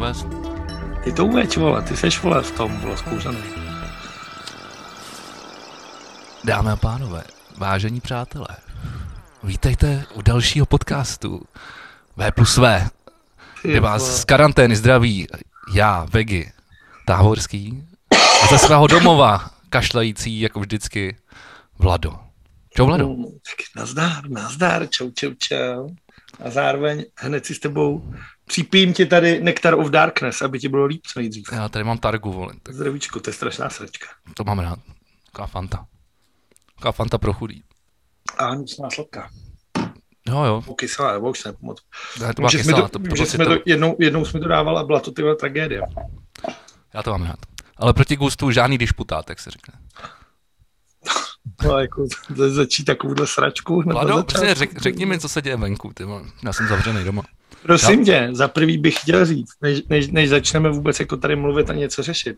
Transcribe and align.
uvést? 0.00 0.26
Ty 1.04 1.12
to 1.12 1.26
uveď, 1.26 1.56
vole, 1.56 1.82
ty 1.82 1.96
seš, 1.96 2.22
vole, 2.22 2.42
v 2.42 2.50
tom, 2.50 2.80
vole, 2.80 2.96
zkoušený. 2.96 3.38
Dámy 6.44 6.70
a 6.70 6.76
pánové, 6.76 7.24
vážení 7.56 8.00
přátelé, 8.00 8.56
vítejte 9.42 10.04
u 10.14 10.22
dalšího 10.22 10.66
podcastu 10.66 11.44
V 12.16 12.32
plus 12.32 12.56
V, 12.56 12.88
kde 13.62 13.80
vás 13.80 14.20
z 14.20 14.24
karantény 14.24 14.76
zdraví 14.76 15.26
já, 15.74 16.06
Vegi, 16.12 16.52
Táhorský, 17.06 17.84
a 18.42 18.46
ze 18.46 18.58
svého 18.58 18.86
domova, 18.86 19.50
kašlající, 19.68 20.40
jako 20.40 20.60
vždycky, 20.60 21.16
Vlado. 21.78 22.18
Čau, 22.76 22.86
Vlado. 22.86 23.08
Mm, 23.08 23.24
tak 23.24 23.58
nazdár, 23.76 24.30
nazdár, 24.30 24.86
čau, 24.86 25.10
čau, 25.10 25.30
čau. 25.38 25.88
A 26.44 26.50
zároveň 26.50 27.04
hned 27.16 27.46
si 27.46 27.54
s 27.54 27.58
tebou 27.58 28.14
připím 28.50 28.92
ti 28.94 29.06
tady 29.06 29.40
Nectar 29.40 29.74
of 29.74 29.88
Darkness, 29.90 30.42
aby 30.42 30.58
ti 30.58 30.68
bylo 30.68 30.84
líp 30.84 31.00
co 31.06 31.18
nejdřív. 31.20 31.44
Já 31.52 31.68
tady 31.68 31.84
mám 31.84 31.98
targu, 31.98 32.32
vole. 32.32 32.52
Tak 32.62 32.74
Zdravíčko, 32.74 33.20
to 33.20 33.30
je 33.30 33.34
strašná 33.34 33.70
srdčka. 33.70 34.06
to 34.34 34.44
mám 34.44 34.58
rád. 34.58 34.78
Taková 35.26 35.46
fanta. 35.46 35.86
Taková 36.74 36.92
fanta 36.92 37.18
pro 37.18 37.32
chudý. 37.32 37.62
A 38.38 38.50
hnusná 38.50 38.90
sladká. 38.90 39.30
Jo, 40.28 40.44
jo. 40.44 40.62
Po 40.66 40.74
kyselá, 40.74 41.12
nebo 41.12 41.30
už 41.30 41.40
se 41.40 41.48
nepomoc. 41.48 41.78
Ne, 42.20 42.26
to 42.34 42.42
byla 42.42 42.50
Že 42.50 42.58
jsme 42.58 42.72
kyselá, 42.72 42.88
to, 42.88 42.98
to, 42.98 43.16
to, 43.16 43.26
jsme 43.26 43.44
to, 43.44 43.54
to, 43.56 43.62
jednou, 43.66 43.96
jednou 43.98 44.24
jsme 44.24 44.40
to 44.40 44.48
dával 44.48 44.78
a 44.78 44.84
byla 44.84 45.00
to 45.00 45.10
tyhle 45.12 45.36
tragédie. 45.36 45.80
já 46.94 47.02
to 47.02 47.10
mám 47.10 47.22
rád. 47.22 47.38
Ale 47.76 47.92
proti 47.92 48.16
gustu 48.16 48.50
žádný 48.50 48.78
disputát, 48.78 49.28
jak 49.28 49.40
se 49.40 49.50
řekne. 49.50 49.74
No, 51.64 51.78
jako 51.78 52.06
za- 52.36 52.48
začít 52.50 52.84
takovouhle 52.84 53.26
sračku. 53.26 53.82
Vlado, 53.82 54.08
začátku. 54.08 54.26
přesně, 54.26 54.54
řek, 54.54 54.78
řekni 54.80 55.06
mi, 55.06 55.18
co 55.18 55.28
se 55.28 55.42
děje 55.42 55.56
venku, 55.56 55.92
ty 55.94 56.04
vole. 56.04 56.22
Já 56.44 56.52
jsem 56.52 56.68
zavřený 56.68 57.04
doma. 57.04 57.22
Prosím 57.62 58.04
tě, 58.04 58.28
za 58.32 58.48
prvý 58.48 58.78
bych 58.78 58.94
chtěl 59.00 59.26
říct, 59.26 59.52
než, 59.62 59.82
než, 59.88 60.08
než 60.08 60.28
začneme 60.28 60.70
vůbec 60.70 61.00
jako 61.00 61.16
tady 61.16 61.36
mluvit 61.36 61.70
a 61.70 61.74
něco 61.74 62.02
řešit, 62.02 62.36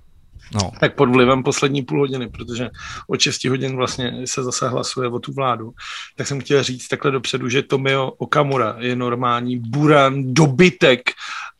No, 0.55 0.73
tak 0.81 0.95
pod 0.95 1.09
vlivem 1.09 1.42
poslední 1.42 1.83
půl 1.83 1.98
hodiny, 1.98 2.29
protože 2.29 2.70
od 3.09 3.20
6 3.20 3.45
hodin 3.45 3.77
vlastně 3.77 4.27
se 4.27 4.42
zase 4.42 4.69
hlasuje 4.69 5.09
o 5.09 5.19
tu 5.19 5.33
vládu, 5.33 5.73
tak 6.17 6.27
jsem 6.27 6.41
chtěl 6.41 6.62
říct 6.62 6.89
takhle 6.89 7.11
dopředu, 7.11 7.48
že 7.48 7.62
Tomio 7.62 8.11
Okamura 8.11 8.77
je 8.79 8.97
normální 8.97 9.59
buran, 9.59 10.34
dobytek 10.34 11.11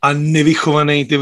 a 0.01 0.13
nevychovaný 0.13 1.05
ty 1.05 1.17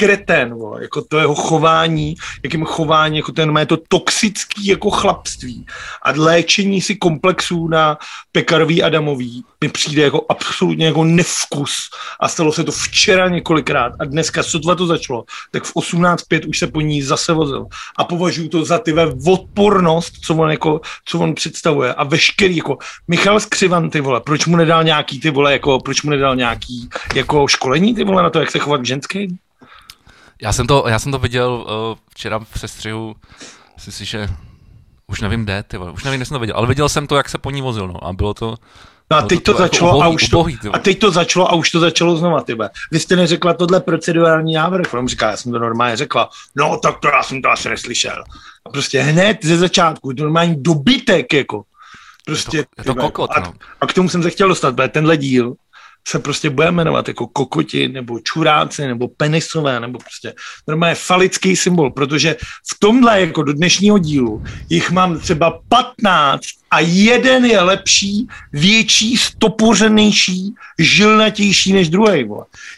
kretén, 0.00 0.54
vole, 0.54 0.82
jako 0.82 1.02
to 1.02 1.18
jeho 1.18 1.34
chování, 1.34 2.14
jakým 2.44 2.64
chování, 2.64 3.16
jako 3.16 3.32
ten 3.32 3.52
má 3.52 3.64
to 3.64 3.76
toxický 3.88 4.66
jako 4.66 4.90
chlapství. 4.90 5.66
A 6.02 6.12
léčení 6.16 6.80
si 6.80 6.96
komplexů 6.96 7.68
na 7.68 7.98
pekarový 8.32 8.82
Adamový 8.82 9.44
mi 9.60 9.68
přijde 9.68 10.02
jako 10.02 10.26
absolutně 10.28 10.86
jako 10.86 11.04
nevkus. 11.04 11.90
A 12.20 12.28
stalo 12.28 12.52
se 12.52 12.64
to 12.64 12.72
včera 12.72 13.28
několikrát 13.28 13.92
a 14.00 14.04
dneska 14.04 14.42
sotva 14.42 14.74
to 14.74 14.86
začalo, 14.86 15.24
tak 15.50 15.64
v 15.64 15.74
18.5 15.76 16.48
už 16.48 16.58
se 16.58 16.66
po 16.66 16.80
ní 16.80 17.02
zase 17.02 17.32
vozil. 17.32 17.66
A 17.98 18.04
považuji 18.04 18.48
to 18.48 18.64
za 18.64 18.78
ty 18.78 18.94
odpornost, 19.26 20.14
co 20.24 20.34
on, 20.34 20.50
jako, 20.50 20.80
co 21.04 21.18
on 21.18 21.34
představuje. 21.34 21.94
A 21.94 22.04
veškerý 22.04 22.56
jako 22.56 22.78
Michal 23.08 23.40
Skřivan, 23.40 23.90
ty 23.90 24.00
vole, 24.00 24.20
proč 24.20 24.46
mu 24.46 24.56
nedal 24.56 24.84
nějaký 24.84 25.20
ty 25.20 25.30
vole, 25.30 25.52
jako, 25.52 25.78
proč 25.80 26.02
mu 26.02 26.10
nedal 26.10 26.36
nějaký 26.36 26.88
jako 27.14 27.48
školení 27.48 27.94
ty 27.94 28.04
vole 28.04 28.22
na 28.22 28.30
to, 28.30 28.40
jak 28.40 28.50
se 28.50 28.58
chovat 28.58 28.80
k 28.80 28.86
ženským? 28.86 29.38
Já 30.42 30.52
jsem 30.52 30.66
to, 30.66 30.84
já 30.88 30.98
jsem 30.98 31.12
to 31.12 31.18
viděl 31.18 31.66
uh, 31.92 31.98
včera 32.10 32.38
v 32.38 32.60
sestřihu, 32.60 33.16
myslím 33.74 33.92
si, 33.92 34.04
že 34.04 34.28
už 35.06 35.20
nevím 35.20 35.44
kde, 35.44 35.62
ty 35.62 35.76
vole, 35.76 35.90
už 35.90 36.04
nevím, 36.04 36.18
kde 36.18 36.24
jsem 36.26 36.34
to 36.34 36.38
viděl, 36.40 36.56
ale 36.56 36.66
viděl 36.66 36.88
jsem 36.88 37.06
to, 37.06 37.16
jak 37.16 37.28
se 37.28 37.38
po 37.38 37.50
ní 37.50 37.62
vozil, 37.62 37.88
no, 37.88 38.04
a 38.04 38.12
bylo 38.12 38.34
to, 38.34 38.56
No 39.12 39.16
a 39.16 39.22
teď 39.22 39.42
to 39.42 39.54
to, 39.54 39.62
jako 39.62 39.74
začalo 39.74 39.90
a 39.90 39.94
ubohý, 39.94 40.14
už 40.14 40.28
to, 40.28 40.38
ubohý, 40.38 40.58
a 40.72 40.78
teď 40.78 40.98
to 40.98 41.10
začalo 41.10 41.50
a 41.50 41.54
už 41.54 41.70
to 41.70 41.80
začalo 41.80 42.16
znova, 42.16 42.40
tybe. 42.40 42.70
Vy 42.92 43.00
jste 43.00 43.16
neřekla 43.16 43.54
tohle 43.54 43.80
procedurální 43.80 44.54
návrh. 44.54 44.94
On 44.94 45.08
říká, 45.08 45.30
já 45.30 45.36
jsem 45.36 45.52
to 45.52 45.58
normálně 45.58 45.96
řekla. 45.96 46.30
No 46.56 46.78
tak 46.82 46.98
to 47.00 47.08
já 47.08 47.22
jsem 47.22 47.42
to 47.42 47.50
asi 47.50 47.68
neslyšel. 47.68 48.24
A 48.66 48.70
prostě 48.70 49.00
hned 49.02 49.38
ze 49.42 49.58
začátku, 49.58 50.12
to 50.12 50.22
normální 50.22 50.62
dobytek, 50.62 51.32
jako. 51.32 51.62
Prostě, 52.26 52.56
Je 52.56 52.64
to- 52.64 52.70
je 52.80 52.84
to 52.84 52.94
kokot, 52.94 53.30
a, 53.34 53.40
no. 53.40 53.52
a 53.80 53.86
k 53.86 53.92
tomu 53.92 54.08
jsem 54.08 54.22
se 54.22 54.30
chtěl 54.30 54.48
dostat, 54.48 54.76
protože 54.76 54.88
tenhle 54.88 55.16
díl 55.16 55.54
se 56.08 56.18
prostě 56.18 56.50
bude 56.50 56.70
jmenovat 56.70 57.08
jako 57.08 57.26
kokoti, 57.26 57.88
nebo 57.88 58.18
čuráci, 58.20 58.86
nebo 58.86 59.08
penisové, 59.08 59.80
nebo 59.80 59.98
prostě 59.98 60.34
normálně 60.68 60.94
falický 60.94 61.56
symbol, 61.56 61.90
protože 61.90 62.36
v 62.74 62.78
tomhle 62.78 63.20
jako 63.20 63.42
do 63.42 63.52
dnešního 63.52 63.98
dílu 63.98 64.44
jich 64.68 64.90
mám 64.90 65.18
třeba 65.18 65.60
15 65.68 66.40
a 66.70 66.80
jeden 66.80 67.44
je 67.44 67.60
lepší, 67.60 68.28
větší, 68.52 69.16
stopořenější, 69.16 70.54
žilnatější 70.78 71.72
než 71.72 71.88
druhý. 71.88 72.28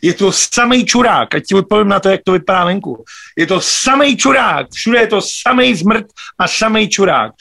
Je 0.03 0.15
to 0.15 0.33
samý 0.33 0.85
čurák, 0.85 1.35
ať 1.35 1.45
ti 1.45 1.55
odpovím 1.55 1.89
na 1.89 2.01
to, 2.01 2.09
jak 2.09 2.21
to 2.25 2.33
vypadá 2.33 2.65
venku. 2.65 3.05
Je 3.37 3.47
to 3.47 3.61
samý 3.61 4.17
čurák, 4.17 4.67
všude 4.73 4.99
je 4.99 5.07
to 5.07 5.21
samý 5.21 5.75
zmrt 5.75 6.07
a 6.39 6.49
samý 6.49 6.89
čurák. 6.89 7.33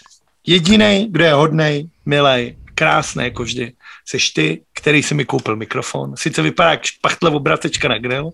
Jediný, 0.48 1.08
kdo 1.12 1.24
je 1.24 1.34
hodnej, 1.34 1.90
milej, 2.06 2.58
krásný 2.76 3.24
jako 3.24 3.44
vždy, 3.44 3.72
seš 4.06 4.30
ty, 4.30 4.64
který 4.74 5.04
si 5.04 5.16
mi 5.16 5.26
koupil 5.26 5.56
mikrofon. 5.56 6.18
Sice 6.18 6.42
vypadá 6.42 6.72
jak 6.72 6.86
špachtle 6.86 7.30
obratečka 7.30 7.88
na 7.88 7.98
grill, 7.98 8.30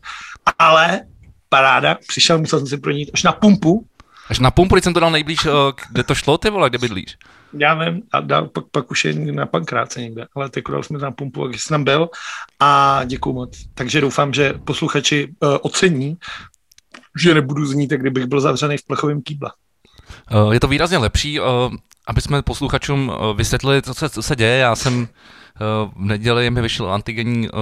ale 0.60 1.02
paráda, 1.50 1.98
přišel, 2.08 2.38
musel 2.38 2.60
jsem 2.60 2.68
si 2.68 2.78
pro 2.78 2.92
ní 2.92 3.12
až 3.12 3.24
na 3.24 3.32
pumpu, 3.32 3.88
až 4.30 4.40
na 4.40 4.52
pumpu, 4.52 4.76
když 4.76 4.84
jsem 4.84 4.94
to 4.94 5.00
dal 5.00 5.12
nejblíž, 5.12 5.46
uh, 5.46 5.52
kde 5.92 6.04
to 6.04 6.16
šlo, 6.16 6.38
ty 6.38 6.50
vole, 6.50 6.70
kde 6.70 6.78
bydlíš? 6.78 7.18
já 7.54 7.74
vím, 7.74 8.02
a 8.12 8.20
dal, 8.20 8.48
pak, 8.48 8.64
pak 8.72 8.92
už 8.92 9.06
je 9.06 9.14
na 9.14 9.46
pankráce 9.46 10.02
někde, 10.02 10.26
ale 10.36 10.50
teď 10.50 10.64
dal 10.72 10.84
jsme 10.84 11.00
tam 11.00 11.14
pumpu, 11.14 11.48
jak 11.48 11.60
jsem 11.60 11.74
tam 11.74 11.84
byl 11.84 12.10
a 12.60 13.02
děkuju 13.06 13.36
moc. 13.36 13.58
Takže 13.74 14.02
doufám, 14.02 14.34
že 14.34 14.54
posluchači 14.54 15.28
uh, 15.40 15.58
ocení, 15.62 16.18
že 17.22 17.34
nebudu 17.34 17.66
znít, 17.66 17.92
jak 17.92 18.02
kdybych 18.02 18.26
byl 18.26 18.42
zavřený 18.42 18.78
v 18.78 18.86
plechovém 18.86 19.22
kýble. 19.22 19.52
Uh, 20.32 20.52
je 20.52 20.60
to 20.60 20.68
výrazně 20.68 20.98
lepší, 20.98 21.40
aby 22.08 22.22
jsme 22.22 22.42
posluchačům 22.42 23.12
vysvětlili, 23.36 23.82
co 23.82 23.94
se, 23.94 24.10
co 24.10 24.22
se 24.22 24.36
děje. 24.36 24.58
Já 24.58 24.76
jsem 24.76 25.08
v 25.60 25.92
neděli 25.96 26.50
mi 26.50 26.62
vyšel 26.62 26.94
antigenní 26.94 27.50
uh, 27.50 27.60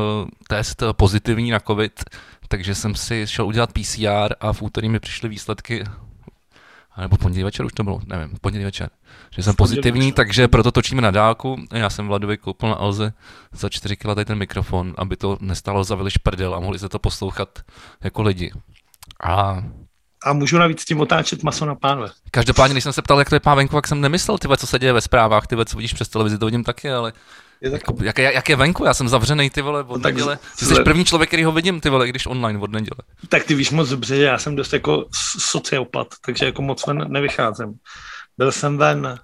test 0.47 0.81
uh, 0.81 0.93
pozitivní 0.93 1.51
na 1.51 1.59
COVID, 1.59 2.03
takže 2.47 2.75
jsem 2.75 2.95
si 2.95 3.27
šel 3.27 3.45
udělat 3.45 3.73
PCR 3.73 4.35
a 4.39 4.53
v 4.53 4.61
úterý 4.61 4.89
mi 4.89 4.99
přišly 4.99 5.29
výsledky 5.29 5.83
a 6.95 7.01
nebo 7.01 7.17
pondělí 7.17 7.43
večer 7.43 7.65
už 7.65 7.73
to 7.73 7.83
bylo, 7.83 8.01
nevím, 8.05 8.37
pondělí 8.41 8.65
večer, 8.65 8.89
že 9.35 9.43
jsem 9.43 9.55
pozitivní, 9.55 10.05
večer. 10.05 10.15
takže 10.15 10.47
proto 10.47 10.71
točíme 10.71 11.01
na 11.01 11.11
dálku. 11.11 11.55
Já 11.73 11.89
jsem 11.89 12.07
Vladovi 12.07 12.37
koupil 12.37 12.69
na 12.69 12.75
Elze 12.79 13.13
za 13.51 13.69
4 13.69 13.95
kg 13.95 14.05
tady 14.05 14.25
ten 14.25 14.37
mikrofon, 14.37 14.93
aby 14.97 15.15
to 15.15 15.37
nestálo 15.41 15.83
za 15.83 15.95
viliš 15.95 16.17
prdel 16.17 16.55
a 16.55 16.59
mohli 16.59 16.79
se 16.79 16.89
to 16.89 16.99
poslouchat 16.99 17.59
jako 18.03 18.21
lidi. 18.21 18.51
A 19.23 19.63
A 20.25 20.33
můžu 20.33 20.57
navíc 20.57 20.81
s 20.81 20.85
tím 20.85 21.01
otáčet 21.01 21.43
maso 21.43 21.65
na 21.65 21.75
pánve. 21.75 22.09
Každopádně, 22.31 22.73
když 22.73 22.83
jsem 22.83 22.93
se 22.93 23.01
ptal, 23.01 23.19
jak 23.19 23.29
to 23.29 23.35
je 23.35 23.39
pán 23.39 23.57
venku, 23.57 23.75
jak 23.75 23.87
jsem 23.87 24.01
nemyslel, 24.01 24.37
tyhle, 24.37 24.57
co 24.57 24.67
se 24.67 24.79
děje 24.79 24.93
ve 24.93 25.01
zprávách, 25.01 25.47
tyhle, 25.47 25.65
co 25.65 25.77
vidíš 25.77 25.93
přes 25.93 26.09
televizi, 26.09 26.37
to 26.37 26.45
vidím 26.45 26.63
taky, 26.63 26.91
ale 26.91 27.13
Je 27.65 27.71
tak, 27.71 27.81
jako, 27.87 28.03
jak, 28.03 28.17
je, 28.17 28.33
jak, 28.33 28.49
je 28.49 28.55
venku, 28.55 28.85
já 28.85 28.93
jsem 28.93 29.09
zavřený, 29.09 29.49
ty 29.49 29.61
vole, 29.61 29.83
od 29.83 30.01
tak 30.01 30.13
neděle. 30.13 30.39
Ty 30.59 30.65
jsi 30.65 30.83
první 30.83 31.05
člověk, 31.05 31.29
který 31.29 31.43
ho 31.43 31.51
vidím, 31.51 31.81
ty 31.81 31.89
vole, 31.89 32.07
když 32.07 32.25
online 32.25 32.59
od 32.59 32.71
neděle. 32.71 32.97
tak 33.29 33.43
ty 33.43 33.55
víš 33.55 33.71
moc 33.71 33.89
dobře, 33.89 34.15
že 34.15 34.23
já 34.23 34.37
jsem 34.37 34.55
dost 34.55 34.73
jako 34.73 35.05
sociopat, 35.39 36.07
takže 36.25 36.45
jako 36.45 36.61
moc 36.61 36.87
ven 36.87 37.05
nevycházím. 37.07 37.73
Byl 38.37 38.51
jsem 38.51 38.77
ven, 38.77 39.19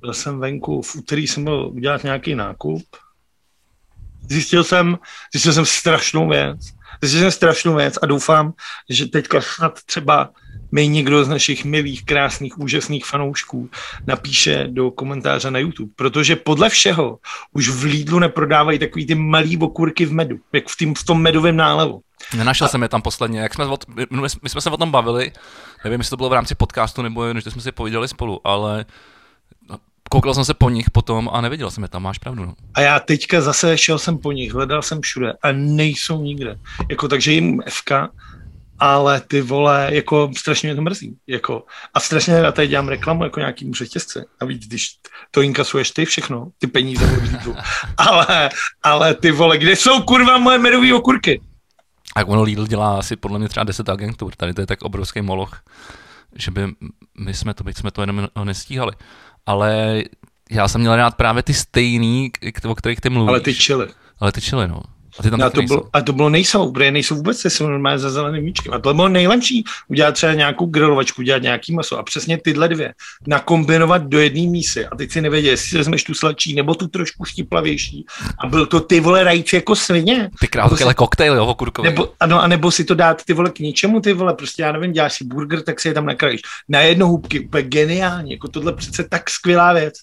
byl 0.00 0.14
jsem 0.14 0.38
venku, 0.38 0.82
v 0.82 0.96
úterý 0.96 1.26
jsem 1.26 1.44
byl 1.44 1.68
udělat 1.68 2.04
nějaký 2.04 2.34
nákup. 2.34 2.82
Zjistil 4.30 4.64
jsem, 4.64 4.98
zjistil 5.32 5.52
jsem 5.52 5.66
strašnou 5.66 6.28
věc. 6.28 6.60
Zjistil 7.02 7.20
jsem 7.20 7.30
strašnou 7.30 7.74
věc 7.74 7.98
a 8.02 8.06
doufám, 8.06 8.52
že 8.90 9.06
teďka 9.06 9.40
snad 9.40 9.82
třeba 9.82 10.30
mi 10.74 10.88
někdo 10.88 11.24
z 11.24 11.28
našich 11.28 11.64
milých, 11.64 12.04
krásných, 12.04 12.58
úžasných 12.58 13.06
fanoušků 13.06 13.70
napíše 14.06 14.66
do 14.70 14.90
komentáře 14.90 15.50
na 15.50 15.58
YouTube, 15.58 15.92
protože 15.96 16.36
podle 16.36 16.68
všeho 16.68 17.18
už 17.52 17.68
v 17.68 17.84
Lidlu 17.84 18.18
neprodávají 18.18 18.78
takový 18.78 19.06
ty 19.06 19.14
malý 19.14 19.58
okurky 19.58 20.06
v 20.06 20.12
medu, 20.12 20.36
jak 20.52 20.68
v, 20.68 20.76
tým, 20.76 20.94
v 20.94 21.04
tom 21.04 21.22
medovém 21.22 21.56
nálevu. 21.56 22.00
Nenašel 22.36 22.68
jsem 22.68 22.82
je 22.82 22.88
tam 22.88 23.02
posledně, 23.02 23.40
jak 23.40 23.54
jsme, 23.54 23.64
my, 24.10 24.20
my 24.42 24.48
jsme 24.48 24.60
se 24.60 24.70
o 24.70 24.76
tom 24.76 24.90
bavili, 24.90 25.32
nevím, 25.84 26.00
jestli 26.00 26.10
to 26.10 26.16
bylo 26.16 26.28
v 26.28 26.32
rámci 26.32 26.54
podcastu, 26.54 27.02
nebo 27.02 27.24
jen, 27.24 27.40
že 27.40 27.50
jsme 27.50 27.62
si 27.62 27.72
povídali 27.72 28.08
spolu, 28.08 28.40
ale 28.44 28.84
no, 29.68 29.76
koukal 30.10 30.34
jsem 30.34 30.44
se 30.44 30.54
po 30.54 30.70
nich 30.70 30.90
potom 30.90 31.30
a 31.32 31.40
neviděl 31.40 31.70
jsem 31.70 31.82
je 31.82 31.88
tam, 31.88 32.02
máš 32.02 32.18
pravdu. 32.18 32.44
No. 32.44 32.54
A 32.74 32.80
já 32.80 33.00
teďka 33.00 33.40
zase 33.40 33.78
šel 33.78 33.98
jsem 33.98 34.18
po 34.18 34.32
nich, 34.32 34.52
hledal 34.52 34.82
jsem 34.82 35.00
všude 35.00 35.32
a 35.42 35.52
nejsou 35.52 36.22
nikde. 36.22 36.58
Jako, 36.90 37.08
takže 37.08 37.32
jim 37.32 37.62
FK, 37.68 37.90
ale 38.78 39.20
ty 39.20 39.40
vole, 39.40 39.88
jako 39.92 40.30
strašně 40.36 40.66
mě 40.66 40.76
to 40.76 40.82
mrzí. 40.82 41.16
Jako, 41.26 41.64
a 41.94 42.00
strašně 42.00 42.34
já 42.34 42.52
tady 42.52 42.68
dělám 42.68 42.88
reklamu 42.88 43.24
jako 43.24 43.40
nějakým 43.40 43.74
řetězce. 43.74 44.24
A 44.40 44.44
víc, 44.44 44.66
když 44.66 44.86
to 45.30 45.42
inkasuješ 45.42 45.90
ty 45.90 46.04
všechno, 46.04 46.48
ty 46.58 46.66
peníze 46.66 47.04
od 47.04 47.56
ale, 47.96 48.50
ale 48.82 49.14
ty 49.14 49.30
vole, 49.30 49.58
kde 49.58 49.76
jsou 49.76 50.02
kurva 50.02 50.38
moje 50.38 50.58
medové 50.58 50.94
okurky? 50.94 51.40
A 52.16 52.24
ono 52.24 52.42
Lidl 52.42 52.66
dělá 52.66 52.98
asi 52.98 53.16
podle 53.16 53.38
mě 53.38 53.48
třeba 53.48 53.64
10 53.64 53.88
agentur, 53.88 54.34
tady 54.36 54.54
to 54.54 54.60
je 54.60 54.66
tak 54.66 54.82
obrovský 54.82 55.22
moloch, 55.22 55.62
že 56.34 56.50
by 56.50 56.68
my 57.18 57.34
jsme 57.34 57.54
to, 57.54 57.64
byť 57.64 57.76
jsme 57.76 57.90
to 57.90 58.02
jenom 58.02 58.28
nestíhali. 58.44 58.92
Ale 59.46 60.02
já 60.50 60.68
jsem 60.68 60.80
měl 60.80 60.96
rád 60.96 61.14
právě 61.14 61.42
ty 61.42 61.54
stejný, 61.54 62.30
o 62.64 62.74
kterých 62.74 63.00
ty 63.00 63.10
mluvíš. 63.10 63.28
Ale 63.28 63.40
ty 63.40 63.54
čili. 63.54 63.88
Ale 64.20 64.32
ty 64.32 64.40
čili, 64.40 64.68
no. 64.68 64.82
A 65.18 65.22
ty 65.22 65.30
tam 65.30 65.40
a 65.40 65.44
taky 65.44 65.54
to, 65.54 65.60
nejsou. 65.60 65.74
bylo, 65.74 65.88
a 65.92 66.00
to 66.00 66.12
bylo 66.12 66.28
nejsou, 66.28 66.72
protože 66.72 66.90
nejsou 66.90 67.14
vůbec, 67.14 67.42
ty 67.42 67.50
jsou 67.50 67.68
normálně 67.68 67.98
za 67.98 68.10
zeleným 68.10 68.44
míčkem. 68.44 68.74
A 68.74 68.78
to 68.78 68.94
bylo 68.94 69.08
nejlepší, 69.08 69.64
udělat 69.88 70.12
třeba 70.12 70.34
nějakou 70.34 70.66
grilovačku, 70.66 71.22
udělat 71.22 71.42
nějaký 71.42 71.74
maso 71.74 71.98
a 71.98 72.02
přesně 72.02 72.38
tyhle 72.38 72.68
dvě 72.68 72.94
nakombinovat 73.26 74.02
do 74.02 74.20
jedné 74.20 74.42
mísy. 74.42 74.86
A 74.86 74.96
teď 74.96 75.10
si 75.10 75.20
nevěděl, 75.20 75.50
jestli 75.50 75.68
si 75.68 75.78
vezmeš 75.78 76.04
tu 76.04 76.14
sladší 76.14 76.54
nebo 76.54 76.74
tu 76.74 76.88
trošku 76.88 77.24
štiplavější. 77.24 78.06
A 78.38 78.46
byl 78.46 78.66
to 78.66 78.80
ty 78.80 79.00
vole 79.00 79.24
rajc 79.24 79.52
jako 79.52 79.76
svině. 79.76 80.30
Ty 80.40 80.48
krásný, 80.48 80.84
ale 80.84 80.94
koktejl, 80.94 81.34
jo, 81.34 81.46
okurkový. 81.46 81.88
Nebo, 81.88 82.08
ano, 82.20 82.42
a 82.42 82.46
nebo 82.46 82.70
si 82.70 82.84
to 82.84 82.94
dát 82.94 83.24
ty 83.24 83.32
vole 83.32 83.50
k 83.50 83.58
ničemu, 83.58 84.00
ty 84.00 84.12
vole, 84.12 84.34
prostě 84.34 84.62
já 84.62 84.72
nevím, 84.72 84.92
děláš 84.92 85.12
si 85.12 85.24
burger, 85.24 85.62
tak 85.62 85.80
si 85.80 85.88
je 85.88 85.94
tam 85.94 86.06
nakrájíš. 86.06 86.40
Na 86.68 86.80
jedno 86.80 87.06
hubky, 87.08 87.40
úplně 87.40 87.62
geniálně, 87.62 88.34
jako 88.34 88.48
tohle 88.48 88.72
přece 88.72 89.04
tak 89.08 89.30
skvělá 89.30 89.72
věc. 89.72 89.94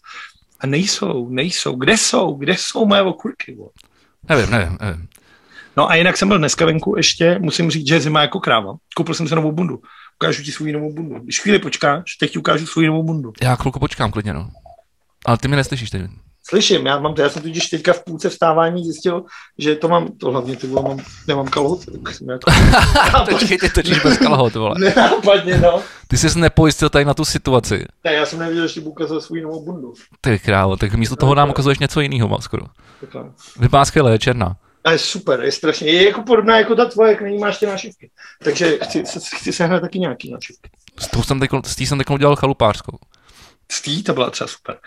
A 0.59 0.67
nejsou, 0.67 1.29
nejsou. 1.29 1.75
Kde 1.75 1.97
jsou? 1.97 2.33
Kde 2.33 2.53
jsou 2.57 2.85
moje 2.85 3.01
okurky? 3.01 3.57
Nevím, 4.29 4.51
nevím, 4.51 4.77
nevím. 4.81 5.07
No 5.77 5.89
a 5.89 5.95
jinak 5.95 6.17
jsem 6.17 6.27
byl 6.27 6.37
dneska 6.37 6.65
venku 6.65 6.93
ještě, 6.97 7.39
musím 7.39 7.71
říct, 7.71 7.87
že 7.87 7.95
je 7.95 8.01
zima 8.01 8.21
jako 8.21 8.39
kráva. 8.39 8.73
Koupil 8.95 9.15
jsem 9.15 9.27
se 9.27 9.35
novou 9.35 9.51
bundu. 9.51 9.81
Ukážu 10.21 10.43
ti 10.43 10.51
svou 10.51 10.65
novou 10.65 10.93
bundu. 10.93 11.19
Když 11.19 11.41
chvíli 11.41 11.59
počkáš, 11.59 12.15
teď 12.19 12.31
ti 12.31 12.39
ukážu 12.39 12.65
svou 12.67 12.81
novou 12.81 13.03
bundu. 13.03 13.33
Já 13.41 13.55
chvilku 13.55 13.79
počkám 13.79 14.11
klidně, 14.11 14.33
no. 14.33 14.49
Ale 15.25 15.37
ty 15.37 15.47
mě 15.47 15.57
neslyšíš 15.57 15.89
teď. 15.89 16.01
Slyším, 16.49 16.85
já 16.85 16.99
mám 16.99 17.13
to, 17.13 17.21
já 17.21 17.29
jsem 17.29 17.41
totiž 17.41 17.67
teďka 17.67 17.93
v 17.93 18.03
půlce 18.03 18.29
vstávání 18.29 18.83
zjistil, 18.83 19.23
že 19.57 19.75
to 19.75 19.87
mám, 19.87 20.07
to 20.07 20.31
hlavně 20.31 20.55
ty 20.55 20.67
vole, 20.67 20.81
mám, 20.89 20.99
nemám 21.27 21.47
kalhoty, 21.47 21.91
tak 21.91 22.15
jsem 22.15 22.29
jako, 22.29 22.51
Počkej, 23.29 23.57
ty 23.57 23.69
točíš 23.69 23.99
bez 23.99 24.17
kalhot, 24.17 24.55
vole. 24.55 24.75
nenápadně, 24.79 25.57
no. 25.57 25.81
Ty 26.07 26.17
jsi 26.17 26.39
nepojistil 26.39 26.89
tady 26.89 27.05
na 27.05 27.13
tu 27.13 27.25
situaci. 27.25 27.85
Ne, 28.03 28.13
já 28.13 28.25
jsem 28.25 28.39
nevěděl, 28.39 28.67
že 28.67 28.73
ti 28.73 28.79
ukazovat 28.79 29.23
svou 29.23 29.35
novou 29.35 29.65
bundu. 29.65 29.93
Ty 30.21 30.39
krávo, 30.39 30.77
tak 30.77 30.93
místo 30.93 31.15
toho 31.15 31.35
nám 31.35 31.49
ukazuješ 31.49 31.79
něco 31.79 32.01
jiného, 32.01 32.27
má 32.27 32.37
skoro. 32.37 32.65
Vypadá 33.59 33.85
skvěle, 33.85 34.11
je 34.11 34.19
černá. 34.19 34.55
A 34.83 34.91
je 34.91 34.97
super, 34.97 35.41
je 35.41 35.51
strašně, 35.51 35.91
je 35.91 36.05
jako 36.05 36.21
podobná 36.21 36.57
jako 36.57 36.75
ta 36.75 36.85
tvoje, 36.85 37.11
jak 37.11 37.21
není 37.21 37.37
máš 37.37 37.57
ty 37.57 37.65
nášivky. 37.65 38.09
Takže 38.43 38.77
chci, 38.83 39.03
chci 39.35 39.53
sehnat 39.53 39.81
taky 39.81 39.99
nějaký 39.99 40.31
nášivky. 40.31 40.69
S 40.99 41.07
tou 41.07 41.23
jsem 41.23 41.39
teď, 41.39 41.49
s 41.65 41.77
jsem 41.77 41.97
teď 41.97 42.09
udělal 42.09 42.35
chalupářskou. 42.35 42.97
Z 43.71 43.81
tý 43.81 44.03
to 44.03 44.13
byla 44.13 44.29
třeba 44.29 44.47
super. 44.47 44.77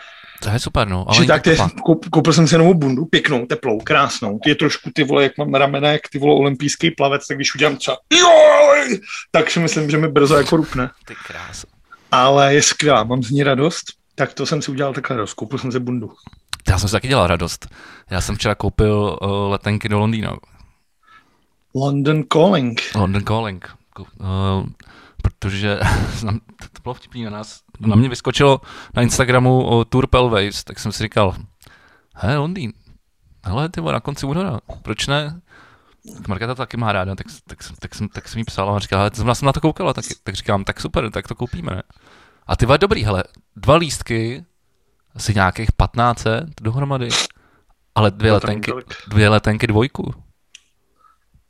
To 0.44 0.50
je 0.50 0.60
super, 0.60 0.88
no. 0.88 1.04
Ale 1.08 1.26
tak 1.26 1.42
koup, 1.84 2.08
koupil 2.08 2.32
jsem 2.32 2.48
si 2.48 2.58
novou 2.58 2.74
bundu, 2.74 3.04
pěknou, 3.04 3.46
teplou, 3.46 3.78
krásnou. 3.78 4.38
Ty 4.38 4.50
je 4.50 4.54
trošku 4.54 4.90
ty 4.94 5.04
vole, 5.04 5.22
jak 5.22 5.38
mám 5.38 5.54
ramena, 5.54 5.92
jak 5.92 6.08
ty 6.12 6.18
vole 6.18 6.34
olympijský 6.34 6.90
plavec, 6.90 7.26
tak 7.26 7.36
když 7.36 7.54
udělám 7.54 7.76
třeba 7.76 7.96
joj, 8.12 9.00
tak 9.30 9.50
si 9.50 9.60
myslím, 9.60 9.90
že 9.90 9.98
mi 9.98 10.08
brzo 10.08 10.36
jako 10.36 10.56
rupne. 10.56 10.90
Ty 11.06 11.14
krása. 11.26 11.66
Ale 12.12 12.54
je 12.54 12.62
skvělá, 12.62 13.04
mám 13.04 13.22
z 13.22 13.30
ní 13.30 13.42
radost. 13.42 13.84
Tak 14.14 14.34
to 14.34 14.46
jsem 14.46 14.62
si 14.62 14.70
udělal 14.70 14.92
takhle 14.92 15.16
radost, 15.16 15.34
koupil 15.34 15.58
jsem 15.58 15.72
si 15.72 15.78
bundu. 15.78 16.10
Já 16.68 16.78
jsem 16.78 16.88
si 16.88 16.92
taky 16.92 17.08
dělal 17.08 17.26
radost. 17.26 17.68
Já 18.10 18.20
jsem 18.20 18.34
včera 18.36 18.54
koupil 18.54 19.18
uh, 19.22 19.50
letenky 19.50 19.88
do 19.88 19.98
Londýna. 19.98 20.36
London 21.74 22.24
Calling. 22.32 22.80
London 22.94 23.22
Calling. 23.24 23.68
Uh, 23.98 24.66
protože 25.24 25.80
to 26.72 26.82
bylo 26.82 26.94
vtipný 26.94 27.24
na 27.24 27.30
nás. 27.30 27.60
Na 27.80 27.96
mě 27.96 28.08
vyskočilo 28.08 28.60
na 28.94 29.02
Instagramu 29.02 29.64
o 29.64 29.84
Tour 29.84 30.06
Pelways, 30.06 30.64
tak 30.64 30.78
jsem 30.78 30.92
si 30.92 31.02
říkal, 31.02 31.34
he, 32.14 32.36
Londýn, 32.36 32.72
hele, 33.44 33.68
ty 33.68 33.80
na 33.80 34.00
konci 34.00 34.26
února, 34.26 34.60
proč 34.82 35.06
ne? 35.06 35.40
Tak 36.16 36.28
Markéta 36.28 36.54
to 36.54 36.58
taky 36.58 36.76
má 36.76 36.92
ráda, 36.92 37.14
tak, 37.14 37.26
tak, 37.46 37.58
tak, 37.58 37.78
tak, 37.78 37.94
jsem, 37.94 38.08
tak 38.08 38.28
jsem 38.28 38.38
jí 38.38 38.44
psal 38.44 38.76
a 38.76 38.78
říkala, 38.78 39.02
hele, 39.02 39.10
zrovna 39.14 39.34
jsem 39.34 39.46
na 39.46 39.52
to 39.52 39.60
koukala, 39.60 39.92
tak, 39.92 40.04
tak 40.24 40.34
říkám, 40.34 40.64
tak 40.64 40.80
super, 40.80 41.10
tak 41.10 41.28
to 41.28 41.34
koupíme, 41.34 41.74
ne? 41.74 41.82
A 42.46 42.56
ty 42.56 42.66
vole, 42.66 42.78
dobrý, 42.78 43.04
hele, 43.04 43.24
dva 43.56 43.76
lístky, 43.76 44.44
asi 45.14 45.34
nějakých 45.34 45.72
15 45.72 46.24
dohromady, 46.60 47.08
ale 47.94 48.10
dvě 48.10 48.32
letenky, 48.32 48.72
dvě 49.08 49.28
letenky 49.28 49.66
dvojku. 49.66 50.23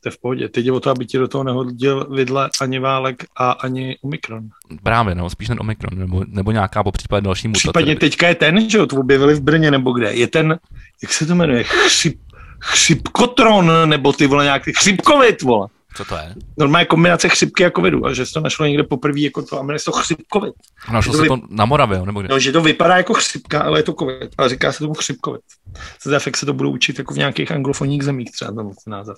To 0.05 0.09
je 0.09 0.13
v 0.13 0.21
pohodě. 0.21 0.49
Teď 0.49 0.67
je 0.67 0.73
o 0.73 0.81
to, 0.81 0.91
aby 0.91 1.07
ti 1.07 1.19
do 1.19 1.29
toho 1.29 1.45
nehodil 1.45 2.07
vidle 2.11 2.51
ani 2.61 2.79
válek 2.79 3.25
a 3.37 3.51
ani 3.51 3.97
Omikron. 4.03 4.49
Právě, 4.83 5.15
no, 5.15 5.31
spíš 5.31 5.49
ten 5.49 5.57
Omikron, 5.61 5.99
nebo, 5.99 6.25
nebo 6.27 6.51
nějaká 6.51 6.83
po 6.83 6.93
případě 6.93 7.25
další 7.25 7.49
mutace. 7.49 7.61
Případně 7.61 7.97
teďka 7.97 8.29
je 8.29 8.35
ten, 8.35 8.71
že 8.71 8.79
jo, 8.79 8.87
to 8.87 8.97
objevili 8.97 9.35
v 9.35 9.41
Brně 9.41 9.71
nebo 9.71 9.93
kde. 9.93 10.13
Je 10.13 10.27
ten, 10.27 10.59
jak 11.03 11.13
se 11.13 11.27
to 11.27 11.35
jmenuje, 11.35 11.65
chřip, 11.65 12.19
chřipkotron, 12.61 13.73
nebo 13.85 14.13
ty 14.13 14.27
vole 14.27 14.45
nějaký 14.45 14.73
chřipkovit, 14.73 15.43
vole. 15.43 15.69
Co 15.97 16.05
to 16.05 16.15
je? 16.15 16.35
Normálně 16.59 16.87
kombinace 16.87 17.29
chřipky 17.29 17.67
a 17.67 17.71
covidu. 17.71 18.07
A 18.07 18.15
že 18.15 18.27
se 18.27 18.33
to 18.33 18.41
našlo 18.41 18.67
někde 18.67 18.83
poprvé 18.83 19.21
jako 19.21 19.43
to, 19.43 19.59
a 19.59 19.63
jmenuje 19.63 19.79
se 19.79 19.85
to 19.85 19.93
chřipkovit. 19.93 20.55
Našlo 20.93 21.13
To 21.13 21.17
se 21.17 21.23
vy- 21.23 21.29
to 21.29 21.39
na 21.51 21.65
Moravě, 21.65 22.03
nebo 22.07 22.21
kde? 22.21 22.29
No, 22.29 22.39
že 22.39 22.53
to 22.53 22.63
vypadá 22.63 22.97
jako 22.97 23.15
chřipka, 23.15 23.63
ale 23.63 23.79
je 23.79 23.83
to 23.83 23.93
covid. 23.93 24.31
A 24.39 24.49
říká 24.49 24.73
se 24.73 24.79
tomu 24.79 24.95
chřipkovit. 24.95 25.41
Jak 26.27 26.37
se 26.37 26.47
to 26.47 26.53
budou 26.53 26.71
učit 26.71 26.99
jako 26.99 27.15
v 27.15 27.17
nějakých 27.19 27.53
anglofonních 27.53 28.03
zemích 28.03 28.31
třeba 28.33 28.53
ten 28.53 28.71
název. 28.87 29.17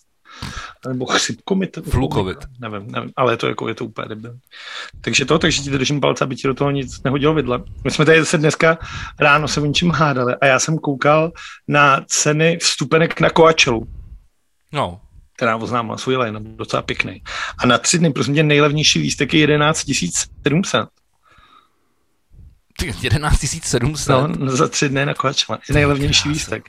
Nebo 0.89 1.07
chřipkomit. 1.07 1.79
Flukovit. 1.91 2.39
Nevím, 2.61 2.91
nevím, 2.91 3.11
ale 3.17 3.33
je 3.33 3.37
to, 3.37 3.49
jako, 3.49 3.69
je 3.69 3.75
to 3.75 3.85
úplně 3.85 4.09
debil. 4.09 4.39
Takže 5.01 5.25
to, 5.25 5.39
takže 5.39 5.63
ti 5.63 5.71
držím 5.71 6.01
palce, 6.01 6.25
aby 6.25 6.37
ti 6.37 6.49
do 6.49 6.55
toho 6.55 6.71
nic 6.71 7.03
nehodilo 7.03 7.35
vidle. 7.35 7.63
My 7.85 7.91
jsme 7.91 8.05
tady 8.05 8.19
zase 8.19 8.39
dneska 8.39 8.79
ráno 9.21 9.49
se 9.49 9.61
o 9.61 9.67
ničem 9.67 9.91
hádali 9.91 10.35
a 10.41 10.47
já 10.47 10.59
jsem 10.59 10.79
koukal 10.79 11.33
na 11.69 12.01
ceny 12.07 12.59
vstupenek 12.61 13.21
na 13.21 13.31
Coachelu 13.31 13.87
No, 14.73 15.01
která 15.37 15.57
oznámila 15.57 15.99
svůj 15.99 16.17
line, 16.17 16.41
docela 16.41 16.83
pěkný. 16.83 17.23
A 17.59 17.67
na 17.67 17.79
tři 17.79 17.99
dny, 17.99 18.13
prosím 18.13 18.35
tě, 18.35 18.43
nejlevnější 18.43 18.99
lístek 18.99 19.35
je 19.35 19.41
11 19.41 19.87
700. 20.43 20.89
ty 22.79 22.95
11 23.03 23.47
700. 23.63 24.17
No, 24.39 24.57
za 24.57 24.69
tři 24.69 24.89
dny 24.89 25.07
na 25.07 25.15
Coachella. 25.15 25.59
Je 25.69 25.75
nejlevnější 25.75 26.29
lístek. 26.29 26.69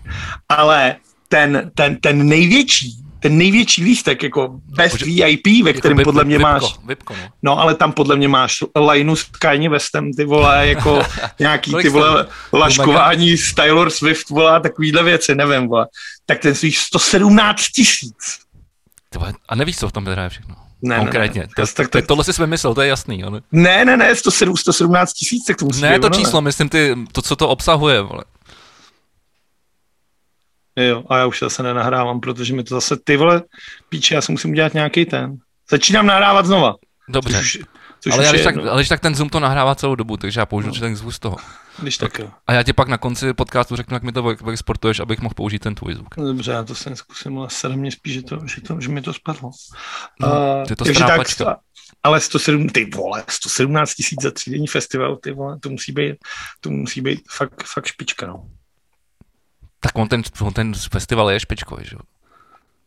Ale 0.50 0.96
ten, 1.28 1.72
ten, 1.75 1.96
ten 1.96 2.28
největší, 2.28 3.04
ten 3.19 3.38
největší 3.38 3.84
lístek, 3.84 4.24
jako 4.24 4.50
bez 4.66 4.94
Jakože- 4.94 5.06
VIP, 5.06 5.64
ve 5.64 5.74
kterém 5.74 6.00
Jako 6.00 6.08
podle 6.08 6.24
mě 6.24 6.38
vipko, 6.38 6.52
máš, 6.52 6.64
Vipko, 6.88 7.14
no. 7.14 7.30
no 7.44 7.60
ale 7.60 7.75
tam 7.75 7.92
podle 7.92 8.16
mě 8.16 8.28
máš 8.28 8.64
lineu 8.75 9.16
s 9.16 9.24
Kanye 9.24 9.69
Westem, 9.69 10.14
ty 10.14 10.25
vole, 10.25 10.68
jako 10.68 11.04
nějaký 11.40 11.75
ty 11.81 11.90
vole 11.90 12.28
laškování 12.54 13.38
s 13.38 13.54
Taylor 13.54 13.90
Swift, 13.90 14.30
vole, 14.30 14.62
takovýhle 14.62 15.04
věci, 15.04 15.36
nevím, 15.36 15.68
vole. 15.68 15.88
Tak 16.25 16.40
ten 16.40 16.56
stojí 16.56 16.72
117 16.72 17.68
tisíc. 17.68 18.40
A 19.50 19.56
nevíš, 19.56 19.78
co 19.78 19.90
v 19.90 19.92
tom 19.92 20.08
je 20.08 20.30
všechno. 20.30 20.56
Ne, 20.81 20.98
Konkrétně. 20.98 21.42
Ne, 21.42 21.48
To, 21.56 21.62
ne. 21.62 21.68
Tak 21.75 21.90
to, 21.90 22.02
to, 22.02 22.08
tohle 22.08 22.24
si 22.24 22.42
vymyslel, 22.42 22.74
to 22.75 22.81
je 22.81 22.88
jasný. 22.88 23.24
Ale... 23.24 23.42
ne, 23.52 23.86
ne, 23.86 23.98
ne, 23.98 24.16
107, 24.16 24.58
117 24.58 25.13
tisíc, 25.13 25.46
tak 25.46 25.58
to 25.58 25.66
musí 25.66 25.81
Ne 25.81 25.94
být 25.94 26.02
to 26.02 26.10
číslo, 26.10 26.42
myslím 26.42 26.70
ty, 26.70 26.96
to, 27.12 27.22
co 27.22 27.36
to 27.36 27.50
obsahuje. 27.50 28.02
Vole. 28.02 28.24
Jo, 30.77 31.03
a 31.09 31.18
já 31.18 31.25
už 31.25 31.39
zase 31.39 31.63
nenahrávám, 31.63 32.19
protože 32.19 32.56
mi 32.56 32.63
to 32.63 32.75
zase, 32.75 32.97
ty 33.03 33.18
vole, 33.18 33.44
píče, 33.89 34.15
já 34.15 34.21
si 34.21 34.31
musím 34.31 34.51
udělat 34.51 34.74
nějaký 34.74 35.05
ten. 35.05 35.38
Začínám 35.72 36.05
nahrávat 36.05 36.46
znova. 36.46 36.75
Dobře. 37.10 37.38
Což 37.38 37.60
což 38.00 38.13
ale, 38.13 38.25
já, 38.25 38.31
když 38.31 38.43
tak, 38.43 38.55
jedno. 38.55 38.72
ale 38.72 38.81
když 38.81 38.89
tak 38.89 39.00
ten 39.00 39.15
Zoom 39.15 39.29
to 39.29 39.39
nahrává 39.39 39.75
celou 39.75 39.96
dobu, 39.96 40.17
takže 40.17 40.39
já 40.39 40.46
použiju 40.46 40.74
no. 40.74 40.79
ten 40.79 40.96
zvuk 40.96 41.13
z 41.13 41.19
toho. 41.19 41.38
Když 41.79 41.98
tak 41.98 42.19
jo. 42.19 42.31
A 42.48 42.53
já 42.53 42.63
ti 42.63 42.74
pak 42.74 42.88
na 42.88 42.98
konci 42.98 43.34
podcastu 43.34 43.75
řeknu, 43.75 43.96
jak 43.96 44.03
mi 44.03 44.12
to 44.12 44.36
exportuješ, 44.51 45.00
abych 45.00 45.22
mohl 45.22 45.34
použít 45.34 45.60
ten 45.60 45.75
tvůj 45.75 45.93
zvuk. 45.93 46.17
No 46.17 46.25
Dobře, 46.25 46.51
já 46.51 46.63
to 46.63 46.75
jsem 46.75 46.96
zkusím, 46.96 47.39
ale 47.39 47.50
sere 47.50 47.75
mě 47.75 47.91
spíš, 47.91 48.13
že, 48.13 48.22
to, 48.22 48.39
že, 48.46 48.62
to, 48.62 48.81
že 48.81 48.89
mi 48.89 49.01
to 49.01 49.13
spadlo. 49.13 49.51
No, 50.22 50.27
Uh, 50.27 50.69
je 50.69 50.75
to 50.75 50.86
takže 50.86 51.03
tak, 51.03 51.27
ale 52.03 52.19
107, 52.19 52.69
ty 52.69 52.86
vole, 52.86 53.24
117 53.29 53.93
tisíc 53.93 54.22
za 54.22 54.31
třídenní 54.31 54.67
festival, 54.67 55.15
ty 55.15 55.31
vole, 55.31 55.60
to 55.60 55.69
musí 55.69 55.91
být, 55.91 56.15
to 56.62 56.69
musí 56.69 57.01
být 57.01 57.22
fakt, 57.31 57.63
fakt 57.63 57.86
špička, 57.86 58.27
no. 58.27 58.48
Tak 59.79 59.91
on 59.98 60.07
ten, 60.07 60.22
on 60.41 60.53
ten 60.53 60.74
festival 60.91 61.31
je 61.31 61.39
špičkový, 61.39 61.84
že 61.86 61.96
jo? 61.96 62.00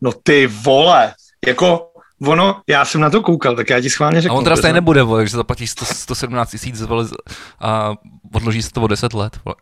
No 0.00 0.12
ty 0.22 0.46
vole, 0.46 1.14
jako 1.46 1.86
ono, 2.26 2.60
já 2.66 2.84
jsem 2.84 3.00
na 3.00 3.10
to 3.10 3.22
koukal, 3.22 3.56
tak 3.56 3.70
já 3.70 3.80
ti 3.80 3.90
schválně 3.90 4.18
A 4.18 4.20
řeknu. 4.20 4.36
on 4.38 4.44
teda 4.44 4.56
stejně 4.56 4.72
nebude, 4.74 5.02
vole, 5.02 5.20
takže 5.20 5.36
zaplatí 5.36 5.66
100, 5.66 5.84
117 5.84 6.50
tisíc 6.50 6.82
vole, 6.82 7.04
a 7.60 7.94
odloží 8.34 8.62
se 8.62 8.70
to 8.70 8.82
o 8.82 8.86
10 8.86 9.12
let. 9.14 9.38
Vole. 9.44 9.54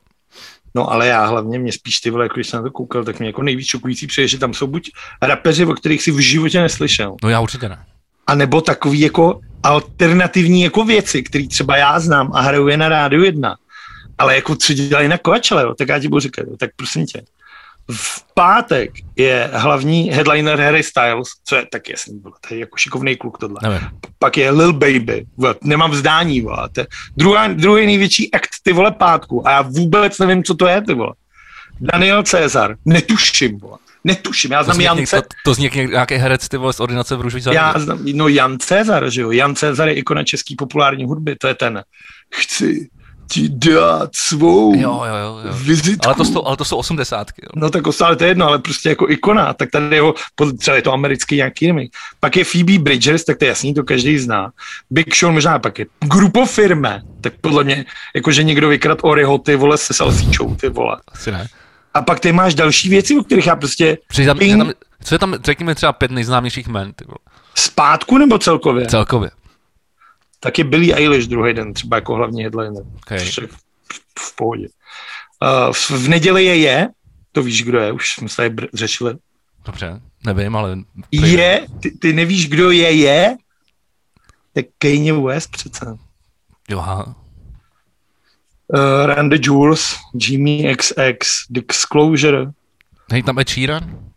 No 0.74 0.90
ale 0.92 1.06
já 1.06 1.26
hlavně 1.26 1.58
mě 1.58 1.72
spíš 1.72 2.00
ty 2.00 2.10
vole, 2.10 2.24
jako 2.24 2.34
když 2.34 2.46
jsem 2.48 2.56
na 2.56 2.62
to 2.62 2.70
koukal, 2.70 3.04
tak 3.04 3.18
mě 3.18 3.28
jako 3.28 3.42
nejvíc 3.42 3.66
šokující 3.66 4.06
přijde, 4.06 4.28
že 4.28 4.38
tam 4.38 4.54
jsou 4.54 4.66
buď 4.66 4.90
rapeři, 5.22 5.64
o 5.66 5.72
kterých 5.74 6.02
si 6.02 6.10
v 6.10 6.18
životě 6.18 6.60
neslyšel, 6.60 7.16
No 7.22 7.28
já 7.28 7.40
určitě 7.40 7.68
ne. 7.68 7.84
a 8.26 8.34
nebo 8.34 8.60
takový 8.60 9.00
jako 9.00 9.40
alternativní 9.62 10.62
jako 10.62 10.84
věci, 10.84 11.22
které 11.22 11.46
třeba 11.48 11.76
já 11.76 12.00
znám 12.00 12.30
a 12.34 12.40
hraju 12.40 12.68
je 12.68 12.76
na 12.76 12.88
rádiu 12.88 13.22
jedna, 13.22 13.56
ale 14.18 14.34
jako 14.34 14.56
co 14.56 14.72
dělají 14.72 15.08
na 15.08 15.18
Kovačele, 15.18 15.62
jo, 15.62 15.74
tak 15.74 15.88
já 15.88 15.98
ti 15.98 16.08
budu 16.08 16.20
říkat, 16.20 16.46
jo, 16.46 16.56
tak 16.56 16.70
prosím 16.76 17.06
tě. 17.06 17.22
V 17.90 18.24
pátek 18.34 18.90
je 19.16 19.50
hlavní 19.52 20.10
headliner 20.10 20.60
Harry 20.60 20.82
Styles, 20.82 21.28
co 21.44 21.56
je 21.56 21.66
tak 21.72 21.88
jasný, 21.88 22.20
vole, 22.20 22.34
to 22.48 22.54
je 22.54 22.60
jako 22.60 22.76
šikovný 22.76 23.16
kluk 23.16 23.38
tohle. 23.38 23.58
Nevím. 23.62 23.88
Pak 24.18 24.36
je 24.36 24.50
Lil 24.50 24.72
Baby, 24.72 25.26
vole, 25.36 25.54
nemám 25.64 25.90
vzdání, 25.90 26.40
vole, 26.40 26.68
to 26.72 26.80
je 26.80 26.86
druhá, 27.16 27.48
druhý 27.48 27.86
největší 27.86 28.30
akt, 28.32 28.50
ty 28.62 28.72
vole, 28.72 28.90
pátku 28.90 29.48
a 29.48 29.50
já 29.50 29.62
vůbec 29.62 30.18
nevím, 30.18 30.44
co 30.44 30.54
to 30.54 30.66
je, 30.66 30.82
ty 30.82 30.94
vole. 30.94 31.12
Daniel 31.80 32.22
Cezar, 32.22 32.76
netuším, 32.84 33.58
vole. 33.58 33.78
Netuším, 34.04 34.52
já 34.52 34.58
To 34.58 34.64
znám 34.64 34.80
Jance, 34.80 35.16
někdo, 35.16 35.28
to 35.44 35.54
zní 35.54 35.64
jak 35.64 35.74
nějaký 35.74 36.14
herec 36.14 36.48
ty 36.48 36.56
vole 36.56 36.72
z 36.72 36.80
ordinace 36.80 37.16
v 37.16 37.20
Růžový 37.20 37.42
já 37.52 37.74
znám, 37.76 37.98
no 38.12 38.28
Jan 38.28 38.58
Cezar, 38.58 39.10
že 39.10 39.20
jo, 39.20 39.30
Jan 39.30 39.54
Cezar 39.54 39.88
je 39.88 39.94
ikona 39.94 40.24
český 40.24 40.56
populární 40.56 41.04
hudby, 41.04 41.36
to 41.36 41.48
je 41.48 41.54
ten, 41.54 41.82
chci 42.34 42.88
ti 43.30 43.48
dát 43.48 44.10
svou 44.14 44.74
Jo, 44.74 45.02
jo, 45.08 45.14
jo. 45.16 45.40
jo. 45.44 45.52
vizitku. 45.62 46.06
Ale 46.06 46.14
to, 46.14 46.24
jsou, 46.24 46.44
ale 46.44 46.56
to 46.56 46.64
jsou 46.64 46.76
osmdesátky. 46.76 47.42
Jo. 47.44 47.48
No 47.56 47.70
tak 47.70 47.82
ale 48.04 48.16
to 48.16 48.24
je 48.24 48.30
jedno, 48.30 48.46
ale 48.46 48.58
prostě 48.58 48.88
jako 48.88 49.10
ikona, 49.10 49.54
tak 49.54 49.70
tady 49.70 49.96
jeho, 49.96 50.14
třeba 50.58 50.76
je 50.76 50.82
to 50.82 50.92
americký 50.92 51.36
nějaký 51.36 51.64
jiný. 51.66 51.90
Pak 52.20 52.36
je 52.36 52.44
Phoebe 52.44 52.78
Bridgers, 52.78 53.24
tak 53.24 53.38
to 53.38 53.44
je 53.44 53.48
jasný, 53.48 53.74
to 53.74 53.84
každý 53.84 54.18
zná. 54.18 54.50
Big 54.90 55.14
Sean 55.14 55.34
možná 55.34 55.58
pak 55.58 55.78
je 55.78 55.86
Grupo 56.00 56.46
firme, 56.46 57.02
tak 57.20 57.32
podle 57.40 57.64
mě, 57.64 57.84
jakože 58.14 58.42
někdo 58.42 58.68
vykrad 58.68 58.98
Oreho, 59.02 59.38
ty 59.38 59.56
vole, 59.56 59.78
se 59.78 59.94
salsíčou, 59.94 60.54
ty 60.54 60.68
vole. 60.68 60.96
Asi 61.12 61.32
ne. 61.32 61.46
A 61.94 62.02
pak 62.02 62.20
ty 62.20 62.32
máš 62.32 62.54
další 62.54 62.88
věci, 62.88 63.18
o 63.18 63.24
kterých 63.24 63.46
já 63.46 63.56
prostě 63.56 63.98
Přijde 64.08 64.26
tam, 64.26 64.38
Ping. 64.38 64.50
je 64.50 64.56
tam, 64.58 64.72
co 65.04 65.14
je 65.14 65.18
tam, 65.18 65.34
řekněme 65.44 65.74
třeba 65.74 65.92
pět 65.92 66.10
nejznámějších 66.10 66.66
jmen, 66.68 66.92
ty 66.92 67.04
vole. 67.04 67.18
zpátku 67.54 68.18
nebo 68.18 68.38
celkově? 68.38 68.86
celkově. 68.86 69.30
Tak 70.40 70.58
je 70.58 70.64
Billy 70.64 70.94
Eilish 70.94 71.28
druhý 71.28 71.54
den, 71.54 71.74
třeba 71.74 71.96
jako 71.96 72.14
hlavní 72.14 72.42
headliner. 72.42 72.82
Okay. 72.96 73.18
V, 73.18 73.38
v, 73.38 73.58
v 74.18 74.36
pohodě. 74.36 74.68
Uh, 75.42 75.72
v, 75.72 75.90
v 75.90 76.08
neděli 76.08 76.44
je 76.44 76.56
je, 76.56 76.88
to 77.32 77.42
víš, 77.42 77.64
kdo 77.64 77.78
je, 77.78 77.92
už 77.92 78.12
jsme 78.12 78.28
se 78.28 78.36
tady 78.36 78.50
br- 78.50 78.68
řešili. 78.74 79.14
Dobře, 79.64 80.00
nevím, 80.26 80.56
ale... 80.56 80.78
Je, 81.12 81.66
ty, 81.80 81.90
ty 81.90 82.12
nevíš, 82.12 82.48
kdo 82.48 82.70
je, 82.70 82.92
je? 82.92 83.36
Tak 84.52 84.64
Kanye 84.78 85.12
West 85.12 85.50
přece. 85.50 85.96
Jo. 86.68 86.78
Uh, 86.78 87.12
Randy 89.06 89.38
Jules, 89.42 89.96
Jimmy 90.14 90.76
XX, 90.76 91.18
Disclosure. 91.50 92.46
Není 93.10 93.22
tam 93.22 93.38
Ed 93.38 93.48
Sheeran? 93.48 94.08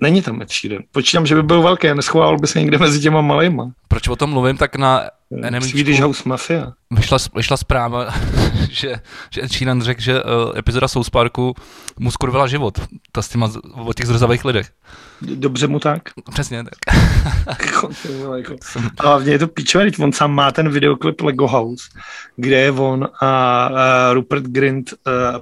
Není 0.00 0.22
tam 0.22 0.42
Ed 0.42 0.50
Sheeran. 0.50 0.82
Počítám, 0.92 1.26
že 1.26 1.34
by 1.34 1.42
byl 1.42 1.62
velký 1.62 1.88
a 1.88 1.94
neschovával 1.94 2.38
by 2.38 2.46
se 2.46 2.60
někde 2.60 2.78
mezi 2.78 3.00
těma 3.00 3.20
malejma. 3.20 3.72
Proč 3.88 4.08
o 4.08 4.16
tom 4.16 4.30
mluvím, 4.30 4.56
tak 4.56 4.76
na 4.76 5.10
Swedish 5.30 5.98
NMIčku 5.98 6.02
House 6.02 6.22
Mafia. 6.28 6.72
vyšla, 6.90 7.18
vyšla 7.34 7.56
zpráva, 7.56 8.14
že, 8.70 8.94
že 9.30 9.42
Ed 9.42 9.52
Sheeran 9.52 9.82
řekl, 9.82 10.00
že 10.00 10.22
uh, 10.22 10.58
epizoda 10.58 10.88
South 10.88 11.10
Parku 11.10 11.54
mu 11.98 12.10
skurvila 12.10 12.46
život. 12.46 12.80
Ta 13.12 13.22
s 13.22 13.28
těma, 13.28 13.50
o 13.74 13.92
těch 13.92 14.06
zrzavých 14.06 14.44
lidech. 14.44 14.72
Dobře 15.22 15.66
mu 15.66 15.78
tak. 15.80 16.02
Přesně 16.32 16.64
tak. 16.64 16.96
Vole, 18.18 18.38
jako. 18.38 18.56
A 18.98 19.02
hlavně 19.02 19.32
je 19.32 19.38
to 19.38 19.48
píčové, 19.48 19.84
teď 19.84 19.98
on 19.98 20.12
sám 20.12 20.34
má 20.34 20.52
ten 20.52 20.68
videoklip 20.68 21.20
Lego 21.20 21.46
House, 21.46 21.88
kde 22.36 22.56
je 22.56 22.70
on 22.72 23.08
a, 23.22 23.68
Rupert 24.12 24.44
Grint, 24.44 24.94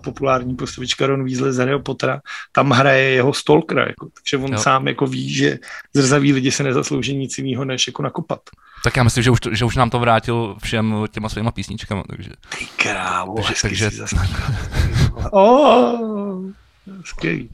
populární 0.05 0.55
postavička 0.57 1.07
Ron 1.07 1.25
Weasley 1.25 1.53
z 1.53 1.59
Harryho 1.59 1.81
Pottera, 1.81 2.21
tam 2.53 2.71
hraje 2.71 3.11
jeho 3.11 3.33
stalkera, 3.35 3.85
jako. 3.87 4.09
takže 4.15 4.45
on 4.45 4.53
Jo. 4.53 4.59
sám 4.59 4.89
jako 4.89 5.07
ví, 5.07 5.35
že 5.35 5.59
zrzaví 5.95 6.33
lidi 6.33 6.51
se 6.51 6.63
nezaslouží 6.63 7.17
nic 7.17 7.39
jiného, 7.39 7.65
než 7.65 7.87
jako 7.87 8.03
nakopat. 8.03 8.41
Tak 8.85 8.97
já 8.97 9.03
myslím, 9.03 9.23
že 9.25 9.31
už, 9.31 9.41
to, 9.41 9.55
že 9.55 9.65
už 9.65 9.77
nám 9.77 9.91
to 9.91 9.99
vrátil 9.99 10.57
všem 10.63 10.95
těma 11.11 11.29
svýma 11.29 11.51
písničkama, 11.51 12.03
takže... 12.11 12.31
Ty 12.59 12.67
krávo, 12.77 13.35
Takže- 13.35 13.63
takže- 13.63 13.91
si 13.91 13.97
zasmíval. 13.97 14.29
oh, 15.31 16.41
skvělý. 17.05 17.51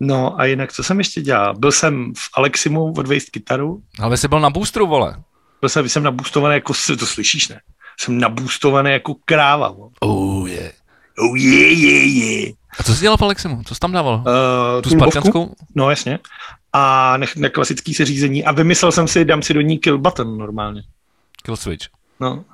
No 0.00 0.40
a 0.40 0.44
jinak, 0.44 0.72
co 0.72 0.82
jsem 0.82 0.98
ještě 0.98 1.20
dělal? 1.22 1.54
Byl 1.54 1.72
jsem 1.72 2.12
v 2.16 2.30
Aleximu 2.36 2.92
odvejst 2.92 3.30
kytaru, 3.30 3.82
Ale 4.00 4.16
jsi 4.16 4.28
byl 4.28 4.40
na 4.40 4.50
boostru, 4.50 4.86
vole. 4.86 5.22
byl 5.60 5.68
jsem, 5.68 5.88
jsem 5.88 6.02
nabůstovaný 6.02 6.54
jako, 6.54 6.72
to 6.98 7.06
slyšíš, 7.06 7.48
ne? 7.48 7.60
Jsem 8.00 8.18
nabůstovaný 8.18 8.90
jako 8.90 9.14
kráva. 9.24 9.72
Bo. 9.72 9.90
Oh, 10.00 10.48
yeah. 10.50 10.72
Oh 11.18 11.36
je, 11.38 11.72
je, 11.72 12.06
je. 12.06 12.52
A 12.78 12.82
co 12.82 12.94
jsi 12.94 13.00
dělal 13.00 13.16
v 13.16 13.22
Aleximu? 13.22 13.62
Co 13.62 13.74
jsi 13.74 13.80
tam 13.80 13.92
dával? 13.92 14.14
Uh, 14.14 14.82
tu 14.82 14.90
spartanskou? 14.90 15.54
No 15.74 15.90
jasně. 15.90 16.18
A 16.72 17.16
na, 17.16 17.26
na 17.36 17.48
klasický 17.48 17.94
seřízení. 17.94 18.44
A 18.44 18.52
vymyslel 18.52 18.92
jsem 18.92 19.08
si, 19.08 19.24
dám 19.24 19.42
si 19.42 19.54
do 19.54 19.60
ní 19.60 19.78
kill 19.78 19.98
button 19.98 20.38
normálně. 20.38 20.82
Kill 21.42 21.56
switch. 21.56 21.86
No. 22.20 22.44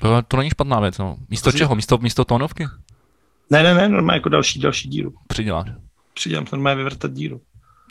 To, 0.00 0.22
to 0.28 0.36
není 0.36 0.50
špatná 0.50 0.80
věc, 0.80 0.98
no. 0.98 1.16
Místo 1.28 1.48
Asi- 1.48 1.58
čeho? 1.58 1.74
Místo, 1.74 1.98
místo 1.98 2.24
tónovky? 2.24 2.66
Ne, 3.50 3.62
ne, 3.62 3.74
ne, 3.74 3.88
normálně 3.88 4.16
jako 4.16 4.28
další, 4.28 4.60
další 4.60 4.88
díru. 4.88 5.14
Přiděláš. 5.26 5.68
To 6.24 6.56
normálně 6.56 6.76
vyvrtat 6.76 7.12
díru. 7.12 7.40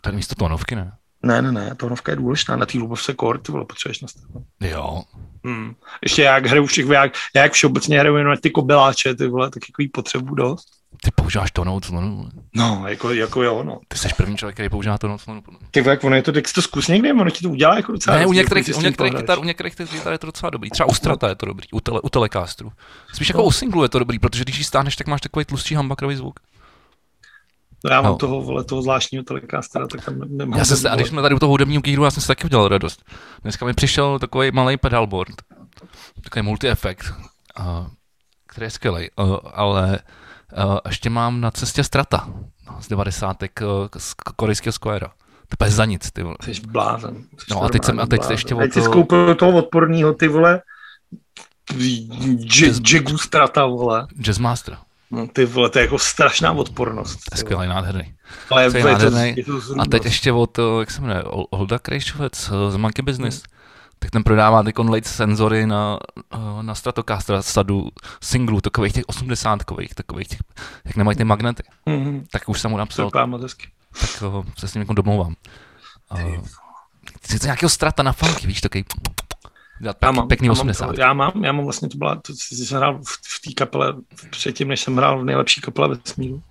Tady 0.02 0.16
místo 0.16 0.34
tónovky, 0.34 0.76
ne? 0.76 0.92
Ne, 1.22 1.42
ne, 1.42 1.52
ne, 1.52 1.74
tónovka 1.74 2.12
je 2.12 2.16
důležitá. 2.16 2.56
Na 2.56 2.66
té 2.66 2.78
lubovce 2.78 3.14
kor, 3.14 3.38
ty 3.38 3.52
vole, 3.52 3.64
potřebuješ 3.64 4.00
nastavit. 4.00 4.46
Jo. 4.60 5.02
Hmm. 5.44 5.74
Ještě 6.02 6.22
jak 6.22 6.46
hraju 6.46 6.66
všech, 6.66 6.86
jak, 6.86 7.12
já 7.34 7.42
jak 7.42 7.52
všeobecně 7.52 8.00
hraju 8.00 8.16
jenom 8.16 8.30
na 8.30 8.40
ty 8.40 8.50
kobyláče, 8.50 9.14
ty 9.14 9.28
vole, 9.28 9.50
tak 9.50 9.62
jako 9.68 9.90
potřebu 9.92 10.34
dost. 10.34 10.68
Ty 11.02 11.10
používáš 11.10 11.50
tónou 11.50 11.80
clonu. 11.80 12.28
No, 12.54 12.84
jako, 12.88 13.12
jako 13.12 13.42
jo, 13.42 13.62
no. 13.62 13.80
Ty 13.88 13.98
jsi 13.98 14.08
první 14.16 14.36
člověk, 14.36 14.56
který 14.56 14.68
používá 14.68 14.98
tónou 14.98 15.18
clonu. 15.18 15.42
Ty 15.70 15.80
vole, 15.80 15.92
jak 15.92 16.04
ono 16.04 16.16
je 16.16 16.22
to, 16.22 16.32
tak 16.32 16.48
si 16.48 16.54
to 16.54 16.62
zkus 16.62 16.88
někdy, 16.88 17.12
ono 17.12 17.30
ti 17.30 17.42
to 17.42 17.50
udělá 17.50 17.76
jako 17.76 17.92
docela. 17.92 18.16
Ne, 18.16 18.26
u 18.26 18.32
některých, 18.32 18.66
si 18.66 18.74
u 18.74 18.80
některých, 18.80 19.14
kytar, 19.14 19.38
u 19.38 19.44
některých 19.44 19.74
těch 19.74 19.90
kytar 19.90 20.12
je 20.12 20.18
to 20.18 20.26
docela 20.26 20.50
dobrý. 20.50 20.70
Třeba 20.70 20.86
u 20.86 20.94
Strata 20.94 21.28
je 21.28 21.34
to 21.34 21.46
dobrý, 21.46 21.66
u, 21.72 21.80
tele, 21.80 22.00
u 22.00 22.08
Telecastru. 22.08 22.72
Spíš 23.14 23.28
jako 23.28 23.44
u 23.44 23.52
singlu 23.52 23.82
je 23.82 23.88
to 23.88 23.98
dobrý, 23.98 24.18
protože 24.18 24.44
když 24.44 24.58
ji 24.58 24.64
stáhneš, 24.64 24.96
tak 24.96 25.06
máš 25.06 25.20
takový 25.20 25.44
tlustší 25.44 25.74
hambakrový 25.74 26.16
zvuk. 26.16 26.40
No, 27.84 27.90
já 27.90 28.00
mám 28.02 28.12
No. 28.12 28.16
toho, 28.18 28.42
vole, 28.42 28.64
toho 28.64 28.82
zvláštního 28.82 29.24
telecastera, 29.24 29.86
tak 29.86 30.04
tam 30.04 30.18
ne- 30.18 30.26
nemám. 30.28 30.58
Já 30.58 30.64
jsem 30.64 30.76
se, 30.76 30.90
a 30.90 30.96
když 30.96 31.08
jsme 31.08 31.22
tady 31.22 31.34
u 31.34 31.38
toho 31.38 31.50
hudebního 31.50 31.82
kýru, 31.82 32.04
já 32.04 32.10
jsem 32.10 32.20
si 32.20 32.26
taky 32.28 32.44
udělal 32.44 32.68
radost. 32.68 33.04
Dneska 33.42 33.66
mi 33.66 33.74
přišel 33.74 34.18
takový 34.18 34.50
malý 34.50 34.76
pedalboard, 34.76 35.34
takový 36.24 36.42
multi-efekt, 36.42 37.12
uh, 37.60 37.64
který 38.46 38.64
je 38.66 38.70
skvělý, 38.70 39.10
uh, 39.16 39.36
ale 39.54 39.98
uh, 40.64 40.78
ještě 40.88 41.10
mám 41.10 41.40
na 41.40 41.50
cestě 41.50 41.84
Strata 41.84 42.28
no, 42.66 42.76
z 42.82 42.88
90. 42.88 43.36
Uh, 43.42 43.68
z 43.98 44.14
korejského 44.36 44.72
Squarea. 44.72 45.10
To 45.58 45.64
je 45.64 45.70
za 45.70 45.84
nic, 45.84 46.10
ty 46.12 46.22
vole. 46.22 46.36
Jsi 46.42 46.60
blázen. 46.60 47.16
Jsi 47.38 47.44
No 47.50 47.62
a 47.62 47.68
teď 47.68 47.84
jsem- 47.84 48.00
a 48.00 48.06
teď 48.06 48.18
blázen. 48.20 48.34
ještě 48.34 48.54
o 48.54 48.58
Teď 48.58 48.72
jsi 48.72 48.78
to- 48.80 48.84
skoupil 48.84 49.34
toho 49.34 49.58
odporného, 49.58 50.14
ty 50.14 50.28
vole, 50.28 50.62
Jagu 52.92 53.18
Strata, 53.18 53.66
vole. 53.66 54.06
Jazzmaster, 54.20 54.76
No, 55.10 55.26
ty 55.26 55.44
vole, 55.44 55.70
to 55.70 55.78
je 55.78 55.84
jako 55.84 55.98
strašná 55.98 56.52
odpornost. 56.52 57.16
to 57.16 57.34
je 57.34 57.38
skvělý, 57.38 57.68
nádherný. 57.68 58.14
Ale 58.50 58.70
to 58.70 58.76
je 58.76 58.80
je 58.80 58.84
to, 58.84 58.90
nádherný. 58.92 59.34
je 59.36 59.44
to 59.44 59.52
A 59.78 59.84
teď 59.84 60.04
ještě 60.04 60.32
od, 60.32 60.58
uh, 60.58 60.80
jak 60.80 60.90
se 60.90 61.00
jmenuje, 61.00 61.22
Ol- 61.22 61.46
Olda 61.50 61.78
Krejšovec 61.78 62.50
uh, 62.50 62.70
z 62.70 62.76
Monkey 62.76 63.02
Business. 63.02 63.42
Tak 63.98 64.10
ten 64.10 64.22
prodává 64.24 64.62
ty 64.62 64.72
late 64.88 65.08
senzory 65.08 65.66
na, 65.66 65.98
uh, 66.36 66.62
na 66.62 66.74
Stratocaster 66.74 67.42
sadu 67.42 67.88
singlů, 68.22 68.60
takových 68.60 68.92
těch 68.92 69.04
80kových, 69.04 69.94
takových 69.94 70.28
těch, 70.28 70.38
jak 70.84 70.96
nemají 70.96 71.16
ty 71.16 71.24
magnety. 71.24 71.62
Mhm, 71.86 72.24
Tak 72.30 72.48
už 72.48 72.60
jsem 72.60 72.70
mu 72.70 72.76
to 72.76 72.78
napsal, 72.78 73.10
tak 74.00 74.22
uh, 74.22 74.44
se 74.58 74.68
s 74.68 74.74
ním 74.74 74.82
jako 74.82 74.92
domlouvám. 74.94 75.34
Uh, 76.12 76.44
chci 77.22 77.38
nějakého 77.42 77.70
strata 77.70 78.02
na 78.02 78.12
funky, 78.12 78.46
víš, 78.46 78.60
takový 78.60 78.84
dělat 79.80 79.96
Já 80.02 80.08
pěkný, 80.08 80.16
mám, 80.16 80.28
pěkný 80.28 80.46
já, 80.46 80.52
mám 80.52 80.60
80. 80.60 80.94
to, 80.94 81.00
já 81.00 81.12
mám, 81.12 81.44
já 81.44 81.52
mám 81.52 81.64
vlastně, 81.64 81.88
to 81.88 81.98
byla, 81.98 82.14
to, 82.14 82.32
když 82.50 82.68
jsem 82.68 82.76
hrál 82.76 82.98
v, 82.98 83.08
v 83.08 83.40
té 83.44 83.52
kapele, 83.52 83.94
předtím, 84.30 84.68
než 84.68 84.80
jsem 84.80 84.96
hrál 84.96 85.20
v 85.20 85.24
nejlepší 85.24 85.60
kapele 85.60 85.88
ve 85.88 85.96
smíru, 86.04 86.42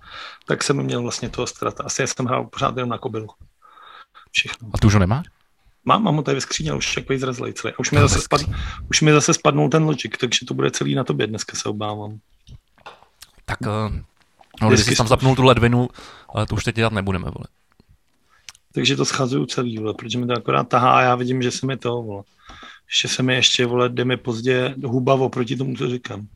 tak 0.46 0.64
jsem 0.64 0.82
měl 0.82 1.02
vlastně 1.02 1.28
toho 1.28 1.46
strata. 1.46 1.84
Asi 1.84 2.06
jsem 2.06 2.26
hrál 2.26 2.44
pořád 2.44 2.76
jenom 2.76 2.90
na 2.90 2.98
kobylu. 2.98 3.28
Všechno. 4.32 4.68
A 4.74 4.78
tu 4.78 4.86
už 4.86 4.94
ho 4.94 5.00
nemáš? 5.00 5.26
Mám, 5.84 6.02
mám 6.02 6.16
ho 6.16 6.22
tady 6.22 6.34
ve 6.34 6.40
skříně, 6.40 6.72
už 6.72 6.94
takový 6.94 7.18
zrazlej 7.18 7.52
celý. 7.52 7.74
A 7.74 7.78
už 7.78 7.90
mi, 7.90 7.98
No, 7.98 8.08
zase 8.08 8.14
ve 8.14 8.22
spad, 8.22 8.40
už 8.90 9.00
mi 9.00 9.12
zase 9.12 9.34
spadnul 9.34 9.68
ten 9.68 9.82
Logic, 9.82 10.12
takže 10.20 10.46
to 10.46 10.54
bude 10.54 10.70
celý 10.70 10.94
na 10.94 11.04
tobě, 11.04 11.26
dneska 11.26 11.56
se 11.56 11.68
obávám. 11.68 12.18
Tak 13.44 13.60
uh, 13.60 13.96
no, 14.62 14.68
když 14.68 14.80
jsi 14.80 14.96
tam 14.96 15.08
zapnul 15.08 15.36
tu 15.36 15.42
ledvinu, 15.42 15.88
ale 16.28 16.46
to 16.46 16.54
už 16.54 16.64
teď 16.64 16.76
dělat 16.76 16.92
nebudeme, 16.92 17.24
vole. 17.24 17.46
Takže 18.72 18.96
to 18.96 19.04
schazuju 19.04 19.46
celý, 19.46 19.78
vole, 19.78 19.94
protože 19.94 20.18
mi 20.18 20.26
to 20.26 20.32
akorát 20.32 20.68
tahá 20.68 20.98
a 20.98 21.00
já 21.00 21.14
vidím, 21.14 21.42
že 21.42 21.50
se 21.50 21.66
mi 21.66 21.76
to, 21.76 22.02
vole. 22.02 22.22
Ještě 22.88 23.08
se 23.08 23.22
mi 23.22 23.34
ještě, 23.34 23.66
vole, 23.66 23.88
jde 23.88 24.04
mi 24.04 24.16
pozdě 24.16 24.74
huba 24.84 25.14
oproti 25.14 25.56
tomu, 25.56 25.76
co 25.76 25.90
říkám. 25.90 26.26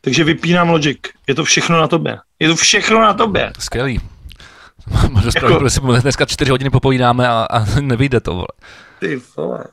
Takže 0.00 0.24
vypínám 0.24 0.68
Logic. 0.68 0.98
Je 1.28 1.34
to 1.34 1.44
všechno 1.44 1.80
na 1.80 1.88
tobě. 1.88 2.18
Je 2.38 2.48
to 2.48 2.56
všechno 2.56 3.00
na 3.00 3.14
tobě. 3.14 3.52
Skvělý. 3.58 4.00
Možná 5.10 5.30
Jako- 5.34 5.52
jako... 5.52 5.70
si 5.70 5.80
dneska 6.00 6.24
čtyři 6.24 6.50
hodiny 6.50 6.70
popovídáme 6.70 7.28
a, 7.28 7.46
a 7.50 7.64
nevyjde 7.80 8.20
to, 8.20 8.32
vole. 8.34 8.46
Ty 8.98 9.20
vole. 9.36 9.64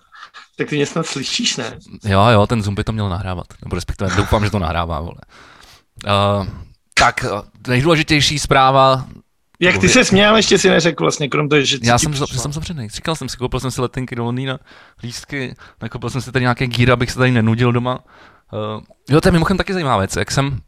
Tak 0.57 0.69
ty 0.69 0.75
mě 0.75 0.85
snad 0.85 1.05
slyšíš, 1.05 1.57
ne? 1.57 1.77
Jo, 2.03 2.25
jo, 2.27 2.47
ten 2.47 2.63
Zoom 2.63 2.75
by 2.75 2.83
to 2.83 2.91
měl 2.91 3.09
nahrávat. 3.09 3.45
Nebo 3.63 3.75
respektive 3.75 4.15
doufám, 4.15 4.45
že 4.45 4.51
to 4.51 4.59
nahrává, 4.59 4.99
vole. 4.99 5.17
Uh, 6.05 6.47
tak, 6.93 7.25
uh, 7.33 7.41
nejdůležitější 7.67 8.39
zpráva. 8.39 9.05
Jak 9.63 9.77
ty 9.77 9.89
se 9.89 10.05
směl, 10.05 10.35
ještě 10.35 10.57
si 10.57 10.69
neřekl 10.69 11.03
vlastně, 11.03 11.29
krom 11.29 11.49
toho, 11.49 11.61
že 11.61 11.77
Já 11.83 11.97
jsem, 11.97 12.13
že 12.13 12.39
jsem 12.39 12.53
zavřený. 12.53 12.89
Říkal 12.89 13.15
jsem 13.15 13.29
si, 13.29 13.37
koupil 13.37 13.59
jsem 13.59 13.71
si 13.71 13.81
letenky 13.81 14.15
do 14.15 14.23
Londýna, 14.23 14.59
lístky, 15.03 15.55
nakoupil 15.81 16.09
jsem 16.09 16.21
si 16.21 16.31
tady 16.31 16.43
nějaké 16.43 16.67
gíry, 16.67 16.91
abych 16.91 17.11
se 17.11 17.17
tady 17.17 17.31
nenudil 17.31 17.71
doma. 17.71 17.99
Uh, 18.53 18.81
jo, 19.09 19.21
to 19.21 19.27
je 19.27 19.31
mimochodem 19.31 19.57
taky 19.57 19.73
zajímavá 19.73 19.97
věc. 19.97 20.15
Jak 20.15 20.31
jsem, 20.31 20.59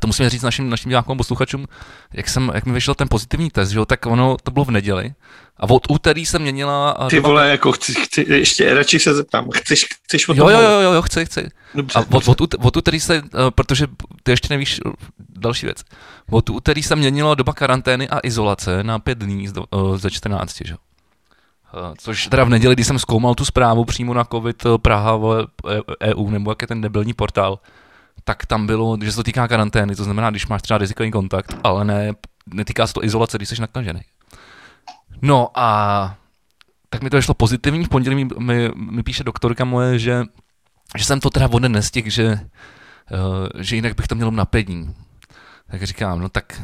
to 0.00 0.06
musíme 0.06 0.30
říct 0.30 0.42
našim, 0.42 0.70
našim 0.70 0.88
divákům 0.88 1.12
a 1.12 1.16
posluchačům, 1.16 1.66
jak, 2.14 2.28
jsem, 2.28 2.50
jak 2.54 2.66
mi 2.66 2.72
vyšel 2.72 2.94
ten 2.94 3.08
pozitivní 3.10 3.50
test, 3.50 3.70
že 3.70 3.78
jo, 3.78 3.84
tak 3.84 4.06
ono 4.06 4.36
to 4.42 4.50
bylo 4.50 4.64
v 4.64 4.70
neděli. 4.70 5.14
A 5.56 5.70
od 5.70 5.86
úterý 5.90 6.26
se 6.26 6.38
měnila... 6.38 6.98
uh, 7.00 7.08
Ty 7.08 7.16
doba- 7.16 7.26
vole, 7.28 7.48
jako 7.50 7.72
chci, 7.72 7.94
chci, 7.94 8.24
ještě 8.28 8.74
radši 8.74 8.98
se 8.98 9.14
zeptám. 9.14 9.48
Chceš, 9.54 9.86
chceš 10.04 10.28
o 10.28 10.32
Jo, 10.34 10.44
tom 10.44 10.52
jo, 10.52 10.60
jo, 10.60 10.80
jo, 10.80 10.92
jo, 10.92 11.02
chci, 11.02 11.26
chci. 11.26 11.48
Dobře, 11.74 11.98
A 11.98 12.02
od, 12.16 12.28
od, 12.28 12.40
út- 12.40 12.66
od 12.66 12.76
úterý 12.76 13.00
se, 13.00 13.22
uh, 13.22 13.28
protože 13.50 13.86
ty 14.22 14.30
ještě 14.32 14.48
nevíš 14.54 14.80
další 15.28 15.66
věc, 15.66 15.84
od 16.30 16.50
úterý 16.50 16.82
se 16.82 16.96
měnilo 16.96 17.34
doba 17.34 17.52
karantény 17.52 18.08
a 18.08 18.18
izolace 18.22 18.84
na 18.84 18.98
pět 18.98 19.18
dní 19.18 19.48
z 19.48 19.52
do- 19.52 19.64
ze 19.96 20.10
14, 20.10 20.56
že? 20.64 20.72
jo. 20.72 21.94
Což 21.98 22.26
teda 22.26 22.44
v 22.44 22.48
neděli, 22.48 22.74
když 22.74 22.86
jsem 22.86 22.98
zkoumal 22.98 23.34
tu 23.34 23.44
zprávu 23.44 23.84
přímo 23.84 24.14
na 24.14 24.24
COVID 24.24 24.64
Praha 24.82 25.16
vole, 25.16 25.46
EU, 26.02 26.30
nebo 26.30 26.50
jak 26.50 26.62
je 26.62 26.68
ten 26.68 26.80
debilní 26.80 27.14
portál, 27.14 27.58
tak 28.24 28.46
tam 28.46 28.66
bylo, 28.66 28.98
že 29.02 29.12
se 29.12 29.16
to 29.16 29.22
týká 29.22 29.48
karantény, 29.48 29.96
to 29.96 30.04
znamená, 30.04 30.30
když 30.30 30.46
máš 30.46 30.62
třeba 30.62 30.78
rizikový 30.78 31.10
kontakt, 31.10 31.56
ale 31.64 31.84
ne, 31.84 32.12
netýká 32.46 32.86
se 32.86 32.94
to 32.94 33.04
izolace, 33.04 33.38
když 33.38 33.48
jsi 33.48 33.60
nakažený. 33.60 34.00
No 35.22 35.50
a 35.54 36.18
tak 36.90 37.02
mi 37.02 37.10
to 37.10 37.22
šlo 37.22 37.34
pozitivní, 37.34 37.84
v 37.84 37.88
pondělí 37.88 38.24
mi, 38.24 38.28
mi, 38.38 38.70
mi 38.74 39.02
píše 39.02 39.24
doktorka 39.24 39.64
moje, 39.64 39.98
že, 39.98 40.22
že 40.96 41.04
jsem 41.04 41.20
to 41.20 41.30
teda 41.30 41.46
voden 41.46 41.72
nestihl, 41.72 42.10
že, 42.10 42.40
uh, 43.10 43.48
že 43.58 43.76
jinak 43.76 43.96
bych 43.96 44.06
to 44.06 44.14
měl 44.14 44.30
na 44.30 44.44
pět 44.44 44.62
dní. 44.62 44.94
Tak 45.70 45.82
říkám, 45.82 46.20
no 46.20 46.28
tak 46.28 46.62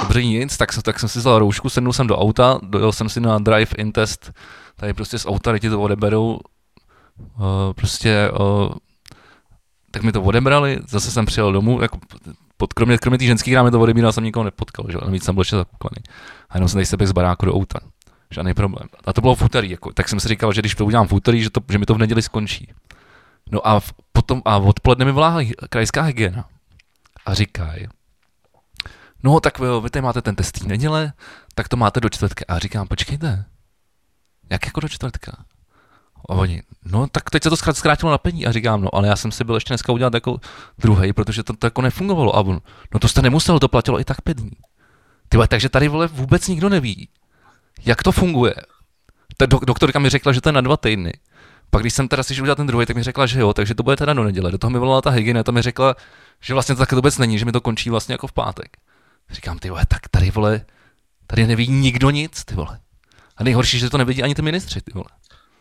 dobře 0.00 0.24
nic, 0.24 0.56
tak, 0.56 0.82
tak 0.82 1.00
jsem 1.00 1.08
si 1.08 1.18
vzal 1.18 1.38
roušku, 1.38 1.68
sednul 1.68 1.92
jsem 1.92 2.06
do 2.06 2.18
auta, 2.18 2.58
dojel 2.62 2.92
jsem 2.92 3.08
si 3.08 3.20
na 3.20 3.38
drive-in 3.38 3.92
test, 3.92 4.32
tady 4.76 4.94
prostě 4.94 5.18
z 5.18 5.26
auta, 5.26 5.58
ti 5.58 5.70
to 5.70 5.80
odeberou, 5.80 6.40
uh, 7.36 7.72
prostě, 7.74 8.30
uh, 8.30 8.72
tak 9.98 10.04
mi 10.04 10.12
to 10.12 10.22
odebrali, 10.22 10.78
zase 10.88 11.10
jsem 11.10 11.26
přijel 11.26 11.52
domů, 11.52 11.82
jako 11.82 11.98
pod, 12.56 12.72
kromě, 12.72 12.98
kromě 12.98 13.18
té 13.18 13.24
ženský 13.24 13.54
rámy 13.54 13.70
to 13.70 13.80
odebíral 13.80 14.12
jsem 14.12 14.24
nikoho 14.24 14.44
nepotkal, 14.44 14.86
že? 14.88 14.98
navíc 15.04 15.24
jsem 15.24 15.34
byl 15.34 15.40
ještě 15.40 15.56
zakuklený. 15.56 16.02
A 16.50 16.56
jenom 16.56 16.68
jsem 16.68 16.76
tady 16.76 16.86
sebe 16.86 17.06
z 17.06 17.12
baráku 17.12 17.46
do 17.46 17.54
auta. 17.54 17.78
Žádný 18.30 18.54
problém. 18.54 18.88
A 19.04 19.12
to 19.12 19.20
bylo 19.20 19.34
v 19.34 19.42
úterý, 19.42 19.70
jako, 19.70 19.92
tak 19.92 20.08
jsem 20.08 20.20
si 20.20 20.28
říkal, 20.28 20.52
že 20.52 20.62
když 20.62 20.74
to 20.74 20.86
udělám 20.86 21.06
v 21.06 21.12
úterý, 21.12 21.42
že, 21.42 21.50
to, 21.50 21.60
že 21.70 21.78
mi 21.78 21.86
to 21.86 21.94
v 21.94 21.98
neděli 21.98 22.22
skončí. 22.22 22.72
No 23.50 23.66
a 23.66 23.80
v, 23.80 23.92
potom, 24.12 24.42
a 24.44 24.56
odpoledne 24.56 25.04
mi 25.04 25.12
volá 25.12 25.38
krajská 25.70 26.02
hygiena. 26.02 26.44
A 27.26 27.34
říkají, 27.34 27.86
no 29.22 29.40
tak 29.40 29.58
vy, 29.58 29.66
vy 29.82 29.90
tady 29.90 30.02
máte 30.02 30.22
ten 30.22 30.36
test 30.36 30.66
neděle, 30.66 31.12
tak 31.54 31.68
to 31.68 31.76
máte 31.76 32.00
do 32.00 32.08
čtvrtka. 32.08 32.44
A 32.48 32.58
říkám, 32.58 32.88
počkejte, 32.88 33.44
jak 34.50 34.66
jako 34.66 34.80
do 34.80 34.88
čtvrtka? 34.88 35.32
A 36.28 36.34
oni, 36.34 36.62
no 36.84 37.06
tak 37.06 37.30
teď 37.30 37.42
se 37.42 37.50
to 37.50 37.56
zkrátilo 37.56 38.12
na 38.12 38.18
pení. 38.18 38.46
A 38.46 38.52
říkám, 38.52 38.82
no 38.82 38.94
ale 38.94 39.08
já 39.08 39.16
jsem 39.16 39.32
si 39.32 39.44
byl 39.44 39.54
ještě 39.54 39.72
dneska 39.72 39.92
udělat 39.92 40.14
jako 40.14 40.40
druhý, 40.78 41.12
protože 41.12 41.42
to, 41.42 41.52
to 41.52 41.66
jako 41.66 41.82
nefungovalo. 41.82 42.36
A 42.36 42.40
on, 42.40 42.60
no 42.94 43.00
to 43.00 43.08
jste 43.08 43.22
nemusel, 43.22 43.58
to 43.58 43.68
platilo 43.68 44.00
i 44.00 44.04
tak 44.04 44.20
pět 44.20 44.36
dní. 44.36 44.50
Tyhle, 45.28 45.48
takže 45.48 45.68
tady 45.68 45.88
vole 45.88 46.06
vůbec 46.06 46.48
nikdo 46.48 46.68
neví, 46.68 47.08
jak 47.84 48.02
to 48.02 48.12
funguje. 48.12 48.54
Ta 49.36 49.46
do, 49.46 49.58
doktorka 49.58 49.98
mi 49.98 50.10
řekla, 50.10 50.32
že 50.32 50.40
to 50.40 50.48
je 50.48 50.52
na 50.52 50.60
dva 50.60 50.76
týdny. 50.76 51.12
Pak 51.70 51.82
když 51.82 51.94
jsem 51.94 52.08
teda 52.08 52.22
si 52.22 52.40
udělal 52.40 52.56
ten 52.56 52.66
druhý, 52.66 52.86
tak 52.86 52.96
mi 52.96 53.02
řekla, 53.02 53.26
že 53.26 53.40
jo, 53.40 53.52
takže 53.54 53.74
to 53.74 53.82
bude 53.82 53.96
teda 53.96 54.12
do 54.12 54.24
neděle. 54.24 54.50
Do 54.50 54.58
toho 54.58 54.70
mi 54.70 54.78
volala 54.78 55.02
ta 55.02 55.10
hygiena, 55.10 55.42
ta 55.42 55.52
mi 55.52 55.62
řekla, 55.62 55.96
že 56.40 56.54
vlastně 56.54 56.74
to 56.74 56.78
tak 56.78 56.92
vůbec 56.92 57.18
není, 57.18 57.38
že 57.38 57.44
mi 57.44 57.52
to 57.52 57.60
končí 57.60 57.90
vlastně 57.90 58.12
jako 58.12 58.26
v 58.26 58.32
pátek. 58.32 58.76
Říkám, 59.30 59.58
ty 59.58 59.70
vole, 59.70 59.86
tak 59.88 60.08
tady 60.08 60.30
vole, 60.30 60.64
tady 61.26 61.46
neví 61.46 61.68
nikdo 61.68 62.10
nic, 62.10 62.44
ty 62.44 62.54
vole. 62.54 62.80
A 63.36 63.44
nejhorší, 63.44 63.78
že 63.78 63.90
to 63.90 63.98
nevidí 63.98 64.22
ani 64.22 64.34
ty 64.34 64.42
ministři, 64.42 64.80
ty 64.80 64.92
vole. 64.94 65.08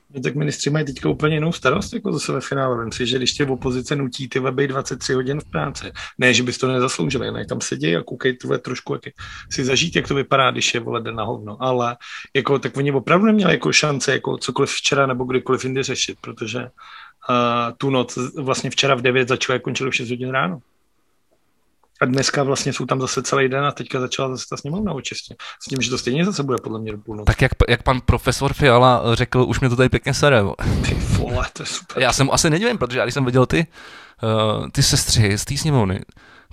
No, 0.10 0.22
tak 0.22 0.36
ministři 0.36 0.70
mají 0.70 0.86
teďka 0.86 1.10
úplně 1.10 1.36
jinou 1.36 1.52
starost 1.52 1.94
jako 1.94 2.12
zase 2.12 2.32
ve 2.32 2.42
finále. 2.42 2.78
Vem 2.78 2.92
si, 2.92 3.06
že 3.06 3.18
když 3.18 3.34
tě 3.34 3.46
v 3.46 3.52
opozice 3.52 3.96
nutí 3.96 4.30
ty 4.30 4.40
weby 4.40 4.68
23 4.68 5.14
hodin 5.14 5.40
v 5.40 5.50
práci, 5.50 5.92
ne, 6.18 6.34
že 6.34 6.44
bys 6.44 6.58
to 6.58 6.68
nezasloužil, 6.68 7.32
ne, 7.32 7.46
tam 7.46 7.62
sedí 7.62 7.96
a 7.96 8.04
koukej 8.04 8.34
tvoje 8.34 8.60
trošku, 8.60 8.94
jak 8.94 9.04
si 9.52 9.66
zažít, 9.66 9.96
jak 9.96 10.08
to 10.08 10.16
vypadá, 10.16 10.52
když 10.52 10.74
je 10.74 10.80
vole 10.80 11.02
na 11.12 11.24
hovno. 11.24 11.58
Ale 11.60 11.98
jako, 12.36 12.60
tak 12.60 12.78
oni 12.78 12.92
opravdu 12.92 13.26
neměli 13.26 13.54
jako 13.54 13.74
šance 13.74 14.12
jako 14.12 14.38
cokoliv 14.38 14.72
včera 14.72 15.06
nebo 15.06 15.24
kdykoliv 15.24 15.64
jindy 15.64 15.84
řešit, 15.84 16.18
protože 16.22 16.60
uh, 16.60 16.68
tu 17.78 17.90
noc 17.90 18.18
vlastně 18.38 18.70
včera 18.70 18.96
v 18.96 19.02
9 19.02 19.28
začalo 19.28 19.56
a 19.56 19.60
končilo 19.60 19.92
v 19.92 19.96
6 19.96 20.10
hodin 20.10 20.30
ráno. 20.30 20.60
A 22.02 22.06
dneska 22.06 22.44
vlastně 22.44 22.74
jsou 22.74 22.86
tam 22.86 23.02
zase 23.02 23.24
celý 23.24 23.50
den 23.50 23.66
a 23.66 23.72
teďka 23.72 24.00
začala 24.00 24.30
zase 24.30 24.46
ta 24.50 24.58
sněmovna 24.58 24.94
očistě. 24.94 25.36
S 25.62 25.66
tím, 25.70 25.82
že 25.82 25.90
to 25.90 25.98
stejně 25.98 26.26
zase 26.26 26.44
bude 26.44 26.58
podle 26.64 26.80
mě 26.80 26.92
do 26.92 26.98
půlnoci. 26.98 27.26
Tak 27.26 27.42
jak, 27.42 27.52
jak 27.70 27.84
pan 27.84 28.02
profesor 28.02 28.54
Fiala 28.54 29.16
řekl, 29.16 29.46
už 29.48 29.60
mě 29.60 29.70
to 29.70 29.76
tady 29.76 29.90
pěkně 29.90 30.14
sere. 30.14 30.44
Ty 30.86 30.94
vole, 30.94 31.46
to 31.54 31.64
je 31.64 31.68
super. 31.68 32.04
Já 32.04 32.14
jsem 32.14 32.30
asi 32.32 32.50
nedivím, 32.50 32.78
protože 32.78 33.00
já 33.00 33.06
když 33.06 33.14
jsem 33.14 33.26
viděl 33.26 33.46
ty, 33.46 33.68
uh, 34.58 34.70
ty 34.70 34.84
sestři 34.84 35.38
z 35.38 35.46
té 35.46 35.58
sněmovny, 35.58 36.00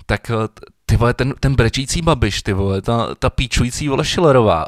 tak 0.05 0.31
uh, 0.33 0.47
ty 0.85 0.97
vole, 0.97 1.13
ten, 1.13 1.33
ten 1.39 1.55
brečící 1.55 2.01
babiš, 2.01 2.41
ty 2.41 2.53
vole, 2.53 2.81
ta, 2.81 3.15
ta 3.15 3.29
píčující 3.29 3.89
vole 3.89 4.05
Šilerová, 4.05 4.65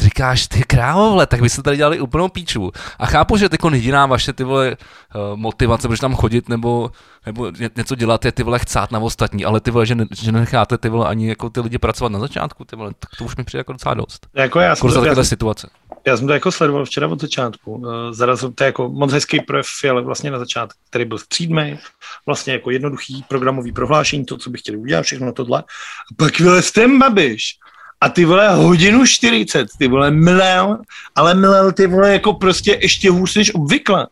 říkáš, 0.00 0.46
ty 0.46 0.62
krávovle, 0.62 1.26
tak 1.26 1.40
vy 1.40 1.48
jste 1.48 1.62
tady 1.62 1.76
dělali 1.76 2.00
úplnou 2.00 2.28
píču. 2.28 2.72
A 2.98 3.06
chápu, 3.06 3.36
že 3.36 3.48
jako 3.52 3.70
jediná 3.70 4.06
vaše 4.06 4.32
ty 4.32 4.44
vole 4.44 4.76
uh, 4.76 5.36
motivace, 5.36 5.88
protože 5.88 6.00
tam 6.00 6.14
chodit 6.14 6.48
nebo, 6.48 6.90
nebo 7.26 7.52
něco 7.76 7.94
dělat 7.94 8.24
je 8.24 8.32
ty 8.32 8.42
vole 8.42 8.58
chcát 8.58 8.92
na 8.92 8.98
ostatní, 8.98 9.44
ale 9.44 9.60
ty 9.60 9.70
vole, 9.70 9.86
že, 9.86 9.94
ne, 9.94 10.06
že 10.14 10.32
necháte 10.32 10.78
ty 10.78 10.88
vole 10.88 11.06
ani 11.06 11.28
jako 11.28 11.50
ty 11.50 11.60
lidi 11.60 11.78
pracovat 11.78 12.12
na 12.12 12.18
začátku, 12.18 12.64
ty 12.64 12.76
vole, 12.76 12.90
tak 12.98 13.10
to 13.18 13.24
už 13.24 13.36
mi 13.36 13.44
přijde 13.44 13.60
jako 13.60 13.72
docela 13.72 13.94
dost. 13.94 14.26
Jako 14.34 14.60
já 14.60 14.76
jsem 14.76 14.92
to, 14.92 15.04
já, 15.04 15.24
situace. 15.24 15.70
Já 16.06 16.16
jsem 16.16 16.26
to 16.26 16.32
jako 16.32 16.52
sledoval 16.52 16.84
včera 16.84 17.08
od 17.08 17.20
začátku. 17.20 17.72
Uh, 17.72 17.92
zarazil 18.10 18.52
to 18.52 18.64
jako 18.64 18.88
moc 18.88 19.12
hezký 19.12 19.40
projev 19.40 19.66
ale 19.90 20.02
vlastně 20.02 20.30
na 20.30 20.38
začátku, 20.38 20.78
který 20.90 21.04
byl 21.04 21.18
střídmý, 21.18 21.78
vlastně 22.26 22.52
jako 22.52 22.70
jednoduchý 22.70 23.24
programový 23.28 23.72
prohlášení, 23.72 24.24
to, 24.24 24.36
co 24.36 24.50
bych 24.50 24.60
chtěli 24.60 24.78
udělat, 24.78 25.02
všechno 25.02 25.32
tohle. 25.32 25.62
A 25.62 26.14
pak 26.16 26.40
vylez 26.40 26.72
ten 26.72 26.98
babiš 26.98 27.58
a 28.00 28.08
ty 28.08 28.24
vole 28.24 28.54
hodinu 28.54 29.06
40, 29.06 29.68
ty 29.78 29.88
vole 29.88 30.10
mlel, 30.10 30.78
ale 31.14 31.34
mlel 31.34 31.72
ty 31.72 31.86
vole 31.86 32.12
jako 32.12 32.32
prostě 32.32 32.78
ještě 32.82 33.10
hůř 33.10 33.36
než 33.36 33.54
obvykle. 33.54 34.06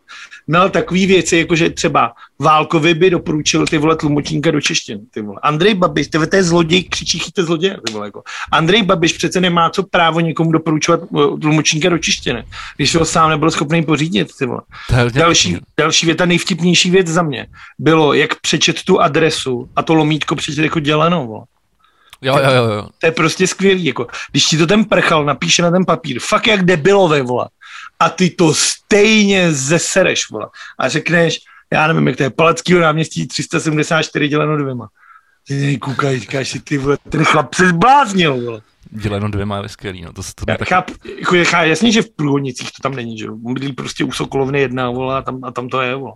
Měl 0.46 0.70
takový 0.70 1.06
věci, 1.06 1.36
jako 1.36 1.56
že 1.56 1.70
třeba 1.70 2.12
Válkovi 2.38 2.94
by 2.94 3.10
doporučil 3.10 3.66
ty 3.66 3.78
vole 3.78 3.96
tlumočníka 3.96 4.50
do 4.50 4.60
češtiny, 4.60 5.00
ty 5.10 5.22
vole. 5.22 5.40
Andrej 5.42 5.74
Babiš, 5.74 6.08
ty 6.08 6.18
vole, 6.18 6.26
to 6.26 6.36
je 6.36 6.42
zloděj, 6.42 6.84
křičí 6.84 7.18
chyťte 7.18 7.42
zloděje, 7.42 7.78
ty 7.86 7.92
vole, 7.92 8.06
jako. 8.06 8.22
Andrej 8.52 8.82
Babiš 8.82 9.12
přece 9.12 9.40
nemá 9.40 9.70
co 9.70 9.82
právo 9.82 10.20
někomu 10.20 10.52
doporučovat 10.52 11.00
uh, 11.08 11.40
tlumočníka 11.40 11.88
do 11.88 11.98
češtiny, 11.98 12.44
když 12.76 12.94
ho 12.94 13.04
sám 13.04 13.30
nebyl 13.30 13.50
schopný 13.50 13.82
pořídit, 13.82 14.28
ty 14.38 14.46
vole. 14.46 14.60
Další, 15.14 15.58
další 15.78 16.06
věta, 16.06 16.26
nejvtipnější 16.26 16.90
věc 16.90 17.06
za 17.06 17.22
mě, 17.22 17.46
bylo, 17.78 18.12
jak 18.12 18.40
přečet 18.40 18.82
tu 18.82 19.00
adresu 19.00 19.68
a 19.76 19.82
to 19.82 19.94
lomítko 19.94 20.36
přečet 20.36 20.62
jako 20.62 20.80
děleno, 20.80 21.26
vole. 21.26 21.44
Jo, 22.26 22.38
jo, 22.38 22.50
jo, 22.52 22.72
jo. 22.72 22.88
To 22.98 23.06
je 23.06 23.12
prostě 23.12 23.46
skvělý, 23.46 23.84
jako, 23.84 24.06
když 24.30 24.46
ti 24.46 24.58
to 24.58 24.66
ten 24.66 24.84
prchal 24.84 25.24
napíše 25.24 25.62
na 25.62 25.70
ten 25.70 25.84
papír, 25.84 26.20
fakt 26.20 26.46
jak 26.46 26.64
debilové, 26.64 27.22
vole, 27.22 27.48
a 28.00 28.10
ty 28.10 28.30
to 28.30 28.54
stejně 28.54 29.52
zesereš, 29.52 30.30
vole, 30.30 30.46
a 30.78 30.88
řekneš, 30.88 31.38
já 31.72 31.86
nevím, 31.86 32.08
jak 32.08 32.16
to 32.16 32.22
je, 32.22 32.30
Palackýho 32.30 32.80
náměstí 32.80 33.28
374 33.28 34.28
děleno 34.28 34.56
dvěma. 34.56 34.88
Ty 35.48 35.78
koukaj, 35.78 36.18
říkáš 36.18 36.48
si, 36.48 36.60
ty 36.60 36.78
vole, 36.78 36.98
ten 37.08 37.24
chlap 37.24 37.54
se 37.54 37.68
zbláznil, 37.68 38.40
vole. 38.44 38.60
Děleno 38.90 39.30
dvěma 39.30 39.62
je 39.62 39.68
skvělý, 39.68 40.02
no 40.02 40.12
to, 40.12 40.22
to 40.22 40.44
já, 40.48 40.56
tak... 40.56 40.68
cháp, 40.68 40.90
jako, 41.18 41.36
jasně, 41.36 41.92
že 41.92 42.02
v 42.02 42.10
průhodnicích 42.10 42.68
to 42.72 42.82
tam 42.82 42.94
není, 42.94 43.18
že 43.18 43.24
jo, 43.24 43.36
bydlí 43.36 43.72
prostě 43.72 44.04
u 44.04 44.12
Sokolovny 44.12 44.60
jedna, 44.60 44.90
vole, 44.90 45.16
a 45.16 45.22
tam, 45.22 45.44
a 45.44 45.50
tam 45.50 45.68
to 45.68 45.80
je, 45.80 45.94
vole. 45.94 46.12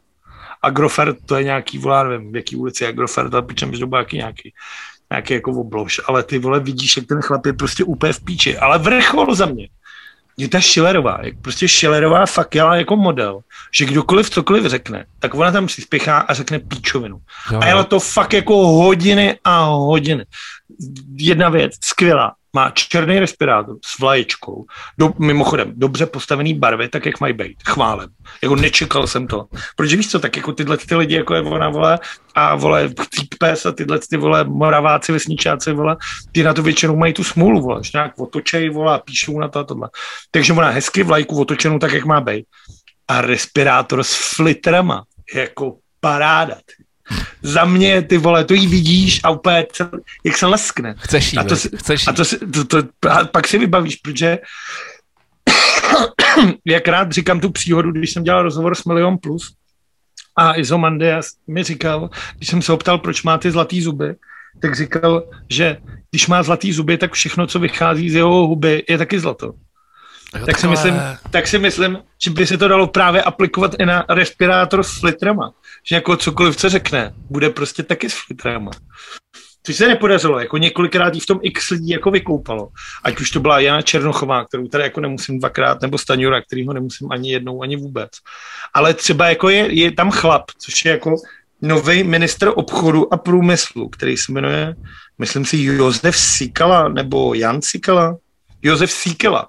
Agrofert, 0.62 1.16
to 1.26 1.36
je 1.36 1.44
nějaký, 1.44 1.78
vole, 1.78 2.08
nevím, 2.08 2.32
v 2.32 2.36
jaký 2.36 2.56
ulici 2.56 2.86
Agrofert, 2.86 3.34
a 3.34 3.42
přičemž 3.42 3.78
to 3.78 3.86
nějaký 3.86 4.16
nějaký 4.16 4.52
nějaký 5.12 5.34
jako 5.34 5.50
oblož, 5.50 6.00
ale 6.06 6.22
ty 6.22 6.38
vole 6.38 6.60
vidíš, 6.60 6.96
jak 6.96 7.06
ten 7.06 7.20
chlap 7.20 7.46
je 7.46 7.52
prostě 7.52 7.84
úplně 7.84 8.12
v 8.12 8.20
píči, 8.20 8.58
ale 8.58 8.78
vrchol 8.78 9.34
za 9.34 9.46
mě 9.46 9.68
je 10.40 10.48
ta 10.48 10.60
Schillerová, 10.60 11.18
jak 11.22 11.34
prostě 11.42 11.68
Schillerová 11.68 12.26
fakt 12.26 12.54
jela 12.54 12.76
jako 12.76 12.96
model, 12.96 13.40
že 13.72 13.84
kdokoliv 13.84 14.30
cokoliv 14.30 14.64
řekne, 14.64 15.04
tak 15.18 15.34
ona 15.34 15.52
tam 15.52 15.66
přispěchá 15.66 16.18
a 16.18 16.34
řekne 16.34 16.58
píčovinu. 16.58 17.20
Jo. 17.52 17.60
A 17.62 17.66
jela 17.66 17.84
to 17.84 18.00
fakt 18.00 18.32
jako 18.32 18.66
hodiny 18.66 19.38
a 19.44 19.64
hodiny. 19.64 20.24
Jedna 21.16 21.48
věc, 21.48 21.72
skvělá, 21.80 22.34
má 22.52 22.70
černý 22.70 23.18
respirátor 23.18 23.76
s 23.84 23.98
vlaječkou, 23.98 24.64
do, 24.98 25.12
mimochodem 25.18 25.72
dobře 25.76 26.06
postavený 26.06 26.54
barvy, 26.54 26.88
tak 26.88 27.06
jak 27.06 27.20
mají 27.20 27.32
být, 27.32 27.56
chválem. 27.68 28.08
Jako 28.42 28.56
nečekal 28.56 29.06
jsem 29.06 29.26
to. 29.26 29.46
Protože 29.76 29.96
víš 29.96 30.10
co, 30.10 30.18
tak 30.18 30.36
jako 30.36 30.52
tyhle 30.52 30.76
ty 30.76 30.94
lidi, 30.94 31.14
jako 31.14 31.34
je 31.34 31.40
ona, 31.40 31.68
vole, 31.68 31.98
a 32.34 32.54
vole, 32.54 32.90
pes 33.38 33.66
a 33.66 33.72
tyhle 33.72 33.98
ty, 34.10 34.16
vole, 34.16 34.44
moraváci, 34.44 35.12
vesničáci, 35.12 35.72
vole, 35.72 35.96
ty 36.32 36.42
na 36.42 36.54
to 36.54 36.62
většinou 36.62 36.96
mají 36.96 37.12
tu 37.12 37.24
smůlu, 37.24 37.60
vole, 37.60 37.80
že 37.84 37.90
nějak 37.94 38.18
otočej, 38.18 38.70
vole, 38.70 38.94
a 38.94 38.98
píšou 38.98 39.38
na 39.38 39.48
to 39.48 39.58
a 39.58 39.64
tohle. 39.64 39.88
Takže 40.30 40.52
ona 40.52 40.70
hezky 40.70 41.02
vlajku 41.02 41.40
otočenou 41.40 41.78
tak, 41.78 41.92
jak 41.92 42.04
má 42.04 42.20
být. 42.20 42.46
A 43.08 43.20
respirátor 43.20 44.02
s 44.02 44.34
flitrama, 44.36 45.04
jako 45.34 45.76
paráda. 46.00 46.54
Ty 46.54 46.84
za 47.42 47.64
mě, 47.64 48.02
ty 48.02 48.18
vole, 48.18 48.44
to 48.44 48.54
jí 48.54 48.66
vidíš 48.66 49.20
a 49.24 49.30
úplně, 49.30 49.66
jak 50.24 50.36
se 50.36 50.46
leskne. 50.46 50.94
Chceš 50.98 51.32
jí, 51.32 51.38
a 51.38 51.44
to, 51.44 51.56
si, 51.56 51.70
chceš. 51.76 52.08
A 52.08 52.12
to, 52.12 52.22
to, 52.52 52.64
to, 52.64 53.10
a 53.10 53.24
pak 53.24 53.48
si 53.48 53.58
vybavíš, 53.58 53.96
protože 53.96 54.38
jak 56.64 56.88
rád 56.88 57.12
říkám 57.12 57.40
tu 57.40 57.50
příhodu, 57.50 57.92
když 57.92 58.12
jsem 58.12 58.24
dělal 58.24 58.42
rozhovor 58.42 58.74
s 58.74 58.84
Milion 58.84 59.18
Plus 59.18 59.54
a 60.36 60.58
Izomandias 60.58 61.30
mi 61.46 61.62
říkal, 61.62 62.10
když 62.36 62.48
jsem 62.48 62.62
se 62.62 62.72
optal, 62.72 62.98
proč 62.98 63.22
má 63.22 63.38
ty 63.38 63.50
zlatý 63.50 63.82
zuby, 63.82 64.14
tak 64.60 64.76
říkal, 64.76 65.22
že 65.50 65.76
když 66.10 66.26
má 66.26 66.42
zlatý 66.42 66.72
zuby, 66.72 66.98
tak 66.98 67.12
všechno, 67.12 67.46
co 67.46 67.58
vychází 67.58 68.10
z 68.10 68.14
jeho 68.14 68.46
huby, 68.46 68.84
je 68.88 68.98
taky 68.98 69.20
zlato. 69.20 69.52
Jo, 70.38 70.46
tak, 70.46 70.58
si 70.58 70.68
myslím, 70.68 70.94
tak 71.30 71.46
si 71.46 71.58
myslím, 71.58 71.98
že 72.24 72.30
by 72.30 72.46
se 72.46 72.58
to 72.58 72.68
dalo 72.68 72.86
právě 72.86 73.22
aplikovat 73.22 73.74
i 73.78 73.86
na 73.86 74.04
respirátor 74.08 74.82
s 74.82 75.00
flitrama. 75.00 75.52
Že 75.84 75.94
jako 75.94 76.16
cokoliv, 76.16 76.56
co 76.56 76.68
řekne, 76.68 77.12
bude 77.30 77.50
prostě 77.50 77.82
taky 77.82 78.10
s 78.10 78.14
flitrama. 78.26 78.70
Což 79.62 79.76
se 79.76 79.88
nepodařilo, 79.88 80.38
jako 80.38 80.58
několikrát 80.58 81.14
jí 81.14 81.20
v 81.20 81.26
tom 81.26 81.38
x 81.42 81.70
lidí 81.70 81.88
jako 81.88 82.10
vykoupalo. 82.10 82.68
Ať 83.04 83.20
už 83.20 83.30
to 83.30 83.40
byla 83.40 83.60
Jana 83.60 83.82
Černochová, 83.82 84.44
kterou 84.44 84.68
tady 84.68 84.84
jako 84.84 85.00
nemusím 85.00 85.38
dvakrát, 85.38 85.82
nebo 85.82 85.98
Staňura, 85.98 86.40
kterýho 86.42 86.72
nemusím 86.72 87.12
ani 87.12 87.32
jednou, 87.32 87.62
ani 87.62 87.76
vůbec. 87.76 88.10
Ale 88.74 88.94
třeba 88.94 89.28
jako 89.28 89.48
je, 89.48 89.74
je 89.74 89.92
tam 89.92 90.10
chlap, 90.10 90.44
což 90.58 90.84
je 90.84 90.90
jako 90.90 91.14
nový 91.62 92.02
ministr 92.02 92.52
obchodu 92.54 93.14
a 93.14 93.16
průmyslu, 93.16 93.88
který 93.88 94.16
se 94.16 94.32
jmenuje, 94.32 94.74
myslím 95.18 95.44
si, 95.44 95.62
Josef 95.62 96.16
Sikala 96.16 96.88
nebo 96.88 97.34
Jan 97.34 97.62
Sikala. 97.62 98.16
Josef 98.62 98.90
Sikala. 98.90 99.48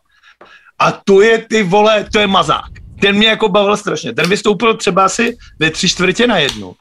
A 0.82 0.92
to 0.92 1.22
je 1.22 1.38
ty 1.38 1.64
vole, 1.64 2.06
to 2.14 2.20
je 2.20 2.28
mazák. 2.28 2.72
Ten 3.02 3.16
mě 3.16 3.28
jako 3.28 3.50
bavil 3.50 3.78
strašně. 3.78 4.14
Ten 4.14 4.30
vystoupil 4.30 4.78
třeba 4.78 5.06
asi 5.06 5.38
ve 5.60 5.70
tři 5.70 5.90
čtvrtě 5.90 6.28
na 6.28 6.38
jednu. 6.38 6.74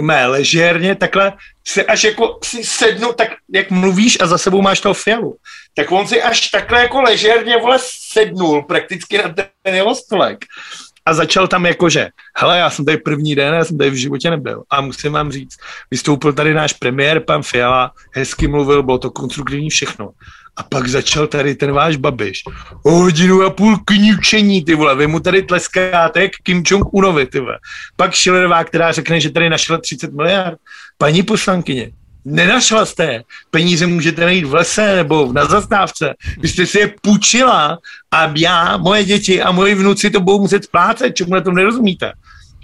Mé 0.00 0.26
ležérně, 0.26 0.94
takhle 0.94 1.32
se 1.68 1.84
až 1.84 2.04
jako 2.04 2.38
si 2.44 2.64
sednu, 2.64 3.12
tak 3.12 3.28
jak 3.52 3.70
mluvíš 3.70 4.18
a 4.20 4.26
za 4.26 4.38
sebou 4.38 4.62
máš 4.62 4.80
toho 4.80 4.94
fialu. 4.94 5.36
Tak 5.74 5.92
on 5.92 6.06
si 6.06 6.22
až 6.22 6.50
takhle 6.50 6.80
jako 6.80 7.02
ležérně 7.02 7.58
vole 7.58 7.78
sednul 8.12 8.62
prakticky 8.62 9.18
na 9.18 9.34
ten 9.62 9.74
jeho 9.74 9.94
stolek 9.94 10.44
a 11.06 11.14
začal 11.14 11.48
tam 11.48 11.66
jakože, 11.66 12.08
hele, 12.36 12.58
já 12.58 12.70
jsem 12.70 12.84
tady 12.84 12.98
první 12.98 13.34
den, 13.34 13.54
já 13.54 13.64
jsem 13.64 13.78
tady 13.78 13.90
v 13.90 13.94
životě 13.94 14.30
nebyl. 14.30 14.62
A 14.70 14.80
musím 14.80 15.12
vám 15.12 15.32
říct, 15.32 15.56
vystoupil 15.90 16.32
tady 16.32 16.54
náš 16.54 16.72
premiér, 16.72 17.20
pan 17.20 17.42
Fiala, 17.42 17.92
hezky 18.10 18.48
mluvil, 18.48 18.82
bylo 18.82 18.98
to 18.98 19.10
konstruktivní 19.10 19.70
všechno. 19.70 20.10
A 20.56 20.62
pak 20.62 20.88
začal 20.88 21.26
tady 21.26 21.54
ten 21.54 21.72
váš 21.72 21.96
babiš. 21.96 22.42
O 22.82 22.90
hodinu 22.90 23.42
a 23.42 23.50
půl 23.50 23.78
kňučení, 23.84 24.64
ty 24.64 24.74
vole. 24.74 24.96
Vy 24.96 25.06
mu 25.06 25.20
tady 25.20 25.42
tleskáte 25.42 26.22
jak 26.22 26.32
Kim 26.42 26.62
Jong-unovi, 26.62 27.26
ty 27.26 27.40
vole. 27.40 27.58
Pak 27.96 28.16
Schillerová, 28.16 28.64
která 28.64 28.92
řekne, 28.92 29.20
že 29.20 29.30
tady 29.30 29.50
našla 29.50 29.78
30 29.78 30.12
miliard. 30.12 30.58
Paní 30.98 31.22
poslankyně, 31.22 31.90
nenašla 32.24 32.86
jste. 32.86 33.22
Peníze 33.50 33.86
můžete 33.86 34.24
najít 34.24 34.44
v 34.44 34.54
lese 34.54 34.96
nebo 34.96 35.32
na 35.32 35.44
zastávce. 35.44 36.14
Vy 36.38 36.48
jste 36.48 36.66
si 36.66 36.78
je 36.78 36.94
půjčila 37.02 37.78
a 38.10 38.32
já, 38.36 38.76
moje 38.76 39.04
děti 39.04 39.42
a 39.42 39.52
moji 39.52 39.74
vnuci 39.74 40.10
to 40.10 40.20
budou 40.20 40.40
muset 40.40 40.64
splácet, 40.64 41.16
čemu 41.16 41.34
na 41.34 41.40
tom 41.40 41.54
nerozumíte. 41.54 42.12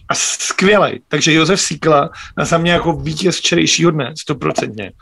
A 0.08 0.14
skvělej. 0.14 1.00
Takže 1.08 1.32
Josef 1.32 1.60
Síkla 1.60 2.10
na 2.36 2.44
za 2.44 2.58
mě 2.58 2.72
jako 2.72 2.92
vítěz 2.92 3.36
včerejšího 3.36 3.90
dne, 3.90 4.12
stoprocentně. 4.18 4.92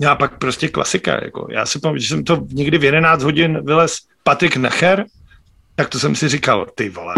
No 0.00 0.10
a 0.10 0.14
pak 0.14 0.38
prostě 0.38 0.68
klasika. 0.68 1.24
Jako. 1.24 1.46
Já 1.50 1.66
si 1.66 1.78
pamatuju, 1.78 2.00
že 2.00 2.08
jsem 2.08 2.24
to 2.24 2.46
někdy 2.48 2.78
v 2.78 2.84
11 2.84 3.22
hodin 3.22 3.66
vylez 3.66 3.98
Patrik 4.22 4.56
Nacher, 4.56 5.04
tak 5.74 5.88
to 5.88 5.98
jsem 5.98 6.14
si 6.14 6.28
říkal, 6.28 6.66
ty 6.74 6.88
vole, 6.88 7.14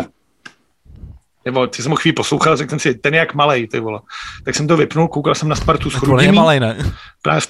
nebo 1.45 1.67
ty 1.67 1.83
jsem 1.83 1.91
ho 1.91 1.97
chvíli 1.97 2.13
poslouchal, 2.13 2.57
řekl 2.57 2.71
jsem 2.71 2.79
si, 2.79 2.95
ten 2.95 3.15
je 3.15 3.19
jak 3.19 3.35
malej, 3.35 3.69
ty 3.69 3.81
vole. 3.81 4.01
Tak 4.45 4.55
jsem 4.55 4.67
to 4.67 4.77
vypnul, 4.77 5.09
koukal 5.09 5.35
jsem 5.35 5.49
na 5.49 5.55
Spartu 5.57 5.91
s 5.91 5.95
Chrudimí. 5.95 6.27
je 6.27 6.33
malej, 6.33 6.61
ne? 6.61 6.93
Právě 7.23 7.41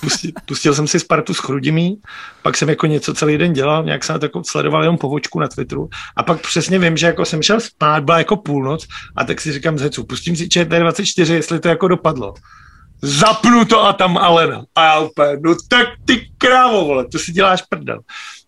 pustil, 0.00 0.30
pustil 0.44 0.74
jsem 0.74 0.86
si 0.86 1.00
Spartu 1.00 1.34
s 1.34 1.38
Chrudimí, 1.38 2.00
pak 2.42 2.56
jsem 2.56 2.68
jako 2.68 2.86
něco 2.86 3.14
celý 3.14 3.38
den 3.38 3.52
dělal, 3.52 3.84
nějak 3.84 4.04
jsem 4.04 4.18
jako 4.22 4.42
sledoval 4.44 4.82
jenom 4.82 4.98
povočku 4.98 5.40
na 5.40 5.48
Twitteru 5.48 5.88
a 6.16 6.22
pak 6.22 6.40
přesně 6.40 6.78
vím, 6.78 6.96
že 6.96 7.06
jako 7.06 7.24
jsem 7.24 7.42
šel 7.42 7.60
spát, 7.60 8.04
byla 8.04 8.18
jako 8.18 8.36
půlnoc 8.36 8.86
a 9.16 9.24
tak 9.24 9.40
si 9.40 9.52
říkám 9.52 9.78
z 9.78 9.82
hecu, 9.82 10.04
pustím 10.04 10.36
si 10.36 10.44
ČT24, 10.44 11.34
jestli 11.34 11.60
to 11.60 11.68
jako 11.68 11.88
dopadlo. 11.88 12.34
Zapnu 13.02 13.64
to 13.64 13.84
a 13.84 13.92
tam 13.92 14.18
Alena. 14.18 14.64
A 14.74 14.84
já 14.84 14.98
úplně, 14.98 15.36
no 15.44 15.54
tak 15.68 15.86
ty 16.04 16.30
krávo, 16.38 16.84
vole, 16.84 17.06
to 17.12 17.18
si 17.18 17.32
děláš 17.32 17.62
prdel. 17.62 18.00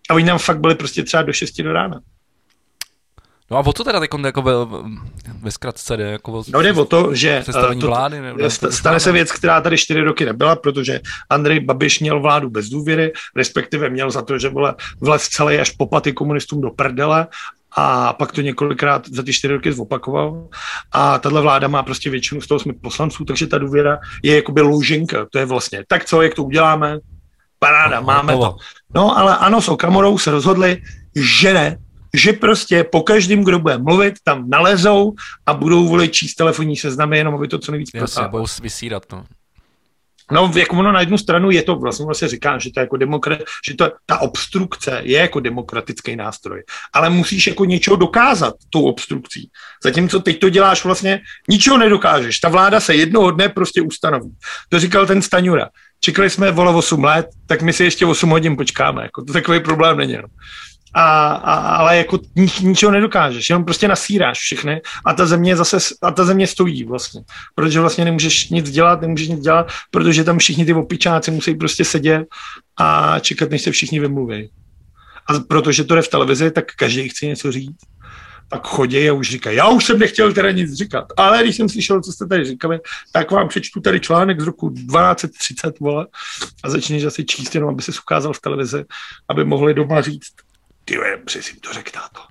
A 0.09 0.13
oni 0.13 0.25
tam 0.25 0.37
fakt 0.37 0.59
byli 0.59 0.75
prostě 0.75 1.03
třeba 1.03 1.23
do 1.23 1.33
6 1.33 1.61
do 1.61 1.73
rána. 1.73 1.99
No 3.53 3.59
a 3.59 3.65
o 3.65 3.73
co 3.73 3.83
teda 3.83 3.99
teď 3.99 4.09
jako 4.25 4.41
ve, 4.41 4.53
ve 5.41 5.51
zkratce 5.51 5.97
jde? 5.97 6.11
Jako 6.11 6.43
no 6.53 6.61
jde 6.61 6.73
o 6.73 6.85
to, 6.85 7.15
že 7.15 7.43
uh, 7.47 7.79
to, 7.79 7.87
vlády, 7.87 8.21
ne, 8.21 8.33
ne, 8.33 8.49
stane 8.49 8.99
se 8.99 9.11
věc, 9.11 9.31
která 9.31 9.61
tady 9.61 9.77
čtyři 9.77 10.01
roky 10.01 10.25
nebyla, 10.25 10.55
protože 10.55 10.99
Andrej 11.29 11.59
Babiš 11.59 11.99
měl 11.99 12.21
vládu 12.21 12.49
bez 12.49 12.69
důvěry, 12.69 13.13
respektive 13.35 13.89
měl 13.89 14.11
za 14.11 14.21
to, 14.21 14.39
že 14.39 14.49
vole 14.49 14.75
vlez 15.01 15.27
celý 15.27 15.57
až 15.57 15.69
popaty 15.69 16.13
komunistům 16.13 16.61
do 16.61 16.69
prdele 16.69 17.27
a 17.75 18.13
pak 18.13 18.31
to 18.31 18.41
několikrát 18.41 19.07
za 19.09 19.23
ty 19.23 19.33
čtyři 19.33 19.53
roky 19.53 19.73
zopakoval. 19.73 20.47
A 20.91 21.19
tahle 21.19 21.41
vláda 21.41 21.67
má 21.67 21.83
prostě 21.83 22.09
většinu 22.09 22.41
z 22.41 22.47
toho 22.47 22.59
jsme 22.59 22.73
poslanců, 22.73 23.25
takže 23.25 23.47
ta 23.47 23.57
důvěra 23.57 23.99
je 24.23 24.35
jakoby 24.35 24.61
louženka. 24.61 25.25
To 25.31 25.39
je 25.39 25.45
vlastně, 25.45 25.83
tak 25.87 26.05
co, 26.05 26.21
jak 26.21 26.33
to 26.33 26.43
uděláme? 26.43 26.97
Paráda, 27.59 27.99
no, 27.99 28.05
máme 28.05 28.33
to. 28.33 28.57
No 28.95 29.17
ale 29.17 29.37
ano, 29.37 29.61
s 29.61 29.69
Okamorou 29.69 30.17
se 30.17 30.31
rozhodli, 30.31 30.81
že 31.15 31.53
ne, 31.53 31.77
že 32.15 32.33
prostě 32.33 32.83
po 32.83 33.01
každém, 33.01 33.43
kdo 33.43 33.59
bude 33.59 33.77
mluvit, 33.77 34.13
tam 34.23 34.49
nalezou 34.49 35.13
a 35.45 35.53
budou 35.53 35.87
volit 35.87 36.13
číst 36.13 36.35
telefonní 36.35 36.75
seznamy, 36.75 37.17
jenom 37.17 37.35
aby 37.35 37.47
to 37.47 37.59
co 37.59 37.71
nejvíc 37.71 37.89
Jasně, 37.93 38.27
budou 38.27 38.45
vysírat, 38.61 39.03
no. 39.11 39.25
No, 40.31 40.51
jak 40.55 40.73
ono 40.73 40.91
na 40.91 40.99
jednu 40.99 41.17
stranu 41.17 41.51
je 41.51 41.63
to, 41.63 41.75
vlastně 41.75 42.05
vlastně 42.05 42.27
říká, 42.27 42.57
že 42.57 42.71
to 42.73 42.79
jako 42.79 42.97
demokrat, 42.97 43.39
že 43.67 43.75
to, 43.75 43.91
ta 44.05 44.21
obstrukce 44.21 45.01
je 45.03 45.19
jako 45.19 45.39
demokratický 45.39 46.15
nástroj, 46.15 46.63
ale 46.93 47.09
musíš 47.09 47.47
jako 47.47 47.65
něčeho 47.65 47.95
dokázat 47.95 48.53
tou 48.69 48.83
obstrukcí. 48.83 49.49
Zatímco 49.83 50.19
teď 50.19 50.39
to 50.39 50.49
děláš 50.49 50.85
vlastně, 50.85 51.21
ničeho 51.49 51.77
nedokážeš. 51.77 52.39
Ta 52.39 52.49
vláda 52.49 52.79
se 52.79 52.95
jednoho 52.95 53.31
dne 53.31 53.49
prostě 53.49 53.81
ustanoví. 53.81 54.35
To 54.69 54.79
říkal 54.79 55.05
ten 55.05 55.21
Staňura. 55.21 55.69
Čekali 55.99 56.29
jsme 56.29 56.51
vole 56.51 56.75
8 56.75 57.03
let, 57.03 57.25
tak 57.47 57.61
my 57.61 57.73
si 57.73 57.83
ještě 57.83 58.05
8 58.05 58.29
hodin 58.29 58.57
počkáme. 58.57 59.03
Jako 59.03 59.23
to 59.23 59.33
takový 59.33 59.59
problém 59.59 59.97
není. 59.97 60.13
No 60.13 60.27
a, 60.93 61.33
a, 61.33 61.53
ale 61.53 61.97
jako 61.97 62.19
nic, 62.35 62.59
ničeho 62.59 62.91
nedokážeš, 62.91 63.49
jenom 63.49 63.65
prostě 63.65 63.87
nasíráš 63.87 64.39
všechny 64.39 64.81
a 65.05 65.13
ta 65.13 65.25
země 65.25 65.55
zase, 65.55 65.77
a 66.01 66.11
ta 66.11 66.25
země 66.25 66.47
stojí 66.47 66.83
vlastně, 66.83 67.21
protože 67.55 67.79
vlastně 67.79 68.05
nemůžeš 68.05 68.49
nic 68.49 68.69
dělat, 68.69 69.01
nemůžeš 69.01 69.27
nic 69.27 69.39
dělat, 69.39 69.67
protože 69.91 70.23
tam 70.23 70.39
všichni 70.39 70.65
ty 70.65 70.73
opičáci 70.73 71.31
musí 71.31 71.55
prostě 71.55 71.85
sedět 71.85 72.27
a 72.77 73.19
čekat, 73.19 73.49
než 73.49 73.61
se 73.61 73.71
všichni 73.71 73.99
vymluví. 73.99 74.49
A 75.27 75.39
protože 75.47 75.83
to 75.83 75.95
jde 75.95 76.01
v 76.01 76.07
televizi, 76.07 76.51
tak 76.51 76.65
každý 76.75 77.09
chce 77.09 77.25
něco 77.25 77.51
říct. 77.51 77.79
Tak 78.49 78.67
chodí 78.67 79.09
a 79.09 79.13
už 79.13 79.29
říkají, 79.29 79.57
já 79.57 79.67
už 79.67 79.85
jsem 79.85 79.99
nechtěl 79.99 80.33
teda 80.33 80.51
nic 80.51 80.73
říkat, 80.73 81.05
ale 81.17 81.43
když 81.43 81.55
jsem 81.55 81.69
slyšel, 81.69 82.01
co 82.01 82.11
jste 82.11 82.27
tady 82.27 82.45
říkali, 82.45 82.79
tak 83.11 83.31
vám 83.31 83.47
přečtu 83.47 83.81
tady 83.81 83.99
článek 83.99 84.41
z 84.41 84.43
roku 84.43 84.69
1230, 84.69 85.79
vole, 85.79 86.07
a 86.63 86.69
začneš 86.69 87.03
asi 87.03 87.25
číst 87.25 87.55
jenom, 87.55 87.69
aby 87.69 87.81
se 87.81 87.91
ukázal 87.91 88.33
v 88.33 88.41
televizi, 88.41 88.85
aby 89.29 89.45
mohli 89.45 89.73
doma 89.73 90.01
říct, 90.01 90.33
ty 90.85 90.97
přesně 91.25 91.59
to 91.59 91.73
řekl 91.73 91.91
to. 92.13 92.21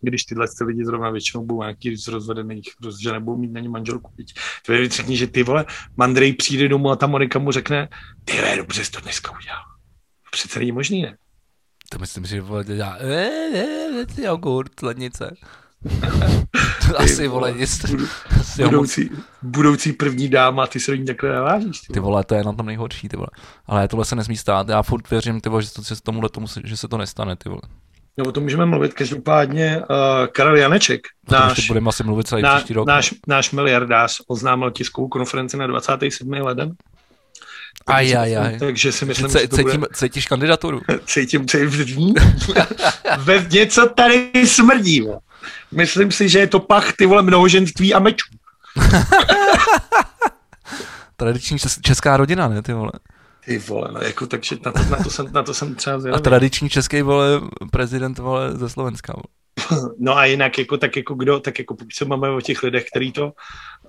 Když 0.00 0.24
tyhle 0.24 0.46
ty 0.58 0.64
lidi 0.64 0.84
zrovna 0.84 1.10
většinou 1.10 1.44
budou 1.44 1.60
nějaký 1.60 1.96
z 1.96 2.08
rozvedených, 2.08 2.68
že 3.00 3.12
nebudou 3.12 3.36
mít 3.38 3.52
na 3.52 3.60
ně 3.60 3.68
manželku. 3.68 4.12
Ty 4.66 4.88
řekni, 4.88 5.16
že 5.16 5.26
ty 5.26 5.42
vole, 5.42 5.64
Mandrej 5.96 6.32
přijde 6.32 6.68
domů 6.68 6.90
a 6.90 6.96
ta 6.96 7.06
Monika 7.06 7.38
mu 7.38 7.52
řekne, 7.52 7.88
ty 8.24 8.36
vole, 8.36 8.56
dobře 8.56 8.84
jsi 8.84 8.90
to 8.90 9.00
dneska 9.00 9.38
udělal. 9.38 9.62
Přece 10.30 10.58
není 10.58 10.72
možný, 10.72 11.02
ne? 11.02 11.16
To 11.90 11.98
myslím, 11.98 12.26
že 12.26 12.40
vole 12.40 12.64
dělá, 12.64 12.98
jogurt, 14.18 14.82
lednice. 14.82 15.36
Asi, 16.96 17.28
vole, 17.28 17.52
nic. 17.52 17.84
Budoucí, 18.64 19.10
budoucí 19.42 19.92
první 19.92 20.28
dáma, 20.28 20.66
ty 20.66 20.80
se 20.80 20.90
do 20.90 20.96
ní 20.96 21.04
takhle 21.04 21.32
navážíš. 21.32 21.80
Ty, 21.80 21.92
ty 21.92 22.00
vole, 22.00 22.24
to 22.24 22.34
je 22.34 22.44
na 22.44 22.52
tom 22.52 22.66
nejhorší, 22.66 23.08
ty 23.08 23.16
vole. 23.16 23.28
Ale 23.66 23.88
tohle 23.88 24.04
se 24.04 24.16
nesmí 24.16 24.36
stát. 24.36 24.68
Já 24.68 24.82
furt 24.82 25.10
věřím, 25.10 25.40
ty 25.40 25.48
vole, 25.48 25.62
že, 25.62 25.72
to, 25.72 25.82
že, 25.82 25.94
tomuhle 26.02 26.28
tomu, 26.28 26.46
že 26.64 26.76
se 26.76 26.88
to 26.88 26.98
nestane, 26.98 27.36
ty 27.36 27.48
vole. 27.48 27.62
No 28.18 28.24
o 28.24 28.32
tom 28.32 28.42
můžeme 28.42 28.66
mluvit, 28.66 28.94
každopádně 28.94 29.78
uh, 29.78 30.26
Karel 30.26 30.56
Janeček, 30.56 31.06
náš, 31.30 31.68
budeme 31.68 31.88
asi 31.88 32.04
mluvit 32.04 32.26
celý 32.26 32.42
náš, 32.42 32.70
rok. 32.70 32.88
Náš, 32.88 33.14
náš 33.26 33.50
miliardář 33.50 34.20
oznámil 34.28 34.70
tiskovou 34.70 35.08
konferenci 35.08 35.56
na 35.56 35.66
27. 35.66 36.32
leden. 36.32 36.72
Aj, 37.86 38.16
aj, 38.16 38.30
aj. 38.36 38.58
Takže 38.58 38.92
si 38.92 39.04
myslím, 39.04 39.30
že 39.30 39.46
to 39.46 39.56
cítím, 39.56 39.80
bude... 39.80 39.94
Cítíš 39.94 40.26
kandidaturu? 40.26 40.80
Cítím, 41.06 41.46
cítím. 41.46 42.14
Ve 43.18 43.46
něco 43.50 43.86
tady 43.86 44.46
smrdí. 44.46 45.06
Myslím 45.72 46.10
si, 46.12 46.28
že 46.28 46.38
je 46.38 46.46
to 46.46 46.60
pach 46.60 46.92
ty 46.92 47.06
vole 47.06 47.22
mnohoženství 47.22 47.94
a 47.94 47.98
mečů. 47.98 48.26
Tradiční 51.16 51.58
česká 51.82 52.16
rodina, 52.16 52.48
ne 52.48 52.62
ty 52.62 52.72
vole? 52.72 52.92
Ty 53.44 53.58
vole, 53.58 53.88
no 53.92 54.00
jako 54.00 54.26
takže 54.26 54.56
na 54.66 54.72
to, 54.72 54.84
na 54.90 54.96
to, 54.96 55.10
jsem, 55.10 55.32
na 55.32 55.42
to 55.42 55.54
jsem 55.54 55.74
třeba 55.74 56.00
zjel. 56.00 56.14
A 56.14 56.18
tradiční 56.18 56.68
český 56.68 57.02
vole 57.02 57.40
prezident 57.72 58.18
vole 58.18 58.52
ze 58.52 58.68
Slovenska. 58.68 59.12
Vole. 59.12 59.24
No 59.98 60.16
a 60.16 60.24
jinak 60.24 60.58
jako, 60.58 60.76
tak 60.76 60.96
jako 60.96 61.14
kdo, 61.14 61.40
tak 61.40 61.58
jako 61.58 61.74
pokud 61.74 61.92
se 61.92 62.04
máme 62.04 62.30
o 62.30 62.40
těch 62.40 62.62
lidech, 62.62 62.84
kteří 62.90 63.12
to 63.12 63.32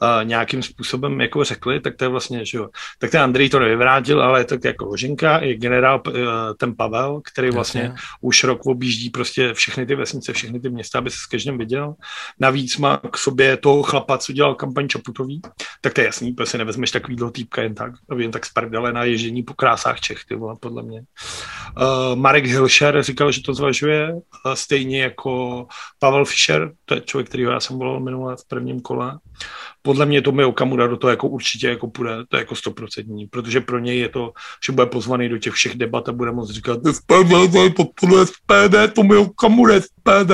uh, 0.01 0.25
nějakým 0.25 0.63
způsobem 0.63 1.21
jako 1.21 1.43
řekli, 1.43 1.79
tak 1.79 1.95
to 1.95 2.05
je 2.05 2.10
vlastně, 2.10 2.45
že 2.45 2.57
jo. 2.57 2.69
Tak 2.99 3.12
ten 3.12 3.21
Andrej 3.21 3.49
to 3.49 3.60
nevyvrátil, 3.60 4.21
ale 4.21 4.39
je 4.39 4.45
to 4.45 4.57
jako 4.63 4.86
loženka, 4.86 5.43
je 5.43 5.55
generál 5.55 6.01
uh, 6.07 6.13
ten 6.57 6.75
Pavel, 6.75 7.21
který 7.31 7.49
vlastně 7.51 7.81
Jasně. 7.81 7.97
už 8.21 8.43
rok 8.43 8.65
objíždí 8.65 9.10
prostě 9.10 9.53
všechny 9.53 9.86
ty 9.86 9.95
vesnice, 9.95 10.33
všechny 10.33 10.60
ty 10.60 10.69
města, 10.69 10.99
aby 10.99 11.10
se 11.10 11.17
s 11.17 11.25
každým 11.25 11.57
viděl. 11.57 11.95
Navíc 12.39 12.77
má 12.77 12.97
k 13.12 13.17
sobě 13.17 13.57
toho 13.57 13.83
chlapa, 13.83 14.17
co 14.17 14.33
dělal 14.33 14.55
kampaň 14.55 14.88
Čaputový, 14.88 15.41
tak 15.81 15.93
to 15.93 16.01
je 16.01 16.05
jasný, 16.05 16.33
protože 16.33 16.51
si 16.51 16.57
nevezmeš 16.57 16.91
takovýhle 16.91 17.31
týpka 17.31 17.62
jen 17.62 17.75
tak, 17.75 17.91
jen 18.17 18.31
tak 18.31 18.45
sprdele 18.45 18.93
na 18.93 19.03
ježení 19.03 19.43
po 19.43 19.53
krásách 19.53 19.99
Čech, 19.99 20.25
ty 20.27 20.36
vole, 20.36 20.55
podle 20.60 20.83
mě. 20.83 21.01
Uh, 21.01 22.15
Marek 22.15 22.45
Hilšer 22.45 23.03
říkal, 23.03 23.31
že 23.31 23.41
to 23.41 23.53
zvažuje, 23.53 24.13
uh, 24.13 24.21
stejně 24.53 25.01
jako 25.03 25.67
Pavel 25.99 26.25
Fischer, 26.25 26.71
to 26.86 26.95
je 26.95 27.01
člověk, 27.01 27.27
který 27.27 27.43
já 27.43 27.60
jsem 27.60 27.77
volal 27.77 27.99
minule 27.99 28.36
v 28.36 28.47
prvním 28.47 28.79
kole. 28.81 29.19
Podle 29.88 30.06
mě 30.06 30.21
to 30.21 30.32
mi 30.32 30.45
Okamura 30.45 30.88
do 30.88 30.97
toho 30.97 31.12
jako 31.12 31.28
určitě 31.28 31.67
jako 31.67 31.88
půjde, 31.88 32.12
to 32.28 32.38
je 32.38 32.39
jako 32.41 32.56
stoprocentní, 32.56 33.28
protože 33.28 33.62
pro 33.62 33.80
něj 33.80 34.00
je 34.00 34.10
to, 34.10 34.32
že 34.65 34.73
bude 34.73 34.88
pozvaný 34.88 35.30
do 35.30 35.38
těch 35.38 35.54
všech 35.54 35.76
debat 35.76 36.10
a 36.10 36.12
bude 36.12 36.32
moct 36.32 36.52
říkat 36.52 36.80
SPD, 36.91 37.32
SPD, 37.47 38.26
SPD, 38.26 38.93
to 38.95 39.04
mi 39.04 39.17
Okamura 39.17 39.82
SPD. 39.82 40.32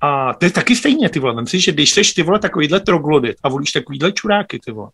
A 0.00 0.34
to 0.34 0.44
je 0.46 0.50
taky 0.50 0.76
stejně, 0.76 1.08
ty 1.08 1.18
vole. 1.18 1.42
Myslím, 1.42 1.60
že 1.60 1.72
když 1.72 1.90
seš 1.90 2.12
ty 2.12 2.22
vole 2.22 2.38
takovýhle 2.38 2.80
troglodit 2.80 3.36
a 3.42 3.48
volíš 3.48 3.72
takovýhle 3.72 4.12
čuráky, 4.12 4.58
ty 4.64 4.72
vole, 4.72 4.90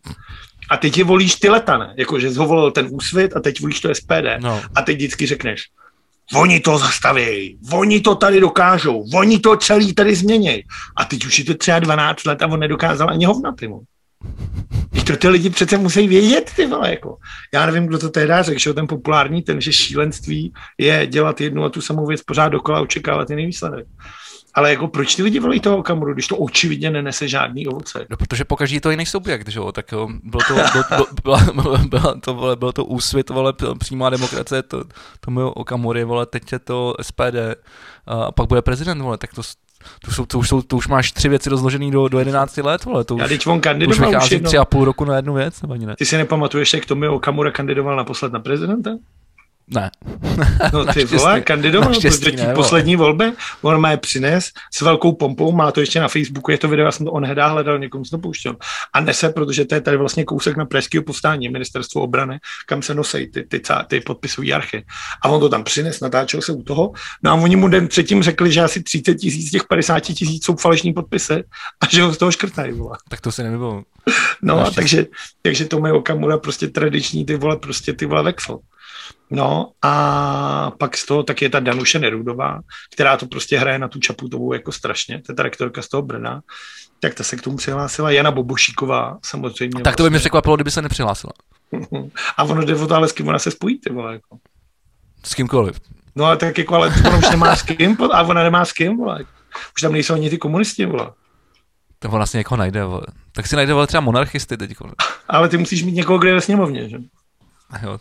a 0.70 0.76
teď 0.76 0.98
je 0.98 1.05
volíš 1.05 1.35
ty 1.35 1.48
leta, 1.48 1.78
ne? 1.78 1.94
Jakože 1.96 2.31
jsi 2.31 2.38
ho 2.38 2.46
volil 2.46 2.70
ten 2.70 2.88
úsvit 2.90 3.37
a 3.37 3.40
teď 3.40 3.61
volíš 3.61 3.81
to 3.81 3.94
SPD. 3.94 4.38
No. 4.40 4.62
A 4.74 4.83
teď 4.83 4.96
vždycky 4.96 5.26
řekneš, 5.26 5.64
oni 6.35 6.61
to 6.61 6.78
zastaví, 6.78 7.58
oni 7.72 8.00
to 8.00 8.14
tady 8.14 8.40
dokážou, 8.40 9.04
oni 9.14 9.38
to 9.38 9.56
celý 9.56 9.94
tady 9.94 10.14
změnějí. 10.14 10.64
A 10.96 11.04
teď 11.04 11.26
už 11.26 11.38
je 11.38 11.44
to 11.44 11.54
třeba 11.54 11.78
12 11.78 12.24
let 12.24 12.42
a 12.42 12.46
on 12.46 12.61
nedokázal 12.61 13.11
ani 13.11 13.24
hovna, 13.24 13.52
ty. 13.52 13.70
Když 14.90 15.04
to 15.04 15.16
ty 15.16 15.28
lidi 15.28 15.50
přece 15.50 15.78
musí 15.78 16.08
vědět, 16.08 16.52
ty 16.56 16.66
vole, 16.66 16.90
jako. 16.90 17.16
Já 17.54 17.66
nevím, 17.66 17.87
kdo 17.87 17.98
to 17.98 18.11
tehdy 18.11 18.32
řekl, 18.40 18.58
že 18.58 18.74
ten 18.74 18.87
populární, 18.87 19.42
ten, 19.42 19.61
že 19.61 19.72
šílenství 19.72 20.52
je 20.78 21.06
dělat 21.06 21.40
jednu 21.40 21.64
a 21.64 21.68
tu 21.68 21.80
samou 21.80 22.06
věc 22.06 22.22
pořád 22.22 22.48
dokola 22.48 22.80
očekávat 22.80 23.30
jiný 23.30 23.46
výsledek. 23.46 23.87
Ale 24.54 24.70
jako 24.70 24.88
proč 24.88 25.14
ty 25.14 25.22
lidi 25.22 25.40
volí 25.40 25.60
toho 25.60 25.76
Okamuru, 25.76 26.12
když 26.12 26.26
to 26.26 26.36
očividně 26.36 26.90
nenese 26.90 27.28
žádný 27.28 27.66
ovoce? 27.66 28.06
No, 28.10 28.16
protože 28.16 28.44
pokaždý 28.44 28.76
je 28.76 28.80
to 28.80 28.90
jiný 28.90 29.06
subjekt, 29.06 29.48
že 29.48 29.58
jo, 29.58 29.72
tak 29.72 29.92
jo, 29.92 30.08
bylo 30.22 30.42
to, 30.48 30.54
bylo, 30.54 31.06
bylo, 31.22 31.62
bylo, 31.62 31.78
bylo, 31.78 32.14
to, 32.20 32.34
vole, 32.34 32.56
bylo 32.56 32.72
to 32.72 32.84
úsvit, 32.84 33.30
vole, 33.30 33.52
přímá 33.78 34.10
demokracie, 34.10 34.62
to, 34.62 34.84
to 35.20 35.30
mi 35.30 35.42
Okamury, 35.42 36.04
vole, 36.04 36.26
teď 36.26 36.52
je 36.52 36.58
to 36.58 36.94
SPD 37.02 37.36
a 38.06 38.32
pak 38.32 38.48
bude 38.48 38.62
prezident, 38.62 39.02
vole, 39.02 39.18
tak 39.18 39.34
to, 39.34 39.42
to, 40.04 40.10
jsou, 40.10 40.26
to, 40.26 40.38
už 40.38 40.48
jsou, 40.48 40.62
to 40.62 40.76
už 40.76 40.88
máš 40.88 41.12
tři 41.12 41.28
věci 41.28 41.50
rozložené 41.50 41.90
do, 41.90 42.08
do 42.08 42.18
11 42.18 42.56
let, 42.56 42.84
vole, 42.84 43.04
to 43.04 43.14
už, 43.14 43.20
Já 43.20 43.28
teď 43.28 43.46
on 43.46 43.60
už 43.88 43.88
už 43.88 44.00
vychází 44.00 44.40
tři 44.40 44.58
a 44.58 44.64
půl 44.64 44.84
roku 44.84 45.04
na 45.04 45.16
jednu 45.16 45.34
věc, 45.34 45.62
nebo 45.62 45.74
ani 45.74 45.86
ne? 45.86 45.96
Ty 45.96 46.06
si 46.06 46.16
nepamatuješ, 46.16 46.74
jak 46.74 46.86
Tomio 46.86 47.14
Okamura 47.14 47.50
kandidoval 47.50 47.96
naposled 47.96 48.32
na 48.32 48.40
prezidenta? 48.40 48.90
Ne. 49.72 49.90
No 50.72 50.87
ty 50.87 51.04
vole, 51.04 51.40
kandidoval, 51.40 51.90
ne, 51.90 51.96
ti 51.96 52.37
vole. 52.37 52.54
poslední 52.54 52.96
volby, 52.96 53.32
on 53.62 53.80
má 53.80 53.90
je 53.90 53.96
přines 53.96 54.50
s 54.74 54.80
velkou 54.80 55.12
pompou, 55.12 55.52
má 55.52 55.72
to 55.72 55.80
ještě 55.80 56.00
na 56.00 56.08
Facebooku, 56.08 56.50
je 56.50 56.58
to 56.58 56.68
video, 56.68 56.85
já 56.87 56.92
jsem 56.92 57.06
to 57.06 57.12
on 57.12 57.24
hedá 57.24 57.46
hledal, 57.46 57.78
někomu 57.78 58.04
jsem 58.04 58.18
to 58.18 58.22
pouštěl. 58.22 58.56
A 58.92 59.00
nese, 59.00 59.28
protože 59.28 59.64
to 59.64 59.74
je 59.74 59.80
tady 59.80 59.96
vlastně 59.96 60.24
kousek 60.24 60.56
na 60.56 60.64
pražského 60.64 61.04
povstání, 61.04 61.48
ministerstvo 61.48 62.00
obrany, 62.00 62.40
kam 62.66 62.82
se 62.82 62.94
nosí 62.94 63.26
ty, 63.26 63.42
ty, 63.42 63.61
ty, 63.61 63.72
ty 63.87 64.00
podpisové 64.00 64.52
archy. 64.52 64.85
A 65.22 65.28
on 65.28 65.40
to 65.40 65.48
tam 65.48 65.64
přines, 65.64 66.00
natáčel 66.00 66.42
se 66.42 66.52
u 66.52 66.62
toho. 66.62 66.92
No 67.22 67.30
a 67.30 67.35
oni 67.35 67.56
mu 67.56 67.68
den 67.68 67.88
předtím 67.88 68.22
řekli, 68.22 68.52
že 68.52 68.61
asi 68.61 68.82
30 68.82 69.14
tisíc 69.14 69.48
z 69.48 69.50
těch 69.50 69.64
50 69.68 70.00
tisíc 70.00 70.44
jsou 70.44 70.56
falešní 70.56 70.92
podpisy 70.92 71.44
a 71.80 71.87
že 71.90 72.02
ho 72.02 72.12
z 72.12 72.18
toho 72.18 72.32
škrtají. 72.32 72.72
Vole. 72.72 72.98
Tak 73.08 73.20
to 73.20 73.32
si 73.32 73.42
nevybavu. 73.42 73.85
No 74.42 74.66
a 74.66 74.70
takže, 74.70 75.06
takže 75.42 75.64
to 75.64 75.87
je 75.87 75.92
Okamura 75.92 76.38
prostě 76.38 76.68
tradiční, 76.68 77.24
ty 77.24 77.37
vole, 77.37 77.56
prostě 77.56 77.92
ty 77.92 78.06
vole 78.06 78.22
Vexel. 78.22 78.58
No 79.31 79.70
a 79.83 80.72
pak 80.79 80.96
z 80.96 81.07
toho 81.07 81.22
tak 81.22 81.42
je 81.42 81.48
ta 81.51 81.61
Danuše 81.61 81.98
Nerudová, 81.98 82.61
která 82.94 83.16
to 83.16 83.27
prostě 83.27 83.59
hraje 83.59 83.79
na 83.79 83.88
tu 83.88 84.01
Čaputovou 84.01 84.53
jako 84.53 84.72
strašně, 84.72 85.22
to 85.22 85.33
je 85.33 85.37
ta 85.37 85.42
rektorka 85.42 85.83
z 85.83 85.88
toho 85.88 86.03
Brna, 86.03 86.40
tak 87.01 87.14
ta 87.14 87.25
se 87.25 87.37
k 87.37 87.42
tomu 87.42 87.57
přihlásila. 87.57 88.11
Jana 88.11 88.31
Bobošíková 88.31 89.18
samozřejmě. 89.25 89.83
Tak 89.83 89.96
to 89.96 90.03
by 90.03 90.11
mě 90.11 90.14
vlastně. 90.14 90.20
překvapilo, 90.20 90.57
kdyby 90.57 90.70
se 90.70 90.83
nepřihlásila. 90.83 91.33
A 92.37 92.44
ono 92.44 92.62
jde 92.62 92.77
o 92.77 92.87
to, 92.87 92.94
ale 92.94 93.09
s 93.09 93.12
kým 93.12 93.29
ona 93.29 93.38
se 93.38 93.51
spojí, 93.51 93.81
ty 93.81 93.92
vole. 93.92 94.12
Jako. 94.12 94.38
S 95.25 95.35
kýmkoliv. 95.35 95.81
No 96.16 96.25
ale 96.25 96.37
tak 96.37 96.59
jako, 96.59 96.75
ale 96.75 96.92
ona 97.07 97.18
už 97.18 97.31
nemá 97.31 97.57
s 97.57 97.62
kým, 97.62 97.96
a 98.12 98.22
ona 98.22 98.42
nemá 98.42 98.64
s 98.64 98.72
kým, 98.72 98.96
vole. 98.96 99.25
Už 99.77 99.83
tam 99.83 99.92
nejsou 99.92 100.14
ani 100.14 100.31
ty 100.31 100.38
komunisti, 100.38 100.87
vole. 100.87 101.11
To 101.98 102.09
ona 102.09 102.27
si 102.27 102.37
někoho 102.37 102.59
najde, 102.59 102.85
vole. 102.85 103.07
Tak 103.33 103.46
si 103.46 103.57
najde 103.57 103.75
vole, 103.75 103.87
třeba 103.87 104.01
monarchisty 104.01 104.57
teď. 104.57 104.81
Vole. 104.81 104.92
Ale 105.29 105.48
ty 105.48 105.57
musíš 105.59 105.83
mít 105.83 105.92
někoho, 105.92 106.18
kde 106.18 106.29
je 106.29 106.35
ve 106.35 106.40
sněmovně, 106.40 106.88
že? 106.88 106.96
Jo. 107.82 107.98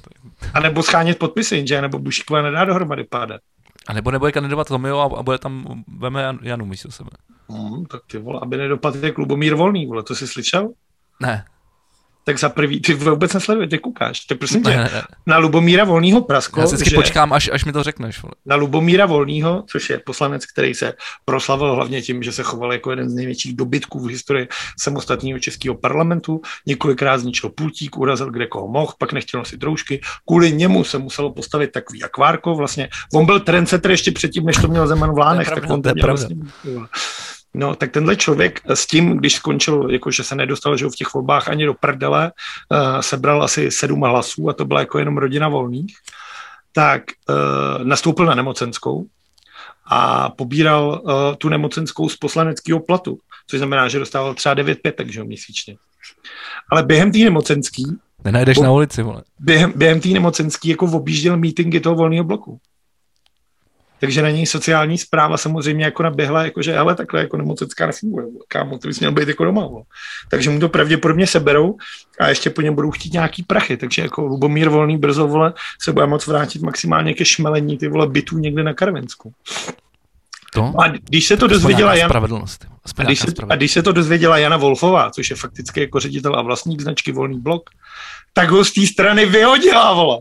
A 0.53 0.59
nebo 0.59 0.83
schánět 0.83 1.19
podpisy, 1.19 1.67
že? 1.67 1.81
Nebo 1.81 1.99
Bušíková 1.99 2.41
nedá 2.41 2.65
dohromady 2.65 3.03
pádat. 3.03 3.41
A 3.87 3.93
nebo 3.93 4.11
nebude 4.11 4.31
kandidovat 4.31 4.67
Tomio 4.67 4.99
a, 4.99 5.19
a 5.19 5.23
bude 5.23 5.37
tam, 5.37 5.83
veme 5.97 6.21
Jan- 6.23 6.39
Janu 6.41 6.65
místo 6.65 6.91
sebe. 6.91 7.09
Hmm, 7.49 7.85
tak 7.85 8.01
ty 8.11 8.17
vole, 8.17 8.39
aby 8.43 8.57
nedopadl 8.57 9.05
jak 9.05 9.17
Lubomír 9.17 9.55
Volný, 9.55 9.85
vole, 9.85 10.03
to 10.03 10.15
jsi 10.15 10.27
slyšel? 10.27 10.69
Ne, 11.21 11.45
Tak 12.23 12.39
za 12.39 12.49
prvý, 12.49 12.81
ty 12.81 12.93
vůbec 12.93 13.33
nesleduješ, 13.33 13.69
ty 13.69 13.77
koukáš. 13.77 14.19
Tak 14.19 14.37
prosím 14.37 14.63
tě, 14.63 14.69
ne, 14.69 14.77
ne, 14.77 14.89
ne. 14.93 15.01
na 15.27 15.37
Lubomíra 15.37 15.83
Volného 15.83 16.21
Prasko, 16.21 16.59
Já 16.59 16.67
si 16.67 16.75
vždycky 16.75 16.89
že 16.89 16.95
počkám, 16.95 17.33
až, 17.33 17.49
až 17.53 17.65
mi 17.65 17.73
to 17.73 17.83
řekneš. 17.83 18.21
Vole. 18.23 18.33
na 18.45 18.55
Lubomíra 18.55 19.05
Volného, 19.05 19.63
což 19.67 19.89
je 19.89 19.97
poslanec, 19.99 20.45
který 20.45 20.73
se 20.73 20.93
proslavil 21.25 21.75
hlavně 21.75 22.01
tím, 22.01 22.23
že 22.23 22.31
se 22.31 22.43
choval 22.43 22.73
jako 22.73 22.89
jeden 22.89 23.09
z 23.09 23.13
největších 23.13 23.55
dobytků 23.55 23.99
v 23.99 24.09
historii 24.09 24.47
samostatného 24.79 25.39
českého 25.39 25.75
parlamentu, 25.75 26.41
několikrát 26.67 27.17
zničil 27.17 27.49
pultík, 27.49 27.97
urazil 27.97 28.31
kde 28.31 28.47
koho 28.47 28.67
mohl, 28.67 28.93
pak 28.97 29.13
nechtěl 29.13 29.39
nosit 29.39 29.63
roušky, 29.63 30.01
kvůli 30.27 30.51
němu 30.51 30.83
se 30.83 30.97
muselo 30.97 31.33
postavit 31.33 31.71
takový 31.71 32.03
akvárko, 32.03 32.55
vlastně 32.55 32.89
on 33.13 33.25
byl 33.25 33.39
trendsetter 33.39 33.91
ještě 33.91 34.11
předtím, 34.11 34.45
než 34.45 34.57
to 34.57 34.67
měl 34.67 34.87
Zeman 34.87 35.13
v 35.13 35.17
Lánech, 35.17 35.49
tak 35.49 35.69
on 35.69 35.81
to 35.81 35.93
měl 35.93 36.07
vlastně, 36.07 36.35
No, 37.53 37.75
tak 37.75 37.91
tenhle 37.91 38.15
člověk 38.15 38.61
s 38.65 38.87
tím, 38.87 39.17
když 39.17 39.35
skončil, 39.35 39.87
jakože 39.91 40.23
se 40.23 40.35
nedostal 40.35 40.77
že 40.77 40.85
v 40.85 40.95
těch 40.95 41.13
volbách 41.13 41.49
ani 41.49 41.65
do 41.65 41.73
prdele, 41.73 42.31
uh, 42.69 42.99
sebral 42.99 43.43
asi 43.43 43.71
sedm 43.71 44.01
hlasů 44.01 44.49
a 44.49 44.53
to 44.53 44.65
byla 44.65 44.79
jako 44.79 44.99
jenom 44.99 45.17
rodina 45.17 45.49
volných, 45.49 45.95
tak 46.73 47.03
uh, 47.29 47.85
nastoupil 47.85 48.25
na 48.25 48.35
nemocenskou 48.35 49.05
a 49.85 50.29
pobíral 50.29 51.01
uh, 51.03 51.11
tu 51.37 51.49
nemocenskou 51.49 52.09
z 52.09 52.17
poslaneckého 52.17 52.79
platu, 52.79 53.19
což 53.47 53.59
znamená, 53.59 53.87
že 53.87 53.99
dostával 53.99 54.33
třeba 54.33 54.55
9,5 54.55 54.91
takže 54.91 55.23
měsíčně. 55.23 55.75
Ale 56.71 56.83
během 56.83 57.11
té 57.11 57.17
nemocenský, 57.17 57.85
Nenajdeš 58.23 58.57
Bo- 58.57 58.63
na 58.63 58.71
ulici, 58.71 59.03
vole. 59.03 59.23
během, 59.39 59.73
během 59.75 59.99
té 59.99 60.09
nemocenský 60.09 60.69
jako 60.69 60.85
objížděl 60.85 61.37
mítingy 61.37 61.79
toho 61.79 61.95
volného 61.95 62.23
bloku. 62.23 62.59
Takže 64.01 64.21
na 64.21 64.29
něj 64.29 64.45
sociální 64.45 64.97
zpráva 64.97 65.37
samozřejmě 65.37 65.85
jako 65.85 66.03
naběhla, 66.03 66.43
jakože 66.43 66.77
ale 66.77 66.95
takhle 66.95 67.19
jako 67.19 67.37
nemocenská 67.37 67.85
nefunguje. 67.85 68.25
Kámo, 68.47 68.77
ty 68.77 68.87
bys 68.87 68.99
měl 68.99 69.11
být 69.11 69.27
jako 69.27 69.45
doma. 69.45 69.67
vole. 69.67 69.83
Takže 70.29 70.49
mu 70.49 70.59
to 70.59 70.69
pravděpodobně 70.69 71.27
seberou 71.27 71.77
a 72.19 72.27
ještě 72.29 72.49
po 72.49 72.61
něm 72.61 72.75
budou 72.75 72.91
chtít 72.91 73.13
nějaký 73.13 73.43
prachy. 73.43 73.77
Takže 73.77 74.01
jako 74.01 74.21
Lubomír 74.21 74.69
Volný 74.69 74.97
brzo 74.97 75.27
vole, 75.27 75.53
se 75.81 75.93
bude 75.93 76.07
moct 76.07 76.27
vrátit 76.27 76.61
maximálně 76.61 77.13
ke 77.13 77.25
šmelení 77.25 77.77
ty 77.77 77.87
vole 77.87 78.07
bytů 78.07 78.37
někde 78.37 78.63
na 78.63 78.73
Karvinsku. 78.73 79.33
To? 80.53 80.73
A 80.77 80.87
když 80.87 81.27
se 81.27 81.37
to 81.37 81.45
Aspoň 81.45 81.55
dozvěděla 81.55 81.95
nějaká 81.95 81.99
Jan, 81.99 82.09
Spravedlnost. 82.09 82.65
a 82.97 83.03
když, 83.03 83.19
se, 83.19 83.27
a 83.49 83.55
když 83.55 83.71
se 83.71 83.83
to 83.83 83.91
dozvěděla 83.91 84.37
Jana 84.37 84.57
Wolfová, 84.57 85.11
což 85.11 85.29
je 85.29 85.35
fakticky 85.35 85.79
jako 85.79 85.99
ředitel 85.99 86.35
a 86.35 86.41
vlastník 86.41 86.81
značky 86.81 87.11
Volný 87.11 87.39
blok, 87.39 87.69
tak 88.33 88.49
ho 88.49 88.65
z 88.65 88.71
té 88.73 88.87
strany 88.87 89.25
vyhodila, 89.25 89.93
vole. 89.93 90.19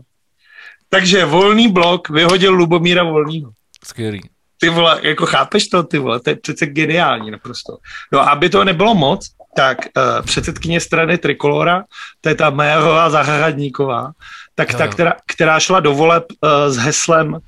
Takže 0.89 1.25
Volný 1.25 1.71
blok 1.71 2.09
vyhodil 2.09 2.53
Lubomíra 2.53 3.03
Volnýho. 3.03 3.51
Skvělý. 3.85 4.21
Ty 4.57 4.69
vole, 4.69 4.99
jako 5.03 5.25
chápeš 5.25 5.67
to, 5.67 5.83
ty 5.83 5.97
vole, 5.97 6.19
to 6.19 6.29
je 6.29 6.35
přece 6.35 6.65
geniální 6.65 7.31
naprosto. 7.31 7.77
No 8.11 8.19
a 8.19 8.29
aby 8.29 8.49
to 8.49 8.63
nebylo 8.63 8.95
moc, 8.95 9.27
tak 9.55 9.77
uh, 9.97 10.25
předsedkyně 10.25 10.79
strany 10.79 11.17
Trikolora, 11.17 11.83
to 12.21 12.29
je 12.29 12.35
ta 12.35 12.49
Majerová 12.49 13.09
Zahradníková, 13.09 14.11
tak 14.55 14.71
Jo, 14.71 14.77
ta, 14.77 14.87
která, 14.87 15.13
která 15.27 15.59
šla 15.59 15.79
do 15.79 15.93
voleb 15.93 16.25
uh, 16.31 16.49
s 16.73 16.77
heslem 16.77 17.39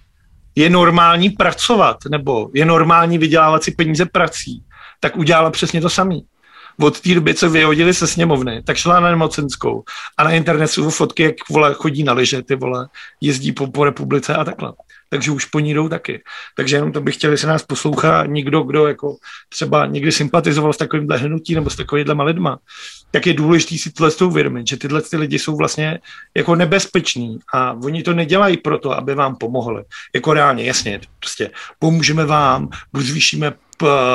je 0.56 0.70
normální 0.70 1.30
pracovat, 1.30 1.98
nebo 2.12 2.50
je 2.54 2.66
normální 2.66 3.18
vydělávat 3.18 3.64
si 3.64 3.72
peníze 3.72 4.06
prací, 4.06 4.64
tak 5.00 5.18
udělala 5.18 5.52
přesně 5.52 5.82
to 5.82 5.90
samý. 5.90 6.26
Od 6.82 7.00
té 7.00 7.16
doby, 7.16 7.34
co 7.34 7.50
vyhodili 7.50 7.94
se 7.94 8.08
sněmovny, 8.08 8.64
tak 8.64 8.78
šla 8.78 9.00
na 9.00 9.10
nemocenskou 9.10 9.84
a 10.18 10.24
na 10.24 10.32
internet 10.32 10.68
jsou 10.68 10.90
fotky, 10.90 11.24
jak 11.24 11.36
vole, 11.50 11.74
chodí 11.74 12.04
na 12.04 12.14
lyže, 12.14 12.42
ty 12.42 12.56
vole, 12.56 12.88
jezdí 13.22 13.52
po, 13.52 13.68
po 13.68 13.84
republice 13.84 14.36
a 14.36 14.44
takhle. 14.44 14.74
Takže 15.14 15.32
už 15.32 15.46
po 15.46 15.60
ní 15.60 15.74
jdou 15.74 15.90
taky. 15.90 16.22
Takže 16.56 16.76
jenom 16.76 16.92
to 16.92 17.02
bych 17.02 17.16
chtěl, 17.16 17.32
jestli 17.32 17.48
nás 17.48 17.64
poslouchá 17.64 18.26
někdo, 18.26 18.62
kdo 18.62 18.88
jako 18.88 19.16
třeba 19.50 19.86
někdy 19.86 20.12
sympatizoval 20.12 20.74
s 20.74 20.78
takovýmhle 20.78 21.18
hnutí 21.18 21.56
nebo 21.56 21.70
s 21.70 21.76
takovýmhle 21.76 22.24
lidma, 22.24 22.60
tak 23.12 23.28
je 23.28 23.34
důležité 23.34 23.78
si 23.78 23.92
tohle 23.92 24.12
uvědomit, 24.24 24.68
že 24.68 24.78
tyhle 24.78 25.02
ty 25.02 25.18
lidi 25.18 25.40
jsou 25.40 25.58
vlastně 25.58 26.00
jako 26.38 26.56
nebezpeční 26.56 27.40
a 27.54 27.74
oni 27.74 28.04
to 28.04 28.14
nedělají 28.14 28.58
proto, 28.58 28.92
aby 28.92 29.16
vám 29.16 29.36
pomohli. 29.36 29.84
Jako 30.16 30.34
reálně, 30.34 30.64
jasně, 30.64 31.00
prostě 31.20 31.52
pomůžeme 31.80 32.26
vám, 32.26 32.70
zvýšíme 32.94 33.54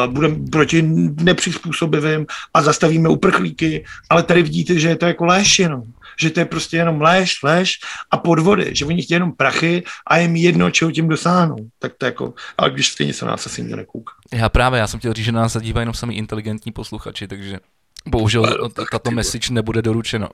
budeme 0.06 0.36
proti 0.52 0.82
nepřizpůsobivým 1.22 2.26
a 2.54 2.62
zastavíme 2.62 3.08
uprchlíky, 3.08 3.84
ale 4.10 4.22
tady 4.22 4.42
vidíte, 4.42 4.78
že 4.78 4.88
je 4.88 4.96
to 4.96 5.06
jako 5.06 5.24
léž 5.24 5.58
jenom. 5.58 5.82
Že 6.20 6.30
to 6.30 6.40
je 6.40 6.46
prostě 6.46 6.76
jenom 6.76 7.00
léž, 7.00 7.42
léž 7.42 7.78
a 8.10 8.16
podvody, 8.16 8.70
že 8.72 8.84
oni 8.84 9.02
chtějí 9.02 9.16
jenom 9.16 9.32
prachy 9.32 9.82
a 10.06 10.16
je 10.16 10.28
mi 10.28 10.40
jedno, 10.40 10.70
čeho 10.70 10.92
tím 10.92 11.08
dosáhnou. 11.08 11.56
Tak 11.78 11.92
to 11.98 12.06
jako, 12.06 12.34
ale 12.58 12.70
když 12.70 12.88
stejně 12.88 13.12
se 13.12 13.24
na 13.24 13.30
nás 13.30 13.46
asi 13.46 13.62
nikdo 13.62 13.76
nekouká. 13.76 14.12
Já 14.32 14.48
právě, 14.48 14.80
já 14.80 14.86
jsem 14.86 15.00
chtěl 15.00 15.12
říct, 15.12 15.24
že 15.24 15.32
nás 15.32 15.52
se 15.52 15.60
dívají 15.60 15.82
jenom 15.82 15.94
sami 15.94 16.14
inteligentní 16.14 16.72
posluchači, 16.72 17.28
takže 17.28 17.58
bohužel 18.06 18.70
tato 18.90 19.10
message 19.10 19.52
nebude 19.52 19.82
doručeno. 19.82 20.28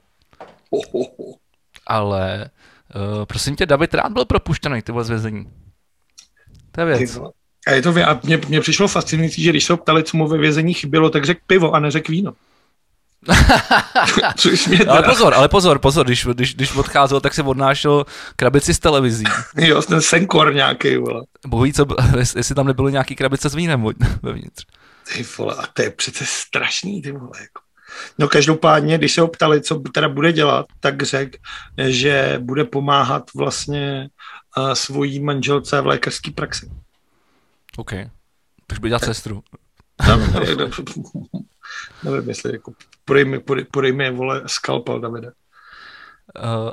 Ale 1.87 2.51
uh, 2.95 3.25
prosím 3.25 3.57
tě, 3.57 3.67
David 3.67 3.95
rád 3.95 4.13
byl 4.13 4.25
propuštěný, 4.25 4.83
ty 4.83 4.93
z 5.01 5.09
vězení. 5.09 5.47
To 6.71 6.81
je 6.81 6.87
věc. 6.87 7.19
A 7.67 7.71
je 7.71 7.83
to 7.83 7.95
a 8.07 8.21
mě, 8.23 8.41
mě 8.49 8.61
přišlo 8.61 8.89
fascinující, 8.89 9.43
že 9.43 9.51
když 9.51 9.65
se 9.65 9.73
ho 9.73 9.77
ptali, 9.77 10.03
co 10.05 10.17
mu 10.17 10.29
ve 10.29 10.39
vězení 10.39 10.75
chybělo, 10.75 11.11
tak 11.11 11.25
řekl 11.25 11.41
pivo 11.47 11.73
a 11.73 11.81
neřekl 11.81 12.13
víno. 12.13 12.33
Což 14.37 14.67
mě 14.67 14.79
Ale 14.79 15.01
teda- 15.01 15.13
pozor, 15.13 15.35
ale 15.35 15.49
pozor, 15.49 15.79
pozor, 15.79 16.07
když, 16.07 16.27
když, 16.27 16.55
když 16.55 16.77
odcházel, 16.77 17.21
tak 17.21 17.35
se 17.35 17.43
odnášel 17.43 18.07
krabici 18.37 18.75
z 18.75 18.79
televizí. 18.79 19.25
Jo, 19.57 19.83
ten 19.83 20.03
senkor 20.03 20.55
nějaký, 20.55 20.97
vole. 20.97 21.25
Bohu 21.47 21.73
co, 21.73 21.87
jestli 22.37 22.55
tam 22.55 22.67
nebyly 22.67 22.93
nějaký 22.93 23.17
krabice 23.17 23.49
s 23.49 23.55
vínem 23.55 23.87
vevnitř. 24.23 24.65
Ty 25.15 25.27
vole, 25.39 25.55
a 25.59 25.67
to 25.73 25.83
je 25.83 25.91
přece 25.91 26.25
strašný, 26.27 27.03
ty 27.03 27.13
vole, 27.13 27.31
jako. 27.41 27.61
No 28.19 28.29
každopádně, 28.29 28.99
když 28.99 29.13
se 29.13 29.21
ho 29.21 29.29
ptali, 29.29 29.61
co 29.61 29.79
teda 29.95 30.09
bude 30.09 30.33
dělat, 30.33 30.67
tak 30.81 31.03
řekl, 31.03 31.39
že 31.79 32.39
bude 32.43 32.65
pomáhat 32.65 33.23
vlastně 33.37 34.09
uh, 34.59 34.73
svojí 34.73 35.21
manželce 35.21 35.81
v 35.81 35.87
lékařské 35.87 36.31
praxi. 36.31 36.71
OK. 37.77 37.91
Takže 38.67 38.81
bude 38.81 38.89
dělat 38.89 39.05
sestru. 39.05 39.43
Nevím, 42.05 42.29
jestli 42.29 42.53
jako 42.53 42.73
podej 43.05 43.25
mi, 43.25 43.39
podej, 43.39 43.65
podej 43.65 43.93
mi 43.93 44.11
vole, 44.11 44.43
skalpel, 44.47 45.01
Davide. 45.01 45.27
Uh, 45.27 45.33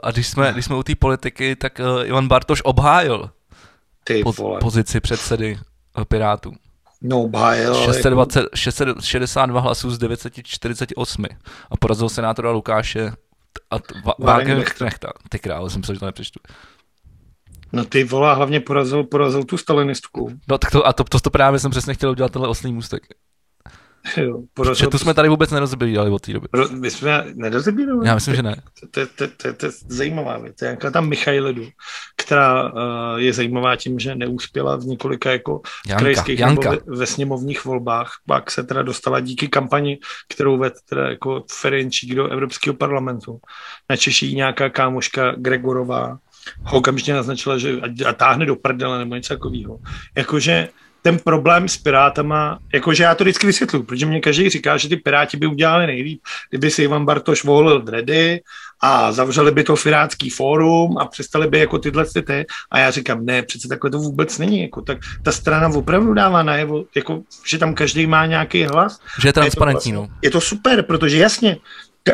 a 0.04 0.12
když 0.12 0.28
jsme, 0.28 0.54
když 0.54 0.66
jsme 0.66 0.76
u 0.76 0.84
té 0.84 0.96
politiky, 0.96 1.56
tak 1.56 1.80
uh, 1.80 2.08
Ivan 2.08 2.28
Bartoš 2.28 2.62
obhájil 2.64 3.30
Ty 4.04 4.24
po, 4.24 4.32
vole. 4.32 4.60
pozici 4.60 5.00
předsedy 5.00 5.60
uh, 5.98 6.04
Pirátů. 6.04 6.54
No, 7.02 7.30
ale 7.34 7.86
620, 7.86 8.46
662 8.56 9.62
hlasů 9.62 9.92
z 9.92 9.98
948 9.98 11.26
a 11.72 11.78
porazil 11.78 12.10
senátora 12.10 12.52
Lukáše 12.52 13.14
a 13.72 13.76
Wagenknechta. 14.20 15.14
Ty 15.30 15.40
král, 15.40 15.70
jsem 15.70 15.84
se, 15.84 15.94
že 15.94 16.00
to 16.00 16.06
nepřečtu. 16.06 16.40
No 17.74 17.86
ty 17.86 18.04
vole, 18.04 18.32
a 18.32 18.34
hlavně 18.34 18.60
porazil, 18.60 19.04
porazil 19.04 19.44
tu 19.44 19.58
stalinistku. 19.58 20.32
No 20.50 20.58
tak 20.58 20.72
to, 20.72 20.88
a 20.88 20.94
to, 20.94 21.04
to, 21.04 21.20
to 21.20 21.30
právě 21.30 21.60
jsem 21.60 21.72
přesně 21.72 21.94
chtěl 21.94 22.10
udělat 22.10 22.32
tenhle 22.32 22.50
oslý 22.50 22.74
můstek. 22.74 23.04
Jo, 24.18 24.42
porazil 24.54 24.86
Že 24.86 24.88
tu 24.88 24.98
jsme 24.98 25.14
tady 25.14 25.30
vůbec 25.30 25.52
nerozbíjali 25.52 26.10
od 26.10 26.22
té 26.22 26.34
doby. 26.34 26.48
My 26.72 26.92
jsme 26.92 27.26
nedozebírali. 27.34 28.08
Já 28.08 28.16
myslím, 28.16 28.36
že 28.36 28.44
ne. 28.44 28.62
To, 28.92 29.06
to, 29.06 29.28
to, 29.28 29.54
to, 29.54 29.66
je 29.66 29.72
zajímavá 29.88 30.38
věc. 30.38 30.56
To 30.56 30.66
je 30.66 30.70
nějaká 30.70 30.92
tam 30.92 31.10
Michailedu, 31.10 31.68
která 32.18 32.74
uh, 32.74 32.80
je 33.16 33.34
zajímavá 33.34 33.76
tím, 33.76 34.00
že 34.00 34.16
neuspěla 34.16 34.76
v 34.76 34.84
několika 34.84 35.32
jako 35.32 35.62
Janka, 35.88 36.00
krajských 36.00 36.40
Janka. 36.40 36.72
nebo 36.72 36.84
ve, 36.88 36.98
ve 36.98 37.06
sněmovních 37.06 37.66
volbách. 37.66 38.12
Pak 38.28 38.52
se 38.52 38.64
teda 38.64 38.82
dostala 38.82 39.20
díky 39.20 39.48
kampani, 39.48 40.00
kterou 40.34 40.58
ved 40.58 40.74
teda 40.90 41.10
jako 41.10 41.44
Ferenčík 41.52 42.16
do 42.16 42.28
Evropského 42.28 42.74
parlamentu. 42.74 43.40
Na 43.90 43.98
Češi 43.98 44.36
nějaká 44.36 44.70
kámoška 44.70 45.32
Gregorová 45.38 46.18
ho 46.64 46.78
okamžitě 46.78 47.14
naznačila, 47.14 47.58
že 47.58 47.80
a, 47.82 48.10
a 48.10 48.14
táhne 48.14 48.46
do 48.46 48.56
prdele 48.56 49.00
nebo 49.00 49.16
něco 49.16 49.34
takového. 49.34 49.80
Jakože 50.16 50.70
ten 51.02 51.20
problém 51.20 51.70
s 51.70 51.78
Pirátama, 51.78 52.60
jakože 52.74 53.04
já 53.04 53.16
to 53.16 53.24
vždycky 53.24 53.48
vysvětluji, 53.48 53.84
protože 53.84 54.06
mě 54.06 54.20
každý 54.20 54.50
říká, 54.50 54.78
že 54.78 54.90
ty 54.90 54.98
Piráti 54.98 55.38
by 55.38 55.46
udělali 55.46 55.88
nejlíp, 55.88 56.22
kdyby 56.50 56.72
si 56.72 56.84
Ivan 56.84 57.06
Bartoš 57.06 57.44
volil 57.44 57.82
dredy 57.82 58.42
a 58.82 59.12
zavřeli 59.12 59.52
by 59.52 59.64
to 59.64 59.76
Pirátský 59.76 60.30
fórum 60.30 60.98
a 60.98 61.06
přestali 61.06 61.48
by 61.48 61.60
jako 61.60 61.80
tyhle 61.80 62.06
ty 62.06 62.22
ty. 62.22 62.46
A 62.72 62.80
já 62.80 62.92
říkám, 62.92 63.26
ne, 63.26 63.44
přece 63.44 63.68
takhle 63.68 63.90
to 63.92 64.00
vůbec 64.00 64.38
není. 64.38 64.62
Jako, 64.62 64.82
tak 64.82 64.98
ta 65.24 65.32
strana 65.32 65.68
opravdu 65.68 66.14
dává 66.14 66.44
najevo, 66.44 66.84
jako, 66.96 67.22
že 67.48 67.58
tam 67.58 67.74
každý 67.74 68.08
má 68.08 68.26
nějaký 68.26 68.64
hlas. 68.64 69.00
Že 69.22 69.28
je 69.28 69.34
transparentní, 69.34 69.92
je 69.92 69.96
to, 69.96 70.02
no. 70.02 70.08
vlastně, 70.08 70.20
je 70.22 70.32
to 70.32 70.42
super, 70.42 70.84
protože 70.84 71.18
jasně, 71.18 71.58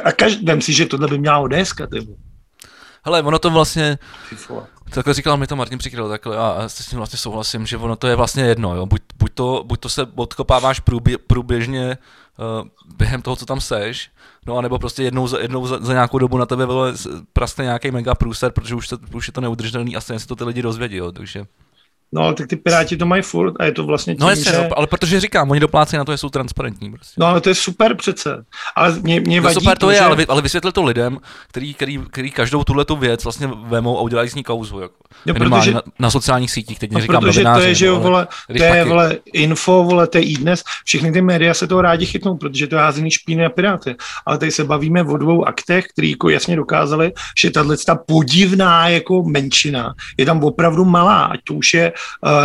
a 0.03 0.11
každý, 0.11 0.45
vem 0.45 0.61
si, 0.61 0.73
že 0.73 0.85
tohle 0.85 1.07
by 1.07 1.17
měla 1.17 1.49
ty, 1.91 1.99
vole. 1.99 2.26
Hele, 3.07 3.21
ono 3.23 3.39
to 3.39 3.49
vlastně, 3.49 3.97
takhle 4.93 5.13
říkal 5.13 5.37
mi 5.37 5.47
to 5.47 5.55
Martin 5.55 5.77
Přikryl, 5.77 6.09
takhle 6.09 6.37
a 6.37 6.57
já 6.61 6.69
se 6.69 6.83
s 6.83 6.87
tím 6.87 6.97
vlastně 6.97 7.19
souhlasím, 7.19 7.65
že 7.65 7.77
ono 7.77 7.95
to 7.95 8.07
je 8.07 8.15
vlastně 8.15 8.43
jedno, 8.43 8.75
jo. 8.75 8.85
Buď, 8.85 9.01
buď, 9.19 9.31
to, 9.33 9.63
buď 9.65 9.79
to 9.79 9.89
se 9.89 10.07
odkopáváš 10.15 10.79
průbě, 10.79 11.17
průběžně 11.17 11.97
uh, 12.61 12.67
během 12.97 13.21
toho, 13.21 13.35
co 13.35 13.45
tam 13.45 13.61
seš, 13.61 14.11
no 14.45 14.57
a 14.57 14.61
nebo 14.61 14.79
prostě 14.79 15.03
jednou 15.03 15.27
za, 15.27 15.39
jednou 15.39 15.67
za, 15.67 15.77
za 15.81 15.93
nějakou 15.93 16.17
dobu 16.19 16.37
na 16.37 16.45
tebe 16.45 16.65
vole, 16.65 16.97
s- 16.97 17.09
praskne 17.33 17.63
nějaký 17.65 17.91
mega 17.91 18.15
průser, 18.15 18.51
protože 18.51 18.75
už, 18.75 18.87
to, 18.87 18.97
už 19.13 19.27
je 19.27 19.33
to 19.33 19.41
neudržitelný 19.41 19.95
a 19.95 20.01
stejně 20.01 20.19
se 20.19 20.27
to 20.27 20.35
ty 20.35 20.43
lidi 20.43 20.61
dozvědí, 20.61 20.95
jo, 20.97 21.11
takže. 21.11 21.45
No, 22.11 22.21
ale 22.21 22.33
tak 22.33 22.47
ty 22.47 22.55
Piráti 22.55 22.97
to 22.97 23.05
mají 23.05 23.21
furt 23.21 23.53
a 23.59 23.65
je 23.65 23.71
to 23.71 23.83
vlastně 23.83 24.15
tím, 24.15 24.21
No 24.21 24.29
jasně, 24.29 24.51
že... 24.51 24.57
no, 24.57 24.77
ale 24.77 24.87
protože 24.87 25.19
říkám, 25.19 25.51
oni 25.51 25.59
doplácejí 25.59 25.97
na 25.97 26.05
to, 26.05 26.11
že 26.11 26.17
jsou 26.17 26.29
transparentní 26.29 26.91
prostě. 26.91 27.13
No, 27.17 27.25
ale 27.25 27.41
to 27.41 27.49
je 27.49 27.55
super 27.55 27.95
přece. 27.95 28.43
Ale 28.75 28.99
mě, 29.01 29.19
mě 29.19 29.37
No 29.37 29.43
vadí 29.43 29.53
super 29.53 29.77
to 29.77 29.85
to, 29.85 29.91
je, 29.91 29.97
že... 29.97 30.03
ale, 30.03 30.25
ale 30.29 30.41
vysvětli 30.41 30.71
to 30.71 30.83
lidem, 30.83 31.17
který, 31.49 31.73
který, 31.73 31.99
který 32.11 32.31
každou 32.31 32.63
tuhle 32.63 32.85
tu 32.85 32.95
věc 32.95 33.23
vlastně 33.23 33.49
vemou 33.63 33.97
a 33.97 34.01
udělají 34.01 34.29
z 34.29 34.35
ní 34.35 34.43
kauzu. 34.43 34.79
Jako. 34.79 34.95
No, 35.25 35.33
protože- 35.33 35.73
na, 35.73 35.81
na, 35.99 36.09
sociálních 36.11 36.51
sítích, 36.51 36.79
teď 36.79 36.91
No, 36.91 36.97
neříkám 36.97 37.21
protože 37.21 37.43
to 37.43 37.59
je, 37.59 37.75
že 37.75 37.85
jo, 37.85 37.99
vole, 37.99 38.27
to 38.57 38.63
je, 38.63 38.83
vole, 38.85 39.17
info, 39.33 39.83
vole, 39.83 40.07
to 40.07 40.17
je 40.17 40.23
i 40.23 40.37
dnes, 40.37 40.63
všechny 40.85 41.11
ty 41.11 41.21
média 41.21 41.53
se 41.53 41.67
toho 41.67 41.81
rádi 41.81 42.05
chytnou, 42.05 42.37
protože 42.37 42.67
to 42.67 42.75
je 42.75 42.81
házený 42.81 43.11
špíny 43.11 43.45
a 43.45 43.49
piráty. 43.49 43.95
Ale 44.25 44.37
tady 44.37 44.51
se 44.51 44.63
bavíme 44.63 45.03
o 45.03 45.17
dvou 45.17 45.45
aktech, 45.47 45.85
který 45.87 46.11
jako 46.11 46.29
jasně 46.29 46.55
dokázali, 46.55 47.11
že 47.41 47.51
tahle 47.51 47.77
ta 47.85 47.95
podivná 47.95 48.87
jako 48.89 49.23
menšina 49.23 49.93
je 50.17 50.25
tam 50.25 50.43
opravdu 50.43 50.85
malá, 50.85 51.23
ať 51.25 51.39
to 51.43 51.53
už 51.53 51.73
je 51.73 51.93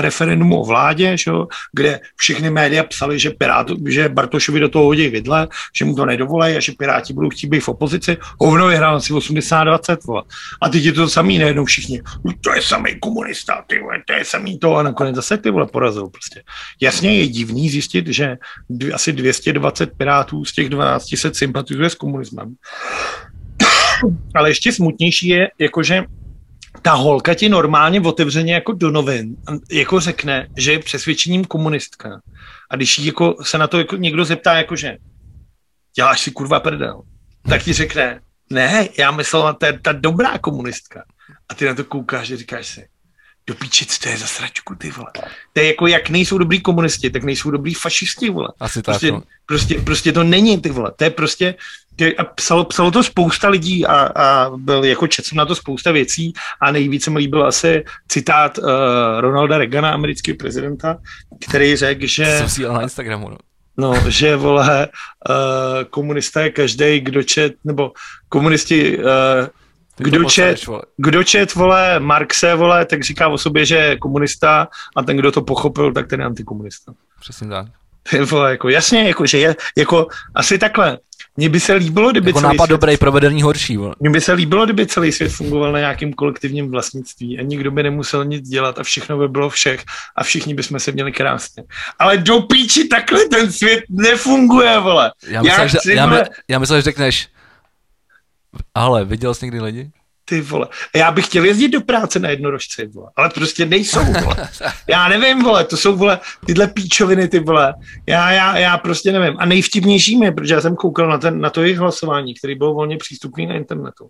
referendum 0.00 0.52
o 0.52 0.64
vládě, 0.64 1.16
že 1.16 1.30
jo, 1.30 1.46
kde 1.72 2.00
všechny 2.16 2.50
média 2.50 2.84
psali, 2.84 3.18
že, 3.18 3.30
Pirát, 3.30 3.66
že 3.88 4.08
Bartošovi 4.08 4.60
do 4.60 4.68
toho 4.68 4.84
hodí 4.84 5.08
vidle, 5.08 5.48
že 5.76 5.84
mu 5.84 5.94
to 5.94 6.06
nedovolají 6.06 6.56
a 6.56 6.60
že 6.60 6.72
Piráti 6.78 7.12
budou 7.12 7.30
chtít 7.30 7.46
být 7.46 7.60
v 7.60 7.68
opozici. 7.68 8.16
Hovno 8.40 8.66
vyhrál 8.66 9.00
si 9.00 9.12
80-20, 9.12 9.96
vole. 10.06 10.22
A 10.62 10.68
teď 10.68 10.84
je 10.84 10.92
to 10.92 11.08
samý 11.08 11.38
najednou 11.38 11.64
všichni. 11.64 12.00
"No, 12.24 12.32
To 12.40 12.54
je 12.54 12.62
samý 12.62 12.98
komunista, 13.00 13.64
ty 13.66 13.78
vole, 13.78 14.02
to 14.06 14.12
je 14.12 14.24
samý 14.24 14.58
to. 14.58 14.76
A 14.76 14.82
nakonec 14.82 15.16
zase 15.16 15.38
ty 15.38 15.50
vole 15.50 15.66
porazil 15.66 16.08
prostě. 16.08 16.42
Jasně 16.80 17.18
je 17.18 17.26
divný 17.26 17.68
zjistit, 17.70 18.06
že 18.06 18.36
dvě- 18.70 18.94
asi 18.94 19.12
220 19.12 19.90
pirátů 19.96 20.44
z 20.44 20.52
těch 20.52 20.68
12 20.68 21.16
se 21.16 21.34
sympatizuje 21.34 21.90
s 21.90 21.94
komunismem. 21.94 22.54
Ale 24.34 24.50
ještě 24.50 24.72
smutnější 24.72 25.28
je, 25.28 25.48
jakože 25.58 26.04
ta 26.82 26.92
holka 26.92 27.34
ti 27.34 27.48
normálně 27.48 28.00
otevřeně 28.00 28.54
jako 28.54 28.72
do 28.72 28.90
novin 28.90 29.36
jako 29.70 30.00
řekne, 30.00 30.48
že 30.56 30.72
je 30.72 30.78
přesvědčením 30.78 31.44
komunistka. 31.44 32.20
A 32.70 32.76
když 32.76 32.98
jí 32.98 33.06
jako 33.06 33.36
se 33.42 33.58
na 33.58 33.66
to 33.66 33.78
jako 33.78 33.96
někdo 33.96 34.24
zeptá, 34.24 34.54
jakože 34.54 34.96
děláš 35.96 36.20
si 36.20 36.30
kurva 36.30 36.60
prdel, 36.60 37.02
tak 37.48 37.62
ti 37.62 37.72
řekne, 37.72 38.20
ne, 38.50 38.88
já 38.98 39.10
myslel, 39.10 39.54
to 39.54 39.66
je 39.66 39.78
ta 39.78 39.92
dobrá 39.92 40.38
komunistka. 40.38 41.04
A 41.48 41.54
ty 41.54 41.64
na 41.64 41.74
to 41.74 41.84
koukáš 41.84 42.30
a 42.30 42.36
říkáš 42.36 42.66
si, 42.66 42.86
do 43.46 43.54
píči, 43.54 43.86
co 43.86 43.98
to 44.02 44.08
je 44.08 44.16
za 44.16 44.26
sračku, 44.26 44.74
ty 44.74 44.90
vole. 44.90 45.10
To 45.52 45.60
je 45.60 45.66
jako, 45.66 45.86
jak 45.86 46.08
nejsou 46.10 46.38
dobrý 46.38 46.60
komunisti, 46.60 47.10
tak 47.10 47.24
nejsou 47.24 47.50
dobrý 47.50 47.74
fašisti, 47.74 48.30
vole. 48.30 48.48
Asi 48.60 48.82
tak, 48.82 48.92
Prostě, 48.92 49.12
no. 49.12 49.22
prostě, 49.46 49.74
prostě 49.74 50.12
to 50.12 50.24
není, 50.24 50.60
ty 50.60 50.70
vole. 50.70 50.92
To 50.96 51.04
je 51.04 51.10
prostě, 51.10 51.54
a 52.18 52.24
psalo, 52.24 52.64
psalo 52.64 52.90
to 52.90 53.02
spousta 53.02 53.48
lidí 53.48 53.86
a, 53.86 54.10
a 54.16 54.50
byl 54.56 54.84
jako 54.84 55.06
četl 55.06 55.28
jsem 55.28 55.38
na 55.38 55.46
to 55.46 55.54
spousta 55.54 55.92
věcí 55.92 56.32
a 56.60 56.72
nejvíce 56.72 57.10
mi 57.10 57.18
líbil 57.18 57.46
asi 57.46 57.84
citát 58.08 58.58
uh, 58.58 58.64
Ronalda 59.20 59.58
Reagana, 59.58 59.92
amerického 59.92 60.36
prezidenta, 60.36 60.98
který 61.48 61.76
řekl, 61.76 62.06
že... 62.06 62.24
Jsem 62.24 62.48
si 62.48 62.62
na 62.62 62.82
Instagramu, 62.82 63.28
no. 63.28 63.36
No, 63.76 64.10
že 64.10 64.36
vole, 64.36 64.88
uh, 65.28 65.84
komunista 65.90 66.40
je 66.40 66.50
každý, 66.50 67.00
kdo 67.00 67.22
čet, 67.22 67.54
nebo 67.64 67.92
komunisti, 68.28 68.98
uh, 68.98 69.04
kdo 69.96 70.24
čet, 70.24 70.66
vole. 70.66 70.82
kdo 70.96 71.24
čet, 71.24 71.54
vole, 71.54 72.00
Marxe, 72.00 72.54
vole, 72.54 72.86
tak 72.86 73.04
říká 73.04 73.28
o 73.28 73.38
sobě, 73.38 73.66
že 73.66 73.76
je 73.76 73.98
komunista 73.98 74.68
a 74.96 75.02
ten, 75.02 75.16
kdo 75.16 75.32
to 75.32 75.42
pochopil, 75.42 75.92
tak 75.92 76.08
ten 76.08 76.20
je 76.20 76.26
antikomunista. 76.26 76.92
Přesně 77.20 77.48
tak. 77.48 77.66
Ty 78.10 78.18
vole, 78.18 78.50
jako 78.50 78.68
jasně, 78.68 79.08
jako, 79.08 79.26
že 79.26 79.38
je, 79.38 79.56
jako 79.76 80.06
asi 80.34 80.58
takhle. 80.58 80.98
Mně 81.36 81.48
by 81.48 81.60
se 81.60 81.74
líbilo, 81.74 82.10
kdyby 82.10 82.30
Jako 82.30 82.40
celý 82.40 82.52
nápad 82.52 82.66
svět, 82.66 82.74
dobrý, 82.80 82.96
provedený 82.96 83.42
horší, 83.42 83.76
vole. 83.76 83.94
mně 84.00 84.10
by 84.10 84.20
se 84.20 84.32
líbilo, 84.32 84.64
kdyby 84.64 84.86
celý 84.86 85.12
svět 85.12 85.32
fungoval 85.32 85.72
na 85.72 85.78
nějakém 85.78 86.12
kolektivním 86.12 86.70
vlastnictví 86.70 87.38
a 87.38 87.42
nikdo 87.42 87.70
by 87.70 87.82
nemusel 87.82 88.24
nic 88.24 88.48
dělat 88.48 88.78
a 88.78 88.82
všechno 88.82 89.18
by 89.18 89.28
bylo 89.28 89.50
všech 89.50 89.82
a 90.16 90.24
všichni 90.24 90.54
bychom 90.54 90.80
se 90.80 90.92
měli 90.92 91.12
krásně. 91.12 91.62
Ale 91.98 92.18
do 92.18 92.40
píči 92.40 92.88
takhle 92.88 93.24
ten 93.24 93.52
svět 93.52 93.84
nefunguje, 93.90 94.78
vole. 94.78 95.12
Já 95.28 95.42
myslel, 95.42 95.68
že, 95.68 95.78
chci, 95.78 95.94
já, 95.94 96.06
my, 96.06 96.16
já 96.48 96.58
myslel, 96.58 96.78
že 96.78 96.82
řekneš, 96.82 97.28
ale 98.74 99.04
viděl 99.04 99.34
jsi 99.34 99.44
někdy 99.44 99.60
lidi? 99.60 99.90
Ty 100.32 100.40
vole. 100.40 100.68
Já 100.96 101.10
bych 101.10 101.26
chtěl 101.26 101.44
jezdit 101.44 101.68
do 101.68 101.80
práce 101.80 102.18
na 102.18 102.28
jednorožce, 102.28 102.86
vole. 102.86 103.10
Ale 103.16 103.28
prostě 103.28 103.66
nejsou, 103.66 104.00
vole. 104.04 104.48
Já 104.88 105.08
nevím, 105.08 105.42
vole, 105.42 105.64
to 105.64 105.76
jsou, 105.76 105.96
vole, 105.96 106.20
tyhle 106.46 106.66
píčoviny, 106.66 107.28
ty 107.28 107.40
vole. 107.40 107.74
Já, 108.06 108.30
já, 108.30 108.58
já 108.58 108.78
prostě 108.78 109.12
nevím. 109.12 109.36
A 109.38 109.46
nejvtipnější 109.46 110.16
mi, 110.18 110.32
protože 110.32 110.54
já 110.54 110.60
jsem 110.60 110.76
koukal 110.76 111.08
na, 111.08 111.18
ten, 111.18 111.40
na 111.40 111.50
to 111.50 111.62
jejich 111.62 111.78
hlasování, 111.78 112.34
který 112.34 112.54
byl 112.54 112.74
volně 112.74 112.96
přístupný 112.96 113.46
na 113.46 113.54
internetu. 113.54 114.08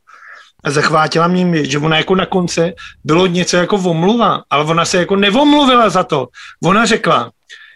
A 0.65 0.71
zachvátila 0.71 1.29
mě, 1.29 1.65
že 1.65 1.79
ona 1.79 1.97
jako 1.97 2.15
na 2.15 2.27
konci 2.27 2.75
bylo 3.05 3.27
něco 3.27 3.57
jako 3.57 3.77
omluva, 3.77 4.43
ale 4.51 4.65
ona 4.65 4.85
se 4.85 4.99
jako 4.99 5.17
nevomluvila 5.17 5.91
za 5.91 6.05
to. 6.05 6.29
Ona 6.65 6.87
řekla, 6.87 7.31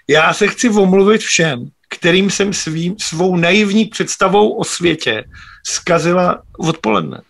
já 0.08 0.34
se 0.34 0.48
chci 0.48 0.68
omluvit 0.68 1.20
všem, 1.20 1.68
kterým 1.88 2.30
jsem 2.30 2.52
svým, 2.52 2.94
svou 2.98 3.36
naivní 3.36 3.84
představou 3.84 4.50
o 4.50 4.64
světě 4.64 5.24
zkazila 5.66 6.42
odpoledne. 6.58 7.20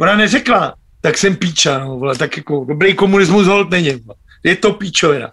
Ona 0.00 0.16
neřekla, 0.16 0.74
tak 1.00 1.18
jsem 1.18 1.36
píča, 1.36 1.78
no, 1.78 1.98
vole, 1.98 2.16
tak 2.18 2.36
jako 2.36 2.64
dobrý 2.68 2.94
komunismus 2.94 3.46
hold 3.46 3.70
není. 3.70 4.00
Je 4.44 4.56
to 4.56 4.72
píčovina. 4.72 5.32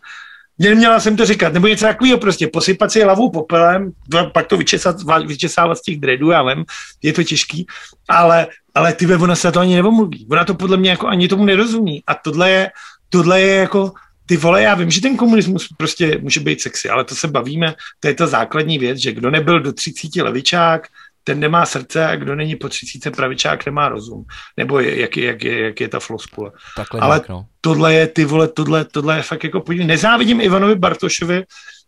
Neměla 0.59 0.99
jsem 0.99 1.17
to 1.17 1.25
říkat, 1.25 1.53
nebo 1.53 1.67
něco 1.67 1.85
takového 1.85 2.17
prostě, 2.17 2.47
posypat 2.47 2.91
si 2.91 3.03
hlavu 3.03 3.31
popelem, 3.31 3.91
pak 4.33 4.47
to 4.47 4.57
vyčesat, 4.57 4.95
vyčesávat 5.25 5.77
z 5.77 5.81
těch 5.81 5.99
dreadů, 5.99 6.31
já 6.31 6.43
vím, 6.43 6.65
je 7.01 7.13
to 7.13 7.23
těžký, 7.23 7.65
ale, 8.09 8.47
ale 8.75 8.93
ty 8.93 9.15
ona 9.15 9.35
se 9.35 9.51
to 9.51 9.59
ani 9.59 9.75
nevomluví. 9.75 10.27
Ona 10.31 10.45
to 10.45 10.53
podle 10.53 10.77
mě 10.77 10.89
jako 10.89 11.07
ani 11.07 11.27
tomu 11.27 11.45
nerozumí. 11.45 12.03
A 12.07 12.15
tohle 12.15 12.51
je, 12.51 12.71
tohle 13.09 13.41
je 13.41 13.55
jako, 13.55 13.93
ty 14.25 14.37
vole, 14.37 14.61
já 14.61 14.75
vím, 14.75 14.91
že 14.91 15.01
ten 15.01 15.17
komunismus 15.17 15.67
prostě 15.77 16.19
může 16.21 16.39
být 16.39 16.61
sexy, 16.61 16.89
ale 16.89 17.03
to 17.03 17.15
se 17.15 17.27
bavíme, 17.27 17.75
to 17.99 18.07
je 18.07 18.13
ta 18.13 18.27
základní 18.27 18.79
věc, 18.79 18.97
že 18.97 19.11
kdo 19.11 19.31
nebyl 19.31 19.59
do 19.59 19.73
30 19.73 20.15
levičák, 20.15 20.87
ten 21.23 21.39
nemá 21.39 21.65
srdce 21.65 22.07
a 22.07 22.15
kdo 22.15 22.35
není 22.35 22.55
po 22.55 22.69
30 22.69 23.15
pravičák, 23.15 23.65
nemá 23.65 23.89
rozum. 23.89 24.25
Nebo 24.57 24.79
jak, 24.79 25.17
je, 25.17 25.25
jak, 25.25 25.43
je, 25.43 25.59
jak 25.59 25.81
je 25.81 25.87
ta 25.87 25.99
floskule. 25.99 26.51
Takhle 26.75 26.99
Ale 26.99 27.15
nějak, 27.15 27.29
no. 27.29 27.45
tohle 27.61 27.93
je, 27.93 28.07
ty 28.07 28.25
vole, 28.25 28.47
tohle, 28.47 28.85
tohle 28.85 29.17
je 29.17 29.23
fakt 29.23 29.43
jako 29.43 29.61
podívej. 29.61 29.87
Nezávidím 29.87 30.41
Ivanovi 30.41 30.75
Bartošovi 30.75 31.43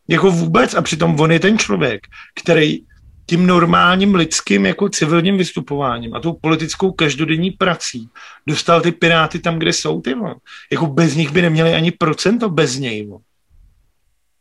jako 0.08 0.32
vůbec 0.32 0.74
a 0.74 0.82
přitom 0.82 1.20
on 1.20 1.32
je 1.32 1.40
ten 1.40 1.58
člověk, 1.58 2.02
který 2.36 2.80
tím 3.26 3.48
normálním 3.48 4.16
lidským 4.16 4.66
jako 4.66 4.90
civilním 4.90 5.38
vystupováním 5.38 6.14
a 6.14 6.20
tou 6.20 6.34
politickou 6.34 6.92
každodenní 6.92 7.52
prací 7.52 8.10
dostal 8.48 8.82
ty 8.82 8.92
piráty 8.92 9.40
tam, 9.40 9.60
kde 9.60 9.74
jsou 9.74 10.02
ty. 10.02 10.14
Vole. 10.14 10.36
Jako 10.72 10.86
bez 10.86 11.16
nich 11.16 11.32
by 11.32 11.42
neměli 11.42 11.74
ani 11.74 11.92
procento 11.92 12.50
bez 12.50 12.78
něj. 12.78 13.06
Vole. 13.06 13.22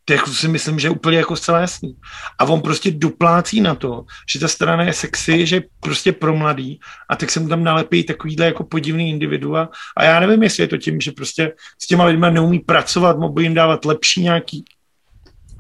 To 0.05 0.13
jako 0.13 0.31
si 0.31 0.49
myslím, 0.49 0.79
že 0.79 0.87
je 0.87 0.91
úplně 0.91 1.17
jako 1.17 1.37
zcela 1.37 1.61
jasný. 1.61 1.95
A 2.39 2.45
on 2.45 2.61
prostě 2.61 2.91
doplácí 2.91 3.61
na 3.61 3.75
to, 3.75 4.05
že 4.33 4.39
ta 4.39 4.49
strana 4.49 4.85
je 4.85 4.93
sexy, 4.93 5.47
že 5.47 5.57
je 5.57 5.63
prostě 5.81 6.13
pro 6.13 6.37
mladý 6.37 6.81
a 7.11 7.17
tak 7.17 7.31
se 7.31 7.41
mu 7.41 7.49
tam 7.49 7.65
nalepí 7.65 8.05
takovýhle 8.05 8.47
jako 8.47 8.65
podivný 8.65 9.11
individua. 9.11 9.69
A 9.97 10.05
já 10.05 10.21
nevím, 10.21 10.43
jestli 10.43 10.63
je 10.63 10.69
to 10.69 10.79
tím, 10.79 11.01
že 11.01 11.13
prostě 11.13 11.53
s 11.83 11.87
těma 11.87 12.05
lidmi 12.05 12.27
neumí 12.31 12.59
pracovat, 12.59 13.19
mohl 13.19 13.41
jim 13.41 13.55
dávat 13.55 13.85
lepší 13.85 14.23
nějaký 14.23 14.65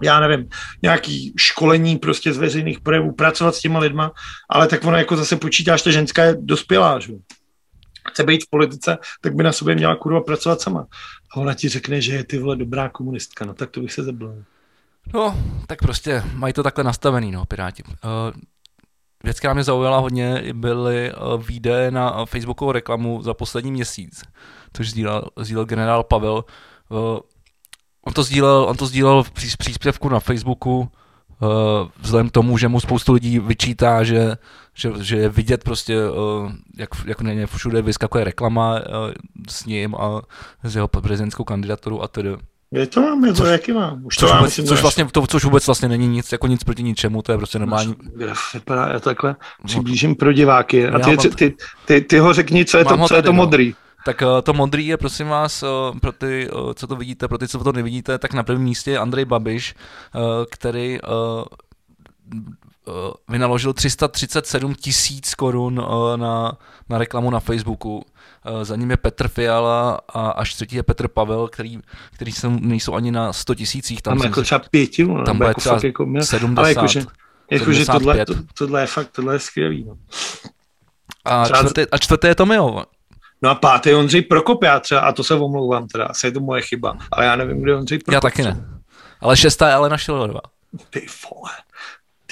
já 0.04 0.20
nevím, 0.20 0.48
nějaký 0.82 1.34
školení 1.36 1.98
prostě 1.98 2.32
z 2.32 2.38
veřejných 2.38 2.80
projevů, 2.80 3.12
pracovat 3.12 3.54
s 3.54 3.60
těma 3.60 3.78
lidma, 3.78 4.12
ale 4.50 4.68
tak 4.68 4.84
ono 4.84 4.96
jako 4.96 5.16
zase 5.16 5.36
počítá, 5.36 5.76
že 5.76 5.84
ta 5.84 5.90
ženská 5.90 6.24
je 6.24 6.36
dospělá, 6.40 6.98
že? 6.98 7.12
chce 8.10 8.24
být 8.24 8.44
v 8.44 8.50
politice, 8.50 8.98
tak 9.20 9.34
by 9.34 9.42
na 9.42 9.52
sobě 9.52 9.74
měla 9.74 9.96
kurva 9.96 10.20
pracovat 10.20 10.60
sama. 10.60 10.86
A 11.32 11.36
ona 11.36 11.54
ti 11.54 11.68
řekne, 11.68 12.00
že 12.00 12.14
je 12.14 12.24
ty 12.24 12.38
vole 12.38 12.56
dobrá 12.56 12.88
komunistka, 12.88 13.44
no 13.44 13.54
tak 13.54 13.70
to 13.70 13.80
bych 13.80 13.92
se 13.92 14.02
zabil. 14.02 14.44
No, 15.14 15.38
tak 15.66 15.78
prostě 15.78 16.22
mají 16.34 16.52
to 16.52 16.62
takhle 16.62 16.84
nastavený, 16.84 17.30
no, 17.30 17.44
Piráti. 17.44 17.82
Uh, 17.84 17.90
věc, 19.24 19.38
která 19.38 19.54
mě 19.54 19.64
zaujala 19.64 19.98
hodně, 19.98 20.44
byly 20.52 21.12
uh, 21.12 21.42
výdaje 21.42 21.90
na 21.90 22.24
Facebookovou 22.24 22.72
reklamu 22.72 23.22
za 23.22 23.34
poslední 23.34 23.72
měsíc, 23.72 24.22
což 24.72 24.90
sdílel, 24.90 25.24
sdílel 25.36 25.64
generál 25.64 26.02
Pavel. 26.02 26.44
Uh, 26.88 26.98
on 28.06 28.12
to 28.12 28.22
sdílel, 28.22 28.64
on 28.64 28.76
to 28.76 28.86
sdílel 28.86 29.22
v 29.22 29.30
příspěvku 29.58 30.08
na 30.08 30.20
Facebooku, 30.20 30.88
Uh, 31.42 31.88
vzhledem 32.00 32.28
k 32.28 32.32
tomu, 32.32 32.58
že 32.58 32.68
mu 32.68 32.80
spoustu 32.80 33.12
lidí 33.12 33.38
vyčítá, 33.38 34.04
že, 34.04 34.36
že, 34.74 34.92
že 35.00 35.16
je 35.16 35.28
vidět 35.28 35.64
prostě, 35.64 36.10
uh, 36.10 36.52
jak, 36.76 36.88
jak 37.04 37.20
na 37.20 37.46
všude 37.46 37.82
vyskakuje 37.82 38.24
reklama 38.24 38.74
uh, 38.74 38.80
s 39.48 39.66
ním 39.66 39.94
a 39.94 40.22
s 40.64 40.74
jeho 40.74 40.88
prezidentskou 40.88 41.44
kandidaturu 41.44 42.02
a 42.02 42.08
tedy. 42.08 42.36
Je 42.70 42.86
to 42.86 43.02
mám, 43.02 43.24
je 43.24 43.32
to, 43.32 43.36
což, 43.38 43.48
jaký 43.48 43.72
mám. 43.72 44.04
Už 44.04 44.16
to 44.16 44.20
což, 44.20 44.30
mám, 44.30 44.38
vůbec, 44.38 44.54
což, 44.54 44.82
vlastně, 44.82 45.04
to, 45.04 45.26
což 45.26 45.44
vůbec 45.44 45.66
vlastně 45.66 45.88
není 45.88 46.08
nic, 46.08 46.32
jako 46.32 46.46
nic 46.46 46.64
proti 46.64 46.82
ničemu, 46.82 47.22
to 47.22 47.32
je 47.32 47.38
prostě 47.38 47.58
normální. 47.58 47.94
Graf 48.16 48.54
vypadá, 48.54 48.88
já 48.88 49.00
takhle 49.00 49.36
přiblížím 49.64 50.14
pro 50.14 50.32
diváky. 50.32 50.88
A 50.88 50.98
ty, 50.98 51.16
ty, 51.16 51.28
ty, 51.28 51.54
ty, 51.84 52.00
ty 52.00 52.18
ho 52.18 52.32
řekni, 52.32 52.64
co 52.64 52.78
je 52.78 52.84
to, 52.84 53.08
co 53.08 53.14
je 53.14 53.22
to 53.22 53.32
no. 53.32 53.36
modrý. 53.36 53.68
No. 53.68 53.74
Tak 54.04 54.22
uh, 54.22 54.40
to 54.42 54.52
modrý 54.52 54.86
je, 54.86 54.96
prosím 54.96 55.28
vás, 55.28 55.64
pro 56.00 56.12
ty, 56.12 56.48
co 56.74 56.86
to 56.86 56.96
vidíte, 56.96 57.28
pro 57.28 57.38
ty, 57.38 57.48
co 57.48 57.64
to 57.64 57.72
nevidíte, 57.72 58.18
tak 58.18 58.32
na 58.34 58.42
prvním 58.42 58.64
místě 58.64 58.90
je 58.90 58.98
Andrej 58.98 59.24
Babiš, 59.24 59.74
který 60.50 60.98
vynaložil 63.28 63.72
337 63.72 64.74
tisíc 64.74 65.34
korun 65.34 65.78
uh, 65.78 66.16
na, 66.16 66.58
na 66.88 66.98
reklamu 66.98 67.30
na 67.30 67.40
Facebooku. 67.40 67.96
Uh, 67.96 68.64
za 68.64 68.76
ním 68.76 68.90
je 68.90 68.96
Petr 68.96 69.28
Fiala 69.28 70.00
a 70.08 70.30
až 70.30 70.54
třetí 70.54 70.76
je 70.76 70.82
Petr 70.82 71.08
Pavel, 71.08 71.48
který, 71.48 71.78
který 72.14 72.32
jsou, 72.32 72.50
nejsou 72.50 72.94
ani 72.94 73.10
na 73.10 73.32
100 73.32 73.54
tisících. 73.54 74.02
Tam, 74.02 74.18
tam 74.18 74.26
jako 74.26 74.42
třeba 74.42 74.62
pěti, 74.70 75.04
no, 75.04 75.24
tam 75.24 75.36
bude 75.36 75.48
jako 75.48 75.60
třeba 75.60 75.80
jako, 75.84 76.06
70. 76.22 76.58
Ale 76.58 76.68
jakože, 76.68 77.02
jakože 77.50 77.86
tohle, 77.86 78.26
to, 78.26 78.34
tohle, 78.58 78.80
je 78.80 78.86
fakt, 78.86 79.08
tohle 79.08 79.34
je 79.34 79.38
skvělý. 79.38 79.84
No. 79.84 79.96
A, 81.24 81.46
čtvrtý, 81.46 81.82
a 81.92 81.98
čtvrté 81.98 82.28
je 82.28 82.34
Tomio. 82.34 82.84
No 83.42 83.50
a 83.50 83.54
pátý 83.54 83.94
Ondřej 83.94 84.22
Prokop, 84.22 84.62
já 84.62 84.80
třeba, 84.80 85.00
a 85.00 85.12
to 85.12 85.24
se 85.24 85.34
omlouvám 85.34 85.88
teda, 85.88 86.04
asi 86.04 86.26
je 86.26 86.32
to 86.32 86.40
moje 86.40 86.62
chyba, 86.62 86.96
ale 87.12 87.24
já 87.24 87.36
nevím, 87.36 87.62
kde 87.62 87.76
Ondřej 87.76 87.98
Prokop. 87.98 88.14
Já 88.14 88.20
taky 88.20 88.42
ne. 88.42 88.64
Ale 89.20 89.36
šestá 89.36 89.68
je 89.68 89.74
Alena 89.74 89.98
Šilerová. 89.98 90.40
Ty 90.90 91.00
vole, 91.00 91.50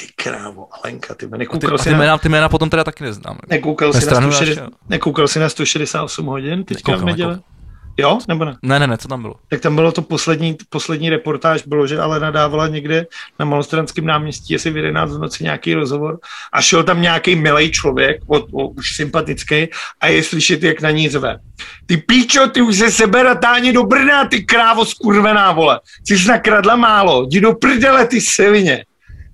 ty 0.01 0.07
krávo, 0.17 0.69
Alenka, 0.73 1.15
ty 1.15 1.29
nekoukal 1.37 1.79
ty, 1.79 1.85
ty, 1.85 1.91
jména, 1.91 2.19
ty 2.19 2.29
jména 2.29 2.49
potom 2.49 2.71
teda 2.71 2.85
taky 2.85 3.05
neznám. 3.05 3.39
Nekoukal, 3.49 3.93
jsi 3.93 4.07
na, 4.07 4.21
160, 4.21 4.69
nekoukal 4.89 5.27
na 5.41 5.49
168 5.49 6.27
hodin 6.27 6.65
teďka 6.65 6.97
v 6.97 7.05
neděli? 7.05 7.31
Nekoukal. 7.31 7.51
Jo, 7.99 8.19
nebo 8.29 8.45
ne? 8.45 8.57
Ne, 8.63 8.79
ne, 8.79 8.87
ne, 8.87 8.99
co 8.99 9.09
tam 9.09 9.23
bylo? 9.23 9.35
Tak 9.49 9.61
tam 9.61 9.75
bylo 9.75 9.93
to 9.93 10.03
poslední, 10.03 10.57
poslední 10.69 11.11
reportáž, 11.11 11.63
bylo, 11.67 11.87
že 11.87 11.99
ale 11.99 12.21
nadávala 12.21 12.69
někde 12.69 13.07
na 13.39 13.45
Malostranském 13.45 14.07
náměstí, 14.07 14.53
jestli 14.53 14.71
v 14.71 14.77
11 14.77 15.13
v 15.13 15.19
noci 15.19 15.45
nějaký 15.45 15.75
rozhovor 15.75 16.19
a 16.53 16.63
šel 16.63 16.83
tam 16.83 17.03
nějaký 17.03 17.37
milý 17.37 17.71
člověk, 17.71 18.23
o, 18.27 18.37
o, 18.37 18.69
už 18.69 18.97
sympatický, 18.97 19.69
a 20.01 20.07
je 20.07 20.23
slyšet, 20.23 20.63
jak 20.63 20.81
na 20.81 20.91
ní 20.91 21.09
zve. 21.09 21.39
Ty 21.87 21.97
píčo, 21.97 22.47
ty 22.47 22.63
už 22.63 22.77
se 22.77 22.91
sebe 22.91 23.23
ratáni 23.23 23.73
do 23.73 23.85
Brna, 23.85 24.25
ty 24.25 24.45
krávo 24.45 24.85
skurvená 24.85 25.53
vole. 25.53 25.81
Jsi 26.05 26.29
nakradla 26.29 26.77
málo, 26.77 27.25
jdi 27.25 27.41
do 27.41 27.53
prdele, 27.53 28.07
ty 28.07 28.21
svině 28.21 28.85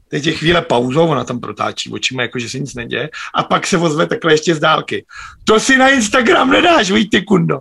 teď 0.09 0.27
je 0.27 0.33
chvíle 0.33 0.63
pauzou, 0.63 1.09
ona 1.09 1.25
tam 1.25 1.41
protáčí 1.41 1.93
očima, 1.93 2.23
jako 2.23 2.39
že 2.39 2.49
se 2.49 2.59
nic 2.59 2.75
neděje, 2.75 3.11
a 3.35 3.43
pak 3.43 3.67
se 3.67 3.79
ozve 3.79 4.07
takhle 4.07 4.33
ještě 4.33 4.55
z 4.55 4.61
dálky. 4.61 5.05
To 5.45 5.61
si 5.61 5.79
na 5.79 5.89
Instagram 5.89 6.51
nedáš, 6.51 6.91
víš 6.91 7.09
ty 7.11 7.23
kundo. 7.23 7.61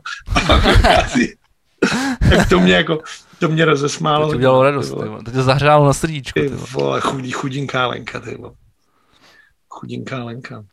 tak 2.30 2.50
to 2.50 2.60
mě 2.60 2.74
jako, 2.74 3.00
to 3.39 3.48
mě 3.48 3.66
rozesmálo. 3.66 4.26
To 4.26 4.32
ti 4.32 4.38
udělalo 4.38 4.64
radost, 4.64 4.89
to 5.26 5.32
tě 5.32 5.41
zahřálo 5.41 5.86
na 5.86 5.93
srdíčku. 5.93 6.39
Ty 6.39 6.48
vole, 6.48 7.02
chudí, 7.02 7.32
chudinká 7.32 7.88
Lenka, 7.88 8.20
ty 8.20 8.36
vole. 8.36 8.54
Chudinká 9.70 10.24
Lenka. 10.24 10.64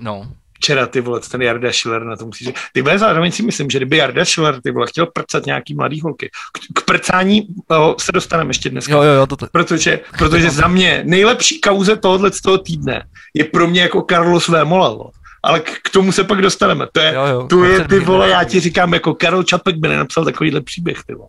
No, 0.00 0.32
včera, 0.56 0.86
ty 0.86 1.00
vole, 1.00 1.20
ten 1.20 1.42
Jarda 1.42 1.72
Schiller 1.72 2.04
na 2.04 2.16
to 2.16 2.26
musí 2.26 2.44
říct. 2.44 2.56
Ty 2.72 2.82
vole, 2.82 2.98
zároveň 2.98 3.32
si 3.32 3.42
myslím, 3.42 3.70
že 3.70 3.78
kdyby 3.78 3.96
Jarda 3.96 4.24
Schiller, 4.24 4.60
ty 4.60 4.70
vole, 4.70 4.86
chtěl 4.86 5.06
prcat 5.06 5.46
nějaký 5.46 5.74
mladý 5.74 6.00
holky, 6.00 6.30
k, 6.52 6.80
k 6.80 6.84
prcání 6.84 7.46
oh, 7.68 7.94
se 7.98 8.12
dostaneme 8.12 8.50
ještě 8.50 8.70
dneska. 8.70 8.92
Jo, 8.92 9.02
jo, 9.02 9.12
jo, 9.12 9.26
to, 9.26 9.36
to. 9.36 9.46
Protože, 9.52 10.00
protože 10.18 10.50
za 10.50 10.68
mě 10.68 11.02
nejlepší 11.04 11.60
kauze 11.60 11.96
tohohle 11.96 12.32
z 12.32 12.40
toho 12.40 12.58
týdne 12.58 13.06
je 13.34 13.44
pro 13.44 13.68
mě 13.68 13.80
jako 13.80 14.06
Carlos 14.10 14.48
Vémola, 14.48 15.10
ale 15.42 15.60
k, 15.60 15.70
k 15.82 15.90
tomu 15.90 16.12
se 16.12 16.24
pak 16.24 16.42
dostaneme. 16.42 16.86
To 16.92 17.00
je, 17.00 17.14
jo, 17.14 17.26
jo, 17.26 17.46
to 17.46 17.64
je 17.64 17.84
ty 17.84 17.98
vole, 17.98 18.28
já 18.28 18.44
ti 18.44 18.60
říkám, 18.60 18.94
jako 18.94 19.14
Karol 19.14 19.42
Čapek 19.42 19.76
by 19.76 19.88
nenapsal 19.88 20.24
takovýhle 20.24 20.60
příběh, 20.60 20.98
ty 21.06 21.14
vole. 21.14 21.28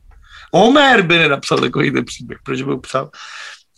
Homer 0.53 1.01
by 1.01 1.17
nenapsal 1.17 1.57
takovýhle 1.57 2.03
příběh, 2.03 2.39
proč 2.43 2.61
by 2.61 2.71
ho 2.71 2.77
psal? 2.77 3.09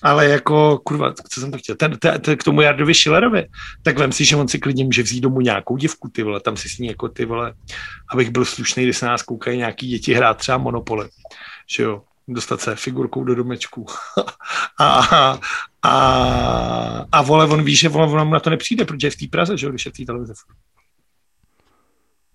Ale 0.04 0.26
jako, 0.26 0.78
kurva, 0.78 1.14
co 1.14 1.42
jsem 1.42 1.52
to 1.52 1.58
chtěl, 1.58 1.76
ten, 1.76 1.98
ten, 1.98 2.22
ten, 2.22 2.38
k 2.38 2.44
tomu 2.44 2.62
Jardovi 2.62 2.94
Schillerovi, 2.94 3.48
tak 3.84 3.98
vem 3.98 4.12
si, 4.12 4.26
že 4.26 4.36
on 4.36 4.48
si 4.48 4.60
klidně 4.60 4.84
může 4.84 5.04
vzít 5.04 5.22
domů 5.22 5.42
nějakou 5.42 5.78
děvku, 5.78 6.10
ty 6.10 6.24
vole, 6.24 6.40
tam 6.40 6.58
si 6.58 6.70
s 6.70 6.78
ní 6.78 6.88
jako 6.88 7.10
ty 7.10 7.26
vole, 7.26 7.54
abych 8.12 8.30
byl 8.30 8.46
slušný, 8.46 8.84
když 8.84 8.98
se 8.98 9.06
nás 9.06 9.24
koukají 9.24 9.58
nějaký 9.58 9.88
děti 9.88 10.14
hrát 10.14 10.38
třeba 10.38 10.58
Monopoly, 10.58 11.10
že 11.76 11.84
jo, 11.84 12.02
dostat 12.28 12.62
se 12.62 12.76
figurkou 12.76 13.24
do 13.24 13.36
domečku. 13.36 13.86
a, 14.78 14.86
a, 15.00 15.40
a, 15.84 17.06
a 17.12 17.22
vole, 17.22 17.46
on 17.46 17.64
ví, 17.64 17.76
že 17.76 17.90
vole, 17.90 18.22
on 18.22 18.30
na 18.30 18.40
to 18.40 18.50
nepřijde, 18.50 18.86
protože 18.86 19.08
je 19.08 19.12
v 19.12 19.16
té 19.16 19.28
Praze, 19.28 19.58
že 19.58 19.66
jo, 19.66 19.70
když 19.70 19.86
je 19.86 19.92
v 19.92 19.96
té 19.96 20.06
televize. 20.06 20.34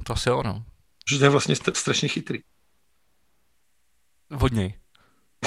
To 0.04 0.12
asi 0.12 0.30
ono. 0.30 0.64
Že 1.10 1.18
to 1.18 1.24
je 1.24 1.30
vlastně 1.30 1.56
strašně 1.56 2.08
chytrý. 2.08 2.38
Vodněj. 4.30 4.74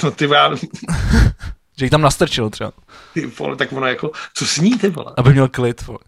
No 0.02 0.10
ty 0.10 0.24
já... 0.24 0.50
Že 1.78 1.84
jich 1.84 1.90
tam 1.90 2.00
nastrčil 2.00 2.50
třeba. 2.50 2.72
Ty 3.14 3.26
vole, 3.26 3.56
tak 3.56 3.72
ono 3.72 3.86
jako, 3.86 4.10
co 4.34 4.46
sní 4.46 4.78
ty 4.78 4.88
vole? 4.88 5.12
Aby 5.16 5.32
měl 5.32 5.48
klid, 5.48 5.86
vole. 5.86 5.98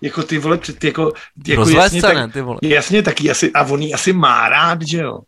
Jako 0.00 0.22
ty 0.22 0.38
vole, 0.38 0.58
ty 0.58 0.86
jako, 0.86 1.12
jako 1.46 1.68
jasně, 1.68 2.02
tak, 2.02 2.14
ne, 2.16 2.28
ty 2.28 2.40
vole. 2.40 2.58
jasně, 2.62 3.02
taky 3.02 3.30
asi, 3.30 3.52
a 3.52 3.62
on 3.62 3.80
asi 3.94 4.12
má 4.12 4.48
rád, 4.48 4.82
že 4.82 4.98
jo? 4.98 5.18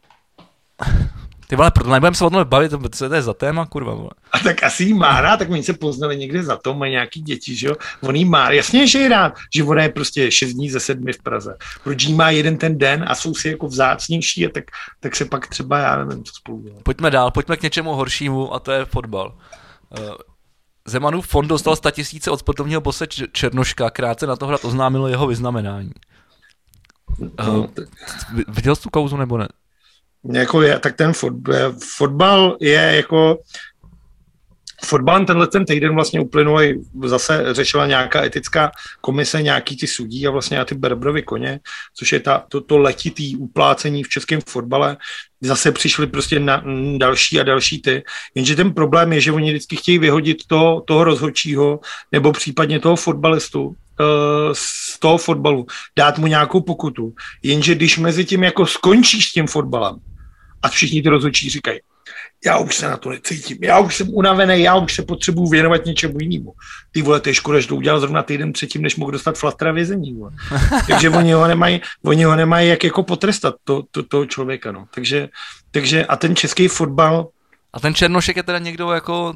Ty 1.47 1.57
vole, 1.57 1.71
proto 1.71 1.91
nebudeme 1.91 2.17
se 2.17 2.25
o 2.25 2.31
tom 2.31 2.45
bavit, 2.49 2.73
co 2.91 3.09
to 3.09 3.15
je 3.15 3.23
za 3.23 3.35
téma, 3.35 3.67
kurva, 3.67 3.95
vole. 3.95 4.11
A 4.33 4.39
tak 4.39 4.63
asi 4.63 4.85
jí 4.85 4.95
má 4.95 5.21
rád, 5.21 5.37
tak 5.37 5.51
oni 5.51 5.63
se 5.63 5.73
poznali 5.73 6.17
někde 6.17 6.43
za 6.43 6.57
to, 6.57 6.75
mají 6.75 6.93
nějaký 6.93 7.23
děti, 7.23 7.57
že 7.57 7.67
jo? 7.67 7.75
On 8.01 8.17
jí 8.17 8.25
má, 8.25 8.51
jasně, 8.51 8.87
že 8.87 8.99
je 8.99 9.09
rád, 9.09 9.35
že 9.55 9.65
ona 9.65 9.83
je 9.83 9.89
prostě 9.89 10.31
6 10.31 10.53
dní 10.53 10.71
ze 10.71 10.81
sedmi 10.81 11.13
v 11.13 11.23
Praze. 11.23 11.57
Proč 11.85 12.05
jí 12.05 12.15
má 12.15 12.31
jeden 12.31 12.57
ten 12.57 12.79
den 12.79 13.05
a 13.09 13.15
jsou 13.15 13.35
si 13.35 13.49
jako 13.49 13.67
vzácnější, 13.67 14.47
a 14.47 14.51
tak, 14.55 14.65
tak 15.01 15.17
se 15.17 15.25
pak 15.25 15.47
třeba, 15.47 15.79
já 15.79 16.05
nevím, 16.05 16.25
co 16.25 16.33
spolu 16.35 16.63
dělat. 16.63 16.83
Pojďme 16.83 17.11
dál, 17.11 17.31
pojďme 17.31 17.57
k 17.57 17.63
něčemu 17.63 17.95
horšímu 17.95 18.55
a 18.55 18.59
to 18.59 18.73
je 18.73 18.85
fotbal. 18.85 19.35
Eh, 19.99 20.11
Zemanův 20.87 21.27
fond 21.27 21.49
dostal 21.49 21.77
100 21.77 21.91
tisíce 21.91 22.31
od 22.31 22.41
sportovního 22.41 22.81
bose 22.81 23.07
Černoška, 23.33 23.91
krátce 23.91 24.27
na 24.27 24.37
to 24.37 24.47
hrad 24.47 24.65
oznámilo 24.65 25.09
jeho 25.09 25.27
vyznamenání. 25.27 25.93
Uh, 27.49 27.67
viděl 28.49 28.77
jsi 28.77 28.83
tu 28.83 28.91
kauzu 28.91 29.17
nebo 29.17 29.39
ne? 29.39 29.49
Jako 30.33 30.63
je, 30.63 30.79
tak 30.79 30.97
ten 30.97 31.13
fotbal 31.97 32.57
je 32.61 32.73
jako 32.73 33.39
Fotbalem 34.85 35.27
tenhle 35.27 35.47
ten 35.47 35.65
týden 35.65 35.95
vlastně 35.95 36.21
uplynul, 36.21 36.61
zase 37.05 37.45
řešila 37.55 37.87
nějaká 37.87 38.25
etická 38.25 38.71
komise, 39.01 39.43
nějaký 39.43 39.77
ty 39.77 39.87
sudí 39.87 40.27
a 40.27 40.31
vlastně 40.31 40.61
a 40.61 40.65
ty 40.65 40.75
Berbrovi 40.75 41.23
koně, 41.23 41.61
což 41.95 42.13
je 42.13 42.21
ta, 42.21 42.45
to, 42.49 42.61
to 42.61 42.79
letitý 42.79 43.37
uplácení 43.37 44.03
v 44.03 44.09
českém 44.09 44.41
fotbale. 44.41 44.97
Zase 45.41 45.73
přišli 45.73 46.07
prostě 46.07 46.41
na 46.41 46.65
další 46.97 47.41
a 47.41 47.43
další 47.43 47.83
ty. 47.83 48.03
Jenže 48.35 48.57
ten 48.57 48.73
problém 48.73 49.13
je, 49.13 49.21
že 49.21 49.33
oni 49.33 49.51
vždycky 49.51 49.77
chtějí 49.77 49.99
vyhodit 49.99 50.47
to, 50.47 50.83
toho 50.87 51.05
rozhodčího 51.05 51.81
nebo 52.13 52.33
případně 52.33 52.81
toho 52.81 52.97
fotbalistu 52.97 53.75
eh, 54.01 54.05
z 54.53 54.99
toho 54.99 55.19
fotbalu, 55.19 55.67
dát 55.99 56.19
mu 56.19 56.27
nějakou 56.27 56.61
pokutu. 56.61 57.15
Jenže 57.43 57.75
když 57.75 57.99
mezi 57.99 58.25
tím 58.25 58.45
jako 58.45 58.67
skončíš 58.67 59.29
s 59.29 59.33
tím 59.33 59.47
fotbalem, 59.47 59.97
a 60.63 60.69
všichni 60.69 61.03
ty 61.03 61.09
rozhodčí 61.09 61.51
říkají, 61.51 61.81
já 62.45 62.59
už 62.59 62.77
se 62.77 62.89
na 62.89 62.97
to 62.97 63.11
necítím, 63.11 63.59
já 63.61 63.79
už 63.79 63.97
jsem 63.97 64.15
unavený, 64.15 64.63
já 64.63 64.77
už 64.77 64.95
se 64.95 65.03
potřebuju 65.03 65.49
věnovat 65.49 65.85
něčemu 65.85 66.21
jinému. 66.21 66.53
Ty 66.93 67.03
vole, 67.03 67.21
to 67.21 67.29
je 67.29 67.35
škoda, 67.35 67.61
že 67.61 67.69
to 67.69 67.77
udělal 67.77 68.01
zrovna 68.01 68.23
týden 68.23 68.53
předtím, 68.53 68.83
než 68.83 68.97
mohl 68.97 69.13
dostat 69.13 69.39
flastra 69.39 69.73
vězení. 69.73 70.15
Vole. 70.15 70.31
Takže 70.89 71.11
oni 71.11 71.33
ho 71.33 71.49
nemají, 71.49 71.81
oni 72.05 72.25
ho 72.25 72.37
nemají 72.37 72.69
jak 72.69 72.85
jako 72.85 73.03
potrestat, 73.03 73.55
to, 73.65 73.83
to, 73.91 74.03
toho 74.03 74.27
člověka. 74.27 74.73
No. 74.73 74.87
Takže, 74.95 75.29
takže 75.71 76.07
a 76.07 76.17
ten 76.17 76.37
český 76.37 76.69
fotbal... 76.69 77.29
A 77.73 77.81
ten 77.81 77.95
Černošek 77.95 78.37
je 78.37 78.43
teda 78.43 78.59
někdo 78.59 78.91
jako 78.91 79.35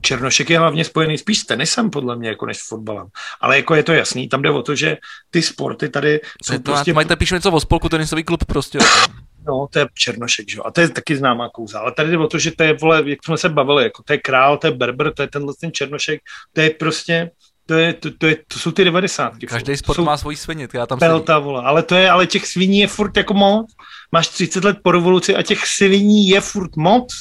Černošek 0.00 0.50
je 0.50 0.58
hlavně 0.58 0.84
spojený 0.84 1.18
spíš 1.18 1.38
s 1.38 1.46
tenisem, 1.46 1.90
podle 1.90 2.16
mě, 2.16 2.28
jako 2.28 2.46
než 2.46 2.58
s 2.58 2.68
fotbalem. 2.68 3.06
Ale 3.40 3.56
jako 3.56 3.74
je 3.74 3.82
to 3.82 3.92
jasný, 3.92 4.28
tam 4.28 4.42
jde 4.42 4.50
o 4.50 4.62
to, 4.62 4.74
že 4.74 4.96
ty 5.30 5.42
sporty 5.42 5.88
tady 5.88 6.20
jsou 6.44 6.54
to, 6.54 6.62
prostě... 6.62 6.92
Mají 6.92 7.08
píšu 7.18 7.34
něco 7.34 7.52
o 7.52 7.60
spolku 7.60 7.88
tenisový 7.88 8.24
klub 8.24 8.44
prostě. 8.44 8.78
No, 9.48 9.66
to 9.70 9.78
je 9.78 9.86
Černošek, 9.94 10.50
že? 10.50 10.60
A 10.64 10.70
to 10.70 10.80
je 10.80 10.88
taky 10.88 11.16
známá 11.16 11.48
kouza. 11.48 11.80
Ale 11.80 11.92
tady 11.92 12.10
jde 12.10 12.18
o 12.18 12.26
to, 12.26 12.38
že 12.38 12.50
to 12.50 12.62
je, 12.62 12.72
vole, 12.72 13.02
jak 13.06 13.24
jsme 13.24 13.38
se 13.38 13.48
bavili, 13.48 13.82
jako 13.84 14.02
to 14.02 14.12
je 14.12 14.18
král, 14.18 14.58
to 14.58 14.66
je 14.66 14.72
Berber, 14.72 15.14
to 15.14 15.22
je 15.22 15.28
tenhle 15.28 15.52
ten 15.60 15.72
Černošek, 15.72 16.20
to 16.52 16.60
je 16.60 16.70
prostě, 16.70 17.30
to, 17.66 17.74
je, 17.74 17.92
to, 17.92 18.10
to, 18.18 18.26
je, 18.26 18.36
to 18.48 18.58
jsou 18.58 18.70
ty 18.70 18.84
90. 18.84 19.32
Každý 19.48 19.76
sport 19.76 19.96
jsou 19.96 20.04
má 20.04 20.16
svoji 20.16 20.36
svině, 20.36 20.68
já 20.74 20.86
tam 20.86 20.98
pelta, 20.98 21.38
vole. 21.38 21.62
Ale 21.64 21.82
to 21.82 21.94
je, 21.94 22.10
ale 22.10 22.26
těch 22.26 22.46
sviní 22.46 22.78
je 22.78 22.86
furt 22.86 23.16
jako 23.16 23.34
moc. 23.34 23.66
Máš 24.12 24.28
30 24.28 24.64
let 24.64 24.76
po 24.82 24.92
revoluci 24.92 25.36
a 25.36 25.42
těch 25.42 25.66
sviní 25.66 26.28
je 26.28 26.40
furt 26.40 26.76
moc. 26.76 27.14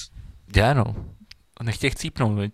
Já 0.56 0.74
no. 0.74 0.96
Nech 1.64 1.78
těch 1.78 1.96
cípnout, 1.96 2.38
veď. 2.38 2.52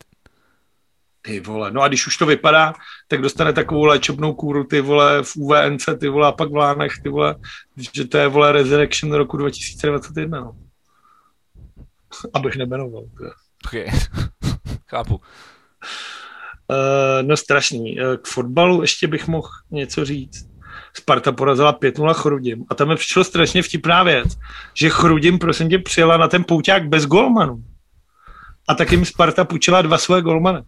Ty 1.25 1.39
vole, 1.39 1.71
no 1.71 1.81
a 1.81 1.87
když 1.87 2.07
už 2.07 2.17
to 2.17 2.25
vypadá, 2.25 2.73
tak 3.07 3.21
dostane 3.21 3.53
takovou 3.53 3.85
léčebnou 3.85 4.33
kůru, 4.33 4.63
ty 4.63 4.81
vole, 4.81 5.23
v 5.23 5.35
UVNC, 5.35 5.85
ty 5.99 6.09
vole, 6.09 6.27
a 6.27 6.31
pak 6.31 6.51
v 6.51 6.55
Lánech, 6.55 6.91
ty 7.03 7.09
vole, 7.09 7.35
že 7.93 8.07
to 8.07 8.17
je, 8.17 8.27
vole, 8.27 8.51
Resurrection 8.51 9.13
roku 9.13 9.37
2021, 9.37 10.39
no. 10.39 10.55
Abych 12.33 12.55
nemenoval. 12.55 13.03
Okay. 13.65 13.87
Chápu. 14.89 15.15
Uh, 15.15 15.21
no 17.21 17.37
strašný. 17.37 17.99
Uh, 17.99 18.15
k 18.15 18.27
fotbalu 18.27 18.81
ještě 18.81 19.07
bych 19.07 19.27
mohl 19.27 19.49
něco 19.71 20.05
říct. 20.05 20.49
Sparta 20.93 21.31
porazila 21.31 21.79
5-0 21.79 22.13
Chrudim. 22.13 22.65
A 22.69 22.75
tam 22.75 22.87
mi 22.87 22.95
přišlo 22.95 23.23
strašně 23.23 23.61
vtipná 23.63 24.03
věc, 24.03 24.37
že 24.73 24.89
Chrudim, 24.89 25.39
prosím 25.39 25.69
tě, 25.69 25.79
přijela 25.79 26.17
na 26.17 26.27
ten 26.27 26.43
pouťák 26.43 26.87
bez 26.87 27.05
golmanů. 27.05 27.63
A 28.67 28.75
tak 28.75 28.91
jim 28.91 29.05
Sparta 29.05 29.45
půjčila 29.45 29.81
dva 29.81 29.97
svoje 29.97 30.21
golmany 30.21 30.63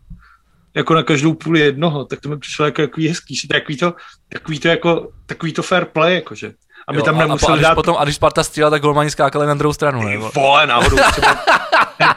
jako 0.76 0.94
na 0.94 1.04
každou 1.04 1.34
půli 1.34 1.60
jednoho, 1.60 2.06
tak 2.06 2.22
to 2.22 2.30
mi 2.30 2.38
přišlo 2.38 2.66
jako 2.66 2.82
jako 2.82 3.02
hezký, 3.02 3.36
že 3.36 3.48
takový 3.48 3.78
to, 3.78 3.94
takový 4.30 4.60
to 4.60 4.68
jako, 4.68 5.12
takový 5.26 5.54
to 5.54 5.64
fair 5.64 5.86
play, 5.86 6.16
jakože. 6.16 6.54
Aby 6.88 6.98
jo, 6.98 7.04
tam 7.04 7.18
nemusel 7.18 7.54
a, 7.54 7.58
a, 7.58 7.62
dát... 7.62 7.76
Potom, 7.76 7.96
a 8.00 8.04
když 8.04 8.16
Sparta 8.16 8.44
střílela, 8.44 8.72
tak 8.72 8.82
golmani 8.82 9.12
skákali 9.12 9.48
na 9.48 9.54
druhou 9.54 9.74
stranu, 9.74 10.04
ne? 10.04 10.18
Vole, 10.18 10.68
náhodou. 10.68 10.98
Třeba, 11.12 11.38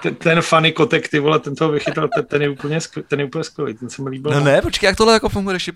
ten, 0.02 0.14
ten 0.14 0.40
funny 0.40 0.72
kotek, 0.72 1.08
ty 1.08 1.18
vole, 1.18 1.38
ten 1.38 1.54
toho 1.54 1.70
vychytal, 1.70 2.08
ten, 2.14 2.24
ten, 2.24 2.42
je 2.42 2.48
úplně, 2.48 2.78
ten 3.08 3.20
je 3.20 3.26
úplně 3.26 3.44
skvělý, 3.44 3.74
ten 3.74 3.90
se 3.90 4.02
mi 4.02 4.10
líbil. 4.10 4.32
No 4.32 4.40
ne, 4.40 4.62
počkej, 4.62 4.86
jak 4.86 4.96
tohle 4.96 5.12
jako 5.12 5.28
funguje, 5.28 5.54
když 5.54 5.70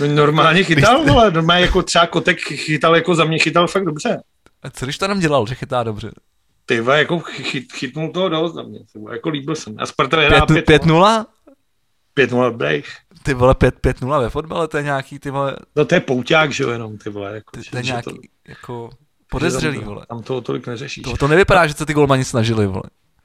No 0.00 0.06
normálně 0.06 0.64
chytal, 0.64 1.04
vole, 1.04 1.30
normálně 1.30 1.64
jako 1.64 1.82
třeba 1.82 2.06
kotek 2.06 2.40
chytal, 2.40 2.96
jako 2.96 3.14
za 3.14 3.24
mě 3.24 3.38
chytal 3.38 3.66
fakt 3.66 3.84
dobře. 3.84 4.22
A 4.62 4.70
co 4.70 4.86
když 4.86 4.98
to 4.98 5.08
nám 5.08 5.20
dělal, 5.20 5.46
že 5.46 5.54
chytá 5.54 5.82
dobře? 5.82 6.10
Ty 6.66 6.82
jako 6.92 7.18
chyt, 7.18 7.72
chytnul 7.72 8.12
toho 8.12 8.28
dost 8.28 8.54
za 8.54 8.62
mě, 8.62 8.78
jako 9.12 9.28
líbil 9.28 9.54
jsem. 9.54 9.74
A 9.78 9.86
Sparta 9.86 10.16
vyhrál 10.16 10.46
5-0? 10.46 11.26
5-0 12.16 12.56
break. 12.56 12.84
Ty 13.22 13.34
vole, 13.34 13.54
5-0 13.54 14.20
ve 14.20 14.30
fotbale, 14.30 14.68
to 14.68 14.76
je 14.76 14.82
nějaký, 14.82 15.18
ty 15.18 15.30
vole... 15.30 15.56
No 15.76 15.84
to 15.84 15.94
je 15.94 16.00
pouťák, 16.00 16.52
že 16.52 16.62
jo, 16.62 16.70
jenom, 16.70 16.98
ty 16.98 17.10
vole. 17.10 17.34
Jako, 17.34 17.50
ty, 17.50 17.70
to 17.70 17.76
je 17.76 17.82
nějaký, 17.82 18.10
to, 18.10 18.16
jako, 18.48 18.90
podezřelý, 19.30 19.78
tam, 19.78 19.86
vole. 19.86 20.06
Tam 20.08 20.22
to 20.22 20.40
tolik 20.40 20.66
neřešíš. 20.66 21.04
To, 21.04 21.16
to 21.16 21.28
nevypadá, 21.28 21.66
že 21.66 21.74
se 21.74 21.86
ty 21.86 21.94
golmani 21.94 22.24
snažili, 22.24 22.66
vole. 22.66 22.82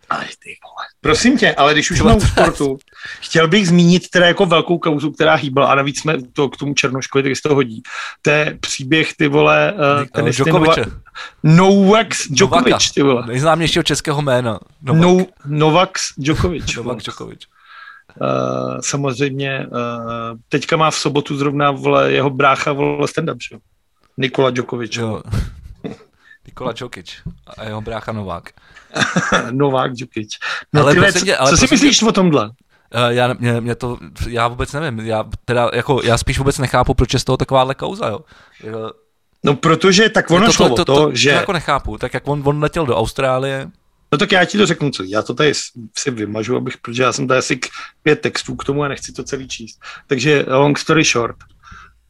Aj, 0.10 0.28
ty 0.28 0.50
vole. 0.64 0.86
Prosím 1.02 1.38
tě, 1.38 1.56
ale 1.56 1.74
když 1.74 1.92
už 1.92 2.02
u 2.02 2.20
sportu, 2.20 2.78
chtěl 3.22 3.48
bych 3.48 3.68
zmínit 3.68 4.10
teda 4.10 4.28
jako 4.28 4.46
velkou 4.46 4.78
kauzu, 4.78 5.12
která 5.12 5.36
hýbala 5.36 5.72
a 5.72 5.76
navíc 5.76 6.00
jsme 6.00 6.18
to 6.34 6.50
k 6.50 6.58
tomu 6.58 6.74
Černoškovi, 6.74 7.24
tak 7.24 7.36
se 7.36 7.42
to 7.50 7.56
hodí. 7.56 7.84
To 8.22 8.30
je 8.30 8.58
příběh, 8.60 9.14
ty 9.18 9.28
vole, 9.28 9.74
uh, 10.22 10.30
Djokoviče. 10.30 10.86
Novak 11.44 12.08
Djokovic, 12.30 12.92
ty 12.92 13.02
vole. 13.02 13.28
Nejznámějšího 13.28 13.84
českého 13.84 14.22
jména. 14.22 14.60
Novak. 14.82 15.02
No, 15.02 15.26
Novak 15.46 15.90
Djokovic. 16.18 16.76
Novak 16.78 16.98
Djokovic. 16.98 17.40
Uh, 18.22 18.80
samozřejmě 18.80 19.68
uh, 19.72 20.38
teďka 20.50 20.78
má 20.78 20.92
v 20.92 20.96
sobotu 20.96 21.38
zrovna 21.38 21.72
vole, 21.72 22.12
jeho 22.12 22.30
brácha 22.30 22.74
vole 22.74 23.08
stand-up, 23.08 23.38
že? 23.50 23.58
Nikola 24.18 24.50
Djokovic. 24.50 24.96
Jo. 24.96 25.22
Nikola 26.46 26.72
Djokic 26.72 27.16
a 27.58 27.64
jeho 27.64 27.82
brácha 27.82 28.12
Novák. 28.12 28.50
Novák 29.52 29.94
Djokic. 29.94 30.30
No, 30.74 30.82
ale 30.82 30.94
tyhle, 30.94 31.12
tě, 31.12 31.38
ale 31.38 31.50
co 31.50 31.58
si 31.58 31.68
myslíš 31.72 32.00
tě... 32.00 32.06
o 32.06 32.12
tomhle? 32.12 32.46
Uh, 32.46 32.52
já, 33.10 33.34
mě, 33.34 33.62
mě, 33.62 33.76
to, 33.76 33.98
já 34.30 34.48
vůbec 34.48 34.74
nevím, 34.74 35.00
já, 35.00 35.26
teda, 35.46 35.70
jako, 35.74 36.02
já 36.04 36.18
spíš 36.18 36.38
vůbec 36.38 36.58
nechápu, 36.58 36.94
proč 36.94 37.14
je 37.14 37.20
z 37.20 37.24
toho 37.24 37.38
takováhle 37.38 37.76
kauza, 37.76 38.08
jo. 38.08 38.20
No 39.44 39.56
protože 39.56 40.10
tak 40.10 40.32
ono 40.32 40.46
to, 40.46 40.52
šlo 40.52 40.70
to, 40.70 40.76
to, 40.76 40.86
to, 40.86 40.96
to, 40.96 41.16
že... 41.16 41.30
To 41.30 41.36
jako 41.36 41.54
nechápu, 41.54 41.98
tak 41.98 42.14
jak 42.14 42.28
on, 42.28 42.42
on 42.46 42.64
letěl 42.64 42.86
do 42.86 42.98
Austrálie, 42.98 43.70
No 44.16 44.20
tak 44.20 44.32
já 44.32 44.46
ti 44.46 44.58
to 44.58 44.66
řeknu, 44.66 44.92
co 44.92 45.04
já 45.04 45.22
to 45.22 45.34
tady 45.34 45.54
si 45.98 46.12
vymažu, 46.12 46.56
abych, 46.56 46.78
protože 46.78 47.04
já 47.04 47.14
jsem 47.14 47.28
tady 47.28 47.38
asi 47.38 47.60
pět 48.04 48.22
textů 48.22 48.56
k 48.56 48.64
tomu 48.64 48.84
a 48.84 48.88
nechci 48.88 49.12
to 49.12 49.24
celý 49.24 49.48
číst. 49.48 49.80
Takže 50.08 50.46
long 50.48 50.80
story 50.80 51.04
short, 51.04 51.36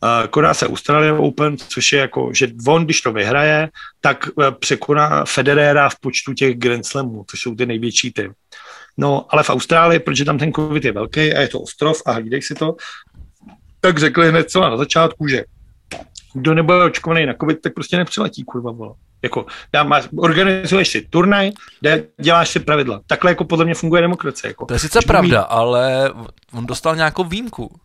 uh, 0.04 0.28
koná 0.28 0.54
se 0.54 0.68
Australia 0.68 1.14
Open, 1.14 1.58
což 1.58 1.94
je 1.94 2.00
jako, 2.00 2.30
že 2.34 2.48
on, 2.68 2.86
když 2.86 3.02
to 3.02 3.14
vyhraje, 3.14 3.70
tak 4.02 4.30
uh, 4.36 4.52
překoná 4.52 5.26
Federera 5.26 5.90
v 5.90 6.00
počtu 6.00 6.34
těch 6.34 6.58
Grand 6.58 6.86
Slamů, 6.86 7.26
což 7.30 7.40
jsou 7.42 7.56
ty 7.56 7.66
největší 7.66 8.12
ty. 8.12 8.32
No, 8.98 9.26
ale 9.30 9.44
v 9.44 9.50
Austrálii, 9.50 10.00
protože 10.00 10.26
tam 10.26 10.38
ten 10.38 10.54
covid 10.54 10.86
je 10.86 10.92
velký 10.92 11.34
a 11.34 11.42
je 11.42 11.48
to 11.48 11.60
ostrov 11.60 12.02
a 12.06 12.12
hlídej 12.12 12.42
si 12.42 12.56
to, 12.56 12.76
tak 13.82 14.00
řekli 14.00 14.30
hned 14.30 14.50
celá 14.50 14.70
na 14.70 14.78
začátku, 14.78 15.28
že 15.28 15.44
kdo 16.34 16.54
nebude 16.54 16.84
očkovaný 16.84 17.26
na 17.26 17.34
covid, 17.34 17.62
tak 17.62 17.74
prostě 17.74 17.98
nepřiletí, 17.98 18.44
kurva, 18.44 18.72
vole. 18.72 18.94
Jako, 19.26 19.46
má, 19.84 20.02
organizuješ 20.18 20.90
si 20.90 21.02
turnaj, 21.02 21.52
děláš 22.22 22.50
si 22.50 22.60
pravidla. 22.60 23.02
Takhle 23.08 23.32
jako 23.32 23.44
podle 23.44 23.66
mě 23.66 23.74
funguje 23.74 24.02
demokracie. 24.02 24.48
Jako. 24.48 24.66
To 24.66 24.74
je 24.74 24.80
sice 24.80 25.00
pravda, 25.08 25.40
mít... 25.40 25.48
ale 25.50 26.14
on 26.54 26.66
dostal 26.66 26.96
nějakou 26.96 27.24
výjimku. 27.24 27.80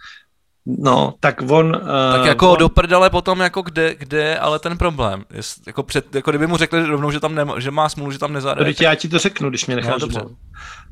No, 0.66 1.14
tak 1.20 1.42
on... 1.50 1.66
Uh, 1.66 2.16
tak 2.16 2.24
jako 2.24 2.52
on... 2.52 2.58
do 2.58 2.68
prdele 2.68 3.10
potom, 3.10 3.40
jako 3.40 3.62
kde, 3.62 3.94
kde 3.94 4.38
ale 4.38 4.58
ten 4.58 4.78
problém. 4.78 5.24
Jest, 5.30 5.66
jako, 5.66 5.82
před, 5.82 6.14
jako 6.14 6.30
kdyby 6.30 6.46
mu 6.46 6.56
řekli 6.56 6.86
rovnou, 6.86 7.10
že 7.10 7.20
tam 7.20 7.34
nema, 7.34 7.60
že 7.60 7.70
má 7.70 7.88
smůlu, 7.88 8.12
že 8.12 8.18
tam 8.18 8.32
nezadaje. 8.32 8.74
Tak... 8.74 8.80
Já 8.80 8.94
ti 8.94 9.08
to 9.08 9.18
řeknu, 9.18 9.50
když 9.50 9.66
mě 9.66 9.76
necháš 9.76 10.02
no, 10.02 10.30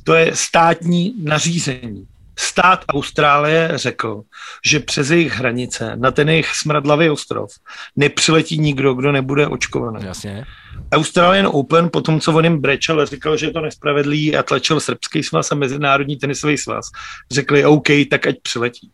To 0.05 0.15
je 0.15 0.37
státní 0.37 1.15
nařízení 1.23 2.07
stát 2.39 2.85
Austrálie 2.89 3.71
řekl, 3.75 4.23
že 4.67 4.81
přes 4.81 5.11
jejich 5.11 5.33
hranice 5.33 5.93
na 5.97 6.11
ten 6.11 6.29
jejich 6.29 6.55
smradlavý 6.55 7.11
ostrov 7.11 7.51
nepřiletí 7.97 8.59
nikdo, 8.59 8.95
kdo 8.95 9.13
nebude 9.13 9.47
očkovaný. 9.47 10.05
Jasně. 10.07 10.45
Australian 10.93 11.49
Open, 11.53 11.89
po 11.93 12.01
tom, 12.01 12.21
co 12.21 12.33
on 12.33 12.45
jim 12.45 12.61
brečel, 12.61 13.07
říkal, 13.07 13.37
že 13.37 13.47
je 13.47 13.53
to 13.53 13.61
nespravedlý 13.61 14.37
a 14.37 14.43
tlačil 14.43 14.81
srbský 14.81 15.23
svaz 15.23 15.53
a 15.53 15.55
Mezinárodní 15.55 16.17
tenisový 16.17 16.59
svaz. 16.59 16.87
Řekli, 17.31 17.65
OK, 17.65 17.89
tak 18.11 18.27
ať 18.27 18.37
přiletí. 18.43 18.91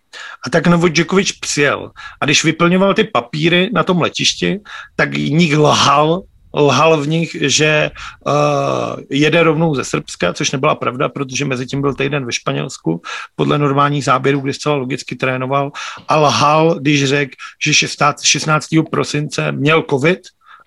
A 0.46 0.50
tak 0.50 0.66
Novot 0.66 0.92
Djokovic 0.92 1.32
přijel. 1.32 1.90
A 2.20 2.24
když 2.24 2.44
vyplňoval 2.44 2.94
ty 2.94 3.04
papíry 3.04 3.70
na 3.74 3.82
tom 3.82 4.00
letišti, 4.00 4.60
tak 4.96 5.12
nik 5.14 5.52
lhal 5.52 6.22
lhal 6.54 7.00
v 7.00 7.08
nich, 7.08 7.36
že 7.40 7.90
uh, 8.26 8.32
jede 9.10 9.42
rovnou 9.42 9.74
ze 9.74 9.84
Srbska, 9.84 10.32
což 10.32 10.52
nebyla 10.52 10.74
pravda, 10.74 11.08
protože 11.08 11.44
mezi 11.44 11.66
tím 11.66 11.80
byl 11.80 11.94
týden 11.94 12.26
ve 12.26 12.32
Španělsku, 12.32 13.02
podle 13.36 13.58
normálních 13.58 14.04
záběrů, 14.04 14.40
kdy 14.40 14.54
zcela 14.54 14.74
logicky 14.74 15.16
trénoval, 15.16 15.72
a 16.08 16.16
lhal, 16.16 16.74
když 16.74 17.04
řekl, 17.04 17.32
že 17.62 17.74
16, 17.74 18.22
16. 18.22 18.68
prosince 18.90 19.52
měl 19.52 19.84
covid 19.90 20.20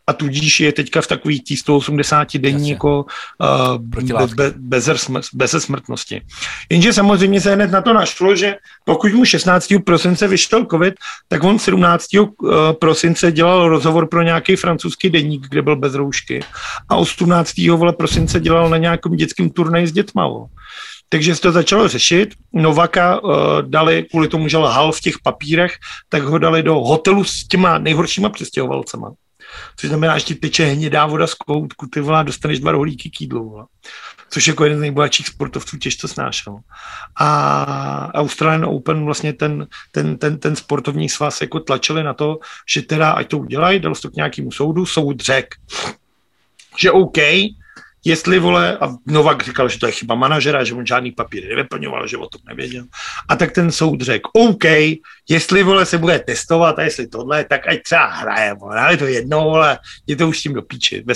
a 0.07 0.13
tudíž 0.13 0.59
je 0.59 0.71
teďka 0.71 1.01
v 1.01 1.07
takový 1.07 1.41
tý 1.41 1.57
180 1.57 2.37
denní 2.37 2.69
jako 2.69 3.05
uh, 3.39 3.77
be, 3.77 4.53
bez, 4.57 4.89
bez 5.33 5.55
smrtnosti. 5.57 6.21
Jenže 6.69 6.93
samozřejmě 6.93 7.41
se 7.41 7.55
hned 7.55 7.71
na 7.71 7.81
to 7.81 7.93
našlo, 7.93 8.35
že 8.35 8.55
pokud 8.85 9.13
mu 9.13 9.25
16. 9.25 9.73
prosince 9.85 10.27
vyšel 10.27 10.65
covid, 10.65 10.93
tak 11.27 11.43
on 11.43 11.59
17. 11.59 12.05
prosince 12.79 13.31
dělal 13.31 13.69
rozhovor 13.69 14.07
pro 14.07 14.21
nějaký 14.21 14.55
francouzský 14.55 15.09
denník, 15.09 15.47
kde 15.49 15.61
byl 15.61 15.75
bez 15.75 15.93
roušky 15.93 16.39
a 16.89 16.95
18. 16.95 17.57
vole 17.57 17.93
prosince 17.93 18.39
dělal 18.39 18.69
na 18.69 18.77
nějakém 18.77 19.15
dětském 19.15 19.49
turnaji 19.49 19.87
s 19.87 19.91
dětma. 19.91 20.47
Takže 21.09 21.35
se 21.35 21.41
to 21.41 21.51
začalo 21.51 21.87
řešit. 21.87 22.33
Novaka 22.53 23.23
uh, 23.23 23.31
dali, 23.61 24.05
kvůli 24.09 24.27
tomu, 24.27 24.47
že 24.47 24.57
lhal 24.57 24.91
v 24.91 25.01
těch 25.01 25.15
papírech, 25.23 25.73
tak 26.09 26.23
ho 26.23 26.37
dali 26.37 26.63
do 26.63 26.75
hotelu 26.75 27.23
s 27.23 27.47
těma 27.47 27.77
nejhoršíma 27.77 28.29
přestěhovalcema. 28.29 29.11
Což 29.75 29.89
znamená, 29.89 30.17
že 30.17 30.25
ti 30.25 30.35
teče 30.35 30.65
hnědá 30.65 31.05
voda 31.05 31.27
z 31.27 31.33
koutku, 31.33 31.87
ty 31.87 31.99
volá, 32.01 32.23
dostaneš 32.23 32.59
dva 32.59 32.71
rohlíky 32.71 33.09
k 33.09 33.21
jídlu. 33.21 33.49
Volá. 33.49 33.67
Což 34.29 34.47
jako 34.47 34.63
jeden 34.63 34.77
z 34.77 34.81
nejbohatších 34.81 35.27
sportovců 35.27 35.77
těžko 35.77 36.07
snášel. 36.07 36.59
A 37.15 38.11
Australian 38.13 38.65
Open 38.65 39.05
vlastně 39.05 39.33
ten, 39.33 39.67
ten, 39.91 40.17
ten, 40.17 40.39
ten 40.39 40.55
sportovní 40.55 41.09
svaz 41.09 41.41
jako 41.41 41.59
tlačili 41.59 42.03
na 42.03 42.13
to, 42.13 42.39
že 42.73 42.81
teda 42.81 43.11
ať 43.11 43.27
to 43.27 43.37
udělají, 43.37 43.79
dalo 43.79 43.95
se 43.95 44.01
to 44.01 44.09
k 44.09 44.15
nějakému 44.15 44.51
soudu, 44.51 44.85
soud 44.85 45.21
řek, 45.21 45.55
že 46.77 46.91
OK, 46.91 47.17
jestli 48.07 48.39
vole, 48.39 48.77
a 48.77 48.95
Novak 49.05 49.43
říkal, 49.43 49.69
že 49.69 49.79
to 49.79 49.85
je 49.85 49.91
chyba 49.91 50.15
manažera, 50.15 50.63
že 50.63 50.73
on 50.73 50.85
žádný 50.85 51.11
papír 51.11 51.49
nevyplňoval, 51.49 52.07
že 52.07 52.17
o 52.17 52.27
tom 52.27 52.41
nevěděl. 52.47 52.83
A 53.29 53.35
tak 53.35 53.51
ten 53.51 53.71
soud 53.71 54.01
řekl, 54.01 54.29
OK, 54.33 54.63
jestli 55.29 55.63
vole 55.63 55.85
se 55.85 55.97
bude 55.97 56.19
testovat 56.19 56.79
a 56.79 56.81
jestli 56.81 57.07
tohle, 57.07 57.43
tak 57.43 57.67
ať 57.67 57.83
třeba 57.83 58.05
hraje, 58.05 58.53
vole, 58.53 58.79
ale 58.79 58.97
to 58.97 59.05
jedno, 59.05 59.43
vole, 59.43 59.79
je 60.07 60.15
to 60.15 60.27
už 60.27 60.39
tím 60.39 60.53
do 60.53 60.61
píči, 60.61 61.03
ve. 61.05 61.13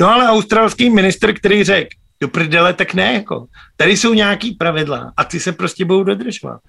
No 0.00 0.12
ale 0.12 0.28
australský 0.28 0.90
minister, 0.90 1.34
který 1.34 1.64
řekl, 1.64 1.88
do 2.20 2.28
prdele, 2.28 2.72
tak 2.72 2.94
ne, 2.94 3.14
jako. 3.14 3.46
Tady 3.76 3.96
jsou 3.96 4.14
nějaký 4.14 4.52
pravidla 4.52 5.12
a 5.16 5.24
ty 5.24 5.40
se 5.40 5.52
prostě 5.52 5.84
budou 5.84 6.04
dodržovat. 6.04 6.60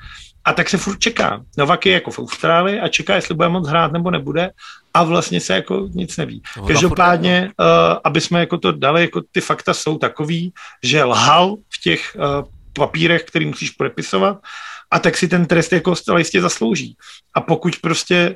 A 0.46 0.54
tak 0.54 0.70
se 0.70 0.78
furt 0.78 1.00
čeká. 1.00 1.42
Novak 1.58 1.86
je 1.86 1.94
jako 1.94 2.12
v 2.12 2.20
Austrálii 2.20 2.80
a 2.80 2.88
čeká, 2.88 3.16
jestli 3.16 3.36
bude 3.36 3.50
moc 3.50 3.68
hrát 3.68 3.92
nebo 3.92 4.12
nebude 4.12 4.50
a 4.96 5.04
vlastně 5.04 5.40
se 5.40 5.54
jako 5.54 5.88
nic 5.92 6.18
neví. 6.18 6.42
Každopádně, 6.68 7.52
uh, 7.60 7.98
aby 8.04 8.22
jsme 8.22 8.40
jako 8.40 8.58
to 8.58 8.72
dali, 8.72 9.02
jako 9.02 9.22
ty 9.32 9.42
fakta 9.42 9.74
jsou 9.74 9.98
takový, 9.98 10.54
že 10.84 11.04
lhal 11.04 11.56
v 11.70 11.82
těch 11.84 12.16
uh, 12.16 12.48
papírech, 12.74 13.24
který 13.24 13.46
musíš 13.46 13.70
podepisovat 13.70 14.38
a 14.92 15.00
tak 15.00 15.18
si 15.18 15.28
ten 15.28 15.46
trest 15.46 15.74
jako 15.74 15.96
zcela 15.96 16.20
jistě 16.20 16.42
zaslouží. 16.42 16.96
A 17.34 17.42
pokud 17.42 17.76
prostě 17.82 18.36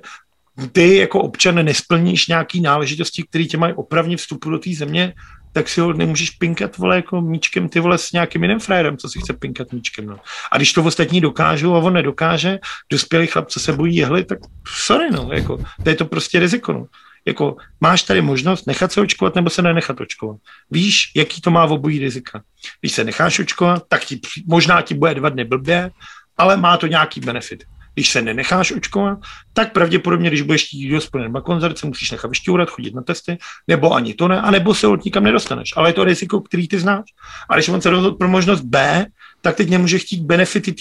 ty 0.71 0.97
jako 0.97 1.21
občan 1.21 1.55
nesplníš 1.65 2.27
nějaký 2.27 2.61
náležitosti, 2.61 3.23
které 3.23 3.43
tě 3.43 3.57
mají 3.57 3.73
opravně 3.73 4.17
vstupu 4.17 4.49
do 4.49 4.59
té 4.59 4.69
země, 4.75 5.13
tak 5.53 5.69
si 5.69 5.81
ho 5.81 5.93
nemůžeš 5.93 6.29
pinkat, 6.29 6.77
vole, 6.77 6.95
jako 6.95 7.21
míčkem, 7.21 7.69
ty 7.69 7.79
vole, 7.79 7.97
s 7.97 8.11
nějakým 8.11 8.43
jiným 8.43 8.59
frajerem, 8.59 8.97
co 8.97 9.09
si 9.09 9.19
chce 9.19 9.33
pinkat 9.33 9.73
míčkem, 9.73 10.05
no. 10.05 10.19
A 10.51 10.57
když 10.57 10.73
to 10.73 10.83
ostatní 10.83 11.21
dokážou 11.21 11.75
a 11.75 11.79
on 11.79 11.93
nedokáže, 11.93 12.59
dospělý 12.91 13.27
chlap, 13.27 13.47
co 13.47 13.59
se 13.59 13.73
bojí 13.73 13.95
jehly, 13.95 14.25
tak 14.25 14.39
sorry, 14.67 15.11
no, 15.11 15.29
jako, 15.33 15.57
to 15.83 15.89
je 15.89 15.95
to 15.95 16.05
prostě 16.05 16.39
riziko, 16.39 16.73
no. 16.73 16.85
Jako, 17.25 17.57
máš 17.81 18.03
tady 18.03 18.21
možnost 18.21 18.67
nechat 18.67 18.91
se 18.91 19.01
očkovat 19.01 19.35
nebo 19.35 19.49
se 19.49 19.61
nenechat 19.61 20.01
očkovat. 20.01 20.37
Víš, 20.71 21.11
jaký 21.15 21.41
to 21.41 21.51
má 21.51 21.65
v 21.65 21.71
obojí 21.71 21.99
rizika. 21.99 22.41
Když 22.81 22.91
se 22.91 23.03
necháš 23.03 23.39
očkovat, 23.39 23.83
tak 23.87 24.05
ti, 24.05 24.19
možná 24.47 24.81
ti 24.81 24.93
bude 24.93 25.13
dva 25.13 25.29
dny 25.29 25.43
blbě, 25.43 25.91
ale 26.37 26.57
má 26.57 26.77
to 26.77 26.87
nějaký 26.87 27.19
benefit. 27.19 27.63
Když 27.99 28.11
se 28.11 28.21
nenecháš 28.21 28.71
očkovat, 28.71 29.19
tak 29.53 29.73
pravděpodobně, 29.73 30.29
když 30.29 30.41
budeš 30.41 30.65
chtít 30.65 30.89
do 30.89 30.99
na 31.27 31.41
koncert, 31.41 31.77
se 31.77 31.87
musíš 31.87 32.11
nechat 32.11 32.27
vyšťourat, 32.27 32.69
chodit 32.69 32.95
na 32.95 33.01
testy, 33.01 33.37
nebo 33.67 33.93
ani 33.93 34.13
to 34.13 34.27
ne, 34.27 34.41
anebo 34.41 34.75
se 34.75 34.87
od 34.87 35.05
nikam 35.05 35.23
nedostaneš. 35.23 35.73
Ale 35.75 35.89
je 35.89 35.93
to 35.93 36.03
riziko, 36.03 36.41
který 36.41 36.67
ty 36.67 36.79
znáš. 36.79 37.05
A 37.49 37.55
když 37.55 37.69
on 37.69 37.81
se 37.81 37.89
rozhodl 37.89 38.15
pro 38.15 38.27
možnost 38.27 38.61
B, 38.61 39.05
tak 39.41 39.55
teď 39.55 39.69
nemůže 39.69 39.99
chtít 39.99 40.21
benefity 40.21 40.71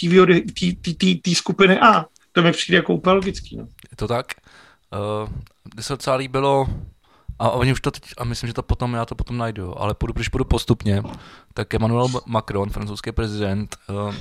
té 1.23 1.35
skupiny 1.35 1.81
A. 1.81 2.05
To 2.33 2.43
mi 2.43 2.53
přijde 2.53 2.77
jako 2.77 2.95
úplně 2.95 3.15
logický. 3.15 3.57
No. 3.57 3.63
Je 3.63 3.97
to 3.97 4.09
tak? 4.09 4.27
Uh, 5.23 5.29
mně 5.75 5.83
se 5.83 5.93
docela 5.93 6.17
líbilo, 6.17 6.67
a 7.39 7.51
oni 7.51 7.73
už 7.73 7.81
to 7.81 7.91
teď, 7.91 8.03
a 8.19 8.25
myslím, 8.25 8.47
že 8.47 8.55
to 8.55 8.63
potom, 8.63 8.95
já 8.95 9.05
to 9.05 9.15
potom 9.15 9.37
najdu, 9.39 9.81
ale 9.81 9.95
půjdu, 9.95 10.13
když 10.13 10.29
půjdu 10.29 10.45
postupně, 10.45 11.03
tak 11.55 11.75
Emmanuel 11.75 12.09
Macron, 12.27 12.71
francouzský 12.71 13.13
prezident, 13.13 13.77
uh, 13.89 14.15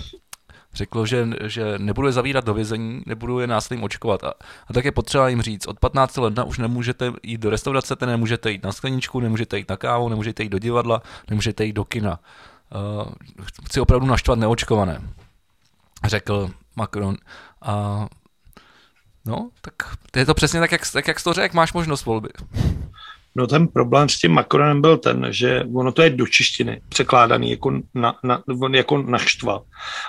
řeklo, 0.78 1.06
že, 1.06 1.28
že 1.46 1.74
nebudu 1.78 2.08
je 2.08 2.14
zavírat 2.14 2.46
do 2.46 2.54
vězení, 2.54 3.04
nebudu 3.06 3.40
je 3.40 3.48
následně 3.48 3.86
očkovat. 3.86 4.24
A, 4.24 4.34
a 4.68 4.74
tak 4.74 4.86
je 4.86 4.92
potřeba 4.92 5.30
jim 5.30 5.42
říct, 5.42 5.68
od 5.68 5.80
15 5.80 6.18
ledna 6.18 6.44
už 6.44 6.58
nemůžete 6.58 7.14
jít 7.24 7.42
do 7.42 7.50
restaurace, 7.50 7.96
nemůžete 8.06 8.52
jít 8.52 8.64
na 8.64 8.72
skleničku, 8.72 9.20
nemůžete 9.20 9.58
jít 9.58 9.70
na 9.70 9.78
kávu, 9.78 10.10
nemůžete 10.10 10.44
jít 10.44 10.50
do 10.50 10.60
divadla, 10.60 11.02
nemůžete 11.30 11.66
jít 11.66 11.74
do 11.74 11.86
kina. 11.86 12.20
Uh, 13.00 13.14
chci 13.66 13.82
opravdu 13.82 14.08
naštvat 14.08 14.40
neočkované, 14.40 15.02
řekl 16.06 16.50
Macron. 16.76 17.18
A 17.62 18.08
no, 19.26 19.50
tak 19.62 19.74
je 20.16 20.26
to 20.26 20.34
přesně 20.34 20.60
tak, 20.60 20.72
jak, 20.72 20.92
tak, 20.92 21.08
jak 21.08 21.20
jsi 21.20 21.24
to 21.24 21.34
řekl, 21.34 21.56
máš 21.56 21.74
možnost 21.74 22.06
volby. 22.06 22.30
No 23.38 23.48
ten 23.48 23.68
problém 23.68 24.10
s 24.10 24.20
tím 24.20 24.32
Macronem 24.32 24.82
byl 24.82 24.98
ten, 24.98 25.28
že 25.30 25.64
ono 25.74 25.92
to 25.92 26.02
je 26.02 26.10
do 26.10 26.28
češtiny 26.28 26.82
překládaný 26.90 27.52
jako, 27.52 27.72
na, 27.94 28.16
na, 28.24 28.42
jako 28.74 28.98
naštval. 28.98 29.64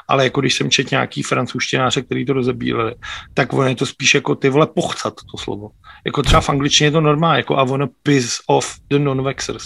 Ale 0.09 0.25
jako 0.25 0.41
když 0.41 0.55
jsem 0.55 0.71
četl 0.71 0.89
nějaký 0.91 1.23
francouzštináře, 1.23 2.03
který 2.03 2.27
to 2.27 2.33
rozebíleli, 2.33 2.95
tak 3.35 3.53
ono 3.53 3.69
je 3.69 3.77
to 3.77 3.87
spíš 3.87 4.15
jako 4.15 4.35
ty 4.35 4.49
vole 4.49 4.67
pochcat 4.67 5.15
to 5.31 5.39
slovo. 5.39 5.71
Jako 6.07 6.23
třeba 6.23 6.41
v 6.41 6.49
angličtině 6.49 6.87
je 6.87 6.91
to 6.91 7.01
normální, 7.01 7.39
jako 7.39 7.59
I 7.59 7.69
wanna 7.69 7.89
piss 8.03 8.41
off 8.47 8.75
the 8.91 8.99
non-vexers. 8.99 9.65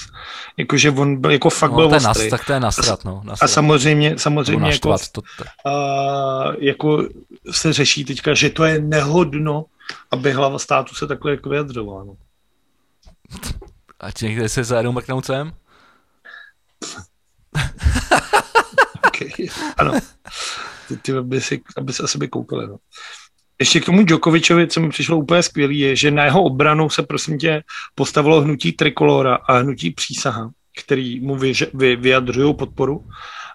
Jako, 0.57 0.77
že 0.77 0.91
on 0.91 1.21
byl, 1.21 1.31
jako 1.31 1.51
fakt 1.51 1.71
no, 1.71 1.77
byl 1.77 1.91
nas, 1.91 2.19
tak 2.31 2.45
to 2.45 2.53
je 2.53 2.61
nasrat, 2.61 3.05
no. 3.05 3.23
Nasrat. 3.25 3.51
A 3.51 3.53
samozřejmě, 3.53 4.19
samozřejmě 4.19 4.71
jako, 4.71 4.99
to, 4.99 4.99
to. 5.13 5.45
Uh, 5.67 6.55
jako 6.59 7.09
se 7.51 7.73
řeší 7.73 8.05
teďka, 8.05 8.35
že 8.35 8.51
to 8.51 8.65
je 8.65 8.81
nehodno, 8.81 9.65
aby 10.11 10.33
hlava 10.33 10.59
státu 10.59 10.95
se 10.95 11.07
takhle 11.07 11.31
jako 11.31 11.49
vyjadřovala. 11.49 12.05
No. 12.05 12.17
A 14.01 14.11
ti 14.11 14.25
někde 14.25 14.49
se 14.49 14.65
zajedou 14.65 14.93
mrknout 14.93 15.25
sem? 15.27 15.53
okay. 19.07 19.49
Ano. 19.77 19.93
Ty, 20.89 20.97
ty 20.97 21.13
aby, 21.13 21.41
si, 21.41 21.63
aby 21.77 21.93
se 21.93 22.03
asi 22.03 22.19
by 22.19 22.29
koukali. 22.29 22.67
No. 22.67 22.77
Ještě 23.59 23.81
k 23.81 23.85
tomu 23.85 24.05
Djokovičovi, 24.05 24.67
co 24.67 24.81
mi 24.81 24.89
přišlo 24.89 25.17
úplně 25.17 25.43
skvělý, 25.43 25.79
je, 25.79 25.97
že 25.97 26.11
na 26.11 26.25
jeho 26.25 26.43
obranu 26.43 26.91
se 26.91 27.03
prosím 27.03 27.39
tě 27.39 27.63
postavilo 27.95 28.41
hnutí 28.41 28.73
Trikolora 28.73 29.35
a 29.35 29.59
hnutí 29.59 29.91
Přísaha, 29.91 30.51
který 30.85 31.21
mu 31.21 31.37
vy, 31.37 31.53
vy, 31.75 31.97
vyjadřují 31.97 32.55
podporu, 32.55 33.05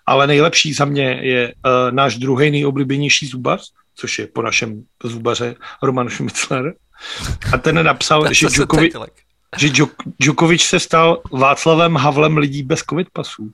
ale 0.06 0.28
nejlepší 0.28 0.74
za 0.74 0.86
mě 0.86 1.20
je 1.22 1.54
uh, 1.54 1.92
náš 1.92 2.18
druhý 2.18 2.52
nejoblíbenější 2.52 3.28
zubař, 3.28 3.72
což 3.96 4.20
je 4.20 4.28
po 4.28 4.42
našem 4.42 4.84
zubaře 5.04 5.56
Roman 5.84 6.10
Schmitzler. 6.10 6.74
A 7.54 7.58
ten 7.58 7.86
napsal, 7.86 8.34
že 8.34 8.48
Djokovič, 8.48 8.94
že 9.58 9.70
Djokovič 10.20 10.68
se 10.68 10.80
stal 10.80 11.22
Václavem 11.32 11.95
Havlem 11.95 12.38
lidí 12.38 12.64
bez 12.64 12.80
covid 12.89 13.10
pasů. 13.14 13.52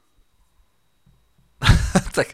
tak, 2.16 2.28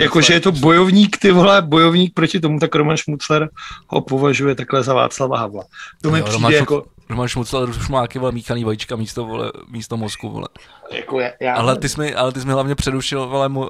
Jakože 0.00 0.34
je 0.34 0.40
to 0.40 0.52
bojovník, 0.52 1.18
ty 1.18 1.32
vole, 1.32 1.62
bojovník 1.62 2.14
proti 2.14 2.40
tomu, 2.40 2.58
tak 2.58 2.74
Roman 2.74 2.96
Šmucler 2.96 3.48
ho 3.86 4.00
považuje 4.00 4.54
takhle 4.54 4.82
za 4.82 4.94
Václava 4.94 5.38
Havla. 5.38 5.64
To 6.02 6.10
mi 6.10 6.18
jo, 6.18 6.24
přijde 6.24 6.36
Roman 6.36 6.52
jako... 6.52 6.86
Roman 7.08 7.28
Šmucler 7.28 7.68
už 7.68 7.88
má 7.88 7.98
nějaký 7.98 8.18
vole 8.18 8.32
míchaný 8.32 8.64
vajíčka 8.64 8.96
místo, 8.96 9.24
vole, 9.24 9.52
místo 9.68 9.96
mozku, 9.96 10.30
vole. 10.30 10.48
Jako 10.90 11.20
já, 11.20 11.30
já... 11.40 11.54
Ale 11.54 11.76
ty 11.76 11.88
jsi 11.88 12.00
mi, 12.00 12.14
ale 12.14 12.32
ty 12.32 12.40
jsi 12.40 12.46
mi 12.46 12.52
hlavně 12.52 12.74
předušil, 12.74 13.26
vole, 13.26 13.48
můj, 13.48 13.66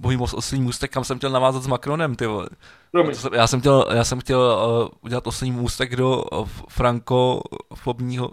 můj 0.00 0.18
oslý 0.20 0.60
můstek, 0.60 0.92
kam 0.92 1.04
jsem 1.04 1.18
chtěl 1.18 1.30
navázat 1.30 1.62
s 1.62 1.66
Macronem, 1.66 2.14
ty 2.14 2.26
vole. 2.26 2.48
Já 3.34 3.46
jsem 3.46 3.60
chtěl, 3.60 3.86
já 3.92 4.04
jsem 4.04 4.20
chtěl 4.20 4.40
uh, 4.40 4.88
udělat 5.00 5.26
oslý 5.26 5.52
můstek 5.52 5.96
do 5.96 6.22
uh, 6.22 6.48
frankofobního, 6.68 8.30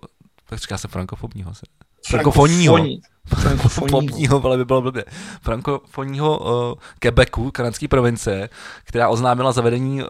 tak 0.49 0.59
říká 0.59 0.77
se 0.77 0.87
frankofobního. 0.87 1.53
Se. 1.53 1.65
Frankofonního. 2.07 2.77
Frankofonního, 3.27 4.45
ale 4.45 4.57
by 4.57 4.65
bylo 4.65 4.81
blbě. 4.81 5.05
Frankofonního 5.41 6.39
uh, 6.39 6.79
Quebecu, 6.99 7.51
kanadské 7.51 7.87
provincie, 7.87 8.49
která 8.83 9.09
oznámila 9.09 9.51
zavedení 9.51 10.03
uh, 10.03 10.07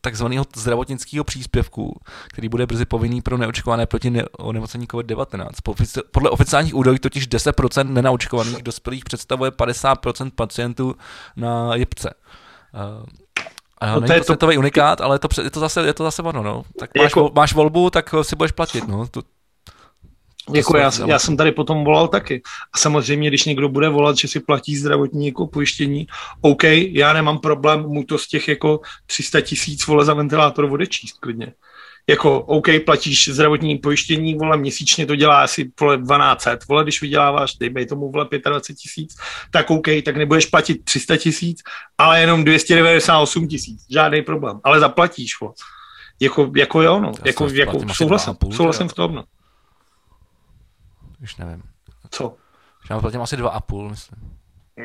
takzvaného 0.00 0.44
zdravotnického 0.56 1.24
příspěvku, 1.24 2.00
který 2.28 2.48
bude 2.48 2.66
brzy 2.66 2.84
povinný 2.84 3.22
pro 3.22 3.36
neočkované 3.36 3.86
proti 3.86 4.10
ne- 4.10 4.24
onemocnění 4.38 4.86
COVID-19. 4.86 5.48
Podle 6.10 6.30
oficiálních 6.30 6.74
údajů 6.74 6.98
totiž 6.98 7.28
10% 7.28 7.92
nenaočkovaných 7.92 8.62
dospělých 8.62 9.04
představuje 9.04 9.50
50% 9.50 10.30
pacientů 10.34 10.94
na 11.36 11.74
jipce. 11.74 12.14
Uh, 12.74 13.04
a 13.80 13.94
no, 13.94 14.00
to 14.00 14.12
je 14.12 14.36
to 14.36 14.46
unikát, 14.46 15.00
ale 15.00 15.14
je 15.14 15.18
to, 15.18 15.42
je 15.42 15.50
to, 15.50 15.60
zase, 15.60 15.86
je 15.86 15.94
to 15.94 16.04
zase 16.04 16.22
ono, 16.22 16.42
no. 16.42 16.62
Tak 16.78 16.90
máš, 16.98 17.04
jako, 17.04 17.30
máš 17.34 17.54
volbu, 17.54 17.90
tak 17.90 18.14
si 18.22 18.36
budeš 18.36 18.52
platit, 18.52 18.88
no. 18.88 19.06
To, 19.06 19.22
jako 20.54 20.76
já, 20.76 20.90
já 21.06 21.18
jsem 21.18 21.36
tady 21.36 21.52
potom 21.52 21.84
volal 21.84 22.08
taky. 22.08 22.42
A 22.72 22.78
samozřejmě, 22.78 23.28
když 23.28 23.44
někdo 23.44 23.68
bude 23.68 23.88
volat, 23.88 24.16
že 24.16 24.28
si 24.28 24.40
platí 24.40 24.76
zdravotní 24.76 25.26
jako 25.26 25.46
pojištění, 25.46 26.06
OK, 26.40 26.64
já 26.64 27.12
nemám 27.12 27.38
problém 27.38 27.80
mu 27.80 28.04
to 28.04 28.18
z 28.18 28.28
těch 28.28 28.48
jako 28.48 28.80
300 29.06 29.40
tisíc 29.40 29.86
vole 29.86 30.04
za 30.04 30.14
ventilátor 30.14 30.64
odečíst 30.64 31.18
klidně. 31.20 31.52
Jako, 32.08 32.40
OK, 32.40 32.66
platíš 32.84 33.28
zdravotní 33.28 33.78
pojištění, 33.78 34.34
vole, 34.34 34.56
měsíčně 34.56 35.06
to 35.06 35.16
dělá 35.16 35.42
asi 35.42 35.70
vole 35.80 35.98
1200, 35.98 36.58
vole, 36.68 36.82
když 36.82 37.02
vyděláváš, 37.02 37.54
dejme 37.54 37.86
tomu 37.86 38.10
vole 38.10 38.28
25 38.48 38.76
tisíc, 38.76 39.16
tak 39.50 39.70
OK, 39.70 39.86
tak 40.04 40.16
nebudeš 40.16 40.46
platit 40.46 40.84
300 40.84 41.16
tisíc, 41.16 41.62
ale 41.98 42.20
jenom 42.20 42.44
298 42.44 43.48
tisíc, 43.48 43.86
žádný 43.90 44.22
problém, 44.22 44.60
ale 44.64 44.80
zaplatíš, 44.80 45.40
vole. 45.40 45.52
Jako, 46.20 46.52
jako 46.56 46.82
jo, 46.82 47.00
no, 47.00 47.12
jako, 47.24 47.48
jako 47.52 47.80
souhlasím, 47.94 48.34
souhlasím 48.52 48.88
v 48.88 48.94
tom, 48.94 49.14
no. 49.14 49.24
Už 51.22 51.36
nevím. 51.36 51.62
Co? 52.10 52.36
Já 52.90 53.00
platím 53.00 53.20
asi 53.20 53.36
dva 53.36 53.50
a 53.50 53.60
půl, 53.60 53.90
myslím. 53.90 54.40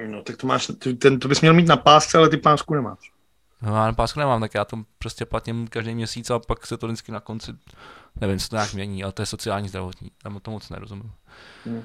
No, 0.08 0.22
tak 0.22 0.38
to 0.38 0.48
máš, 0.48 0.72
ten, 1.00 1.20
to 1.20 1.28
bys 1.28 1.42
měl 1.42 1.54
mít 1.54 1.68
na 1.68 1.78
pásce, 1.78 2.18
ale 2.18 2.30
ty 2.30 2.38
pásku 2.38 2.74
nemáš. 2.74 3.12
No, 3.62 3.76
já 3.76 3.94
pásku 3.94 4.20
nemám, 4.20 4.42
tak 4.42 4.54
já 4.54 4.66
to 4.66 4.78
prostě 4.98 5.26
platím 5.26 5.68
každý 5.68 5.96
měsíc 5.96 6.30
a 6.30 6.40
pak 6.40 6.68
se 6.68 6.78
to 6.78 6.88
vždycky 6.88 7.12
na 7.12 7.20
konci, 7.20 7.52
nevím, 8.22 8.40
co 8.40 8.50
to 8.50 8.56
nějak 8.56 8.74
mění, 8.74 9.04
ale 9.04 9.14
to 9.14 9.22
je 9.22 9.26
sociální 9.26 9.70
zdravotní, 9.70 10.12
tam 10.24 10.40
to 10.40 10.52
moc 10.52 10.70
nerozumím. 10.70 11.12
Hmm. 11.66 11.84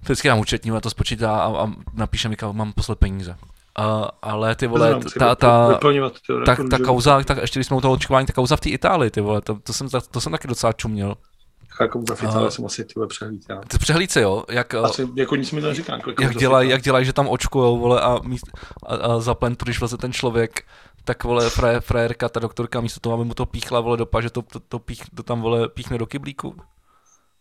Vždycky 0.00 0.28
nám 0.28 0.38
účetní 0.38 0.70
a 0.70 0.80
to 0.80 0.90
spočítá 0.90 1.40
a, 1.40 1.64
a 1.64 1.72
napíše 1.92 2.28
mi, 2.28 2.36
mám 2.52 2.72
poslat 2.72 2.98
peníze. 2.98 3.36
Uh, 3.78 4.08
ale 4.22 4.54
ty 4.54 4.66
vole, 4.66 4.88
Znám, 4.90 5.02
ta, 5.02 5.34
ta, 5.34 5.34
ta, 5.74 5.78
ta, 6.44 6.56
ta 6.70 6.78
kauza, 6.84 7.22
tak 7.22 7.38
ještě 7.38 7.58
když 7.58 7.66
jsme 7.66 7.76
u 7.76 7.80
toho 7.80 7.94
očkování, 7.94 8.26
ta 8.26 8.32
kauza 8.32 8.56
v 8.56 8.60
té 8.60 8.70
Itálii, 8.70 9.10
ty 9.10 9.20
vole, 9.20 9.40
to, 9.40 9.54
to, 9.54 9.72
jsem, 9.72 9.88
to 10.10 10.20
jsem 10.20 10.32
taky 10.32 10.48
docela 10.48 10.72
čuměl. 10.72 11.14
Jako 11.80 12.00
v 12.00 12.22
Itálii 12.22 12.50
jsem 12.50 12.66
asi 12.66 12.84
tyhle 12.84 13.06
přehlídal. 13.06 13.60
Ty 13.68 13.78
přehlídce, 13.78 14.20
jo? 14.20 14.44
Jak, 14.50 14.74
asi, 14.74 15.08
jako 15.16 15.36
nic 15.36 15.52
mi 15.52 15.60
to 15.60 15.66
neříká. 15.66 15.98
Jak 16.20 16.36
dělají, 16.36 16.70
jak 16.70 16.82
dělají, 16.82 17.06
že 17.06 17.12
tam 17.12 17.28
očkujou, 17.28 17.78
vole, 17.78 18.00
a, 18.00 18.18
míst, 18.22 18.50
a, 18.86 18.94
a 18.94 19.20
za 19.20 19.34
plentu, 19.34 19.64
když 19.64 19.80
vlastně 19.80 19.98
ten 19.98 20.12
člověk 20.12 20.62
tak 21.04 21.24
vole 21.24 21.50
frajer, 21.50 21.80
frajerka, 21.80 22.28
ta 22.28 22.40
doktorka 22.40 22.80
místo 22.80 23.00
toho, 23.00 23.14
aby 23.14 23.24
mu 23.24 23.34
to 23.34 23.46
píchla 23.46 23.80
vole 23.80 23.96
dopa, 23.96 24.20
že 24.20 24.30
to, 24.30 24.42
to, 24.42 24.60
to, 24.60 24.78
pích, 24.78 25.02
to 25.14 25.22
tam 25.22 25.40
vole 25.40 25.68
píchne 25.68 25.98
do 25.98 26.06
kyblíku. 26.06 26.56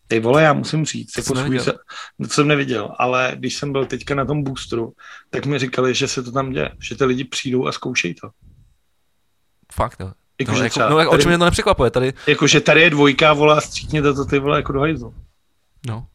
Ty 0.07 0.19
vole, 0.19 0.43
já 0.43 0.53
musím 0.53 0.85
říct, 0.85 1.17
jako 1.17 1.35
svůj 1.35 1.59
se, 1.59 1.73
no, 2.19 2.27
to 2.27 2.33
jsem 2.33 2.47
neviděl, 2.47 2.95
ale 2.99 3.33
když 3.35 3.55
jsem 3.55 3.71
byl 3.71 3.85
teďka 3.85 4.15
na 4.15 4.25
tom 4.25 4.43
boostru, 4.43 4.93
tak 5.29 5.45
mi 5.45 5.59
říkali, 5.59 5.93
že 5.93 6.07
se 6.07 6.23
to 6.23 6.31
tam 6.31 6.51
děje, 6.51 6.71
že 6.81 6.95
ty 6.95 7.05
lidi 7.05 7.23
přijdou 7.23 7.67
a 7.67 7.71
zkoušejí 7.71 8.15
to. 8.15 8.29
Fakt, 9.73 9.99
jo. 9.99 10.11
Jako, 10.39 10.51
no, 10.51 10.63
jako, 10.63 10.79
no, 10.79 11.09
o 11.09 11.17
čem 11.17 11.27
mě 11.27 11.37
to 11.37 11.45
nepřekvapuje 11.45 11.91
tady. 11.91 12.13
Jakože 12.27 12.61
tady 12.61 12.81
je 12.81 12.89
dvojka, 12.89 13.33
vole, 13.33 13.57
a 13.57 13.61
stříkněte 13.61 14.13
to 14.13 14.25
ty 14.25 14.39
vole 14.39 14.57
jako 14.57 14.71
do 14.71 14.79
hajzlu. 14.79 15.13
No. 15.87 16.07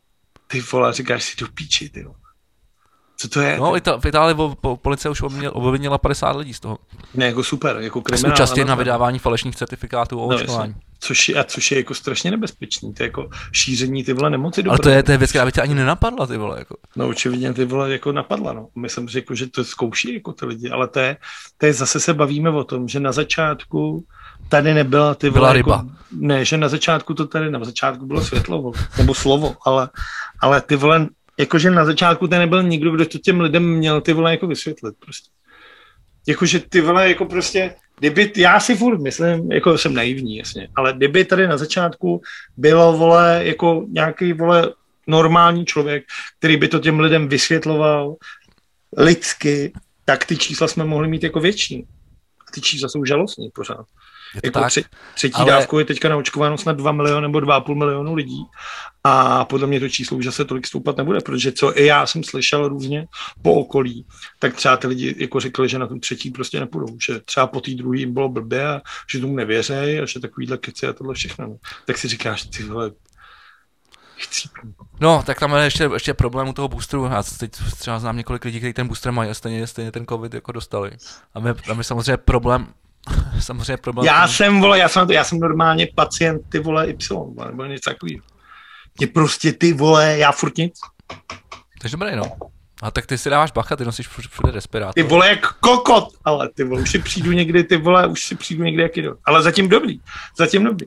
Ty 0.46 0.60
vole, 0.60 0.92
říkáš 0.92 1.24
si 1.24 1.36
do 1.40 1.46
píči, 1.54 1.88
ty 1.88 2.04
vole. 2.04 2.16
Co 3.16 3.28
to 3.28 3.40
je? 3.40 3.58
No, 3.58 3.72
v 4.00 4.06
Itálii 4.06 4.36
po, 4.60 4.76
policie 4.76 5.10
už 5.10 5.22
obvinila 5.52 5.98
50 5.98 6.36
lidí 6.36 6.54
z 6.54 6.60
toho. 6.60 6.78
Ne, 7.14 7.26
jako 7.26 7.44
super, 7.44 7.76
jako 7.80 8.02
kriminál. 8.02 8.36
Současně 8.36 8.64
na 8.64 8.74
vydávání 8.74 9.18
falešných 9.18 9.56
certifikátů 9.56 10.20
o 10.20 10.30
no, 10.30 10.36
očkování. 10.36 10.74
Což 11.04 11.28
je, 11.28 11.34
a 11.34 11.44
což 11.44 11.70
je 11.70 11.78
jako 11.78 11.94
strašně 11.94 12.30
nebezpečný, 12.30 12.94
to 12.94 13.02
je 13.02 13.06
jako 13.06 13.28
šíření 13.52 14.04
ty 14.04 14.12
vole 14.12 14.30
nemoci 14.30 14.62
Ale 14.62 14.78
to 14.78 14.88
je, 14.88 15.02
to 15.02 15.12
je 15.12 15.18
věc, 15.18 15.30
která 15.30 15.44
by 15.44 15.52
tě 15.52 15.60
ani 15.60 15.74
nenapadla, 15.74 16.26
ty 16.26 16.36
vole. 16.36 16.58
Jako. 16.58 16.76
No 16.96 17.08
určitě 17.08 17.52
ty 17.52 17.64
vole 17.64 17.92
jako 17.92 18.12
napadla, 18.12 18.52
no. 18.52 18.68
Myslím, 18.74 19.08
že, 19.08 19.18
jako, 19.18 19.34
že 19.34 19.46
to 19.46 19.64
zkouší 19.64 20.14
jako 20.14 20.32
ty 20.32 20.46
lidi, 20.46 20.70
ale 20.70 20.88
to 20.88 20.98
je, 20.98 21.16
to 21.58 21.66
je, 21.66 21.72
zase 21.72 22.00
se 22.00 22.14
bavíme 22.14 22.50
o 22.50 22.64
tom, 22.64 22.88
že 22.88 23.00
na 23.00 23.12
začátku 23.12 24.04
tady 24.48 24.74
nebyla 24.74 25.14
ty 25.14 25.28
vole, 25.28 25.40
Byla 25.40 25.52
ryba. 25.52 25.76
Jako, 25.76 25.90
ne, 26.12 26.44
že 26.44 26.56
na 26.56 26.68
začátku 26.68 27.14
to 27.14 27.26
tady, 27.26 27.50
na 27.50 27.64
začátku 27.64 28.06
bylo 28.06 28.24
světlo, 28.24 28.72
nebo 28.98 29.14
slovo, 29.14 29.56
ale, 29.66 29.88
ale 30.40 30.60
ty 30.60 30.76
vole, 30.76 31.08
jakože 31.38 31.70
na 31.70 31.84
začátku 31.84 32.28
tady 32.28 32.38
nebyl 32.38 32.62
nikdo, 32.62 32.90
kdo 32.90 33.06
to 33.06 33.18
těm 33.18 33.40
lidem 33.40 33.62
měl 33.62 34.00
ty 34.00 34.12
vole 34.12 34.30
jako 34.30 34.46
vysvětlit 34.46 34.94
prostě. 34.98 35.30
Jakože 36.26 36.60
ty 36.60 36.80
vole 36.80 37.08
jako 37.08 37.24
prostě, 37.24 37.74
kdyby, 37.98 38.32
já 38.36 38.60
si 38.60 38.76
furt 38.76 39.00
myslím, 39.00 39.52
jako 39.52 39.78
jsem 39.78 39.94
naivní, 39.94 40.36
jasně, 40.36 40.68
ale 40.76 40.92
kdyby 40.92 41.24
tady 41.24 41.48
na 41.48 41.56
začátku 41.56 42.22
bylo, 42.56 42.92
vole, 42.92 43.40
jako 43.44 43.86
nějaký, 43.88 44.32
vole, 44.32 44.72
normální 45.06 45.66
člověk, 45.66 46.04
který 46.38 46.56
by 46.56 46.68
to 46.68 46.78
těm 46.78 47.00
lidem 47.00 47.28
vysvětloval 47.28 48.14
lidsky, 48.96 49.72
tak 50.04 50.24
ty 50.24 50.36
čísla 50.36 50.68
jsme 50.68 50.84
mohli 50.84 51.08
mít 51.08 51.22
jako 51.22 51.40
větší. 51.40 51.86
Ty 52.54 52.60
čísla 52.60 52.88
jsou 52.88 53.04
žalostní 53.04 53.50
pořád. 53.50 53.86
Je 54.34 54.40
to 54.40 54.46
jako 54.46 54.60
tak, 54.60 54.68
tři, 54.68 54.84
třetí 55.14 55.34
ale... 55.34 55.52
dávku 55.52 55.78
je 55.78 55.84
teďka 55.84 56.08
naočkováno 56.08 56.58
snad 56.58 56.76
2 56.76 56.92
miliony 56.92 57.22
nebo 57.22 57.38
2,5 57.38 57.74
milionu 57.74 58.14
lidí 58.14 58.42
a 59.04 59.44
podle 59.44 59.66
mě 59.66 59.80
to 59.80 59.88
číslo 59.88 60.16
už 60.16 60.24
zase 60.24 60.44
tolik 60.44 60.66
stoupat 60.66 60.96
nebude, 60.96 61.20
protože 61.20 61.52
co 61.52 61.78
i 61.78 61.86
já 61.86 62.06
jsem 62.06 62.24
slyšel 62.24 62.68
různě 62.68 63.06
po 63.42 63.54
okolí, 63.54 64.06
tak 64.38 64.54
třeba 64.54 64.76
ty 64.76 64.86
lidi 64.86 65.14
jako 65.18 65.40
řekli, 65.40 65.68
že 65.68 65.78
na 65.78 65.86
tu 65.86 65.98
třetí 65.98 66.30
prostě 66.30 66.60
nepůjdou, 66.60 66.96
že 67.06 67.20
třeba 67.20 67.46
po 67.46 67.60
té 67.60 67.70
druhé 67.70 67.98
jim 67.98 68.14
bylo 68.14 68.28
blbě 68.28 68.68
a 68.68 68.80
že 69.12 69.20
tomu 69.20 69.36
nevěřejí 69.36 69.98
a 69.98 70.06
že 70.06 70.20
takovýhle 70.20 70.58
keci 70.58 70.86
a 70.86 70.92
tohle 70.92 71.14
všechno. 71.14 71.46
No. 71.46 71.56
Tak 71.86 71.98
si 71.98 72.08
říkáš, 72.08 72.42
ty 72.42 72.62
vole, 72.62 72.90
No, 75.00 75.22
tak 75.26 75.40
tam 75.40 75.54
je 75.54 75.64
ještě, 75.64 75.90
ještě 75.92 76.14
problém 76.14 76.48
u 76.48 76.52
toho 76.52 76.68
boosteru. 76.68 77.04
Já 77.04 77.22
teď 77.38 77.52
třeba 77.78 77.98
znám 77.98 78.16
několik 78.16 78.44
lidí, 78.44 78.58
kteří 78.58 78.72
ten 78.72 78.86
booster 78.86 79.12
mají 79.12 79.30
a 79.30 79.34
stejně, 79.34 79.66
stejně 79.66 79.92
ten 79.92 80.06
covid 80.06 80.34
jako 80.34 80.52
dostali. 80.52 80.90
A 81.34 81.40
my, 81.40 81.50
a 81.70 81.74
my 81.74 81.84
samozřejmě 81.84 82.16
problém, 82.16 82.66
samozřejmě 83.40 83.76
problém. 83.76 84.06
Já 84.06 84.28
jsem, 84.28 84.60
vole, 84.60 84.78
já 84.78 84.88
jsem, 84.88 85.10
já 85.10 85.24
jsem 85.24 85.40
normálně 85.40 85.88
pacient, 85.94 86.42
ty 86.48 86.58
vole, 86.58 86.86
Y, 86.86 86.96
nebo 87.46 87.64
něco 87.64 87.90
takového. 87.90 88.22
Ty 88.98 89.06
prostě, 89.06 89.52
ty 89.52 89.72
vole, 89.72 90.18
já 90.18 90.32
furt 90.32 90.56
nic. 90.56 90.74
Takže 91.80 91.96
dobrý, 91.96 92.16
no. 92.16 92.24
A 92.82 92.90
tak 92.90 93.06
ty 93.06 93.18
si 93.18 93.30
dáváš 93.30 93.52
bacha, 93.52 93.76
ty 93.76 93.84
nosíš 93.84 94.08
všude 94.08 94.52
respirátor. 94.52 94.94
Ty 94.94 95.02
vole, 95.02 95.28
jak 95.28 95.52
kokot, 95.52 96.08
ale 96.24 96.48
ty 96.48 96.64
vole, 96.64 96.82
už 96.82 96.90
si 96.90 96.98
přijdu 96.98 97.32
někdy, 97.32 97.64
ty 97.64 97.76
vole, 97.76 98.06
už 98.06 98.26
si 98.26 98.34
přijdu 98.34 98.64
někdy, 98.64 98.82
jak 98.82 98.96
jdu. 98.96 99.16
Ale 99.24 99.42
zatím 99.42 99.68
dobrý, 99.68 100.00
zatím 100.38 100.64
dobrý. 100.64 100.86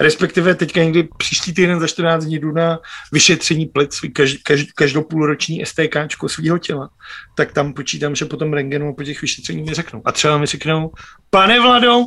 Respektive 0.00 0.54
teďka 0.54 0.84
někdy 0.84 1.08
příští 1.18 1.54
týden 1.54 1.80
za 1.80 1.86
14 1.86 2.24
dní 2.24 2.38
jdu 2.38 2.52
na 2.52 2.78
vyšetření 3.12 3.66
plic, 3.66 3.94
svý 3.94 4.10
každý, 4.10 4.38
každý, 4.42 4.66
každopůlroční 4.74 5.66
STK 5.66 5.96
svého 6.26 6.58
těla, 6.58 6.90
tak 7.36 7.52
tam 7.52 7.72
počítám, 7.72 8.14
že 8.14 8.24
potom 8.24 8.52
rengenu 8.52 8.94
po 8.94 9.04
těch 9.04 9.22
vyšetření 9.22 9.62
mi 9.62 9.74
řeknou. 9.74 10.02
A 10.04 10.12
třeba 10.12 10.38
mi 10.38 10.46
řeknou, 10.46 10.92
pane 11.30 11.60
Vlado, 11.60 12.00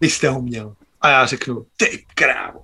vy 0.00 0.10
jste 0.10 0.28
ho 0.28 0.42
měl. 0.42 0.74
A 1.00 1.08
já 1.08 1.26
řeknu, 1.26 1.66
ty 1.76 2.04
krávo, 2.14 2.60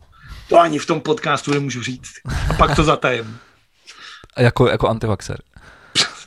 to 0.48 0.58
ani 0.58 0.78
v 0.78 0.86
tom 0.86 1.00
podcastu 1.00 1.54
nemůžu 1.54 1.82
říct. 1.82 2.12
A 2.50 2.52
pak 2.52 2.76
to 2.76 2.84
zatajem. 2.84 3.38
A 4.36 4.42
jako, 4.42 4.68
jako 4.68 4.88
antivaxer. 4.88 5.42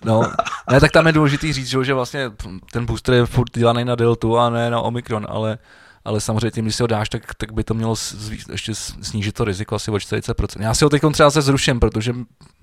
No, 0.05 0.31
ne, 0.71 0.79
tak 0.79 0.91
tam 0.91 1.07
je 1.07 1.13
důležitý 1.13 1.53
říct, 1.53 1.67
že 1.67 1.93
vlastně 1.93 2.31
ten 2.71 2.85
booster 2.85 3.15
je 3.15 3.25
furt 3.25 3.57
dělaný 3.57 3.85
na 3.85 3.95
deltu 3.95 4.37
a 4.37 4.49
ne 4.49 4.69
na 4.69 4.81
omikron, 4.81 5.27
ale 5.29 5.57
ale 6.05 6.21
samozřejmě 6.21 6.51
tím, 6.51 6.65
když 6.65 6.75
si 6.75 6.83
ho 6.83 6.87
dáš, 6.87 7.09
tak, 7.09 7.35
tak 7.35 7.51
by 7.51 7.63
to 7.63 7.73
mělo 7.73 7.95
zví, 7.95 8.39
ještě 8.51 8.75
snížit 8.75 9.31
to 9.31 9.45
riziko 9.45 9.75
asi 9.75 9.91
o 9.91 9.93
40%. 9.93 10.61
Já 10.61 10.73
si 10.73 10.85
ho 10.85 10.89
teď 10.89 11.01
třeba 11.13 11.31
se 11.31 11.41
zruším, 11.41 11.79
protože 11.79 12.13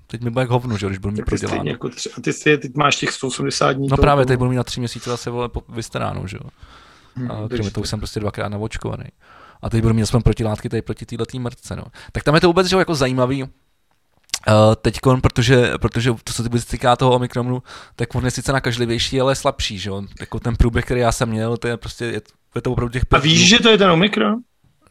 teď 0.07 0.21
mi 0.21 0.29
bude 0.29 0.41
jak 0.41 0.49
hovnu, 0.49 0.77
že 0.77 0.87
když 0.87 0.97
budu 0.97 1.15
mít 1.15 1.25
proděláno. 1.25 1.63
Jako 1.69 1.89
tři, 1.89 2.09
a 2.17 2.21
ty 2.21 2.33
si 2.33 2.57
teď 2.57 2.75
máš 2.75 2.95
těch 2.95 3.11
180 3.11 3.71
dní. 3.71 3.87
No 3.87 3.97
právě, 3.97 4.25
teď 4.25 4.37
budu 4.37 4.49
mít 4.49 4.55
na 4.55 4.63
tři 4.63 4.79
měsíce 4.79 5.09
zase 5.09 5.29
vole 5.29 5.49
vystaráno, 5.69 6.27
že 6.27 6.37
jo. 6.43 6.49
Hmm, 7.15 7.31
a 7.31 7.47
kromě 7.47 7.71
toho 7.71 7.81
už 7.81 7.89
jsem 7.89 7.99
prostě 7.99 8.19
dvakrát 8.19 8.49
navočkovaný. 8.49 9.05
A 9.61 9.69
teď 9.69 9.81
budu 9.81 9.93
mít 9.93 10.03
aspoň 10.03 10.21
protilátky 10.21 10.69
tady 10.69 10.81
proti 10.81 11.05
této 11.05 11.39
mrtce. 11.39 11.75
No. 11.75 11.83
Tak 12.11 12.23
tam 12.23 12.35
je 12.35 12.41
to 12.41 12.47
vůbec 12.47 12.67
že 12.67 12.75
jako 12.75 12.95
zajímavý, 12.95 13.45
Uh, 14.47 14.75
teď, 14.81 14.99
protože, 15.21 15.71
protože 15.77 16.11
to, 16.23 16.33
co 16.33 16.43
se 16.43 16.65
týká 16.65 16.95
toho 16.95 17.15
Omikronu, 17.15 17.63
tak 17.95 18.15
on 18.15 18.25
je 18.25 18.31
sice 18.31 18.53
nakažlivější, 18.53 19.21
ale 19.21 19.31
je 19.31 19.35
slabší, 19.35 19.79
že 19.79 19.89
jo? 19.89 20.01
Jako 20.19 20.39
ten 20.39 20.55
průběh, 20.55 20.85
který 20.85 20.99
já 20.99 21.11
jsem 21.11 21.29
měl, 21.29 21.57
to 21.57 21.67
je 21.67 21.77
prostě, 21.77 22.05
je, 22.05 22.21
je 22.55 22.61
to 22.61 22.71
opravdu 22.71 22.91
těch 22.91 23.03
A 23.11 23.17
víš, 23.17 23.49
že 23.49 23.59
to 23.59 23.69
je 23.69 23.77
ten 23.77 23.91
Omikron? 23.91 24.35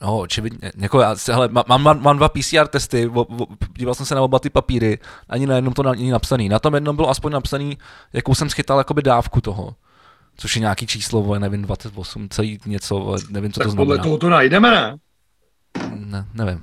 No, 0.02 0.18
očividně. 0.18 0.72
Jako 0.76 1.00
já, 1.00 1.16
hele, 1.28 1.48
mám, 1.48 1.82
mám, 1.82 2.02
mám 2.02 2.16
dva 2.16 2.28
PCR 2.28 2.66
testy, 2.66 3.08
o, 3.08 3.20
o, 3.20 3.46
díval 3.76 3.94
jsem 3.94 4.06
se 4.06 4.14
na 4.14 4.22
oba 4.22 4.38
ty 4.38 4.50
papíry, 4.50 4.98
ani 5.28 5.46
na 5.46 5.54
jednom 5.54 5.74
to 5.74 5.82
není 5.82 6.10
napsaný. 6.10 6.48
Na 6.48 6.58
tom 6.58 6.74
jednom 6.74 6.96
bylo 6.96 7.10
aspoň 7.10 7.32
napsaný, 7.32 7.78
jakou 8.12 8.34
jsem 8.34 8.50
schytal 8.50 8.78
jakoby 8.78 9.02
dávku 9.02 9.40
toho. 9.40 9.74
Což 10.36 10.56
je 10.56 10.60
nějaký 10.60 10.86
číslo, 10.86 11.38
nevím, 11.38 11.62
28, 11.62 12.28
celý 12.28 12.58
něco, 12.66 13.16
nevím, 13.30 13.52
co 13.52 13.60
tak 13.60 13.66
to 13.66 13.70
znamená. 13.70 13.86
podle 13.86 13.98
toho 14.04 14.18
to 14.18 14.28
najdeme, 14.28 14.70
ne? 14.70 14.96
Ne, 15.94 16.26
nevím. 16.34 16.60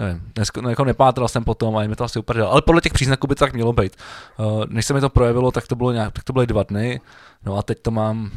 Nevím, 0.00 0.22
dnes, 0.34 0.48
no, 0.60 0.70
jako 0.70 0.84
nepátral 0.84 1.28
jsem 1.28 1.44
potom 1.44 1.76
a 1.76 1.86
mi 1.86 1.96
to 1.96 2.04
asi 2.04 2.18
úplně 2.18 2.40
ale 2.40 2.62
podle 2.62 2.80
těch 2.80 2.92
příznaků 2.92 3.26
by 3.26 3.34
to 3.34 3.44
tak 3.44 3.52
mělo 3.52 3.72
být. 3.72 3.96
Uh, 4.38 4.64
než 4.68 4.86
se 4.86 4.94
mi 4.94 5.00
to 5.00 5.10
projevilo, 5.10 5.52
tak 5.52 5.66
to 5.66 5.76
bylo 5.76 5.92
nějak, 5.92 6.12
tak 6.12 6.24
to 6.24 6.32
byly 6.32 6.46
dva 6.46 6.62
dny, 6.62 7.00
no 7.44 7.56
a 7.56 7.62
teď 7.62 7.78
to 7.82 7.90
mám 7.90 8.30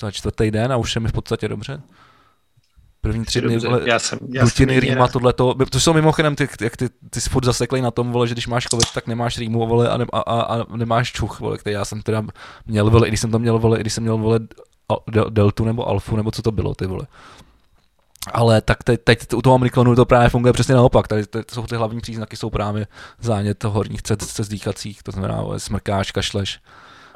to 0.00 0.10
čtvrtý 0.10 0.50
den 0.50 0.72
a 0.72 0.76
už 0.76 0.94
je 0.94 1.00
mi 1.00 1.08
v 1.08 1.12
podstatě 1.12 1.48
dobře. 1.48 1.82
První 3.00 3.24
tři 3.24 3.40
dny, 3.40 3.58
vole, 3.58 3.80
já 3.84 3.98
jsem, 3.98 4.18
já 4.32 4.42
rutiny, 4.42 4.80
rýma, 4.80 5.08
tohleto, 5.08 5.54
to 5.70 5.80
jsou 5.80 5.92
mimochodem, 5.92 6.36
ty, 6.36 6.48
jak 6.60 6.76
ty, 6.76 6.88
ty 7.10 7.20
jsi 7.20 7.30
furt 7.30 7.44
zaseklej 7.44 7.82
na 7.82 7.90
tom, 7.90 8.12
vole, 8.12 8.26
že 8.26 8.34
když 8.34 8.46
máš 8.46 8.64
covid, 8.64 8.92
tak 8.94 9.06
nemáš 9.06 9.38
rýmu, 9.38 9.66
vole, 9.66 9.88
a, 9.88 9.96
ne, 9.96 10.04
a, 10.12 10.20
a, 10.20 10.76
nemáš 10.76 11.12
čuch, 11.12 11.40
vole, 11.40 11.58
který 11.58 11.74
já 11.74 11.84
jsem 11.84 12.02
teda 12.02 12.24
měl, 12.66 12.90
vole, 12.90 13.06
i 13.06 13.10
když 13.10 13.20
jsem 13.20 13.30
to 13.30 13.38
měl, 13.38 13.58
vole, 13.58 13.78
i 13.78 13.80
když 13.80 13.92
jsem 13.92 14.02
měl, 14.02 14.18
vole, 14.18 14.40
deltu 15.30 15.64
nebo 15.64 15.88
alfu, 15.88 16.16
nebo 16.16 16.30
co 16.30 16.42
to 16.42 16.52
bylo, 16.52 16.74
ty 16.74 16.86
vole. 16.86 17.06
Ale 18.32 18.60
tak 18.60 18.82
teď, 18.82 19.00
teď 19.04 19.34
u 19.34 19.42
toho 19.42 19.54
Omniklonu 19.54 19.94
to 19.94 20.04
právě 20.04 20.28
funguje 20.28 20.52
přesně 20.52 20.74
naopak. 20.74 21.08
Tady 21.08 21.26
to 21.26 21.42
jsou 21.52 21.66
ty 21.66 21.76
hlavní 21.76 22.00
příznaky, 22.00 22.36
jsou 22.36 22.50
právě 22.50 22.86
zánět 23.20 23.64
horních 23.64 24.02
cest 24.02 24.48
dýchacích, 24.48 25.02
to 25.02 25.12
znamená 25.12 25.42
smrkáš, 25.56 26.12
kašleš. 26.12 26.60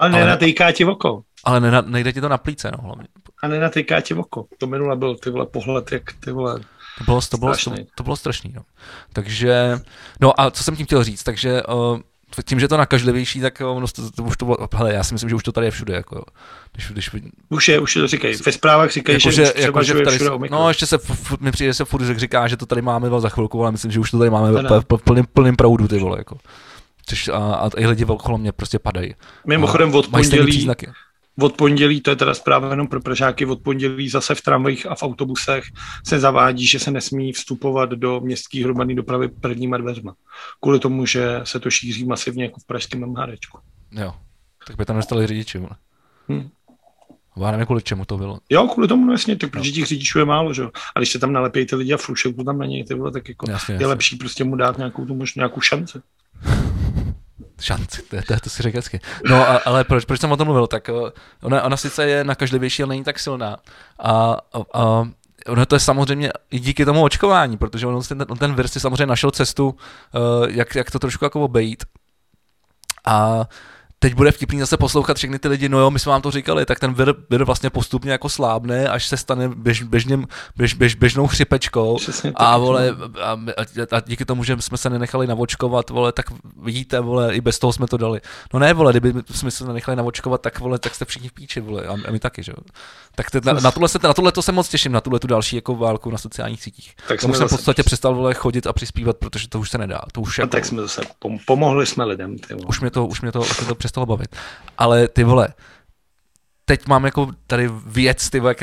Ale 0.00 0.10
nenatýká 0.10 0.72
ti 0.72 0.84
oko. 0.84 1.22
Ale 1.44 1.60
ne, 1.60 1.82
nejde 1.86 2.12
ti 2.12 2.20
to 2.20 2.28
na 2.28 2.38
plíce, 2.38 2.70
no 2.70 2.78
hlavně. 2.82 3.06
a 3.42 3.48
nenatýká 3.48 4.00
tě 4.00 4.14
oko. 4.14 4.46
To 4.58 4.66
minule 4.66 4.96
byl 4.96 5.16
ty 5.16 5.30
vole 5.30 5.46
pohled, 5.46 5.92
jak 5.92 6.02
ty 6.20 6.32
vole 6.32 6.60
to 6.98 7.04
bylo, 7.04 7.20
to 7.30 7.38
bylo, 7.38 7.52
to, 7.64 7.70
to 7.94 8.02
bylo 8.02 8.16
strašný. 8.16 8.52
No. 8.56 8.62
Takže, 9.12 9.80
no 10.20 10.40
a 10.40 10.50
co 10.50 10.64
jsem 10.64 10.76
tím 10.76 10.86
chtěl 10.86 11.04
říct, 11.04 11.22
takže 11.22 11.62
uh, 11.62 11.98
tím, 12.44 12.60
že 12.60 12.68
to 12.68 12.76
nakažlivější, 12.76 13.40
tak 13.40 13.60
ono 13.60 13.86
to, 13.88 14.10
to, 14.10 14.22
už 14.22 14.36
to 14.36 14.44
bylo, 14.44 14.56
hele, 14.74 14.94
já 14.94 15.04
si 15.04 15.14
myslím, 15.14 15.30
že 15.30 15.36
už 15.36 15.42
to 15.42 15.52
tady 15.52 15.66
je 15.66 15.70
všude, 15.70 15.94
jako, 15.94 16.24
když, 16.72 16.90
když, 16.90 17.10
už 17.48 17.68
je, 17.68 17.78
už 17.78 17.96
je 17.96 18.02
to 18.02 18.08
říkají, 18.08 18.34
ve 18.46 18.52
zprávách 18.52 18.90
říkají, 18.90 19.14
jako, 19.14 19.30
že, 19.30 19.44
že, 19.44 19.52
třeba, 19.52 19.66
jako, 19.66 19.82
že 19.82 19.94
tady, 19.94 20.18
všude 20.18 20.48
No, 20.50 20.68
ještě 20.68 20.86
se, 20.86 20.98
mi 21.40 21.52
přijde, 21.52 21.74
se 21.74 21.84
furt 21.84 22.18
říká, 22.18 22.48
že 22.48 22.56
to 22.56 22.66
tady 22.66 22.82
máme 22.82 23.10
za 23.18 23.28
chvilku, 23.28 23.62
ale 23.62 23.72
myslím, 23.72 23.92
že 23.92 24.00
už 24.00 24.10
to 24.10 24.18
tady 24.18 24.30
máme 24.30 24.50
v 24.78 25.02
plným, 25.04 25.24
plným 25.32 25.56
proudu, 25.56 25.88
ty 25.88 25.98
vole, 25.98 26.18
jako. 26.18 26.38
Což 27.10 27.28
a, 27.28 27.36
a 27.36 27.70
i 27.76 27.86
lidi 27.86 28.04
okolo 28.04 28.38
mě 28.38 28.52
prostě 28.52 28.78
padají. 28.78 29.14
Mimochodem 29.46 29.94
od 29.94 30.08
pondělí, 30.08 30.70
od 31.40 31.56
pondělí, 31.56 32.00
to 32.00 32.10
je 32.10 32.16
teda 32.16 32.34
zpráva 32.34 32.70
jenom 32.70 32.86
pro 32.86 33.00
Pražáky, 33.00 33.46
od 33.46 33.62
pondělí 33.62 34.08
zase 34.08 34.34
v 34.34 34.42
tramvajích 34.42 34.86
a 34.86 34.94
v 34.94 35.02
autobusech 35.02 35.64
se 36.06 36.20
zavádí, 36.20 36.66
že 36.66 36.78
se 36.78 36.90
nesmí 36.90 37.32
vstupovat 37.32 37.90
do 37.90 38.20
městské 38.20 38.64
hromadné 38.64 38.94
dopravy 38.94 39.28
prvníma 39.28 39.76
dveřma. 39.76 40.14
Kvůli 40.60 40.78
tomu, 40.78 41.06
že 41.06 41.40
se 41.44 41.60
to 41.60 41.70
šíří 41.70 42.04
masivně 42.04 42.44
jako 42.44 42.60
v 42.60 42.66
pražském 42.66 43.06
MHDčku. 43.06 43.58
Jo, 43.92 44.12
tak 44.66 44.76
by 44.76 44.84
tam 44.84 44.96
nestali 44.96 45.26
řidiči. 45.26 45.58
Hmm. 46.28 46.48
Já 47.42 47.50
nevím, 47.50 47.66
kvůli 47.66 47.82
čemu 47.82 48.04
to 48.04 48.18
bylo. 48.18 48.38
Jo, 48.50 48.68
kvůli 48.68 48.88
tomu, 48.88 49.06
no 49.06 49.12
jasně, 49.12 49.36
tak 49.36 49.50
protože 49.50 49.72
těch 49.72 49.86
řidičů 49.86 50.18
je 50.18 50.24
málo, 50.24 50.54
že 50.54 50.62
jo. 50.62 50.70
A 50.96 50.98
když 50.98 51.10
se 51.10 51.18
tam 51.18 51.32
nalepějí 51.32 51.66
ty 51.66 51.76
lidi 51.76 51.92
a 51.92 51.96
flušou 51.96 52.32
tam 52.32 52.58
na 52.58 52.66
něj, 52.66 52.84
ty 52.84 52.94
vole, 52.94 53.12
tak 53.12 53.28
jako 53.28 53.50
jasně, 53.50 53.72
je 53.72 53.74
jasně. 53.74 53.86
lepší 53.86 54.16
prostě 54.16 54.44
mu 54.44 54.56
dát 54.56 54.78
nějakou, 54.78 55.06
tu 55.06 55.14
možná, 55.14 55.40
nějakou 55.40 55.60
šanci. 55.60 55.98
šanci, 57.60 58.02
to, 58.02 58.16
to, 58.26 58.40
to 58.40 58.50
si 58.50 58.62
řekl 58.62 58.78
hezky. 58.78 59.00
No, 59.28 59.48
a, 59.48 59.56
ale 59.64 59.84
proč, 59.84 60.04
proč 60.04 60.20
jsem 60.20 60.32
o 60.32 60.36
tom 60.36 60.44
mluvil, 60.44 60.66
tak 60.66 60.88
eh, 60.88 60.92
ona, 61.42 61.62
ona 61.62 61.76
sice 61.76 62.06
je 62.06 62.24
nakažlivější, 62.24 62.82
ale 62.82 62.88
není 62.88 63.04
tak 63.04 63.18
silná. 63.18 63.56
A, 63.98 64.36
a, 64.52 64.80
a 64.80 65.08
ono 65.46 65.66
to 65.66 65.76
je 65.76 65.80
samozřejmě 65.80 66.32
i 66.50 66.58
díky 66.58 66.84
tomu 66.84 67.02
očkování, 67.02 67.56
protože 67.56 67.86
on 67.86 68.02
ten, 68.02 68.24
on 68.28 68.38
ten 68.38 68.54
vir 68.54 68.68
si 68.68 68.80
samozřejmě 68.80 69.06
našel 69.06 69.30
cestu, 69.30 69.68
uh, 69.68 70.48
jak, 70.48 70.74
jak 70.74 70.90
to 70.90 70.98
trošku 70.98 71.24
jako 71.24 71.40
obejít. 71.40 71.84
A 73.06 73.44
teď 74.02 74.14
bude 74.14 74.32
vtipný 74.32 74.60
zase 74.60 74.76
poslouchat 74.76 75.16
všechny 75.16 75.38
ty 75.38 75.48
lidi, 75.48 75.68
no 75.68 75.78
jo, 75.78 75.90
my 75.90 75.98
jsme 75.98 76.10
vám 76.10 76.22
to 76.22 76.30
říkali, 76.30 76.66
tak 76.66 76.80
ten 76.80 76.94
vir, 76.94 77.14
vir 77.30 77.44
vlastně 77.44 77.70
postupně 77.70 78.12
jako 78.12 78.28
slábne, 78.28 78.88
až 78.88 79.06
se 79.06 79.16
stane 79.16 79.48
běž, 79.48 79.82
běžněm, 79.82 80.26
běž, 80.56 80.74
běž, 80.74 80.94
běžnou 80.94 81.26
chřipečkou 81.26 81.98
a, 82.34 82.58
vole, 82.58 82.96
no. 82.98 83.22
a, 83.22 83.38
a, 83.96 84.00
díky 84.06 84.24
tomu, 84.24 84.44
že 84.44 84.56
jsme 84.60 84.78
se 84.78 84.90
nenechali 84.90 85.26
navočkovat, 85.26 85.90
vole, 85.90 86.12
tak 86.12 86.26
vidíte, 86.62 87.00
vole, 87.00 87.34
i 87.34 87.40
bez 87.40 87.58
toho 87.58 87.72
jsme 87.72 87.86
to 87.86 87.96
dali. 87.96 88.20
No 88.54 88.60
ne, 88.60 88.74
vole, 88.74 88.92
kdyby 88.92 89.14
jsme 89.30 89.50
se 89.50 89.64
nenechali 89.64 89.96
navočkovat, 89.96 90.40
tak 90.40 90.60
vole, 90.60 90.78
tak 90.78 90.94
jste 90.94 91.04
všichni 91.04 91.28
v 91.28 91.32
píči, 91.32 91.60
vole, 91.60 91.86
a, 91.86 91.92
a 92.08 92.10
my 92.10 92.18
taky, 92.18 92.42
že 92.42 92.52
jo. 92.52 92.64
Tak 93.14 93.30
te, 93.30 93.40
na, 93.44 93.52
na, 93.52 93.70
tohle 93.70 93.88
se, 93.88 93.98
na 94.02 94.14
tohle 94.14 94.32
to 94.32 94.42
se 94.42 94.52
moc 94.52 94.68
těším, 94.68 94.92
na 94.92 95.00
tuhle 95.00 95.18
tu 95.18 95.26
další 95.26 95.56
jako 95.56 95.76
válku 95.76 96.10
na 96.10 96.18
sociálních 96.18 96.62
sítích. 96.62 96.94
Tak 97.08 97.20
jsem 97.20 97.32
v 97.32 97.48
podstatě 97.48 97.82
přestal 97.82 98.14
vole, 98.14 98.34
chodit 98.34 98.66
a 98.66 98.72
přispívat, 98.72 99.16
protože 99.16 99.48
to 99.48 99.58
už 99.58 99.70
se 99.70 99.78
nedá. 99.78 100.00
To 100.12 100.20
už 100.20 100.38
jako, 100.38 100.50
tak 100.50 100.64
jsme 100.64 100.82
zase 100.82 101.02
pomohli 101.46 101.86
jsme 101.86 102.04
lidem. 102.04 102.38
Ty 102.38 102.54
už 102.54 102.80
mě 102.80 102.90
to, 102.90 103.06
už 103.06 103.20
mě 103.20 103.32
to, 103.32 103.40
už 103.40 103.60
mě 103.60 103.68
to 103.68 103.74
přestalo 103.90 104.06
bavit. 104.06 104.36
Ale 104.78 105.08
ty 105.08 105.24
vole, 105.24 105.48
teď 106.64 106.86
mám 106.86 107.04
jako 107.04 107.28
tady 107.46 107.68
věc, 107.86 108.30
ty 108.30 108.40
vole, 108.40 108.54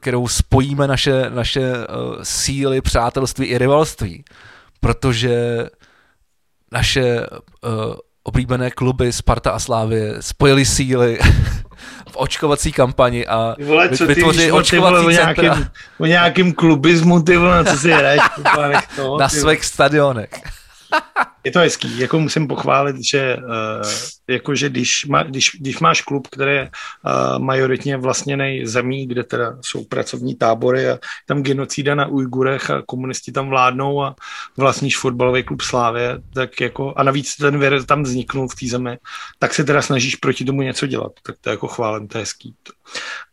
kterou 0.00 0.28
spojíme 0.28 0.86
naše, 0.86 1.30
naše 1.30 1.60
uh, 1.60 2.22
síly, 2.22 2.80
přátelství 2.80 3.46
i 3.46 3.58
rivalství. 3.58 4.24
Protože 4.80 5.66
naše 6.72 7.20
uh, 7.20 7.94
oblíbené 8.22 8.70
kluby 8.70 9.12
Sparta 9.12 9.50
a 9.50 9.58
Slávě 9.58 10.16
spojili 10.20 10.64
síly 10.64 11.18
v 12.10 12.16
očkovací 12.16 12.72
kampani 12.72 13.26
a 13.26 13.56
vole, 13.64 13.88
co 13.88 14.06
vytvořili 14.06 14.46
ty, 14.46 14.52
očkovací 14.52 14.70
ty 14.70 14.78
vole, 14.78 15.06
o 15.06 15.10
nějakým, 15.10 15.68
o 15.98 16.06
nějakým 16.06 16.52
klubismu, 16.52 17.22
ty 17.22 17.36
vole, 17.36 17.64
co 17.64 17.76
si 17.76 17.92
hraješ, 17.92 18.22
Na 19.18 19.28
svých 19.28 19.64
stadionech. 19.64 20.30
Je 21.44 21.52
to 21.52 21.58
hezký, 21.58 21.98
jako 21.98 22.20
musím 22.20 22.48
pochválit, 22.48 22.96
že, 23.04 23.36
uh, 23.36 23.88
jako, 24.28 24.54
že 24.54 24.68
když, 24.68 25.06
má, 25.06 25.22
když, 25.22 25.50
když 25.60 25.78
máš 25.78 26.02
klub, 26.02 26.28
který 26.28 26.54
je 26.54 26.70
uh, 26.70 27.38
majoritně 27.38 27.96
vlastněný 27.96 28.66
zemí, 28.66 29.06
kde 29.06 29.24
teda 29.24 29.56
jsou 29.60 29.84
pracovní 29.84 30.34
tábory 30.34 30.88
a 30.90 30.98
tam 31.26 31.42
genocída 31.42 31.94
na 31.94 32.06
Ujgurech 32.06 32.70
a 32.70 32.82
komunisti 32.86 33.32
tam 33.32 33.48
vládnou 33.48 34.02
a 34.02 34.14
vlastníš 34.56 34.98
fotbalový 34.98 35.42
klub 35.42 35.60
Slávě, 35.62 36.18
tak 36.34 36.60
jako, 36.60 36.94
a 36.96 37.02
navíc 37.02 37.36
ten 37.36 37.58
věr 37.58 37.84
tam 37.84 38.02
vzniknul 38.02 38.48
v 38.48 38.54
té 38.54 38.66
zemi, 38.66 38.98
tak 39.38 39.54
se 39.54 39.64
teda 39.64 39.82
snažíš 39.82 40.16
proti 40.16 40.44
tomu 40.44 40.62
něco 40.62 40.86
dělat. 40.86 41.12
Tak 41.22 41.36
to 41.40 41.50
jako 41.50 41.68
chválem, 41.68 42.08
to 42.08 42.18
je 42.18 42.22
hezký. 42.22 42.54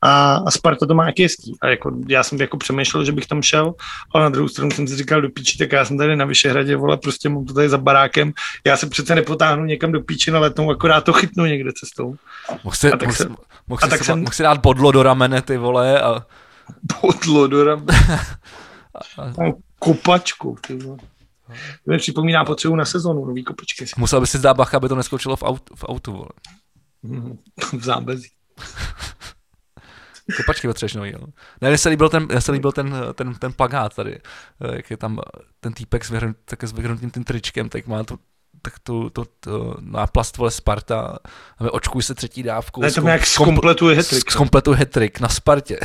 A, 0.02 0.36
a 0.36 0.52
Sparta 0.52 0.86
to 0.86 0.94
má 0.94 1.06
jaký 1.06 1.24
hezký. 1.24 1.58
A 1.62 1.68
jako, 1.68 1.92
já 2.08 2.24
jsem 2.24 2.42
jako 2.42 2.58
přemýšlel, 2.58 3.06
že 3.06 3.12
bych 3.12 3.26
tam 3.26 3.42
šel, 3.42 3.74
ale 4.14 4.24
na 4.24 4.30
druhou 4.30 4.48
stranu 4.48 4.72
jsem 4.72 4.88
si 4.88 4.96
říkal 4.96 5.22
do 5.22 5.30
píči, 5.30 5.58
tak 5.58 5.72
já 5.72 5.86
jsem 5.86 5.98
tady 5.98 6.16
na 6.16 6.26
Vyšehradě, 6.26 6.76
vole, 6.76 6.98
prostě 6.98 7.30
mám 7.30 7.46
to 7.46 7.54
tady 7.54 7.70
za 7.70 7.78
barákem, 7.98 8.34
já 8.66 8.78
se 8.78 8.88
přece 8.88 9.16
nepotáhnu 9.16 9.66
někam 9.66 9.92
do 9.92 10.02
píči 10.02 10.32
na 10.32 10.40
letnou, 10.40 10.72
akorát 10.72 11.02
to 11.02 11.14
chytnu 11.14 11.46
někde 11.46 11.72
cestou. 11.74 12.16
Mohl 12.64 12.76
si, 12.76 12.88
mohl, 12.88 13.14
se, 13.14 13.30
mohl, 13.68 13.82
si, 13.98 14.04
jsem... 14.04 14.20
mohl 14.20 14.32
si 14.32 14.44
dát 14.44 14.58
bodlo 14.58 14.92
do 14.92 15.04
ramene, 15.04 15.42
ty 15.42 15.58
vole. 15.58 16.02
A... 16.02 16.26
Bodlo 17.02 17.48
do 17.48 17.64
ramene. 17.64 18.20
Kopačku, 19.80 20.58
ty 20.68 20.78
vole. 20.78 20.98
To 21.86 21.92
mi 21.92 21.98
připomíná 21.98 22.46
potřebu 22.46 22.76
na 22.76 22.86
sezonu, 22.86 23.26
nový 23.26 23.44
kopačky. 23.44 23.86
Musel 23.98 24.22
by 24.22 24.28
si 24.28 24.40
dát 24.40 24.58
bacha, 24.58 24.78
aby 24.78 24.90
to 24.90 24.96
neskočilo 24.96 25.36
v, 25.36 25.44
aut, 25.44 25.70
v 25.76 25.84
autu, 25.84 26.12
vole. 26.12 26.30
v 27.80 27.84
zábezí. 27.84 28.30
Kopačky 30.38 30.68
potřebuješ 30.68 30.94
nový, 30.94 31.12
jo. 31.12 31.20
Ne, 31.62 31.70
mně 31.70 31.78
se 31.78 31.90
líbil 31.90 32.10
ten, 32.10 32.26
mně 32.26 32.42
se 32.42 32.52
líbil 32.52 32.72
ten, 32.72 32.96
ten, 33.14 33.36
ten 33.36 33.54
plagát 33.54 33.96
tady, 33.96 34.20
jak 34.76 34.92
je 34.92 34.98
tam 34.98 35.20
ten 35.60 35.74
týpek 35.74 36.06
s, 36.06 36.10
vyhrn, 36.10 36.36
tak 36.46 36.64
s 36.64 36.72
vyhrnutým 36.72 37.12
tím 37.12 37.24
tričkem, 37.24 37.70
tak 37.70 37.88
má 37.88 38.04
to 38.04 38.18
tak 38.62 38.80
to, 38.80 39.10
to, 39.10 39.26
to 39.40 39.76
náplast 39.80 40.38
vole 40.38 40.52
Sparta, 40.52 41.18
a 41.58 41.74
očkuj 41.74 42.04
se 42.04 42.16
třetí 42.16 42.44
dávku. 42.44 42.82
Ne, 42.82 42.92
to 42.92 43.02
nějak 43.02 43.26
zkompletuje 43.26 43.96
hetrik. 43.96 44.32
Zkompletuje 44.32 44.78
hetrik 44.78 45.20
na 45.20 45.30
Spartě. 45.30 45.80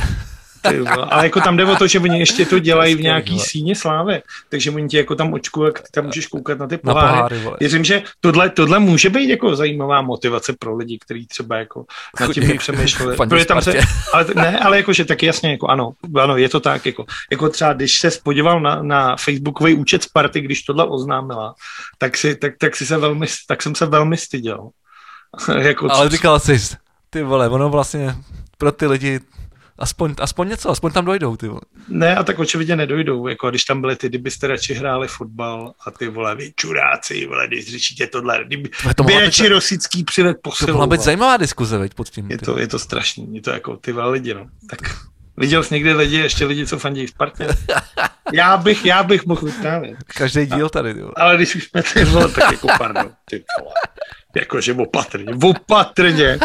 Ale 1.09 1.23
jako 1.23 1.41
tam 1.41 1.57
jde 1.57 1.65
o 1.65 1.75
to, 1.75 1.87
že 1.87 1.99
oni 1.99 2.19
ještě 2.19 2.45
to 2.45 2.59
dělají 2.59 2.95
v 2.95 3.01
nějaký 3.01 3.39
síně 3.39 3.75
slávy, 3.75 4.21
takže 4.49 4.71
oni 4.71 4.87
ti 4.87 4.97
jako 4.97 5.15
tam 5.15 5.33
očkují, 5.33 5.65
jak 5.65 5.79
ty 5.79 5.87
tam 5.91 6.05
můžeš 6.05 6.27
koukat 6.27 6.59
na 6.59 6.67
ty 6.67 6.77
poháry. 6.77 7.35
Na 7.35 7.41
poháry 7.41 7.57
Věřím, 7.59 7.83
že 7.83 8.03
tohle, 8.19 8.49
tohle 8.49 8.79
může 8.79 9.09
být 9.09 9.29
jako 9.29 9.55
zajímavá 9.55 10.01
motivace 10.01 10.53
pro 10.59 10.75
lidi, 10.75 10.99
kteří 11.01 11.27
třeba 11.27 11.57
jako 11.57 11.85
nad 12.19 12.33
tím 12.33 12.47
nepřemýšleli. 12.47 13.17
tam 13.45 13.61
se, 13.61 13.73
ale, 14.13 14.25
ne, 14.35 14.59
ale 14.59 14.77
jakože 14.77 15.05
taky 15.05 15.25
jasně, 15.25 15.51
jako 15.51 15.67
ano, 15.67 15.91
ano, 16.21 16.37
je 16.37 16.49
to 16.49 16.59
tak, 16.59 16.85
jako, 16.85 17.05
jako 17.31 17.49
třeba 17.49 17.73
když 17.73 17.99
se 17.99 18.11
spodíval 18.11 18.61
na, 18.61 18.83
na 18.83 19.15
facebookový 19.15 19.73
účet 19.73 20.03
Sparty, 20.03 20.41
když 20.41 20.63
tohle 20.63 20.85
oznámila, 20.85 21.55
tak, 21.97 22.17
si, 22.17 22.35
tak, 22.35 22.53
tak, 22.59 22.75
si 22.75 22.85
se 22.85 22.97
velmi, 22.97 23.27
tak 23.47 23.61
jsem 23.61 23.75
se 23.75 23.85
velmi 23.85 24.17
styděl. 24.17 24.69
jako, 25.57 25.91
ale 25.91 26.09
říkal 26.09 26.39
jsi, 26.39 26.59
ty 27.09 27.23
vole, 27.23 27.49
ono 27.49 27.69
vlastně 27.69 28.15
pro 28.57 28.71
ty 28.71 28.87
lidi 28.87 29.19
aspoň, 29.79 30.15
aspoň 30.19 30.49
něco, 30.49 30.69
aspoň 30.69 30.91
tam 30.91 31.05
dojdou, 31.05 31.35
ty 31.35 31.47
vole. 31.47 31.61
Ne, 31.87 32.15
a 32.15 32.23
tak 32.23 32.39
očividně 32.39 32.75
nedojdou, 32.75 33.27
jako 33.27 33.49
když 33.49 33.63
tam 33.63 33.81
byli 33.81 33.95
ty, 33.95 34.09
kdybyste 34.09 34.47
radši 34.47 34.73
hráli 34.73 35.07
fotbal 35.07 35.73
a 35.87 35.91
ty 35.91 36.07
vole, 36.07 36.35
vy 36.35 36.53
čuráci, 36.55 37.25
vole, 37.25 37.47
když 37.47 37.71
řečíte 37.71 38.07
tohle, 38.07 38.43
kdyby, 38.45 38.69
to 38.95 39.03
by 39.03 39.19
radši 39.19 39.49
rosický 39.49 40.03
přived 40.03 40.37
posilu. 40.41 40.67
To 40.67 40.73
mohla 40.73 40.87
být 40.87 41.01
zajímavá 41.01 41.37
diskuze, 41.37 41.77
veď, 41.77 41.93
pod 41.93 42.09
tím. 42.09 42.31
Je 42.31 42.37
to, 42.37 42.59
je 42.59 42.67
to 42.67 42.79
strašný, 42.79 43.35
je 43.35 43.41
to 43.41 43.51
jako 43.51 43.77
ty 43.77 43.91
vole 43.91 44.09
lidi, 44.09 44.33
no. 44.33 44.47
Tak 44.69 44.79
Viděl 45.37 45.63
jsi 45.63 45.73
někdy 45.73 45.93
lidi, 45.93 46.17
ještě 46.17 46.45
lidi, 46.45 46.67
co 46.67 46.79
fandí 46.79 47.07
Spartě? 47.07 47.47
Já 48.33 48.57
bych, 48.57 48.85
já 48.85 49.03
bych 49.03 49.25
mohl 49.25 49.41
vyprávět. 49.41 49.97
Každý 50.17 50.45
díl 50.45 50.69
tady, 50.69 50.99
jo. 50.99 51.11
Ale 51.15 51.35
když 51.35 51.55
už 51.55 51.63
jsme 51.63 51.83
ty 51.83 52.05
vole, 52.05 52.31
tak 52.31 52.51
jako 52.51 52.67
pardon, 52.77 53.11
ty 53.25 53.43
vole. 53.59 53.73
Jakože 54.35 54.73
opatrně, 54.73 55.33
opatrně. 55.43 56.39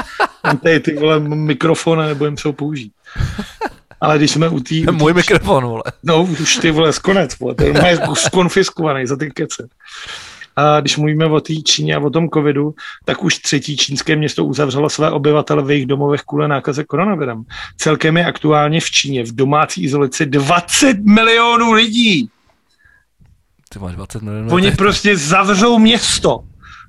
Mám 0.45 0.59
tady 0.59 0.81
ty 0.81 0.95
vole 0.95 1.21
mikrofon 1.21 2.01
a 2.01 2.07
nebudem 2.07 2.37
se 2.37 2.49
ho 2.49 2.53
použít. 2.53 2.93
Ale 4.01 4.19
když 4.19 4.31
jsme 4.31 4.49
u 4.49 4.61
té... 4.61 4.75
Můj 4.93 5.15
mikrofon, 5.15 5.65
vole. 5.65 5.83
No, 6.03 6.23
už 6.23 6.57
ty 6.57 6.71
vole, 6.71 6.93
skonec, 6.93 7.39
vole. 7.39 7.55
To 7.55 7.65
je 7.65 7.99
skonfiskovaný 8.15 9.07
za 9.07 9.17
ty 9.17 9.31
kece. 9.31 9.69
A 10.57 10.81
když 10.81 10.97
mluvíme 10.97 11.27
o 11.27 11.41
té 11.41 11.55
Číně 11.55 11.97
a 11.97 12.01
o 12.01 12.11
tom 12.11 12.29
covidu, 12.31 12.75
tak 13.05 13.25
už 13.25 13.39
třetí 13.39 13.77
čínské 13.77 14.17
město 14.17 14.45
uzavřelo 14.45 14.91
své 14.91 15.11
obyvatele 15.11 15.63
v 15.63 15.71
jejich 15.71 15.87
domovech 15.87 16.23
kvůli 16.23 16.49
nákaze 16.49 16.85
koronavirem. 16.85 17.43
Celkem 17.77 18.17
je 18.17 18.27
aktuálně 18.27 18.81
v 18.81 18.91
Číně 18.91 19.25
v 19.25 19.35
domácí 19.35 19.85
izolaci 19.85 20.27
20 20.27 20.99
milionů 20.99 21.73
lidí. 21.73 22.31
Ty 23.69 23.79
máš 23.79 23.95
20 23.95 24.23
milionů. 24.23 24.55
Oni 24.55 24.71
prostě 24.71 25.17
zavřou 25.17 25.79
město. 25.79 26.45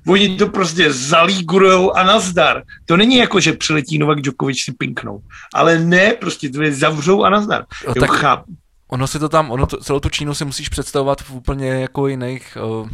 Oni 0.06 0.36
to 0.36 0.48
prostě 0.48 0.92
zalígurujou 0.92 1.96
a 1.96 2.02
nazdar. 2.02 2.62
To 2.86 2.96
není 2.96 3.16
jako, 3.16 3.40
že 3.40 3.52
přiletí 3.52 3.98
Novak 3.98 4.20
Djokovic 4.20 4.60
si 4.60 4.72
pinknou. 4.72 5.22
Ale 5.54 5.78
ne, 5.78 6.12
prostě 6.12 6.50
to 6.50 6.62
je 6.62 6.72
zavřou 6.72 7.22
a 7.22 7.30
nazdar. 7.30 7.64
Jo, 7.86 7.94
tak 7.94 8.10
cháp. 8.10 8.44
Ono 8.88 9.06
si 9.06 9.18
to 9.18 9.28
tam, 9.28 9.50
ono 9.50 9.66
to, 9.66 9.76
celou 9.76 10.00
tu 10.00 10.08
Čínu 10.08 10.34
si 10.34 10.44
musíš 10.44 10.68
představovat 10.68 11.22
v 11.22 11.30
úplně 11.30 11.68
jako 11.68 12.08
jiných 12.08 12.58
uh, 12.80 12.88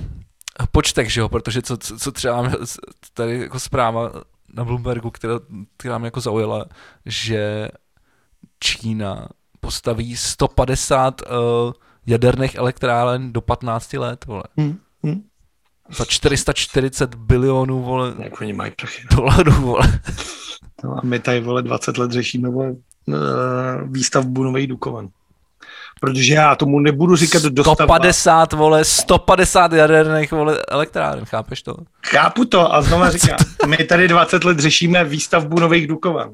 počtech, 0.72 1.12
že 1.12 1.20
jo, 1.20 1.28
protože 1.28 1.62
co, 1.62 1.76
co 1.76 2.12
třeba 2.12 2.52
tady 3.14 3.40
jako 3.40 3.60
zpráva 3.60 4.12
na 4.54 4.64
Bloombergu, 4.64 5.10
která, 5.10 5.34
která 5.76 5.98
mě 5.98 6.06
jako 6.06 6.20
zaujala, 6.20 6.64
že 7.06 7.68
Čína 8.60 9.28
postaví 9.60 10.16
150 10.16 11.22
uh, 11.22 11.72
jaderných 12.06 12.54
elektráren 12.54 13.32
do 13.32 13.40
15 13.40 13.92
let, 13.92 14.24
vole. 14.24 14.42
Hmm. 14.56 14.78
Hmm. 15.02 15.22
Za 15.90 16.04
440 16.04 17.14
bilionů, 17.14 17.82
vole, 17.82 18.14
Jak 18.18 18.40
oni 18.40 18.52
mají 18.52 18.70
prachy. 18.76 19.02
dolarů, 19.16 19.52
vole. 19.52 20.00
No 20.84 20.92
a 20.98 21.00
my 21.04 21.18
tady, 21.18 21.40
vole, 21.40 21.62
20 21.62 21.98
let 21.98 22.10
řešíme, 22.10 22.48
vole, 22.48 22.74
eh, 23.08 23.14
výstavbu 23.84 24.42
nových 24.44 24.66
Dukovan. 24.66 25.08
Protože 26.00 26.34
já 26.34 26.54
tomu 26.56 26.78
nebudu 26.80 27.16
říkat 27.16 27.42
dostavba. 27.42 27.84
150, 27.84 28.52
vole, 28.52 28.84
150 28.84 29.72
jaderných, 29.72 30.32
vole, 30.32 30.58
elektráren, 30.68 31.24
chápeš 31.24 31.62
to? 31.62 31.74
Chápu 32.06 32.44
to 32.44 32.74
a 32.74 32.82
znova 32.82 33.10
říkám, 33.18 33.36
my 33.66 33.76
tady 33.76 34.08
20 34.08 34.44
let 34.44 34.58
řešíme 34.58 35.04
výstavbu 35.04 35.60
nových 35.60 35.86
Dukovan. 35.86 36.30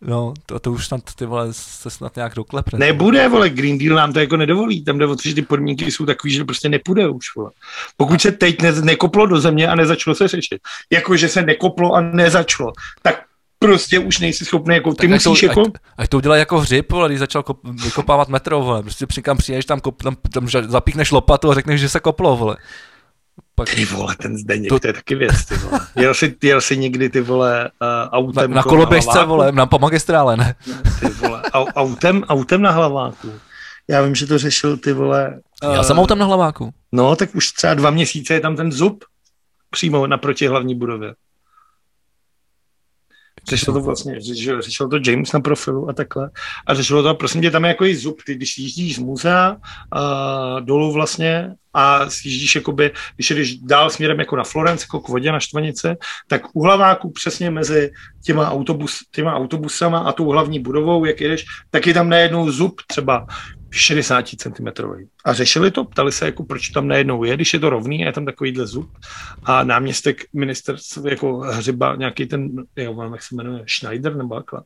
No, 0.00 0.34
to, 0.46 0.58
to 0.58 0.72
už 0.72 0.86
snad, 0.86 1.00
ty 1.14 1.26
vole, 1.26 1.48
se 1.50 1.90
snad 1.90 2.16
nějak 2.16 2.34
doklepne. 2.34 2.78
Nebude, 2.78 3.28
vole, 3.28 3.50
Green 3.50 3.78
Deal 3.78 3.96
nám 3.96 4.12
to 4.12 4.20
jako 4.20 4.36
nedovolí. 4.36 4.84
Tam 4.84 4.98
jde 4.98 5.06
o 5.06 5.16
to, 5.16 5.22
že 5.24 5.34
ty 5.34 5.42
podmínky 5.42 5.90
jsou 5.90 6.06
takový, 6.06 6.32
že 6.32 6.44
prostě 6.44 6.68
nepůjde 6.68 7.08
už, 7.08 7.24
vole. 7.36 7.50
Pokud 7.96 8.20
se 8.20 8.32
teď 8.32 8.62
ne, 8.62 8.72
nekoplo 8.72 9.26
do 9.26 9.40
země 9.40 9.68
a 9.68 9.74
nezačalo 9.74 10.14
se 10.14 10.28
řešit, 10.28 10.60
jako 10.92 11.16
že 11.16 11.28
se 11.28 11.42
nekoplo 11.42 11.92
a 11.92 12.00
nezačalo, 12.00 12.72
tak 13.02 13.22
prostě 13.58 13.98
už 13.98 14.18
nejsi 14.18 14.44
schopný, 14.44 14.74
jako 14.74 14.90
ty 14.90 15.08
Tak 15.08 15.16
ať 15.16 15.26
musíš 15.26 15.40
to, 15.40 15.46
jako... 15.46 15.60
ať, 15.60 15.72
ať 15.98 16.08
to 16.08 16.16
udělá 16.16 16.36
jako 16.36 16.60
hřib, 16.60 16.92
vole, 16.92 17.08
když 17.08 17.18
začal 17.18 17.42
kop, 17.42 17.60
vykopávat 17.84 18.28
metro, 18.28 18.60
vole. 18.60 18.82
Prostě 18.82 19.06
přikam 19.06 19.36
přijdeš 19.36 19.64
tam, 19.64 19.80
kop, 19.80 20.02
tam, 20.02 20.16
tam 20.32 20.48
zapíchneš 20.48 21.10
lopatu 21.10 21.50
a 21.50 21.54
řekneš, 21.54 21.80
že 21.80 21.88
se 21.88 22.00
koplo, 22.00 22.36
vole. 22.36 22.56
Pak 23.54 23.74
Ty 23.74 23.84
vole, 23.84 24.16
ten 24.16 24.38
Zdeněk, 24.38 24.68
To- 24.68 24.78
to, 24.78 24.86
je 24.86 24.92
taky 24.92 25.14
věc, 25.14 25.44
ty 25.44 25.54
vole. 25.54 25.80
Jel 25.96 26.14
jsi, 26.14 26.36
jel 26.42 26.60
jsi 26.60 26.76
někdy, 26.76 27.08
ty 27.08 27.20
vole, 27.20 27.70
uh, 27.82 27.88
na, 27.88 28.12
autem 28.12 28.50
na 28.54 28.62
kolem 28.62 28.76
koloběžce, 28.76 29.24
vole, 29.24 29.52
na 29.52 29.66
po 29.66 29.78
magistrále, 29.78 30.36
ne? 30.36 30.54
Ty 31.00 31.08
vole, 31.08 31.42
au, 31.42 31.66
autem, 31.66 32.24
autem 32.28 32.62
na 32.62 32.70
hlaváku. 32.70 33.32
Já 33.88 34.02
vím, 34.02 34.14
že 34.14 34.26
to 34.26 34.38
řešil 34.38 34.76
ty 34.76 34.92
vole. 34.92 35.40
Já 35.62 35.80
eh, 35.80 35.84
jsem 35.84 35.98
autem 35.98 36.18
na 36.18 36.26
hlaváku. 36.26 36.70
No, 36.92 37.16
tak 37.16 37.34
už 37.34 37.52
třeba 37.52 37.74
dva 37.74 37.90
měsíce 37.90 38.34
je 38.34 38.40
tam 38.40 38.56
ten 38.56 38.72
zub 38.72 39.04
přímo 39.70 40.06
naproti 40.06 40.46
hlavní 40.46 40.74
budově. 40.74 41.14
Řešil 43.48 43.74
to 43.74 43.80
vlastně, 43.80 44.20
řešil, 44.20 44.62
řešil 44.62 44.88
to 44.88 44.98
James 45.06 45.32
na 45.32 45.40
profilu 45.40 45.88
a 45.88 45.92
takhle. 45.92 46.30
A 46.66 46.74
řešilo 46.74 47.02
to, 47.02 47.14
prosím 47.14 47.42
tě, 47.42 47.50
tam 47.50 47.64
je 47.64 47.68
jako 47.68 47.84
i 47.84 47.96
zub, 47.96 48.22
ty 48.26 48.34
když 48.34 48.58
jíždíš 48.58 48.96
z 48.96 48.98
muzea 48.98 49.50
uh, 49.50 50.60
dolů 50.60 50.92
vlastně 50.92 51.54
a 51.74 52.04
jíždíš 52.24 52.54
jakoby, 52.54 52.90
když 53.16 53.30
jdeš 53.30 53.56
dál 53.56 53.90
směrem 53.90 54.18
jako 54.18 54.36
na 54.36 54.44
Florence, 54.44 54.84
jako 54.84 55.00
k 55.00 55.08
vodě 55.08 55.32
na 55.32 55.40
Štvanice, 55.40 55.96
tak 56.28 56.42
u 56.52 56.62
hlaváku 56.62 57.10
přesně 57.10 57.50
mezi 57.50 57.90
těma, 58.24 58.50
autobus, 58.50 58.98
těma 59.10 59.34
autobusama 59.34 59.98
a 59.98 60.12
tou 60.12 60.28
hlavní 60.28 60.60
budovou, 60.60 61.04
jak 61.04 61.20
jedeš, 61.20 61.44
tak 61.70 61.86
je 61.86 61.94
tam 61.94 62.08
najednou 62.08 62.50
zub 62.50 62.80
třeba 62.86 63.26
60 63.70 64.28
cm. 64.28 64.68
A 65.24 65.32
řešili 65.32 65.70
to, 65.70 65.84
ptali 65.84 66.12
se, 66.12 66.26
jako 66.26 66.44
proč 66.44 66.68
tam 66.68 66.88
najednou 66.88 67.24
je, 67.24 67.34
když 67.34 67.54
je 67.54 67.60
to 67.60 67.70
rovný 67.70 68.04
a 68.04 68.06
je 68.06 68.12
tam 68.12 68.24
takovýhle 68.24 68.66
zub. 68.66 68.90
A 69.44 69.64
náměstek 69.64 70.24
ministerstva, 70.32 71.10
jako 71.10 71.38
hřiba, 71.38 71.96
nějaký 71.96 72.26
ten, 72.26 72.50
jo, 72.76 72.94
nevím, 72.96 73.12
jak 73.12 73.22
se 73.22 73.34
jmenuje, 73.34 73.64
Schneider 73.68 74.16
nebo 74.16 74.34
takhle, 74.34 74.60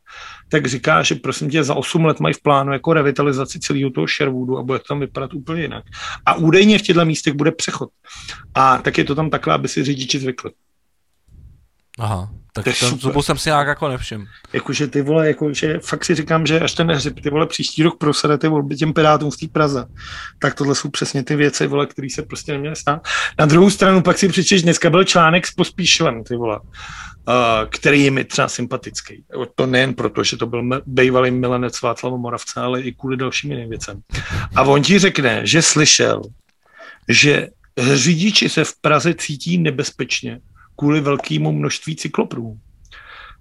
tak 0.48 0.66
říká, 0.66 1.02
že 1.02 1.14
prosím 1.14 1.50
tě, 1.50 1.64
za 1.64 1.74
8 1.74 2.04
let 2.04 2.20
mají 2.20 2.34
v 2.34 2.42
plánu 2.42 2.72
jako 2.72 2.92
revitalizaci 2.92 3.60
celého 3.60 3.90
toho 3.90 4.06
Sherwoodu 4.06 4.58
a 4.58 4.62
bude 4.62 4.78
to 4.78 4.84
tam 4.88 5.00
vypadat 5.00 5.34
úplně 5.34 5.62
jinak. 5.62 5.84
A 6.26 6.34
údajně 6.34 6.78
v 6.78 6.82
těchto 6.82 7.04
místech 7.04 7.34
bude 7.34 7.52
přechod. 7.52 7.88
A 8.54 8.78
tak 8.78 8.98
je 8.98 9.04
to 9.04 9.14
tam 9.14 9.30
takhle, 9.30 9.54
aby 9.54 9.68
si 9.68 9.84
řidiči 9.84 10.18
zvykli. 10.18 10.50
Aha, 11.98 12.30
tak 12.52 12.64
ten 12.64 12.74
super. 12.74 12.98
zubu 12.98 13.22
jsem 13.22 13.38
si 13.38 13.48
nějak 13.48 13.66
jako 13.66 13.88
nevšiml. 13.88 14.24
Jakože 14.52 14.86
ty 14.86 15.02
vole, 15.02 15.26
jakože 15.26 15.78
fakt 15.78 16.04
si 16.04 16.14
říkám, 16.14 16.46
že 16.46 16.60
až 16.60 16.74
ten 16.74 16.90
hřib, 16.90 17.20
ty 17.20 17.30
vole, 17.30 17.46
příští 17.46 17.82
rok 17.82 17.98
prosede 17.98 18.38
ty 18.38 18.48
volby 18.48 18.76
těm 18.76 18.92
pirátům 18.92 19.30
v 19.30 19.36
té 19.36 19.46
Praze, 19.48 19.84
tak 20.38 20.54
tohle 20.54 20.74
jsou 20.74 20.90
přesně 20.90 21.22
ty 21.24 21.36
věci, 21.36 21.66
vole, 21.66 21.86
které 21.86 22.08
se 22.10 22.22
prostě 22.22 22.52
neměly 22.52 22.76
stát. 22.76 23.06
Na 23.38 23.46
druhou 23.46 23.70
stranu 23.70 24.02
pak 24.02 24.18
si 24.18 24.28
přečteš, 24.28 24.62
dneska 24.62 24.90
byl 24.90 25.04
článek 25.04 25.46
s 25.46 25.54
Pospíšilem, 25.54 26.24
ty 26.24 26.36
vole, 26.36 26.60
uh, 26.60 26.64
který 27.68 28.04
je 28.04 28.10
mi 28.10 28.24
třeba 28.24 28.48
sympatický. 28.48 29.24
To 29.54 29.66
nejen 29.66 29.94
proto, 29.94 30.24
že 30.24 30.36
to 30.36 30.46
byl 30.46 30.82
bývalý 30.86 31.30
milenec 31.30 31.82
Václava 31.82 32.16
Moravce, 32.16 32.60
ale 32.60 32.80
i 32.80 32.92
kvůli 32.92 33.16
dalším 33.16 33.52
jiným 33.52 33.68
věcem. 33.68 34.00
A 34.56 34.62
on 34.62 34.82
ti 34.82 34.98
řekne, 34.98 35.40
že 35.44 35.62
slyšel, 35.62 36.22
že 37.08 37.48
řidiči 37.78 38.48
se 38.48 38.64
v 38.64 38.72
Praze 38.80 39.14
cítí 39.14 39.58
nebezpečně 39.58 40.40
kvůli 40.76 41.00
velkému 41.00 41.52
množství 41.52 41.96
cykloprů 41.96 42.58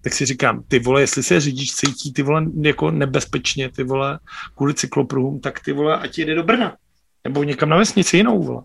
tak 0.04 0.14
si 0.14 0.26
říkám, 0.26 0.64
ty 0.68 0.80
vole, 0.80 1.02
jestli 1.02 1.24
se 1.24 1.40
řidič 1.40 1.72
cítí 1.72 2.14
ty 2.14 2.24
vole 2.24 2.46
jako 2.62 2.92
nebezpečně, 2.92 3.70
ty 3.70 3.84
vole, 3.84 4.20
kvůli 4.56 4.74
cyklopruhům, 4.74 5.40
tak 5.40 5.60
ty 5.60 5.74
vole, 5.74 5.98
ať 5.98 6.18
jede 6.18 6.36
do 6.36 6.44
Brna. 6.44 6.76
Nebo 7.24 7.44
někam 7.44 7.70
na 7.70 7.78
vesnici 7.78 8.18
jinou, 8.18 8.44
vole. 8.44 8.62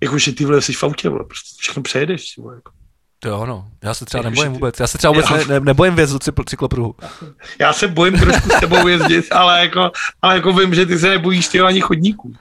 Jakože 0.00 0.32
ty 0.32 0.44
vole, 0.44 0.62
jsi 0.62 0.72
v 0.72 0.84
autě, 0.84 1.08
vole, 1.08 1.24
prostě 1.24 1.56
všechno 1.58 1.82
přejedeš, 1.82 2.38
vole, 2.38 2.54
jako. 2.54 2.72
To 3.18 3.28
jo, 3.28 3.46
no. 3.46 3.68
Já 3.82 3.94
se 3.94 4.04
třeba 4.04 4.22
nebojím 4.22 4.52
ty- 4.52 4.54
vůbec. 4.58 4.80
Já 4.80 4.86
se 4.86 4.98
třeba 4.98 5.12
vůbec 5.12 5.30
Já- 5.30 5.36
ne, 5.36 5.44
ne, 5.46 5.60
nebojím 5.60 5.94
vězu 5.94 6.18
cykl, 6.18 6.44
cyklopruhu. 6.44 6.94
Já 7.60 7.72
se 7.72 7.88
bojím 7.88 8.18
trošku 8.18 8.50
s 8.50 8.60
tebou 8.60 8.88
jezdit, 8.88 9.32
ale 9.32 9.60
jako, 9.60 9.90
ale 10.22 10.34
jako 10.34 10.52
vím, 10.52 10.74
že 10.74 10.86
ty 10.86 10.98
se 10.98 11.08
nebojíš 11.08 11.48
ty 11.48 11.60
ani 11.60 11.80
chodníků. 11.80 12.34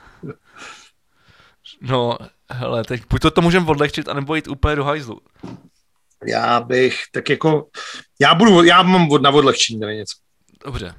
No, 1.82 2.18
hele, 2.52 2.84
teď 2.84 3.04
buď 3.10 3.22
to, 3.22 3.32
to 3.32 3.42
můžeme 3.42 3.66
odlehčit, 3.68 4.10
anebo 4.10 4.36
jít 4.36 4.48
úplně 4.48 4.76
do 4.76 4.84
hajzlu. 4.84 5.20
Já 6.28 6.60
bych, 6.60 7.02
tak 7.12 7.30
jako, 7.30 7.68
já 8.20 8.36
budu, 8.36 8.64
já 8.64 8.84
mám 8.84 9.12
od 9.12 9.22
na 9.22 9.30
odlehčení 9.30 9.80
tady 9.80 9.96
něco. 9.96 10.16
Dobře. 10.66 10.94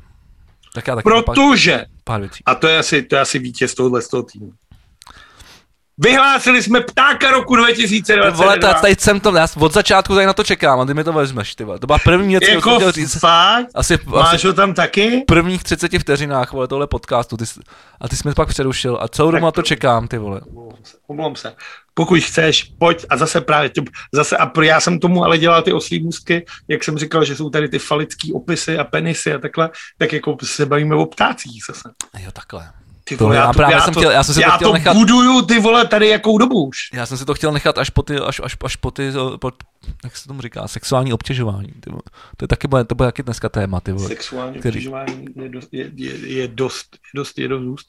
Tak 0.75 0.87
já 0.87 0.97
taky 0.97 1.09
mám 1.09 1.25
pár, 1.25 1.35
Protože, 1.35 1.85
pár 2.05 2.21
věcí. 2.21 2.43
a 2.47 2.55
to 2.55 2.67
je 2.69 2.79
asi, 2.79 3.03
to 3.03 3.15
je 3.17 3.21
asi 3.21 3.39
vítěz 3.39 3.75
tohohle 3.75 4.03
z 4.03 4.09
toho 4.09 4.23
týmu. 4.23 4.53
Vyhlásili 5.99 6.63
jsme 6.63 6.81
ptáka 6.81 7.31
roku 7.31 7.57
2022. 7.57 8.31
Vole, 8.45 8.59
to, 8.59 8.67
tady 8.81 8.97
jsem 8.99 9.21
to, 9.21 9.37
já 9.37 9.47
od 9.59 9.73
začátku 9.73 10.15
tady 10.15 10.27
na 10.27 10.33
to 10.33 10.45
čekám 10.45 10.81
a 10.81 10.85
ty 10.87 10.95
mi 10.95 11.05
to 11.05 11.13
vezmeš, 11.13 11.55
ty 11.55 11.65
vole. 11.65 11.79
To 11.79 11.87
byla 11.87 11.99
první 11.99 12.29
věc, 12.29 12.49
jako 12.49 12.75
chtěl 12.77 12.93
říct. 12.93 13.19
fakt? 13.21 13.67
Asi, 13.75 13.99
Máš 14.07 14.35
asi 14.35 14.47
ho 14.47 14.53
tam 14.53 14.75
taky? 14.75 15.25
prvních 15.27 15.65
30 15.65 15.99
vteřinách, 15.99 16.53
vole, 16.53 16.69
tohle 16.69 16.87
podcastu. 16.87 17.37
Ty, 17.37 17.47
jsi- 17.47 17.61
a 18.01 18.09
ty 18.09 18.17
jsi 18.17 18.29
mi 18.29 18.35
pak 18.35 18.49
přerušil 18.49 18.99
a 19.01 19.09
celou 19.09 19.31
dobu 19.31 19.45
na 19.45 19.51
to 19.53 19.63
čekám, 19.63 20.09
ty 20.09 20.19
vole. 20.19 20.41
Omlouvám 21.07 21.37
se. 21.37 21.55
Pokud 21.95 22.21
chceš, 22.21 22.65
pojď 22.79 23.07
a 23.11 23.17
zase 23.17 23.41
právě, 23.41 23.69
tě- 23.71 23.91
zase 24.15 24.37
a 24.37 24.47
pro, 24.47 24.63
já 24.65 24.81
jsem 24.81 24.99
tomu 25.01 25.25
ale 25.25 25.39
dělal 25.39 25.63
ty 25.63 25.73
oslí 25.73 26.03
můstky, 26.03 26.45
jak 26.69 26.85
jsem 26.85 26.99
říkal, 26.99 27.25
že 27.25 27.37
jsou 27.37 27.51
tady 27.51 27.69
ty 27.69 27.79
falický 27.79 28.33
opisy 28.33 28.79
a 28.79 28.85
penisy 28.85 29.33
a 29.33 29.39
takhle, 29.39 29.71
tak 29.99 30.13
jako 30.13 30.37
se 30.45 30.67
bavíme 30.67 30.95
o 30.95 31.07
ptácích 31.07 31.63
zase. 31.69 31.89
Jo, 32.19 32.31
takhle. 32.33 32.71
Ty 33.09 33.17
To 33.17 33.25
vole, 33.25 33.37
já 33.37 33.43
já, 33.43 33.53
to, 33.53 33.57
právě 33.57 33.75
já, 33.77 33.81
jsem 33.81 33.95
to, 33.95 34.01
chtěl- 34.01 34.11
já 34.13 34.23
jsem 34.23 34.35
si 34.35 34.41
to 34.41 34.47
já 34.49 34.57
chtěl 34.57 34.69
to 34.69 34.75
nechat- 34.75 34.95
buduju 34.97 35.43
ty 35.43 35.61
vole 35.61 35.87
tady 35.87 36.09
jakou 36.09 36.39
dobu 36.39 36.67
už. 36.67 36.77
Já 36.93 37.07
jsem 37.07 37.19
si 37.19 37.25
to 37.25 37.35
chtěl 37.35 37.53
nechat 37.53 37.79
až 37.79 37.91
po 37.91 38.03
ty, 38.03 38.17
až, 38.19 38.41
až, 38.45 38.57
až 38.65 38.77
po 38.77 38.91
ty, 38.91 39.09
eh, 39.09 39.39
po, 39.39 39.53
jak 40.05 40.17
se 40.17 40.29
tomu 40.29 40.43
říká, 40.43 40.69
sexuální 40.69 41.13
obtěžování. 41.13 41.69
Ty 41.81 41.91
vole. 41.91 42.03
To 42.37 42.45
je 42.45 42.49
taky, 42.49 42.69
bude, 42.69 42.85
to 42.85 42.95
bude 42.95 43.09
taky 43.09 43.23
dneska 43.23 43.49
téma, 43.49 43.81
ty 43.81 43.93
vole. 43.93 44.09
Sexuální 44.09 44.59
Který- 44.59 44.75
obtěžování 44.79 45.25
je, 45.43 45.49
dost, 45.49 45.69
je, 45.73 45.91
je, 45.95 46.29
je, 46.33 46.49
dost, 46.49 46.87
je 47.15 47.19
dost, 47.21 47.39
je 47.39 47.49
dost. 47.49 47.87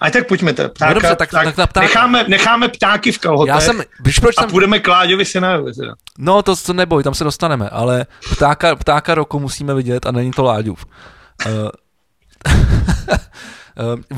A 0.00 0.10
tak 0.10 0.28
pojďme, 0.28 0.52
ta 0.52 0.68
ptáka, 0.68 0.88
No 0.88 0.94
dobře, 0.94 1.16
tak- 1.16 1.30
tak 1.30 1.56
na 1.56 1.66
ptáka. 1.66 1.86
Necháme, 1.86 2.24
necháme 2.28 2.68
ptáky 2.68 3.12
v 3.12 3.18
kalhotech 3.18 3.54
Já 3.54 3.60
jsem, 3.60 3.82
víš 4.00 4.18
proč 4.18 4.34
a 4.38 4.40
jsem, 4.42 4.50
půjdeme 4.50 4.80
Kláďovi 4.80 5.24
synovi. 5.24 5.72
teda. 5.72 5.94
no 6.18 6.42
to, 6.42 6.56
to 6.56 6.72
neboj, 6.72 7.02
tam 7.02 7.14
se 7.14 7.24
dostaneme, 7.24 7.68
ale 7.68 8.06
ptáka, 8.32 8.76
ptáka 8.76 9.14
roku 9.14 9.40
musíme 9.40 9.74
vidět 9.74 10.06
a 10.06 10.10
není 10.12 10.30
to 10.30 10.42
Láďův. 10.44 10.84
Uh, 11.46 11.52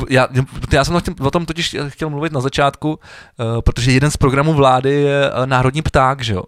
já, 0.08 0.28
já 0.72 0.84
jsem 0.84 1.00
o 1.20 1.30
tom 1.30 1.46
totiž 1.46 1.76
chtěl 1.88 2.10
mluvit 2.10 2.32
na 2.32 2.40
začátku, 2.40 2.88
uh, 2.90 3.60
protože 3.60 3.92
jeden 3.92 4.10
z 4.10 4.16
programů 4.16 4.52
vlády 4.54 4.90
je 4.90 5.30
uh, 5.30 5.46
Národní 5.46 5.82
pták, 5.82 6.22
že 6.22 6.34
jo? 6.34 6.42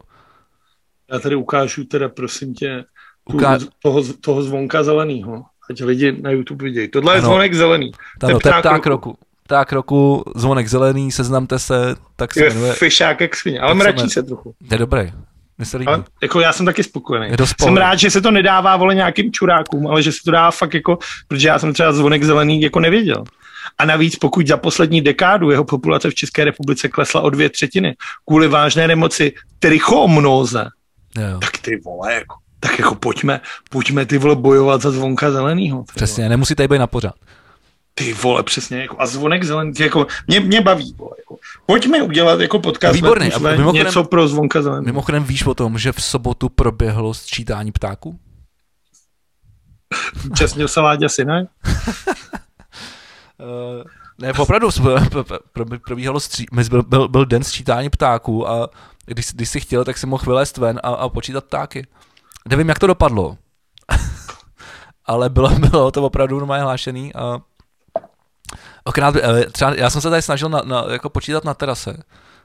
Já 1.12 1.18
tady 1.18 1.34
ukážu 1.36 1.84
teda, 1.84 2.08
prosím 2.08 2.54
tě, 2.54 2.84
tu, 3.30 3.36
Uká- 3.36 3.58
toho, 3.82 4.02
toho 4.20 4.42
zvonka 4.42 4.82
zeleného. 4.82 5.44
Ať 5.70 5.80
lidi 5.82 6.12
na 6.22 6.30
YouTube 6.30 6.64
vidějí. 6.64 6.88
Tohle 6.88 7.14
je 7.14 7.18
Ano. 7.18 7.26
zvonek 7.28 7.54
zelený. 7.54 7.92
Ano, 8.22 8.38
to 8.40 8.48
je 8.48 8.54
pták 8.61 8.86
roku. 8.86 9.16
Pták 9.42 9.72
roku, 9.72 10.24
zvonek 10.36 10.68
zelený, 10.68 11.12
seznamte 11.12 11.58
se, 11.58 11.96
tak 12.16 12.34
se 12.34 12.44
Je 12.44 12.50
jmenuje. 12.54 12.72
fišák 12.72 13.20
jak 13.20 13.36
svině, 13.36 13.61
ale 13.61 13.68
Tak 13.70 13.76
se 13.78 13.82
mračí 13.82 13.96
jmenuje- 13.96 14.11
se 14.11 14.22
trochu. 14.22 14.54
To 14.68 14.74
je 14.74 14.78
dobrý. 14.78 15.12
Mně 15.61 15.66
se 15.66 15.76
líbí. 15.76 15.86
Ale 15.86 16.04
jako 16.22 16.40
já 16.40 16.52
jsem 16.52 16.66
taky 16.66 16.82
spokojený. 16.82 17.36
Jsem 17.62 17.76
rád, 17.76 17.98
že 17.98 18.11
se 18.11 18.20
to 18.20 18.30
nedává 18.30 18.76
vole 18.76 18.94
nějakým 18.94 19.32
čurákům, 19.32 19.86
ale 19.86 20.02
že 20.02 20.12
se 20.12 20.18
to 20.24 20.30
dá 20.30 20.50
fakt 20.50 20.74
jako, 20.74 20.98
protože 21.28 21.48
já 21.48 21.58
jsem 21.58 21.72
třeba 21.72 21.92
zvonek 21.92 22.24
zelený 22.24 22.62
jako 22.62 22.80
nevěděl. 22.80 23.24
A 23.78 23.84
navíc, 23.84 24.16
pokud 24.16 24.46
za 24.46 24.56
poslední 24.56 25.00
dekádu 25.00 25.50
jeho 25.50 25.64
populace 25.64 26.11
v 26.11 26.14
České 26.14 26.44
republice 26.44 26.88
klesla 26.88 27.20
o 27.20 27.30
dvě 27.30 27.50
třetiny 27.50 27.96
kvůli 28.28 28.48
vážné 28.48 28.88
nemoci 28.88 29.32
trichomnóze, 29.58 30.66
Jo, 31.16 31.26
jo. 31.26 31.38
tak 31.38 31.58
ty 31.58 31.80
vole, 31.84 32.14
jako, 32.14 32.34
tak 32.61 32.78
jako 32.78 32.94
pojďme, 32.94 33.40
pojďme 33.70 34.06
ty 34.06 34.18
vole 34.18 34.36
bojovat 34.36 34.82
za 34.82 34.90
zvonka 34.90 35.30
zelenýho. 35.30 35.82
ty 35.82 35.92
Přesně, 35.94 36.28
nemusí 36.28 36.54
tady 36.54 36.68
být 36.68 36.78
na 36.78 36.86
pořád. 36.86 37.14
Ty 37.95 38.12
vole, 38.12 38.43
přesně, 38.43 38.78
jako, 38.80 38.97
a 38.99 39.07
zvonek 39.07 39.45
zelený, 39.45 39.72
jako, 39.78 40.07
mě, 40.26 40.41
mě 40.41 40.61
baví, 40.61 40.95
vole, 40.99 41.11
jako. 41.18 41.36
Pojďme 41.66 42.03
udělat 42.03 42.41
jako 42.41 42.59
podcast 42.59 42.95
Výborný, 42.95 43.32
a 43.32 43.38
mimochodem- 43.38 43.86
něco 43.86 44.05
pro 44.05 44.28
zvonka 44.28 44.62
zelený. 44.62 44.86
Mimochodem 44.86 45.24
víš 45.24 45.47
o 45.47 45.55
tom, 45.55 45.78
že 45.78 45.93
v 45.93 46.03
sobotu 46.03 46.49
proběhlo 46.49 47.14
sčítání 47.14 47.72
ptáků? 47.72 48.18
Účastnil 50.30 50.68
se 50.68 50.80
Láďa 50.80 51.09
Sinaj? 51.09 51.43
Uh, 51.43 51.47
ne, 54.18 54.32
opravdu 54.32 54.68
probíhalo 55.86 56.20
stří, 56.20 56.47
byl, 56.70 56.82
byl, 56.82 57.09
byl 57.09 57.26
den 57.26 57.45
sčítání 57.45 57.91
ptáků 57.91 58.49
a 58.49 58.70
když, 59.07 59.32
když 59.32 59.49
si 59.49 59.61
chtěl, 59.61 59.84
tak 59.84 59.99
si 59.99 60.07
mohl 60.07 60.24
vylézt 60.24 60.57
ven 60.57 60.80
a, 60.82 60.88
a 60.88 61.09
počítat 61.09 61.45
ptáky. 61.45 61.86
Nevím, 62.49 62.68
jak 62.68 62.78
to 62.78 62.86
dopadlo, 62.86 63.36
ale 65.05 65.28
bylo, 65.28 65.51
bylo 65.51 65.91
to 65.91 66.03
opravdu 66.03 66.38
normálně 66.38 66.62
hlášený 66.62 67.14
a 67.14 67.38
Eh, 68.99 69.51
třeba 69.53 69.74
já 69.74 69.91
jsem 69.91 70.01
se 70.01 70.11
tady 70.11 70.22
snažil 70.22 70.49
na, 70.49 70.62
na, 70.64 70.84
jako 70.91 71.11
počítat 71.11 71.45
na 71.45 71.55
terase, 71.55 71.97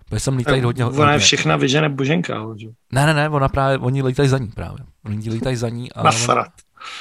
protože 0.06 0.20
jsem 0.20 0.38
lítají 0.38 0.62
hodně, 0.62 0.84
hodně. 0.84 1.00
Ona 1.00 1.14
je 1.14 1.20
všechna 1.20 1.56
vyžené 1.56 1.89
boženka, 1.89 2.34
že? 2.56 2.68
Ne, 2.91 3.06
ne, 3.06 3.14
ne, 3.14 3.30
ona 3.30 3.50
právě, 3.50 3.78
oni 3.78 4.04
lítají 4.04 4.30
za 4.30 4.38
ní 4.38 4.48
právě. 4.48 4.86
Oni 5.06 5.30
lítají 5.30 5.56
za 5.56 5.70
ní 5.70 5.91
a, 5.91 6.02
ona, 6.02 6.46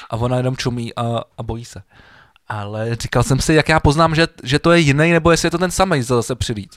a 0.09 0.17
ona 0.17 0.37
jenom 0.37 0.57
čumí 0.57 0.95
a, 0.95 1.21
a 1.37 1.43
bojí 1.43 1.65
se. 1.65 1.81
Ale 2.47 2.95
říkal 2.95 3.23
jsem 3.23 3.39
si, 3.39 3.53
jak 3.53 3.69
já 3.69 3.79
poznám, 3.79 4.15
že, 4.15 4.27
že 4.43 4.59
to 4.59 4.71
je 4.71 4.79
jiný, 4.79 5.11
nebo 5.11 5.31
jestli 5.31 5.45
je 5.45 5.51
to 5.51 5.57
ten 5.57 5.71
samý 5.71 6.01
zase 6.01 6.35
přilít. 6.35 6.75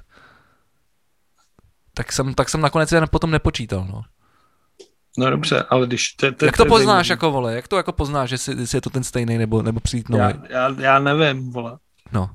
Tak 1.95 2.13
jsem, 2.13 2.35
tak 2.35 2.49
jsem 2.49 2.61
nakonec 2.61 2.93
jen 2.93 3.05
potom 3.11 3.31
nepočítal, 3.31 3.87
no. 3.91 4.03
No 5.19 5.31
dobře, 5.31 5.63
ale 5.71 5.87
když... 5.87 6.09
Te, 6.09 6.33
te, 6.33 6.47
jak 6.47 6.57
to 6.57 6.65
poznáš 6.65 7.09
jako, 7.09 7.31
vole? 7.31 7.55
Jak 7.55 7.69
to 7.69 7.77
jako 7.77 7.93
poznáš, 7.93 8.31
jestli, 8.31 8.61
jestli 8.61 8.77
je 8.77 8.81
to 8.81 8.91
ten 8.91 9.05
stejný 9.05 9.39
nebo, 9.39 9.63
nebo 9.63 9.81
přijít 9.81 10.09
nový? 10.09 10.23
Já, 10.23 10.35
já, 10.49 10.75
já 10.79 10.99
nevím, 10.99 11.53
vole. 11.53 11.79
No, 12.13 12.31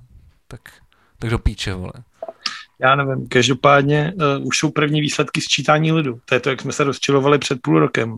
tak, 0.53 0.61
tak 1.19 1.29
do 1.29 1.39
píče, 1.39 1.73
vole 1.73 1.93
já 2.83 2.95
nevím, 2.95 3.27
každopádně 3.27 4.13
uh, 4.15 4.47
už 4.47 4.57
jsou 4.57 4.71
první 4.71 5.01
výsledky 5.01 5.41
sčítání 5.41 5.91
lidu. 5.91 6.19
To 6.25 6.35
je 6.35 6.39
to, 6.39 6.49
jak 6.49 6.61
jsme 6.61 6.71
se 6.71 6.83
rozčilovali 6.83 7.39
před 7.39 7.61
půl 7.61 7.79
rokem. 7.79 8.17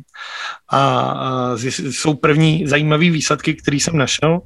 A 0.70 1.14
uh, 1.54 1.60
jsou 1.92 2.14
první 2.14 2.68
zajímavé 2.68 3.10
výsledky, 3.10 3.54
které 3.54 3.78
jsem 3.78 3.98
našel. 3.98 4.40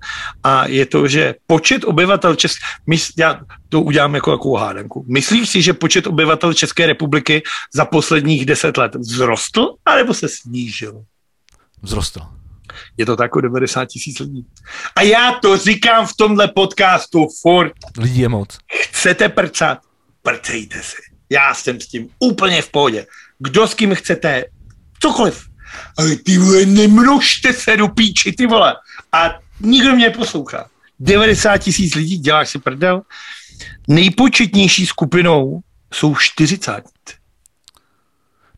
A 0.43 0.67
je 0.67 0.85
to, 0.85 1.07
že 1.07 1.35
počet 1.47 1.83
obyvatel 1.83 2.35
České... 2.35 2.65
Já 3.17 3.41
to 3.69 3.81
udělám 3.81 4.15
jako 4.15 4.31
takovou 4.31 4.55
hádanku. 4.55 5.05
Myslíš 5.07 5.49
si, 5.49 5.61
že 5.61 5.73
počet 5.73 6.07
obyvatel 6.07 6.53
České 6.53 6.87
republiky 6.87 7.43
za 7.73 7.85
posledních 7.85 8.45
deset 8.45 8.77
let 8.77 8.95
vzrostl, 9.01 9.67
anebo 9.85 10.13
se 10.13 10.27
snížil? 10.27 11.03
Vzrostl. 11.83 12.38
Je 12.97 13.05
to 13.05 13.15
tak 13.15 13.35
o 13.35 13.41
90 13.41 13.85
tisíc 13.85 14.19
lidí. 14.19 14.45
A 14.95 15.01
já 15.01 15.31
to 15.41 15.57
říkám 15.57 16.07
v 16.07 16.15
tomhle 16.17 16.47
podcastu 16.47 17.27
furt. 17.41 17.73
Lidí 17.97 18.19
je 18.19 18.29
moc. 18.29 18.57
Chcete 18.71 19.29
prcat? 19.29 19.79
prcejte 20.21 20.83
si. 20.83 20.95
Já 21.29 21.53
jsem 21.53 21.81
s 21.81 21.87
tím 21.87 22.09
úplně 22.19 22.61
v 22.61 22.69
pohodě. 22.69 23.05
Kdo 23.39 23.67
s 23.67 23.73
kým 23.73 23.95
chcete, 23.95 24.45
cokoliv. 24.99 25.45
Ale 25.97 26.15
ty 26.15 26.37
vole, 26.37 26.65
nemnožte 26.65 27.53
se 27.53 27.77
do 27.77 27.87
píči, 27.87 28.31
ty 28.31 28.47
vole. 28.47 28.75
A 29.11 29.39
nikdo 29.59 29.95
mě 29.95 30.09
poslouchá. 30.09 30.69
90 30.99 31.57
tisíc 31.57 31.95
lidí, 31.95 32.17
děláš 32.17 32.49
si 32.49 32.59
prdel. 32.59 33.01
Nejpočetnější 33.87 34.85
skupinou 34.85 35.59
jsou 35.93 36.15
40. 36.15 36.81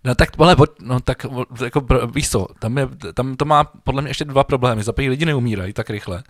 No 0.03 0.15
tak, 0.15 0.29
ale, 0.37 0.55
no 0.81 0.99
tak, 0.99 1.25
jako, 1.63 1.85
víš 2.15 2.29
co, 2.29 2.47
tam, 2.59 2.77
je, 2.77 2.89
tam 3.13 3.35
to 3.35 3.45
má 3.45 3.63
podle 3.63 4.01
mě 4.01 4.09
ještě 4.11 4.25
dva 4.25 4.43
problémy. 4.43 4.83
Za 4.83 4.93
lidi 4.97 5.25
neumírají 5.25 5.73
tak 5.73 5.89
rychle. 5.89 6.23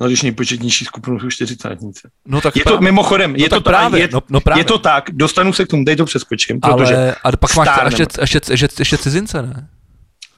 No, 0.00 0.06
když 0.06 0.22
nejpočetnější 0.22 0.84
skupinu 0.84 1.20
jsou 1.20 1.30
čtyřicátnice. 1.30 2.10
No, 2.26 2.40
tak 2.40 2.56
je 2.56 2.62
to, 2.64 2.70
právě. 2.70 2.84
mimochodem, 2.84 3.32
no, 3.32 3.36
je, 3.38 3.48
to 3.48 3.60
právě. 3.60 4.00
Je, 4.00 4.08
no, 4.12 4.22
no, 4.28 4.40
právě. 4.40 4.60
je 4.60 4.64
to 4.64 4.78
tak, 4.78 5.10
dostanu 5.12 5.52
se 5.52 5.64
k 5.64 5.68
tomu, 5.68 5.84
dej 5.84 5.96
to 5.96 6.04
přeskočím, 6.04 6.60
protože 6.60 6.96
ale, 6.96 7.16
ale 7.22 7.36
pak 7.36 7.56
máš 7.56 7.68
ještě, 7.84 8.20
ještě, 8.20 8.40
ještě, 8.50 8.68
ještě, 8.78 8.98
cizince, 8.98 9.42
ne? 9.42 9.68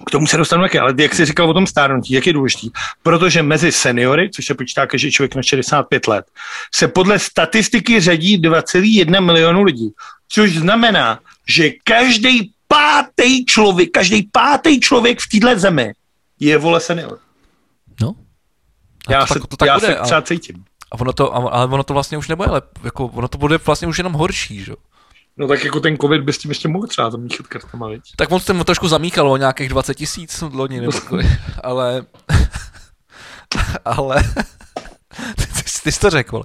K 0.07 0.11
tomu 0.11 0.27
se 0.27 0.37
dostanu 0.37 0.62
také, 0.62 0.81
ale 0.81 0.95
jak 0.99 1.14
jsi 1.14 1.25
říkal 1.25 1.51
o 1.51 1.55
tom 1.55 1.67
stárnutí, 1.67 2.14
jak 2.14 2.27
je 2.27 2.33
důležitý? 2.33 2.71
Protože 3.03 3.43
mezi 3.43 3.73
seniory, 3.73 4.31
což 4.31 4.47
se 4.47 4.55
počítá 4.55 4.87
každý 4.87 5.12
člověk 5.12 5.35
na 5.35 5.43
65 5.43 6.07
let, 6.07 6.27
se 6.75 6.89
podle 6.89 7.19
statistiky 7.19 8.01
řadí 8.01 8.43
2,1 8.43 9.25
milionu 9.25 9.62
lidí. 9.62 9.91
Což 10.29 10.59
znamená, 10.59 11.19
že 11.49 11.70
každý 11.84 12.53
pátý 12.68 13.44
člověk, 13.44 13.90
každý 13.90 14.22
pátý 14.32 14.80
člověk 14.80 15.20
v 15.20 15.28
této 15.28 15.61
zemi 15.61 15.92
je 16.40 16.59
vole 16.59 16.80
senior. 16.80 17.18
No, 18.01 18.14
já 19.09 19.20
to 19.20 19.34
se, 19.34 19.40
tak, 19.40 19.49
to 19.49 19.57
tak 19.57 19.66
já 19.66 19.74
bude, 19.78 19.86
se 19.86 20.01
třeba 20.03 20.22
cítím. 20.22 20.64
A 20.92 21.01
ono 21.01 21.12
to, 21.12 21.34
ale 21.34 21.66
ono 21.66 21.82
to 21.82 21.94
vlastně 21.94 22.18
už 22.18 22.28
nebude, 22.28 22.49
ale 22.49 22.62
jako 22.84 23.07
ono 23.07 23.28
to 23.28 23.38
bude 23.38 23.59
vlastně 23.59 23.88
už 23.88 23.99
jenom 23.99 24.12
horší, 24.12 24.64
že? 24.64 24.72
No 25.36 25.49
tak 25.49 25.64
jako 25.64 25.80
ten 25.80 25.97
covid 25.99 26.22
by 26.22 26.32
s 26.32 26.38
tím 26.38 26.51
ještě 26.51 26.68
mohl 26.68 26.86
třeba 26.86 27.11
zamíchat 27.11 27.47
kartama, 27.47 27.88
viď? 27.88 28.03
Tak 28.16 28.32
on 28.32 28.40
jsem 28.40 28.64
trošku 28.64 28.88
zamíchal 28.88 29.32
o 29.32 29.36
nějakých 29.36 29.68
20 29.68 29.94
tisíc 29.94 30.44
loni, 30.53 30.80
nebo 30.80 30.92
ale... 31.62 32.07
ale... 33.84 34.22
ty, 35.36 35.62
ty 35.82 35.92
jsi 35.92 36.01
to 36.01 36.11
řekl, 36.11 36.42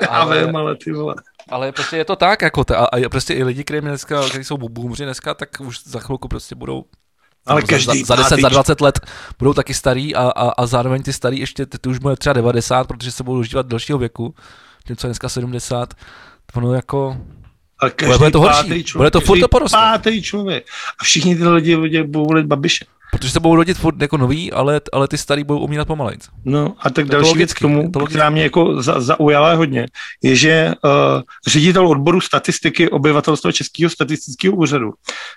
Já 0.00 0.08
ale, 0.08 0.46
vím, 0.46 0.56
ale 0.56 0.76
ty 0.76 0.92
vole. 0.92 1.14
Ale 1.52 1.72
prostě 1.72 1.96
je 1.96 2.04
to 2.04 2.16
tak, 2.16 2.42
jako 2.42 2.64
ta, 2.64 2.76
a 2.76 3.08
prostě 3.08 3.34
i 3.34 3.44
lidi, 3.44 3.64
kteří 3.64 3.80
dneska, 3.80 4.28
kteří 4.28 4.44
jsou 4.44 4.56
boomři 4.58 5.04
dneska, 5.04 5.34
tak 5.34 5.48
už 5.60 5.78
za 5.84 6.00
chvilku 6.00 6.28
prostě 6.28 6.54
budou 6.54 6.84
ale 7.46 7.62
každý 7.62 8.04
za, 8.04 8.16
za 8.16 8.22
10, 8.22 8.40
za 8.40 8.48
20 8.48 8.80
let 8.80 9.00
budou 9.38 9.52
taky 9.54 9.74
starý 9.74 10.14
a, 10.14 10.22
a, 10.22 10.48
a 10.48 10.66
zároveň 10.66 11.02
ty 11.02 11.12
starý 11.12 11.38
ještě, 11.38 11.66
ty, 11.66 11.78
ty 11.78 11.88
už 11.88 11.98
bude 11.98 12.16
třeba 12.16 12.32
90, 12.32 12.88
protože 12.88 13.12
se 13.12 13.22
budou 13.22 13.38
užívat 13.38 13.66
dalšího 13.66 13.98
věku, 13.98 14.34
tím 14.86 14.96
co 14.96 15.06
je 15.06 15.08
dneska 15.08 15.28
70, 15.28 15.94
ono 16.54 16.74
jako... 16.74 17.16
A 17.78 17.90
každý 17.90 18.18
bude 18.18 18.30
to 18.30 18.40
horší, 18.40 18.84
člověk, 18.84 18.96
bude 18.96 19.10
to 19.10 19.20
furt 19.20 19.40
to 19.40 19.48
poroste. 19.48 19.76
pátý 19.76 20.22
člověk. 20.22 20.66
A 21.00 21.04
všichni 21.04 21.36
ty 21.36 21.44
lidi 21.44 22.02
budou 22.02 22.24
volit 22.26 22.46
Babiše. 22.46 22.84
Protože 23.12 23.30
se 23.30 23.40
budou 23.40 23.56
rodit 23.56 23.78
furt 23.78 24.02
jako 24.02 24.16
noví, 24.16 24.52
ale, 24.52 24.80
ale 24.92 25.08
ty 25.08 25.18
starý 25.18 25.44
budou 25.44 25.60
umírat 25.60 25.88
pomalejc. 25.88 26.28
No 26.44 26.74
a 26.78 26.90
tak 26.90 27.06
další 27.06 27.38
věc 27.38 27.54
k 27.54 27.60
tomu, 27.60 27.90
která 28.06 28.30
mě 28.30 28.42
jako 28.42 28.82
za, 28.82 29.00
zaujala 29.00 29.54
hodně, 29.54 29.86
je, 30.22 30.36
že 30.36 30.72
uh, 30.84 30.90
ředitel 31.46 31.88
odboru 31.88 32.20
statistiky 32.20 32.90
obyvatelstva 32.90 33.52
Českého 33.52 33.90
statistického 33.90 34.54
úřadu 34.54 34.92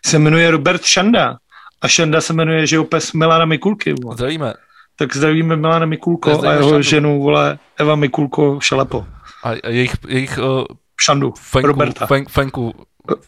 se 0.06 0.20
jmenuje 0.20 0.52
Robert 0.52 0.84
Šanda 0.84 1.38
a 1.82 1.88
Šenda 1.88 2.22
se 2.22 2.34
jmenuje, 2.34 2.68
že 2.68 2.82
pes 2.82 3.14
Milana 3.14 3.46
Mikulky. 3.46 3.94
Vole. 4.04 4.16
Zdravíme. 4.16 4.54
Tak 4.96 5.16
zdravíme 5.16 5.56
Milana 5.56 5.86
Mikulko 5.86 6.48
a 6.48 6.52
jeho 6.52 6.70
šandu. 6.70 6.82
ženu, 6.82 7.22
vole, 7.22 7.60
Eva 7.78 7.96
Mikulko 7.96 8.60
Šelepo. 8.62 9.06
A 9.44 9.70
jejich, 9.70 9.96
jejich 10.08 10.38
uh, 10.38 10.64
Šandu, 11.02 11.34
fenku, 11.40 11.68
Roberta. 11.68 12.06
Fen, 12.06 12.26
fenku. 12.30 12.74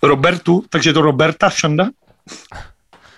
Robertu, 0.03 0.63
takže 0.69 0.93
to 0.93 1.01
Roberta 1.01 1.49
Šanda? 1.49 1.89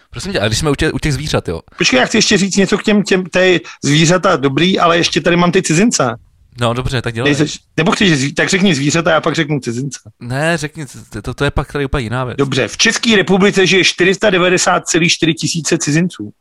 Prosím 0.09 0.31
tě, 0.31 0.39
a 0.39 0.47
když 0.47 0.59
jsme 0.59 0.69
u 0.69 0.75
těch, 0.75 0.93
u 0.93 0.99
těch 0.99 1.13
zvířat, 1.13 1.47
jo. 1.47 1.61
Počkej, 1.77 1.99
já 1.99 2.05
chci 2.05 2.17
ještě 2.17 2.37
říct 2.37 2.55
něco 2.55 2.77
k 2.77 2.83
těm, 2.83 3.03
těm 3.03 3.25
té 3.25 3.59
zvířata 3.83 4.35
dobrý, 4.35 4.79
ale 4.79 4.97
ještě 4.97 5.21
tady 5.21 5.35
mám 5.35 5.51
ty 5.51 5.61
cizince. 5.61 6.15
No 6.61 6.73
dobře, 6.73 7.01
tak 7.01 7.13
dělej. 7.13 7.29
Nejseš, 7.29 7.59
nebo 7.77 7.91
chceš, 7.91 8.33
tak 8.35 8.49
řekni 8.49 8.75
zvířata, 8.75 9.11
já 9.11 9.21
pak 9.21 9.35
řeknu 9.35 9.59
cizince. 9.59 9.99
Ne, 10.19 10.57
řekni, 10.57 10.85
to, 11.21 11.33
to 11.33 11.43
je 11.43 11.51
pak 11.51 11.71
tady 11.73 11.85
úplně 11.85 12.03
jiná 12.03 12.23
věc. 12.25 12.37
Dobře, 12.37 12.67
v 12.67 12.77
České 12.77 13.15
republice 13.15 13.67
žije 13.67 13.83
490,4 13.83 15.33
tisíce 15.33 15.77
cizinců. 15.77 16.31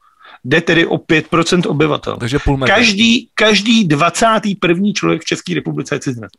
Jde 0.44 0.60
tedy 0.60 0.86
o 0.86 0.96
5% 0.96 1.70
obyvatel. 1.70 2.16
Takže 2.16 2.38
půl 2.38 2.56
metra. 2.56 2.76
Každý, 2.76 3.28
každý 3.34 3.84
21. 3.84 4.92
člověk 4.94 5.22
v 5.22 5.24
České 5.24 5.54
republice 5.54 5.94
je 5.94 6.00
cizinec. 6.00 6.32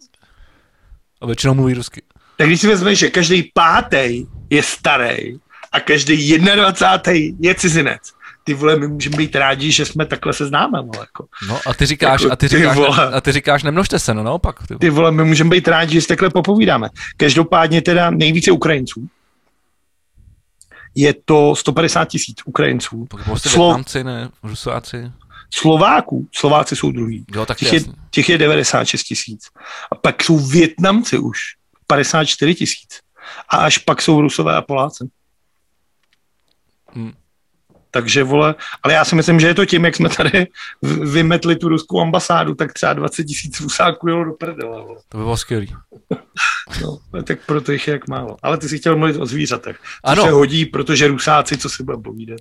A 1.21 1.25
většinou 1.25 1.53
mluví 1.53 1.73
rusky. 1.73 2.01
Tak 2.37 2.47
když 2.47 2.61
si 2.61 2.67
vezmeš, 2.67 2.99
že 2.99 3.09
každý 3.09 3.51
pátý 3.53 4.25
je 4.49 4.63
starý 4.63 5.35
a 5.71 5.79
každý 5.79 6.37
21. 6.37 7.37
je 7.39 7.55
cizinec, 7.55 8.01
ty 8.43 8.53
vole, 8.53 8.75
my 8.75 8.87
můžeme 8.87 9.17
být 9.17 9.35
rádi, 9.35 9.71
že 9.71 9.85
jsme 9.85 10.05
takhle 10.05 10.33
se 10.33 10.45
známe, 10.45 10.81
vole, 10.81 10.99
jako. 10.99 11.25
No 11.47 11.59
a 11.65 11.73
ty 11.73 11.85
říkáš, 11.85 12.21
jako, 12.21 12.33
a 12.33 12.35
ty 12.35 12.47
říkáš, 12.47 12.75
ty 12.75 12.81
vole, 12.81 13.11
a 13.13 13.21
ty 13.21 13.31
říkáš, 13.31 13.63
nemnožte 13.63 13.99
se, 13.99 14.13
no 14.13 14.23
naopak. 14.23 14.59
Ty 14.59 14.73
vole. 14.73 14.79
ty 14.79 14.89
vole, 14.89 15.11
my 15.11 15.23
můžeme 15.23 15.49
být 15.49 15.67
rádi, 15.67 15.93
že 15.93 16.01
si 16.01 16.07
takhle 16.07 16.29
popovídáme. 16.29 16.89
Každopádně 17.17 17.81
teda 17.81 18.09
nejvíce 18.09 18.51
Ukrajinců. 18.51 19.07
Je 20.95 21.13
to 21.25 21.55
150 21.55 22.05
tisíc 22.05 22.37
Ukrajinců. 22.45 23.07
Prostě 23.25 23.49
Slo... 23.49 23.67
Větnamci, 23.67 24.03
ne, 24.03 24.29
Rusáci. 24.43 25.11
Slováků, 25.53 26.27
Slováci 26.31 26.75
jsou 26.75 26.91
druhý. 26.91 27.25
Jo, 27.35 27.45
tak 27.45 27.57
těch, 27.57 27.73
je, 27.73 27.79
těch 28.11 28.29
je 28.29 28.37
96 28.37 29.03
tisíc. 29.03 29.41
A 29.91 29.95
pak 29.95 30.23
jsou 30.23 30.37
Větnamci 30.39 31.17
už, 31.17 31.37
54 31.87 32.55
tisíc. 32.55 32.99
A 33.49 33.57
až 33.57 33.77
pak 33.77 34.01
jsou 34.01 34.21
Rusové 34.21 34.55
a 34.55 34.61
Poláci. 34.61 35.03
Hmm. 36.99 37.13
Takže 37.91 38.23
vole, 38.23 38.55
ale 38.83 38.93
já 38.93 39.05
si 39.05 39.15
myslím, 39.15 39.39
že 39.39 39.47
je 39.47 39.53
to 39.53 39.65
tím, 39.65 39.85
jak 39.85 39.95
jsme 39.95 40.09
tady 40.09 40.47
vymetli 41.11 41.55
tu 41.55 41.69
ruskou 41.69 42.01
ambasádu, 42.01 42.55
tak 42.55 42.73
třeba 42.73 42.93
20 42.93 43.23
tisíc 43.23 43.59
rusáků 43.59 44.07
jelo 44.07 44.23
do 44.23 44.33
prdele. 44.33 44.81
Vole. 44.81 44.99
To 45.09 45.17
by 45.17 45.23
bylo 45.23 45.37
skvělý. 45.37 45.75
no, 46.83 47.23
tak 47.23 47.39
proto 47.45 47.71
jich 47.71 47.87
je 47.87 47.91
jak 47.91 48.07
málo. 48.07 48.37
Ale 48.43 48.57
ty 48.57 48.69
si 48.69 48.79
chtěl 48.79 48.95
mluvit 48.97 49.17
o 49.17 49.25
zvířatech. 49.25 49.77
To 49.77 50.09
ano. 50.09 50.23
se 50.23 50.31
hodí, 50.31 50.65
protože 50.65 51.07
rusáci, 51.07 51.57
co 51.57 51.69
si 51.69 51.83
budeme 51.83 52.03
povídat. 52.03 52.39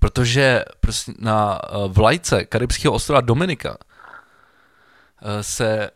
Protože 0.00 0.64
prostě 0.80 1.12
na 1.18 1.60
eh, 1.64 1.68
vlajce 1.88 2.44
karibského 2.44 2.94
ostrova 2.94 3.20
Dominika 3.20 3.76
eh, 5.22 5.42
se 5.42 5.90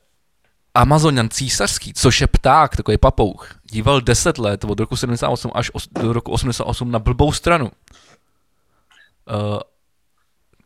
Amazonian 0.76 1.28
císařský, 1.28 1.94
což 1.94 2.20
je 2.20 2.26
pták, 2.26 2.76
takový 2.76 2.98
papouch, 2.98 3.54
díval 3.64 4.00
10 4.00 4.38
let 4.38 4.64
od 4.64 4.80
roku 4.80 4.96
78 4.96 5.50
až 5.54 5.70
do 6.00 6.12
roku 6.12 6.32
88 6.32 6.90
na 6.90 6.98
blbou 6.98 7.32
stranu. 7.32 7.64
Uh, 7.64 9.58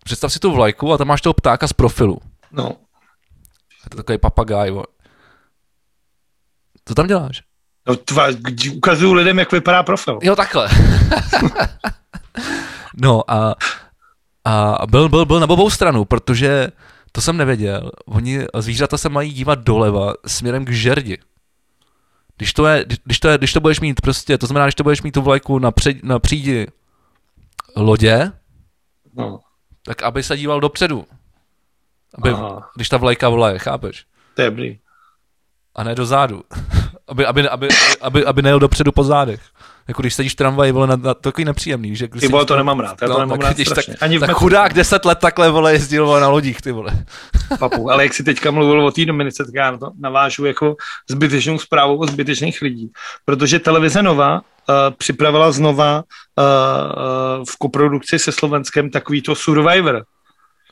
představ 0.05 0.33
si 0.33 0.39
tu 0.39 0.53
vlajku 0.53 0.93
a 0.93 0.99
tam 0.99 1.09
máš 1.09 1.21
toho 1.21 1.35
ptáka 1.35 1.69
z 1.69 1.73
profilu. 1.73 2.19
No. 2.53 2.65
Je 3.85 3.91
to 3.91 3.97
takový 3.97 4.19
papagaj, 4.19 4.71
vole. 4.71 4.87
Co 6.85 6.95
tam 6.95 7.07
děláš? 7.07 7.43
No, 7.87 7.97
tva, 7.97 8.27
ukazuju 8.77 9.13
lidem, 9.13 9.39
jak 9.39 9.53
vypadá 9.53 9.83
profil. 9.83 10.19
Jo, 10.23 10.37
takhle. 10.37 10.69
no 12.97 13.31
a, 13.31 13.55
a 14.45 14.87
byl, 14.87 15.09
byl, 15.09 15.25
byl 15.25 15.41
na 15.41 15.49
obou 15.49 15.71
stranu, 15.71 16.05
protože 16.05 16.69
to 17.13 17.21
jsem 17.21 17.37
nevěděl. 17.37 17.91
Oni, 18.07 18.47
zvířata 18.59 18.99
se 18.99 19.09
mají 19.09 19.33
dívat 19.33 19.59
doleva 19.59 20.15
směrem 20.27 20.65
k 20.65 20.71
žerdi. 20.71 21.19
Když 22.37 22.53
to, 22.53 22.67
je, 22.67 22.85
když, 23.05 23.21
to 23.21 23.29
je, 23.29 23.39
když 23.39 23.53
to 23.53 23.61
budeš 23.61 23.81
mít 23.81 24.01
prostě, 24.01 24.39
to 24.39 24.47
znamená, 24.47 24.67
když 24.67 24.75
to 24.75 24.83
budeš 24.83 25.03
mít 25.03 25.13
tu 25.13 25.23
vlajku 25.23 25.59
na, 25.59 25.71
před, 25.71 26.05
na 26.05 26.19
přídi 26.19 26.67
lodě, 27.77 28.33
No. 29.17 29.41
tak 29.85 30.03
aby 30.03 30.23
se 30.23 30.37
díval 30.37 30.61
dopředu. 30.61 31.07
Aby, 32.15 32.31
Aha. 32.31 32.71
když 32.77 32.89
ta 32.89 32.97
vlajka 32.97 33.29
volaje, 33.29 33.59
chápeš? 33.59 34.07
To 34.35 34.43
je 34.43 34.51
dobrý. 34.51 34.79
A 35.75 35.85
ne 35.85 35.95
dozadu. 35.95 36.43
aby, 37.09 37.27
aby, 37.27 37.49
aby, 37.49 37.69
aby, 38.01 38.25
aby 38.25 38.43
nejel 38.43 38.59
dopředu 38.59 38.93
po 38.93 39.05
zádech. 39.05 39.41
Jako 39.91 40.03
když 40.03 40.15
sedíš 40.15 40.33
v 40.33 40.37
tramvaji, 40.37 40.73
vole, 40.73 40.87
na, 40.87 40.97
na, 40.97 41.15
takový 41.15 41.45
nepříjemný, 41.45 41.97
že 41.97 42.09
když 42.09 42.21
Ty 42.21 42.29
vole, 42.29 42.47
to 42.47 42.57
nemám 42.57 42.81
rád, 42.81 43.03
já 43.03 43.09
to 43.09 43.19
nemám 43.19 43.41
rád 43.41 43.57
tak. 43.75 43.85
Ani 44.01 44.17
v 44.17 44.21
tak 44.21 44.29
metru. 44.29 44.41
chudák 44.41 44.75
deset 44.75 45.05
let 45.05 45.19
takhle, 45.19 45.51
vole, 45.51 45.73
jezdil 45.73 46.07
vole, 46.07 46.21
na 46.21 46.29
lodích, 46.29 46.61
ty 46.61 46.73
vole. 46.73 46.93
papu. 47.59 47.91
Ale 47.91 48.03
jak 48.03 48.15
si 48.15 48.25
teďka 48.25 48.51
mluvil 48.51 48.87
o 48.87 48.91
té 48.91 49.05
Dominice, 49.05 49.45
tak 49.45 49.55
já 49.55 49.71
na 49.71 49.79
to 49.79 49.91
navážu 50.01 50.45
jako 50.45 50.77
zbytečnou 51.11 51.59
zprávu 51.59 51.99
o 51.99 52.07
zbytečných 52.07 52.63
lidí. 52.63 52.91
Protože 53.25 53.59
televize 53.59 54.03
Nova 54.03 54.35
uh, 54.35 54.75
připravila 54.99 55.53
znova 55.53 55.97
uh, 55.97 56.45
uh, 56.45 57.45
v 57.45 57.57
koprodukci 57.59 58.19
se 58.19 58.33
Slovenskem 58.33 58.91
takový 58.91 59.23
to 59.23 59.35
Survivor. 59.35 60.05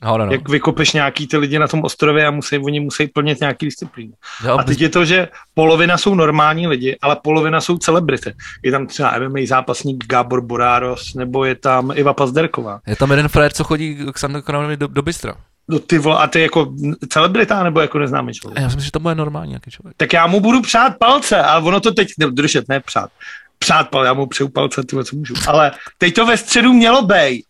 No, 0.04 0.18
no, 0.18 0.26
no. 0.26 0.32
Jak 0.32 0.48
vykopeš 0.48 0.92
nějaký 0.92 1.26
ty 1.26 1.36
lidi 1.36 1.58
na 1.58 1.68
tom 1.68 1.80
ostrově 1.82 2.26
a 2.26 2.30
musí, 2.30 2.58
oni 2.58 2.80
musí 2.80 3.06
plnit 3.06 3.40
nějaký 3.40 3.66
disciplíny. 3.66 4.12
Jo, 4.44 4.58
A 4.58 4.62
teď 4.62 4.80
je 4.80 4.88
to, 4.88 5.04
že 5.04 5.28
polovina 5.54 5.98
jsou 5.98 6.14
normální 6.14 6.66
lidi, 6.66 6.98
ale 7.02 7.16
polovina 7.22 7.60
jsou 7.60 7.78
celebrity. 7.78 8.34
Je 8.64 8.72
tam 8.72 8.86
třeba 8.86 9.18
MMA 9.18 9.38
zápasník 9.46 10.06
Gábor 10.06 10.40
Boráros, 10.40 11.14
nebo 11.14 11.44
je 11.44 11.54
tam 11.54 11.92
Iva 11.94 12.14
Pazderková. 12.14 12.80
Je 12.86 12.96
tam 12.96 13.10
jeden 13.10 13.28
frér, 13.28 13.52
co 13.52 13.64
chodí 13.64 13.98
k 14.12 14.18
Sandu 14.18 14.40
do, 14.76 14.86
do 14.86 15.02
Bystra. 15.02 15.34
No 15.68 15.78
ty 15.78 15.98
vole, 15.98 16.18
a 16.18 16.26
ty 16.26 16.40
jako 16.40 16.72
celebrita 17.08 17.62
nebo 17.62 17.80
jako 17.80 17.98
neznámý 17.98 18.32
člověk? 18.34 18.58
Já 18.60 18.64
myslím, 18.66 18.82
že 18.84 18.90
to 18.90 19.00
bude 19.00 19.14
normální 19.14 19.50
nějaký 19.50 19.70
člověk. 19.70 19.96
tak 19.96 20.12
já 20.12 20.26
mu 20.26 20.40
budu 20.40 20.62
přát 20.62 20.98
palce, 20.98 21.42
ale 21.42 21.62
ono 21.64 21.80
to 21.80 21.92
teď, 21.92 22.08
ne, 22.18 22.30
držet, 22.30 22.68
ne 22.68 22.80
přát, 22.80 23.10
přát 23.58 23.90
palce, 23.90 24.06
já 24.06 24.12
mu 24.14 24.26
přeju 24.26 24.48
palce, 24.48 24.82
tyhle, 24.84 25.04
co 25.04 25.16
můžu, 25.16 25.34
ale 25.46 25.72
teď 25.98 26.14
to 26.14 26.26
ve 26.26 26.36
středu 26.36 26.72
mělo 26.72 27.02
být 27.02 27.44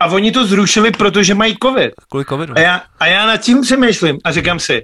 a 0.00 0.06
oni 0.06 0.32
to 0.32 0.46
zrušili, 0.46 0.90
protože 0.90 1.34
mají 1.34 1.56
covid. 1.62 1.90
Kvůli 2.10 2.24
covidu. 2.24 2.54
A 2.56 2.60
já, 2.60 2.82
a 3.00 3.06
já 3.06 3.26
nad 3.26 3.36
tím 3.36 3.60
přemýšlím 3.60 4.18
a 4.24 4.32
říkám 4.32 4.58
si, 4.60 4.82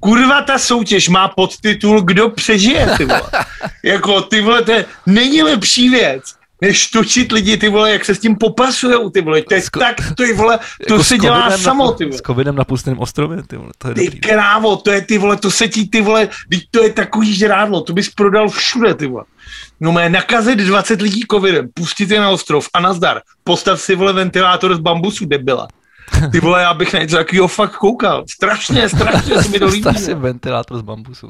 kurva 0.00 0.42
ta 0.42 0.58
soutěž 0.58 1.08
má 1.08 1.28
podtitul 1.28 2.00
Kdo 2.02 2.28
přežije, 2.30 2.88
ty 2.96 3.04
vole. 3.04 3.22
jako 3.84 4.20
ty 4.22 4.40
vole, 4.40 4.62
to 4.62 4.72
je, 4.72 4.84
není 5.06 5.42
lepší 5.42 5.88
věc, 5.88 6.22
než 6.60 6.86
točit 6.86 7.32
lidi, 7.32 7.56
ty 7.56 7.68
vole, 7.68 7.92
jak 7.92 8.04
se 8.04 8.14
s 8.14 8.18
tím 8.18 8.36
popasujou, 8.36 9.10
ty 9.10 9.20
vole, 9.20 9.42
to 9.42 9.54
je 9.54 9.60
Sko- 9.60 9.78
tak, 9.78 9.96
to 10.16 10.22
je, 10.22 10.34
vole, 10.34 10.58
to 10.88 10.94
Jako 10.94 11.04
se 11.04 11.18
dělá 11.18 11.58
samo, 11.58 11.92
ty 11.92 12.04
vole. 12.04 12.18
S 12.18 12.22
covidem 12.22 12.56
na 12.56 12.64
pustém 12.64 12.98
ostrově, 12.98 13.42
ty 13.42 13.56
vole, 13.56 13.70
to 13.78 13.88
je 13.88 13.94
Ty 13.94 14.04
dobrý. 14.04 14.20
krávo, 14.20 14.76
to 14.76 14.90
je 14.90 15.00
ty 15.02 15.18
vole, 15.18 15.36
to 15.36 15.50
se 15.50 15.68
ti 15.68 15.88
ty 15.88 16.00
vole, 16.00 16.28
to 16.70 16.82
je 16.82 16.92
takový 16.92 17.34
žrádlo, 17.34 17.80
to 17.80 17.92
bys 17.92 18.08
prodal 18.10 18.48
všude 18.48 18.94
ty 18.94 19.06
vole. 19.06 19.24
No 19.84 19.92
mé 19.92 20.08
nakazit 20.08 20.58
20 20.58 21.02
lidí 21.02 21.22
covidem, 21.30 21.68
pustit 21.74 22.10
je 22.10 22.20
na 22.20 22.30
ostrov 22.30 22.68
a 22.74 22.80
nazdar, 22.80 23.20
postav 23.44 23.80
si 23.80 23.94
vole 23.94 24.12
ventilátor 24.12 24.74
z 24.74 24.78
bambusu, 24.78 25.26
debila. 25.26 25.68
Ty 26.32 26.40
vole, 26.40 26.62
já 26.62 26.74
bych 26.74 26.92
na 26.92 27.00
něco 27.00 27.16
takového 27.16 27.48
fakt 27.48 27.76
koukal. 27.76 28.24
Strašně, 28.30 28.88
strašně 28.96 29.42
se 29.42 29.48
mi 29.48 29.58
to 29.58 29.66
líbí. 29.66 29.98
Si 29.98 30.14
ventilátor 30.14 30.78
z 30.78 30.82
bambusu. 30.82 31.28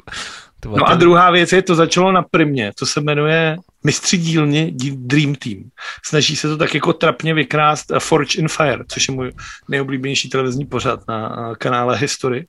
No 0.65 0.89
a 0.89 0.95
druhá 0.95 1.31
věc 1.31 1.51
je, 1.53 1.61
to 1.61 1.75
začalo 1.75 2.11
na 2.11 2.21
primě, 2.31 2.71
to 2.79 2.85
se 2.85 3.01
jmenuje 3.01 3.57
Mistři 3.83 4.17
dílny 4.17 4.71
dí- 4.75 4.97
Dream 4.97 5.35
Team. 5.35 5.63
Snaží 6.05 6.35
se 6.35 6.47
to 6.47 6.57
tak 6.57 6.73
jako 6.75 6.93
trapně 6.93 7.33
vykrást 7.33 7.91
eh, 7.91 7.99
Forge 7.99 8.39
in 8.39 8.47
Fire, 8.47 8.83
což 8.87 9.07
je 9.07 9.13
můj 9.13 9.31
nejoblíbenější 9.69 10.29
televizní 10.29 10.65
pořad 10.65 10.99
na 11.07 11.37
eh, 11.51 11.55
kanále 11.55 11.97
History. 11.97 12.47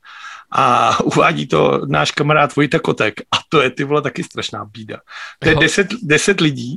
A 0.50 0.96
uvádí 1.04 1.46
to 1.46 1.80
náš 1.86 2.10
kamarád 2.10 2.56
Vojta 2.56 2.78
Kotek. 2.78 3.14
A 3.20 3.36
to 3.48 3.62
je 3.62 3.70
ty 3.70 3.84
vole 3.84 4.02
taky 4.02 4.24
strašná 4.24 4.64
bída. 4.64 4.96
To 5.38 5.48
je 5.48 5.54
deset, 5.54 5.86
deset 6.02 6.40
lidí 6.40 6.76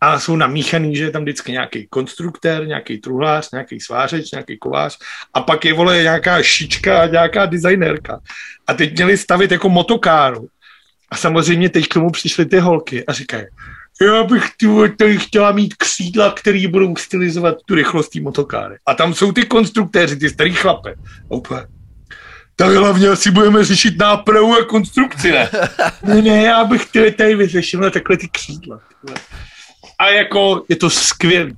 a 0.00 0.18
jsou 0.18 0.36
namíchaný, 0.36 0.96
že 0.96 1.04
je 1.04 1.10
tam 1.10 1.22
vždycky 1.22 1.52
nějaký 1.52 1.86
konstruktér, 1.90 2.66
nějaký 2.66 2.98
truhlář, 2.98 3.50
nějaký 3.50 3.80
svářeč, 3.80 4.30
nějaký 4.30 4.58
kovář 4.58 4.98
a 5.34 5.40
pak 5.40 5.64
je 5.64 5.74
vole 5.74 6.02
nějaká 6.02 6.42
šička 6.42 7.02
a 7.02 7.06
nějaká 7.06 7.46
designérka. 7.46 8.20
A 8.66 8.74
teď 8.74 8.94
měli 8.94 9.16
stavit 9.16 9.50
jako 9.50 9.68
motokáru. 9.68 10.48
A 11.10 11.16
samozřejmě 11.16 11.68
teď 11.68 11.88
k 11.88 11.94
tomu 11.94 12.10
přišly 12.10 12.46
ty 12.46 12.58
holky 12.58 13.06
a 13.06 13.12
říkají, 13.12 13.44
já 14.02 14.24
bych 14.24 14.44
tu, 14.56 14.88
tady 14.88 15.18
chtěla 15.18 15.52
mít 15.52 15.74
křídla, 15.74 16.32
který 16.32 16.66
budou 16.66 16.96
stylizovat 16.96 17.56
tu 17.66 17.74
rychlost 17.74 18.08
té 18.08 18.20
motokáry. 18.20 18.76
A 18.86 18.94
tam 18.94 19.14
jsou 19.14 19.32
ty 19.32 19.46
konstruktéři, 19.46 20.16
ty 20.16 20.30
starý 20.30 20.54
chlape. 20.54 20.94
A 21.30 21.34
úplně, 21.34 21.60
tak 22.56 22.74
hlavně 22.74 23.08
asi 23.08 23.30
budeme 23.30 23.64
řešit 23.64 23.98
nápravu 23.98 24.54
a 24.54 24.64
konstrukci, 24.64 25.32
ne? 25.32 25.50
Ne, 26.02 26.22
ne, 26.22 26.42
já 26.42 26.64
bych 26.64 26.86
tady, 26.86 27.12
tady 27.12 27.34
vyřešil 27.34 27.80
na 27.80 27.90
takhle 27.90 28.16
ty 28.16 28.28
křídla. 28.28 28.80
tyhle. 29.00 29.16
A 29.98 30.08
jako 30.08 30.64
je 30.68 30.76
to 30.76 30.90
skvělý. 30.90 31.56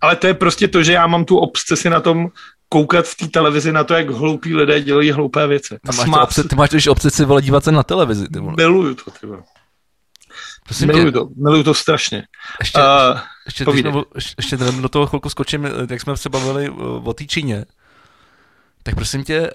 Ale 0.00 0.16
to 0.16 0.26
je 0.26 0.34
prostě 0.34 0.68
to, 0.68 0.82
že 0.82 0.92
já 0.92 1.06
mám 1.06 1.24
tu 1.24 1.38
obsesi 1.38 1.90
na 1.90 2.00
tom 2.00 2.28
koukat 2.68 3.06
v 3.06 3.14
té 3.16 3.28
televizi 3.28 3.72
na 3.72 3.84
to, 3.84 3.94
jak 3.94 4.10
hloupí 4.10 4.54
lidé 4.54 4.80
dělají 4.80 5.10
hloupé 5.10 5.46
věci. 5.46 5.78
Ty 5.90 5.96
máš, 5.96 6.10
to 6.10 6.22
obce, 6.22 6.44
ty 6.48 6.56
máš 6.56 6.70
totiž 6.70 6.86
obsesi 6.86 7.24
vole 7.24 7.42
dívat 7.42 7.64
se 7.64 7.72
na 7.72 7.82
televizi, 7.82 8.28
ty 8.28 8.38
vole. 8.38 8.54
Miluju 8.56 8.94
to, 8.94 9.10
ty 9.10 9.26
vole. 9.26 9.42
Prosím 10.64 10.86
Miluju 10.86 11.06
tě, 11.06 11.12
to, 11.12 11.28
miluju 11.36 11.62
to 11.62 11.74
strašně. 11.74 12.22
ještě, 12.60 12.78
Uh, 12.78 13.18
ještě, 13.46 13.64
ještě, 14.14 14.34
ještě 14.38 14.56
do 14.56 14.88
toho 14.88 15.06
chvilku 15.06 15.28
skočím, 15.28 15.68
jak 15.90 16.00
jsme 16.00 16.16
se 16.16 16.28
bavili 16.28 16.68
uh, 16.68 17.08
o 17.08 17.14
té 17.14 17.24
Číně. 17.24 17.64
Tak 18.82 18.94
prosím 18.94 19.24
tě, 19.24 19.50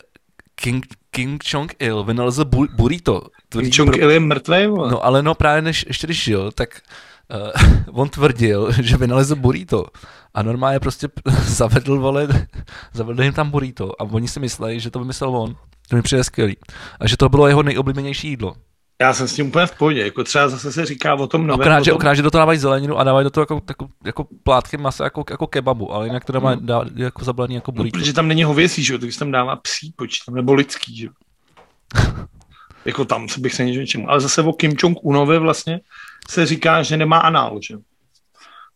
King, 0.56 0.86
King 1.12 1.44
Jong-il 1.54 2.04
vynalezl 2.04 2.46
bu- 2.46 2.76
burrito. 2.76 3.22
Tvrdí 3.50 3.70
Kim 3.70 3.86
Jong-il 3.86 4.10
je 4.12 4.20
mrtvý. 4.20 4.68
No 4.68 5.06
ale 5.06 5.24
no 5.24 5.36
právě 5.36 5.62
než, 5.62 5.86
ještě 5.88 6.08
když 6.08 6.24
žil, 6.24 6.52
tak 6.52 6.82
uh, 7.88 8.00
on 8.02 8.10
tvrdil, 8.10 8.72
že 8.82 8.98
vynalezl 8.98 9.36
burrito 9.36 9.86
a 10.34 10.44
normálně 10.44 10.80
prostě 10.80 11.08
zavedl, 11.44 12.00
vole, 12.00 12.28
zavedl 12.94 13.24
jim 13.24 13.34
tam 13.34 13.52
burrito 13.52 14.02
a 14.02 14.04
oni 14.04 14.28
si 14.28 14.40
mysleli, 14.40 14.80
že 14.80 14.92
to 14.92 15.00
vymyslel 15.00 15.38
on. 15.38 15.56
To 15.90 15.96
mi 15.96 16.02
přijde 16.02 16.24
skvělý. 16.24 16.58
A 17.00 17.08
že 17.08 17.18
to 17.18 17.30
bylo 17.30 17.48
jeho 17.48 17.64
nejoblíbenější 17.64 18.28
jídlo. 18.30 18.56
Já 19.02 19.14
jsem 19.14 19.28
s 19.28 19.34
tím 19.36 19.48
úplně 19.48 19.66
v 19.66 19.78
pohodě. 19.78 20.06
Jako 20.06 20.24
třeba 20.24 20.48
zase 20.50 20.72
se 20.72 20.86
říká 20.86 21.16
o 21.16 21.28
tom 21.28 21.48
novém. 21.48 21.62
Akorát, 21.62 21.82
o 21.82 21.84
že, 21.84 21.92
tom, 21.92 22.16
že 22.16 22.22
do 22.22 22.32
toho 22.32 22.40
dávají 22.40 22.60
zeleninu 22.60 22.98
a 22.98 23.04
dávají 23.04 23.24
do 23.24 23.30
toho 23.30 23.42
jako, 23.42 23.62
jako, 23.70 23.88
jako 24.06 24.28
plátky 24.44 24.78
masa, 24.78 25.04
jako, 25.04 25.24
jako 25.30 25.48
kebabu, 25.48 25.94
ale 25.94 26.08
jinak 26.08 26.26
to 26.26 26.34
dávají 26.34 26.58
Hmm. 26.58 26.66
dá, 26.66 26.86
jako 26.96 27.26
zabalený 27.26 27.56
jako 27.56 27.72
no, 27.72 27.76
burrito. 27.76 27.98
protože 28.00 28.14
tam 28.14 28.28
není 28.28 28.44
hovězí, 28.44 28.84
že 28.84 28.94
jo, 28.94 29.00
takže 29.00 29.20
tam 29.20 29.32
dává 29.32 29.56
psí 29.56 29.94
počítám, 29.96 30.36
nebo 30.36 30.54
lidský, 30.54 30.98
že 30.98 31.06
jo. 31.06 31.12
jako 32.86 33.06
tam 33.06 33.30
se 33.30 33.40
bych 33.40 33.54
se 33.54 33.66
ničem 33.66 33.88
čemu. 33.88 34.10
Ale 34.10 34.22
zase 34.22 34.42
o 34.42 34.54
Kim 34.54 34.72
Jong-unovi 34.72 35.40
vlastně 35.40 35.80
se 36.30 36.46
říká, 36.46 36.84
že 36.84 36.98
nemá 36.98 37.18
anál, 37.18 37.60
že 37.62 37.74
jo. 37.74 37.80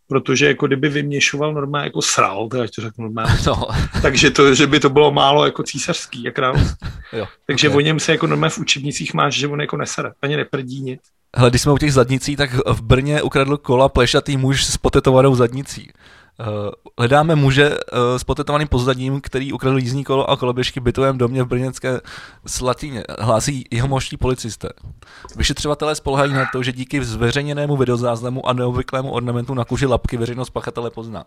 Protože 0.09 0.47
jako 0.47 0.67
kdyby 0.67 0.89
vyměšoval 0.89 1.53
normálně 1.53 1.85
jako 1.85 2.01
sral, 2.01 2.49
já 2.55 2.65
to 2.75 2.81
řeknu 2.81 3.03
normálně, 3.03 3.33
No, 3.47 3.67
takže 4.01 4.31
to, 4.31 4.55
že 4.55 4.67
by 4.67 4.79
to 4.79 4.89
bylo 4.89 5.11
málo 5.11 5.45
jako 5.45 5.63
císařský, 5.63 6.23
jak 6.23 6.35
královský. 6.35 6.85
jo. 7.13 7.27
Takže 7.45 7.67
ok. 7.67 7.73
okay. 7.73 7.83
o 7.83 7.85
něm 7.85 7.99
se 7.99 8.11
jako 8.11 8.27
normálně 8.27 8.51
v 8.51 8.57
učebnicích 8.57 9.13
máš, 9.13 9.35
že 9.35 9.47
on 9.47 9.61
jako 9.61 9.77
nesere, 9.77 10.11
ani 10.21 10.37
neprdí 10.37 10.81
nic. 10.81 11.01
Hele, 11.35 11.49
když 11.49 11.61
jsme 11.61 11.71
u 11.71 11.77
těch 11.77 11.93
zadnicí, 11.93 12.35
tak 12.35 12.53
v 12.65 12.81
Brně 12.81 13.21
ukradl 13.21 13.57
kola 13.57 13.89
plešatý 13.89 14.37
muž 14.37 14.65
s 14.65 14.77
potetovanou 14.77 15.35
zadnicí. 15.35 15.91
Uh, 16.39 16.71
hledáme 16.97 17.35
muže 17.35 17.69
uh, 17.69 17.77
s 18.17 18.23
potetovaným 18.23 18.67
pozadím, 18.67 19.21
který 19.21 19.53
ukradl 19.53 19.77
jízdní 19.77 20.03
kolo 20.03 20.29
a 20.29 20.37
koloběžky 20.37 20.79
bytovém 20.79 21.17
domě 21.17 21.43
v 21.43 21.47
brněnské 21.47 22.01
Slatině, 22.47 23.03
hlásí 23.19 23.65
jeho 23.71 23.87
moští 23.87 24.17
policisté. 24.17 24.69
Vyšetřovatelé 25.35 25.95
spolehají 25.95 26.33
na 26.33 26.45
to, 26.51 26.63
že 26.63 26.71
díky 26.71 27.03
zveřejněnému 27.03 27.77
videozáznamu 27.77 28.47
a 28.47 28.53
neobvyklému 28.53 29.11
ornamentu 29.11 29.53
na 29.53 29.65
kuži 29.65 29.85
lapky 29.85 30.17
veřejnost 30.17 30.49
pachatele 30.49 30.91
pozná. 30.91 31.25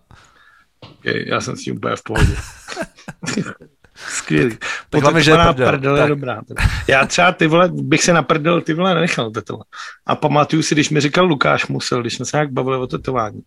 Je, 1.04 1.28
já 1.28 1.40
jsem 1.40 1.56
s 1.56 1.62
tím 1.62 1.76
úplně 1.76 1.96
v 1.96 2.02
pohodě. 2.02 2.36
Skvělý. 4.08 4.58
Tak 4.90 5.02
hlavně, 5.02 5.22
že 5.22 5.30
je 5.30 5.36
prdel. 5.36 5.68
prdel 5.68 5.96
je 5.96 6.06
dobrá. 6.08 6.40
teda. 6.48 6.62
Já 6.88 7.06
třeba 7.06 7.32
ty 7.32 7.46
vole, 7.46 7.68
bych 7.72 8.02
se 8.02 8.12
na 8.12 8.22
prdel 8.22 8.60
ty 8.60 8.74
vole 8.74 8.94
nenechal 8.94 9.30
tetovat. 9.30 9.66
A 10.06 10.14
pamatuju 10.16 10.62
si, 10.62 10.74
když 10.74 10.90
mi 10.90 11.00
říkal 11.00 11.24
Lukáš 11.26 11.66
Musel, 11.66 12.00
když 12.00 12.14
jsme 12.14 12.24
se 12.24 12.36
nějak 12.36 12.50
bavili 12.52 12.76
o 12.76 12.86
tetování, 12.86 13.40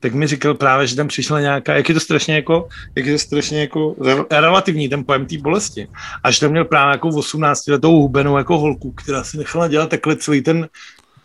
tak 0.00 0.14
mi 0.14 0.26
říkal 0.26 0.54
právě, 0.54 0.86
že 0.86 0.96
tam 0.96 1.08
přišla 1.08 1.40
nějaká, 1.40 1.74
jak 1.74 1.88
je 1.88 1.94
to 1.94 2.00
strašně 2.00 2.34
jako, 2.34 2.68
jak 2.96 3.06
je 3.06 3.12
to 3.12 3.18
strašně 3.18 3.60
jako 3.60 3.94
re- 4.04 4.40
relativní 4.40 4.88
ten 4.88 5.04
pojem 5.04 5.26
té 5.26 5.38
bolesti. 5.38 5.88
A 6.24 6.30
že 6.30 6.40
tam 6.40 6.50
měl 6.50 6.64
právě 6.64 6.92
jako 6.92 7.08
18 7.08 7.66
letou 7.66 7.92
hubenou 8.00 8.38
jako 8.38 8.58
holku, 8.58 8.92
která 8.92 9.24
si 9.24 9.38
nechala 9.38 9.68
dělat 9.68 9.90
takhle 9.90 10.16
celý 10.16 10.40
ten, 10.42 10.68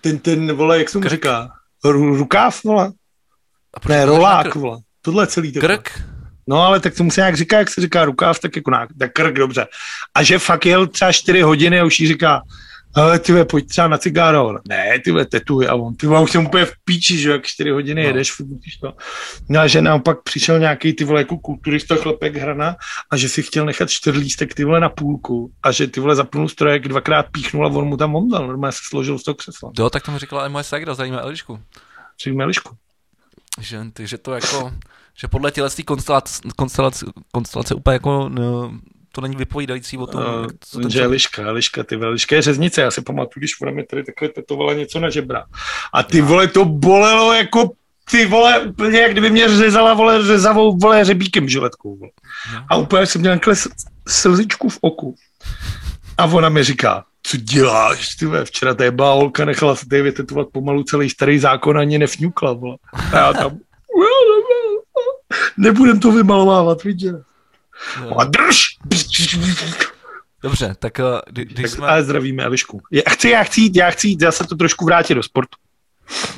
ten, 0.02 0.20
ten 0.20 0.54
vole, 0.54 0.78
jak 0.78 0.90
se 0.90 0.98
mu 0.98 1.02
Krk. 1.02 1.12
říká, 1.12 1.50
Ru- 1.86 2.16
rukáv, 2.18 2.64
vole? 2.64 2.92
Ne, 3.90 4.06
rolák, 4.06 4.56
vole. 4.56 4.78
Tohle 5.02 5.28
celý 5.28 5.52
takhle. 5.52 5.78
Krk? 5.78 6.02
No 6.52 6.62
ale 6.62 6.80
tak 6.80 6.96
to 6.96 7.12
se 7.12 7.22
nějak 7.22 7.36
říká, 7.36 7.58
jak 7.58 7.70
se 7.70 7.82
říká 7.82 8.06
rukáv, 8.06 8.40
tak 8.40 8.56
jako 8.56 8.72
na, 8.72 8.88
tak 9.00 9.14
krk, 9.14 9.36
dobře. 9.36 9.68
A 10.16 10.24
že 10.24 10.40
fakt 10.40 10.66
jel 10.66 10.88
třeba 10.88 11.12
4 11.12 11.42
hodiny 11.42 11.80
a 11.80 11.84
už 11.84 12.00
jí 12.00 12.08
říká, 12.08 12.42
ale 12.96 13.20
ty 13.20 13.44
pojď 13.44 13.68
třeba 13.68 13.88
na 13.88 13.98
cigáro. 13.98 14.54
Ne, 14.68 15.00
ty 15.00 15.14
tetuj. 15.26 15.68
A 15.68 15.76
on, 15.76 15.96
ty 15.96 16.08
už 16.08 16.32
jsem 16.32 16.46
úplně 16.46 16.66
v 16.66 16.74
píči, 16.86 17.18
že 17.18 17.32
jak 17.32 17.46
4 17.46 17.70
hodiny 17.70 18.02
no. 18.02 18.08
jedeš, 18.08 18.40
musíš 18.40 18.78
to. 18.78 18.94
No 19.50 19.60
a 19.60 19.68
že 19.68 19.82
naopak 19.82 20.24
přišel 20.24 20.60
nějaký 20.60 20.94
ty 20.94 21.04
vole 21.04 21.22
jako 21.22 21.38
kulturista 21.38 21.96
chlapek 21.96 22.36
hrana 22.36 22.76
a 23.12 23.18
že 23.18 23.30
si 23.30 23.44
chtěl 23.44 23.66
nechat 23.66 23.90
čtyřlístek 23.90 24.54
ty 24.54 24.64
vole 24.64 24.80
na 24.80 24.90
půlku 24.90 25.52
a 25.64 25.72
že 25.72 25.88
ty 25.88 26.00
vole 26.00 26.16
zapnul 26.16 26.50
strojek, 26.50 26.88
dvakrát 26.88 27.26
píchnul 27.32 27.66
a 27.66 27.70
on 27.70 27.86
mu 27.86 27.98
tam 27.98 28.16
omdal. 28.16 28.48
Normálně 28.48 28.72
se 28.72 28.82
složil 28.90 29.20
z 29.20 29.24
toho 29.24 29.36
křesla. 29.36 29.72
Jo, 29.80 29.90
tak 29.90 30.04
to 30.04 30.12
mi 30.12 30.20
říkala 30.20 30.46
i 30.46 30.50
moje 30.50 30.64
segra, 30.64 30.94
zajímá 30.94 31.20
Elišku. 31.20 31.60
Zajímá 32.24 32.44
Elišku. 32.44 32.76
Že, 33.62 33.80
ty, 33.94 34.08
že 34.08 34.18
to 34.18 34.34
jako, 34.34 34.74
že 35.22 35.28
podle 35.28 35.52
těle 35.52 35.70
konstelace, 35.86 36.42
konstelace, 36.56 37.06
konstelace 37.32 37.76
úplně 37.76 37.94
jako 37.94 38.30
no, 38.30 38.80
to 39.12 39.22
není 39.22 39.36
vypovídající 39.36 39.98
o 39.98 40.08
tom. 40.08 40.24
Uh, 40.24 40.48
co 40.60 40.90
že 40.90 41.06
Liška, 41.06 41.52
Liška, 41.52 41.84
ty 41.84 41.96
vole, 41.96 42.10
Liška 42.10 42.36
je 42.36 42.42
řeznice, 42.42 42.82
já 42.82 42.92
si 42.92 43.02
pamatuju, 43.02 43.40
když 43.40 43.62
ona 43.62 43.72
mi 43.72 43.84
tady 43.84 44.04
takhle 44.04 44.30
tetovala 44.30 44.74
něco 44.74 45.00
na 45.00 45.10
žebra. 45.10 45.46
A 45.94 46.04
ty 46.04 46.22
vole, 46.22 46.48
to 46.48 46.66
bolelo 46.66 47.34
jako 47.34 47.72
ty 48.12 48.26
vole, 48.26 48.60
úplně 48.60 49.00
jak 49.00 49.12
kdyby 49.12 49.30
mě 49.30 49.48
řezala, 49.48 49.94
vole, 49.94 50.24
řezavou, 50.24 50.78
vole, 50.78 51.06
řebíkem 51.06 51.50
žiletkou, 51.50 51.98
vole. 51.98 52.12
No. 52.54 52.66
A 52.70 52.76
úplně 52.76 53.06
jsem 53.06 53.22
měl 53.22 53.34
takhle 53.34 53.56
slzičku 54.08 54.70
v 54.70 54.78
oku. 54.82 55.16
A 56.18 56.26
ona 56.26 56.50
mi 56.50 56.64
říká, 56.64 57.04
co 57.24 57.38
děláš, 57.38 58.16
ty 58.16 58.26
vole, 58.26 58.46
včera 58.46 58.74
ta 58.74 58.84
jebá 58.84 59.14
holka 59.14 59.46
nechala 59.46 59.76
se 59.76 59.86
tady 59.86 60.02
vytetovat 60.02 60.48
pomalu 60.52 60.84
celý 60.84 61.10
starý 61.10 61.40
zákon, 61.40 61.78
ani 61.78 61.98
nefňukla, 61.98 62.54
vole. 62.54 62.78
A 63.14 63.18
já 63.18 63.34
tam, 63.34 63.60
nebudem 65.62 66.00
to 66.00 66.12
vymalovávat, 66.12 66.84
vidíš. 66.84 67.12
A 68.18 68.24
drž! 68.24 68.64
Dobře, 70.44 70.76
tak 70.80 71.00
eh, 71.00 71.04
kdy, 71.30 71.46
když 71.46 71.72
jsme... 71.72 71.88
Ale 71.88 72.04
zdravíme 72.04 72.44
Elišku. 72.44 72.82
Já 72.92 73.02
chci, 73.10 73.30
já 73.30 73.44
chci 73.44 73.62
jít, 73.62 73.76
já 73.76 73.92
chci 73.92 74.08
jít, 74.08 74.22
já 74.22 74.32
se 74.32 74.44
to 74.44 74.56
trošku 74.56 74.86
vrátit 74.86 75.16
do 75.16 75.24
sportu. 75.24 75.58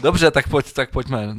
Dobře, 0.01 0.31
tak 0.31 0.47
pojď, 0.47 0.73
tak 0.73 0.91
pojďme. 0.91 1.35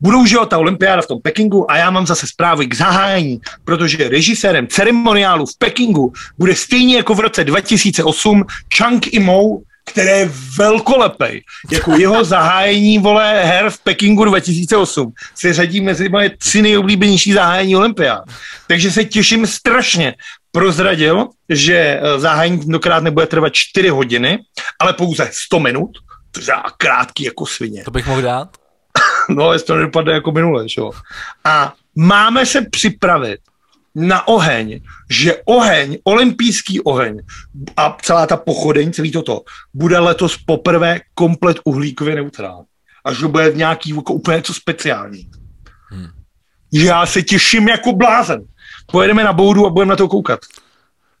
Budou, 0.00 0.26
že 0.26 0.36
ta 0.48 0.58
olympiáda 0.58 1.02
v 1.02 1.06
tom 1.06 1.20
Pekingu 1.22 1.70
a 1.70 1.76
já 1.76 1.90
mám 1.90 2.06
zase 2.06 2.26
zprávy 2.26 2.66
k 2.66 2.76
zahájení, 2.76 3.40
protože 3.64 4.08
režisérem 4.08 4.66
ceremoniálu 4.66 5.46
v 5.46 5.58
Pekingu 5.58 6.12
bude 6.38 6.54
stejně 6.54 6.96
jako 6.96 7.14
v 7.14 7.20
roce 7.20 7.44
2008 7.44 8.44
Chang 8.76 9.06
Imou, 9.06 9.62
který 9.86 10.08
je 10.08 10.30
velkolepej. 10.58 11.42
Jako 11.72 11.96
jeho 11.96 12.24
zahájení, 12.24 12.98
vole, 12.98 13.44
her 13.44 13.70
v 13.70 13.78
Pekingu 13.78 14.24
2008 14.24 15.12
se 15.34 15.52
řadí 15.52 15.80
mezi 15.80 16.08
moje 16.08 16.30
tři 16.30 16.62
nejoblíbenější 16.62 17.32
zahájení 17.32 17.76
Olympia. 17.76 18.22
Takže 18.66 18.90
se 18.90 19.04
těším 19.04 19.46
strašně. 19.46 20.14
Prozradil, 20.52 21.28
že 21.48 21.76
eh, 22.02 22.20
zahájení 22.20 22.58
tentokrát 22.58 23.02
nebude 23.02 23.26
trvat 23.26 23.52
4 23.52 23.88
hodiny, 23.88 24.38
ale 24.80 24.92
pouze 24.92 25.30
100 25.32 25.60
minut. 25.60 25.90
To 26.30 26.40
je 26.40 26.46
krátký 26.76 27.24
jako 27.24 27.46
svině. 27.46 27.84
To 27.84 27.90
bych 27.90 28.06
mohl 28.06 28.22
dát? 28.22 28.48
no, 29.28 29.52
jestli 29.52 29.66
to 29.66 29.76
nedopadne 29.76 30.12
jako 30.12 30.32
minule, 30.32 30.68
čo? 30.68 30.90
A 31.44 31.72
máme 31.94 32.46
se 32.46 32.62
připravit 32.70 33.40
na 33.96 34.28
oheň, 34.28 34.80
že 35.10 35.42
oheň, 35.44 35.98
olympijský 36.04 36.80
oheň 36.80 37.22
a 37.76 37.96
celá 38.02 38.26
ta 38.26 38.36
pochodeň, 38.36 38.92
celý 38.92 39.12
toto, 39.12 39.42
bude 39.74 39.98
letos 39.98 40.36
poprvé 40.36 41.00
komplet 41.14 41.56
uhlíkově 41.64 42.14
neutrální. 42.14 42.66
Až 43.04 43.18
to 43.18 43.28
bude 43.28 43.52
nějaký 43.54 43.90
jako 43.90 44.12
úplně 44.12 44.36
něco 44.36 44.54
speciální. 44.54 45.30
Hmm. 45.90 46.08
Já 46.72 47.06
se 47.06 47.22
těším 47.22 47.68
jako 47.68 47.92
blázen. 47.92 48.44
Pojedeme 48.86 49.24
na 49.24 49.32
boudu 49.32 49.66
a 49.66 49.70
budeme 49.70 49.90
na 49.90 49.96
to 49.96 50.08
koukat. 50.08 50.40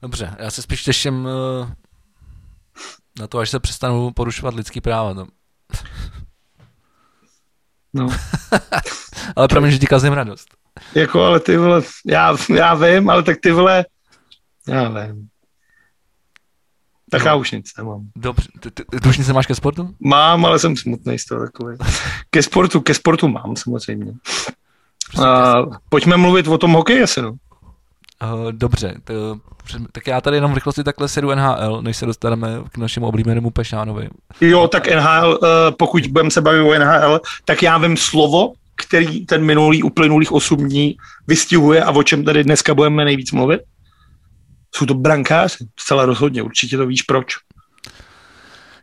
Dobře, 0.02 0.36
já 0.38 0.50
se 0.50 0.62
spíš 0.62 0.82
těším 0.82 1.24
uh, 1.24 1.70
na 3.18 3.26
to, 3.26 3.38
až 3.38 3.50
se 3.50 3.60
přestanou 3.60 4.10
porušovat 4.10 4.54
lidský 4.54 4.80
práva. 4.80 5.12
No. 5.12 5.26
no. 7.94 8.08
Ale 9.36 9.48
pro 9.48 9.60
mě, 9.60 9.70
že 9.70 9.78
ti 9.78 9.86
kazím 9.86 10.12
radost. 10.12 10.65
Jako, 10.94 11.22
ale 11.22 11.40
ty 11.40 11.56
vole, 11.56 11.82
já, 12.06 12.36
já 12.54 12.74
vím, 12.74 13.10
ale 13.10 13.22
tak 13.22 13.36
ty 13.40 13.52
vole, 13.52 13.84
já 14.68 14.88
vím. 14.88 15.28
Tak 17.10 17.22
no. 17.22 17.26
já 17.26 17.34
už 17.34 17.50
nic 17.50 17.72
nemám. 17.78 18.00
Dobře, 18.16 18.48
ty, 18.60 18.70
ty, 18.70 18.84
ty 19.02 19.08
už 19.08 19.18
nic 19.18 19.28
nemáš 19.28 19.46
ke 19.46 19.54
sportu? 19.54 19.94
Mám, 20.00 20.46
ale 20.46 20.58
jsem 20.58 20.76
smutný 20.76 21.18
z 21.18 21.24
toho 21.24 21.40
takový. 21.40 21.76
Ke 22.30 22.42
sportu, 22.42 22.80
ke 22.80 22.94
sportu 22.94 23.28
mám 23.28 23.56
samozřejmě. 23.56 24.12
Uh, 25.18 25.74
pojďme 25.88 26.16
mluvit 26.16 26.48
o 26.48 26.58
tom 26.58 26.72
hokeji 26.72 27.02
asi, 27.02 27.22
no. 27.22 27.30
Uh, 27.30 28.52
dobře, 28.52 28.94
to, 29.04 29.38
tak 29.92 30.06
já 30.06 30.20
tady 30.20 30.36
jenom 30.36 30.52
v 30.52 30.54
rychlosti 30.54 30.84
takhle 30.84 31.08
sedu 31.08 31.34
NHL, 31.34 31.82
než 31.82 31.96
se 31.96 32.06
dostaneme 32.06 32.48
k 32.72 32.78
našemu 32.78 33.06
oblíbenému 33.06 33.50
Pešánovi. 33.50 34.08
Jo, 34.40 34.68
tak 34.68 34.88
NHL, 34.88 35.38
uh, 35.42 35.48
pokud 35.78 36.06
budeme 36.06 36.30
se 36.30 36.40
bavit 36.40 36.60
o 36.60 36.78
NHL, 36.78 37.20
tak 37.44 37.62
já 37.62 37.78
vím 37.78 37.96
slovo, 37.96 38.52
který 38.76 39.26
ten 39.26 39.44
minulý 39.44 39.82
uplynulých 39.82 40.32
8 40.32 40.68
dní 40.68 40.96
vystihuje 41.26 41.84
a 41.84 41.90
o 41.90 42.02
čem 42.02 42.24
tady 42.24 42.44
dneska 42.44 42.74
budeme 42.74 43.04
nejvíc 43.04 43.32
mluvit? 43.32 43.60
Jsou 44.74 44.86
to 44.86 44.94
brankáři, 44.94 45.56
zcela 45.80 46.04
rozhodně, 46.04 46.42
určitě 46.42 46.76
to 46.76 46.86
víš 46.86 47.02
proč. 47.02 47.34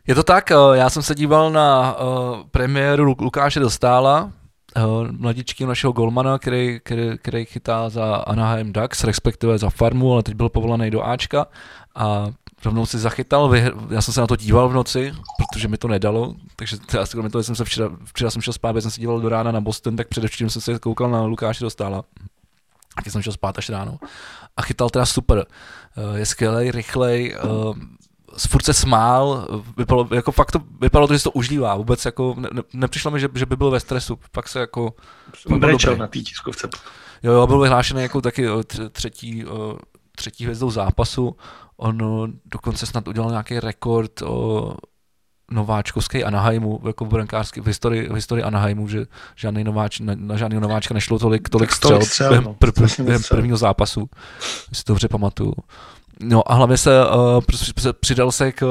Je 0.06 0.14
to 0.14 0.22
tak, 0.22 0.50
eh, 0.50 0.54
já 0.72 0.90
jsem 0.90 1.02
se 1.02 1.14
díval 1.14 1.52
na 1.52 1.96
uh, 1.96 2.42
premiéru 2.50 3.04
Lukáše 3.20 3.60
Dostála, 3.60 4.32
uh, 4.76 5.08
mladičky 5.10 5.66
našeho 5.66 5.92
golmana, 5.92 6.38
který, 6.38 6.80
který, 6.82 7.18
který 7.18 7.44
chytá 7.44 7.88
za 7.88 8.14
Anaheim 8.14 8.72
Ducks, 8.72 9.04
respektive 9.04 9.58
za 9.58 9.70
farmu, 9.70 10.12
ale 10.12 10.22
teď 10.22 10.34
byl 10.34 10.48
povolaný 10.48 10.90
do 10.90 11.02
Ačka 11.02 11.46
a 11.94 12.26
rovnou 12.64 12.86
si 12.86 12.98
zachytal, 12.98 13.54
já 13.90 14.02
jsem 14.02 14.14
se 14.14 14.20
na 14.20 14.26
to 14.26 14.36
díval 14.36 14.68
v 14.68 14.72
noci, 14.72 15.14
protože 15.38 15.68
mi 15.68 15.78
to 15.78 15.88
nedalo, 15.88 16.34
takže 16.56 16.76
já 16.94 17.06
kromě 17.06 17.30
toho, 17.30 17.42
jsem 17.42 17.54
se 17.54 17.64
včera, 17.64 17.90
včera 18.04 18.30
jsem 18.30 18.42
šel 18.42 18.52
spát, 18.52 18.76
jsem 18.80 18.90
se 18.90 19.00
díval 19.00 19.20
do 19.20 19.28
rána 19.28 19.52
na 19.52 19.60
Boston, 19.60 19.96
tak 19.96 20.08
především 20.08 20.50
jsem 20.50 20.62
se 20.62 20.78
koukal 20.78 21.10
na 21.10 21.22
Lukáše 21.22 21.64
Dostála. 21.64 22.04
A 22.96 23.10
jsem 23.10 23.22
šel 23.22 23.32
spát 23.32 23.58
až 23.58 23.68
ráno. 23.68 23.98
A 24.56 24.62
chytal 24.62 24.90
teda 24.90 25.06
super. 25.06 25.46
Eh, 25.96 26.18
je 26.18 26.26
skvělý, 26.26 26.70
rychlej, 26.70 27.36
eh, 27.36 28.38
furt 28.48 28.64
se 28.64 28.74
smál, 28.74 29.46
vypadalo, 29.76 30.08
jako 30.14 30.32
fakt 30.32 30.52
to, 30.52 30.58
vypadalo 30.80 31.08
to, 31.08 31.16
že 31.16 31.22
to 31.22 31.30
užívá, 31.30 31.76
vůbec 31.76 32.04
jako, 32.04 32.36
ne, 32.38 32.62
nepřišlo 32.72 33.10
mi, 33.10 33.20
že, 33.20 33.28
že 33.34 33.46
by 33.46 33.56
byl 33.56 33.70
ve 33.70 33.80
stresu, 33.80 34.18
fakt 34.32 34.48
se 34.48 34.60
jako... 34.60 34.94
Brečel 35.58 35.96
na 35.96 36.06
té 36.06 36.18
tiskovce. 36.18 36.68
Jo, 37.22 37.32
jo, 37.32 37.46
byl 37.46 37.60
vyhlášený 37.60 38.02
jako 38.02 38.20
taky 38.20 38.46
eh, 38.46 38.88
třetí, 38.90 39.44
třetí 40.16 40.44
hvězdou 40.44 40.70
zápasu, 40.70 41.36
On 41.76 42.32
dokonce 42.44 42.86
snad 42.86 43.08
udělal 43.08 43.30
nějaký 43.30 43.60
rekord 43.60 44.22
o 44.22 44.74
nováčkovský 45.50 46.24
Anaheimu, 46.24 46.80
jako 46.86 47.04
v 47.04 47.08
brankářský, 47.08 47.60
v 47.60 47.66
historii, 47.66 48.08
v 48.08 48.14
historii 48.14 48.44
Anaheimu, 48.44 48.88
že 48.88 49.04
žádný 49.36 49.64
nováč, 49.64 50.00
na, 50.00 50.14
na 50.16 50.36
žádný 50.36 50.60
nováčka 50.60 50.94
nešlo 50.94 51.18
tolik, 51.18 51.48
tolik 51.48 51.72
střel, 51.72 52.02
střel 52.02 52.28
během, 52.28 52.44
no, 52.44 52.54
pr, 52.54 52.72
pr, 52.72 53.02
během 53.02 53.22
prvního 53.28 53.56
zápasu, 53.56 54.06
si 54.72 54.84
to 54.84 54.92
dobře 54.92 55.08
pamatuju. 55.08 55.54
No 56.20 56.52
a 56.52 56.54
hlavně 56.54 56.76
se 56.76 56.90
uh, 57.08 57.42
přidal 58.00 58.32
se 58.32 58.52
k, 58.52 58.66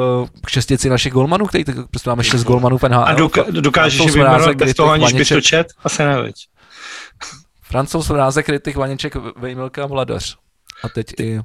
k 0.45 0.49
šestici 0.49 0.89
našich 0.89 1.13
golmanů, 1.13 1.45
který 1.45 1.63
prostě 1.91 2.09
máme 2.09 2.23
šest 2.23 2.43
golmanů 2.43 2.77
v 2.77 2.83
NHL. 2.83 3.03
A 3.03 3.15
doka- 3.15 3.61
dokážeš 3.61 4.05
vyjmenovat 4.05 4.55
bez 4.55 4.73
toho, 4.73 4.91
aniž 4.91 5.13
bys 5.13 5.29
to 5.29 5.41
čet? 5.41 5.67
Asi 5.83 6.03
nevěď. 6.03 6.35
Francouz 7.61 8.09
Vrázek, 8.09 8.49
Rytik, 8.49 8.75
Vaněček, 8.75 9.15
Vejmilka, 9.37 9.85
Vladař. 9.85 10.37
A 10.83 10.89
teď 10.89 11.07
i 11.19 11.39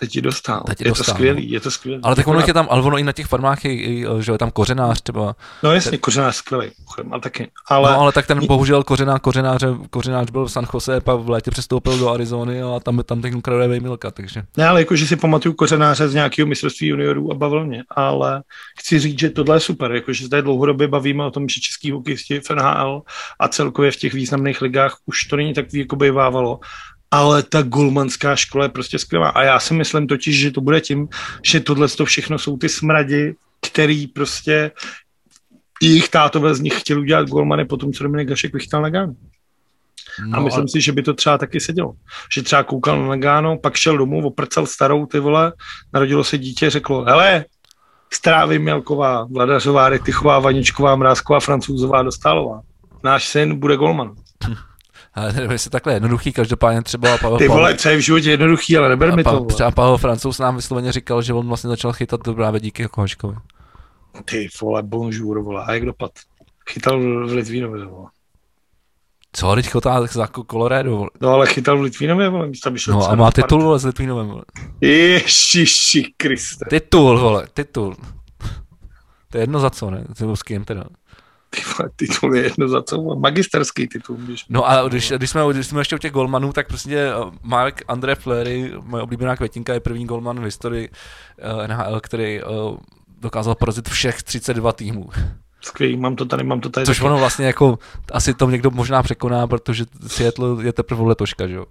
Teď 0.00 0.10
ti 0.10 0.20
dostal. 0.20 0.62
Teď 0.66 0.80
je 0.80 0.88
dostal, 0.88 1.04
to 1.04 1.10
skvělý, 1.10 1.46
no. 1.46 1.52
je 1.52 1.60
to 1.60 1.70
skvělý. 1.70 2.00
Ale 2.02 2.16
tak 2.16 2.26
ono 2.26 2.40
je 2.40 2.54
tam, 2.54 2.66
ale 2.70 2.82
ono 2.82 2.98
i 2.98 3.02
na 3.02 3.12
těch 3.12 3.26
farmách 3.26 3.64
je, 3.64 4.06
že 4.20 4.32
je 4.32 4.38
tam 4.38 4.50
kořenář 4.50 5.02
třeba. 5.02 5.36
No 5.62 5.72
jasně, 5.72 5.90
ten... 5.90 6.00
kořenář 6.00 6.36
skvělý, 6.36 6.70
ale 7.10 7.20
taky. 7.20 7.50
Ale... 7.68 7.92
No 7.92 8.00
ale 8.00 8.12
tak 8.12 8.26
ten 8.26 8.46
bohužel 8.46 8.82
kořená, 8.84 9.18
kořenář, 9.18 9.64
kořenář 9.90 10.30
byl 10.30 10.46
v 10.46 10.52
San 10.52 10.66
Jose, 10.74 11.00
pak 11.00 11.20
v 11.20 11.30
létě 11.30 11.50
přestoupil 11.50 11.98
do 11.98 12.08
Arizony 12.08 12.62
a 12.62 12.80
tam, 12.80 13.02
tam 13.04 13.22
teď 13.22 13.34
kraduje 13.42 13.80
Milka, 13.80 14.10
takže. 14.10 14.42
Ne, 14.56 14.68
ale 14.68 14.80
jakože 14.80 15.06
si 15.06 15.16
pamatuju 15.16 15.54
kořenáře 15.54 16.08
z 16.08 16.14
nějakého 16.14 16.48
mistrovství 16.48 16.88
juniorů 16.88 17.32
a 17.32 17.34
bavil 17.34 17.66
mě, 17.66 17.82
ale 17.96 18.42
chci 18.78 18.98
říct, 18.98 19.18
že 19.18 19.30
tohle 19.30 19.56
je 19.56 19.60
super, 19.60 19.92
jakože 19.92 20.26
zde 20.26 20.42
dlouhodobě 20.42 20.88
bavíme 20.88 21.24
o 21.24 21.30
tom, 21.30 21.48
že 21.48 21.60
český 21.60 21.90
hokejisti 21.90 22.40
v 22.40 22.50
NHL 22.50 23.02
a 23.40 23.48
celkově 23.48 23.90
v 23.90 23.96
těch 23.96 24.14
významných 24.14 24.60
ligách 24.62 24.96
už 25.06 25.24
to 25.24 25.36
není 25.36 25.54
tak 25.54 25.74
jako 25.74 25.96
bývávalo 25.96 26.60
ale 27.10 27.42
ta 27.42 27.62
golmanská 27.62 28.36
škola 28.36 28.64
je 28.64 28.68
prostě 28.68 28.98
skvělá. 28.98 29.28
A 29.28 29.42
já 29.42 29.60
si 29.60 29.74
myslím 29.74 30.06
totiž, 30.06 30.38
že 30.38 30.50
to 30.50 30.60
bude 30.60 30.80
tím, 30.80 31.08
že 31.44 31.60
tohle 31.60 31.88
to 31.88 32.04
všechno 32.04 32.38
jsou 32.38 32.56
ty 32.56 32.68
smradi, 32.68 33.34
který 33.66 34.06
prostě 34.06 34.70
jejich 35.82 36.08
tátové 36.08 36.54
z 36.54 36.60
nich 36.60 36.80
chtěli 36.80 37.00
udělat 37.00 37.28
golmany 37.28 37.64
po 37.64 37.76
tom, 37.76 37.92
co 37.92 38.04
Dominik 38.04 38.28
Gašek 38.28 38.54
vychytal 38.54 38.82
Nagano. 38.82 39.14
No, 40.26 40.38
a 40.38 40.40
myslím 40.40 40.64
a... 40.64 40.68
si, 40.68 40.80
že 40.80 40.92
by 40.92 41.02
to 41.02 41.14
třeba 41.14 41.38
taky 41.38 41.60
sedělo. 41.60 41.92
Že 42.34 42.42
třeba 42.42 42.62
koukal 42.62 43.02
na 43.02 43.08
Nagano, 43.08 43.58
pak 43.58 43.76
šel 43.76 43.98
domů, 43.98 44.26
oprcal 44.26 44.66
starou 44.66 45.06
ty 45.06 45.18
vole, 45.20 45.52
narodilo 45.92 46.24
se 46.24 46.38
dítě, 46.38 46.70
řeklo, 46.70 47.04
hele, 47.04 47.44
Strávy 48.12 48.58
Mělková, 48.58 49.24
Vladařová, 49.24 49.88
Retychová, 49.88 50.38
Vaničková, 50.38 50.96
Mrázková, 50.96 51.40
Francouzová, 51.40 52.02
Dostálová. 52.02 52.60
Náš 53.04 53.28
syn 53.28 53.58
bude 53.58 53.76
golman. 53.76 54.14
Ale 55.14 55.32
nevím, 55.32 55.50
jestli 55.50 55.70
takhle 55.70 55.92
jednoduchý, 55.92 56.32
každopádně 56.32 56.82
třeba 56.82 57.18
Pavel, 57.18 57.38
Ty 57.38 57.48
vole, 57.48 57.76
co 57.76 57.88
je 57.88 57.96
v 57.96 58.00
životě 58.00 58.30
jednoduchý, 58.30 58.76
ale 58.76 58.88
neber 58.88 59.16
mi 59.16 59.24
to. 59.24 59.44
Třeba 59.44 59.70
Pavel 59.70 59.98
Francouz 59.98 60.38
nám 60.38 60.56
vysloveně 60.56 60.92
říkal, 60.92 61.22
že 61.22 61.32
on 61.32 61.48
vlastně 61.48 61.68
začal 61.68 61.92
chytat 61.92 62.20
právě 62.34 62.60
díky 62.60 62.88
Kohočkovi. 62.88 63.36
Ty 64.24 64.48
vole, 64.62 64.82
bonjour, 64.82 65.40
vole, 65.42 65.64
a 65.64 65.72
jak 65.72 65.84
dopad? 65.84 66.10
Chytal 66.70 67.00
v 67.00 67.32
Litvínově, 67.32 67.84
vole. 67.84 68.08
Co, 69.32 69.54
teď 69.54 69.70
chotá 69.70 70.06
za 70.06 70.28
Colorado, 70.50 70.96
vole. 70.96 71.10
No 71.20 71.28
ale 71.28 71.46
chytal 71.46 71.78
v 71.78 71.80
Litvínově, 71.80 72.28
vole, 72.28 72.46
místo 72.46 72.68
aby 72.68 72.78
šel 72.78 72.94
No 72.94 73.10
a 73.10 73.14
má 73.14 73.30
titul, 73.30 73.62
vole, 73.62 73.78
s 73.78 73.84
Litvínovem, 73.84 74.26
vole. 74.28 74.42
Ježiši 74.80 76.14
Kriste. 76.16 76.66
Titul, 76.70 77.18
vole, 77.18 77.46
titul. 77.54 77.96
To 79.30 79.38
je 79.38 79.42
jedno 79.42 79.60
za 79.60 79.70
co, 79.70 79.90
ne? 79.90 80.04
S 80.34 80.42
kým 80.42 80.64
teda. 80.64 80.84
Ty 81.50 82.06
titul 82.06 82.36
je 82.36 82.42
jedno 82.42 82.68
za 82.68 82.82
co, 82.82 83.02
magisterský 83.02 83.88
titul. 83.88 84.16
Můžeš 84.16 84.44
No 84.48 84.70
a 84.70 84.88
když, 84.88 85.12
když, 85.16 85.30
jsme, 85.30 85.42
když 85.52 85.66
jsme 85.66 85.80
ještě 85.80 85.96
u 85.96 85.98
těch 85.98 86.12
golmanů, 86.12 86.52
tak 86.52 86.68
prostě 86.68 86.96
eh, 86.96 87.14
Mark 87.42 87.82
André 87.88 88.14
Fleury, 88.14 88.72
moje 88.82 89.02
oblíbená 89.02 89.36
květinka, 89.36 89.74
je 89.74 89.80
první 89.80 90.06
golman 90.06 90.40
v 90.40 90.44
historii 90.44 90.90
eh, 91.38 91.68
NHL, 91.68 92.00
který 92.00 92.40
eh, 92.40 92.44
dokázal 93.20 93.54
porazit 93.54 93.88
všech 93.88 94.22
32 94.22 94.72
týmů. 94.72 95.08
Skvělý, 95.60 95.96
mám 95.96 96.16
to 96.16 96.24
tady, 96.24 96.44
mám 96.44 96.60
to 96.60 96.68
tady. 96.68 96.86
Což 96.86 97.00
ono 97.00 97.18
vlastně 97.18 97.46
jako, 97.46 97.78
asi 98.12 98.34
to 98.34 98.50
někdo 98.50 98.70
možná 98.70 99.02
překoná, 99.02 99.46
protože 99.46 99.84
Seattle 100.06 100.64
je 100.64 100.72
teprve 100.72 101.02
letoška, 101.02 101.46
že 101.46 101.54
jo. 101.54 101.66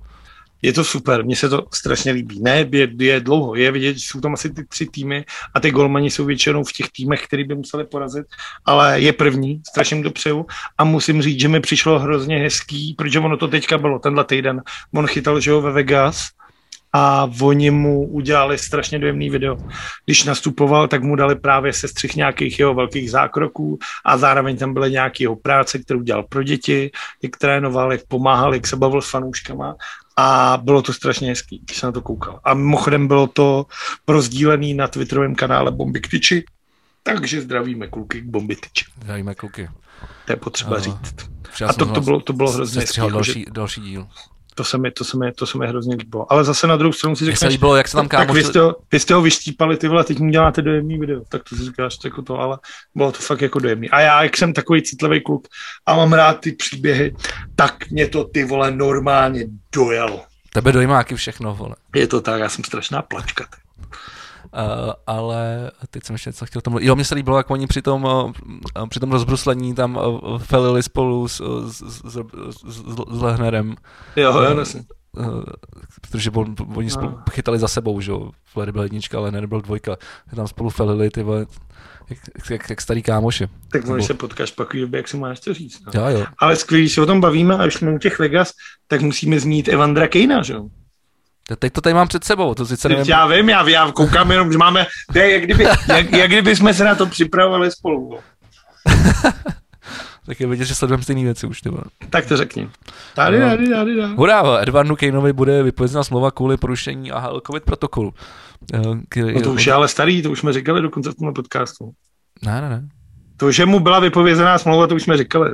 Je 0.61 0.73
to 0.73 0.83
super, 0.83 1.25
mně 1.25 1.35
se 1.35 1.49
to 1.49 1.65
strašně 1.73 2.11
líbí. 2.11 2.39
Ne, 2.41 2.65
je, 2.71 2.87
je 2.99 3.19
dlouho, 3.19 3.55
je 3.55 3.71
vidět, 3.71 3.93
že 3.93 4.07
jsou 4.07 4.21
tam 4.21 4.33
asi 4.33 4.49
ty 4.49 4.65
tři 4.65 4.85
týmy 4.85 5.25
a 5.55 5.59
ty 5.59 5.71
golmani 5.71 6.11
jsou 6.11 6.25
většinou 6.25 6.63
v 6.63 6.73
těch 6.73 6.87
týmech, 6.91 7.23
který 7.23 7.43
by 7.43 7.55
museli 7.55 7.85
porazit, 7.85 8.25
ale 8.65 9.01
je 9.01 9.13
první, 9.13 9.61
strašně 9.69 9.95
mu 9.95 10.03
to 10.03 10.11
přeju 10.11 10.45
a 10.77 10.83
musím 10.83 11.21
říct, 11.21 11.39
že 11.39 11.47
mi 11.47 11.59
přišlo 11.59 11.99
hrozně 11.99 12.37
hezký, 12.37 12.93
protože 12.97 13.19
ono 13.19 13.37
to 13.37 13.47
teďka 13.47 13.77
bylo, 13.77 13.99
tenhle 13.99 14.25
týden, 14.25 14.61
on 14.93 15.07
chytal, 15.07 15.39
že 15.39 15.51
jo, 15.51 15.61
ve 15.61 15.71
Vegas 15.71 16.29
a 16.93 17.29
oni 17.41 17.71
mu 17.71 18.07
udělali 18.07 18.57
strašně 18.57 18.99
dojemný 18.99 19.29
video. 19.29 19.57
Když 20.05 20.23
nastupoval, 20.23 20.87
tak 20.87 21.03
mu 21.03 21.15
dali 21.15 21.35
právě 21.35 21.73
sestřih 21.73 22.15
nějakých 22.15 22.59
jeho 22.59 22.73
velkých 22.73 23.11
zákroků 23.11 23.79
a 24.05 24.17
zároveň 24.17 24.57
tam 24.57 24.73
byly 24.73 24.91
nějaké 24.91 25.23
jeho 25.23 25.35
práce, 25.35 25.79
kterou 25.79 26.01
dělal 26.01 26.23
pro 26.23 26.43
děti, 26.43 26.91
jak 27.23 27.37
trénoval, 27.37 27.91
jak 27.91 28.01
pomáhal, 28.07 28.53
jak 28.53 28.67
se 28.67 28.75
bavil 28.75 29.01
s 29.01 29.09
fanouškama 29.09 29.75
a 30.19 30.57
bylo 30.63 30.81
to 30.81 30.93
strašně 30.93 31.29
hezký, 31.29 31.59
když 31.65 31.77
jsem 31.77 31.87
na 31.87 31.91
to 31.91 32.01
koukal. 32.01 32.39
A 32.43 32.53
mimochodem 32.53 33.07
bylo 33.07 33.27
to 33.27 33.65
rozdílený 34.07 34.73
na 34.73 34.87
twitterovém 34.87 35.35
kanále 35.35 35.71
Bomby 35.71 35.99
tyči, 36.01 36.43
takže 37.03 37.41
zdravíme 37.41 37.87
kluky 37.87 38.21
k 38.21 38.25
Bomby 38.25 38.55
tyči. 38.55 38.85
Zdravíme 39.01 39.35
kluky. 39.35 39.69
To 40.25 40.31
je 40.31 40.35
potřeba 40.35 40.75
Ano. 40.75 40.83
říct. 40.83 41.15
A 41.67 41.73
to, 41.73 41.85
to, 41.85 42.01
bylo, 42.01 42.19
to 42.19 42.33
bylo 42.33 42.51
hrozně 42.51 42.81
hezký. 42.81 42.99
jako, 42.99 43.09
že 43.09 43.13
další, 43.33 43.45
další 43.51 43.81
díl. 43.81 44.07
To 44.59 44.63
se, 44.63 44.77
mi, 44.77 44.91
to, 44.91 45.03
se 45.03 45.17
mi, 45.17 45.31
to 45.31 45.45
se 45.45 45.57
mi 45.57 45.67
hrozně 45.67 45.95
líbilo. 45.95 46.31
Ale 46.31 46.43
zase 46.43 46.67
na 46.67 46.77
druhou 46.77 46.93
stranu 46.93 47.15
si 47.15 47.23
Mně 47.23 47.31
se 47.31 47.35
řekneš, 47.35 47.53
líbilo, 47.53 47.75
jak 47.75 47.87
se 47.87 47.97
tam 47.97 48.07
tak 48.07 48.31
vy 48.31 48.43
jste, 48.43 48.59
ho, 48.59 48.75
vy 48.91 48.99
jste 48.99 49.13
ho 49.13 49.21
vyštípali, 49.21 49.77
ty 49.77 49.87
vole, 49.87 50.03
teď 50.03 50.19
mu 50.19 50.29
děláte 50.29 50.61
dojemný 50.61 50.99
video. 50.99 51.21
Tak 51.29 51.41
to 51.49 51.55
si 51.55 51.63
říkáš 51.63 51.97
jako 52.03 52.21
to, 52.21 52.39
ale 52.39 52.57
bylo 52.95 53.11
to 53.11 53.19
fakt 53.19 53.41
jako 53.41 53.59
dojemný. 53.59 53.89
A 53.89 53.99
já, 53.99 54.23
jak 54.23 54.37
jsem 54.37 54.53
takový 54.53 54.81
citlivý 54.83 55.21
kluk 55.21 55.47
a 55.85 55.95
mám 55.95 56.13
rád 56.13 56.39
ty 56.39 56.51
příběhy, 56.51 57.15
tak 57.55 57.89
mě 57.89 58.07
to 58.07 58.23
ty 58.23 58.43
vole 58.43 58.71
normálně 58.71 59.45
dojalo. 59.75 60.23
Tebe 60.53 60.71
dojímá 60.71 60.97
jaký 60.97 61.15
všechno, 61.15 61.55
vole. 61.55 61.75
Je 61.95 62.07
to 62.07 62.21
tak, 62.21 62.39
já 62.39 62.49
jsem 62.49 62.63
strašná 62.63 63.01
plačka. 63.01 63.43
ty. 63.43 63.57
Uh, 64.43 64.91
ale 65.07 65.71
teď 65.89 66.03
jsem 66.03 66.13
ještě 66.13 66.29
něco 66.29 66.45
chtěl 66.45 66.61
tomu. 66.61 66.77
Jo, 66.81 66.95
mně 66.95 67.05
se 67.05 67.15
líbilo, 67.15 67.37
jak 67.37 67.49
oni 67.49 67.67
při 67.67 67.81
tom, 67.81 68.03
uh, 68.03 68.31
při 68.89 68.99
tom 68.99 69.11
rozbruslení 69.11 69.75
tam 69.75 69.95
uh, 69.97 70.37
felili 70.39 70.83
spolu 70.83 71.27
s, 71.27 71.41
s, 71.67 71.81
s, 71.81 72.01
s, 72.05 72.17
s, 73.11 73.21
Lehnerem, 73.21 73.75
Jo, 74.15 74.33
No. 74.33 74.41
jo, 74.43 74.59
jasně. 74.59 74.83
uh, 75.17 75.43
protože 76.01 76.31
on, 76.31 76.55
oni 76.75 76.89
spolu 76.89 77.09
No. 77.11 77.23
chytali 77.31 77.59
za 77.59 77.67
sebou, 77.67 78.01
že 78.01 78.11
jo. 78.11 78.31
Flery 78.45 78.71
byl 78.71 78.83
jednička, 78.83 79.19
Lehner 79.19 79.47
byl 79.47 79.61
dvojka. 79.61 79.95
Tam 80.35 80.47
spolu 80.47 80.69
felili, 80.69 81.09
ty 81.09 81.23
vole, 81.23 81.45
jak, 82.09 82.19
jak, 82.49 82.69
jak 82.69 82.81
starý 82.81 83.01
kámoši. 83.03 83.47
Tak 83.71 83.85
bylo- 83.85 84.01
se 84.03 84.13
potkáš 84.13 84.51
pak, 84.51 84.75
jak 84.93 85.07
si 85.07 85.17
máš 85.17 85.39
to 85.39 85.53
říct. 85.53 85.81
No. 85.85 86.01
Jo, 86.01 86.07
jo. 86.19 86.25
Ale 86.39 86.55
skvělý, 86.55 86.83
když 86.83 86.93
se 86.93 87.01
o 87.01 87.05
tom 87.05 87.21
bavíme 87.21 87.57
a 87.57 87.65
už 87.65 87.73
jsme 87.73 87.91
u 87.91 87.97
těch 87.97 88.19
Vegas, 88.19 88.51
tak 88.87 89.01
musíme 89.01 89.39
zmínit 89.39 89.67
Evandra 89.67 90.07
Kejna, 90.07 90.43
že 90.43 90.53
jo? 90.53 90.65
Te- 91.49 91.55
Teď 91.55 91.73
to 91.73 91.81
tady 91.81 91.93
mám 91.93 92.07
před 92.07 92.23
sebou, 92.23 92.53
to 92.53 92.65
sice 92.65 92.89
nevím. 92.89 93.05
Já 93.07 93.27
vím, 93.27 93.49
já, 93.49 93.69
já 93.69 93.91
koukám 93.91 94.31
jenom, 94.31 94.51
že 94.51 94.57
máme, 94.57 94.85
je, 95.15 95.31
jak, 95.33 95.43
kdyby, 95.43 95.63
jak, 95.87 96.11
jak 96.11 96.27
kdyby 96.31 96.55
jsme 96.55 96.73
se 96.73 96.83
na 96.83 96.95
to 96.95 97.05
připravovali 97.05 97.71
spolu. 97.71 98.09
no. 98.11 98.19
Tak 100.25 100.39
je 100.39 100.47
vidět, 100.47 100.65
že 100.65 100.75
sledujeme 100.75 101.03
stejné 101.03 101.23
věci 101.23 101.47
už, 101.47 101.61
ty 101.61 101.69
vole. 101.69 101.83
Tak 102.09 102.25
to 102.25 102.37
řekni. 102.37 102.69
Tady, 103.15 103.39
No. 103.39 103.47
tady, 103.49 103.69
tady, 103.69 103.95
tady. 104.01 104.13
Hurá, 104.15 104.43
Edvardu 104.61 104.95
Kejnovi 104.95 105.33
bude 105.33 105.63
vypovězena 105.63 106.03
smlouva 106.03 106.31
kvůli 106.31 106.57
porušení 106.57 107.11
AHL 107.11 107.41
COVID 107.47 107.63
protokolu. 107.63 108.13
Eh, 108.73 108.79
který- 109.09 109.33
No 109.33 109.41
to 109.41 109.51
už 109.53 109.65
je 109.67 109.73
ale 109.73 109.87
starý, 109.87 110.21
to 110.21 110.31
už 110.31 110.39
jsme 110.39 110.53
říkali 110.53 110.81
dokonce 110.81 111.11
v 111.11 111.15
tomhle 111.15 111.33
podcastu. 111.33 111.91
Ne, 112.45 112.61
ne, 112.61 112.69
ne. 112.69 112.87
To, 113.37 113.51
že 113.51 113.65
mu 113.65 113.79
byla 113.79 113.99
vypovězená 113.99 114.57
smlouva, 114.57 114.87
to 114.87 114.95
už 114.95 115.03
jsme 115.03 115.17
říkali. 115.17 115.49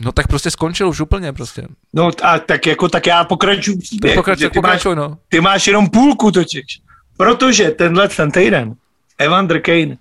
No 0.00 0.12
tak 0.12 0.26
prostě 0.28 0.50
skončil 0.50 0.88
už 0.88 1.00
úplně 1.00 1.32
prostě. 1.32 1.66
No 1.94 2.10
a 2.22 2.38
tak 2.38 2.66
jako, 2.66 2.88
tak 2.88 3.06
já 3.06 3.24
pokračuju 3.24 3.78
příběh, 3.78 4.14
pokračuj, 4.14 4.50
ty, 4.50 4.58
máš, 4.58 4.62
pokračuj, 4.64 4.96
no. 4.96 5.18
ty 5.28 5.40
máš 5.40 5.66
jenom 5.66 5.88
půlku 5.90 6.30
totiž. 6.32 6.80
Protože 7.16 7.70
tenhle 7.70 8.08
ten 8.08 8.30
týden 8.30 8.74
Evander 9.18 9.60
Kane 9.62 9.80
Jo, 9.80 9.96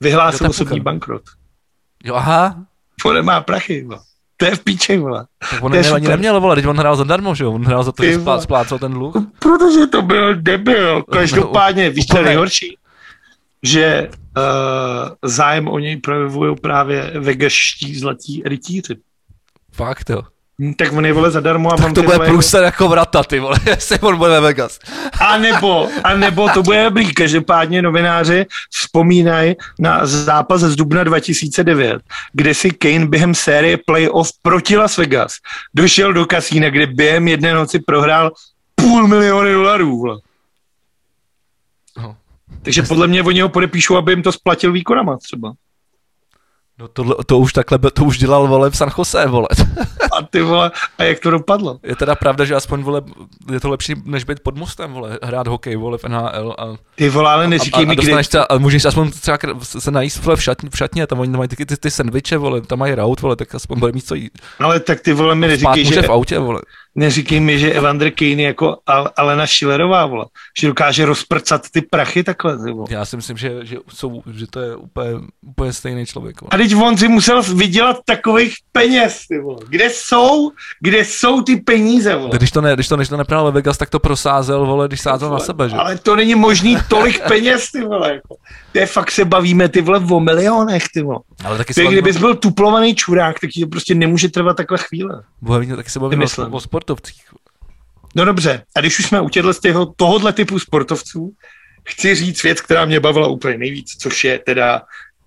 vyhlásil 0.00 0.38
tak 0.38 0.50
osobní 0.50 0.70
půlka. 0.70 0.84
bankrot. 0.84 1.22
Jo, 2.04 2.14
aha, 2.14 2.64
On 3.04 3.14
nemá 3.14 3.40
prachy, 3.40 3.84
vole. 3.84 3.98
To 4.36 4.44
je 4.44 4.56
v 4.56 4.64
píči, 4.64 4.96
vole. 4.98 5.26
tak 5.50 5.62
on 5.62 5.70
To 5.72 5.76
je 5.76 5.82
ne, 5.82 5.90
ani 5.90 6.08
neměl, 6.08 6.40
vole, 6.40 6.56
teď 6.56 6.66
on 6.66 6.78
hrál 6.78 6.96
zadarmo, 6.96 7.34
že 7.34 7.44
jo, 7.44 7.52
on 7.52 7.64
hrál 7.64 7.82
za 7.84 7.92
to, 7.92 8.02
Ty 8.02 8.12
že 8.12 8.20
splá, 8.20 8.40
splácel 8.40 8.78
ten 8.78 8.92
dluh. 8.92 9.14
Protože 9.38 9.86
to 9.86 10.02
byl 10.02 10.34
debil. 10.34 11.02
Každopádně, 11.12 11.90
víš, 11.90 12.06
co 12.06 12.22
nejhorší? 12.22 12.78
Že 13.62 14.08
uh, 14.36 14.42
zájem 15.22 15.68
o 15.68 15.78
něj 15.78 15.96
projevují 15.96 16.56
právě 16.56 17.12
vegaští 17.20 17.98
zlatí 17.98 18.42
rytíři. 18.44 18.96
Fakt, 19.76 20.10
jo. 20.10 20.22
Hm, 20.62 20.74
Tak 20.74 20.92
on 20.92 21.06
je 21.06 21.12
vole 21.12 21.30
zadarmo 21.30 21.72
a 21.72 21.76
Tak 21.76 21.86
on 21.86 21.94
to 21.94 22.02
bude 22.02 22.18
průser 22.18 22.62
jako 22.64 22.88
vrata, 22.88 23.22
ty 23.24 23.40
vole, 23.40 23.58
jestli 23.66 23.98
on 23.98 24.16
bude 24.16 24.30
ve 24.30 24.40
Vegas. 24.40 24.78
A 25.20 25.38
nebo, 25.38 25.88
a 26.04 26.14
nebo 26.14 26.48
to 26.48 26.62
bude 26.62 26.84
dobrý. 26.84 27.14
Každopádně 27.14 27.82
novináři 27.82 28.46
vzpomínají 28.70 29.54
na 29.78 30.06
zápas 30.06 30.60
z 30.60 30.76
dubna 30.76 31.04
2009, 31.04 32.02
kde 32.32 32.54
si 32.54 32.70
Kane 32.70 33.06
během 33.06 33.34
série 33.34 33.76
playoff 33.86 34.30
proti 34.42 34.76
Las 34.76 34.96
Vegas 34.96 35.32
došel 35.74 36.12
do 36.12 36.26
kasína, 36.26 36.70
kde 36.70 36.86
během 36.86 37.28
jedné 37.28 37.54
noci 37.54 37.78
prohrál 37.78 38.32
půl 38.74 39.08
miliony 39.08 39.52
dolarů. 39.52 39.98
Vole. 39.98 40.18
No. 41.96 42.16
Takže 42.62 42.82
podle 42.82 43.06
mě 43.06 43.22
oni 43.22 43.40
ho 43.40 43.48
podepíšou, 43.48 43.96
aby 43.96 44.12
jim 44.12 44.22
to 44.22 44.32
splatil 44.32 44.72
výkonama 44.72 45.16
třeba. 45.16 45.52
No 46.78 46.88
to, 46.88 47.24
to 47.24 47.38
už 47.38 47.52
takhle, 47.52 47.78
to 47.78 48.04
už 48.04 48.18
dělal, 48.18 48.48
vole, 48.48 48.70
v 48.70 48.76
San 48.76 48.90
Jose, 48.98 49.26
vole. 49.26 49.48
A 50.18 50.22
ty 50.22 50.42
vole, 50.42 50.70
a 50.98 51.02
jak 51.02 51.20
to 51.20 51.30
dopadlo? 51.30 51.78
Je 51.82 51.96
teda 51.96 52.14
pravda, 52.14 52.44
že 52.44 52.54
aspoň, 52.54 52.82
vole, 52.82 53.02
je 53.52 53.60
to 53.60 53.68
lepší, 53.68 53.94
než 54.04 54.24
být 54.24 54.40
pod 54.40 54.56
mostem, 54.56 54.92
vole, 54.92 55.18
hrát 55.22 55.46
hokej, 55.46 55.76
vole, 55.76 55.98
v 55.98 56.04
NHL 56.04 56.54
a 56.58 56.76
Ty 56.94 57.08
vole, 57.08 57.30
ale 57.30 57.48
neříkej 57.48 57.84
a, 57.84 57.86
mi, 57.86 57.92
a 57.92 57.94
kdy... 57.94 58.02
dostaneš 58.02 58.28
třeba, 58.28 58.44
a 58.44 58.58
můžeš 58.58 58.84
aspoň 58.84 59.10
třeba 59.10 59.38
se 59.62 59.90
najíst 59.90 60.24
vole, 60.24 60.36
v, 60.36 60.42
šatně, 60.42 60.70
v 60.70 60.76
šatně, 60.76 61.06
tam 61.06 61.20
oni 61.20 61.30
tam 61.30 61.38
mají 61.38 61.48
taky 61.48 61.66
ty, 61.66 61.76
ty 61.76 61.90
sandviče, 61.90 62.36
vole, 62.36 62.60
tam 62.60 62.78
mají 62.78 62.94
raut, 62.94 63.20
vole, 63.20 63.36
tak 63.36 63.54
aspoň 63.54 63.78
bude 63.78 63.92
mít 63.92 64.06
co 64.06 64.14
jít. 64.14 64.38
Ale 64.58 64.80
tak 64.80 65.00
ty 65.00 65.12
vole 65.12 65.34
mi 65.34 65.48
neříkej, 65.48 65.84
že, 65.84 66.02
v 66.02 66.10
autě, 66.10 66.38
vole. 66.38 66.60
Neříkej 66.96 67.40
mi, 67.40 67.58
že 67.58 67.72
Evander 67.72 68.10
Kane 68.10 68.30
je 68.30 68.42
jako 68.42 68.78
Al- 68.88 69.10
Alena 69.16 69.46
Schillerová, 69.46 70.06
vole. 70.06 70.24
Že 70.60 70.66
dokáže 70.66 71.06
rozprcat 71.06 71.62
ty 71.70 71.80
prachy 71.82 72.24
takhle, 72.24 72.58
ty. 72.58 72.72
Já 72.88 73.04
si 73.04 73.16
myslím, 73.16 73.36
že, 73.36 73.52
že, 73.62 73.76
jsou, 73.88 74.22
že 74.32 74.46
to 74.46 74.60
je 74.60 74.76
úplně, 74.76 75.10
úplně 75.46 75.72
stejný 75.72 76.06
člověk. 76.06 76.40
Vole. 76.40 76.48
A 76.52 76.56
teď 76.56 76.74
on 76.76 76.96
si 76.96 77.08
musel 77.08 77.42
vydělat 77.42 77.96
takových 78.04 78.54
peněz, 78.72 79.26
ty 79.28 79.38
vole. 79.38 79.58
Kde 79.68 79.90
jsou, 79.90 80.50
kde 80.80 81.04
jsou 81.04 81.42
ty 81.42 81.56
peníze, 81.56 82.16
vole? 82.16 82.30
Když 82.38 82.50
to, 82.50 82.60
ne, 82.60 82.74
když 82.74 82.88
to, 82.88 82.96
než 82.96 83.08
to 83.08 83.16
nepral 83.16 83.44
ve 83.44 83.50
Vegas, 83.50 83.78
tak 83.78 83.90
to 83.90 83.98
prosázel, 83.98 84.66
vole, 84.66 84.88
když 84.88 85.00
sázel 85.00 85.30
na 85.30 85.38
sebe, 85.38 85.68
že? 85.68 85.76
Ale 85.76 85.98
to 85.98 86.16
není 86.16 86.34
možný 86.34 86.76
tolik 86.88 87.28
peněz, 87.28 87.70
ty 87.70 87.84
vole. 87.84 88.12
Jako. 88.12 88.36
Je 88.76 88.86
fakt 88.86 89.10
se 89.10 89.24
bavíme, 89.24 89.68
ty 89.68 89.80
vole, 89.80 89.98
o 89.98 90.20
milionech, 90.20 90.84
ty 90.94 91.02
vole. 91.02 91.18
Ale 91.44 91.58
taky 91.58 91.74
Ty, 91.74 91.80
se 91.80 91.86
kdybys 91.86 92.16
bavíme, 92.16 92.20
byl 92.20 92.34
tuplovaný 92.34 92.94
čurák, 92.94 93.40
tak 93.40 93.50
ti 93.50 93.60
to 93.60 93.66
prostě 93.66 93.94
nemůže 93.94 94.28
trvat 94.28 94.56
takhle 94.56 94.78
chvíle. 94.78 95.22
bavíme, 95.42 95.76
taky 95.76 95.90
se 95.90 96.00
bavíme 96.00 96.24
o, 96.24 96.50
o 96.50 96.60
sportovcích. 96.60 97.24
No 98.14 98.24
dobře, 98.24 98.64
a 98.76 98.80
když 98.80 98.98
už 98.98 99.06
jsme 99.06 99.20
u 99.20 99.28
těchto 99.28 99.86
tohohle 99.96 100.32
typu 100.32 100.58
sportovců, 100.58 101.32
chci 101.88 102.14
říct 102.14 102.42
věc, 102.42 102.60
která 102.60 102.84
mě 102.84 103.00
bavila 103.00 103.28
úplně 103.28 103.58
nejvíc, 103.58 103.96
což 104.00 104.24
je 104.24 104.38
teda 104.38 104.82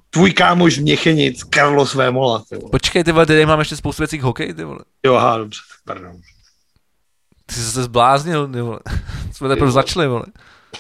tvůj 0.10 0.34
kámoš 0.34 0.76
z 0.76 0.80
Měchenic, 0.80 1.44
Carlos 1.54 1.96
Vémola. 1.96 2.44
Ty 2.50 2.56
vole. 2.56 2.70
Počkej, 2.72 3.04
ty 3.04 3.12
vole, 3.12 3.26
tady 3.26 3.46
mám 3.46 3.60
ještě 3.60 3.76
spoustu 3.76 4.02
věcí 4.02 4.20
k 4.20 4.22
hokeji, 4.22 4.54
ty 4.54 4.64
vole. 4.64 4.80
Jo, 5.06 5.16
aha, 5.16 5.38
dobře, 5.38 5.60
pardon. 5.86 6.12
Ty 7.46 7.56
jsi 7.56 7.72
se 7.72 7.84
zbláznil, 7.84 8.48
ty 8.48 8.62
vole. 8.62 8.80
Jsme 9.32 9.48
teprve 9.48 9.72
začali, 9.72 10.08
vole. 10.08 10.26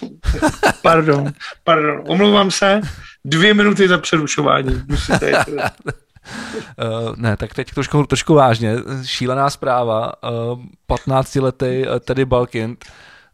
Pardon, 0.81 1.33
pardon, 1.63 2.03
omlouvám 2.07 2.51
se. 2.51 2.81
Dvě 3.25 3.53
minuty 3.53 3.87
za 3.87 3.97
přerušování. 3.97 4.83
Musíte 4.87 5.29
jít. 5.29 5.47
Uh, 5.47 7.15
ne, 7.17 7.37
tak 7.37 7.53
teď 7.53 7.71
trošku, 7.71 8.03
trošku 8.03 8.33
vážně. 8.33 8.75
Šílená 9.03 9.49
zpráva. 9.49 10.11
Uh, 10.23 10.63
15-letý 10.89 11.87
uh, 11.87 11.99
Teddy 11.99 12.25
Balkind 12.25 12.85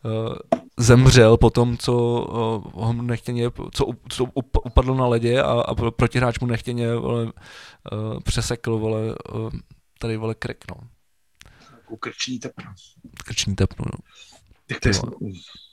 uh, 0.04 0.36
zemřel 0.80 1.38
po 1.38 1.50
tom, 1.50 1.78
co 1.78 1.94
uh, 1.94 2.84
ho 2.86 2.94
nechtěně, 2.94 3.50
co, 3.72 3.86
co 4.10 4.24
upadl 4.66 4.96
na 4.96 5.08
ledě 5.08 5.42
a, 5.42 5.52
a 5.52 5.76
protihráč 5.76 6.40
mu 6.40 6.48
nechtěně 6.48 6.96
vole, 6.96 7.24
uh, 7.26 7.32
přesekl 8.24 8.78
vole, 8.78 9.16
uh, 9.34 9.50
tady 10.00 10.18
vole 10.18 10.36
krek, 10.36 10.66
no. 10.72 10.78
Jako 11.72 11.98
krční 11.98 12.40
tepno. 12.40 12.74
Krční 13.26 13.56
tepno, 13.56 13.86
no. 13.94 14.00
Ty, 14.66 14.76
ty 14.82 14.90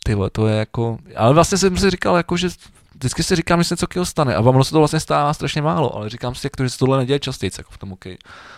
vole, 0.09 0.31
to 0.31 0.47
je 0.47 0.57
jako, 0.57 0.99
ale 1.17 1.35
vlastně 1.35 1.59
jsem 1.59 1.77
si 1.77 1.91
říkal, 1.91 2.17
jako, 2.17 2.37
že 2.37 2.49
vždycky 2.95 3.23
si 3.23 3.37
říkám, 3.37 3.61
že 3.61 3.65
se 3.65 3.75
něco 3.75 3.87
takového 3.87 4.07
stane. 4.07 4.35
A 4.35 4.41
ono 4.41 4.65
se 4.65 4.71
to 4.71 4.79
vlastně 4.79 5.01
stává 5.01 5.35
strašně 5.35 5.63
málo, 5.63 5.97
ale 5.97 6.11
říkám 6.11 6.35
si, 6.35 6.47
jak 6.47 6.57
to, 6.57 6.65
že 6.65 6.71
se 6.71 6.79
tohle 6.79 6.99
neděje 6.99 7.19
častěji, 7.19 7.51
jako 7.59 7.71
v 7.71 7.79
tom 7.79 7.93
OK. 7.93 8.05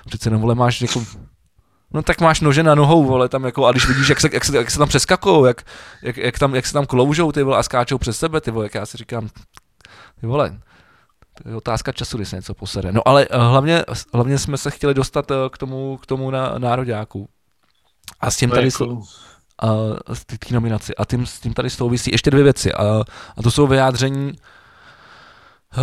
Přece 0.07 0.27
jenom, 0.27 0.41
vole, 0.41 0.55
máš 0.55 0.81
jako 0.81 1.05
No 1.95 2.03
tak 2.03 2.21
máš 2.21 2.41
nože 2.41 2.63
na 2.63 2.75
nohou, 2.75 3.05
vole, 3.05 3.29
tam 3.29 3.45
jako, 3.45 3.67
a 3.67 3.73
když 3.73 3.89
vidíš, 3.89 4.09
jak 4.09 4.21
se, 4.21 4.29
jak 4.33 4.45
se, 4.45 4.57
jak 4.57 4.71
se 4.71 4.79
tam 4.79 4.89
přeskakou, 4.89 5.45
jak, 5.45 5.63
jak, 6.03 6.17
jak, 6.17 6.39
tam, 6.39 6.55
jak 6.55 6.67
se 6.67 6.73
tam 6.73 6.87
kloužou, 6.87 7.33
ty 7.33 7.43
vole, 7.43 7.59
a 7.59 7.63
skáčou 7.63 7.99
přes 7.99 8.19
sebe, 8.19 8.41
ty 8.41 8.51
vole, 8.51 8.65
jak 8.65 8.75
já 8.75 8.87
si 8.87 8.97
říkám, 8.97 9.29
ty 10.21 10.27
vole, 10.27 10.59
to 11.43 11.49
je 11.49 11.57
otázka 11.57 11.93
času, 11.93 12.17
když 12.17 12.29
se 12.29 12.37
něco 12.37 12.55
posere. 12.55 12.93
No 12.93 13.09
ale 13.09 13.27
eh, 13.31 13.39
hlavně, 13.39 13.85
hlavně 14.15 14.39
jsme 14.39 14.59
se 14.59 14.71
chtěli 14.71 14.95
dostat 14.95 15.31
eh, 15.31 15.35
k 15.51 15.59
tomu, 15.59 15.97
k 15.97 16.07
tomu 16.07 16.31
na, 16.31 16.59
nároďáku. 16.59 17.29
A 18.21 18.31
s 18.31 18.37
tím 18.37 18.51
tady, 18.51 18.67
jako 18.67 19.03
a, 19.63 19.69
z 20.15 20.25
té 20.25 20.37
nominaci. 20.51 20.95
A 20.95 21.05
tím, 21.05 21.27
s 21.27 21.41
tím 21.41 21.55
tady 21.55 21.71
souvisí 21.71 22.11
ještě 22.13 22.31
dvě 22.31 22.45
věci. 22.45 22.73
A, 22.73 23.03
a 23.37 23.43
to 23.43 23.51
jsou 23.51 23.67
vyjádření 23.67 24.33
uh, 25.77 25.83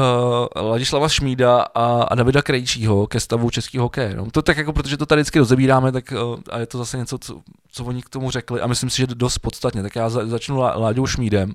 Ladislava 0.69 1.09
Šmída 1.09 1.61
a, 1.61 2.03
a 2.03 2.15
Davida 2.15 2.41
Krejčího 2.41 3.07
ke 3.07 3.19
stavu 3.19 3.49
českého 3.49 3.83
hokeje. 3.83 4.15
No, 4.15 4.31
to 4.31 4.41
tak 4.41 4.57
jako, 4.57 4.73
protože 4.73 4.97
to 4.97 5.05
tady 5.05 5.21
vždycky 5.21 5.39
rozebíráme, 5.39 5.91
tak 5.91 6.11
uh, 6.11 6.39
a 6.49 6.59
je 6.59 6.65
to 6.65 6.77
zase 6.77 6.97
něco, 6.97 7.17
co, 7.17 7.41
co 7.71 7.85
oni 7.85 8.01
k 8.01 8.09
tomu 8.09 8.31
řekli 8.31 8.61
a 8.61 8.67
myslím 8.67 8.89
si, 8.89 8.97
že 8.97 9.07
dost 9.07 9.37
podstatně. 9.37 9.81
Tak 9.81 9.95
já 9.95 10.09
za, 10.09 10.27
začnu 10.27 10.57
Láďou 10.57 11.07
Šmídem. 11.07 11.53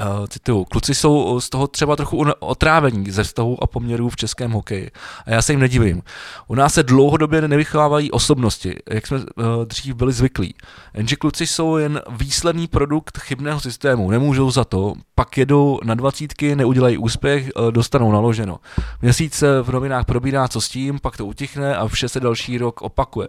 Uh, 0.00 0.26
cituju, 0.26 0.64
kluci 0.64 0.94
jsou 0.94 1.40
z 1.40 1.50
toho 1.50 1.66
třeba 1.66 1.96
trochu 1.96 2.24
otrávení 2.38 3.10
ze 3.10 3.24
vztahu 3.24 3.62
a 3.62 3.66
poměrů 3.66 4.08
v 4.08 4.16
českém 4.16 4.50
hokeji. 4.50 4.90
A 5.26 5.30
já 5.30 5.42
se 5.42 5.52
jim 5.52 5.60
nedivím. 5.60 6.02
U 6.48 6.54
nás 6.54 6.74
se 6.74 6.82
dlouhodobě 6.82 7.48
nevychovávají 7.48 8.10
osobnosti, 8.10 8.76
jak 8.90 9.06
jsme 9.06 9.18
uh, 9.18 9.24
dřív 9.64 9.94
byli 9.94 10.12
zvyklí. 10.12 10.54
Jenže 10.94 11.16
kluci 11.16 11.46
jsou 11.46 11.76
jen 11.76 12.00
výsledný 12.10 12.68
produkt 12.68 13.18
chybného 13.18 13.60
systému. 13.60 14.10
Nemůžou 14.10 14.50
za 14.50 14.64
to, 14.64 14.94
pak 15.14 15.38
jedou 15.38 15.78
na 15.84 15.94
dvacítky, 15.94 16.56
neudělají 16.56 16.98
úspěch, 16.98 17.50
dostanou 17.70 18.12
naloženo. 18.12 18.58
Měsíc 19.02 19.44
v 19.62 19.72
novinách 19.72 20.04
probírá, 20.04 20.48
co 20.48 20.60
s 20.60 20.68
tím, 20.68 20.98
pak 20.98 21.16
to 21.16 21.26
utichne 21.26 21.76
a 21.76 21.88
vše 21.88 22.08
se 22.08 22.20
další 22.20 22.58
rok 22.58 22.82
opakuje. 22.82 23.28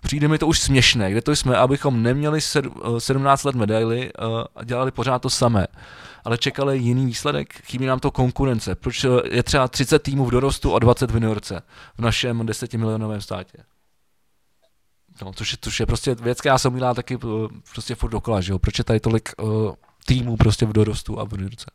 Přijde 0.00 0.28
mi 0.28 0.38
to 0.38 0.46
už 0.46 0.60
směšné, 0.60 1.10
kde 1.10 1.22
to 1.22 1.32
jsme, 1.32 1.56
abychom 1.56 2.02
neměli 2.02 2.40
17 2.98 3.44
let 3.44 3.54
medaily 3.54 4.10
a 4.58 4.64
dělali 4.64 4.90
pořád 4.90 5.22
to 5.22 5.30
samé 5.30 5.66
ale 6.24 6.38
čekali 6.38 6.78
jiný 6.78 7.06
výsledek. 7.06 7.62
Chybí 7.64 7.86
nám 7.86 7.98
to 7.98 8.10
konkurence. 8.10 8.74
Proč 8.74 9.06
je 9.30 9.42
třeba 9.42 9.68
30 9.68 9.98
týmů 9.98 10.24
v 10.24 10.30
dorostu 10.30 10.74
a 10.74 10.78
20 10.78 11.10
v 11.10 11.14
juniorce 11.14 11.62
v 11.94 11.98
našem 11.98 12.46
10 12.46 12.74
milionovém 12.74 13.20
státě? 13.20 13.58
No, 15.22 15.32
což, 15.32 15.52
je, 15.52 15.58
což 15.60 15.80
je 15.80 15.86
prostě 15.86 16.14
věc, 16.14 16.40
která 16.40 16.58
se 16.58 16.68
umílá 16.68 16.94
taky 16.94 17.14
eh, 17.14 17.26
prostě 17.72 17.94
furt 17.94 18.10
dokola, 18.10 18.40
že 18.40 18.52
jo? 18.52 18.58
Proč 18.58 18.78
je 18.78 18.84
tady 18.84 19.00
tolik 19.00 19.30
uh, 19.42 19.72
týmů 20.06 20.36
prostě 20.36 20.66
v 20.66 20.72
dorostu 20.72 21.20
a 21.20 21.24
v 21.24 21.32
juniorce? 21.32 21.66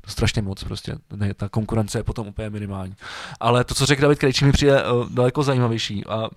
To 0.00 0.10
strašně 0.10 0.42
moc 0.42 0.64
prostě, 0.64 0.96
ne, 1.16 1.34
ta 1.34 1.48
konkurence 1.48 1.98
je 1.98 2.02
potom 2.02 2.28
úplně 2.28 2.50
minimální. 2.50 2.94
Ale 3.40 3.64
to, 3.64 3.74
co 3.74 3.86
řekl 3.86 4.02
David 4.02 4.18
Krejčí, 4.18 4.44
mi 4.44 4.52
přijde 4.52 4.84
uh, 4.84 5.08
daleko 5.10 5.42
zajímavější 5.42 6.06
a 6.06 6.30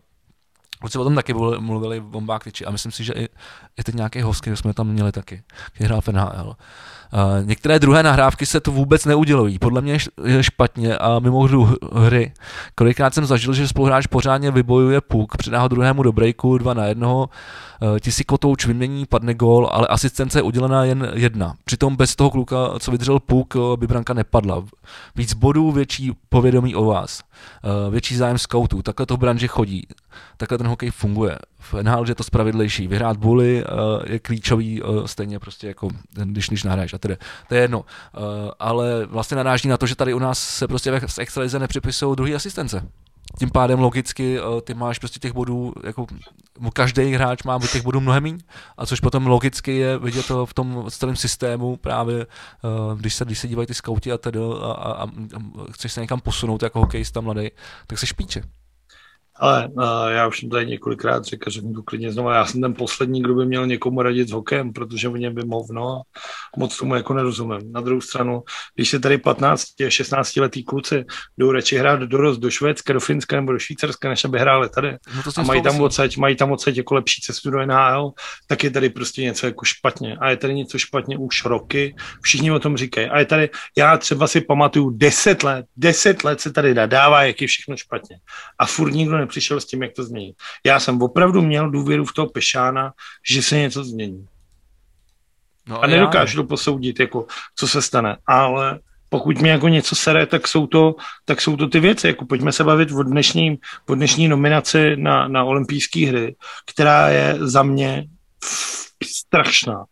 Kluci 0.83 0.97
o 0.97 1.03
tom 1.03 1.15
taky 1.15 1.33
mluvili 1.59 2.01
bombák 2.01 2.47
a 2.65 2.71
myslím 2.71 2.91
si, 2.91 3.03
že 3.03 3.13
i, 3.13 3.29
i 3.77 3.83
teď 3.83 3.95
nějaký 3.95 4.21
host, 4.21 4.41
který 4.41 4.57
jsme 4.57 4.73
tam 4.73 4.87
měli 4.87 5.11
taky, 5.11 5.43
který 5.71 5.87
hrál 5.87 6.01
v 6.01 6.07
NHL. 6.07 6.55
Uh, 7.13 7.45
některé 7.47 7.79
druhé 7.79 8.03
nahrávky 8.03 8.45
se 8.45 8.59
to 8.59 8.71
vůbec 8.71 9.05
neudělují. 9.05 9.59
Podle 9.59 9.81
mě 9.81 9.97
je 10.25 10.43
špatně 10.43 10.97
a 10.97 11.19
mimo 11.19 11.39
hru 11.39 11.69
hry. 11.93 12.33
Kolikrát 12.75 13.13
jsem 13.13 13.25
zažil, 13.25 13.53
že 13.53 13.67
spoluhráč 13.67 14.07
pořádně 14.07 14.51
vybojuje 14.51 15.01
puk, 15.01 15.37
předá 15.37 15.59
ho 15.59 15.67
druhému 15.67 16.03
do 16.03 16.11
breaku, 16.11 16.57
dva 16.57 16.73
na 16.73 16.85
jednoho, 16.85 17.29
uh, 17.81 17.99
ti 17.99 18.11
si 18.11 18.23
kotouč 18.23 18.65
vymění, 18.65 19.05
padne 19.05 19.33
gól, 19.33 19.69
ale 19.71 19.87
asistence 19.87 20.39
je 20.39 20.43
udělená 20.43 20.85
jen 20.85 21.11
jedna. 21.13 21.53
Přitom 21.65 21.95
bez 21.95 22.15
toho 22.15 22.29
kluka, 22.29 22.57
co 22.79 22.91
vydržel 22.91 23.19
puk, 23.19 23.53
by 23.75 23.87
branka 23.87 24.13
nepadla. 24.13 24.63
Víc 25.15 25.33
bodů, 25.33 25.71
větší 25.71 26.11
povědomí 26.29 26.75
o 26.75 26.85
vás. 26.85 27.21
Uh, 27.63 27.91
větší 27.91 28.15
zájem 28.15 28.37
scoutů. 28.37 28.81
Takhle 28.81 29.05
to 29.05 29.15
v 29.15 29.19
branži 29.19 29.47
chodí. 29.47 29.87
Takhle 30.37 30.57
ten 30.57 30.67
hokej 30.67 30.91
funguje. 30.91 31.37
V 31.59 31.73
NHL 31.73 32.09
je 32.09 32.15
to 32.15 32.23
spravedlejší. 32.23 32.87
Vyhrát 32.87 33.17
buly 33.17 33.63
je 34.05 34.19
klíčový 34.19 34.81
stejně 35.05 35.39
prostě 35.39 35.67
jako 35.67 35.87
když, 36.13 36.47
když 36.47 36.63
nahraješ 36.63 36.95
tedy, 36.99 37.17
to 37.47 37.55
je 37.55 37.61
jedno. 37.61 37.85
Ale 38.59 39.05
vlastně 39.05 39.37
naráží 39.37 39.67
na 39.67 39.77
to, 39.77 39.85
že 39.85 39.95
tady 39.95 40.13
u 40.13 40.19
nás 40.19 40.39
se 40.39 40.67
prostě 40.67 40.99
v 40.99 41.19
extralize 41.19 41.59
nepřipisují 41.59 42.15
druhý 42.15 42.35
asistence. 42.35 42.87
Tím 43.39 43.49
pádem 43.49 43.79
logicky 43.79 44.41
uh, 44.41 44.61
ty 44.61 44.73
máš 44.73 44.99
prostě 44.99 45.19
těch 45.19 45.33
bodů, 45.33 45.73
jako 45.83 46.05
každý 46.73 47.13
hráč 47.13 47.43
má 47.43 47.59
těch 47.59 47.83
bodů 47.83 48.01
mnohem 48.01 48.23
méně, 48.23 48.37
a 48.77 48.85
což 48.85 48.99
potom 48.99 49.27
logicky 49.27 49.77
je 49.77 49.97
vidět 49.97 50.27
to 50.27 50.45
v 50.45 50.53
tom 50.53 50.85
celém 50.89 51.15
systému 51.15 51.77
právě, 51.77 52.25
uh, 52.25 52.99
když 52.99 53.15
se, 53.15 53.25
když 53.25 53.39
se 53.39 53.47
dívají 53.47 53.67
ty 53.67 53.73
skauti 53.73 54.11
a 54.11 54.17
tedy 54.17 54.39
a, 54.39 54.71
a, 54.71 55.03
a, 55.03 55.07
chceš 55.71 55.93
se 55.93 56.01
někam 56.01 56.19
posunout 56.19 56.63
jako 56.63 56.79
hokejista 56.79 57.21
mladý, 57.21 57.49
tak 57.87 57.99
se 57.99 58.07
špíče. 58.07 58.43
Ale 59.35 59.67
uh, 59.67 59.83
já 60.09 60.27
už 60.27 60.39
jsem 60.39 60.49
tady 60.49 60.65
několikrát 60.65 61.25
řekl, 61.25 61.49
že 61.49 61.61
to 61.61 61.83
klidně 61.83 62.11
znovu. 62.11 62.29
Já 62.29 62.45
jsem 62.45 62.61
ten 62.61 62.73
poslední, 62.73 63.21
kdo 63.21 63.33
by 63.33 63.45
měl 63.45 63.67
někomu 63.67 64.01
radit 64.01 64.29
s 64.29 64.31
hokejem, 64.31 64.73
protože 64.73 65.09
v 65.09 65.19
něm 65.19 65.35
by 65.35 65.45
movno 65.45 66.01
a 66.55 66.59
moc 66.59 66.77
tomu 66.77 66.95
jako 66.95 67.13
nerozumím. 67.13 67.71
Na 67.71 67.81
druhou 67.81 68.01
stranu, 68.01 68.43
když 68.75 68.89
se 68.89 68.99
tady 68.99 69.17
15, 69.17 69.63
16 69.89 70.35
letý 70.35 70.63
kluci 70.63 71.05
jdou 71.37 71.51
radši 71.51 71.77
hrát 71.77 71.99
do 71.99 72.07
dorost 72.07 72.39
do 72.39 72.49
Švédska, 72.49 72.93
do 72.93 72.99
Finska 72.99 73.35
nebo 73.35 73.51
do 73.51 73.59
Švýcarska, 73.59 74.09
než 74.09 74.25
aby 74.25 74.39
hráli 74.39 74.69
tady. 74.69 74.97
No 75.15 75.23
to 75.23 75.31
a 75.37 75.43
mají 75.43 75.61
tam, 75.61 75.81
odsaď, 75.81 76.17
mají 76.17 76.35
tam 76.35 76.51
odsaď 76.51 76.77
jako 76.77 76.95
lepší 76.95 77.21
cestu 77.21 77.49
do 77.49 77.65
NHL, 77.65 78.11
tak 78.47 78.63
je 78.63 78.71
tady 78.71 78.89
prostě 78.89 79.21
něco 79.21 79.45
jako 79.45 79.65
špatně. 79.65 80.17
A 80.17 80.29
je 80.29 80.37
tady 80.37 80.53
něco 80.53 80.77
špatně 80.77 81.17
už 81.17 81.45
roky, 81.45 81.95
všichni 82.21 82.51
o 82.51 82.59
tom 82.59 82.77
říkají. 82.77 83.07
A 83.07 83.19
je 83.19 83.25
tady, 83.25 83.49
já 83.77 83.97
třeba 83.97 84.27
si 84.27 84.41
pamatuju 84.41 84.89
10 84.89 85.43
let, 85.43 85.65
10 85.77 86.23
let 86.23 86.41
se 86.41 86.53
tady 86.53 86.73
nadává, 86.73 87.23
jak 87.23 87.41
je 87.41 87.47
všechno 87.47 87.77
špatně. 87.77 88.17
A 88.59 88.65
furt 88.65 88.91
nikdo 88.91 89.17
nepřišel 89.23 89.59
s 89.59 89.65
tím, 89.65 89.83
jak 89.83 89.93
to 89.93 90.03
změnit. 90.03 90.35
Já 90.65 90.79
jsem 90.79 91.01
opravdu 91.01 91.41
měl 91.41 91.71
důvěru 91.71 92.05
v 92.05 92.13
toho 92.13 92.27
Pešána, 92.29 92.93
že 93.23 93.41
se 93.41 93.57
něco 93.57 93.83
změní. 93.83 94.27
No, 95.67 95.83
a 95.83 95.87
nedokážu 95.87 96.43
to 96.43 96.47
posoudit, 96.47 96.99
jako, 96.99 97.25
co 97.55 97.67
se 97.67 97.81
stane, 97.81 98.17
ale 98.27 98.79
pokud 99.09 99.41
mě 99.41 99.51
jako 99.51 99.67
něco 99.67 99.95
sere, 99.95 100.25
tak 100.25 100.47
jsou 100.47 100.67
to, 100.67 100.95
tak 101.25 101.41
jsou 101.41 101.57
to 101.57 101.67
ty 101.67 101.79
věci. 101.79 102.07
Jako 102.07 102.25
pojďme 102.25 102.51
se 102.51 102.63
bavit 102.63 102.91
o 102.91 103.03
dnešní, 103.03 103.59
o 103.89 103.95
dnešní 103.95 104.27
nominaci 104.27 104.95
na, 104.95 105.27
na 105.27 105.43
olympijské 105.43 106.07
hry, 106.07 106.35
která 106.65 107.09
je 107.09 107.37
za 107.39 107.63
mě 107.63 108.05
strašná 109.03 109.85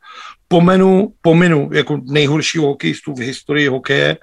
pomenu, 0.52 1.14
pominu 1.22 1.69
jako 1.73 1.99
nejhoršího 2.03 2.65
hokejistu 2.65 3.14
v 3.14 3.19
historii 3.19 3.68
hokeje, 3.68 4.18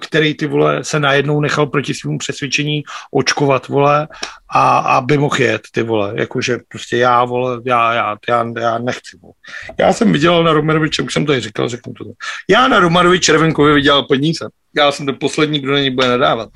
který 0.00 0.34
ty 0.34 0.46
vole 0.46 0.84
se 0.84 1.00
najednou 1.00 1.40
nechal 1.40 1.66
proti 1.66 1.94
svému 1.94 2.18
přesvědčení 2.18 2.82
očkovat, 3.14 3.68
vole, 3.68 4.08
a 4.48 4.78
aby 4.78 5.18
mohl 5.18 5.42
jet, 5.42 5.62
ty 5.70 5.82
vole, 5.82 6.12
jakože 6.16 6.58
prostě 6.68 6.96
já, 6.96 7.24
vole, 7.24 7.60
já, 7.64 7.94
já, 7.94 8.16
já, 8.28 8.44
já 8.60 8.78
nechci, 8.78 9.18
vole. 9.22 9.34
Já 9.78 9.92
jsem 9.92 10.12
vydělal 10.12 10.44
na 10.44 10.52
Romaroviče, 10.52 11.02
už 11.02 11.12
jsem 11.12 11.26
to 11.26 11.32
i 11.32 11.40
říkal, 11.40 11.68
řeknu 11.68 11.92
to. 11.92 12.04
Já 12.50 12.68
na 12.68 12.78
Romarovi 12.78 13.20
Červenkovi 13.20 13.74
vydělal 13.74 14.02
peníze. 14.02 14.48
Já 14.76 14.92
jsem 14.92 15.06
ten 15.06 15.16
poslední, 15.20 15.60
kdo 15.60 15.72
na 15.72 15.80
ní 15.80 15.90
bude 15.90 16.08
nadávat. 16.08 16.48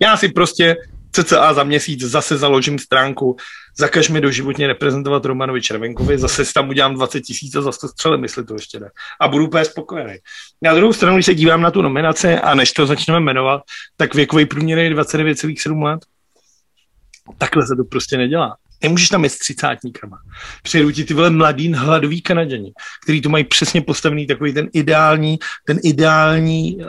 Já 0.00 0.16
si 0.16 0.28
prostě 0.28 0.76
cca 1.12 1.54
za 1.54 1.64
měsíc 1.64 2.00
zase 2.00 2.36
založím 2.36 2.78
stránku, 2.78 3.36
zakaž 3.78 4.08
mi 4.08 4.20
doživotně 4.20 4.66
reprezentovat 4.66 5.24
Romanovi 5.24 5.62
Červenkovi, 5.62 6.18
zase 6.18 6.44
si 6.44 6.54
tam 6.54 6.68
udělám 6.68 6.94
20 6.94 7.20
tisíc 7.20 7.56
a 7.56 7.62
zase 7.62 7.88
střelím, 7.88 8.22
jestli 8.22 8.44
to 8.44 8.54
ještě 8.54 8.78
jde. 8.78 8.90
A 9.20 9.28
budu 9.28 9.46
úplně 9.46 9.64
spokojený. 9.64 10.14
Na 10.62 10.74
druhou 10.74 10.92
stranu, 10.92 11.16
když 11.16 11.26
se 11.26 11.34
dívám 11.34 11.62
na 11.62 11.70
tu 11.70 11.82
nominaci 11.82 12.34
a 12.34 12.54
než 12.54 12.72
to 12.72 12.86
začneme 12.86 13.20
jmenovat, 13.20 13.62
tak 13.96 14.14
věkový 14.14 14.46
průměr 14.46 14.78
je 14.78 14.94
29,7 14.94 15.82
let. 15.82 16.00
Takhle 17.38 17.66
se 17.66 17.76
to 17.76 17.84
prostě 17.84 18.16
nedělá. 18.16 18.56
Nemůžeš 18.82 19.08
tam 19.08 19.24
jít 19.24 19.30
s 19.30 19.38
třicátníkama. 19.38 20.18
Přijedou 20.62 20.90
ti 20.90 21.04
ty 21.04 21.14
vole 21.14 21.30
mladý 21.30 21.74
hladový 21.74 22.22
kanaděni, 22.22 22.72
který 23.02 23.22
to 23.22 23.28
mají 23.28 23.44
přesně 23.44 23.80
postavený 23.80 24.26
takový 24.26 24.54
ten 24.54 24.68
ideální, 24.72 25.38
ten 25.66 25.78
ideální 25.82 26.76
uh, 26.76 26.84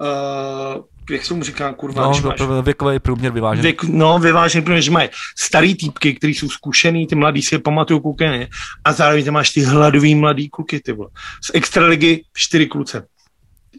uh, 0.00 0.84
jak 1.10 1.24
se 1.24 1.34
mu 1.34 1.42
říká, 1.42 1.72
kurva, 1.72 2.02
no, 2.02 2.08
máš, 2.08 2.22
věkový 2.62 2.98
průměr 2.98 3.32
vyvážený. 3.32 3.62
Věk, 3.62 3.82
no, 3.82 4.18
vyvážený 4.18 4.64
průměr, 4.64 4.82
že 4.82 4.90
mají 4.90 5.08
starý 5.38 5.74
týpky, 5.74 6.14
kteří 6.14 6.34
jsou 6.34 6.48
zkušený, 6.48 7.06
ty 7.06 7.14
mladí 7.14 7.42
si 7.42 7.54
je 7.54 7.58
pamatují 7.58 8.00
kukeny, 8.00 8.48
a 8.84 8.92
zároveň 8.92 9.24
tam 9.24 9.34
máš 9.34 9.50
ty 9.50 9.60
hladový 9.60 10.14
mladý 10.14 10.48
kluky, 10.48 10.80
ty 10.80 10.92
vole. 10.92 11.10
Z 11.44 11.50
extraligy 11.54 12.24
čtyři 12.34 12.66
kluce. 12.66 13.06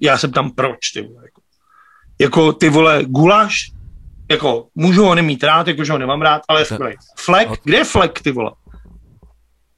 Já 0.02 0.18
jsem 0.18 0.32
tam 0.32 0.52
proč, 0.52 0.92
ty 0.94 1.02
vole. 1.02 1.24
Jako. 1.24 1.42
jako 2.20 2.54
ty 2.54 2.70
vole 2.70 3.04
guláš, 3.06 3.72
jako 4.32 4.68
můžu 4.76 5.04
ho 5.04 5.16
nemít 5.16 5.44
rád, 5.44 5.68
jakože 5.68 5.92
ho 5.92 5.98
nemám 5.98 6.22
rád, 6.22 6.42
ale 6.48 6.62
je. 6.62 6.96
Flek, 7.20 7.50
kde 7.64 7.78
je 7.78 7.84
flek, 7.84 8.22
ty 8.22 8.32
vole? 8.32 8.52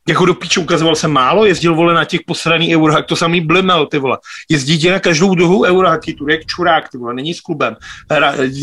Jako 0.09 0.25
do 0.25 0.33
píče 0.33 0.59
ukazoval 0.59 0.95
se 0.95 1.07
málo, 1.07 1.45
jezdil 1.45 1.75
vole 1.75 1.93
na 1.93 2.05
těch 2.05 2.19
posraný 2.25 2.75
eurohak, 2.75 3.05
to 3.05 3.15
samý 3.15 3.41
blimel, 3.41 3.85
ty 3.85 3.97
vole. 3.97 4.17
Jezdí 4.49 4.77
tě 4.79 4.91
na 4.91 4.99
každou 4.99 5.35
dohu 5.35 5.63
eurohaky, 5.65 6.13
tu 6.13 6.29
jak 6.29 6.45
čurák, 6.45 6.89
ty 6.89 6.97
vole, 6.97 7.13
není 7.13 7.33
s 7.33 7.41
klubem. 7.41 7.75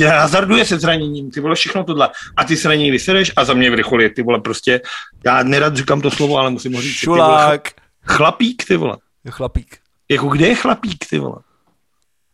Hazarduje 0.09 0.65
se 0.65 0.79
zraněním, 0.79 1.31
ty 1.31 1.41
vole, 1.41 1.55
všechno 1.55 1.85
tohle. 1.85 2.09
A 2.37 2.45
ty 2.45 2.57
se 2.57 2.69
na 2.69 2.75
něj 2.75 2.91
vysereš 2.91 3.33
a 3.37 3.45
za 3.45 3.55
mě 3.55 3.71
vrcholí, 3.71 4.11
ty 4.11 4.23
vole, 4.23 4.41
prostě, 4.41 4.81
já 5.27 5.43
nerad 5.43 5.77
říkám 5.77 6.01
to 6.01 6.11
slovo, 6.11 6.39
ale 6.39 6.51
musím 6.51 6.75
ho 6.75 6.83
říct. 6.83 7.01
ty 7.01 7.07
vole, 7.07 7.19
Šulák. 7.19 7.69
Chlapík, 8.07 8.65
ty 8.65 8.77
vole. 8.77 8.97
Chlapík. 9.31 9.77
Jako 10.11 10.29
kde 10.29 10.47
je 10.49 10.55
chlapík, 10.55 11.07
ty 11.11 11.19
vole? 11.19 11.37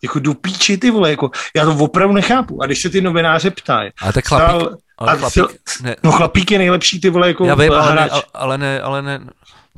Jako 0.02 0.18
do 0.18 0.34
píči, 0.34 0.78
ty 0.78 0.90
vole, 0.90 1.10
jako, 1.10 1.30
já 1.56 1.64
to 1.64 1.74
opravdu 1.74 2.14
nechápu. 2.14 2.62
A 2.62 2.66
když 2.66 2.82
se 2.82 2.90
ty 2.90 3.01
novináře 3.01 3.51
ptají, 3.51 3.90
Ale 4.01 4.12
tak 4.12 4.26
chlapík, 4.28 4.60
Stál- 4.60 4.76
ale 5.03 5.12
a 5.12 5.16
chlapík, 5.16 5.61
ne, 5.83 5.97
no 6.03 6.12
chlapík 6.12 6.51
je 6.51 6.59
nejlepší, 6.59 7.01
ty 7.01 7.11
vole, 7.11 7.29
jako 7.29 7.45
já 7.45 7.55
vím, 7.55 7.73
ale 7.73 7.95
ne, 7.95 8.09
ale 8.35 8.59
ne, 8.59 8.81
ale 8.81 9.03
ne, 9.03 9.20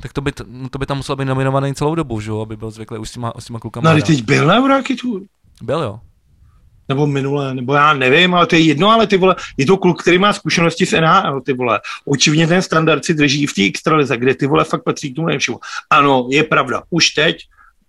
tak 0.01 0.13
to 0.13 0.21
by, 0.21 0.31
no 0.47 0.69
to 0.69 0.77
by 0.79 0.85
tam 0.85 0.97
musel 0.97 1.15
být 1.15 1.25
nominovaný 1.25 1.75
celou 1.75 1.95
dobu, 1.95 2.19
že 2.19 2.29
jo, 2.29 2.41
aby 2.41 2.57
byl 2.57 2.71
zvyklý 2.71 2.97
už 2.97 3.09
s 3.09 3.11
těma, 3.11 3.33
s 3.39 3.45
těma 3.45 3.59
klukama. 3.59 3.83
No 3.83 3.91
ale 3.91 4.01
teď 4.01 4.23
byl 4.23 4.45
na 4.45 4.57
Euráky 4.57 4.95
tu, 4.95 5.25
Byl 5.61 5.81
jo. 5.83 5.99
nebo 6.89 7.07
minule, 7.07 7.55
nebo 7.55 7.73
já 7.73 7.93
nevím, 7.93 8.35
ale 8.35 8.47
to 8.47 8.55
je 8.55 8.61
jedno, 8.61 8.89
ale 8.89 9.07
ty 9.07 9.17
vole, 9.17 9.35
je 9.57 9.65
to 9.65 9.77
kluk, 9.77 10.01
který 10.01 10.17
má 10.17 10.33
zkušenosti 10.33 10.85
s 10.85 10.99
NHL, 11.01 11.41
ty 11.41 11.53
vole. 11.53 11.79
Očividně 12.05 12.47
ten 12.47 12.61
standard 12.61 13.05
si 13.05 13.13
drží 13.13 13.47
v 13.47 13.53
té 13.53 13.63
extralize, 13.63 14.17
kde 14.17 14.35
ty 14.35 14.47
vole 14.47 14.63
fakt 14.63 14.83
patří 14.83 15.13
k 15.13 15.15
tomu 15.15 15.27
nejlepšímu. 15.27 15.59
Ano, 15.89 16.27
je 16.31 16.43
pravda, 16.43 16.83
už 16.89 17.09
teď 17.09 17.37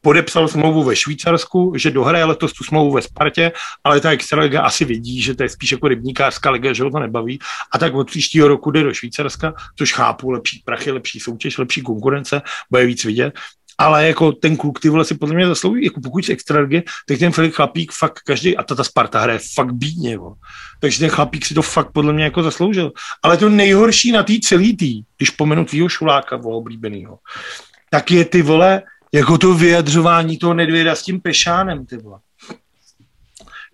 podepsal 0.07 0.49
smlouvu 0.49 0.83
ve 0.83 0.97
Švýcarsku, 0.97 1.73
že 1.77 1.91
dohraje 1.91 2.24
letos 2.24 2.53
tu 2.53 2.65
smlouvu 2.65 2.93
ve 2.95 3.03
Spartě, 3.03 3.53
ale 3.85 4.01
ta 4.01 4.11
extraliga 4.11 4.62
asi 4.62 4.85
vidí, 4.85 5.23
že 5.23 5.35
to 5.35 5.43
je 5.43 5.49
spíš 5.49 5.73
jako 5.73 5.89
rybníkářská 5.89 6.51
liga, 6.51 6.73
že 6.73 6.83
ho 6.83 6.91
to 6.91 6.99
nebaví. 6.99 7.39
A 7.74 7.78
tak 7.78 7.95
od 7.95 8.07
příštího 8.07 8.49
roku 8.49 8.70
jde 8.70 8.83
do 8.83 8.95
Švýcarska, 8.95 9.55
což 9.77 9.93
chápu, 9.93 10.31
lepší 10.31 10.62
prachy, 10.65 10.91
lepší 10.91 11.20
soutěž, 11.20 11.59
lepší 11.59 11.83
konkurence, 11.83 12.43
bude 12.70 12.87
víc 12.87 13.05
vidět. 13.05 13.35
Ale 13.78 14.07
jako 14.07 14.33
ten 14.33 14.57
kluk, 14.57 14.81
ty 14.81 14.89
vole, 14.89 15.05
si 15.05 15.15
podle 15.15 15.35
mě 15.35 15.47
zaslouží, 15.47 15.85
jako 15.85 16.01
pokud 16.01 16.24
z 16.24 16.28
extraligy, 16.28 16.83
tak 17.09 17.19
ten 17.19 17.33
Filip 17.33 17.55
Chlapík 17.55 17.93
fakt 17.93 18.20
každý, 18.20 18.57
a 18.57 18.62
ta, 18.62 18.74
ta 18.74 18.85
Sparta 18.85 19.20
hraje 19.20 19.39
fakt 19.55 19.73
bídně, 19.74 20.12
jo. 20.12 20.35
takže 20.81 20.99
ten 20.99 21.09
Chlapík 21.09 21.47
si 21.47 21.55
to 21.55 21.62
fakt 21.62 21.91
podle 21.93 22.12
mě 22.12 22.24
jako 22.24 22.43
zasloužil. 22.43 22.93
Ale 23.23 23.37
to 23.37 23.49
nejhorší 23.49 24.12
na 24.12 24.23
té 24.23 24.33
celý 24.43 24.77
tý, 24.77 25.03
když 25.16 25.31
pomenu 25.31 25.65
tvýho 25.65 25.89
šuláka, 25.89 26.37
oblíbenýho, 26.37 27.19
tak 27.91 28.11
je 28.11 28.24
ty 28.24 28.43
vole, 28.43 28.83
jako 29.17 29.39
to 29.39 29.55
vyjadřování 29.55 30.39
toho 30.39 30.55
Nedvěda 30.55 30.95
s 30.95 31.03
tím 31.03 31.21
Pešánem, 31.21 31.87
ty 31.87 31.97
vole. 31.97 32.19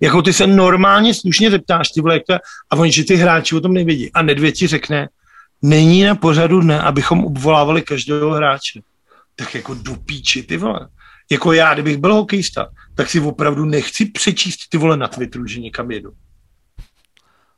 Jako 0.00 0.22
ty 0.22 0.32
se 0.32 0.46
normálně 0.46 1.14
slušně 1.14 1.50
zeptáš, 1.50 1.88
ty 1.88 2.00
vole, 2.00 2.20
to 2.20 2.34
a 2.70 2.76
oni, 2.76 2.92
že 2.92 3.04
ty 3.04 3.16
hráči 3.16 3.56
o 3.56 3.60
tom 3.60 3.72
nevědí. 3.72 4.12
A 4.12 4.22
Nedvěd 4.22 4.54
ti 4.54 4.66
řekne, 4.66 5.08
není 5.62 6.04
na 6.04 6.14
pořadu 6.14 6.60
dne, 6.60 6.80
abychom 6.80 7.24
obvolávali 7.24 7.82
každého 7.82 8.30
hráče. 8.30 8.80
Tak 9.36 9.54
jako 9.54 9.74
do 9.74 9.96
píči, 9.96 10.42
ty 10.42 10.56
vole. 10.56 10.88
Jako 11.30 11.52
já, 11.52 11.74
kdybych 11.74 11.96
byl 11.96 12.14
hokejista, 12.14 12.68
tak 12.94 13.10
si 13.10 13.20
opravdu 13.20 13.64
nechci 13.64 14.04
přečíst 14.04 14.68
ty 14.68 14.78
vole 14.78 14.96
na 14.96 15.08
Twitteru, 15.08 15.46
že 15.46 15.60
někam 15.60 15.90
jedu. 15.90 16.12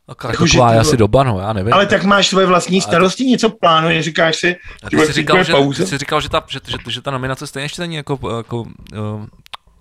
Jako, 0.09 0.29
Jako, 0.29 0.45
taková 0.47 0.69
vole- 0.71 0.81
asi 0.81 0.97
doba, 0.97 1.23
no, 1.25 1.41
já 1.41 1.53
nevím. 1.53 1.73
Ale 1.75 1.87
tak 1.87 2.05
máš 2.05 2.29
svoje 2.29 2.47
vlastní 2.47 2.81
starosti, 2.81 3.25
něco 3.25 3.51
plánuješ, 3.51 4.05
říkáš 4.05 4.37
si, 4.37 4.57
A 4.83 4.91
ty 4.91 4.99
jsi 4.99 5.13
říkal, 5.13 5.45
že, 5.45 5.53
ty 5.77 5.87
jsi 5.87 5.99
říkal, 5.99 6.21
že 6.21 6.29
ta, 6.29 6.45
že, 6.49 6.59
že, 6.67 6.77
že 6.91 7.01
ta 7.01 7.11
nominace 7.11 7.47
stejně 7.47 7.65
ještě 7.65 7.83
není 7.83 7.95
jako, 7.95 8.19
jako 8.37 8.61
uh, 8.61 9.27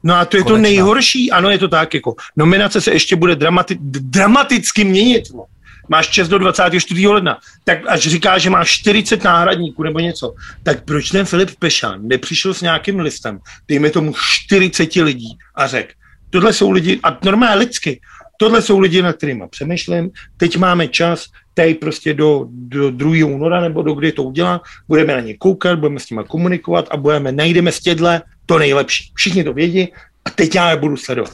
No 0.04 0.16
a 0.16 0.26
to 0.26 0.38
je 0.38 0.44
to 0.44 0.50
Konečná. 0.50 0.62
nejhorší, 0.70 1.32
ano, 1.32 1.50
je 1.50 1.58
to 1.58 1.68
tak, 1.68 1.94
jako 1.94 2.16
nominace 2.36 2.82
se 2.82 2.91
ještě 2.91 3.16
bude 3.16 3.34
dramati- 3.36 3.78
dramaticky 3.82 4.84
měnit. 4.84 5.24
No. 5.36 5.45
Máš 5.90 6.08
čas 6.08 6.28
do 6.28 6.38
24. 6.38 7.08
ledna, 7.08 7.38
tak 7.64 7.78
až 7.88 8.02
říká, 8.02 8.38
že 8.38 8.50
máš 8.50 8.72
40 8.72 9.24
náhradníků 9.24 9.84
nebo 9.84 10.00
něco, 10.00 10.34
tak 10.64 10.84
proč 10.86 11.10
ten 11.10 11.26
Filip 11.26 11.52
Pešán 11.60 12.08
nepřišel 12.08 12.54
s 12.54 12.62
nějakým 12.62 13.00
listem, 13.00 13.40
dejme 13.68 13.90
tomu 13.90 14.14
40 14.45 14.95
lidí 14.95 15.38
a 15.56 15.68
řekl, 15.68 15.91
tohle 16.30 16.54
jsou 16.54 16.72
lidi, 16.72 17.00
a 17.04 17.18
normálně 17.26 17.56
lidsky, 17.56 18.02
tohle 18.44 18.61
jsou 18.61 18.80
lidi, 18.80 19.02
na 19.02 19.14
kterými 19.14 19.44
přemýšlím, 19.49 20.11
teď 20.38 20.57
máme 20.57 20.88
čas, 20.88 21.26
tady 21.53 21.74
prostě 21.74 22.14
do, 22.14 22.45
do 22.49 22.91
2. 22.91 23.26
února 23.26 23.61
nebo 23.61 23.82
do 23.82 23.94
kdy 23.94 24.11
to 24.11 24.24
udělá, 24.24 24.61
budeme 24.88 25.14
na 25.14 25.20
ně 25.20 25.38
koukat, 25.38 25.80
budeme 25.80 25.99
s 25.99 26.10
nimi 26.10 26.24
komunikovat 26.28 26.88
a 26.91 26.98
budeme, 26.98 27.32
najdeme 27.32 27.72
z 27.72 27.80
tědle 27.80 28.22
to 28.45 28.60
nejlepší. 28.60 29.11
Všichni 29.15 29.44
to 29.44 29.53
vědí 29.53 29.88
a 30.26 30.30
teď 30.30 30.56
já 30.56 30.70
je 30.70 30.78
budu 30.78 30.98
sledovat. 30.98 31.34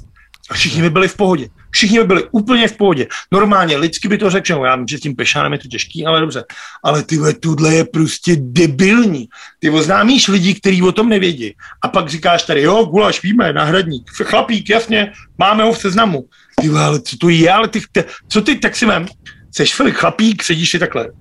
A 0.50 0.54
všichni 0.54 0.82
by 0.82 0.90
byli 0.90 1.08
v 1.08 1.18
pohodě. 1.18 1.50
Všichni 1.72 2.00
by 2.00 2.06
byli 2.06 2.24
úplně 2.32 2.68
v 2.68 2.78
pohodě. 2.78 3.08
Normálně, 3.32 3.78
lidsky 3.78 4.08
by 4.08 4.18
to 4.18 4.30
řekl, 4.30 4.52
jo, 4.52 4.64
já 4.64 4.76
vím, 4.76 4.88
že 4.88 4.98
s 4.98 5.02
tím 5.02 5.16
Pešánem 5.16 5.54
je 5.54 5.60
to 5.60 5.68
těžký, 5.68 6.06
ale 6.06 6.22
dobře. 6.22 6.44
Ale 6.84 7.04
ty 7.04 7.18
vole, 7.18 7.34
tohle 7.34 7.74
je 7.74 7.86
prostě 7.86 8.38
debilní. 8.40 9.30
Ty 9.60 9.70
oznámíš 9.70 10.28
lidi, 10.28 10.54
kteří 10.54 10.82
o 10.82 10.92
tom 10.92 11.10
nevědí. 11.10 11.54
A 11.82 11.88
pak 11.88 12.10
říkáš 12.10 12.44
tady, 12.44 12.62
jo, 12.62 12.86
gulaš, 12.86 13.24
víme, 13.24 13.54
náhradník, 13.54 14.10
chlapík, 14.10 14.70
jasně, 14.70 15.12
máme 15.38 15.64
ho 15.64 15.74
v 15.74 15.78
seznamu. 15.78 16.26
Ty 16.62 16.70
ale 16.70 17.02
co 17.02 17.18
to 17.18 17.30
je, 17.30 17.52
ale 17.52 17.68
ty, 17.68 17.82
ty 17.92 18.04
co 18.28 18.42
ty, 18.42 18.56
tak 18.56 18.76
si 18.76 18.86
vem, 18.86 19.06
seš 19.52 19.76
chlapík, 19.92 20.44
sedíš 20.44 20.70
si 20.70 20.80
takhle 20.80 21.12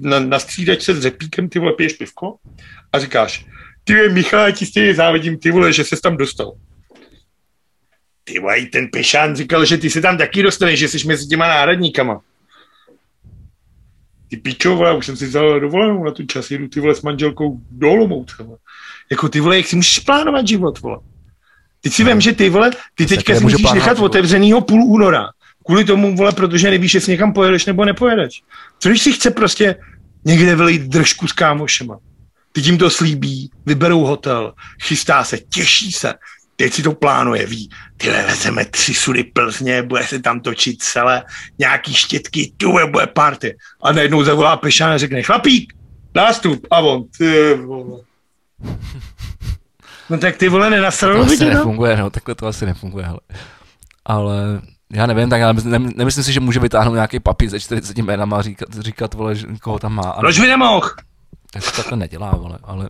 na, 0.00 0.20
na 0.20 0.38
střídačce 0.38 0.94
s 0.94 1.00
řepíkem, 1.00 1.48
ty 1.48 1.58
vole, 1.58 1.72
piješ 1.72 1.92
pivko 1.92 2.36
a 2.92 2.98
říkáš, 2.98 3.46
ty 3.84 3.94
vole, 3.94 4.08
Michal, 4.08 4.46
já 4.46 4.50
ti 4.50 4.66
stejně 4.66 4.94
závidím, 4.94 5.38
ty 5.38 5.50
vole, 5.50 5.72
že 5.72 5.84
ses 5.84 6.00
tam 6.00 6.16
dostal. 6.16 6.52
Ty 8.24 8.38
vole, 8.38 8.66
ten 8.72 8.88
Pešán 8.92 9.36
říkal, 9.36 9.64
že 9.64 9.78
ty 9.78 9.90
se 9.90 10.00
tam 10.00 10.18
taky 10.18 10.42
dostaneš, 10.42 10.78
že 10.78 10.88
jsi 10.88 11.06
mezi 11.06 11.26
těma 11.26 11.48
náhradníkama. 11.48 12.20
Ty 14.30 14.36
pičo, 14.36 14.76
vole, 14.76 14.96
už 14.96 15.06
jsem 15.06 15.16
si 15.16 15.26
vzal 15.26 15.60
dovolenou 15.60 16.04
na 16.04 16.10
tu 16.10 16.26
čas, 16.26 16.50
jedu 16.50 16.68
ty 16.68 16.80
vole 16.80 16.94
s 16.94 17.02
manželkou 17.02 17.60
do. 17.70 18.24
Jako 19.10 19.28
ty 19.28 19.40
vole, 19.40 19.56
jak 19.56 19.66
si 19.66 19.76
můžeš 19.76 19.98
plánovat 19.98 20.48
život, 20.48 20.80
vole. 20.80 20.98
Teď 21.80 21.92
si 21.92 22.04
vím, 22.04 22.20
že 22.20 22.32
ty 22.32 22.50
vole, 22.50 22.70
ty 22.94 23.06
teďka 23.06 23.34
si 23.34 23.40
může 23.40 23.54
musíš 23.54 23.62
plánovat 23.62 23.86
nechat 23.86 24.04
otevřenýho 24.04 24.60
půl 24.60 24.84
února. 24.84 25.26
Kvůli 25.66 25.84
tomu, 25.84 26.16
vole, 26.16 26.32
protože 26.32 26.70
nevíš, 26.70 26.94
jestli 26.94 27.12
někam 27.12 27.32
pojedeš 27.32 27.66
nebo 27.66 27.84
nepojedeš. 27.84 28.42
Co 28.78 28.88
když 28.88 29.02
si 29.02 29.12
chce 29.12 29.30
prostě 29.30 29.76
někde 30.24 30.56
vylít 30.56 30.82
držku 30.82 31.28
s 31.28 31.32
kámošema? 31.32 31.98
Ty 32.52 32.62
tím 32.62 32.78
to 32.78 32.90
slíbí, 32.90 33.50
vyberou 33.66 34.00
hotel, 34.00 34.54
chystá 34.82 35.24
se, 35.24 35.38
těší 35.38 35.92
se, 35.92 36.14
teď 36.56 36.72
si 36.72 36.82
to 36.82 36.92
plánuje, 36.92 37.46
ví, 37.46 37.70
ty 37.96 38.08
vezeme 38.08 38.64
tři 38.64 38.94
sudy 38.94 39.24
Plzně, 39.24 39.82
bude 39.82 40.06
se 40.06 40.18
tam 40.18 40.40
točit 40.40 40.82
celé, 40.82 41.24
nějaký 41.58 41.94
štětky, 41.94 42.52
tu 42.56 42.72
bude 42.90 43.06
party. 43.06 43.56
A 43.82 43.92
najednou 43.92 44.24
zavolá 44.24 44.56
Pešán 44.56 44.92
a 44.92 44.98
řekne, 44.98 45.22
chlapík, 45.22 45.72
nástup, 46.14 46.66
a 46.70 46.78
on, 46.78 47.04
ty 47.18 47.54
vole. 47.54 48.00
No 50.10 50.18
tak 50.18 50.36
ty 50.36 50.48
vole, 50.48 50.66
to 50.66 50.70
nenasralo 50.70 51.22
asi 51.22 51.38
tě, 51.38 51.44
no? 51.44 51.50
nefunguje, 51.50 51.96
no, 51.96 52.10
takhle 52.10 52.34
to 52.34 52.46
asi 52.46 52.66
nefunguje, 52.66 53.06
hele. 53.06 53.20
Ale 54.04 54.60
já 54.92 55.06
nevím, 55.06 55.30
tak 55.30 55.40
já 55.40 55.52
nemysl- 55.52 55.92
nemyslím 55.96 56.24
si, 56.24 56.32
že 56.32 56.40
může 56.40 56.60
vytáhnout 56.60 56.94
nějaký 56.94 57.20
papír 57.20 57.48
ze 57.50 57.60
40 57.60 57.98
jménama 57.98 58.36
a 58.38 58.42
říkat, 58.42 58.68
říkat 58.78 59.14
vole, 59.14 59.34
že 59.34 59.46
koho 59.62 59.78
tam 59.78 59.94
má. 59.94 60.12
Proč 60.20 60.40
by 60.40 60.46
nemohl? 60.46 60.90
Tak 61.52 61.62
se 61.62 61.76
takhle 61.76 61.98
nedělá, 61.98 62.30
vole, 62.30 62.58
ale 62.62 62.88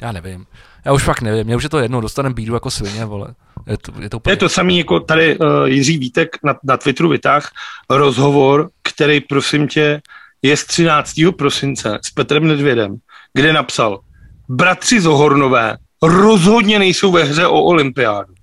já 0.00 0.12
nevím. 0.12 0.46
Já 0.84 0.92
už 0.92 1.02
fakt 1.02 1.20
nevím, 1.20 1.44
mě 1.46 1.56
už 1.56 1.62
je 1.62 1.68
to 1.68 1.78
jedno, 1.78 2.00
dostanem 2.00 2.34
bídu 2.34 2.54
jako 2.54 2.70
svině, 2.70 3.04
vole. 3.04 3.34
Je 3.66 3.78
to, 3.78 3.92
je 4.00 4.10
to, 4.10 4.16
úplně... 4.16 4.32
Je 4.32 4.36
to 4.36 4.48
samý, 4.48 4.78
jako 4.78 5.00
tady 5.00 5.38
uh, 5.38 5.64
Jiří 5.64 5.98
Vítek 5.98 6.36
na, 6.44 6.54
na 6.64 6.76
Twitteru 6.76 7.08
vytáh 7.08 7.50
rozhovor, 7.90 8.70
který, 8.82 9.20
prosím 9.20 9.68
tě, 9.68 10.00
je 10.42 10.56
z 10.56 10.64
13. 10.64 11.14
prosince 11.38 11.98
s 12.02 12.10
Petrem 12.10 12.46
Nedvědem, 12.46 12.96
kde 13.32 13.52
napsal, 13.52 14.00
bratři 14.48 15.00
Zohornové 15.00 15.76
rozhodně 16.02 16.78
nejsou 16.78 17.12
ve 17.12 17.24
hře 17.24 17.46
o 17.46 17.62
olympiádu. 17.62 18.34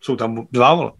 Jsou 0.00 0.16
tam 0.16 0.46
dva, 0.52 0.74
vole. 0.74 0.92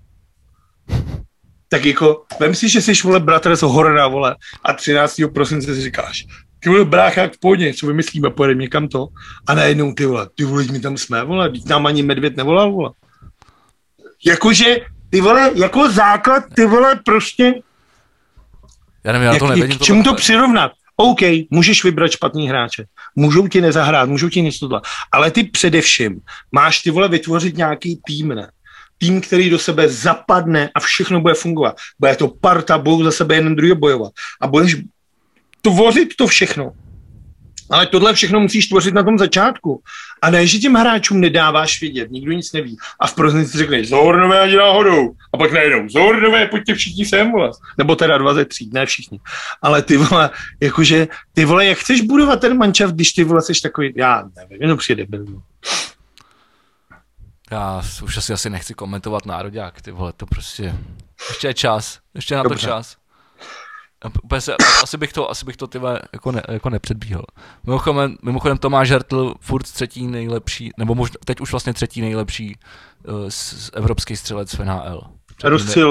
Tak 1.68 1.84
jako, 1.84 2.24
vem 2.40 2.54
si, 2.54 2.68
že 2.68 2.82
jsi, 2.82 2.92
vole, 3.04 3.20
bratr 3.20 3.56
Zohorna, 3.56 4.08
vole, 4.08 4.36
a 4.64 4.72
13. 4.72 5.20
prosince 5.34 5.74
si 5.74 5.82
říkáš, 5.82 6.26
ty 6.60 6.68
vole, 6.68 6.84
brácha, 6.84 7.28
v 7.28 7.38
pohodě, 7.40 7.74
co 7.74 7.86
vymyslíme, 7.86 8.30
pojedeme 8.30 8.62
někam 8.62 8.88
to. 8.88 9.08
A 9.46 9.54
najednou 9.54 9.92
ty 9.92 10.06
vole, 10.06 10.28
ty 10.34 10.44
vole, 10.44 10.64
my 10.72 10.80
tam 10.80 10.98
jsme, 10.98 11.24
vole, 11.24 11.50
teď 11.50 11.64
nám 11.64 11.86
ani 11.86 12.02
medvěd 12.02 12.36
nevolal, 12.36 12.72
vole. 12.72 12.90
Jakože, 14.26 14.76
ty 15.10 15.20
vole, 15.20 15.50
jako 15.54 15.90
základ, 15.90 16.44
ty 16.56 16.66
vole, 16.66 17.00
prostě, 17.04 17.54
já 19.04 19.12
nevím, 19.12 19.26
já 19.26 19.38
to 19.38 19.44
jak, 19.44 19.56
nevidím. 19.56 19.78
k 19.78 19.82
čemu 19.82 20.02
to 20.02 20.04
tohle. 20.04 20.18
přirovnat? 20.18 20.72
OK, 20.96 21.20
můžeš 21.50 21.84
vybrat 21.84 22.10
špatný 22.10 22.48
hráče, 22.48 22.84
můžou 23.16 23.48
ti 23.48 23.60
nezahrát, 23.60 24.08
můžou 24.08 24.28
ti 24.28 24.42
něco 24.42 24.58
tohle, 24.58 24.80
ale 25.12 25.30
ty 25.30 25.44
především 25.44 26.20
máš 26.52 26.82
ty 26.82 26.90
vole 26.90 27.08
vytvořit 27.08 27.56
nějaký 27.56 28.00
tým, 28.06 28.28
ne? 28.28 28.50
Tým, 28.98 29.20
který 29.20 29.50
do 29.50 29.58
sebe 29.58 29.88
zapadne 29.88 30.70
a 30.74 30.80
všechno 30.80 31.20
bude 31.20 31.34
fungovat. 31.34 31.76
Bude 31.98 32.16
to 32.16 32.28
parta, 32.28 32.78
budou 32.78 33.04
za 33.04 33.10
sebe 33.10 33.34
jeden 33.34 33.56
druhý 33.56 33.74
bojovat. 33.74 34.12
A 34.40 34.46
budeš 34.46 34.76
tvořit 35.62 36.16
to 36.16 36.26
všechno 36.26 36.72
Ale 37.72 37.86
tohle 37.86 38.14
všechno 38.14 38.40
musíš 38.40 38.66
tvořit 38.66 38.94
na 38.94 39.02
tom 39.02 39.18
začátku. 39.18 39.82
A 40.22 40.30
ne, 40.30 40.46
že 40.46 40.58
těm 40.58 40.74
hráčům 40.74 41.20
nedáváš 41.20 41.80
vědět, 41.80 42.10
nikdo 42.10 42.32
nic 42.32 42.52
neví. 42.52 42.76
A 43.00 43.06
v 43.06 43.14
prosinci 43.14 43.58
řekneš, 43.58 43.88
Zohornové 43.88 44.40
ani 44.40 44.56
náhodou. 44.56 45.10
A 45.34 45.36
pak 45.36 45.52
najednou, 45.52 45.88
Zohornové, 45.88 46.46
pojďte 46.46 46.74
všichni 46.74 47.06
sem, 47.06 47.32
vole. 47.32 47.50
Nebo 47.78 47.96
teda 47.96 48.18
dva 48.18 48.34
ze 48.34 48.44
tří, 48.44 48.70
ne 48.72 48.86
všichni. 48.86 49.20
Ale 49.62 49.82
ty 49.82 49.96
vole, 49.96 50.30
jakože, 50.60 51.08
ty 51.32 51.44
vole, 51.44 51.66
jak 51.66 51.78
chceš 51.78 52.00
budovat 52.00 52.40
ten 52.40 52.58
mančav, 52.58 52.90
když 52.90 53.12
ty 53.12 53.24
vole 53.24 53.42
jsi 53.42 53.52
takový, 53.62 53.92
já 53.96 54.24
nevím, 54.36 54.62
jenom 54.62 54.78
přijde 54.78 55.06
debil. 55.06 55.42
Já 57.50 57.82
už 58.02 58.16
asi, 58.16 58.32
asi 58.32 58.50
nechci 58.50 58.74
komentovat 58.74 59.26
nároďák, 59.26 59.82
ty 59.82 59.90
vole, 59.90 60.12
to 60.16 60.26
prostě, 60.26 60.74
ještě 61.28 61.46
je 61.46 61.54
čas, 61.54 61.98
ještě 62.14 62.34
je 62.34 62.36
na 62.36 62.42
to 62.42 62.48
Dobře. 62.48 62.66
čas. 62.66 62.96
Úplně 64.22 64.40
se, 64.40 64.54
asi 64.82 64.96
bych 64.96 65.12
to, 65.12 65.30
asi 65.30 65.44
bych 65.44 65.56
to 65.56 65.66
ty 65.66 65.78
vole, 65.78 66.00
jako, 66.12 66.32
ne, 66.32 66.42
jako 66.48 66.70
nepředbíhal. 66.70 67.24
Mimochodem, 67.66 68.16
mimochodem 68.22 68.58
Tomáš 68.58 68.90
Hertl 68.90 69.34
furt 69.40 69.62
třetí 69.62 70.06
nejlepší, 70.06 70.70
nebo 70.78 70.94
možná 70.94 71.14
teď 71.24 71.40
už 71.40 71.50
vlastně 71.52 71.72
třetí 71.72 72.00
nejlepší 72.00 72.56
uh, 73.08 73.26
s, 73.28 73.66
s 73.66 73.70
evropský 73.74 74.16
střelec 74.16 74.54
v 74.54 74.64
NHL. 74.64 75.02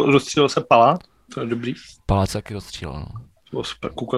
Rozstřel 0.06 0.50
se 0.50 0.62
Pala, 0.62 1.00
to 1.34 1.40
je 1.40 1.46
dobrý. 1.46 1.74
Palác 2.06 2.34
taky 2.34 2.54
rozstřílel, 2.54 2.94
no. 2.94 3.31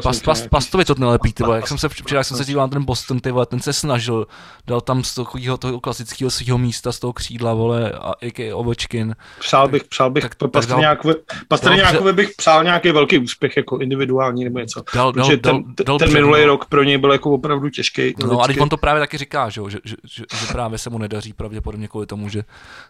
Pas, 0.04 0.20
pas, 0.22 0.48
pastovi 0.48 0.86
to 0.86 0.96
nelepí, 0.98 1.34
ty 1.34 1.44
vole. 1.44 1.56
Jak 1.56 1.68
jsem 1.68 1.78
se 1.78 1.90
včera, 1.90 2.20
jak 2.20 2.28
jsem 2.28 2.38
se 2.38 2.46
díval 2.46 2.68
na 2.68 2.72
ten 2.72 2.86
Boston, 2.86 3.20
ty 3.20 3.32
vole, 3.32 3.46
ten 3.46 3.60
se 3.60 3.74
snažil, 3.74 4.28
dal 4.68 4.82
tam 4.82 5.04
z 5.04 5.16
takového 5.16 5.58
toho 5.58 5.80
klasického 5.80 6.32
svého 6.32 6.58
místa, 6.58 6.92
z 6.92 7.00
toho 7.00 7.14
křídla, 7.14 7.54
vole, 7.54 7.92
a 7.92 8.14
a.k.a. 8.22 8.56
Ovečkin. 8.56 9.16
Přál 9.40 9.68
bych, 9.68 9.84
přál 9.84 10.10
bych, 10.10 10.24
Tak- 10.24 10.36
dal- 10.40 10.50
Pastrňákovi, 10.50 11.16
Pastrňákovi 11.48 12.14
bych 12.14 12.32
přál 12.38 12.64
nějaký 12.64 12.92
velký 12.92 13.18
úspěch, 13.20 13.58
jako 13.58 13.78
individuální 13.78 14.44
nebo 14.44 14.60
něco. 14.60 14.84
Dal, 14.96 15.12
dal, 15.12 15.26
Protože 15.26 15.38
dal, 15.38 15.54
ten, 15.64 15.86
dal 15.86 16.00
ten 16.00 16.08
před, 16.08 16.16
minulý 16.16 16.42
no. 16.42 16.48
rok 16.48 16.66
pro 16.66 16.84
něj 16.84 16.98
byl 16.98 17.12
jako 17.12 17.32
opravdu 17.32 17.70
těžký. 17.70 18.14
No 18.26 18.42
a 18.42 18.48
on 18.60 18.70
to 18.70 18.78
právě 18.78 19.00
taky 19.00 19.18
říká, 19.18 19.50
že, 19.50 19.62
že, 19.68 19.78
že, 19.86 19.96
že, 20.04 20.24
že, 20.40 20.48
právě 20.52 20.78
se 20.78 20.90
mu 20.90 20.98
nedaří 20.98 21.34
pravděpodobně 21.34 21.88
kvůli 21.88 22.06
tomu, 22.06 22.30
že 22.30 22.44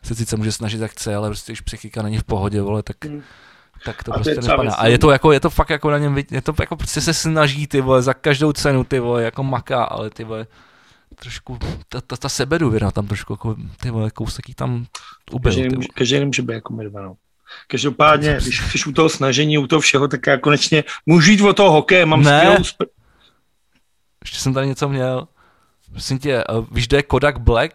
se 0.03 0.15
sice 0.15 0.37
může 0.37 0.51
snažit 0.51 0.81
jak 0.81 0.91
chce, 0.91 1.15
ale 1.15 1.29
prostě 1.29 1.51
když 1.51 1.61
psychika 1.61 2.01
není 2.01 2.17
v 2.17 2.23
pohodě, 2.23 2.61
vole, 2.61 2.83
tak, 2.83 3.05
Hmm. 3.05 3.21
Tak 3.85 4.03
to 4.03 4.11
A 4.11 4.15
prostě 4.15 4.31
věc, 4.31 4.75
A 4.77 4.87
je 4.87 4.97
to 4.97 5.11
jako, 5.11 5.31
je 5.31 5.39
to 5.39 5.49
fakt 5.49 5.69
jako 5.69 5.91
na 5.91 5.97
něm, 5.97 6.17
je 6.31 6.41
to 6.41 6.53
jako 6.59 6.75
prostě 6.75 7.01
se 7.01 7.13
snaží, 7.13 7.67
ty 7.67 7.81
vole, 7.81 8.01
za 8.01 8.13
každou 8.13 8.53
cenu, 8.53 8.83
ty 8.83 8.99
vole, 8.99 9.23
jako 9.23 9.43
maká, 9.43 9.83
ale 9.83 10.09
ty 10.09 10.23
vole, 10.23 10.47
trošku, 11.15 11.59
ta, 11.89 12.01
ta, 12.01 12.17
ta 12.17 12.29
sebedůvěra 12.29 12.91
tam 12.91 13.07
trošku, 13.07 13.33
jako, 13.33 13.55
ty 13.81 13.89
vole, 13.89 14.11
kousek 14.11 14.45
tam 14.55 14.85
ubil, 15.31 15.51
Každý, 15.95 16.19
nemůže, 16.19 16.41
být 16.41 16.53
jako 16.53 16.73
my 16.73 16.85
dva, 16.85 17.01
no. 17.01 17.15
Každopádně, 17.67 18.37
když 18.41 18.81
jsi 18.81 18.89
u 18.89 18.91
toho 18.91 19.09
snažení, 19.09 19.57
u 19.57 19.67
toho 19.67 19.79
všeho, 19.79 20.07
tak 20.07 20.27
já 20.27 20.37
konečně 20.37 20.83
můžu 21.05 21.31
jít 21.31 21.41
o 21.41 21.53
toho 21.53 21.71
hokeje, 21.71 22.05
mám 22.05 22.23
Ne. 22.23 22.39
skvělou 22.39 22.55
spr- 22.55 22.85
Ještě 24.23 24.37
jsem 24.37 24.53
tady 24.53 24.67
něco 24.67 24.89
měl. 24.89 25.27
Prosím 25.91 26.19
tě, 26.19 26.43
uh, 26.43 26.65
víš, 26.71 26.87
kde 26.87 26.97
je 26.97 27.03
Kodak 27.03 27.39
Black? 27.39 27.71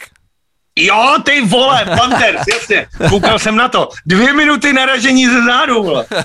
Jo, 0.80 1.16
ty 1.24 1.40
vole, 1.46 1.84
Panthers, 1.84 2.40
jasně, 2.54 2.86
koukal 3.08 3.38
jsem 3.38 3.56
na 3.56 3.68
to. 3.68 3.88
Dvě 4.06 4.32
minuty 4.32 4.72
naražení 4.72 5.26
ze 5.26 5.42
zádu, 5.44 5.82
vole. 5.82 6.06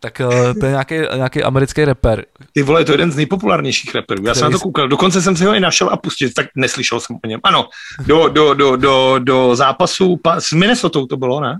Tak 0.00 0.20
uh, 0.20 0.60
to 0.60 0.66
je 0.66 0.70
nějaký, 0.72 0.94
nějaký 1.16 1.42
americký 1.42 1.84
rapper. 1.84 2.24
Ty 2.52 2.62
vole, 2.62 2.80
je 2.80 2.84
to 2.84 2.92
jeden 2.92 3.12
z 3.12 3.16
nejpopulárnějších 3.16 3.94
rapperů. 3.94 4.24
Já 4.26 4.34
jsem 4.34 4.42
na 4.44 4.50
to 4.50 4.56
Který- 4.58 4.62
koukal, 4.62 4.88
dokonce 4.88 5.22
jsem 5.22 5.36
si 5.36 5.44
ho 5.44 5.54
i 5.54 5.60
našel 5.60 5.88
a 5.88 5.96
pustil, 5.96 6.28
tak 6.36 6.46
neslyšel 6.56 7.00
jsem 7.00 7.16
o 7.24 7.26
něm. 7.26 7.40
Ano, 7.44 7.68
do, 8.06 8.28
do, 8.28 8.54
do, 8.54 8.76
do, 8.76 9.18
do 9.18 9.56
zápasu 9.56 10.16
pa, 10.16 10.40
s 10.40 10.52
Minnesota 10.52 11.00
to 11.10 11.16
bylo, 11.16 11.40
ne? 11.40 11.58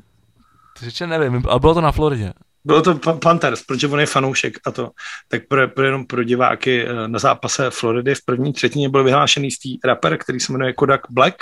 To 0.78 0.85
ještě 0.85 1.06
nevím, 1.06 1.43
ale 1.48 1.61
bylo 1.61 1.74
to 1.74 1.81
na 1.81 1.93
Floridě. 1.93 2.32
Bylo 2.65 2.82
to 2.82 2.94
Pa- 2.94 3.12
Panthers, 3.12 3.62
protože 3.62 3.89
on 3.89 4.01
je 4.01 4.06
fanoušek 4.06 4.55
a 4.66 4.70
to. 4.70 4.90
Tak 5.28 5.43
pro, 5.48 5.69
pro 5.69 5.85
jenom 5.85 6.06
pro 6.06 6.24
diváky 6.24 6.86
eh, 6.86 7.09
na 7.09 7.19
zápase 7.19 7.70
Floridy 7.70 8.15
v 8.15 8.24
první 8.24 8.52
třetině 8.52 8.89
byl 8.89 9.05
vyhlášený 9.05 9.47
jistý 9.47 9.78
rapper, 9.85 10.19
který 10.19 10.40
se 10.40 10.52
jmenuje 10.52 10.73
Kodak 10.73 11.01
Black 11.11 11.35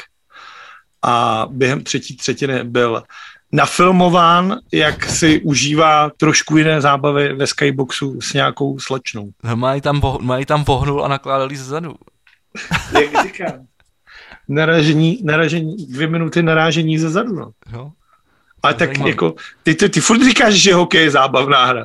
a 1.03 1.47
během 1.51 1.83
třetí 1.85 2.17
třetiny 2.17 2.65
byl 2.65 3.03
nafilmován, 3.53 4.59
jak 4.73 5.05
si 5.05 5.41
užívá 5.41 6.11
trošku 6.17 6.57
jiné 6.57 6.81
zábavy 6.81 7.35
ve 7.35 7.47
skyboxu 7.47 8.21
s 8.21 8.33
nějakou 8.33 8.79
slečnou. 8.79 9.31
No, 9.45 9.57
Mají 9.57 9.81
tam, 9.81 10.01
vo, 10.01 10.19
mají 10.23 10.47
tam 10.47 10.65
vohnul 10.65 11.05
a 11.05 11.09
nakládali 11.09 11.57
zezadu. 11.57 11.95
Jak 13.01 13.27
říkám. 13.27 13.67
Naražení, 14.49 15.19
naražení, 15.25 15.87
dvě 15.87 16.07
minuty 16.09 16.43
narážení 16.43 16.99
ze 16.99 17.11
zadu. 17.11 17.35
No. 17.35 17.51
Jo? 17.73 17.91
Ale 18.63 18.75
tak 18.75 18.89
Zajímavé. 18.89 19.11
jako, 19.11 19.35
ty, 19.63 19.75
ty, 19.75 19.89
ty 19.89 20.01
furt 20.01 20.25
říkáš, 20.25 20.55
že 20.55 20.75
hokej 20.75 21.03
je 21.03 21.11
zábavná 21.11 21.65
hra. 21.65 21.85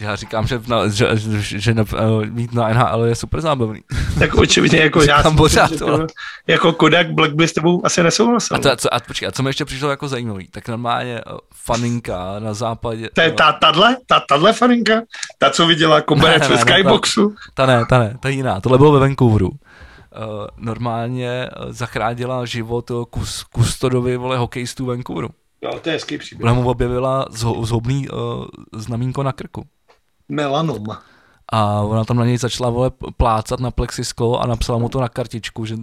Já 0.00 0.16
říkám, 0.16 0.46
že, 0.46 0.60
na, 0.66 0.88
že, 0.88 1.16
že, 1.16 1.60
že 1.60 1.74
na, 1.74 1.84
mít 2.30 2.54
na 2.54 2.68
NHL 2.68 3.04
je 3.04 3.14
super 3.14 3.40
zábavný. 3.40 3.80
Tak 4.18 4.34
očividně 4.34 4.78
jako 4.78 5.02
já 5.02 5.22
si 5.22 5.36
pořád, 5.36 5.70
že 5.70 5.76
to, 5.76 6.06
jako 6.46 6.72
Kodak 6.72 7.10
Black 7.10 7.34
by 7.34 7.48
s 7.48 7.52
tebou 7.52 7.86
asi 7.86 8.02
nesouhlasil. 8.02 8.56
A, 8.56 8.60
to, 8.60 8.72
a, 8.72 8.76
co, 8.76 8.94
a, 8.94 9.00
počkej, 9.00 9.28
a 9.28 9.32
co 9.32 9.42
mi 9.42 9.48
ještě 9.48 9.64
přišlo 9.64 9.90
jako 9.90 10.08
zajímavý, 10.08 10.48
tak 10.48 10.68
normálně 10.68 11.20
uh, 11.24 11.38
faninka 11.54 12.38
na 12.38 12.54
západě. 12.54 13.08
To 13.14 13.20
je 13.20 13.32
ta, 13.32 13.52
tadle, 13.52 13.96
ta, 14.06 14.20
tadle 14.28 14.52
faninka, 14.52 15.02
ta, 15.38 15.50
co 15.50 15.66
viděla 15.66 16.00
koberec 16.00 16.48
ve 16.48 16.58
Skyboxu. 16.58 17.34
Ta 17.54 17.66
ne, 17.66 17.86
ta 17.88 17.98
ne, 17.98 18.16
ta 18.20 18.28
jiná, 18.28 18.60
tohle 18.60 18.78
bylo 18.78 18.92
ve 18.92 19.00
Vancouveru. 19.00 19.48
Uh, 19.48 19.56
normálně 20.56 21.48
uh, 21.60 21.72
zachránila 21.72 22.44
život 22.44 22.90
kus, 23.10 23.44
kustodovi 23.44 24.16
vole 24.16 24.38
hokejistů 24.38 24.86
Vancouveru. 24.86 25.28
Jo, 25.62 25.78
to 25.82 25.88
je 25.88 25.92
hezký 25.92 26.18
příběh. 26.18 26.44
Ona 26.44 26.54
mu 26.54 26.70
objevila 26.70 27.26
zho, 27.30 27.64
zhoubný 27.64 28.08
uh, 28.08 28.44
znamínko 28.72 29.22
na 29.22 29.32
krku. 29.32 29.66
Melanom. 30.28 30.84
A 31.52 31.80
ona 31.80 32.04
tam 32.04 32.16
na 32.16 32.24
něj 32.24 32.38
začala 32.38 32.70
vole 32.70 32.90
plácat 33.16 33.60
na 33.60 33.70
plexisklo 33.70 34.40
a 34.40 34.46
napsala 34.46 34.78
mu 34.78 34.88
to 34.88 35.00
na 35.00 35.08
kartičku, 35.08 35.64
že 35.64 35.76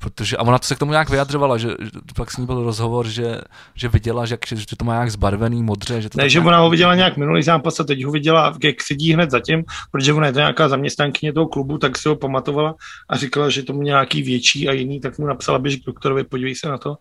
protože, 0.00 0.36
a 0.36 0.42
ona 0.42 0.58
se 0.62 0.74
k 0.74 0.78
tomu 0.78 0.90
nějak 0.92 1.10
vyjadřovala, 1.10 1.58
že, 1.58 1.68
že 1.68 1.90
pak 2.16 2.30
s 2.30 2.36
ní 2.36 2.46
byl 2.46 2.64
rozhovor, 2.64 3.08
že, 3.08 3.40
že 3.74 3.88
viděla, 3.88 4.26
že, 4.26 4.38
že, 4.46 4.56
že 4.56 4.76
to 4.76 4.84
má 4.84 4.92
nějak 4.92 5.10
zbarvený 5.10 5.62
modře. 5.62 6.02
Že 6.02 6.10
to 6.10 6.18
Ne, 6.18 6.28
že 6.28 6.38
nějak- 6.38 6.46
ona 6.46 6.58
ho 6.58 6.70
viděla 6.70 6.94
nějak 6.94 7.16
minulý 7.16 7.42
zápas 7.42 7.80
a 7.80 7.84
teď 7.84 8.04
ho 8.04 8.12
viděla, 8.12 8.56
jak 8.64 8.82
sedí 8.82 9.12
hned 9.12 9.30
zatím, 9.30 9.64
protože 9.92 10.12
ona 10.12 10.26
je 10.26 10.32
to 10.32 10.38
nějaká 10.38 10.68
zaměstnankyně 10.68 11.32
toho 11.32 11.46
klubu, 11.46 11.78
tak 11.78 11.98
si 11.98 12.08
ho 12.08 12.16
pamatovala 12.16 12.74
a 13.08 13.16
říkala, 13.16 13.50
že 13.50 13.62
to 13.62 13.72
mu 13.72 13.82
nějaký 13.82 14.22
větší 14.22 14.68
a 14.68 14.72
jiný, 14.72 15.00
tak 15.00 15.18
mu 15.18 15.26
napsala, 15.26 15.58
běž 15.58 15.76
k 15.76 15.86
doktorovi, 15.86 16.24
podívej 16.24 16.54
se 16.54 16.68
na 16.68 16.78
to. 16.78 16.96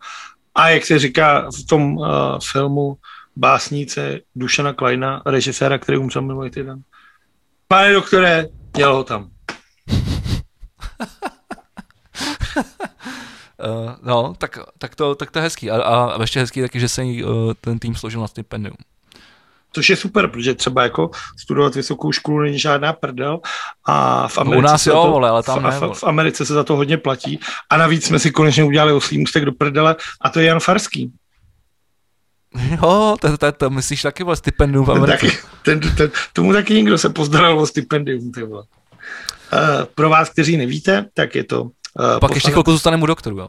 A 0.56 0.70
jak 0.70 0.86
se 0.86 0.99
říká 0.99 1.49
v 1.52 1.68
tom 1.68 1.98
uh, 1.98 2.07
filmu 2.52 2.98
básnice 3.35 4.19
Dušana 4.35 4.73
Kleina, 4.73 5.22
režiséra, 5.26 5.77
který 5.77 5.97
umřel 5.97 6.22
minulý 6.22 6.49
týden. 6.49 6.81
Pane 7.68 7.93
doktore, 7.93 8.47
měl 8.76 8.95
ho 8.95 9.03
tam. 9.03 9.30
Uh, 13.64 13.95
no, 14.01 14.34
tak, 14.38 14.60
tak, 14.77 14.95
to, 14.95 15.15
tak 15.15 15.31
to 15.31 15.39
je 15.39 15.43
hezký. 15.43 15.72
A, 15.72 15.81
a 15.81 16.22
ještě 16.22 16.39
hezký 16.39 16.61
taky, 16.61 16.80
že 16.80 16.89
se 16.89 17.03
jí 17.03 17.23
uh, 17.23 17.53
ten 17.61 17.80
tým 17.80 17.95
složil 17.95 18.22
na 18.22 18.27
stipendium. 18.27 18.77
Což 19.76 19.89
je 19.89 19.95
super, 19.95 20.27
protože 20.27 20.53
třeba 20.53 20.84
jako 20.84 21.11
studovat 21.39 21.76
vysokou 21.76 22.11
školu 22.11 22.39
není 22.39 22.60
žádná 22.60 22.93
prdel 22.93 23.39
a 23.85 24.27
v 24.27 24.38
No, 24.38 24.41
Americe, 24.41 24.57
u 24.60 24.61
nás 24.61 24.84
se 24.84 24.89
jo, 24.89 25.03
to, 25.03 25.11
vole, 25.11 25.30
ale 25.30 25.43
tam 25.43 25.60
v, 25.60 25.64
ne, 25.64 25.72
v, 25.72 25.80
vole. 25.80 25.95
v 25.95 26.03
Americe 26.03 26.45
se 26.45 26.53
za 26.53 26.64
to 26.64 26.76
hodně 26.76 26.97
platí 26.97 27.39
a 27.69 27.77
navíc 27.77 28.05
jsme 28.05 28.19
si 28.19 28.31
konečně 28.31 28.64
udělali 28.64 28.93
oslý 28.93 29.18
můstek 29.18 29.45
do 29.45 29.51
prdele 29.51 29.95
a 30.22 30.30
to 30.30 30.39
je 30.39 30.45
Jan 30.45 30.60
Farský. 30.60 31.11
Jo, 32.81 33.15
to, 33.21 33.38
to, 33.38 33.51
to 33.51 33.69
myslíš 33.69 34.01
taky 34.01 34.23
vole 34.23 34.35
stipendium 34.35 34.85
v 34.85 34.91
Americe. 34.91 35.11
taky, 35.11 35.38
ten, 35.63 35.80
ten, 35.80 36.11
tomu 36.34 36.53
taky 36.53 36.73
někdo 36.73 36.97
se 36.97 37.09
postaral 37.09 37.59
o 37.59 37.65
stipendium. 37.65 38.31
Ty 38.31 38.43
vole. 38.43 38.63
Uh, 39.53 39.85
pro 39.95 40.09
vás, 40.09 40.30
kteří 40.30 40.57
nevíte, 40.57 41.05
tak 41.13 41.35
je 41.35 41.43
to 41.43 41.63
uh, 41.63 42.19
Pak 42.21 42.34
ještě 42.34 42.51
chvilku 42.51 42.71
zůstaneme 42.71 43.03
u 43.03 43.05
doktoru, 43.05 43.38
jo. 43.38 43.47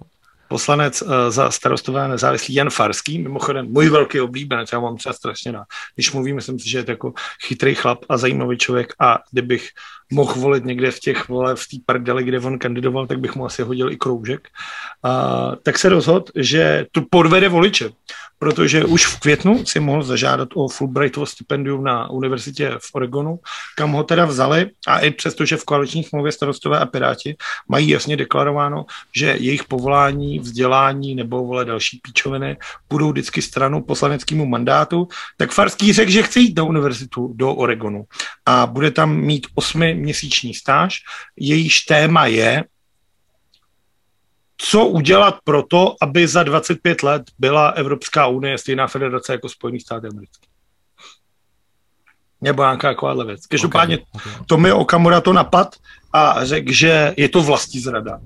poslanec 0.49 1.03
uh, 1.03 1.09
za 1.29 1.51
starostové 1.51 2.09
nezávislý 2.09 2.55
Jan 2.55 2.71
Farský, 2.71 3.19
mimochodem 3.19 3.67
můj 3.67 3.89
velký 3.89 4.21
oblíbenec, 4.21 4.73
já 4.73 4.81
mám 4.81 4.97
třeba 4.97 5.13
strašně 5.13 5.53
rád. 5.53 5.65
Když 5.95 6.13
mluvím, 6.13 6.37
myslím 6.37 6.59
si, 6.59 6.71
že 6.71 6.79
je 6.79 6.85
to 6.85 6.91
jako 6.91 7.13
chytrý 7.47 7.75
chlap 7.75 7.99
a 8.09 8.17
zajímavý 8.17 8.59
člověk 8.59 8.95
a 9.01 9.19
kdybych 9.33 9.69
mohl 10.13 10.35
volit 10.35 10.65
někde 10.65 10.91
v 10.91 11.01
těch 11.01 11.29
vole, 11.29 11.57
v 11.57 11.67
té 11.69 11.77
prdeli, 11.87 12.25
kde 12.25 12.41
on 12.41 12.59
kandidoval, 12.59 13.07
tak 13.07 13.21
bych 13.21 13.35
mu 13.35 13.47
asi 13.47 13.63
hodil 13.63 13.93
i 13.93 13.97
kroužek. 13.97 14.49
Uh, 15.05 15.55
tak 15.63 15.79
se 15.79 15.89
rozhodl, 15.89 16.25
že 16.37 16.87
tu 16.93 17.07
podvede 17.11 17.49
voliče, 17.49 17.91
protože 18.45 18.85
už 18.85 19.07
v 19.07 19.21
květnu 19.21 19.65
si 19.67 19.81
mohl 19.81 20.03
zažádat 20.03 20.49
o 20.55 20.69
Fulbrightovo 20.69 21.27
stipendium 21.27 21.85
na 21.85 22.11
univerzitě 22.11 22.77
v 22.79 22.95
Oregonu, 22.95 23.39
kam 23.77 23.93
ho 23.93 24.05
teda 24.05 24.25
vzali 24.25 24.71
a 24.87 24.99
i 24.99 25.11
přesto, 25.11 25.45
že 25.45 25.57
v 25.57 25.65
koaliční 25.65 26.05
smlouvě 26.05 26.33
starostové 26.33 26.79
a 26.79 26.87
piráti 26.87 27.37
mají 27.69 27.89
jasně 27.89 28.17
deklarováno, 28.17 28.85
že 29.17 29.37
jejich 29.41 29.65
povolání, 29.65 30.39
vzdělání 30.39 31.15
nebo 31.15 31.47
vole 31.47 31.65
další 31.65 32.01
píčoviny 32.03 32.57
budou 32.91 33.13
vždycky 33.13 33.43
stranou 33.43 33.81
poslaneckému 33.81 34.47
mandátu, 34.47 35.09
tak 35.37 35.53
Farský 35.53 35.93
řekl, 35.93 36.11
že 36.11 36.23
chce 36.23 36.41
jít 36.41 36.57
na 36.57 36.65
univerzitu 36.65 37.33
do 37.35 37.55
Oregonu 37.55 38.05
a 38.47 38.67
bude 38.67 38.91
tam 38.91 39.17
mít 39.17 39.47
osmiměsíční 39.55 40.55
stáž. 40.55 40.99
Jejíž 41.37 41.81
téma 41.81 42.27
je, 42.27 42.65
co 44.57 44.87
udělat 44.87 45.35
pro 45.45 45.63
to, 45.63 45.95
aby 46.03 46.29
za 46.29 46.43
25 46.43 47.03
let 47.03 47.23
byla 47.39 47.69
Evropská 47.69 48.27
unie 48.27 48.59
stejná 48.59 48.87
federace 48.87 49.33
jako 49.33 49.49
Spojený 49.49 49.81
státy 49.81 50.07
americké. 50.07 50.47
Nebo 52.41 52.63
nějaká 52.63 52.89
takováhle 52.89 53.25
věc. 53.25 53.47
Každopádně 53.47 53.99
Okay, 53.99 54.33
okay. 54.33 54.47
Tomi 54.47 54.73
Okamura 54.73 55.21
to 55.21 55.33
napad 55.33 55.77
a 56.13 56.45
řekl, 56.45 56.73
že 56.73 57.15
je 57.17 57.29
to 57.29 57.43
vlastní 57.43 57.81
zrada. 57.81 58.21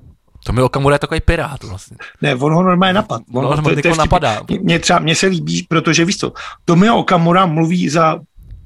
To 0.46 0.52
mi 0.52 0.62
Okamura 0.62 0.94
je 0.94 0.98
takový 0.98 1.20
pirát 1.20 1.64
vlastně. 1.64 1.96
Ne, 2.22 2.34
on 2.34 2.52
ho 2.54 2.62
normálně 2.62 2.92
napad. 2.92 3.22
On, 3.34 3.42
No, 3.44 3.50
on 3.50 3.62
to, 3.62 3.70
je- 3.70 3.76
to 3.76 3.88
je 3.88 3.92
někoho 3.92 3.94
vtipný. 3.94 3.98
napadá. 3.98 4.40
Mně 4.60 4.78
třeba, 4.78 4.98
mně 4.98 5.14
se 5.14 5.26
líbí, 5.26 5.62
protože 5.68 6.04
víš 6.04 6.16
co, 6.18 6.32
Tomio 6.64 6.96
Okamura 6.96 7.46
mluví 7.46 7.88
za 7.88 8.18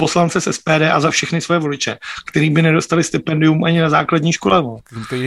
poslance 0.03 0.41
z 0.41 0.53
SPD 0.53 0.91
a 0.93 1.01
za 1.01 1.11
všechny 1.11 1.41
své 1.41 1.59
voliče, 1.59 1.99
který 2.27 2.51
by 2.51 2.63
nedostali 2.63 3.05
stipendium 3.05 3.65
ani 3.65 3.81
na 3.81 3.91
základní 3.91 4.33
škole. 4.33 4.63
Vole. 4.63 4.81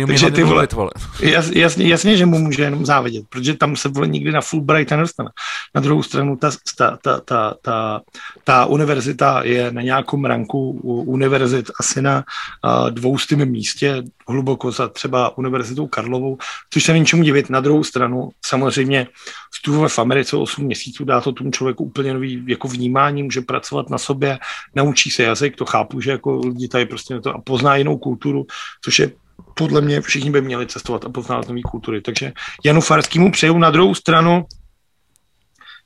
Takže 0.08 0.32
ty 0.32 0.44
vole- 0.44 0.68
vole. 0.74 0.92
Jas, 1.22 1.50
jasně, 1.50 1.88
jasně, 1.88 2.18
že 2.18 2.26
mu 2.26 2.40
může 2.40 2.64
jenom 2.64 2.86
závidět, 2.86 3.26
protože 3.30 3.54
tam 3.54 3.76
se 3.76 3.90
vole 3.90 4.08
nikdy 4.08 4.32
na 4.32 4.42
Fulbright 4.42 4.92
nedostane. 4.92 5.30
Na 5.76 5.82
druhou 5.82 6.04
stranu 6.04 6.36
ta, 6.36 6.52
ta, 6.78 6.98
ta, 7.02 7.20
ta, 7.20 7.54
ta, 7.62 8.02
ta 8.44 8.66
univerzita 8.66 9.42
je 9.44 9.72
na 9.72 9.82
nějakém 9.82 10.26
ranku 10.26 10.72
univerzit 11.08 11.72
asi 11.80 12.02
na 12.02 12.24
uh, 12.24 12.90
dvoustým 12.90 13.46
místě, 13.46 14.04
hluboko 14.28 14.72
za 14.72 14.88
třeba 14.88 15.38
univerzitou 15.38 15.88
Karlovou, 15.88 16.38
což 16.70 16.84
se 16.84 16.94
není 16.94 17.06
čemu 17.06 17.24
divit. 17.24 17.50
Na 17.50 17.60
druhou 17.60 17.84
stranu 17.84 18.30
samozřejmě 18.46 19.08
studovat 19.54 19.92
v 19.92 20.00
Americe 20.00 20.38
8 20.38 20.66
měsíců 20.66 21.06
dá 21.06 21.22
to 21.22 21.32
tomu 21.32 21.52
člověku 21.52 21.84
úplně 21.84 22.14
nový 22.14 22.44
jako 22.48 22.68
vnímání, 22.68 23.24
může 23.24 23.42
pracovat 23.42 23.90
na 23.90 23.98
sobě, 23.98 24.40
naučí 24.76 25.12
se 25.12 25.24
jazyk, 25.24 25.56
to 25.56 25.66
chápu, 25.66 26.02
že 26.02 26.12
jako 26.12 26.40
lidi 26.40 26.68
tady 26.68 26.86
prostě 26.86 27.20
to 27.20 27.36
a 27.36 27.42
pozná 27.42 27.76
jinou 27.76 27.98
kulturu, 27.98 28.46
což 28.84 29.00
je 29.00 29.12
podle 29.54 29.82
mě 29.82 30.02
všichni 30.02 30.32
by 30.32 30.42
měli 30.42 30.68
cestovat 30.68 31.06
a 31.06 31.10
poznávat 31.10 31.48
nové 31.48 31.62
kultury. 31.62 32.02
Takže 32.02 32.34
Janu 32.66 32.82
Farskýmu 32.82 33.32
přeju 33.32 33.58
na 33.58 33.72
druhou 33.72 33.96
stranu. 33.96 34.46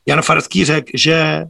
Jan 0.06 0.22
Farský 0.22 0.66
řekl, 0.66 0.92
že 0.94 1.44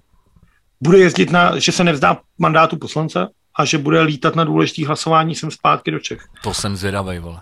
bude 0.82 0.98
jezdit 0.98 1.32
na, 1.32 1.60
že 1.60 1.72
se 1.72 1.84
nevzdá 1.84 2.18
mandátu 2.38 2.78
poslance 2.78 3.28
a 3.60 3.66
že 3.66 3.78
bude 3.78 4.02
lítat 4.02 4.36
na 4.36 4.44
důležitý 4.44 4.86
hlasování 4.86 5.36
sem 5.36 5.52
zpátky 5.52 5.92
do 5.92 6.00
Čech. 6.00 6.20
To 6.44 6.54
jsem 6.54 6.76
zvědavej, 6.76 7.20
vole. 7.20 7.42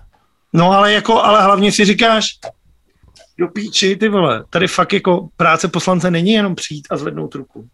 No 0.54 0.72
ale 0.72 0.94
jako, 0.94 1.22
ale 1.24 1.44
hlavně 1.44 1.72
si 1.72 1.86
říkáš, 1.86 2.26
do 3.40 3.48
píči, 3.48 3.96
ty 3.96 4.10
vole, 4.10 4.44
tady 4.50 4.68
fakt 4.68 4.94
jako 4.94 5.28
práce 5.38 5.68
poslance 5.68 6.12
není 6.12 6.32
jenom 6.32 6.56
přijít 6.56 6.88
a 6.92 6.98
zvednout 6.98 7.36
ruku. 7.36 7.68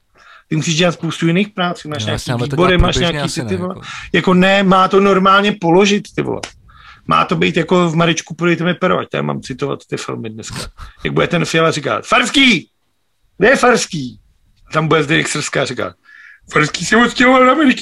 Ty 0.49 0.55
musíš 0.55 0.75
dělat 0.75 0.91
spoustu 0.91 1.27
jiných 1.27 1.49
prací, 1.49 1.87
máš 1.87 2.03
No, 2.03 2.05
nějaký 2.05 2.31
jasně, 2.31 2.45
výbory, 2.45 2.77
máš 2.77 2.95
nějaký 2.95 3.33
ty, 3.33 3.45
ty 3.45 3.55
vole. 3.57 3.69
jako. 3.75 3.81
Jako 4.13 4.33
ne, 4.33 4.63
má 4.63 4.87
to 4.87 4.99
normálně 4.99 5.55
položit, 5.61 6.03
ty 6.15 6.21
vole. 6.21 6.41
Má 7.07 7.25
to 7.25 7.35
být 7.35 7.57
jako 7.57 7.89
v 7.89 7.95
Maričku, 7.95 8.35
podejte 8.35 8.63
mi 8.63 8.73
pero, 8.73 8.99
ať 8.99 9.07
já 9.13 9.21
mám 9.21 9.41
citovat 9.41 9.79
ty 9.89 9.97
filmy 9.97 10.29
dneska. 10.29 10.59
Jak 11.03 11.13
bude 11.13 11.27
ten 11.27 11.45
Fiala 11.45 11.71
říkat, 11.71 12.05
Farský! 12.05 12.69
Kde 13.37 13.49
je 13.49 13.55
Farský? 13.55 14.19
A 14.69 14.73
tam 14.73 14.87
bude 14.87 15.03
Zdeněk 15.03 15.27
Srská 15.27 15.65
říká, 15.65 15.93
Farský 16.53 16.85
se 16.85 16.97
odstěhoval 16.97 17.45
do 17.45 17.51
Ameriky. 17.51 17.81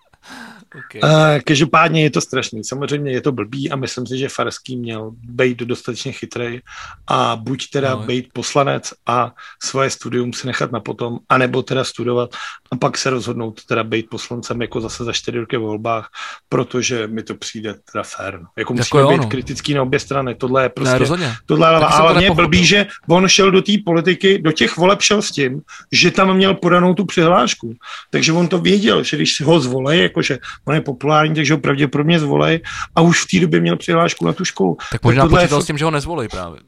Okay. 0.75 1.01
Uh, 1.03 1.39
každopádně 1.45 2.03
je 2.03 2.09
to 2.09 2.21
strašný. 2.21 2.63
Samozřejmě 2.63 3.11
je 3.11 3.21
to 3.21 3.31
blbý 3.31 3.71
a 3.71 3.75
myslím 3.75 4.07
si, 4.07 4.17
že 4.17 4.29
Farský 4.29 4.77
měl 4.77 5.11
být 5.13 5.57
dostatečně 5.57 6.11
chytrý 6.11 6.59
a 7.07 7.35
buď 7.35 7.69
teda 7.69 7.95
No. 7.95 8.03
být 8.03 8.29
poslanec 8.33 8.93
a 9.05 9.31
svoje 9.63 9.89
studium 9.89 10.33
si 10.33 10.47
nechat 10.47 10.71
na 10.71 10.79
potom, 10.79 11.19
anebo 11.29 11.63
teda 11.63 11.83
studovat 11.83 12.29
a 12.71 12.75
pak 12.75 12.97
se 12.97 13.09
rozhodnout 13.09 13.65
teda 13.65 13.83
být 13.83 14.09
poslancem 14.09 14.61
jako 14.61 14.81
zase 14.81 15.03
za 15.03 15.13
čtyři 15.13 15.39
roky 15.39 15.57
v 15.57 15.61
volbách, 15.61 16.09
protože 16.49 17.07
mi 17.07 17.23
to 17.23 17.35
přijde 17.35 17.75
teda 17.91 18.03
fér. 18.03 18.39
No. 18.41 18.47
Jako 18.57 18.73
musíme 18.73 19.01
jo, 19.01 19.09
být 19.11 19.17
no. 19.17 19.27
kritický 19.27 19.73
na 19.73 19.81
obě 19.81 19.99
strany. 19.99 20.35
Tohle 20.35 20.61
je 20.61 20.65
ne, 20.65 20.69
prostě 20.69 20.97
rozhodně. 20.97 21.33
Tohle 21.45 21.67
je 21.67 21.75
ale 21.75 22.13
mě 22.13 22.31
blbý, 22.31 22.65
že 22.65 22.87
on 23.09 23.27
šel 23.27 23.51
do 23.51 23.61
té 23.61 23.71
politiky, 23.85 24.37
do 24.41 24.51
těch 24.51 24.77
voleb 24.77 25.01
šel 25.01 25.21
s 25.21 25.31
tím, 25.31 25.61
že 25.91 26.11
tam 26.11 26.35
měl 26.35 26.53
podanou 26.53 26.93
tu 26.93 27.05
přihlášku. 27.05 27.73
Takže 28.09 28.33
on 28.33 28.47
to 28.47 28.57
věděl, 28.57 29.03
že 29.03 29.17
když 29.17 29.41
ho 29.41 29.59
zvolej, 29.59 30.01
jakože 30.01 30.37
on 30.65 30.75
je 30.75 30.81
populární, 30.81 31.35
takže 31.35 31.53
ho 31.53 31.59
pravděpodobně 31.59 32.19
zvolej 32.19 32.61
a 32.95 33.01
už 33.01 33.23
v 33.23 33.27
té 33.27 33.39
době 33.39 33.59
měl 33.59 33.77
přihlášku 33.77 34.25
na 34.25 34.33
tu 34.33 34.45
školu. 34.45 34.77
Tak 34.91 35.03
možná 35.03 35.23
je 35.23 35.29
počítal 35.29 35.59
fakt- 35.59 35.63
s 35.63 35.67
tím, 35.67 35.77
že 35.77 35.85
ho 35.85 35.91
nezvolí 35.91 36.27
právě. 36.27 36.59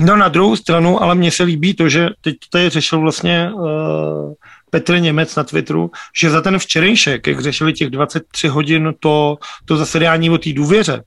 No 0.00 0.16
na 0.16 0.28
druhou 0.28 0.56
stranu, 0.56 1.02
ale 1.02 1.14
mně 1.14 1.30
se 1.30 1.42
líbí 1.42 1.74
to, 1.74 1.88
že 1.88 2.08
teď 2.20 2.36
tady 2.50 2.68
řešil 2.68 3.00
vlastně 3.00 3.50
uh, 3.52 4.32
Petr 4.70 4.98
Němec 4.98 5.36
na 5.36 5.44
Twitteru, 5.44 5.90
že 6.20 6.30
za 6.30 6.40
ten 6.40 6.58
včerejšek, 6.58 7.26
jak 7.26 7.40
řešili 7.40 7.72
těch 7.72 7.90
23 7.90 8.48
hodin 8.48 8.94
to, 9.00 9.36
to 9.64 9.76
zasedání 9.76 10.30
o 10.30 10.38
té 10.38 10.52
důvěře, 10.52 11.02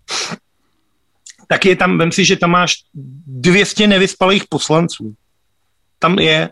tak 1.47 1.65
je 1.65 1.75
tam, 1.75 1.97
vem 1.97 2.11
si, 2.11 2.25
že 2.25 2.35
tam 2.35 2.51
máš 2.51 2.73
200 3.27 3.87
nevyspalých 3.87 4.43
poslanců. 4.49 5.13
Tam 5.99 6.19
je 6.19 6.49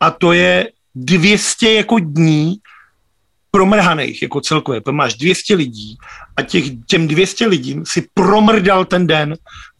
a 0.00 0.10
to 0.10 0.32
je 0.32 0.68
200 0.94 1.72
jako 1.72 1.98
dní 1.98 2.56
promrhaných 3.50 4.22
jako 4.22 4.40
celkově. 4.40 4.80
Tam 4.80 4.94
máš 4.94 5.14
200 5.14 5.54
lidí 5.54 5.96
a 6.36 6.42
těch, 6.42 6.64
těm 6.86 7.08
200 7.08 7.46
lidím 7.46 7.86
si 7.86 8.08
promrdal 8.14 8.84
ten 8.84 9.06
den 9.06 9.36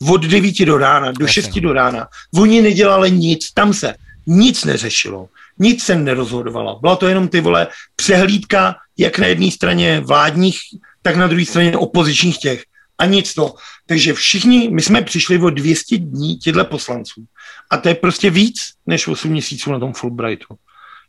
od 0.08 0.24
9 0.24 0.64
do 0.64 0.78
rána, 0.78 1.12
do 1.12 1.24
Jasně. 1.24 1.42
6 1.42 1.58
do 1.58 1.72
rána. 1.72 2.08
Oni 2.34 2.62
nedělali 2.62 3.10
nic, 3.10 3.52
tam 3.52 3.74
se 3.74 3.94
nic 4.26 4.64
neřešilo, 4.64 5.28
nic 5.58 5.84
se 5.84 5.96
nerozhodovalo. 5.96 6.78
Byla 6.80 6.96
to 6.96 7.08
jenom 7.08 7.28
ty 7.28 7.40
vole 7.40 7.66
přehlídka, 7.96 8.76
jak 8.98 9.18
na 9.18 9.26
jedné 9.26 9.50
straně 9.50 10.00
vládních, 10.00 10.58
tak 11.02 11.16
na 11.16 11.26
druhé 11.26 11.44
straně 11.44 11.76
opozičních 11.76 12.38
těch. 12.38 12.62
A 12.98 13.06
nic 13.06 13.34
to. 13.34 13.54
Takže 13.86 14.12
všichni, 14.12 14.68
my 14.68 14.82
jsme 14.82 15.02
přišli 15.02 15.38
o 15.38 15.50
200 15.50 15.98
dní 15.98 16.36
těchto 16.36 16.64
poslanců. 16.64 17.24
A 17.70 17.76
to 17.76 17.88
je 17.88 17.94
prostě 17.94 18.30
víc 18.30 18.60
než 18.86 19.08
8 19.08 19.30
měsíců 19.30 19.72
na 19.72 19.78
tom 19.78 19.92
Fulbrightu. 19.92 20.54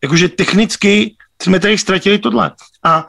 Jakože 0.03 0.29
technicky 0.29 1.15
jsme 1.41 1.59
tady 1.59 1.77
ztratili 1.77 2.19
tohle. 2.19 2.51
A 2.83 3.07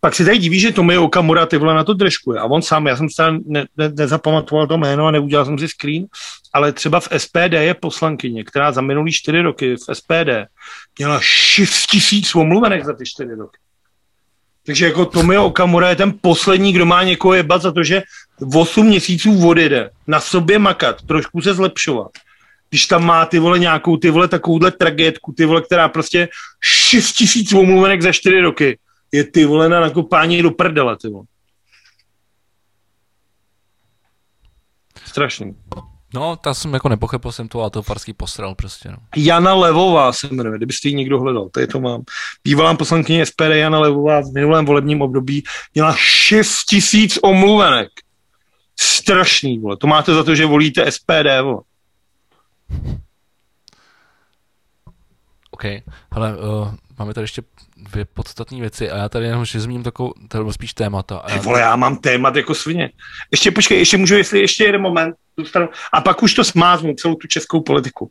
pak 0.00 0.14
se 0.14 0.24
tady 0.24 0.38
diví, 0.38 0.60
že 0.60 0.72
Tomio 0.72 1.04
Okamura 1.04 1.46
ty 1.46 1.56
vole 1.56 1.74
na 1.74 1.84
to 1.84 1.94
držkuje. 1.94 2.40
A 2.40 2.44
on 2.44 2.62
sám, 2.62 2.86
já 2.86 2.96
jsem 2.96 3.10
se 3.10 3.22
ne, 3.46 3.66
ne, 3.76 3.88
nezapamatoval 3.88 4.66
to 4.66 4.78
jméno 4.78 5.06
a 5.06 5.10
neudělal 5.10 5.44
jsem 5.44 5.58
si 5.58 5.68
screen, 5.68 6.06
ale 6.52 6.72
třeba 6.72 7.00
v 7.00 7.08
SPD 7.16 7.52
je 7.52 7.74
poslankyně, 7.74 8.44
která 8.44 8.72
za 8.72 8.80
minulý 8.80 9.12
čtyři 9.12 9.40
roky 9.40 9.76
v 9.76 9.94
SPD 9.94 10.30
měla 10.98 11.20
6 11.22 11.86
tisíc 11.86 12.34
omluvenek 12.34 12.84
za 12.84 12.92
ty 12.92 13.04
čtyři 13.06 13.34
roky. 13.34 13.58
Takže 14.66 14.86
jako 14.86 15.04
Tomio 15.06 15.44
Okamura 15.44 15.88
je 15.88 15.96
ten 15.96 16.14
poslední, 16.20 16.72
kdo 16.72 16.86
má 16.86 17.02
někoho 17.02 17.34
jebat 17.34 17.62
za 17.62 17.72
to, 17.72 17.82
že 17.82 18.02
8 18.54 18.86
měsíců 18.86 19.48
odjede, 19.48 19.90
na 20.06 20.20
sobě 20.20 20.58
makat, 20.58 21.02
trošku 21.02 21.40
se 21.40 21.54
zlepšovat. 21.54 22.10
Když 22.74 22.86
tam 22.86 23.04
má 23.06 23.26
ty 23.26 23.38
vole 23.38 23.58
nějakou 23.58 23.96
ty 23.96 24.10
vole 24.10 24.28
takovouhle 24.28 24.70
tragédku, 24.70 25.32
ty 25.32 25.44
vole, 25.44 25.62
která 25.62 25.88
prostě 25.88 26.28
6 26.62 27.12
tisíc 27.12 27.52
omluvenek 27.52 28.02
za 28.02 28.12
4 28.12 28.40
roky, 28.40 28.78
je 29.12 29.24
ty 29.24 29.44
vole 29.44 29.68
na 29.68 29.80
nakopání 29.80 30.42
do 30.42 30.50
prdele, 30.50 30.96
ty 30.96 31.08
vole. 31.08 31.24
Strašný. 35.04 35.56
No, 36.14 36.36
ta 36.36 36.54
jsem 36.54 36.74
jako 36.74 36.88
nepochopil 36.88 37.32
jsem 37.32 37.48
to, 37.48 37.60
ale 37.60 37.70
to 37.70 37.82
Farský 37.82 38.12
posral 38.12 38.54
prostě, 38.54 38.90
no. 38.90 38.96
Jana 39.16 39.54
Levová 39.54 40.12
se 40.12 40.28
jmenuje, 40.30 40.56
kdybyste 40.58 40.88
ji 40.88 40.94
někdo 40.94 41.20
hledal, 41.20 41.48
tady 41.48 41.66
to 41.66 41.80
mám. 41.80 42.02
Bývalá 42.44 42.74
poslankyně 42.76 43.26
SPD 43.26 43.40
Jana 43.40 43.78
Levová 43.78 44.20
v 44.20 44.32
minulém 44.34 44.64
volebním 44.64 45.02
období 45.02 45.44
měla 45.74 45.94
6 45.98 46.64
tisíc 46.64 47.18
omluvenek. 47.22 47.88
Strašný, 48.80 49.58
vole. 49.58 49.76
To 49.76 49.86
máte 49.86 50.14
za 50.14 50.24
to, 50.24 50.34
že 50.34 50.46
volíte 50.46 50.92
SPD, 50.92 51.42
vole. 51.42 51.62
OK, 55.50 55.64
hele, 56.12 56.36
uh, 56.36 56.74
máme 56.98 57.14
tady 57.14 57.24
ještě 57.24 57.42
dvě 57.76 58.04
podstatné 58.04 58.60
věci 58.60 58.90
a 58.90 58.96
já 58.96 59.08
tady 59.08 59.26
jenom 59.26 59.44
že 59.44 59.60
zmíním 59.60 59.82
takovou, 59.82 60.12
to 60.28 60.52
spíš 60.52 60.74
témata. 60.74 61.16
A 61.16 61.26
Ty 61.26 61.36
já, 61.36 61.42
vole, 61.42 61.60
já 61.60 61.76
mám 61.76 61.96
témat 61.96 62.36
jako 62.36 62.54
svině. 62.54 62.90
Ještě 63.30 63.50
počkej, 63.50 63.78
ještě 63.78 63.96
můžu, 63.96 64.14
jestli 64.14 64.40
ještě 64.40 64.64
jeden 64.64 64.82
moment, 64.82 65.14
zůstanu, 65.38 65.68
a 65.92 66.00
pak 66.00 66.22
už 66.22 66.34
to 66.34 66.44
smáznu, 66.44 66.94
celou 66.94 67.14
tu 67.14 67.26
českou 67.26 67.60
politiku. 67.60 68.10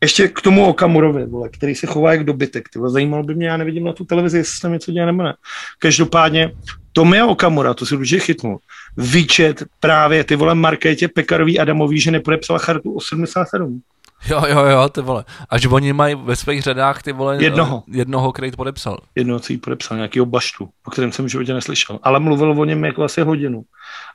Ještě 0.00 0.28
k 0.28 0.40
tomu 0.40 0.66
Okamurovi, 0.66 1.26
vole, 1.26 1.48
který 1.48 1.74
se 1.74 1.86
chová 1.86 2.12
jak 2.12 2.24
dobytek. 2.24 2.68
Ty 2.68 2.78
vole, 2.78 2.90
zajímalo 2.90 3.22
by 3.22 3.34
mě, 3.34 3.48
já 3.48 3.56
nevidím 3.56 3.84
na 3.84 3.92
tu 3.92 4.04
televizi, 4.04 4.38
jestli 4.38 4.60
tam 4.60 4.72
něco 4.72 4.92
dělá 4.92 5.06
nebo 5.06 5.22
ne. 5.22 5.34
Každopádně, 5.78 6.52
Tomio 6.92 7.28
Okamura, 7.28 7.74
to 7.74 7.86
si 7.86 7.96
určitě 7.96 8.20
chytnul, 8.20 8.58
vyčet 8.96 9.64
právě 9.80 10.24
ty 10.24 10.36
vole 10.36 10.54
Markétě 10.54 11.08
Pekarový 11.08 11.58
Adamový, 11.58 12.00
že 12.00 12.10
nepodepsala 12.10 12.58
chartu 12.58 12.92
87. 12.92 13.82
jo, 14.26 14.42
jo, 14.48 14.64
jo, 14.64 14.88
ty 14.88 15.00
vole. 15.00 15.24
A 15.50 15.58
že 15.58 15.68
oni 15.68 15.92
mají 15.92 16.14
ve 16.14 16.36
svých 16.36 16.62
řadách 16.62 17.02
ty 17.02 17.12
vole 17.12 17.42
Jednoho. 17.44 17.82
eh, 17.88 17.96
jednoho, 17.98 18.32
který 18.32 18.50
to 18.50 18.56
podepsal. 18.56 18.98
Jednoho, 19.14 19.40
co 19.40 19.52
jí 19.52 19.58
podepsal, 19.58 19.96
nějakýho 19.96 20.26
baštu, 20.26 20.68
o 20.86 20.90
kterém 20.90 21.12
jsem 21.12 21.24
v 21.24 21.28
životě 21.28 21.54
neslyšel. 21.54 21.98
Ale 22.02 22.20
mluvil 22.20 22.60
o 22.60 22.64
něm 22.64 22.84
jako 22.84 23.02
asi 23.04 23.20
hodinu. 23.22 23.62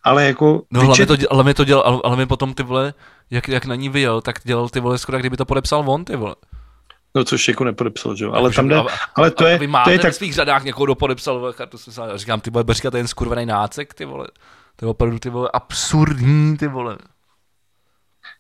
Ale 0.03 0.25
jako 0.25 0.61
No 0.71 0.81
hlavně 0.81 1.05
to, 1.05 1.15
děl- 1.15 1.27
hlavně 1.31 1.53
to 1.53 1.63
dělal, 1.63 1.83
ale, 1.87 1.99
ale 2.03 2.15
mi 2.17 2.25
potom 2.25 2.53
ty 2.53 2.63
vole, 2.63 2.93
jak, 3.31 3.47
jak 3.47 3.65
na 3.65 3.75
ní 3.75 3.89
vyjel, 3.89 4.21
tak 4.21 4.35
dělal 4.43 4.69
ty 4.69 4.79
vole 4.79 4.97
skoro, 4.97 5.17
kdyby 5.19 5.37
to 5.37 5.45
podepsal 5.45 5.83
on, 5.89 6.05
ty 6.05 6.15
vole. 6.15 6.35
No 7.15 7.23
což 7.23 7.47
jako 7.47 7.63
nepodepsal, 7.63 8.15
že 8.15 8.25
jo. 8.25 8.31
Ale 8.33 8.51
tam 8.51 8.67
jde, 8.67 8.75
a- 8.75 8.85
ale 9.15 9.31
to 9.31 9.45
a 9.45 9.49
je, 9.49 9.57
vy 9.57 9.67
to 9.67 9.71
máte 9.71 9.91
je 9.91 9.99
tak... 9.99 10.13
v 10.13 10.15
svých 10.15 10.33
řadách 10.33 10.63
někoho, 10.63 10.85
kdo 10.85 10.95
podepsal 10.95 11.53
kartu, 11.53 11.77
jsem 11.77 11.93
se- 11.93 12.01
říkám, 12.15 12.41
ty 12.41 12.49
vole, 12.49 12.63
Beřka, 12.63 12.91
to 12.91 12.97
je 12.97 12.99
jen 12.99 13.07
skurvený 13.07 13.45
nácek, 13.45 13.93
ty 13.93 14.05
vole. 14.05 14.27
To 14.75 14.85
je 14.85 14.89
opravdu 14.89 15.19
ty 15.19 15.29
vole 15.29 15.49
absurdní, 15.53 16.57
ty 16.57 16.67
vole. 16.67 16.97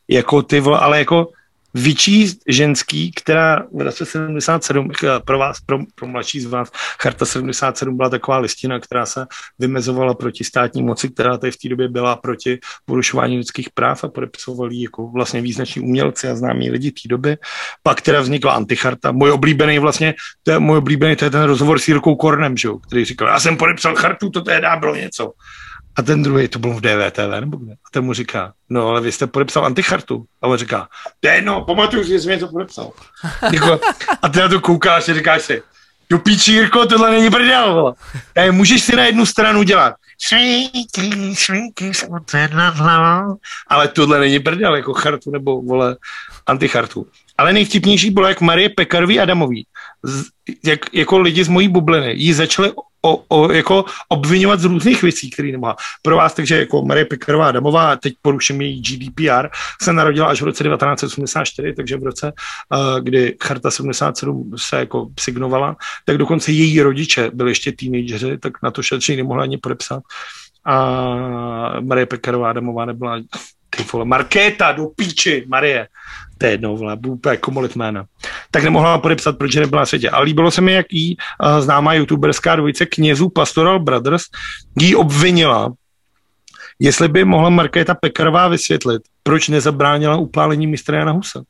jako 0.07 0.41
ty 0.41 0.59
vole, 0.59 0.79
ale 0.79 0.99
jako 0.99 1.27
vyčíst 1.73 2.39
ženský, 2.47 3.11
která 3.11 3.63
v 3.73 3.81
roce 3.81 4.05
77, 4.05 4.91
pro 5.25 5.37
vás, 5.37 5.59
pro, 5.59 5.79
pro 5.95 6.07
mladší 6.07 6.41
z 6.41 6.45
vás, 6.45 6.71
Charta 7.01 7.25
77 7.25 7.97
byla 7.97 8.09
taková 8.09 8.37
listina, 8.37 8.79
která 8.79 9.05
se 9.05 9.25
vymezovala 9.59 10.13
proti 10.13 10.43
státní 10.43 10.83
moci, 10.83 11.09
která 11.09 11.37
tady 11.37 11.51
v 11.51 11.57
té 11.57 11.69
době 11.69 11.87
byla 11.87 12.15
proti 12.15 12.59
porušování 12.85 13.37
lidských 13.37 13.69
práv 13.69 14.03
a 14.03 14.07
podepisovali 14.07 14.81
jako 14.81 15.07
vlastně 15.07 15.41
význační 15.41 15.81
umělci 15.81 16.27
a 16.27 16.35
známí 16.35 16.71
lidi 16.71 16.91
té 16.91 17.07
doby. 17.09 17.37
Pak 17.83 18.01
teda 18.01 18.21
vznikla 18.21 18.53
anticharta. 18.53 19.11
Můj 19.11 19.31
oblíbený 19.31 19.79
vlastně, 19.79 20.13
to 20.43 20.51
je 20.51 20.59
můj 20.59 20.77
oblíbený, 20.77 21.15
to 21.15 21.25
je 21.25 21.31
ten 21.31 21.43
rozhovor 21.43 21.79
s 21.79 21.87
Jirkou 21.87 22.15
Kornem, 22.15 22.57
že, 22.57 22.69
který 22.87 23.05
říkal, 23.05 23.27
já 23.27 23.39
jsem 23.39 23.57
podepsal 23.57 23.95
chartu, 23.95 24.29
to 24.29 24.41
tehdy 24.41 24.67
bylo 24.79 24.95
něco. 24.95 25.31
A 25.99 26.01
ten 26.01 26.23
druhý, 26.23 26.47
to 26.47 26.59
byl 26.59 26.73
v 26.73 26.81
DVTV 26.81 27.39
nebo 27.39 27.57
kde? 27.57 27.71
A 27.73 27.89
ten 27.91 28.03
mu 28.03 28.13
říká, 28.13 28.53
no 28.69 28.87
ale 28.87 29.01
vy 29.01 29.11
jste 29.11 29.27
podepsal 29.27 29.65
antichartu. 29.65 30.25
A 30.41 30.47
on 30.47 30.57
říká, 30.57 30.87
to 31.19 31.27
je 31.27 31.41
no, 31.41 31.61
pamatuju 31.61 32.03
že 32.03 32.19
jsem 32.19 32.31
něco 32.31 32.47
podepsal. 32.47 32.91
Jako, 33.53 33.79
a 34.21 34.29
ty 34.29 34.39
na 34.39 34.49
to 34.49 34.59
koukáš 34.59 35.09
a 35.09 35.13
říkáš 35.13 35.41
si, 35.41 35.63
do 36.09 36.19
píči, 36.19 36.51
Jirko, 36.51 36.85
tohle 36.85 37.11
není 37.11 37.29
prdel, 37.29 37.73
vole. 37.73 37.93
E, 38.35 38.51
můžeš 38.51 38.83
si 38.83 38.95
na 38.95 39.05
jednu 39.05 39.25
stranu 39.25 39.63
dělat. 39.63 39.95
Ale 43.67 43.87
tohle 43.87 44.19
není 44.19 44.39
prdel, 44.39 44.75
jako 44.75 44.93
chartu 44.93 45.31
nebo, 45.31 45.61
vole, 45.61 45.97
antichartu. 46.47 47.07
Ale 47.37 47.53
nejvtipnější 47.53 48.11
bylo, 48.11 48.27
jak 48.27 48.41
Marie 48.41 48.69
Pekarový 48.69 49.19
Adamový, 49.19 49.67
jak, 50.63 50.93
jako 50.93 51.19
lidi 51.19 51.43
z 51.43 51.47
mojí 51.47 51.67
bubliny, 51.67 52.13
jí 52.13 52.33
začali 52.33 52.71
o, 53.01 53.23
o, 53.27 53.51
jako 53.51 53.85
obvinovat 54.07 54.59
z 54.59 54.65
různých 54.65 55.01
věcí, 55.01 55.29
které 55.29 55.51
nemohla. 55.51 55.75
Pro 56.01 56.15
vás, 56.15 56.33
takže 56.33 56.59
jako 56.59 56.85
Marie 56.85 57.05
Pekarová 57.05 57.47
Adamová, 57.47 57.95
teď 57.95 58.13
poruším 58.21 58.61
její 58.61 58.81
GDPR, 58.81 59.47
se 59.81 59.93
narodila 59.93 60.27
až 60.27 60.41
v 60.41 60.45
roce 60.45 60.63
1984, 60.63 61.73
takže 61.73 61.97
v 61.97 62.03
roce, 62.03 62.33
uh, 62.73 62.99
kdy 62.99 63.37
Charta 63.43 63.71
77 63.71 64.51
se 64.57 64.79
jako 64.79 65.07
signovala, 65.19 65.75
tak 66.05 66.17
dokonce 66.17 66.51
její 66.51 66.81
rodiče 66.81 67.31
byli 67.33 67.51
ještě 67.51 67.71
teenageři, 67.71 68.37
tak 68.37 68.53
na 68.63 68.71
to 68.71 68.83
šetří 68.83 69.15
nemohla 69.15 69.43
ani 69.43 69.57
podepsat. 69.57 70.03
A 70.65 71.79
Marie 71.79 72.05
Pekarová 72.05 72.49
Adamová 72.49 72.85
nebyla 72.85 73.19
ty 73.69 73.83
vole, 73.93 74.05
Markéta, 74.05 74.71
do 74.71 74.85
píči, 74.85 75.45
Marie 75.47 75.87
to 76.39 76.45
je 76.45 76.51
jedno, 76.51 76.75
vole, 76.75 76.97
úplně 77.07 77.37
komolit 77.37 77.75
jména. 77.75 78.05
Tak 78.51 78.63
nemohla 78.63 78.97
podepsat, 78.97 79.37
proč 79.37 79.55
nebyla 79.55 79.81
na 79.81 79.85
světě. 79.85 80.09
Ale 80.09 80.25
líbilo 80.25 80.51
se 80.51 80.61
mi, 80.61 80.71
jak 80.73 80.85
jí 80.93 81.17
uh, 81.17 81.59
známá 81.59 81.93
youtuberská 81.93 82.55
dvojice 82.55 82.85
knězů 82.85 83.29
Pastoral 83.29 83.79
Brothers 83.79 84.23
jí 84.79 84.95
obvinila, 84.95 85.73
jestli 86.79 87.07
by 87.07 87.25
mohla 87.25 87.49
Markéta 87.49 87.95
Pekarová 87.95 88.47
vysvětlit, 88.47 89.01
proč 89.23 89.47
nezabránila 89.47 90.15
upálení 90.15 90.67
mistra 90.67 90.97
Jana 90.97 91.11
Husa. 91.11 91.43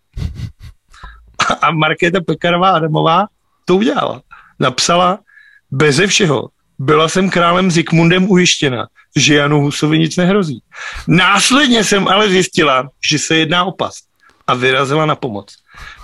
A 1.61 1.71
Markéta 1.71 2.21
Pekarová 2.21 2.69
Adamová 2.69 3.25
to 3.65 3.75
udělala. 3.75 4.21
Napsala 4.59 5.19
beze 5.71 6.07
všeho. 6.07 6.49
Byla 6.79 7.07
jsem 7.07 7.29
králem 7.29 7.71
Zikmundem 7.71 8.31
ujištěna, 8.31 8.87
že 9.15 9.35
Janu 9.35 9.61
Husovi 9.61 9.99
nic 9.99 10.17
nehrozí. 10.17 10.61
Následně 11.07 11.83
jsem 11.83 12.07
ale 12.07 12.29
zjistila, 12.29 12.89
že 13.09 13.19
se 13.19 13.35
jedná 13.35 13.63
o 13.63 13.71
past 13.71 14.08
a 14.49 14.53
vyrazila 14.53 15.05
na 15.05 15.15
pomoc. 15.15 15.55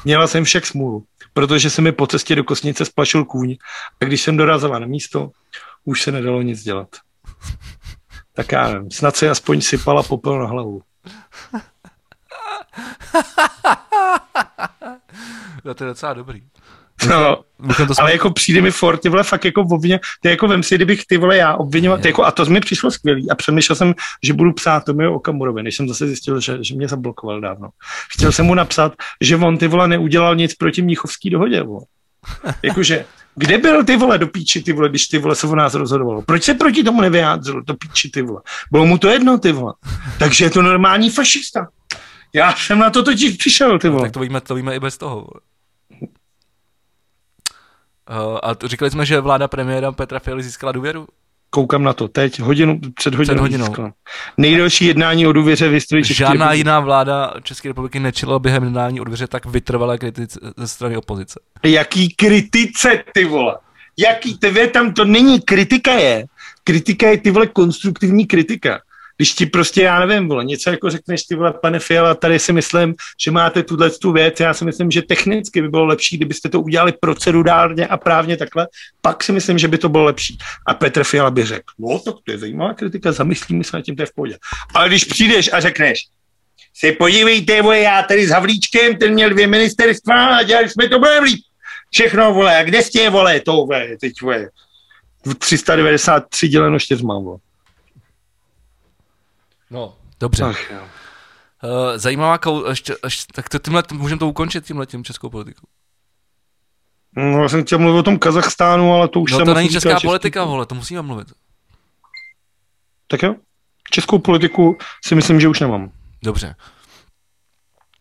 Měla 0.05 0.27
jsem 0.27 0.43
však 0.43 0.65
smůlu, 0.65 1.05
protože 1.33 1.69
se 1.69 1.81
mi 1.81 1.91
po 1.91 2.07
cestě 2.07 2.35
do 2.35 2.43
kosnice 2.43 2.85
splašil 2.85 3.25
kůň 3.25 3.57
a 4.01 4.05
když 4.05 4.21
jsem 4.21 4.37
dorazila 4.37 4.79
na 4.79 4.87
místo, 4.87 5.31
už 5.85 6.01
se 6.01 6.11
nedalo 6.11 6.41
nic 6.41 6.63
dělat. 6.63 6.87
Tak 8.33 8.51
já 8.51 8.69
nevím, 8.69 8.91
snad 8.91 9.15
se 9.15 9.29
aspoň 9.29 9.61
sypala 9.61 10.03
popel 10.03 10.39
na 10.39 10.45
hlavu. 10.45 10.81
to 15.75 15.83
je 15.83 15.87
docela 15.87 16.13
dobrý. 16.13 16.43
No, 17.07 17.43
to 17.87 17.93
ale 17.97 18.11
jako 18.11 18.31
přijde 18.31 18.61
mi 18.61 18.71
fort, 18.71 19.01
ty 19.01 19.09
vole, 19.09 19.23
fakt 19.23 19.45
jako 19.45 19.61
obvině, 19.61 19.99
ty 20.21 20.29
jako 20.29 20.47
vem 20.47 20.63
si, 20.63 20.75
kdybych 20.75 21.05
ty 21.05 21.17
vole 21.17 21.37
já 21.37 21.55
obvinoval, 21.55 21.99
ty 21.99 22.07
jako, 22.07 22.23
a 22.23 22.31
to 22.31 22.45
mi 22.45 22.59
přišlo 22.59 22.91
skvělý 22.91 23.29
a 23.29 23.35
přemýšlel 23.35 23.75
jsem, 23.75 23.93
že 24.23 24.33
budu 24.33 24.53
psát 24.53 24.85
Tomio 24.85 25.13
Okamurovi, 25.13 25.63
než 25.63 25.75
jsem 25.75 25.87
zase 25.87 26.07
zjistil, 26.07 26.39
že, 26.39 26.57
že 26.61 26.75
mě 26.75 26.87
zablokoval 26.87 27.41
dávno. 27.41 27.69
Chtěl 28.13 28.31
jsem 28.31 28.45
mu 28.45 28.55
napsat, 28.55 28.93
že 29.21 29.37
on 29.37 29.57
ty 29.57 29.67
vole 29.67 29.87
neudělal 29.87 30.35
nic 30.35 30.53
proti 30.53 30.81
Mnichovský 30.81 31.29
dohodě, 31.29 31.63
vole. 31.63 31.85
Jakože, 32.63 33.05
kde 33.35 33.57
byl 33.57 33.83
ty 33.83 33.97
vole 33.97 34.17
do 34.17 34.27
píči 34.27 34.63
ty 34.63 34.73
vole, 34.73 34.89
když 34.89 35.07
ty 35.07 35.17
vole 35.17 35.35
se 35.35 35.47
o 35.47 35.55
nás 35.55 35.73
rozhodovalo? 35.73 36.21
Proč 36.21 36.43
se 36.43 36.53
proti 36.53 36.83
tomu 36.83 37.01
nevyjádřil 37.01 37.61
do 37.61 37.73
píči 37.73 38.09
ty 38.09 38.21
vole? 38.21 38.41
Bylo 38.71 38.85
mu 38.85 38.97
to 38.97 39.09
jedno 39.09 39.37
ty 39.37 39.51
vole. 39.51 39.73
Takže 40.19 40.45
je 40.45 40.49
to 40.49 40.61
normální 40.61 41.09
fašista. 41.09 41.67
Já 42.33 42.53
jsem 42.53 42.79
na 42.79 42.89
to 42.89 43.03
totiž 43.03 43.37
přišel 43.37 43.79
ty 43.79 43.89
vole. 43.89 44.01
No, 44.01 44.05
tak 44.05 44.13
to 44.13 44.19
víme, 44.19 44.41
to 44.41 44.55
víme 44.55 44.75
i 44.75 44.79
bez 44.79 44.97
toho. 44.97 45.15
Vole. 45.15 45.54
Uh, 48.09 48.39
a 48.43 48.55
to, 48.55 48.67
říkali 48.67 48.91
jsme, 48.91 49.05
že 49.05 49.19
vláda 49.19 49.47
premiéra 49.47 49.91
Petra 49.91 50.19
Fialy 50.19 50.43
získala 50.43 50.71
důvěru? 50.71 51.07
Koukám 51.49 51.83
na 51.83 51.93
to 51.93 52.07
teď, 52.07 52.39
hodinu, 52.39 52.79
před 52.95 53.15
hodinou. 53.15 53.33
Před 53.33 53.41
hodinou. 53.41 53.65
Získala. 53.65 53.93
Nejdelší 54.37 54.85
jednání 54.85 55.27
o 55.27 55.33
důvěře 55.33 55.69
v 55.69 55.71
historii 55.71 56.03
Žádná 56.03 56.33
republiky. 56.33 56.57
jiná 56.57 56.79
vláda 56.79 57.33
České 57.43 57.67
republiky 57.67 57.99
nečila 57.99 58.39
během 58.39 58.63
jednání 58.63 59.01
o 59.01 59.03
důvěře 59.03 59.27
tak 59.27 59.45
vytrvalé 59.45 59.97
kritice 59.97 60.39
ze 60.57 60.67
strany 60.67 60.97
opozice. 60.97 61.39
Jaký 61.63 62.15
kritice, 62.15 63.03
ty 63.13 63.25
vole? 63.25 63.57
Jaký, 63.97 64.37
ty 64.37 64.67
tam 64.67 64.93
to 64.93 65.05
není, 65.05 65.41
kritika 65.41 65.91
je. 65.91 66.25
Kritika 66.63 67.07
je 67.07 67.17
ty 67.17 67.31
vole 67.31 67.47
konstruktivní 67.47 68.25
kritika 68.25 68.79
když 69.17 69.33
ti 69.33 69.45
prostě, 69.45 69.81
já 69.81 70.05
nevím, 70.05 70.27
vole, 70.29 70.45
něco 70.45 70.69
jako 70.69 70.89
řekneš 70.89 71.23
ty 71.23 71.35
vole, 71.35 71.53
pane 71.61 71.79
Fiala, 71.79 72.15
tady 72.15 72.39
si 72.39 72.53
myslím, 72.53 72.95
že 73.19 73.31
máte 73.31 73.63
tuhle 73.63 73.89
tu 73.89 74.11
věc, 74.11 74.39
já 74.39 74.53
si 74.53 74.65
myslím, 74.65 74.91
že 74.91 75.01
technicky 75.01 75.61
by 75.61 75.69
bylo 75.69 75.85
lepší, 75.85 76.17
kdybyste 76.17 76.49
to 76.49 76.61
udělali 76.61 76.93
procedurálně 76.99 77.87
a 77.87 77.97
právně 77.97 78.37
takhle, 78.37 78.67
pak 79.01 79.23
si 79.23 79.31
myslím, 79.31 79.57
že 79.57 79.67
by 79.67 79.77
to 79.77 79.89
bylo 79.89 80.03
lepší. 80.03 80.37
A 80.67 80.73
Petr 80.73 81.03
Fiala 81.03 81.31
by 81.31 81.45
řekl, 81.45 81.73
no 81.79 81.99
tak 81.99 82.15
to 82.23 82.31
je 82.31 82.37
zajímavá 82.37 82.73
kritika, 82.73 83.11
zamyslíme 83.11 83.63
se 83.63 83.77
na 83.77 83.81
tím, 83.81 83.95
to 83.95 84.01
je 84.01 84.05
v 84.05 84.13
pohodě. 84.15 84.37
Ale 84.73 84.87
když 84.87 85.03
přijdeš 85.03 85.53
a 85.53 85.59
řekneš, 85.59 85.99
si 86.73 86.91
podívejte, 86.91 87.61
vole, 87.61 87.79
já 87.79 88.03
tady 88.03 88.27
s 88.27 88.29
Havlíčkem, 88.29 88.97
ten 88.97 89.13
měl 89.13 89.29
dvě 89.29 89.47
ministerstva 89.47 90.37
a 90.37 90.43
dělali 90.43 90.69
jsme 90.69 90.89
to 90.89 90.99
bude 90.99 91.19
líp. 91.19 91.39
Všechno, 91.91 92.33
vole, 92.33 92.57
a 92.57 92.63
kde 92.63 92.83
jste, 92.83 93.09
vole, 93.09 93.39
to, 93.39 93.51
vole, 93.51 93.87
teď, 94.01 94.13
vole, 94.21 94.49
393 95.39 96.47
děleno 96.47 96.79
čtyřma, 96.79 97.19
vole. 97.19 97.37
No, 99.69 99.97
dobře. 100.19 100.43
Ach, 100.43 100.71
jo. 100.71 100.81
Uh, 101.63 101.97
zajímavá 101.97 102.37
kou... 102.37 102.69
Ještě, 102.69 102.95
ještě, 103.03 103.33
tak 103.33 103.49
to, 103.49 103.59
tímhle, 103.59 103.83
můžeme 103.93 104.19
to 104.19 104.27
ukončit 104.27 104.65
tímhle 104.65 104.85
tím 104.85 105.03
českou 105.03 105.29
politikou. 105.29 105.67
No, 107.17 107.43
já 107.43 107.49
jsem 107.49 107.63
chtěl 107.63 107.79
mluvit 107.79 107.99
o 107.99 108.03
tom 108.03 108.19
Kazachstánu, 108.19 108.93
ale 108.93 109.07
to 109.07 109.19
už 109.19 109.31
no, 109.31 109.45
to 109.45 109.53
není 109.53 109.69
česká 109.69 109.89
český... 109.89 110.07
politika, 110.07 110.43
vole, 110.43 110.65
to 110.65 110.75
musíme 110.75 111.01
mluvit. 111.01 111.27
Tak 113.07 113.23
jo. 113.23 113.35
Českou 113.91 114.19
politiku 114.19 114.77
si 115.05 115.15
myslím, 115.15 115.39
že 115.39 115.47
už 115.47 115.59
nemám. 115.59 115.91
Dobře. 116.23 116.55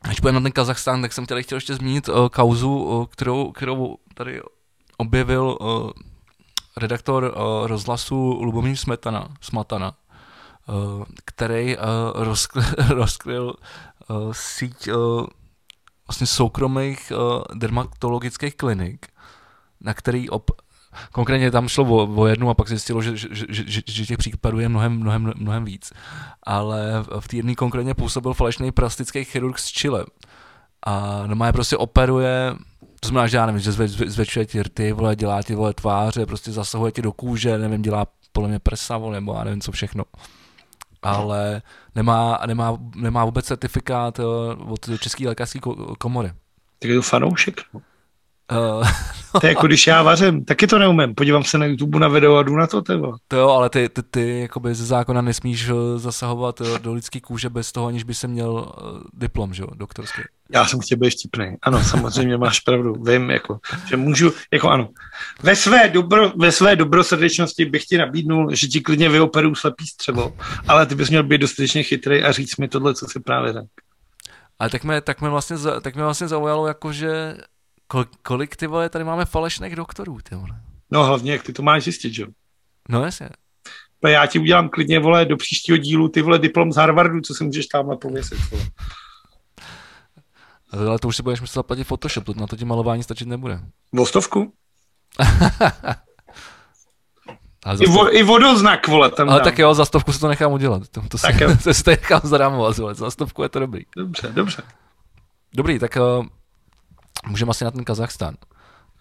Když 0.02 0.20
půjdeme 0.20 0.40
na 0.40 0.44
ten 0.44 0.52
Kazachstán, 0.52 1.02
tak 1.02 1.12
jsem 1.12 1.26
tady 1.26 1.42
chtěl 1.42 1.56
ještě 1.56 1.74
zmínit 1.74 2.08
uh, 2.08 2.28
kauzu, 2.28 2.76
uh, 2.76 3.06
kterou, 3.06 3.52
kterou 3.52 3.96
tady 4.14 4.40
objevil 4.96 5.58
uh, 5.60 5.90
redaktor 6.76 7.24
uh, 7.24 7.66
rozhlasu 7.66 8.38
Lubomír 8.42 8.76
Smetana, 8.76 9.28
Smatana, 9.40 9.94
který 11.24 11.76
eh, 11.76 11.80
rozkryl, 12.14 12.64
rozkryl 12.88 13.54
eh, 14.10 14.14
síť 14.32 14.88
vlastně 16.08 16.26
soukromých 16.26 17.12
dermatologických 17.54 18.56
klinik, 18.56 19.06
na 19.80 19.94
který 19.94 20.30
op, 20.30 20.50
Konkrétně 21.12 21.50
tam 21.50 21.68
šlo 21.68 21.84
o, 21.84 22.14
o 22.22 22.26
jednu 22.26 22.50
a 22.50 22.54
pak 22.54 22.68
zjistilo, 22.68 23.02
že, 23.02 23.16
že, 23.16 23.28
že, 23.30 23.64
že, 23.66 23.80
že 23.86 24.06
těch 24.06 24.18
případů 24.18 24.58
je 24.58 24.68
mnohem, 24.68 24.92
mnohem, 24.92 25.32
mnohem 25.36 25.64
víc. 25.64 25.92
Ale 26.42 27.04
v 27.20 27.28
té 27.28 27.36
jedné 27.36 27.54
konkrétně 27.54 27.94
působil 27.94 28.34
falešný 28.34 28.72
plastický 28.72 29.24
chirurg 29.24 29.58
z 29.58 29.72
Chile. 29.72 30.04
A 30.86 31.26
normálně 31.26 31.52
prostě 31.52 31.76
operuje, 31.76 32.54
to 33.00 33.08
znamená, 33.08 33.26
že 33.26 33.36
já 33.36 33.46
nevím, 33.46 33.60
že 33.60 33.72
zve, 33.72 33.88
zve, 33.88 34.10
zvětšuje 34.10 34.46
ti 34.46 34.62
rty, 34.62 34.92
vole, 34.92 35.16
dělá 35.16 35.42
ti 35.42 35.54
vole 35.54 35.74
tváře, 35.74 36.26
prostě 36.26 36.52
zasahuje 36.52 36.92
ti 36.92 37.02
do 37.02 37.12
kůže, 37.12 37.58
nevím, 37.58 37.82
dělá 37.82 38.06
podle 38.32 38.48
mě 38.48 38.58
prsa, 38.58 38.98
vole, 38.98 39.14
nebo 39.14 39.34
já 39.34 39.44
nevím 39.44 39.60
co 39.60 39.72
všechno 39.72 40.04
ale 41.04 41.62
nemá, 41.94 42.40
nemá, 42.46 42.78
nemá 42.96 43.24
vůbec 43.24 43.46
certifikát 43.46 44.18
eh, 44.18 44.22
od 44.68 44.98
České 45.00 45.28
lékařské 45.28 45.58
komory. 45.98 46.32
Tak 46.78 46.88
je 46.88 46.94
to 46.94 47.02
fanoušek. 47.02 47.60
No. 47.74 47.80
Uh, 48.52 48.88
to 49.40 49.46
je 49.46 49.50
jako 49.50 49.66
když 49.66 49.86
já 49.86 50.02
vařím, 50.02 50.44
taky 50.44 50.66
to 50.66 50.78
neumím. 50.78 51.14
Podívám 51.14 51.44
se 51.44 51.58
na 51.58 51.66
YouTube 51.66 51.98
na 51.98 52.08
video 52.08 52.36
a 52.36 52.42
jdu 52.42 52.56
na 52.56 52.66
to, 52.66 52.82
tebo. 52.82 53.12
To 53.28 53.36
jo, 53.36 53.48
ale 53.48 53.70
ty, 53.70 53.88
ty, 53.88 54.02
ty 54.02 54.40
jakoby 54.40 54.74
ze 54.74 54.86
zákona 54.86 55.20
nesmíš 55.20 55.68
eh, 55.68 55.98
zasahovat 55.98 56.62
do 56.78 56.92
lidské 56.92 57.20
kůže 57.20 57.50
bez 57.50 57.72
toho, 57.72 57.86
aniž 57.86 58.04
by 58.04 58.14
se 58.14 58.28
měl 58.28 58.72
diplom, 59.12 59.54
že 59.54 59.62
jo, 59.62 59.68
doktorský. 59.74 60.22
Já 60.50 60.66
jsem 60.66 60.80
chtěl 60.80 60.98
být 60.98 61.10
štipný. 61.10 61.56
Ano, 61.62 61.84
samozřejmě 61.84 62.36
máš 62.36 62.60
pravdu. 62.60 62.94
Vím, 62.94 63.30
jako, 63.30 63.58
že 63.88 63.96
můžu, 63.96 64.32
jako 64.52 64.68
ano. 64.68 64.88
Ve 65.42 65.56
své, 65.56 65.88
dobro, 65.88 66.32
ve 66.36 66.52
své 66.52 66.76
dobrosrdečnosti 66.76 67.64
bych 67.64 67.84
ti 67.84 67.98
nabídnul, 67.98 68.54
že 68.54 68.66
ti 68.66 68.80
klidně 68.80 69.08
vyoperu 69.08 69.54
slepý 69.54 69.86
střevo, 69.86 70.36
ale 70.68 70.86
ty 70.86 70.94
bys 70.94 71.10
měl 71.10 71.22
být 71.22 71.40
dostatečně 71.40 71.82
chytrý 71.82 72.22
a 72.22 72.32
říct 72.32 72.56
mi 72.56 72.68
tohle, 72.68 72.94
co 72.94 73.06
si 73.06 73.20
právě 73.20 73.52
řekl. 73.52 73.66
Ale 74.58 74.70
tak 74.70 74.84
mě, 74.84 75.00
tak 75.00 75.20
mě, 75.20 75.30
vlastně, 75.30 75.56
tak 75.80 75.94
mě 75.94 76.04
vlastně 76.04 76.28
zaujalo, 76.28 76.66
jako 76.66 76.92
že 76.92 77.36
kol, 77.94 78.04
kolik 78.22 78.56
ty 78.56 78.66
vole, 78.66 78.88
tady 78.88 79.04
máme 79.04 79.24
falešných 79.24 79.76
doktorů, 79.76 80.18
ty 80.28 80.34
vole. 80.34 80.60
No 80.90 81.04
hlavně, 81.04 81.32
jak 81.32 81.42
ty 81.42 81.52
to 81.52 81.62
máš 81.62 81.82
zjistit, 81.84 82.12
že 82.14 82.22
jo? 82.22 82.28
No 82.88 83.04
jasně. 83.04 83.28
No, 84.04 84.10
Já 84.10 84.26
ti 84.26 84.38
udělám 84.38 84.68
klidně, 84.68 84.98
vole, 85.00 85.24
do 85.24 85.36
příštího 85.36 85.78
dílu 85.78 86.08
ty 86.08 86.22
vole 86.22 86.38
diplom 86.38 86.72
z 86.72 86.76
Harvardu, 86.76 87.20
co 87.20 87.34
si 87.34 87.44
můžeš 87.44 87.66
tam 87.66 87.98
pověsit, 87.98 88.38
vole. 88.50 88.64
Ale 90.72 90.98
to 90.98 91.08
už 91.08 91.16
si 91.16 91.22
budeš 91.22 91.40
muset 91.40 91.54
zaplatit 91.54 91.84
Photoshop, 91.84 92.24
to- 92.24 92.34
na 92.34 92.46
to 92.46 92.56
ti 92.56 92.64
malování 92.64 93.02
stačit 93.02 93.28
nebude. 93.28 93.60
O 93.98 94.06
stovku? 94.06 94.52
Ale, 97.64 97.76
za 97.76 97.84
I, 97.84 97.86
vo, 97.86 98.16
I 98.16 98.22
vodoznak, 98.22 98.88
vole, 98.88 99.10
tam 99.10 99.28
ale 99.28 99.38
dám. 99.38 99.44
tak 99.44 99.58
jo, 99.58 99.74
za 99.74 99.84
stovku 99.84 100.12
se 100.12 100.20
to 100.20 100.28
nechám 100.28 100.52
udělat. 100.52 100.88
To, 100.88 101.02
to, 101.08 101.18
si, 101.18 101.22
Tak 101.22 101.40
jo. 101.40 101.56
to 101.64 101.74
si 101.74 101.82
to 101.82 101.90
nechám 101.90 102.20
zarámovat, 102.24 102.76
vole. 102.78 102.94
za 102.94 103.10
stovku 103.10 103.42
je 103.42 103.48
to 103.48 103.58
dobrý. 103.58 103.82
Dobře, 103.96 104.28
dobře. 104.32 104.62
Dobrý, 105.54 105.78
tak 105.78 105.96
uh, 106.18 106.26
můžeme 107.26 107.50
asi 107.50 107.64
na 107.64 107.70
ten 107.70 107.84
Kazachstán. 107.84 108.34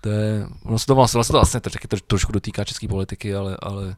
To 0.01 0.09
je, 0.09 0.47
ono 0.65 0.79
se 0.79 0.85
to 0.85 0.95
vlastně, 0.95 1.17
vlastně, 1.17 1.33
to 1.33 1.37
vlastně 1.37 1.59
to 1.59 1.69
taky 1.69 1.87
tro, 1.87 1.99
trošku 2.07 2.31
dotýká 2.31 2.63
české 2.63 2.87
politiky, 2.87 3.35
ale, 3.35 3.57
ale, 3.61 3.95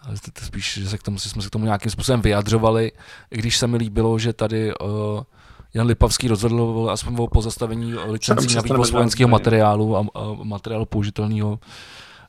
ale 0.00 0.14
to, 0.24 0.30
to 0.40 0.44
spíš, 0.44 0.74
že 0.74 0.88
se 0.88 0.98
k 0.98 1.02
tomu, 1.02 1.18
jsme 1.18 1.42
se 1.42 1.48
k 1.48 1.50
tomu 1.50 1.64
nějakým 1.64 1.92
způsobem 1.92 2.20
vyjadřovali, 2.20 2.92
i 3.30 3.38
když 3.38 3.56
se 3.56 3.66
mi 3.66 3.76
líbilo, 3.76 4.18
že 4.18 4.32
tady 4.32 4.74
uh, 4.74 4.88
Jan 5.74 5.86
Lipavský 5.86 6.28
rozhodl 6.28 6.88
aspoň 6.92 7.16
o 7.18 7.26
pozastavení 7.26 7.94
licencí 7.94 8.54
na 8.54 8.62
vývoz 8.62 8.90
vojenského 8.90 9.28
materiálu 9.28 9.96
a, 9.96 10.00
a 10.00 10.04
materiálu 10.42 10.86
použitelného 10.86 11.58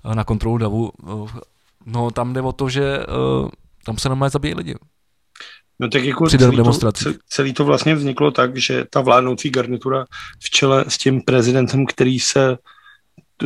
uh, 0.05 0.15
na 0.15 0.23
kontrolu 0.23 0.57
davu. 0.57 0.91
Uh, 1.03 1.29
no 1.85 2.11
tam 2.11 2.33
jde 2.33 2.41
o 2.41 2.51
to, 2.51 2.69
že 2.69 2.99
uh, 2.99 3.49
tam 3.85 3.97
se 3.97 4.09
normálně 4.09 4.29
zabíjí 4.29 4.53
lidi. 4.53 4.75
No 5.79 5.89
tak 5.89 6.03
jako 6.03 6.25
Při 6.25 6.37
celý 6.37 6.57
to, 6.57 6.79
celý 7.29 7.53
to 7.53 7.65
vlastně 7.65 7.95
vzniklo 7.95 8.31
tak, 8.31 8.57
že 8.57 8.85
ta 8.89 9.01
vládnoucí 9.01 9.49
garnitura 9.49 10.05
v 10.43 10.49
čele 10.49 10.85
s 10.87 10.97
tím 10.97 11.21
prezidentem, 11.21 11.85
který 11.85 12.19
se 12.19 12.57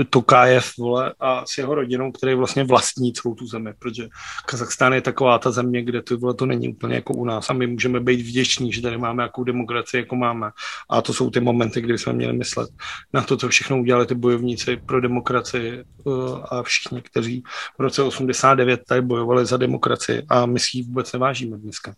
Tokájev, 0.10 0.72
vole, 0.78 1.14
a 1.20 1.46
s 1.46 1.58
jeho 1.58 1.76
rodinou, 1.76 2.12
který 2.12 2.36
vlastně 2.36 2.64
vlastní 2.64 3.14
celou 3.14 3.36
tu 3.36 3.48
zemi, 3.48 3.74
protože 3.80 4.08
Kazachstán 4.46 4.94
je 4.94 5.02
taková 5.02 5.40
ta 5.40 5.52
země, 5.52 5.84
kde 5.84 6.02
to, 6.02 6.18
vole, 6.18 6.34
to 6.34 6.46
není 6.46 6.70
úplně 6.70 6.96
jako 6.96 7.14
u 7.14 7.26
nás 7.26 7.50
a 7.50 7.54
my 7.54 7.68
můžeme 7.68 8.00
být 8.00 8.22
vděční, 8.22 8.74
že 8.74 8.82
tady 8.82 8.98
máme 8.98 9.24
jakou 9.24 9.44
demokracii, 9.44 10.02
jako 10.02 10.16
máme. 10.16 10.52
A 10.90 11.02
to 11.02 11.14
jsou 11.14 11.30
ty 11.30 11.40
momenty, 11.40 11.82
kdy 11.82 11.98
jsme 11.98 12.14
měli 12.14 12.34
myslet 12.34 12.70
na 13.14 13.22
to, 13.22 13.38
co 13.38 13.50
všechno 13.50 13.80
udělali 13.80 14.06
ty 14.06 14.16
bojovníci 14.16 14.78
pro 14.78 15.02
demokracii 15.02 15.84
uh, 16.04 16.40
a 16.50 16.64
všichni, 16.64 17.02
kteří 17.02 17.44
v 17.78 17.82
roce 17.82 18.02
89 18.04 18.82
tady 18.88 19.02
bojovali 19.02 19.46
za 19.46 19.58
demokracii 19.58 20.24
a 20.30 20.46
my 20.46 20.60
si 20.60 20.78
ji 20.78 20.84
vůbec 20.84 21.14
nevážíme 21.14 21.58
dneska. 21.58 21.94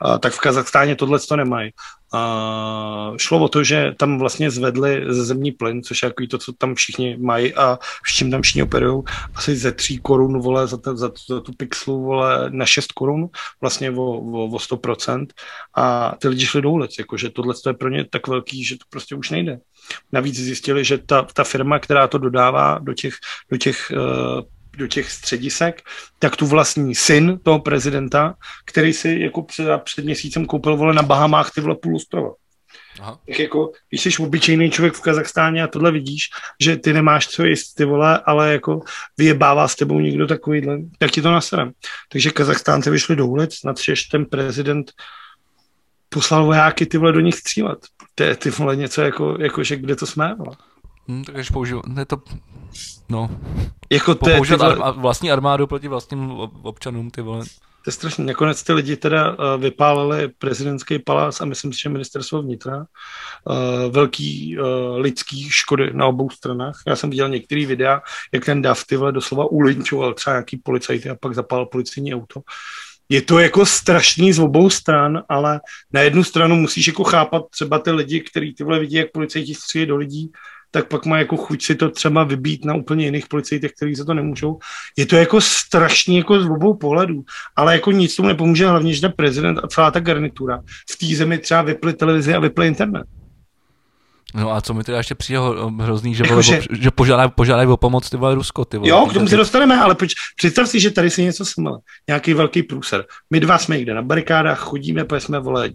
A, 0.00 0.18
tak 0.18 0.32
v 0.32 0.40
Kazachstáně 0.40 0.96
tohle 0.96 1.18
to 1.18 1.36
nemají. 1.36 1.70
A 2.12 3.12
šlo 3.16 3.44
o 3.44 3.48
to, 3.48 3.64
že 3.64 3.94
tam 3.98 4.18
vlastně 4.18 4.50
zvedli 4.50 5.04
ze 5.08 5.24
zemní 5.24 5.52
plyn, 5.52 5.82
což 5.82 6.02
je 6.02 6.06
jako 6.06 6.24
to, 6.30 6.38
co 6.38 6.52
tam 6.52 6.74
všichni 6.74 7.16
mají 7.16 7.54
a 7.54 7.78
s 8.06 8.14
čím 8.14 8.30
tam 8.30 8.42
všichni 8.42 8.62
operují, 8.62 9.02
asi 9.34 9.56
ze 9.56 9.72
3 9.72 9.98
korun 9.98 10.40
vole, 10.40 10.66
za, 10.66 10.76
ta, 10.76 10.96
za, 10.96 11.10
za 11.28 11.40
tu 11.40 11.52
pixelu 11.52 12.02
vole, 12.02 12.50
na 12.50 12.66
6 12.66 12.92
korun, 12.92 13.28
vlastně 13.60 13.90
o, 13.90 14.02
o, 14.02 14.44
o 14.44 14.56
100%. 14.56 15.26
A 15.76 16.14
ty 16.18 16.28
lidi 16.28 16.46
šli 16.46 16.62
do 16.62 16.70
ulic, 16.70 16.98
jakože 16.98 17.30
tohle 17.30 17.54
je 17.66 17.72
pro 17.72 17.88
ně 17.88 18.04
tak 18.10 18.28
velký, 18.28 18.64
že 18.64 18.74
to 18.74 18.84
prostě 18.90 19.14
už 19.14 19.30
nejde. 19.30 19.58
Navíc 20.12 20.36
zjistili, 20.36 20.84
že 20.84 20.98
ta, 20.98 21.22
ta 21.22 21.44
firma, 21.44 21.78
která 21.78 22.08
to 22.08 22.18
dodává 22.18 22.78
do 22.78 22.94
těch, 22.94 23.14
do 23.50 23.56
těch 23.56 23.92
uh, 23.92 24.40
do 24.76 24.86
těch 24.86 25.10
středisek, 25.10 25.82
tak 26.18 26.36
tu 26.36 26.46
vlastní 26.46 26.94
syn 26.94 27.38
toho 27.42 27.58
prezidenta, 27.58 28.34
který 28.64 28.92
si 28.92 29.18
jako 29.20 29.42
před, 29.42 29.68
před 29.84 30.04
měsícem 30.04 30.46
koupil 30.46 30.76
vole 30.76 30.94
na 30.94 31.02
Bahamách 31.02 31.50
ty 31.54 31.60
vole 31.60 31.76
půl 31.82 31.96
ostrova. 31.96 32.30
Aha. 33.00 33.18
Tak 33.26 33.38
jako, 33.38 33.72
když 33.88 34.02
jsi 34.02 34.22
obyčejný 34.22 34.70
člověk 34.70 34.94
v 34.94 35.00
Kazachstáně 35.00 35.62
a 35.62 35.66
tohle 35.66 35.92
vidíš, 35.92 36.22
že 36.60 36.76
ty 36.76 36.92
nemáš 36.92 37.28
co 37.28 37.44
jíst, 37.44 37.74
ty 37.74 37.84
vole, 37.84 38.20
ale 38.26 38.52
jako 38.52 38.80
vyjebává 39.18 39.68
s 39.68 39.76
tebou 39.76 40.00
někdo 40.00 40.26
takovýhle, 40.26 40.78
tak 40.98 41.10
ti 41.10 41.22
to 41.22 41.30
naserem. 41.30 41.72
Takže 42.08 42.30
Kazachstánci 42.30 42.90
vyšli 42.90 43.16
do 43.16 43.26
ulic, 43.26 43.62
na 43.64 43.72
třeš 43.72 44.02
ten 44.02 44.24
prezident 44.24 44.92
poslal 46.08 46.44
vojáky 46.44 46.86
ty 46.86 46.98
vole 46.98 47.12
do 47.12 47.20
nich 47.20 47.34
střílet. 47.34 47.78
To 48.14 48.22
je 48.22 48.36
ty 48.36 48.50
vole 48.50 48.76
něco 48.76 49.02
jako, 49.02 49.36
jako 49.40 49.64
že 49.64 49.76
kde 49.76 49.96
to 49.96 50.06
jsme, 50.06 50.34
vole. 50.34 50.56
Hm, 51.08 51.24
tak 51.24 51.34
když 51.34 51.50
použiju, 51.50 51.82
ne 51.86 52.04
to, 52.04 52.16
no, 53.08 53.30
Jako 53.90 54.14
to, 54.14 54.26
používat 54.36 54.62
arma, 54.62 54.90
vlastní 54.90 55.32
armádu 55.32 55.66
proti 55.66 55.88
vlastním 55.88 56.30
ob- 56.30 56.64
občanům, 56.64 57.10
ty 57.10 57.22
vole. 57.22 57.44
To 57.84 57.88
je 57.88 57.92
strašně. 57.92 58.24
Nakonec 58.24 58.62
ty 58.62 58.72
lidi 58.72 58.96
teda 58.96 59.30
uh, 59.30 59.62
vypálili 59.62 60.28
prezidentský 60.28 60.98
palác 60.98 61.40
a 61.40 61.44
myslím 61.44 61.72
si, 61.72 61.78
že 61.80 61.88
ministerstvo 61.88 62.42
vnitra. 62.42 62.76
Uh, 62.78 63.92
velký 63.92 64.58
uh, 64.58 64.96
lidský 64.96 65.50
škody 65.50 65.90
na 65.92 66.06
obou 66.06 66.30
stranách. 66.30 66.82
Já 66.86 66.96
jsem 66.96 67.10
viděl 67.10 67.28
některé 67.28 67.66
videa, 67.66 68.02
jak 68.34 68.44
ten 68.44 68.62
Dav 68.62 68.84
ty 68.86 68.96
vole 68.96 69.12
doslova 69.12 69.50
ulinčoval 69.50 70.14
třeba 70.14 70.34
nějaký 70.34 70.56
policajty 70.56 71.10
a 71.10 71.16
pak 71.20 71.34
zapál 71.34 71.66
policejní 71.66 72.14
auto. 72.14 72.40
Je 73.08 73.22
to 73.22 73.38
jako 73.38 73.66
strašný 73.66 74.32
z 74.32 74.38
obou 74.38 74.70
stran, 74.70 75.22
ale 75.28 75.60
na 75.92 76.00
jednu 76.00 76.24
stranu 76.24 76.56
musíš 76.56 76.86
jako 76.86 77.04
chápat 77.04 77.42
třeba 77.50 77.78
ty 77.78 77.90
lidi, 77.90 78.20
kteří 78.20 78.54
ty 78.54 78.64
vole 78.64 78.78
vidí, 78.78 78.96
jak 78.96 79.12
policajti 79.12 79.54
střílejí 79.54 79.86
do 79.86 79.96
lidí, 79.96 80.32
tak 80.76 80.88
pak 80.88 81.06
má 81.06 81.18
jako 81.18 81.36
chuť 81.36 81.62
si 81.64 81.74
to 81.74 81.90
třeba 81.90 82.24
vybít 82.24 82.64
na 82.64 82.74
úplně 82.74 83.04
jiných 83.04 83.26
policajtech, 83.28 83.72
kteří 83.72 83.96
se 83.96 84.04
to 84.04 84.14
nemůžou. 84.14 84.58
Je 84.96 85.06
to 85.06 85.16
jako 85.16 85.40
strašný 85.40 86.16
jako 86.16 86.40
z 86.40 86.46
obou 86.46 86.74
pohledů, 86.74 87.24
ale 87.56 87.72
jako 87.74 87.92
nic 87.92 88.16
tomu 88.16 88.28
nepomůže, 88.28 88.66
hlavně, 88.66 88.94
že 88.94 89.00
ten 89.00 89.12
prezident 89.16 89.58
a 89.64 89.68
celá 89.68 89.90
ta 89.90 90.00
garnitura 90.00 90.60
v 90.90 90.96
té 90.98 91.16
zemi 91.16 91.38
třeba 91.38 91.62
vyply 91.62 91.92
televizi 91.92 92.34
a 92.34 92.40
vyply 92.40 92.66
internet. 92.66 93.06
No 94.34 94.52
a 94.52 94.60
co 94.60 94.74
mi 94.74 94.84
teda 94.84 94.98
ještě 94.98 95.14
přijde 95.14 95.40
hrozný, 95.80 96.14
že, 96.14 96.22
Jako 96.24 96.32
vole, 96.32 96.42
že- 96.42 96.62
že... 96.80 96.90
požádají, 96.90 97.30
požádají 97.34 97.68
o 97.68 97.76
pomoc 97.76 98.10
ty 98.10 98.16
vole 98.16 98.34
Rusko, 98.34 98.64
ty 98.64 98.76
vole. 98.76 98.88
Jo, 98.90 99.06
k 99.10 99.12
tomu 99.14 99.28
se 99.28 99.36
dostaneme, 99.36 99.80
ale 99.80 99.94
proč, 99.94 100.12
představ 100.36 100.68
si, 100.68 100.80
že 100.80 100.90
tady 100.90 101.10
se 101.10 101.22
něco 101.22 101.44
smele. 101.44 101.78
Nějaký 102.08 102.34
velký 102.34 102.62
průser. 102.62 103.04
My 103.30 103.40
dva 103.40 103.58
jsme 103.58 103.76
někde 103.76 103.94
na 103.94 104.02
barikádách, 104.02 104.58
chodíme, 104.58 105.04
protože 105.04 105.20
jsme, 105.20 105.40
vole, 105.40 105.70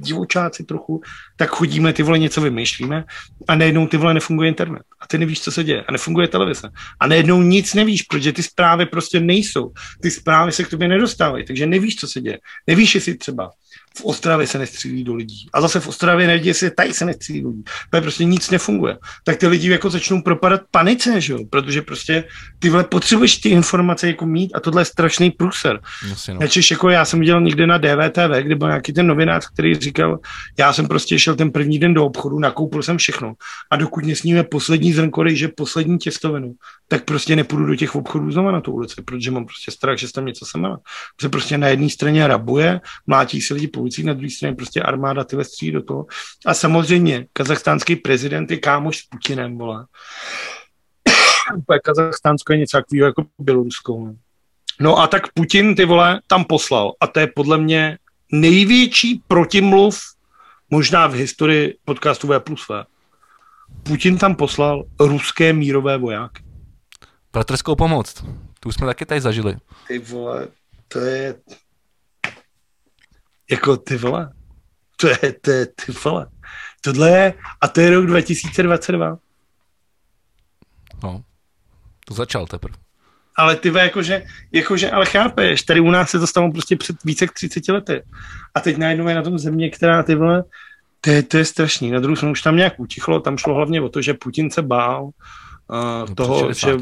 divočáci 0.00 0.64
trochu, 0.64 1.00
tak 1.36 1.50
chodíme, 1.50 1.92
ty 1.92 2.02
vole, 2.02 2.18
něco 2.18 2.40
vymýšlíme 2.40 3.04
a 3.48 3.54
najednou 3.54 3.86
ty 3.86 3.96
vole 3.96 4.14
nefunguje 4.14 4.48
internet. 4.48 4.82
A 5.00 5.06
ty 5.06 5.18
nevíš, 5.18 5.40
co 5.40 5.52
se 5.52 5.64
děje. 5.64 5.84
A 5.88 5.92
nefunguje 5.92 6.28
televize. 6.28 6.70
A 7.00 7.06
najednou 7.06 7.42
nic 7.42 7.74
nevíš, 7.74 8.02
protože 8.02 8.32
ty 8.32 8.42
zprávy 8.42 8.86
prostě 8.86 9.20
nejsou. 9.20 9.72
Ty 10.02 10.10
zprávy 10.10 10.52
se 10.52 10.64
k 10.64 10.70
tobě 10.70 10.88
nedostávají, 10.88 11.44
takže 11.44 11.66
nevíš, 11.66 11.96
co 11.96 12.08
se 12.08 12.20
děje. 12.20 12.38
Nevíš, 12.66 12.94
jestli 12.94 13.16
třeba 13.16 13.50
v 13.96 14.04
Ostravě 14.04 14.46
se 14.46 14.58
nestřílí 14.58 15.04
do 15.04 15.14
lidí. 15.14 15.48
A 15.52 15.60
zase 15.60 15.80
v 15.80 15.88
Ostravě 15.88 16.26
nevíš, 16.26 16.46
jestli 16.46 16.70
tady 16.70 16.94
se 16.94 17.04
nestřílí 17.04 17.42
do 17.42 17.48
lidí. 17.48 17.64
Protože 17.90 18.02
prostě 18.02 18.24
nic 18.24 18.50
nefunguje. 18.50 18.98
Tak 19.24 19.36
ty 19.36 19.46
lidi 19.46 19.70
jako 19.70 19.90
začnou 19.90 20.22
propadat 20.22 20.60
panice, 20.70 21.20
že 21.20 21.32
jo? 21.32 21.38
Protože 21.50 21.82
prostě 21.82 22.24
ty 22.58 22.70
vole 22.70 22.84
potřebuješ 22.84 23.36
ty 23.36 23.48
informace 23.48 24.06
jako 24.06 24.26
mít 24.26 24.54
a 24.54 24.60
tohle 24.60 24.80
je 24.82 24.84
strašný 24.86 25.30
průser. 25.30 25.80
No. 26.08 26.38
Načež 26.40 26.70
jako 26.70 26.88
já 26.88 27.04
jsem 27.04 27.20
viděl 27.20 27.40
někde 27.40 27.66
na 27.66 27.78
DVTV, 27.78 28.42
kde 28.42 28.56
byl 28.56 28.68
nějaký 28.68 28.92
ten 28.92 29.06
novinář, 29.06 29.46
který 29.52 29.74
říkal, 29.74 30.18
já 30.58 30.72
jsem 30.72 30.88
prostě 30.88 31.18
šel 31.18 31.36
ten 31.36 31.50
první 31.50 31.78
den 31.78 31.94
do 31.94 32.06
obchodu, 32.06 32.38
nakoupil 32.38 32.82
jsem 32.82 32.98
všechno 32.98 33.34
a 33.70 33.76
dokud 33.76 34.04
nesníme 34.04 34.44
poslední 34.44 34.92
zrnko 34.92 35.28
že 35.28 35.48
poslední 35.48 35.98
těstovinu, 35.98 36.54
tak 36.88 37.04
prostě 37.04 37.36
nepůjdu 37.36 37.66
do 37.66 37.76
těch 37.76 37.94
obchodů 37.94 38.30
znova 38.32 38.52
na 38.52 38.60
tu 38.60 38.72
ulici, 38.72 39.02
protože 39.02 39.30
mám 39.30 39.44
prostě 39.44 39.70
strach, 39.70 39.98
že 39.98 40.06
se 40.06 40.12
tam 40.12 40.26
něco 40.26 40.46
semele. 40.46 40.78
Protože 41.16 41.28
prostě 41.28 41.58
na 41.58 41.68
jedné 41.68 41.90
straně 41.90 42.26
rabuje, 42.26 42.80
mlátí 43.06 43.40
se 43.40 43.54
lidi 43.54 43.68
policii, 43.78 44.04
na 44.04 44.12
druhé 44.12 44.30
straně 44.30 44.54
prostě 44.54 44.82
armáda 44.82 45.24
ty 45.24 45.44
střílí 45.44 45.72
do 45.72 45.82
toho. 45.82 46.06
A 46.46 46.54
samozřejmě 46.54 47.26
kazachstánský 47.32 47.96
prezident 47.96 48.50
je 48.50 48.56
kámoš 48.56 48.98
s 48.98 49.06
Putinem, 49.06 49.58
vole. 49.58 49.86
Kazachstánsko 51.84 52.52
je 52.52 52.58
něco 52.58 52.76
takového 52.76 53.06
jako 53.06 53.24
Bělorusko. 53.38 54.14
No 54.80 54.98
a 54.98 55.06
tak 55.06 55.32
Putin, 55.32 55.74
ty 55.74 55.84
vole, 55.84 56.20
tam 56.26 56.44
poslal. 56.44 56.92
A 57.00 57.06
to 57.06 57.20
je 57.20 57.26
podle 57.26 57.58
mě 57.58 57.98
největší 58.32 59.22
protimluv 59.28 60.00
možná 60.70 61.06
v 61.06 61.14
historii 61.14 61.78
podcastu 61.84 62.26
V 62.26 62.40
plus 62.40 62.68
V. 62.68 62.84
Putin 63.82 64.18
tam 64.18 64.34
poslal 64.34 64.84
ruské 65.00 65.52
mírové 65.52 65.98
vojáky. 65.98 66.42
Bratrskou 67.32 67.76
pomoc. 67.76 68.24
Tu 68.60 68.72
jsme 68.72 68.86
taky 68.86 69.06
tady 69.06 69.20
zažili. 69.20 69.56
Ty 69.88 69.98
vole, 69.98 70.48
to 70.88 70.98
je... 70.98 71.34
Jako 73.50 73.76
ty 73.76 73.96
vole. 73.96 74.32
To 74.96 75.08
je, 75.08 75.32
to 75.40 75.50
je 75.50 75.66
ty 75.66 75.92
vole. 76.04 76.26
Tohle 76.80 77.10
je, 77.10 77.34
a 77.60 77.68
to 77.68 77.80
je 77.80 77.90
rok 77.90 78.06
2022. 78.06 79.18
No. 81.02 81.22
To 82.04 82.14
začal 82.14 82.46
teprve. 82.46 82.76
Ale 83.36 83.56
ty 83.56 83.70
vole, 83.70 83.82
jakože, 83.82 84.22
jakože, 84.52 84.90
ale 84.90 85.06
chápeš, 85.06 85.62
tady 85.62 85.80
u 85.80 85.90
nás 85.90 86.10
se 86.10 86.18
to 86.18 86.26
stalo 86.26 86.52
prostě 86.52 86.76
před 86.76 87.04
více 87.04 87.24
jak 87.24 87.32
30 87.32 87.68
lety. 87.68 88.02
A 88.54 88.60
teď 88.60 88.76
najednou 88.76 89.08
je 89.08 89.14
na 89.14 89.22
tom 89.22 89.38
země, 89.38 89.70
která 89.70 90.02
ty 90.02 90.14
vole, 90.14 90.44
to 91.00 91.10
je, 91.10 91.22
to 91.22 91.36
je 91.36 91.44
strašný. 91.44 91.90
Na 91.90 92.00
druhou 92.00 92.16
stranu 92.16 92.32
už 92.32 92.42
tam 92.42 92.56
nějak 92.56 92.80
utichlo, 92.80 93.20
tam 93.20 93.38
šlo 93.38 93.54
hlavně 93.54 93.80
o 93.80 93.88
to, 93.88 94.02
že 94.02 94.14
Putin 94.14 94.50
se 94.50 94.62
bál 94.62 95.10
uh, 95.70 96.14
toho, 96.14 96.52
že 96.52 96.76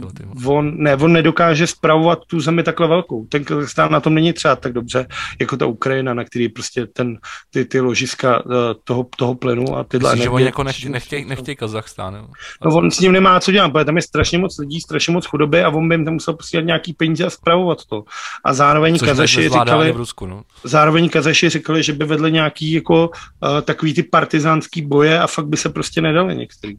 on, 0.47 0.83
ne, 0.83 0.97
on 0.97 1.13
nedokáže 1.13 1.67
spravovat 1.67 2.19
tu 2.27 2.41
zemi 2.41 2.63
takhle 2.63 2.89
velkou. 2.89 3.27
Ten 3.27 3.45
Kazachstán 3.45 3.93
na 3.93 4.01
tom 4.01 4.15
není 4.15 4.33
třeba 4.33 4.57
tak 4.57 4.73
dobře, 4.73 5.07
jako 5.41 5.57
ta 5.57 5.67
Ukrajina, 5.67 6.15
na 6.15 6.25
který 6.25 6.49
prostě 6.49 6.87
ten, 6.87 7.19
ty, 7.51 7.65
ty 7.65 7.81
ložiska 7.81 8.45
uh, 8.45 8.53
toho, 8.85 9.07
toho 9.17 9.35
plynu 9.35 9.77
a 9.77 9.85
tyhle 9.85 10.11
Myslíš, 10.11 10.23
že 10.23 10.31
oni 10.31 10.45
jako 10.45 10.63
nechtějí, 10.63 10.93
nechtěj, 10.93 11.25
nechtěj 11.25 11.57
Kazachstán, 11.57 12.15
jo? 12.15 12.29
No 12.65 12.77
on 12.77 12.91
s 12.91 13.01
ním 13.01 13.13
nemá 13.13 13.41
co 13.41 13.53
dělat, 13.53 13.73
protože 13.73 13.85
tam 13.85 13.97
je 13.97 14.03
strašně 14.03 14.39
moc 14.39 14.59
lidí, 14.59 14.81
strašně 14.81 15.13
moc 15.13 15.27
chudoby 15.27 15.63
a 15.63 15.69
on 15.69 15.89
by 15.89 15.95
jim 15.95 16.05
tam 16.05 16.15
musel 16.15 16.35
posílat 16.35 16.67
nějaký 16.67 16.93
peníze 16.93 17.27
a 17.27 17.31
spravovat 17.31 17.79
to. 17.85 18.03
A 18.45 18.55
zároveň 18.55 18.99
Což 18.99 19.09
Kazaši 19.09 19.49
říkali, 19.49 19.93
v 19.93 19.97
Rusku, 19.97 20.27
no. 20.27 20.43
zároveň 20.65 21.09
Kazaši 21.09 21.49
říkali, 21.49 21.83
že 21.83 21.93
by 21.93 22.05
vedli 22.05 22.33
nějaký 22.33 22.73
jako 22.73 23.09
uh, 23.09 23.61
takový 23.61 23.95
ty 23.95 24.03
partizánský 24.03 24.83
boje 24.83 25.21
a 25.21 25.27
fakt 25.27 25.47
by 25.47 25.57
se 25.57 25.69
prostě 25.69 26.01
nedali 26.01 26.37
některý. 26.37 26.77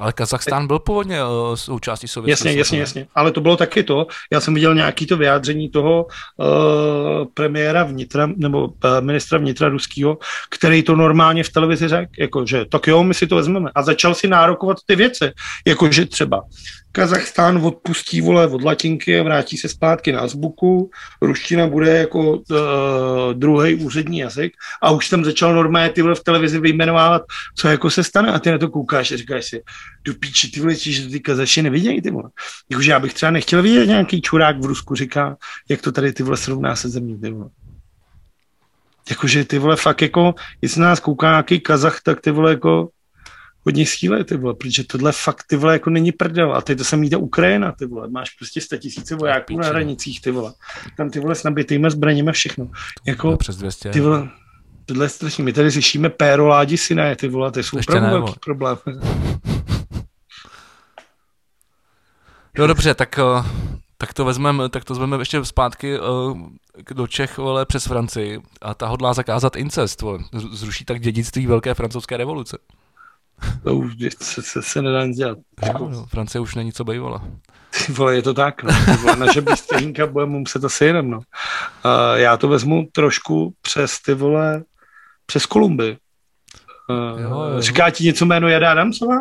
Ale 0.00 0.12
Kazachstán 0.12 0.66
byl 0.66 0.78
původně 0.78 1.24
uh, 1.24 1.54
součástí 1.54 2.08
Sovětského 2.08 2.48
Jasně, 2.48 2.58
jasně, 2.58 2.80
jasně. 2.80 3.06
Ale 3.14 3.32
to 3.32 3.40
bylo 3.40 3.56
taky 3.56 3.82
to. 3.82 4.06
Já 4.32 4.40
jsem 4.40 4.54
viděl 4.54 4.74
nějaký 4.74 5.06
to 5.06 5.16
vyjádření 5.16 5.68
toho 5.68 6.06
uh, 6.06 6.46
premiéra 7.34 7.84
vnitra, 7.84 8.28
nebo 8.36 8.66
uh, 8.66 8.74
ministra 9.00 9.38
vnitra 9.38 9.68
ruského, 9.68 10.18
který 10.50 10.82
to 10.82 10.96
normálně 10.96 11.44
v 11.44 11.52
televizi 11.52 11.88
řekl, 11.88 12.12
jako, 12.18 12.46
že 12.46 12.64
tak 12.64 12.86
jo, 12.86 13.02
my 13.02 13.14
si 13.14 13.26
to 13.26 13.36
vezmeme. 13.36 13.70
A 13.74 13.82
začal 13.82 14.14
si 14.14 14.28
nárokovat 14.28 14.76
ty 14.86 14.96
věci, 14.96 15.32
jakože 15.66 16.06
třeba 16.06 16.42
Kazachstán 16.96 17.66
odpustí 17.66 18.20
vole 18.20 18.46
od 18.46 18.62
latinky 18.62 19.20
a 19.20 19.22
vrátí 19.22 19.56
se 19.56 19.68
zpátky 19.68 20.12
na 20.12 20.20
azbuku, 20.20 20.90
ruština 21.22 21.66
bude 21.66 21.98
jako 21.98 22.32
uh, 22.32 22.46
druhý 23.32 23.74
úřední 23.74 24.18
jazyk 24.18 24.52
a 24.82 24.90
už 24.90 25.08
jsem 25.08 25.24
začal 25.24 25.54
normálně 25.54 25.90
ty 25.90 26.02
vole 26.02 26.14
v 26.14 26.24
televizi 26.24 26.60
vyjmenovávat, 26.60 27.22
co 27.56 27.68
jako 27.68 27.90
se 27.90 28.04
stane 28.04 28.32
a 28.32 28.38
ty 28.38 28.50
na 28.50 28.58
to 28.58 28.68
koukáš 28.68 29.12
a 29.12 29.16
říkáš 29.16 29.44
si, 29.44 29.62
do 30.04 30.14
píči, 30.14 30.50
ty 30.50 30.60
vole, 30.60 30.74
že 30.74 31.08
ty 31.08 31.20
kazaši 31.20 31.62
nevidějí, 31.62 32.02
ty 32.02 32.10
vole. 32.10 32.30
Jakože 32.70 32.90
já 32.90 33.00
bych 33.00 33.14
třeba 33.14 33.30
nechtěl 33.30 33.62
vidět 33.62 33.86
nějaký 33.86 34.20
čurák 34.20 34.60
v 34.60 34.64
Rusku 34.64 34.94
říká, 34.94 35.36
jak 35.68 35.82
to 35.82 35.92
tady 35.92 36.12
ty 36.12 36.22
vole 36.22 36.36
srovná 36.36 36.76
se 36.76 36.88
zemí, 36.88 37.20
ty 37.20 37.30
vole. 37.30 37.50
Jakože 39.10 39.44
ty 39.44 39.58
vole 39.58 39.76
fakt 39.76 40.02
jako, 40.02 40.34
jestli 40.62 40.80
nás 40.80 41.00
kouká 41.00 41.30
nějaký 41.30 41.60
kazach, 41.60 42.00
tak 42.02 42.20
ty 42.20 42.30
vole 42.30 42.50
jako 42.50 42.88
hodně 43.64 43.86
síle, 43.86 44.24
ty 44.24 44.36
vole, 44.36 44.54
protože 44.54 44.84
tohle 44.84 45.12
fakt, 45.12 45.44
ty 45.46 45.56
vole, 45.56 45.72
jako 45.72 45.90
není 45.90 46.12
prdel. 46.12 46.54
A 46.54 46.60
teď 46.60 46.78
to 46.78 46.84
samý 46.84 47.10
ta 47.10 47.18
Ukrajina, 47.18 47.72
ty 47.72 47.86
vole, 47.86 48.08
máš 48.08 48.30
prostě 48.30 48.60
sta 48.60 48.76
tisíce 48.76 49.14
vojáků 49.14 49.58
na 49.58 49.66
hranicích, 49.66 50.20
ty 50.20 50.30
vole. 50.30 50.52
Tam 50.96 51.10
ty 51.10 51.20
vole 51.20 51.34
s 51.34 51.42
nabitýma 51.42 51.90
zbraněma 51.90 52.32
všechno. 52.32 52.70
Jako, 53.06 53.36
přes 53.36 53.56
200. 53.56 53.90
Ty 53.90 54.00
vole, 54.00 54.28
tohle 54.86 55.04
je 55.04 55.08
strašný. 55.08 55.44
My 55.44 55.52
tady 55.52 55.70
řešíme 55.70 56.10
péro 56.10 56.46
ládi 56.46 56.76
syné, 56.76 57.16
ty 57.16 57.28
vole, 57.28 57.52
to 57.52 57.60
jsou 57.60 57.78
opravdu 57.78 58.10
velký 58.10 58.34
problém. 58.44 58.76
No 62.58 62.66
dobře, 62.66 62.94
tak, 62.94 63.18
eh, 63.18 63.42
tak 63.98 64.14
to 64.14 64.24
vezmeme, 64.24 64.68
tak 64.68 64.84
to 64.84 64.94
vezmeme 64.94 65.16
ještě 65.16 65.44
zpátky 65.44 65.96
eh, 65.96 66.94
do 66.94 67.06
Čech, 67.06 67.38
vole, 67.38 67.66
přes 67.66 67.84
Francii. 67.84 68.40
A 68.62 68.74
ta 68.74 68.86
hodlá 68.86 69.14
zakázat 69.14 69.56
incest, 69.56 70.02
vole. 70.02 70.18
Zruší 70.52 70.84
tak 70.84 71.00
dědictví 71.00 71.46
Velké 71.46 71.74
francouzské 71.74 72.16
revoluce. 72.16 72.58
To 73.64 73.76
už 73.76 73.92
se, 74.22 74.42
se, 74.42 74.62
se 74.62 74.82
nedá 74.82 75.06
nic 75.06 75.16
dělat. 75.16 75.38
No, 75.72 75.88
no, 75.88 76.06
Francie 76.06 76.40
už 76.40 76.54
není 76.54 76.72
co 76.72 76.84
bývala. 76.84 77.24
Ty 77.86 77.92
vole, 77.92 78.14
je 78.14 78.22
to 78.22 78.34
tak, 78.34 78.62
no. 78.62 78.72
vole, 79.00 79.16
naše 79.16 79.40
bystřínka 79.40 80.06
bude 80.06 80.26
muset 80.26 80.64
asi 80.64 80.84
jenom, 80.84 81.10
no. 81.10 81.18
Uh, 81.18 81.22
já 82.14 82.36
to 82.36 82.48
vezmu 82.48 82.88
trošku 82.92 83.54
přes 83.62 84.00
ty 84.02 84.14
vole, 84.14 84.64
přes 85.26 85.46
Kolumby. 85.46 85.96
Uh, 86.90 87.20
jo, 87.20 87.30
jo. 87.30 87.60
Říká 87.60 87.90
ti 87.90 88.04
něco 88.04 88.26
jméno 88.26 88.48
Jada 88.48 88.70
Adamsová? 88.70 89.16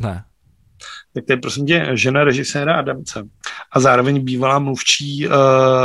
Ne. 0.00 0.24
Tak 1.14 1.24
to 1.26 1.32
je 1.32 1.36
prosím 1.36 1.66
tě 1.66 1.88
žena 1.94 2.24
režiséra 2.24 2.76
Adamce 2.76 3.28
a 3.72 3.80
zároveň 3.80 4.24
bývalá 4.24 4.58
mluvčí 4.58 5.28
uh, 5.28 5.34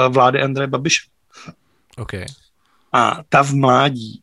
vlády 0.10 0.41
Andreje 0.41 0.68
Babiše. 0.68 1.02
Okay. 1.98 2.26
A 2.94 3.20
ta 3.30 3.44
v 3.44 3.54
mládí 3.54 4.22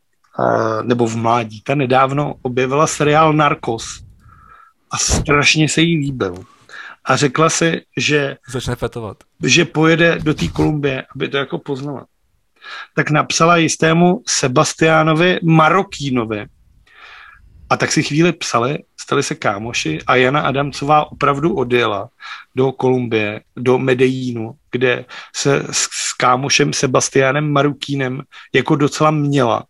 nebo 0.83 1.07
v 1.07 1.15
mládí, 1.15 1.61
ta 1.61 1.75
nedávno 1.75 2.35
objevila 2.41 2.87
seriál 2.87 3.33
Narcos 3.33 4.03
a 4.91 4.97
strašně 4.97 5.69
se 5.69 5.81
jí 5.81 5.97
líbil. 5.97 6.35
A 7.05 7.15
řekla 7.15 7.49
si, 7.49 7.81
že, 7.97 8.37
Začne 8.49 8.75
fetovat. 8.75 9.17
že 9.43 9.65
pojede 9.65 10.19
do 10.19 10.33
té 10.33 10.47
Kolumbie, 10.47 11.03
aby 11.15 11.29
to 11.29 11.37
jako 11.37 11.57
poznala. 11.57 12.05
Tak 12.95 13.09
napsala 13.09 13.57
jistému 13.57 14.21
Sebastiánovi 14.27 15.39
Marokínovi. 15.43 16.45
A 17.69 17.77
tak 17.77 17.91
si 17.91 18.03
chvíli 18.03 18.33
psali, 18.33 18.77
stali 18.97 19.23
se 19.23 19.35
kámoši 19.35 19.99
a 20.07 20.15
Jana 20.15 20.41
Adamcová 20.41 21.11
opravdu 21.11 21.55
odjela 21.55 22.09
do 22.55 22.71
Kolumbie, 22.71 23.41
do 23.55 23.77
Medellínu, 23.77 24.51
kde 24.71 25.05
se 25.35 25.63
s, 25.71 25.87
s 25.91 26.13
kámošem 26.13 26.73
Sebastianem 26.73 27.51
Marukínem 27.51 28.21
jako 28.53 28.75
docela 28.75 29.11
měla 29.11 29.63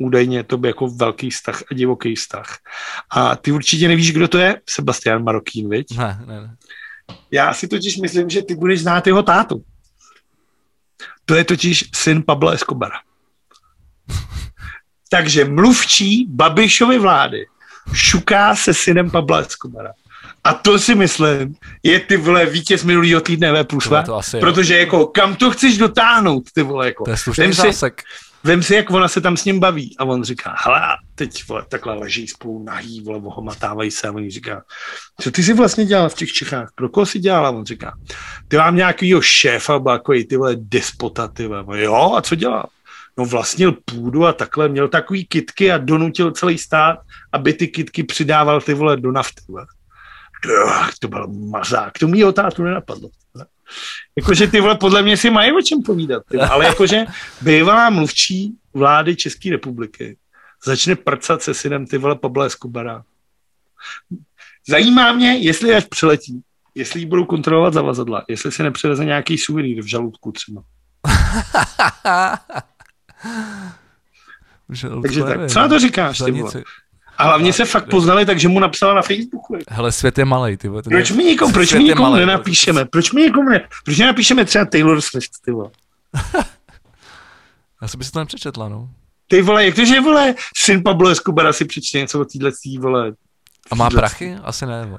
údajně 0.00 0.44
to 0.44 0.58
by 0.58 0.68
jako 0.68 0.88
velký 0.88 1.30
vztah 1.30 1.62
a 1.70 1.74
divoký 1.74 2.14
vztah. 2.14 2.58
A 3.10 3.36
ty 3.36 3.52
určitě 3.52 3.88
nevíš, 3.88 4.12
kdo 4.12 4.28
to 4.28 4.38
je? 4.38 4.60
Sebastian 4.68 5.24
Marokín, 5.24 5.70
viď? 5.70 5.98
Ne, 5.98 6.20
ne, 6.26 6.40
ne. 6.40 6.56
Já 7.30 7.54
si 7.54 7.68
totiž 7.68 7.96
myslím, 7.96 8.30
že 8.30 8.42
ty 8.42 8.54
budeš 8.54 8.80
znát 8.80 9.06
jeho 9.06 9.22
tátu. 9.22 9.64
To 11.24 11.34
je 11.34 11.44
totiž 11.44 11.84
syn 11.94 12.22
Pabla 12.22 12.52
Escobara. 12.52 12.96
Takže 15.12 15.44
mluvčí 15.44 16.26
Babišovy 16.28 16.98
vlády 16.98 17.46
šuká 17.92 18.56
se 18.56 18.74
synem 18.74 19.10
Pabla 19.10 19.38
Escobara. 19.38 19.92
A 20.44 20.54
to 20.54 20.78
si 20.78 20.94
myslím, 20.94 21.54
je 21.82 22.00
ty 22.00 22.16
vole 22.16 22.46
vítěz 22.46 22.84
minulýho 22.84 23.20
týdne 23.20 23.52
ve 23.52 23.64
plus, 23.64 23.90
protože 24.40 24.78
jako 24.78 25.06
kam 25.06 25.36
to 25.36 25.50
chceš 25.50 25.78
dotáhnout, 25.78 26.44
ty 26.54 26.62
vole, 26.62 26.86
jako. 26.86 27.04
To 27.04 27.10
je 27.10 27.16
slušný 27.16 27.52
zásek. 27.52 28.02
Vem 28.44 28.62
si, 28.62 28.74
jak 28.74 28.90
ona 28.90 29.08
se 29.08 29.20
tam 29.20 29.36
s 29.36 29.44
ním 29.44 29.60
baví. 29.60 29.96
A 29.98 30.04
on 30.04 30.24
říká, 30.24 30.54
hele, 30.64 30.80
teď 31.14 31.48
vole, 31.48 31.64
takhle 31.68 31.94
leží 31.94 32.28
spolu 32.28 32.64
nahý, 32.64 33.00
vole, 33.00 33.20
ohomatávají 33.24 33.90
se. 33.90 34.08
A 34.08 34.12
on 34.12 34.30
říká, 34.30 34.62
co 35.20 35.30
ty 35.30 35.42
jsi 35.42 35.54
vlastně 35.54 35.84
dělal 35.84 36.08
v 36.08 36.14
těch 36.14 36.32
Čechách? 36.32 36.72
Pro 36.74 36.88
koho 36.88 37.06
jsi 37.06 37.18
dělal? 37.18 37.46
A 37.46 37.50
on 37.50 37.64
říká, 37.64 37.92
ty 38.48 38.56
mám 38.56 38.76
nějakýho 38.76 39.20
šéfa, 39.22 39.82
jako 39.92 40.12
ty 40.28 40.36
vole 40.36 40.56
despota, 40.56 41.28
ty 41.28 41.46
vole. 41.46 41.82
Jo, 41.82 42.14
a 42.16 42.22
co 42.22 42.34
dělal? 42.34 42.64
No 43.20 43.26
vlastnil 43.26 43.72
půdu 43.84 44.26
a 44.26 44.32
takhle, 44.32 44.68
měl 44.68 44.88
takový 44.88 45.24
kitky 45.24 45.72
a 45.72 45.78
donutil 45.78 46.30
celý 46.30 46.58
stát, 46.58 46.98
aby 47.32 47.52
ty 47.52 47.68
kitky 47.68 48.02
přidával 48.02 48.60
ty 48.60 48.74
vole 48.74 48.96
do 48.96 49.12
nafty. 49.12 49.42
Vole. 49.48 49.66
To 50.98 51.08
byl 51.08 51.26
mazák, 51.28 51.98
to 51.98 52.08
mýho 52.08 52.32
tátu 52.32 52.62
nenapadlo. 52.62 53.10
Jakože 54.16 54.46
ty 54.46 54.60
vole, 54.60 54.74
podle 54.74 55.02
mě 55.02 55.16
si 55.16 55.30
mají 55.30 55.52
o 55.52 55.62
čem 55.62 55.82
povídat. 55.82 56.22
Ty, 56.30 56.38
ale 56.38 56.64
jakože 56.64 57.04
bývalá 57.40 57.90
mluvčí 57.90 58.54
vlády 58.74 59.16
České 59.16 59.50
republiky 59.50 60.16
začne 60.64 60.96
prcat 60.96 61.42
se 61.42 61.54
synem 61.54 61.86
ty 61.86 61.98
vole 61.98 62.16
Pabla 62.16 62.44
Escobara. 62.44 63.04
Zajímá 64.68 65.12
mě, 65.12 65.36
jestli 65.36 65.74
až 65.74 65.84
přiletí, 65.84 66.42
jestli 66.74 67.00
jí 67.00 67.06
budou 67.06 67.24
kontrolovat 67.24 67.74
zavazadla, 67.74 68.24
jestli 68.28 68.52
se 68.52 68.62
nepřiveze 68.62 69.04
nějaký 69.04 69.38
suvenýr 69.38 69.82
v 69.82 69.86
žaludku 69.86 70.32
třeba. 70.32 70.62
Takže 75.02 75.22
tak, 75.24 75.50
co 75.50 75.58
na 75.58 75.68
to 75.68 75.78
říkáš, 75.78 76.18
ty? 76.52 76.64
A 77.18 77.24
hlavně 77.24 77.52
se 77.52 77.64
fakt 77.64 77.90
poznali, 77.90 78.26
takže 78.26 78.48
mu 78.48 78.60
napsala 78.60 78.94
na 78.94 79.02
Facebooku. 79.02 79.58
Hele, 79.68 79.92
svět 79.92 80.18
je 80.18 80.24
malý, 80.24 80.56
ty 80.56 80.68
vole. 80.68 80.82
Proč 80.82 81.10
mi 81.10 81.24
nikomu, 81.24 81.52
proč 81.52 81.72
mi 81.72 81.84
nikomu 81.84 82.10
malej, 82.10 82.26
nenapíšeme? 82.26 82.84
Proč 82.84 83.12
mi 83.12 83.22
nikomu 83.22 83.48
ne, 83.48 83.68
proč 83.84 83.98
nenapíšeme 83.98 84.44
třeba 84.44 84.64
Taylor 84.64 85.00
Swift, 85.00 85.30
ty 85.44 85.50
vole? 85.50 85.70
Já 87.82 87.88
jsem 87.88 88.02
si 88.02 88.12
to 88.12 88.18
nepřečetla, 88.18 88.68
no. 88.68 88.90
Ty 89.28 89.42
vole, 89.42 89.64
jak 89.64 89.74
to, 89.74 89.84
že 89.84 90.00
vole, 90.00 90.34
syn 90.56 90.82
Pablo 90.82 91.08
Escobara 91.08 91.52
si 91.52 91.64
přečte 91.64 91.98
něco 91.98 92.20
o 92.20 92.24
téhle 92.24 92.50
vole. 92.78 93.12
A 93.70 93.74
má 93.74 93.90
prachy? 93.90 94.36
Asi 94.42 94.66
ne, 94.66 94.86
vole. 94.86 94.98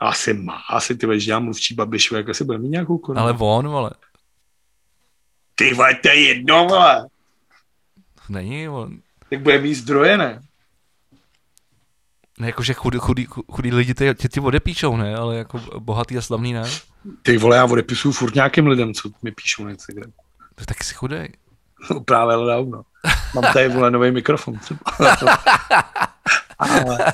Asi 0.00 0.34
má, 0.34 0.58
asi 0.70 0.96
ty 0.96 1.06
vole, 1.06 1.20
že 1.20 1.30
já 1.30 1.38
mluvčí 1.38 1.74
Babišu, 1.74 2.16
jak 2.16 2.28
asi 2.28 2.44
bude 2.44 2.58
mít 2.58 2.68
nějakou 2.68 2.98
korunu. 2.98 3.22
Ale 3.22 3.32
on, 3.38 3.68
vole. 3.68 3.90
Ty 5.58 5.74
vole, 5.74 5.94
to 5.94 6.08
je 6.08 6.28
jedno, 6.28 6.66
vole. 6.66 7.08
Není, 8.28 8.68
on. 8.68 8.98
Tak 9.30 9.40
bude 9.40 9.58
mít 9.58 9.74
zdroje, 9.74 10.18
ne? 10.18 10.40
Ne, 12.38 12.46
jakože 12.46 12.74
chudí, 12.74 12.98
chudí, 12.98 13.26
chudí 13.52 13.72
lidi 13.72 13.94
ty, 13.94 14.14
ty, 14.14 14.28
ty 14.28 14.40
odepíšou, 14.40 14.96
ne? 14.96 15.16
Ale 15.16 15.36
jako 15.36 15.60
bohatý 15.78 16.18
a 16.18 16.22
slavný, 16.22 16.52
ne? 16.52 16.62
Ty 17.22 17.38
vole, 17.38 17.56
já 17.56 17.64
odepisuju 17.64 18.12
furt 18.12 18.34
nějakým 18.34 18.66
lidem, 18.66 18.94
co 18.94 19.10
mi 19.22 19.32
píšou 19.32 19.64
na 19.64 19.70
Instagram. 19.70 20.12
To 20.54 20.64
taky 20.64 20.84
si 20.84 20.94
chudej. 20.94 21.32
No 21.90 22.00
právě 22.00 22.34
ale 22.34 22.54
dávno. 22.54 22.82
Mám 23.34 23.52
tady 23.52 23.68
vole 23.68 23.90
nový 23.90 24.10
mikrofon 24.10 24.58
třeba. 24.58 24.80
ale, 26.58 27.12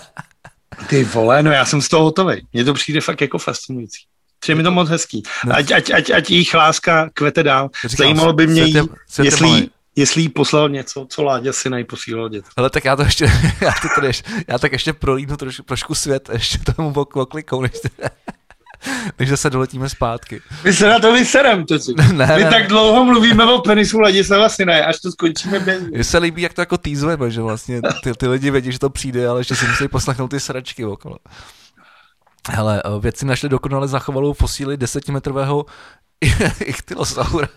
ty 0.89 1.05
vole, 1.05 1.43
no 1.43 1.51
já 1.51 1.65
jsem 1.65 1.83
z 1.83 1.89
toho 1.89 2.05
hotový. 2.05 2.47
Mně 2.53 2.65
to 2.65 2.75
přijde 2.75 3.01
fakt 3.01 3.21
jako 3.21 3.39
fascinující. 3.39 4.07
Přijde 4.45 4.57
mi 4.57 4.63
to 4.63 4.71
moc 4.71 4.89
hezký. 4.89 5.23
Ať, 5.51 5.73
ať, 5.73 5.91
ať, 5.91 6.11
ať 6.11 6.31
jejich 6.31 6.55
láska 6.55 7.09
kvete 7.15 7.43
dál. 7.43 7.71
Říkám, 7.85 8.07
Zajímalo 8.07 8.33
by 8.33 8.47
mě 8.47 8.63
jí, 8.63 8.77
jestli, 9.23 9.69
jestli 9.97 10.23
jí 10.23 10.29
poslal 10.29 10.69
něco, 10.69 11.07
co 11.09 11.23
Láďa 11.23 11.53
si 11.53 11.85
posílal 11.85 12.29
dět. 12.29 12.45
Ale 12.57 12.71
tak 12.71 12.85
já 12.85 12.97
to 12.97 13.03
ještě, 13.03 13.25
já, 13.61 13.73
to 13.83 13.89
tady 13.95 14.07
ještě, 14.07 14.31
já 14.49 14.59
tak 14.59 14.73
ještě 14.73 14.93
prolídnu 14.93 15.37
trošku, 15.37 15.63
trošku 15.63 15.95
svět, 15.95 16.31
ještě 16.33 16.59
tomu 16.77 16.93
oklikou, 16.93 17.63
než, 17.63 17.73
než 19.19 19.29
zase 19.29 19.51
doletíme 19.51 19.89
zpátky. 19.89 20.41
My 20.65 20.73
se 20.73 20.89
na 20.89 20.99
to 20.99 21.13
vyserem, 21.13 21.67
to 21.67 21.79
si. 21.79 21.95
Ne, 22.13 22.33
My 22.37 22.45
ne, 22.45 22.51
tak 22.51 22.69
dlouho 22.69 23.05
mluvíme 23.05 23.45
o 23.45 23.59
penisu 23.59 24.01
Ladislava 24.01 24.49
Sinaje, 24.49 24.85
až 24.85 25.01
to 25.01 25.13
skončíme 25.13 25.61
bez 25.61 25.83
Mně 25.83 26.05
se 26.05 26.19
líbí, 26.19 26.43
jak 26.43 26.55
to 26.55 26.61
jako 26.63 26.79
týzujeme, 26.79 27.31
že 27.31 27.41
vlastně 27.41 27.81
ty, 28.03 28.13
ty 28.13 28.29
lidi 28.29 28.51
vědí, 28.51 28.73
že 28.73 28.79
to 28.79 28.91
přijde, 28.91 29.29
ale 29.29 29.41
ještě 29.41 29.57
si 29.57 29.67
musí 29.67 29.89
poslechnout 29.89 30.29
ty 30.29 30.41
sračky 30.41 30.85
okolo. 30.85 31.17
Hele, 32.51 32.83
eh, 32.85 33.01
věci 33.01 33.27
našli 33.27 33.49
dokonale 33.49 33.89
zachovalou 33.89 34.33
fosíli 34.33 34.77
desetimetrového 34.77 35.67
ichtylosaura. 36.65 37.49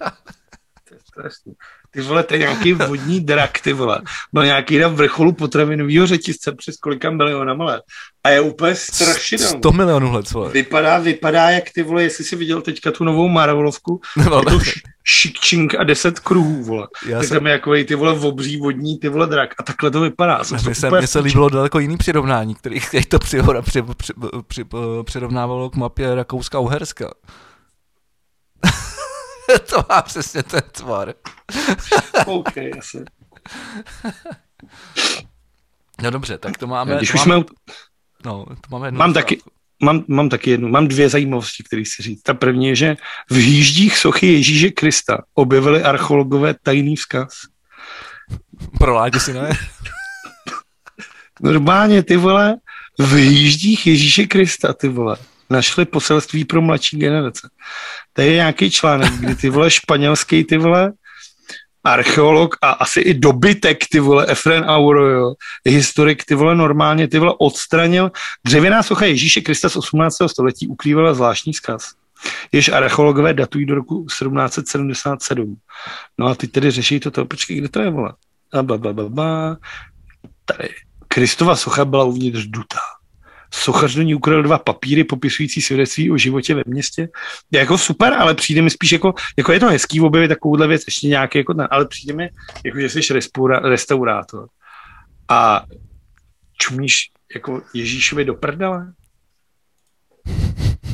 To 0.88 0.94
je 0.94 1.00
strašný. 1.00 1.54
Ty 1.92 2.02
vole, 2.02 2.24
to 2.24 2.34
je 2.34 2.40
nějaký 2.40 2.74
vodní 2.74 3.20
drak, 3.20 3.60
ty 3.60 3.74
vole. 3.74 4.02
Byl 4.34 4.46
nějaký 4.46 4.78
na 4.78 4.88
vrcholu 4.88 5.32
potravinového 5.32 6.08
řetězce 6.08 6.52
přes 6.52 6.78
kolika 6.78 7.10
milionama 7.10 7.66
let. 7.66 7.82
A 8.24 8.30
je 8.30 8.42
úplně 8.42 8.76
strašidelný. 8.76 9.60
100 9.60 9.72
milionů 9.72 10.12
let, 10.12 10.32
vole. 10.32 10.52
Vypadá, 10.52 11.00
vypadá 11.00 11.50
jak 11.50 11.64
ty 11.74 11.84
vole, 11.84 12.04
jestli 12.04 12.24
jsi 12.24 12.36
viděl 12.36 12.62
teďka 12.62 12.92
tu 12.92 13.04
novou 13.04 13.28
Marvelovku, 13.28 14.02
no, 14.18 14.38
jako 14.38 14.60
šikčink 15.04 15.76
a 15.76 15.84
deset 15.84 16.20
kruhů, 16.20 16.64
vole. 16.64 16.88
Já 17.06 17.20
tak 17.20 17.28
jsem... 17.28 17.38
tam 17.38 17.48
je 17.48 17.54
jako 17.54 17.72
ty 17.88 17.96
vole 17.96 18.20
obří 18.20 18.58
vodní, 18.58 19.00
ty 19.00 19.10
vole 19.10 19.28
drak. 19.28 19.50
A 19.60 19.64
takhle 19.64 19.92
to 19.92 20.02
vypadá. 20.02 20.42
Mně 20.64 20.76
se, 20.76 20.90
mně 20.90 21.08
se 21.08 21.20
líbilo 21.20 21.50
daleko 21.50 21.80
jiný 21.80 21.98
přirovnání, 21.98 22.56
který 22.56 22.80
to 23.08 23.20
při, 23.20 23.42
při, 23.62 23.82
při, 23.98 24.14
při, 24.48 24.66
přirovnávalo 25.04 25.70
k 25.70 25.76
mapě 25.76 26.16
Rakouska-Uherska. 26.16 27.12
to 29.70 29.84
má 29.90 30.02
přesně 30.02 30.44
ten 30.44 30.62
tvar. 30.72 31.14
OK, 32.26 32.58
asi. 32.80 33.04
No 36.02 36.12
dobře, 36.12 36.38
tak 36.38 36.58
to 36.58 36.68
máme... 36.68 36.98
Když 36.98 37.12
to 37.12 37.18
už 37.18 37.26
máme... 37.26 37.44
No, 38.26 38.46
to 38.46 38.70
máme 38.70 38.88
jednu 38.88 38.98
mám 38.98 39.14
taky, 39.14 39.42
mám, 39.84 40.04
mám 40.08 40.30
taky 40.30 40.50
jednu, 40.50 40.68
mám 40.68 40.88
dvě 40.88 41.10
zajímavosti, 41.10 41.64
které 41.64 41.84
si 41.86 42.04
říct. 42.04 42.22
Ta 42.22 42.34
první 42.34 42.68
je, 42.68 42.76
že 42.76 42.96
v 43.30 43.36
hýždích 43.36 43.98
sochy 43.98 44.34
Ježíše 44.34 44.70
Krista 44.70 45.18
objevili 45.34 45.84
archeologové 45.84 46.56
tajný 46.64 46.96
vzkaz. 46.96 47.30
Pro 48.80 49.02
si 49.18 49.34
ne? 49.34 49.50
Normálně, 51.42 52.04
ty 52.04 52.18
vole, 52.18 52.56
v 53.00 53.14
hýždích 53.14 53.88
Ježíše 53.88 54.28
Krista, 54.28 54.74
ty 54.74 54.88
vole 54.88 55.18
našli 55.50 55.86
poselství 55.86 56.46
pro 56.46 56.62
mladší 56.62 56.98
generace. 56.98 57.50
To 58.14 58.22
je 58.22 58.34
nějaký 58.34 58.72
článek, 58.72 59.14
kdy 59.14 59.36
ty 59.36 59.50
vole 59.50 59.72
španělský 59.72 60.44
ty 60.44 60.58
vole 60.58 60.94
archeolog 61.88 62.56
a 62.62 62.70
asi 62.70 63.00
i 63.00 63.14
dobytek, 63.14 63.78
ty 63.92 64.00
vole, 64.00 64.26
Efren 64.28 64.64
Auro, 64.64 65.34
historik, 65.66 66.26
ty 66.26 66.36
vole, 66.36 66.56
normálně, 66.56 67.08
ty 67.08 67.20
vole, 67.20 67.34
odstranil. 67.40 68.12
Dřevěná 68.46 68.84
socha 68.84 69.06
Ježíše 69.06 69.42
Krista 69.42 69.70
z 69.70 69.76
18. 69.76 70.16
století 70.28 70.68
ukrývala 70.68 71.14
zvláštní 71.14 71.54
zkaz. 71.54 71.92
Jež 72.52 72.70
archeologové 72.70 73.34
datují 73.34 73.66
do 73.66 73.76
roku 73.76 74.06
1777. 74.06 75.58
No 76.18 76.28
a 76.28 76.36
ty 76.36 76.48
tedy 76.48 76.72
řeší 76.72 77.00
toto, 77.00 77.26
počkej, 77.26 77.58
kde 77.58 77.70
to 77.70 77.80
je, 77.80 77.90
vole? 77.90 78.14
A 78.54 78.64
ba, 78.64 78.78
ba, 78.78 78.94
ba, 78.94 79.10
ba. 79.10 79.58
Tady. 80.46 80.70
Kristova 81.08 81.56
socha 81.56 81.86
byla 81.86 82.04
uvnitř 82.04 82.46
dutá 82.46 82.80
sochař 83.54 83.96
do 83.96 84.02
ní 84.02 84.16
ukradl 84.16 84.44
dva 84.44 84.58
papíry 84.58 85.04
popisující 85.04 85.62
svědectví 85.62 86.12
o 86.12 86.18
životě 86.18 86.56
ve 86.56 86.64
městě. 86.66 87.10
Je 87.52 87.60
jako 87.60 87.78
super, 87.78 88.14
ale 88.14 88.36
přijde 88.36 88.62
mi 88.62 88.70
spíš 88.70 88.92
jako, 88.92 89.14
jako 89.38 89.52
je 89.52 89.60
to 89.60 89.68
hezký 89.68 90.02
objevit 90.02 90.28
takovouhle 90.28 90.68
věc, 90.68 90.84
ještě 90.88 91.08
nějaký, 91.08 91.38
jako, 91.38 91.56
ale 91.70 91.88
přijde 91.88 92.14
mi, 92.14 92.30
jako, 92.66 92.80
že 92.80 92.90
jsi 92.90 93.14
restaurátor 93.64 94.48
a 95.30 95.66
čumíš 96.58 97.12
jako 97.36 97.62
Ježíšovi 97.74 98.26
do 98.26 98.34
prdele. 98.34 98.94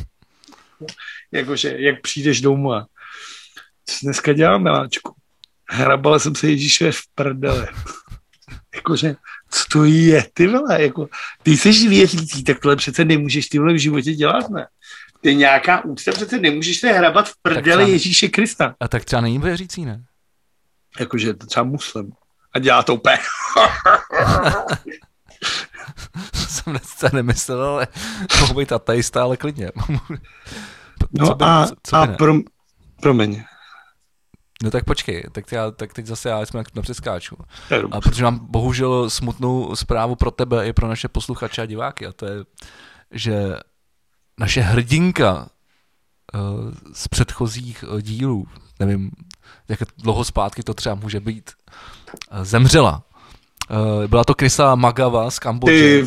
Jakože, 1.32 1.74
jak 1.78 2.00
přijdeš 2.00 2.40
domů 2.40 2.72
a 2.72 2.86
co 3.86 3.96
dneska 4.02 4.32
dělám, 4.32 4.62
miláčku? 4.62 5.14
Hrabala 5.70 6.18
jsem 6.18 6.34
se 6.34 6.50
Ježíšovi 6.50 6.92
v 6.92 7.02
prdele. 7.14 7.68
Jakože, 8.74 9.14
to 9.72 9.84
je, 9.84 10.26
ty 10.34 10.46
vole, 10.46 10.82
jako, 10.82 11.08
ty 11.42 11.56
jsi 11.56 11.88
věřící, 11.88 12.44
tak 12.44 12.60
tohle 12.60 12.76
přece 12.76 13.04
nemůžeš 13.04 13.48
ty 13.48 13.58
vole 13.58 13.72
v 13.72 13.78
životě 13.78 14.12
dělat, 14.14 14.50
ne? 14.50 14.66
Ty 15.20 15.34
nějaká 15.34 15.84
úcta, 15.84 16.12
přece 16.12 16.38
nemůžeš 16.38 16.80
se 16.80 16.92
hrabat 16.92 17.28
v 17.28 17.36
prdeli 17.42 17.90
Ježíše 17.90 18.28
Krista. 18.28 18.74
A 18.80 18.88
tak 18.88 19.04
třeba 19.04 19.22
není 19.22 19.38
věřící, 19.38 19.84
ne? 19.84 20.04
Jakože 21.00 21.34
to 21.34 21.46
třeba 21.46 21.64
muslim. 21.64 22.12
A 22.52 22.58
dělá 22.58 22.82
to 22.82 22.94
úplně. 22.94 23.18
jsem 26.48 26.72
dnes 26.72 27.12
nemyslel, 27.12 27.62
ale 27.62 27.86
mohu 28.40 28.54
být 28.54 28.72
ateista, 28.72 29.22
ale 29.22 29.36
klidně. 29.36 29.70
no 31.12 31.42
a, 31.42 31.66
co, 31.66 31.74
co 31.82 31.96
a 31.96 32.06
pro, 32.06 32.34
promiň. 33.00 33.42
No 34.62 34.70
tak 34.70 34.84
počkej, 34.84 35.24
tak, 35.32 35.52
já, 35.52 35.70
tak 35.70 35.92
teď 35.92 36.06
zase 36.06 36.28
já 36.28 36.46
jsme 36.46 36.62
na 36.74 36.82
přeskáču. 36.82 37.36
A 37.90 38.00
protože 38.00 38.24
mám 38.24 38.38
bohužel 38.42 39.10
smutnou 39.10 39.76
zprávu 39.76 40.16
pro 40.16 40.30
tebe 40.30 40.68
i 40.68 40.72
pro 40.72 40.88
naše 40.88 41.08
posluchače 41.08 41.62
a 41.62 41.66
diváky 41.66 42.06
a 42.06 42.12
to 42.12 42.26
je, 42.26 42.44
že 43.10 43.56
naše 44.40 44.60
hrdinka 44.60 45.48
uh, 46.34 46.72
z 46.92 47.08
předchozích 47.08 47.84
uh, 47.88 48.00
dílů, 48.00 48.46
nevím, 48.80 49.10
jak 49.68 49.78
dlouho 49.98 50.24
zpátky 50.24 50.62
to 50.62 50.74
třeba 50.74 50.94
může 50.94 51.20
být, 51.20 51.50
uh, 52.32 52.44
zemřela. 52.44 53.02
Byla 54.06 54.24
to 54.24 54.34
Krisa 54.34 54.74
Magava 54.74 55.30
z 55.30 55.38
Kambodže, 55.38 56.02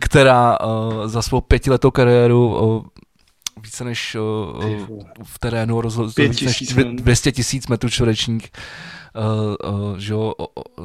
která 0.00 0.60
uh, 0.60 1.06
za 1.06 1.22
svou 1.22 1.40
pětiletou 1.40 1.90
kariéru 1.90 2.90
více 3.58 3.84
než 3.84 4.14
uh, 4.14 5.00
v 5.24 5.38
terénu 5.38 5.80
rozhodl 5.80 6.12
více 6.18 6.44
než 6.44 6.74
200 6.92 7.32
tisíc 7.32 7.66
metrů 7.66 7.90
čtverečních 7.90 8.50
uh, 9.16 9.70
uh, 9.72 9.98
že 9.98 10.12
jo, 10.12 10.32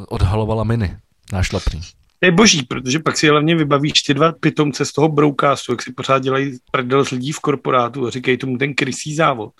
odhalovala 0.10 0.64
miny 0.64 0.98
nášlapný. 1.34 1.82
To 2.20 2.28
je 2.28 2.32
boží, 2.32 2.64
protože 2.64 3.00
pak 3.00 3.18
si 3.18 3.28
hlavně 3.28 3.56
vybavíš 3.56 4.02
ty 4.02 4.14
dva 4.14 4.32
pitomce 4.32 4.86
z 4.86 4.92
toho 4.92 5.10
broukástu, 5.10 5.72
jak 5.72 5.82
si 5.82 5.94
pořád 5.94 6.20
dělají 6.20 6.58
prdel 6.72 7.06
z 7.06 7.12
lidí 7.12 7.32
v 7.32 7.40
korporátu 7.40 8.08
a 8.08 8.10
říkají 8.10 8.38
tomu 8.38 8.58
ten 8.58 8.74
krysí 8.74 9.16
závod. 9.16 9.54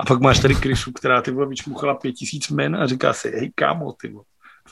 A 0.00 0.04
pak 0.04 0.20
máš 0.20 0.38
tady 0.38 0.54
krysu, 0.54 0.92
která 0.92 1.22
ty 1.22 1.30
vole 1.30 1.46
vyčmuchala 1.46 1.94
pět 1.94 2.12
tisíc 2.12 2.48
men 2.48 2.76
a 2.76 2.86
říká 2.86 3.12
si, 3.12 3.28
hej 3.30 3.52
kámo, 3.54 3.92
ty 3.92 4.08
vole, 4.08 4.24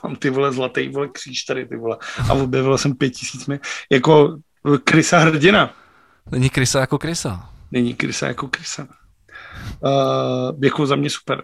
mám 0.05 0.17
ty 0.17 0.31
vole 0.31 0.53
zlatý 0.53 0.89
vole 0.89 1.09
kříž 1.09 1.43
tady, 1.43 1.67
ty 1.67 1.77
vole. 1.77 1.97
A 2.29 2.33
objevila 2.33 2.79
jsem 2.79 2.95
pět 2.95 3.11
tisíc 3.11 3.47
men. 3.47 3.59
Jako 3.91 4.39
krysa 4.85 5.19
hrdina. 5.19 5.75
Není 6.31 6.51
krysa 6.51 6.81
jako 6.81 6.99
krysa 6.99 7.52
není 7.73 7.95
krysa 7.95 8.27
jako 8.27 8.49
krysa. 8.49 8.89
Uh, 9.81 10.65
jako 10.65 10.87
za 10.87 10.97
mě 10.97 11.11
super. 11.11 11.43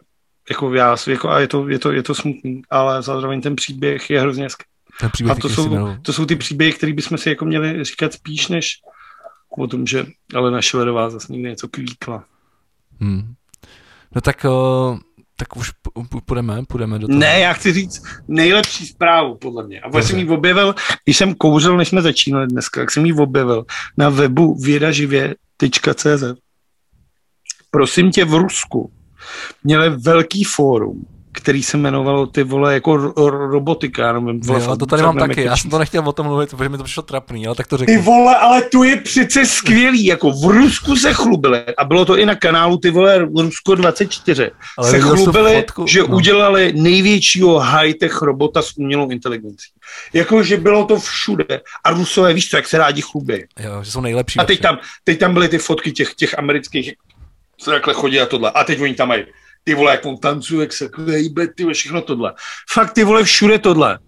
Jako 0.51 0.75
já, 0.75 0.97
jako, 1.07 1.31
a 1.31 1.41
je 1.41 1.49
to, 1.49 1.69
je, 1.69 1.79
to, 1.79 1.93
je 1.93 2.03
to 2.03 2.15
smutný, 2.15 2.63
ale 2.71 3.03
zároveň 3.03 3.41
ten 3.41 3.57
příběh 3.57 4.11
je 4.11 4.21
hrozně 4.21 4.45
hezký. 4.45 4.65
Ten 5.01 5.11
příběh 5.11 5.37
a 5.37 5.41
to 5.41 5.49
jsou, 5.49 5.97
to 6.03 6.13
jsou 6.13 6.27
ty 6.27 6.37
příběhy, 6.37 6.73
které 6.73 6.93
bychom 6.93 7.19
si 7.19 7.29
jako 7.29 7.45
měli 7.45 7.85
říkat 7.85 8.13
spíš, 8.13 8.49
než 8.49 8.71
o 9.59 9.67
tom, 9.67 9.87
že 9.87 10.07
Alena 10.35 10.63
Šilerová 10.63 11.11
zase 11.11 11.33
někde 11.33 11.51
něco 11.51 11.69
klíkla. 11.69 12.25
Hmm. 13.01 13.35
No 14.15 14.21
tak, 14.21 14.45
uh, 14.45 14.99
tak 15.41 15.57
už 15.57 15.71
půjdeme, 16.25 16.63
půjdeme 16.69 16.99
do 16.99 17.07
toho. 17.07 17.19
Ne, 17.19 17.41
já 17.41 17.53
chci 17.53 17.73
říct 17.73 18.03
nejlepší 18.29 18.87
zprávu, 18.87 19.35
podle 19.35 19.67
mě. 19.67 19.81
A 19.81 20.03
jsem 20.03 20.19
ji 20.19 20.29
objevil, 20.29 20.75
když 21.05 21.17
jsem 21.17 21.35
kouřil, 21.35 21.77
než 21.77 21.89
jsme 21.89 22.03
začínali 22.03 22.47
dneska, 22.47 22.81
jak 22.81 22.91
jsem 22.91 23.07
ji 23.07 23.13
objevil 23.13 23.65
na 23.97 24.09
webu 24.09 24.55
vědaživě 24.55 25.35
CZ. 25.95 26.25
Prosím 27.71 28.11
tě, 28.11 28.25
v 28.25 28.35
Rusku 28.35 28.93
měli 29.65 29.91
velký 29.91 30.45
fórum, 30.45 31.07
který 31.39 31.63
se 31.63 31.77
jmenovalo 31.77 32.27
ty 32.27 32.43
vole 32.43 32.75
jako 32.75 32.97
robotika. 33.51 34.13
Nevím, 34.13 34.41
vole, 34.41 34.61
jo, 34.65 34.77
to 34.77 34.87
tady 34.87 35.03
mám 35.03 35.19
taky, 35.19 35.43
já 35.43 35.57
jsem 35.57 35.71
to 35.71 35.79
nechtěl 35.79 36.09
o 36.09 36.13
tom 36.13 36.27
mluvit, 36.27 36.51
protože 36.51 36.69
mi 36.69 36.79
to 36.79 36.85
přišlo 36.85 37.03
trapný, 37.03 37.47
ale 37.47 37.57
tak 37.57 37.67
to 37.67 37.77
řekni. 37.77 37.97
Ty 37.97 38.03
vole, 38.03 38.37
ale 38.37 38.63
to 38.63 38.85
je 38.85 38.97
přece 38.97 39.47
skvělý, 39.47 40.05
jako 40.05 40.31
v 40.31 40.45
Rusku 40.45 40.97
se 40.97 41.13
chlubili, 41.13 41.65
a 41.79 41.85
bylo 41.85 42.05
to 42.05 42.19
i 42.19 42.27
na 42.27 42.35
kanálu 42.35 42.79
ty 42.79 42.91
vole 42.91 43.19
Rusko 43.19 43.75
24, 43.75 44.51
ale 44.79 44.91
se 44.91 45.01
chlubili, 45.01 45.55
fotku, 45.55 45.87
že 45.87 46.01
no. 46.01 46.07
udělali 46.07 46.73
největšího 46.73 47.59
high-tech 47.59 48.23
robota 48.23 48.63
s 48.63 48.77
umělou 48.77 49.11
inteligencí. 49.11 49.69
Jako, 50.13 50.43
že 50.43 50.57
bylo 50.57 50.85
to 50.85 51.01
všude. 51.01 51.61
A 51.85 51.91
Rusové, 51.91 52.33
víš 52.33 52.51
co, 52.51 52.57
jak 52.57 52.69
se 52.69 52.79
rádi 52.79 53.03
chlubí. 53.03 53.45
Jo, 53.61 53.83
že 53.83 53.91
jsou 53.91 54.01
nejlepší. 54.01 54.39
A 54.39 54.45
teď 54.45 54.61
tam, 54.61 54.79
teď 55.05 55.19
tam 55.19 55.35
byly 55.35 55.49
ty 55.49 55.59
fotky 55.59 55.93
těch, 55.93 56.15
těch 56.15 56.39
amerických, 56.39 56.95
co 57.59 57.71
takhle 57.71 57.95
chodí 57.95 58.21
a 58.21 58.27
tohle. 58.27 58.51
A 58.51 58.65
teď 58.65 58.81
oni 58.81 58.95
tam 58.95 59.09
mají 59.09 59.25
ty 59.65 59.75
vole, 59.75 59.93
jak 59.93 60.07
on 60.07 60.17
tancuje, 60.17 60.61
jak 60.61 60.73
se 60.73 60.91
hejbe, 61.07 61.49
ty 61.49 61.63
vole, 61.63 61.75
všechno 61.75 62.03
tohle. 62.03 62.35
Fakt 62.73 62.93
ty 62.93 63.05
vole, 63.05 63.25
všude 63.25 63.59
tohle. 63.59 63.99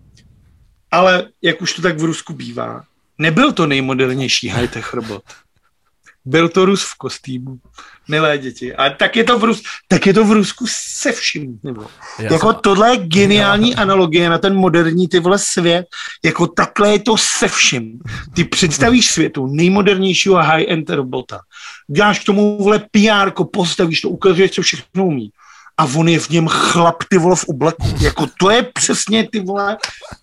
Ale 0.91 1.29
jak 1.43 1.63
už 1.63 1.73
to 1.73 1.83
tak 1.83 1.99
v 1.99 2.05
Rusku 2.05 2.33
bývá, 2.33 2.85
nebyl 3.19 3.53
to 3.53 3.67
nejmodernější 3.67 4.49
high-tech 4.49 4.95
robot. 4.95 5.23
byl 6.25 6.49
to 6.49 6.65
Rus 6.65 6.85
v 6.85 6.95
kostýmu. 6.95 7.61
Milé 8.09 8.39
děti. 8.39 8.75
A 8.75 8.91
tak 8.91 9.17
je 9.17 9.25
to 9.25 9.39
v, 9.39 9.45
Rus, 9.45 9.63
tak 9.89 10.07
je 10.07 10.15
to 10.15 10.25
v 10.25 10.33
Rusku 10.33 10.65
se 11.01 11.13
vším. 11.13 11.59
Nebo. 11.63 11.87
Jako 12.19 12.53
tohle 12.53 12.91
je 12.91 12.97
geniální 12.97 13.75
analogie 13.75 14.31
na 14.31 14.39
ten 14.39 14.55
moderní 14.55 15.09
ty 15.09 15.19
vole 15.21 15.39
svět. 15.39 15.87
Jako 16.25 16.47
takhle 16.47 16.93
je 16.93 16.99
to 16.99 17.17
se 17.17 17.49
vším. 17.49 17.99
Ty 18.35 18.45
představíš 18.45 19.11
světu 19.11 19.47
nejmodernějšího 19.47 20.35
high-end 20.35 20.91
robota. 20.91 21.41
Děláš 21.89 22.19
k 22.19 22.25
tomu 22.25 22.63
vole 22.63 22.79
PR, 22.79 23.31
postavíš 23.53 24.01
to, 24.01 24.09
ukazuješ, 24.09 24.51
co 24.51 24.63
všechno 24.63 25.07
umí 25.07 25.31
a 25.81 25.85
on 25.97 26.09
je 26.09 26.19
v 26.19 26.29
něm 26.29 26.49
chlap, 26.49 27.05
ty 27.09 27.19
vole, 27.19 27.37
v 27.37 27.45
obleku. 27.45 27.87
Jako 28.01 28.27
to 28.41 28.51
je 28.51 28.63
přesně, 28.63 29.29
ty 29.33 29.41
vole, 29.41 29.77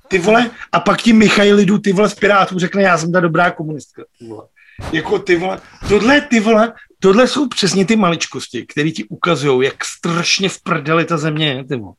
ty 0.08 0.20
vole, 0.20 0.50
a 0.72 0.80
pak 0.80 1.02
ti 1.02 1.14
Michailidu, 1.14 1.78
ty 1.78 1.94
vole, 1.94 2.10
z 2.10 2.14
Pirátů 2.14 2.60
řekne, 2.60 2.84
já 2.84 2.98
jsem 2.98 3.12
ta 3.12 3.20
dobrá 3.20 3.52
komunistka, 3.52 4.04
ty 4.20 4.28
vole. 4.28 4.44
Jako 4.92 5.20
ty 5.20 5.36
vole, 5.36 5.60
tohle, 5.90 6.22
ty 6.22 6.40
vole, 6.40 6.74
tohle 7.00 7.28
jsou 7.28 7.48
přesně 7.48 7.86
ty 7.86 7.96
maličkosti, 7.96 8.66
které 8.66 8.92
ti 8.92 9.04
ukazují, 9.04 9.66
jak 9.66 9.86
strašně 9.86 10.50
v 10.50 10.62
prdeli 10.62 11.06
ta 11.06 11.18
země 11.18 11.48
je, 11.48 11.64
ty 11.64 11.76
vole. 11.76 11.94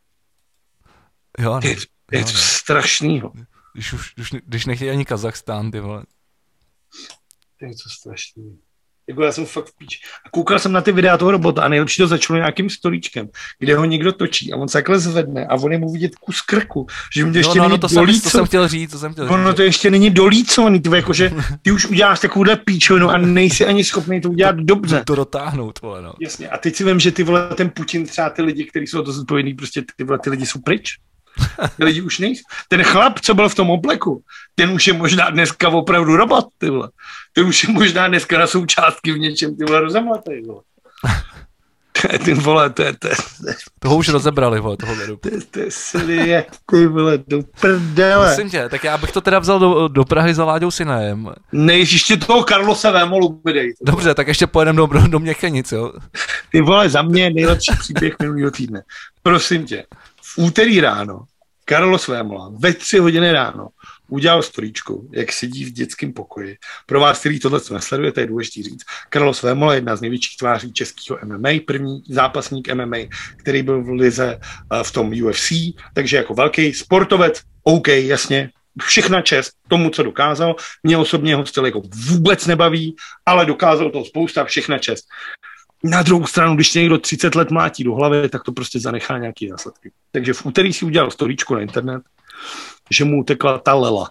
Jo, 1.38 1.60
je, 1.62 1.76
je 2.12 2.24
to 2.24 2.30
strašnýho. 2.30 3.32
Když, 3.74 3.92
už, 3.92 4.14
když, 4.14 4.30
když 4.46 4.66
nechtějí 4.66 4.90
ani 4.90 5.04
Kazachstán, 5.04 5.70
ty 5.70 5.80
vole. 5.80 6.04
Je 7.60 7.68
to 7.68 7.90
strašný. 7.90 8.58
Jako 9.08 9.22
já 9.22 9.32
jsem 9.32 9.46
fakt 9.46 9.66
v 9.66 9.78
píči. 9.78 9.98
A 10.26 10.30
koukal 10.30 10.58
jsem 10.58 10.72
na 10.72 10.80
ty 10.80 10.92
videa 10.92 11.18
toho 11.18 11.30
robota 11.30 11.62
a 11.62 11.68
nejlepší 11.68 12.02
to 12.02 12.08
začalo 12.08 12.36
nějakým 12.36 12.70
stolíčkem, 12.70 13.28
kde 13.58 13.76
ho 13.76 13.84
někdo 13.84 14.12
točí 14.12 14.52
a 14.52 14.56
on 14.56 14.68
se 14.68 14.78
takhle 14.78 14.98
zvedne 14.98 15.46
a 15.46 15.54
on 15.54 15.72
je 15.72 15.78
mu 15.78 15.92
vidět 15.92 16.14
kus 16.16 16.40
krku, 16.40 16.86
že 17.14 17.24
mu 17.24 17.32
to 17.32 17.38
ještě 17.38 17.58
no, 17.58 17.64
no, 17.64 17.68
není 17.68 17.80
no, 17.82 17.88
to 17.88 17.94
dolíco. 17.94 18.20
Jsem, 18.20 18.30
to 18.30 18.38
jsem 18.38 18.46
chtěl 18.46 18.68
říct, 18.68 18.90
to 18.90 18.98
jsem 18.98 19.12
chtěl 19.12 19.24
říct. 19.24 19.32
Ono 19.32 19.54
to 19.54 19.62
ještě 19.62 19.90
není 19.90 20.10
dolícovaný, 20.10 20.80
ty, 20.80 20.90
jakože 20.96 21.32
ty 21.62 21.70
už 21.70 21.86
uděláš 21.86 22.20
takovouhle 22.20 22.56
píčovinu 22.56 23.10
a 23.10 23.18
nejsi 23.18 23.66
ani 23.66 23.84
schopný 23.84 24.20
to 24.20 24.30
udělat 24.30 24.56
dobře. 24.56 25.02
To 25.06 25.14
dotáhnout, 25.14 25.80
vole, 25.80 26.02
no. 26.02 26.12
Jasně, 26.20 26.48
a 26.48 26.58
teď 26.58 26.74
si 26.74 26.84
vím, 26.84 27.00
že 27.00 27.12
ty 27.12 27.22
vole, 27.22 27.48
ten 27.54 27.70
Putin, 27.70 28.06
třeba 28.06 28.30
ty 28.30 28.42
lidi, 28.42 28.64
kteří 28.64 28.86
jsou 28.86 29.02
to 29.02 29.12
zodpovědní, 29.12 29.54
prostě 29.54 29.82
ty 29.96 30.04
vole, 30.04 30.18
ty 30.18 30.30
lidi 30.30 30.46
jsou 30.46 30.60
pryč. 30.60 30.98
Ty 31.76 31.84
lidi 31.84 32.00
už 32.00 32.18
nejsou. 32.18 32.42
Ten 32.68 32.82
chlap, 32.82 33.20
co 33.20 33.34
byl 33.34 33.48
v 33.48 33.54
tom 33.54 33.70
obleku, 33.70 34.22
ten 34.54 34.70
už 34.70 34.86
je 34.86 34.92
možná 34.92 35.30
dneska 35.30 35.68
opravdu 35.68 36.16
robot, 36.16 36.44
ty 36.58 36.70
vole. 36.70 36.90
Ten 37.32 37.46
už 37.46 37.64
je 37.64 37.72
možná 37.72 38.08
dneska 38.08 38.38
na 38.38 38.46
součástky 38.46 39.12
v 39.12 39.18
něčem, 39.18 39.56
ty 39.56 39.64
vole, 39.64 39.80
rozemletej, 39.80 40.42
vole. 40.42 40.62
Ty 42.24 42.34
vole, 42.34 42.70
to 42.70 42.82
je, 42.82 42.92
to 42.98 43.08
je, 43.08 43.14
Toho 43.78 43.96
už 43.96 44.08
rozebrali, 44.08 44.60
vole, 44.60 44.76
toho 44.76 44.94
vědu. 44.94 45.16
To, 45.16 45.30
to 45.50 45.98
je 46.10 46.44
ty 46.70 46.86
vole, 46.86 47.18
do 47.28 47.42
prdele. 47.60 48.26
Prosím 48.26 48.50
tě, 48.50 48.68
tak 48.68 48.84
já 48.84 48.98
bych 48.98 49.12
to 49.12 49.20
teda 49.20 49.38
vzal 49.38 49.58
do, 49.58 49.88
do 49.88 50.04
Prahy 50.04 50.34
za 50.34 50.44
Láďou 50.44 50.70
Sinajem. 50.70 51.30
Ne, 51.52 51.78
ještě 51.78 52.16
toho 52.16 52.44
Karlose 52.44 52.90
Vémolu 52.90 53.40
vydej. 53.44 53.74
Dobře, 53.82 54.14
tak 54.14 54.28
ještě 54.28 54.46
pojedem 54.46 54.76
do, 54.76 54.86
do, 54.86 55.08
do 55.08 55.18
Měchenic, 55.18 55.72
jo. 55.72 55.92
Ty 56.52 56.60
vole, 56.60 56.88
za 56.88 57.02
mě 57.02 57.30
nejlepší 57.30 57.72
příběh 57.78 58.14
minulého 58.20 58.50
týdne. 58.50 58.82
Prosím 59.22 59.66
tě, 59.66 59.84
v 60.34 60.38
úterý 60.38 60.80
ráno 60.80 61.24
Carlos 61.68 62.08
Vémola 62.08 62.52
ve 62.58 62.72
tři 62.72 62.98
hodiny 62.98 63.32
ráno 63.32 63.68
udělal 64.08 64.42
storíčku, 64.42 65.10
jak 65.12 65.32
sedí 65.32 65.64
v 65.64 65.72
dětském 65.72 66.12
pokoji. 66.12 66.56
Pro 66.86 67.00
vás, 67.00 67.20
který 67.20 67.38
tohle 67.38 67.60
nesledujete, 67.70 68.20
je 68.20 68.26
důležité 68.26 68.62
říct. 68.62 68.84
Carlos 69.12 69.42
Vémola 69.42 69.72
je 69.72 69.76
jedna 69.76 69.96
z 69.96 70.00
největších 70.00 70.36
tváří 70.36 70.72
českého 70.72 71.18
MMA, 71.24 71.48
první 71.66 72.02
zápasník 72.08 72.74
MMA, 72.74 72.96
který 73.36 73.62
byl 73.62 73.84
v 73.84 73.88
lize 73.88 74.38
eh, 74.72 74.84
v 74.84 74.92
tom 74.92 75.12
UFC, 75.24 75.52
takže 75.94 76.16
jako 76.16 76.34
velký 76.34 76.74
sportovec, 76.74 77.40
OK, 77.62 77.88
jasně, 77.88 78.50
všechna 78.82 79.22
čest 79.22 79.52
tomu, 79.68 79.90
co 79.90 80.02
dokázal. 80.02 80.56
Mě 80.82 80.96
osobně 80.96 81.34
ho 81.34 81.46
styl 81.46 81.66
jako 81.66 81.82
vůbec 82.08 82.46
nebaví, 82.46 82.96
ale 83.26 83.46
dokázal 83.46 83.90
to 83.90 84.04
spousta, 84.04 84.44
všechna 84.44 84.78
čest. 84.78 85.04
Na 85.84 86.02
druhou 86.02 86.26
stranu, 86.26 86.54
když 86.54 86.74
někdo 86.74 86.98
30 86.98 87.34
let 87.34 87.50
mlátí 87.50 87.84
do 87.84 87.94
hlavy, 87.94 88.28
tak 88.28 88.44
to 88.44 88.52
prostě 88.52 88.80
zanechá 88.80 89.18
nějaký 89.18 89.48
následky. 89.48 89.92
Takže 90.12 90.32
v 90.32 90.46
úterý 90.46 90.72
si 90.72 90.84
udělal 90.84 91.10
storíčku 91.10 91.54
na 91.54 91.60
internet, 91.60 92.02
že 92.90 93.04
mu 93.04 93.20
utekla 93.20 93.58
ta 93.58 93.74
lela, 93.74 94.10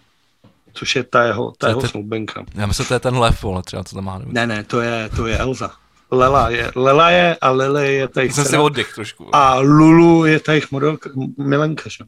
což 0.72 0.96
je 0.96 1.04
ta 1.04 1.24
jeho, 1.24 1.52
ta 1.58 1.68
jeho 1.68 1.88
snoubenka. 1.88 2.44
Já 2.54 2.66
myslím, 2.66 2.84
že 2.84 2.88
to 2.88 2.94
je 2.94 3.00
ten 3.00 3.16
lev, 3.16 3.44
ale 3.44 3.62
třeba 3.62 3.84
co 3.84 3.94
tam 3.94 4.04
má. 4.04 4.20
Ne, 4.24 4.46
ne, 4.46 4.64
to 4.64 4.80
je, 4.80 5.10
to 5.16 5.26
je 5.26 5.38
Elza. 5.38 5.70
Lela 6.10 6.50
je, 6.50 6.72
Lela 6.76 7.10
je 7.10 7.36
a 7.40 7.50
Lele 7.50 7.86
je 7.86 8.08
ta 8.08 8.20
jejich 8.20 8.32
Jsem 8.32 8.44
si 8.44 8.56
oddech 8.56 8.94
trošku. 8.94 9.36
A 9.36 9.58
Lulu 9.58 10.24
je 10.24 10.40
ta 10.40 10.52
jejich 10.52 10.70
modelka, 10.70 11.10
milenka, 11.38 11.84
že? 11.86 12.04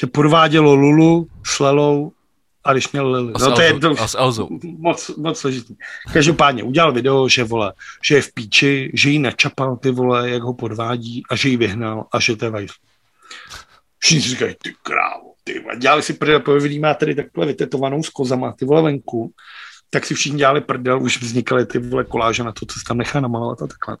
Že 0.00 0.06
podvádělo 0.06 0.74
Lulu 0.74 1.28
s 1.46 1.60
Lelou 1.60 2.12
a 2.64 2.72
když 2.72 2.92
měl 2.92 3.10
Lily. 3.10 3.32
No 3.40 3.52
to 3.52 3.60
je 3.60 3.80
to. 3.80 3.94
Moc, 4.78 5.10
moc 5.16 5.38
složitý. 5.38 5.74
Každopádně 6.12 6.62
udělal 6.62 6.92
video, 6.92 7.28
že 7.28 7.44
vole, 7.44 7.72
že 8.04 8.14
je 8.14 8.22
v 8.22 8.32
píči, 8.32 8.90
že 8.94 9.10
jí 9.10 9.18
načapal 9.18 9.76
ty 9.76 9.90
vole, 9.90 10.30
jak 10.30 10.42
ho 10.42 10.54
podvádí 10.54 11.22
a 11.30 11.36
že 11.36 11.48
ji 11.48 11.56
vyhnal 11.56 12.06
a 12.12 12.20
že 12.20 12.36
to 12.36 12.44
je 12.44 12.50
vajf. 12.50 12.72
Všichni 13.98 14.20
říkají, 14.20 14.54
ty 14.62 14.74
krávo, 14.82 15.32
ty 15.44 15.60
vole. 15.60 15.76
Dělali 15.76 16.02
si 16.02 16.12
prdel, 16.12 16.40
povedlí 16.40 16.78
má 16.78 16.94
tady 16.94 17.14
takhle 17.14 17.46
vytetovanou 17.46 18.02
s 18.02 18.08
kozama, 18.08 18.52
ty 18.52 18.64
vole 18.64 18.82
venku, 18.82 19.32
tak 19.90 20.06
si 20.06 20.14
všichni 20.14 20.38
dělali 20.38 20.60
prdel, 20.60 21.02
už 21.02 21.22
vznikaly 21.22 21.66
ty 21.66 21.78
vole 21.78 22.04
koláže 22.04 22.44
na 22.44 22.52
to, 22.52 22.66
co 22.66 22.78
se 22.78 22.84
tam 22.88 22.98
nechá 22.98 23.20
namalovat 23.20 23.62
a 23.62 23.66
takhle. 23.66 23.96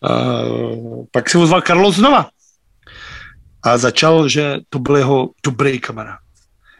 Uh, 0.00 1.04
pak 1.10 1.30
si 1.30 1.38
ozval 1.38 1.62
Karlo 1.62 1.92
znova 1.92 2.30
a 3.62 3.78
začal, 3.78 4.28
že 4.28 4.56
to 4.68 4.78
byl 4.78 4.96
jeho 4.96 5.30
dobrý 5.44 5.80
kamarád 5.80 6.29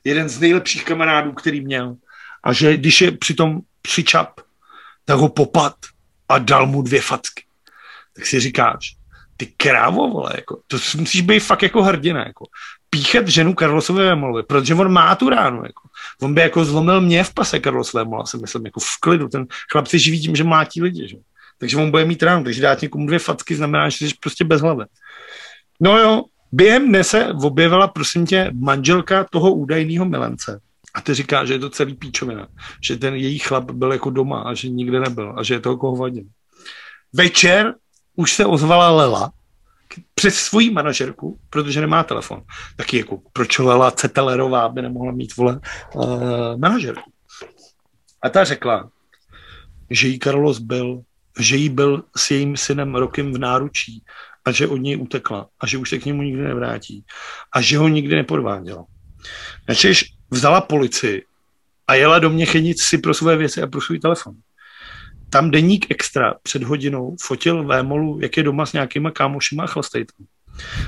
jeden 0.04 0.28
z 0.28 0.40
nejlepších 0.40 0.84
kamarádů, 0.84 1.32
který 1.32 1.60
měl. 1.60 1.96
A 2.44 2.52
že 2.52 2.76
když 2.76 3.00
je 3.00 3.12
přitom 3.12 3.60
přičap, 3.82 4.40
tak 5.04 5.18
ho 5.18 5.28
popad 5.28 5.74
a 6.28 6.38
dal 6.38 6.66
mu 6.66 6.82
dvě 6.82 7.00
facky. 7.00 7.44
Tak 8.16 8.26
si 8.26 8.40
říkáš, 8.40 8.96
ty 9.36 9.46
krávo, 9.46 10.08
vole, 10.08 10.32
jako, 10.36 10.60
to 10.66 10.76
musíš 10.98 11.20
být 11.20 11.40
fakt 11.40 11.62
jako 11.62 11.82
hrdina, 11.82 12.26
jako. 12.26 12.46
Píchat 12.90 13.28
ženu 13.28 13.54
Karlosové 13.54 14.04
Vémolovi, 14.04 14.42
protože 14.42 14.74
on 14.74 14.92
má 14.92 15.14
tu 15.14 15.28
ránu, 15.28 15.62
jako. 15.62 15.88
On 16.22 16.34
by 16.34 16.40
jako 16.40 16.64
zlomil 16.64 17.00
mě 17.00 17.24
v 17.24 17.34
pase 17.34 17.60
Carlos 17.60 17.92
Vémola, 17.92 18.26
si 18.26 18.36
myslím, 18.36 18.66
jako 18.66 18.80
v 18.80 19.00
klidu. 19.00 19.28
Ten 19.28 19.46
chlap 19.72 19.86
si 19.86 19.98
živí 19.98 20.20
tím, 20.20 20.36
že 20.36 20.44
mlátí 20.44 20.82
lidi, 20.82 21.08
že? 21.08 21.16
Takže 21.58 21.76
on 21.76 21.90
bude 21.90 22.04
mít 22.04 22.22
ránu, 22.22 22.44
takže 22.44 22.62
dát 22.62 22.82
někomu 22.82 23.06
dvě 23.06 23.18
facky 23.18 23.54
znamená, 23.54 23.88
že 23.88 24.08
jsi 24.08 24.14
prostě 24.20 24.44
bez 24.44 24.60
hlavy. 24.60 24.84
No 25.80 25.98
jo, 25.98 26.22
Během 26.52 26.88
dne 26.88 27.04
se 27.04 27.26
objevila, 27.26 27.88
prosím 27.88 28.26
tě, 28.26 28.50
manželka 28.54 29.24
toho 29.24 29.52
údajného 29.54 30.04
milence. 30.04 30.60
A 30.94 31.00
ty 31.00 31.14
říká, 31.14 31.44
že 31.44 31.52
je 31.52 31.58
to 31.58 31.70
celý 31.70 31.94
píčovina. 31.94 32.48
Že 32.82 32.96
ten 32.96 33.14
její 33.14 33.38
chlap 33.38 33.70
byl 33.70 33.92
jako 33.92 34.10
doma 34.10 34.40
a 34.40 34.54
že 34.54 34.68
nikde 34.68 35.00
nebyl 35.00 35.34
a 35.36 35.42
že 35.42 35.54
je 35.54 35.60
to 35.60 35.70
jako 35.70 35.90
hovadin. 35.90 36.28
Večer 37.12 37.74
už 38.16 38.32
se 38.32 38.46
ozvala 38.46 38.90
Lela 38.90 39.32
přes 40.14 40.34
svoji 40.34 40.70
manažerku, 40.70 41.38
protože 41.50 41.80
nemá 41.80 42.02
telefon. 42.02 42.42
Taky 42.76 42.98
jako, 42.98 43.22
proč 43.32 43.58
Lela 43.58 43.90
Cetelerová 43.90 44.68
by 44.68 44.82
nemohla 44.82 45.12
mít, 45.12 45.36
vole, 45.36 45.60
uh, 45.94 46.56
manažerku. 46.56 47.12
A 48.22 48.28
ta 48.28 48.44
řekla, 48.44 48.90
že 49.90 50.08
jí 50.08 50.18
Carlos 50.18 50.58
byl, 50.58 51.02
že 51.38 51.56
jí 51.56 51.68
byl 51.68 52.04
s 52.16 52.30
jejím 52.30 52.56
synem 52.56 52.94
rokem 52.94 53.32
v 53.32 53.38
náručí 53.38 54.04
a 54.44 54.52
že 54.52 54.68
od 54.68 54.76
něj 54.76 54.96
utekla 54.96 55.48
a 55.60 55.66
že 55.66 55.78
už 55.78 55.90
se 55.90 55.98
k 55.98 56.04
němu 56.04 56.22
nikdy 56.22 56.42
nevrátí 56.42 57.04
a 57.52 57.60
že 57.60 57.78
ho 57.78 57.88
nikdy 57.88 58.16
nepodváděla. 58.16 58.84
Načež 59.68 60.04
vzala 60.30 60.60
policii 60.60 61.24
a 61.86 61.94
jela 61.94 62.18
do 62.18 62.30
Měchenic 62.30 62.82
si 62.82 62.98
pro 62.98 63.14
své 63.14 63.36
věci 63.36 63.62
a 63.62 63.66
pro 63.66 63.80
svůj 63.80 63.98
telefon. 63.98 64.34
Tam 65.30 65.50
deník 65.50 65.86
extra 65.90 66.34
před 66.42 66.62
hodinou 66.62 67.16
fotil 67.20 67.64
Vémolu, 67.64 68.18
jak 68.22 68.36
je 68.36 68.42
doma 68.42 68.66
s 68.66 68.72
nějakýma 68.72 69.10
kámošima 69.10 69.64
a 69.64 69.66
chlastej 69.66 70.04
tam. 70.04 70.26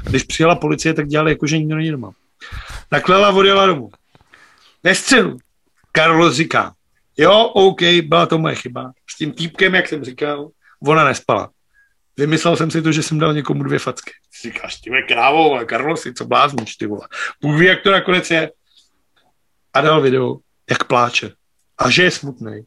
A 0.06 0.08
když 0.08 0.22
přijela 0.22 0.54
policie, 0.54 0.94
tak 0.94 1.06
dělali 1.08 1.30
jako, 1.30 1.46
že 1.46 1.58
nikdo 1.58 1.76
není 1.76 1.90
doma. 1.90 2.12
Tak 2.88 3.08
Lela 3.08 3.30
odjela 3.30 3.66
domů. 3.66 3.90
Ve 4.82 4.94
středu 4.94 5.36
Carlos 5.96 6.36
říká, 6.36 6.74
jo, 7.16 7.44
OK, 7.44 7.82
byla 7.82 8.26
to 8.26 8.38
moje 8.38 8.54
chyba. 8.54 8.92
S 9.10 9.16
tím 9.16 9.32
týpkem, 9.32 9.74
jak 9.74 9.88
jsem 9.88 10.04
říkal, 10.04 10.50
ona 10.86 11.04
nespala. 11.04 11.50
Vymyslel 12.16 12.56
jsem 12.56 12.70
si 12.70 12.82
to, 12.82 12.92
že 12.92 13.02
jsem 13.02 13.18
dal 13.18 13.34
někomu 13.34 13.62
dvě 13.62 13.78
facky. 13.78 14.10
Říkáš, 14.42 14.76
ty 14.76 14.90
krávo, 15.08 15.52
ale 15.52 15.64
Karlosi, 15.64 16.14
co 16.14 16.24
blázníš, 16.24 16.76
ty 16.76 16.86
vole. 16.86 17.08
Bůh 17.40 17.60
ví, 17.60 17.66
jak 17.66 17.82
to 17.82 17.90
nakonec 17.90 18.30
je. 18.30 18.50
A 19.74 19.80
dal 19.80 20.00
video, 20.00 20.36
jak 20.70 20.84
pláče. 20.84 21.32
A 21.78 21.90
že 21.90 22.02
je 22.02 22.10
smutný. 22.10 22.60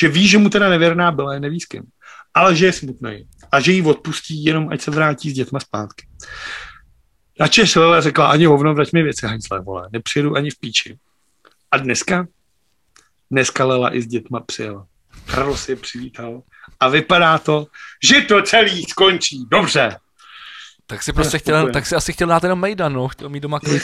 Že 0.00 0.08
ví, 0.08 0.28
že 0.28 0.38
mu 0.38 0.48
teda 0.48 0.68
nevěrná 0.68 1.12
byla, 1.12 1.38
neví 1.38 1.60
s 1.60 1.66
kým. 1.66 1.82
Ale 2.34 2.56
že 2.56 2.66
je 2.66 2.72
smutný. 2.72 3.28
A 3.52 3.60
že 3.60 3.72
jí 3.72 3.82
odpustí 3.82 4.44
jenom, 4.44 4.68
ať 4.68 4.80
se 4.80 4.90
vrátí 4.90 5.30
s 5.30 5.34
dětma 5.34 5.60
zpátky. 5.60 6.06
A 7.40 7.48
Češ 7.48 7.74
Lele 7.74 8.02
řekla, 8.02 8.26
ani 8.26 8.44
hovno, 8.44 8.74
vrať 8.74 8.92
mi 8.92 9.02
věci, 9.02 9.26
Heinzle, 9.26 9.60
vole. 9.60 9.88
Nepřijedu 9.92 10.36
ani 10.36 10.50
v 10.50 10.58
píči. 10.58 10.98
A 11.70 11.76
dneska? 11.76 12.26
Dneska 13.30 13.64
Lela 13.64 13.94
i 13.96 14.02
s 14.02 14.06
dětma 14.06 14.40
přijela. 14.40 14.86
Carlos 15.30 15.68
je 15.68 15.76
přivítal 15.76 16.42
a 16.80 16.88
vypadá 16.88 17.38
to, 17.38 17.66
že 18.02 18.20
to 18.20 18.42
celý 18.42 18.82
skončí 18.82 19.46
dobře. 19.50 19.96
Tak 20.86 21.02
si 21.02 21.12
prostě 21.12 21.38
chtěl, 21.38 21.70
tak 21.72 21.86
si 21.86 21.94
asi 21.94 22.12
chtěl 22.12 22.28
dát 22.28 22.42
jenom 22.42 22.60
Mejdan, 22.60 22.92
no, 22.92 23.08
chtěl 23.08 23.28
mít 23.28 23.40
doma 23.40 23.60
klid. 23.60 23.82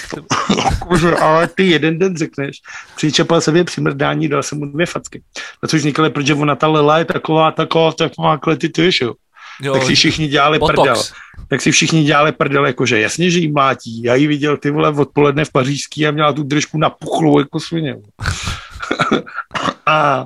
Ale 1.21 1.47
ty 1.47 1.71
jeden 1.71 1.99
den 1.99 2.17
řekneš, 2.17 2.57
přičepal 2.97 3.41
se 3.41 3.65
při 3.65 3.81
mrdání, 3.81 4.29
dal 4.29 4.43
jsem 4.43 4.59
mu 4.59 4.67
dvě 4.67 4.87
facky. 4.87 5.23
Na 5.63 5.69
což 5.69 5.81
vznikly, 5.81 6.11
protože 6.11 6.35
ona 6.35 6.57
ta 6.57 6.67
lela 6.67 6.99
je 6.99 7.05
taková, 7.05 7.51
taková, 7.51 7.93
taková 7.93 8.39
klety, 8.39 8.69
ty 8.69 8.91
jo. 9.01 9.15
Jo, 9.61 9.73
tak 9.73 9.83
si 9.83 9.95
všichni 9.95 10.29
dělali 10.29 10.59
botox. 10.59 10.79
prdel. 10.79 11.03
Tak 11.49 11.61
si 11.61 11.73
všichni 11.73 12.05
dělali 12.05 12.33
prdel, 12.33 12.67
jakože 12.67 13.01
jasně, 13.01 13.31
že 13.31 13.39
jí 13.39 13.53
mlátí. 13.53 14.03
Já 14.03 14.15
ji 14.15 14.27
viděl 14.27 14.57
ty 14.57 14.71
vole 14.71 14.89
odpoledne 14.89 15.45
v 15.45 15.53
Pařížský 15.53 16.07
a 16.07 16.11
měla 16.11 16.33
tu 16.33 16.43
držku 16.43 16.79
napuchlou 16.79 17.39
jako 17.39 17.61
svině. 17.61 17.97
a, 19.87 20.25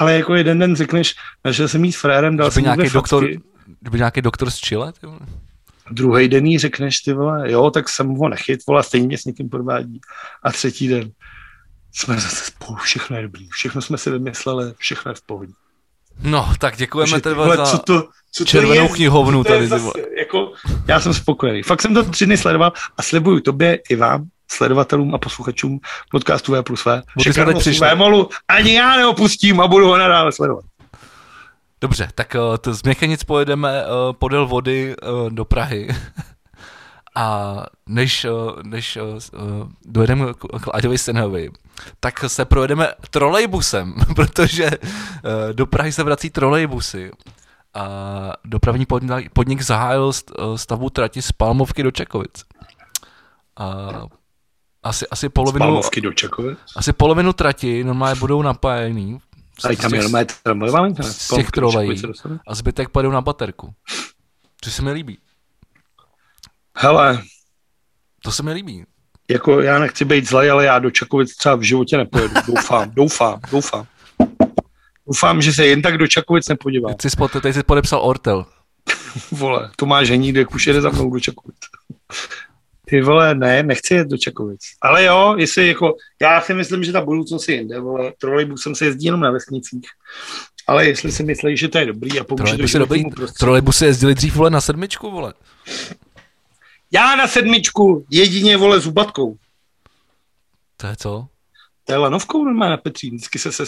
ale 0.00 0.14
jako 0.14 0.34
jeden 0.34 0.58
den 0.58 0.76
řekneš, 0.76 1.14
že 1.50 1.68
jsem 1.68 1.84
jí 1.84 1.92
s 1.92 2.00
frérem, 2.00 2.36
dal 2.36 2.50
jsem 2.50 2.62
nějaký 2.62 2.90
doktor, 2.90 3.26
kdyby 3.80 3.98
nějaký 3.98 4.22
doktor 4.22 4.50
z 4.50 4.60
Chile, 4.60 4.92
ty 4.92 5.06
vole. 5.06 5.18
Druhý 5.90 6.28
den 6.28 6.46
jí 6.46 6.58
řekneš, 6.58 6.98
ty 7.00 7.12
vole, 7.12 7.52
jo, 7.52 7.70
tak 7.70 7.88
jsem 7.88 8.08
ho 8.08 8.28
nechyt, 8.28 8.60
vole, 8.66 8.82
stejně 8.82 9.06
mě 9.06 9.18
s 9.18 9.24
někým 9.24 9.48
podvádí. 9.48 10.00
A 10.42 10.52
třetí 10.52 10.88
den 10.88 11.10
jsme 11.92 12.14
zase 12.14 12.44
spolu, 12.44 12.76
všechno 12.76 13.16
je 13.16 13.22
dobrý, 13.22 13.48
všechno 13.48 13.82
jsme 13.82 13.98
si 13.98 14.10
vymysleli, 14.10 14.72
všechno 14.76 15.10
je 15.10 15.14
v 15.14 15.22
pohodě. 15.22 15.52
No, 16.22 16.52
tak 16.58 16.76
děkujeme 16.76 17.20
tedy 17.20 17.36
za 17.56 17.66
co 17.66 17.78
to, 17.78 18.08
co 18.32 18.44
červenou 18.44 18.74
to 18.74 18.82
je, 18.82 18.88
knihovnu 18.88 19.44
tady. 19.44 19.68
Zase, 19.68 19.90
jako, 20.18 20.52
já 20.88 21.00
jsem 21.00 21.14
spokojený. 21.14 21.62
Fakt 21.62 21.82
jsem 21.82 21.94
to 21.94 22.04
tři 22.04 22.26
dny 22.26 22.36
sledoval 22.36 22.72
a 22.96 23.02
slibuju 23.02 23.40
tobě 23.40 23.78
i 23.88 23.96
vám, 23.96 24.24
sledovatelům 24.50 25.14
a 25.14 25.18
posluchačům 25.18 25.80
podcastu 26.10 26.52
V 26.52 26.62
plus 26.62 26.84
V, 26.84 27.02
že 27.18 27.32
Vémolu 27.80 28.28
ani 28.48 28.74
já 28.74 28.96
neopustím 28.96 29.60
a 29.60 29.68
budu 29.68 29.86
ho 29.86 29.98
nadále 29.98 30.32
sledovat. 30.32 30.64
Dobře, 31.80 32.08
tak 32.14 32.34
uh, 32.34 32.56
to 32.56 32.74
z 32.74 32.82
Měchenic 32.82 33.24
pojedeme 33.24 33.84
uh, 33.84 34.12
podél 34.12 34.46
vody 34.46 34.96
uh, 34.96 35.30
do 35.30 35.44
Prahy. 35.44 35.88
A 37.14 37.56
než, 37.86 38.26
než 38.62 38.98
dojedeme 39.86 40.26
k 40.34 40.66
Láďovi 40.74 40.98
Senhovi, 40.98 41.50
tak 42.00 42.24
se 42.26 42.44
projedeme 42.44 42.88
trolejbusem, 43.10 43.94
protože 44.14 44.70
do 45.52 45.66
Prahy 45.66 45.92
se 45.92 46.02
vrací 46.02 46.30
trolejbusy. 46.30 47.10
A 47.74 47.86
dopravní 48.44 48.86
podnik, 48.86 49.32
podnik 49.32 49.62
zahájil 49.62 50.12
stavbu 50.56 50.90
trati 50.90 51.22
z 51.22 51.32
Palmovky 51.32 51.82
do 51.82 51.90
Čekovic. 51.90 52.44
A 53.56 53.90
asi, 54.82 55.06
asi 55.10 55.28
polovinu... 55.28 55.80
Do 56.02 56.12
Čekovic? 56.12 56.58
Asi 56.76 56.92
polovinu 56.92 57.32
trati 57.32 57.84
normálně 57.84 58.20
budou 58.20 58.42
napájený. 58.42 59.20
A 59.64 59.76
tam 59.76 59.94
je 59.94 60.02
normálně 60.02 60.26
tramvajová 60.42 60.88
Z 61.02 61.28
těch 61.28 61.50
trolejí. 61.50 62.02
A 62.46 62.54
zbytek 62.54 62.88
pojedou 62.88 63.10
na 63.10 63.20
baterku. 63.20 63.74
Což 64.60 64.74
se 64.74 64.82
mi 64.82 64.92
líbí. 64.92 65.18
Hele. 66.76 67.22
To 68.22 68.32
se 68.32 68.42
mi 68.42 68.52
líbí. 68.52 68.84
Jako 69.30 69.60
já 69.60 69.78
nechci 69.78 70.04
být 70.04 70.28
zlej, 70.28 70.50
ale 70.50 70.64
já 70.64 70.78
do 70.78 70.90
Čakovic 70.90 71.36
třeba 71.36 71.54
v 71.54 71.62
životě 71.62 71.96
nepojedu. 71.96 72.34
Doufám, 72.46 72.90
doufám, 72.90 73.40
doufám. 73.50 73.86
Doufám, 75.06 75.42
že 75.42 75.52
se 75.52 75.66
jen 75.66 75.82
tak 75.82 75.98
do 75.98 76.06
Čakovic 76.06 76.48
nepodívám. 76.48 76.94
Teď 76.94 77.12
jsi, 77.12 77.40
teď 77.42 77.54
jsi 77.54 77.62
podepsal 77.62 78.00
Ortel. 78.02 78.46
Vole, 79.30 79.70
Tomáš 79.76 80.10
Henídek 80.10 80.54
už 80.54 80.66
jede 80.66 80.80
za 80.80 80.90
mnou 80.90 81.10
do 81.10 81.20
Čakovic. 81.20 81.56
Ty 82.90 83.00
vole, 83.00 83.34
ne, 83.34 83.62
nechci 83.62 83.94
jet 83.94 84.08
do 84.08 84.18
Čakovic. 84.18 84.60
Ale 84.80 85.04
jo, 85.04 85.34
jestli 85.38 85.68
jako, 85.68 85.96
já 86.22 86.40
si 86.40 86.54
myslím, 86.54 86.84
že 86.84 86.92
ta 86.92 87.00
budoucnost 87.00 87.48
je 87.48 87.54
jinde, 87.54 87.80
vole, 87.80 88.12
trolejbusem 88.18 88.74
se 88.74 88.84
jezdí 88.84 89.04
jenom 89.06 89.20
na 89.20 89.30
vesnicích. 89.30 89.86
Ale 90.66 90.86
jestli 90.86 91.12
si 91.12 91.22
myslíš, 91.22 91.60
že 91.60 91.68
to 91.68 91.78
je 91.78 91.86
dobrý 91.86 92.20
a 92.20 92.24
pomůže 92.24 92.72
to 92.72 92.78
dobrý. 92.78 93.04
Trolejbusy 93.38 93.84
jezdili 93.84 94.14
dřív, 94.14 94.36
vole, 94.36 94.50
na 94.50 94.60
sedmičku, 94.60 95.10
vole. 95.10 95.34
Já 96.90 97.16
na 97.16 97.28
sedmičku, 97.28 98.06
jedině, 98.10 98.56
vole, 98.56 98.80
zubatkou. 98.80 99.36
To 100.76 100.86
je 100.86 100.96
co? 100.96 101.28
To 101.90 101.94
je 101.94 101.98
lanovkou 101.98 102.44
normálně 102.44 102.70
na 102.70 102.76
Petří. 102.76 103.10
Vždycky 103.10 103.38
se, 103.38 103.52
se, 103.52 103.62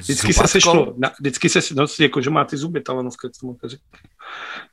vždycky 0.00 0.32
se 0.32 0.48
sešlo, 0.48 0.94
na, 0.98 1.10
vždycky 1.20 1.48
se, 1.48 1.60
no, 1.74 1.86
jako, 2.00 2.20
že 2.20 2.30
má 2.30 2.44
ty 2.44 2.56
zuby, 2.56 2.80
ta 2.80 2.92
lanovka, 2.92 3.28
co 3.40 3.46
mu 3.46 3.58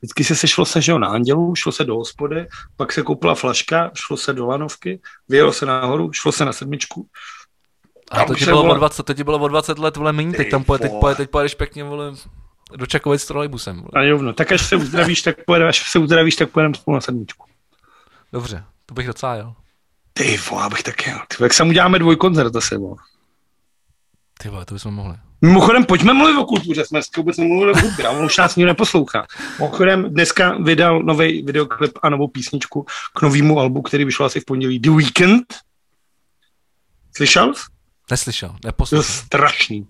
Vždycky 0.02 0.23
se 0.23 0.36
sešlo 0.36 0.65
se, 0.65 0.82
že 0.82 0.91
jo, 0.91 0.99
na 0.99 1.07
Andělu, 1.07 1.56
šlo 1.56 1.72
se 1.72 1.84
do 1.84 1.95
hospody, 1.95 2.48
pak 2.76 2.91
se 2.91 3.02
koupila 3.02 3.36
flaška, 3.36 3.91
šlo 3.94 4.18
se 4.18 4.34
do 4.34 4.48
lanovky, 4.48 5.02
vyjelo 5.30 5.53
se 5.53 5.65
nahoru, 5.65 6.14
šlo 6.14 6.32
se 6.32 6.45
na 6.45 6.53
sedmičku. 6.53 7.07
A 8.11 8.26
to 8.26 8.36
ti, 8.36 8.45
bylo 8.45 8.61
vole... 8.61 8.73
o 8.73 8.78
20, 8.78 9.03
to 9.03 9.14
ti 9.14 9.23
bylo 9.23 9.40
o 9.40 9.48
20 9.48 9.80
let, 9.80 9.98
vole, 9.98 10.14
méně, 10.14 10.34
teď 10.34 10.52
tam 10.52 10.64
poje, 10.64 10.80
teď, 10.80 10.91
poje, 10.99 11.15
teď 11.15 11.30
pojedeš 11.30 11.56
pěkně, 11.56 11.84
vole, 11.84 12.14
do 12.76 12.86
Čakovic 12.86 13.22
s 13.22 13.26
trolejbusem. 13.26 13.76
Vole. 13.76 13.90
A 13.94 14.02
jo, 14.02 14.22
no, 14.22 14.34
tak 14.34 14.52
až 14.52 14.61
se 14.61 14.76
uzdravíš, 14.76 15.22
tak 15.22 15.45
pojedeme, 15.45 15.69
až 15.69 15.91
se 15.91 15.99
uzdravíš, 15.99 16.36
tak 16.36 16.49
pojedeme 16.49 16.76
spolu 16.76 16.95
na 16.95 17.02
sedmičku. 17.02 17.45
Dobře, 18.34 18.64
to 18.86 18.94
bych 18.94 19.07
docela 19.07 19.36
jel. 19.36 19.53
Ty 20.13 20.38
vole, 20.49 20.63
abych 20.63 20.83
tak 20.83 21.07
jel. 21.07 21.19
Ty, 21.27 21.43
jak 21.43 21.53
se 21.53 21.63
uděláme 21.63 21.99
dvojkoncert 21.99 22.53
zase, 22.53 22.77
vole. 22.77 22.97
Ty 24.41 24.49
vole, 24.49 24.65
to 24.65 24.73
bychom 24.73 24.93
mohli. 24.93 25.15
Mimochodem, 25.41 25.85
pojďme 25.85 26.13
mluvit 26.13 26.38
o 26.38 26.45
kultuře, 26.45 26.85
jsme 26.85 27.01
vůbec 27.17 27.38
nemluvili 27.38 27.73
o 27.73 27.79
hudbě, 27.79 28.07
ale 28.07 28.25
už 28.25 28.38
nás 28.38 28.55
nikdo 28.55 28.67
neposlouchá. 28.67 29.27
Mimochodem, 29.59 30.13
dneska 30.13 30.57
vydal 30.57 30.99
nový 31.03 31.41
videoklip 31.43 31.99
a 32.03 32.09
novou 32.09 32.27
písničku 32.27 32.85
k 33.15 33.21
novému 33.21 33.59
albu, 33.59 33.81
který 33.81 34.05
vyšel 34.05 34.25
asi 34.25 34.39
v 34.39 34.45
pondělí, 34.45 34.79
The 34.79 34.89
Weekend. 34.89 35.55
Slyšel? 37.15 37.53
Neslyšel, 38.11 38.55
neposlouchal. 38.65 39.03
To 39.05 39.11
strašný. 39.13 39.88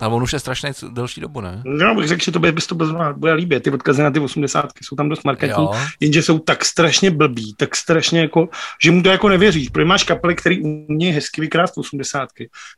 Ale 0.00 0.14
on 0.14 0.22
už 0.22 0.32
je 0.32 0.38
strašně 0.38 0.72
delší 0.88 1.20
dobu, 1.20 1.40
ne? 1.40 1.62
No, 1.64 1.94
bych 1.94 2.08
řekl, 2.08 2.24
že 2.24 2.32
to 2.32 2.38
bys 2.38 2.66
to 2.66 2.74
bude 3.16 3.32
líbit. 3.32 3.62
Ty 3.62 3.70
odkazy 3.70 4.02
na 4.02 4.10
ty 4.10 4.20
80 4.20 4.70
jsou 4.82 4.96
tam 4.96 5.08
dost 5.08 5.24
markantní, 5.24 5.66
jenže 6.00 6.22
jsou 6.22 6.38
tak 6.38 6.64
strašně 6.64 7.10
blbý, 7.10 7.54
tak 7.58 7.76
strašně 7.76 8.20
jako, 8.20 8.48
že 8.84 8.90
mu 8.90 9.02
to 9.02 9.08
jako 9.08 9.28
nevěříš. 9.28 9.68
Protože 9.68 9.84
máš 9.84 10.04
kapely, 10.04 10.34
který 10.34 10.60
umějí 10.62 11.12
hezky 11.12 11.40
vykrást 11.40 11.78
80 11.78 12.28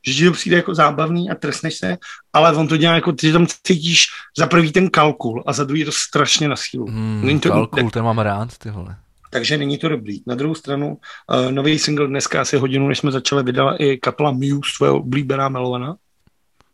že 0.07 0.15
ti 0.15 0.25
to 0.25 0.33
přijde 0.33 0.57
jako 0.57 0.75
zábavný 0.75 1.31
a 1.31 1.35
trestneš 1.35 1.75
se, 1.75 1.97
ale 2.33 2.57
on 2.57 2.69
to 2.69 2.77
dělá 2.77 2.95
jako, 2.95 3.13
ty 3.13 3.33
tam 3.33 3.47
cítíš 3.47 4.07
za 4.39 4.47
prvý 4.47 4.73
ten 4.73 4.91
kalkul 4.91 5.45
a 5.47 5.53
za 5.53 5.65
druhý 5.65 5.85
to 5.85 5.93
strašně 5.93 6.49
na 6.49 6.57
sílu. 6.57 6.87
Hmm, 6.87 7.41
to, 7.41 7.49
kalkul, 7.49 7.91
ten 7.91 8.05
mám 8.05 8.19
rád, 8.19 8.59
ty 8.59 8.71
vole. 8.71 8.97
Takže 9.31 9.59
není 9.59 9.79
to 9.79 9.89
dobrý. 9.89 10.21
Na 10.27 10.35
druhou 10.35 10.55
stranu, 10.55 10.99
uh, 11.47 11.53
nový 11.53 11.79
single 11.79 12.07
dneska 12.09 12.41
asi 12.41 12.57
hodinu, 12.57 12.89
než 12.89 12.99
jsme 12.99 13.13
začali, 13.13 13.43
vydala 13.43 13.77
i 13.77 13.97
kapela 13.97 14.31
Muse, 14.31 14.71
svého 14.77 14.99
oblíbená 14.99 15.49
Melovana. 15.49 15.97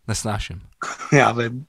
Nesnáším. 0.08 0.60
Já 1.12 1.32
vím. 1.32 1.64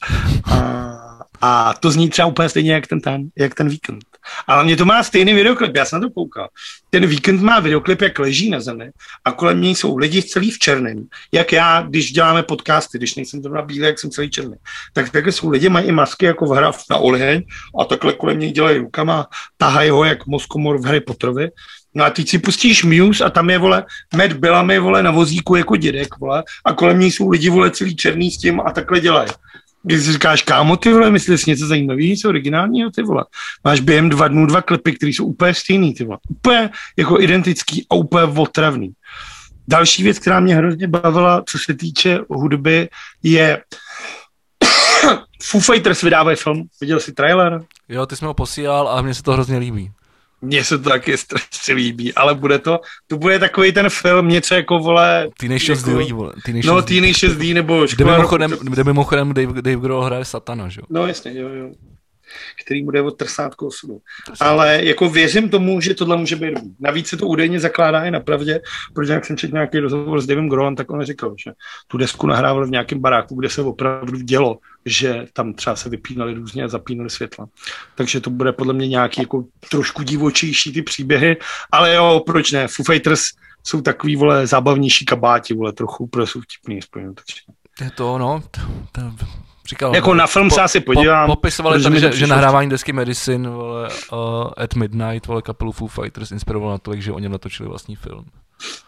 A, 0.52 1.20
a 1.42 1.74
to 1.74 1.92
zní 1.92 2.10
třeba 2.10 2.28
úplně 2.28 2.50
stejně 2.50 2.74
jak 2.74 2.88
ten, 2.88 3.02
ten, 3.02 3.30
jak 3.38 3.56
ten 3.56 3.70
víkend. 3.70 4.06
Ale 4.48 4.64
mě 4.64 4.78
to 4.78 4.86
má 4.86 5.04
stejný 5.04 5.34
videoklip, 5.34 5.76
já 5.76 5.86
jsem 5.86 6.02
na 6.02 6.08
to 6.08 6.14
koukal. 6.14 6.50
Ten 6.90 7.06
víkend 7.06 7.42
má 7.42 7.60
videoklip, 7.60 8.02
jak 8.02 8.20
leží 8.20 8.50
na 8.50 8.60
zemi 8.60 8.92
a 9.26 9.32
kolem 9.32 9.62
něj 9.62 9.76
jsou 9.76 9.98
lidi 9.98 10.24
celý 10.24 10.52
v 10.52 10.60
černém. 10.60 11.06
Jak 11.32 11.52
já, 11.52 11.82
když 11.82 12.12
děláme 12.12 12.44
podcasty, 12.44 12.98
když 12.98 13.16
nejsem 13.16 13.42
zrovna 13.42 13.62
bílý, 13.62 13.80
jak 13.80 14.00
jsem 14.00 14.10
celý 14.10 14.30
černý. 14.30 14.56
Tak 14.94 15.10
takhle 15.10 15.32
jsou 15.32 15.50
lidi, 15.50 15.70
mají 15.70 15.88
i 15.88 15.92
masky 15.92 16.26
jako 16.26 16.46
v 16.46 16.50
hra 16.50 16.72
na 16.90 16.98
oheň 16.98 17.44
a 17.80 17.86
takhle 17.86 18.14
kolem 18.14 18.40
něj 18.40 18.52
dělají 18.52 18.78
rukama, 18.78 19.28
tahají 19.58 19.90
ho 19.90 20.04
jak 20.04 20.28
moskomor 20.28 20.78
v 20.78 20.86
Harry 20.86 21.02
Potterovi 21.02 21.50
No 21.96 22.04
a 22.04 22.10
teď 22.10 22.30
si 22.30 22.40
pustíš 22.40 22.84
Muse 22.84 23.24
a 23.24 23.30
tam 23.30 23.50
je, 23.50 23.58
vole, 23.58 23.86
Matt 24.16 24.34
Bellamy, 24.34 24.80
vole, 24.80 25.04
na 25.04 25.12
vozíku 25.12 25.56
jako 25.56 25.76
dědek, 25.76 26.20
vole, 26.20 26.44
a 26.66 26.74
kolem 26.74 27.00
ní 27.00 27.12
jsou 27.12 27.30
lidi, 27.30 27.50
vole, 27.50 27.72
celý 27.72 27.96
černý 27.96 28.32
s 28.32 28.38
tím 28.38 28.62
a 28.62 28.72
takhle 28.72 29.00
dělají. 29.00 29.30
Když 29.84 30.04
si 30.04 30.14
říkáš, 30.14 30.42
kámo, 30.42 30.78
ty 30.78 30.94
vole, 30.94 31.12
myslíš 31.12 31.46
něco 31.46 31.68
zajímavého, 31.68 32.08
něco 32.08 32.30
originálního, 32.30 32.92
ty 32.92 33.04
vole. 33.04 33.26
Máš 33.64 33.80
během 33.80 34.10
dva 34.10 34.28
dnů 34.28 34.46
dva 34.46 34.62
klipy, 34.62 34.92
které 34.92 35.10
jsou 35.10 35.26
úplně 35.26 35.54
stejný, 35.54 35.94
ty 35.94 36.04
vole. 36.04 36.18
Úplně 36.30 36.70
jako 36.98 37.22
identický 37.22 37.86
a 37.90 37.96
úplně 37.96 38.24
otravný. 38.24 38.92
Další 39.68 40.04
věc, 40.04 40.20
která 40.20 40.40
mě 40.40 40.56
hrozně 40.56 40.88
bavila, 40.88 41.44
co 41.48 41.58
se 41.60 41.74
týče 41.74 42.20
hudby, 42.30 42.90
je 43.24 43.62
Foo 45.44 45.62
Fighters 45.62 46.02
vydávají 46.02 46.38
film. 46.38 46.64
Viděl 46.82 47.00
jsi 47.00 47.12
trailer? 47.12 47.62
Jo, 47.90 48.06
ty 48.06 48.16
jsi 48.16 48.26
mi 48.26 48.28
ho 48.28 48.34
posílal 48.34 48.90
a 48.90 49.02
mně 49.02 49.14
se 49.14 49.24
to 49.24 49.34
hrozně 49.34 49.58
líbí. 49.58 49.92
Mně 50.44 50.64
se 50.64 50.78
to 50.78 50.90
taky 50.90 51.18
strašně 51.18 51.74
líbí, 51.74 52.14
ale 52.14 52.36
bude 52.36 52.60
to, 52.60 52.80
to 53.08 53.18
bude 53.18 53.40
takový 53.40 53.72
ten 53.72 53.90
film, 53.90 54.28
něco 54.28 54.56
jako, 54.56 54.80
vole... 54.80 55.30
Teenage 55.40 55.72
jako, 55.72 55.90
D, 55.90 56.14
vole. 56.14 56.34
Teenage 56.46 56.68
no, 56.68 56.82
Teenage 56.82 57.28
D, 57.28 57.54
nebo 57.54 57.86
Kde 57.96 58.06
mimochodem, 58.06 58.52
kde 58.62 58.84
mimochodem 58.84 59.34
Dave, 59.34 59.62
Dave 59.62 59.82
Grohl 59.82 60.06
hraje 60.06 60.26
Satana, 60.26 60.70
že 60.70 60.82
jo? 60.82 60.86
No 60.90 61.08
jasně, 61.08 61.40
jo, 61.40 61.50
jo 61.50 61.72
který 62.64 62.84
bude 62.84 63.02
od 63.02 63.18
trsátko 63.18 63.68
osudu. 63.68 64.02
Ale 64.40 64.86
jako 64.86 65.10
věřím 65.10 65.50
tomu, 65.50 65.82
že 65.82 65.94
tohle 65.94 66.18
může 66.18 66.36
být 66.36 66.54
dobrý. 66.54 66.70
Navíc 66.80 67.08
se 67.08 67.18
to 67.18 67.28
údajně 67.28 67.60
zakládá 67.60 68.06
i 68.06 68.12
na 68.12 68.20
pravdě, 68.20 68.62
protože 68.94 69.14
jak 69.14 69.26
jsem 69.26 69.38
četl 69.38 69.54
nějaký 69.54 69.80
rozhovor 69.80 70.22
s 70.22 70.26
Davem 70.26 70.50
Grohlem, 70.50 70.76
tak 70.76 70.92
on 70.92 71.04
říkal, 71.06 71.36
že 71.46 71.52
tu 71.88 71.98
desku 71.98 72.28
nahrával 72.28 72.68
v 72.68 72.72
nějakém 72.72 73.00
baráku, 73.00 73.36
kde 73.36 73.50
se 73.50 73.62
opravdu 73.62 74.18
dělo, 74.18 74.58
že 74.86 75.26
tam 75.34 75.54
třeba 75.54 75.76
se 75.76 75.90
vypínali 75.90 76.34
různě 76.34 76.64
a 76.64 76.68
zapínali 76.68 77.10
světla. 77.10 77.48
Takže 77.96 78.20
to 78.20 78.30
bude 78.30 78.52
podle 78.52 78.74
mě 78.74 78.88
nějaký 78.88 79.22
jako 79.22 79.46
trošku 79.70 80.04
divočejší 80.04 80.74
ty 80.74 80.82
příběhy, 80.82 81.38
ale 81.72 81.94
jo, 81.96 82.22
proč 82.26 82.52
ne? 82.52 82.68
Foo 82.68 82.84
Fighters 82.86 83.24
jsou 83.64 83.82
takový, 83.82 84.16
vole, 84.16 84.48
zábavnější 84.48 85.06
kabáti, 85.06 85.54
vole, 85.54 85.74
trochu, 85.74 86.08
protože 86.08 86.28
jsou 86.28 86.42
vtipný, 86.42 86.82
spojeno, 86.82 87.14
takže... 87.14 87.36
Je 87.82 87.92
to, 87.92 88.18
no, 88.18 88.44
to, 88.52 88.62
to 88.92 89.26
Říkal, 89.70 89.96
Jako 89.96 90.14
na 90.14 90.28
film 90.28 90.50
se 90.50 90.62
asi 90.62 90.80
podívám, 90.80 91.26
Po, 91.26 91.36
popisovali 91.36 91.82
to 91.82 91.96
že, 91.96 92.12
že 92.12 92.28
nahrávání 92.28 92.70
desky 92.70 92.94
Medicine 92.94 93.50
vole, 93.50 93.90
uh, 94.12 94.18
at 94.58 94.74
Midnight, 94.74 95.28
vole, 95.28 95.42
kapelu 95.42 95.72
Foo 95.72 95.88
Fighters 95.88 96.32
inspirovalo 96.32 96.72
na 96.72 96.78
to, 96.78 96.96
že 96.96 97.12
oni 97.12 97.30
natočili 97.30 97.70
vlastní 97.70 97.96
film. 97.96 98.26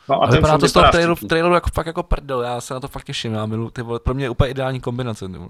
No 0.10 0.24
A, 0.24 0.26
a 0.26 0.32
vypadá 0.32 0.54
film 0.54 0.60
to 0.60 0.68
z 0.68 0.74
toho 0.74 0.92
traileru, 0.92 1.16
traileru 1.16 1.56
jako, 1.56 1.70
fakt 1.74 1.86
jako 1.88 2.04
prdel, 2.04 2.42
já 2.42 2.62
se 2.62 2.74
na 2.74 2.80
to 2.80 2.88
fakt 2.88 3.04
těším, 3.04 3.34
já 3.34 3.46
milu, 3.46 3.70
ty 3.70 3.82
vole, 3.82 4.00
pro 4.00 4.14
mě 4.14 4.26
je 4.26 4.30
úplně 4.30 4.52
ideální 4.52 4.80
kombinace. 4.80 5.28
Ty 5.28 5.38
vole. 5.38 5.50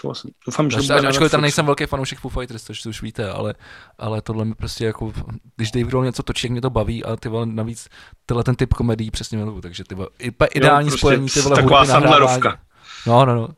Souhlasím. 0.00 0.30
Doufám, 0.46 0.70
že 0.70 0.76
Až, 0.76 1.04
ačkoliv 1.04 1.32
tam 1.32 1.40
nejsem 1.40 1.66
velký 1.66 1.86
fanoušek 1.86 2.18
Foo 2.18 2.30
Fighters, 2.30 2.64
což 2.64 2.86
už 2.86 3.02
víte, 3.02 3.30
ale, 3.30 3.54
ale 3.98 4.22
tohle 4.22 4.44
mi 4.44 4.54
prostě 4.54 4.86
jako, 4.86 5.12
když 5.56 5.70
Dave 5.70 5.86
Grohl 5.86 6.04
něco 6.04 6.22
točí, 6.22 6.46
jak 6.46 6.52
mě 6.52 6.60
to 6.60 6.70
baví 6.70 7.04
a 7.04 7.16
ty 7.16 7.28
vole 7.28 7.46
navíc 7.46 7.88
tenhle 8.26 8.44
ten 8.44 8.54
typ 8.54 8.74
komedií 8.74 9.10
přesně 9.10 9.38
miluju, 9.38 9.60
takže 9.60 9.84
ty 9.84 9.94
vole, 9.94 10.08
úplně 10.28 10.48
ideální 10.48 10.88
prostě 10.88 10.98
spojení 10.98 11.28
ty 11.28 11.40
vole 11.40 11.56
taková 11.56 11.78
hudby, 11.78 11.92
nahrávání. 11.92 12.18
Sandlerovka. 12.18 12.58
No, 13.06 13.24
no, 13.24 13.34
no. 13.34 13.48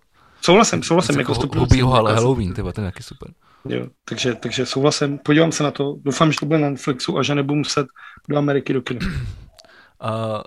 Souhlasím, 0.43 0.83
souhlasím. 0.83 1.19
Jako 1.19 1.33
Jako 1.33 1.43
hu- 1.43 1.49
100%. 1.49 1.59
hubýho 1.59 1.95
ale 1.95 2.15
Halloween, 2.15 2.55
ty 2.55 2.63
vole, 2.63 2.73
ten 2.73 2.85
je 2.85 2.91
taky 2.93 3.03
super. 3.03 3.29
Jo, 3.69 3.87
takže, 4.05 4.35
takže 4.35 4.67
souhlasím, 4.67 5.19
podívám 5.19 5.53
se 5.53 5.63
na 5.63 5.71
to, 5.71 5.95
doufám, 6.03 6.33
že 6.33 6.39
to 6.41 6.47
bude 6.47 6.59
na 6.59 6.71
Netflixu 6.71 7.19
a 7.19 7.23
že 7.23 7.35
nebudu 7.35 7.57
muset 7.59 7.87
do 8.29 8.37
Ameriky 8.39 8.73
do 8.73 8.83
kina. 8.83 9.01
Uh, 10.05 10.41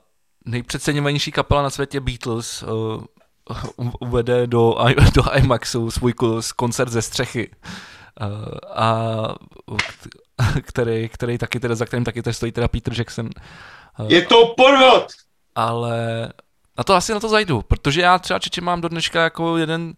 nejpřeceňovanější 0.45 1.31
kapela 1.31 1.61
na 1.63 1.69
světě 1.69 1.99
Beatles 1.99 2.63
uh, 2.63 3.03
uvede 3.99 4.47
do, 4.47 4.75
do 5.15 5.23
IMAXu 5.37 5.91
svůj 5.91 6.13
koncert 6.55 6.89
ze 6.91 7.01
střechy. 7.01 7.49
Uh, 8.21 8.27
a 8.75 9.05
který, 10.61 11.09
který 11.09 11.37
taky 11.37 11.59
teda, 11.59 11.75
za 11.75 11.85
kterým 11.85 12.03
taky 12.05 12.21
teda 12.21 12.33
stojí 12.33 12.51
teda 12.51 12.67
Peter 12.67 12.93
Jackson. 12.97 13.29
Uh, 13.99 14.11
Je 14.11 14.21
to 14.21 14.53
podvod! 14.57 15.07
ale 15.55 16.29
na 16.81 16.83
to 16.83 16.95
asi 16.95 17.13
na 17.13 17.19
to 17.19 17.29
zajdu, 17.29 17.61
protože 17.61 18.01
já 18.01 18.19
třeba 18.19 18.39
Čeče 18.39 18.61
mám 18.61 18.81
do 18.81 18.89
dneška 18.89 19.23
jako 19.23 19.57
jeden, 19.57 19.93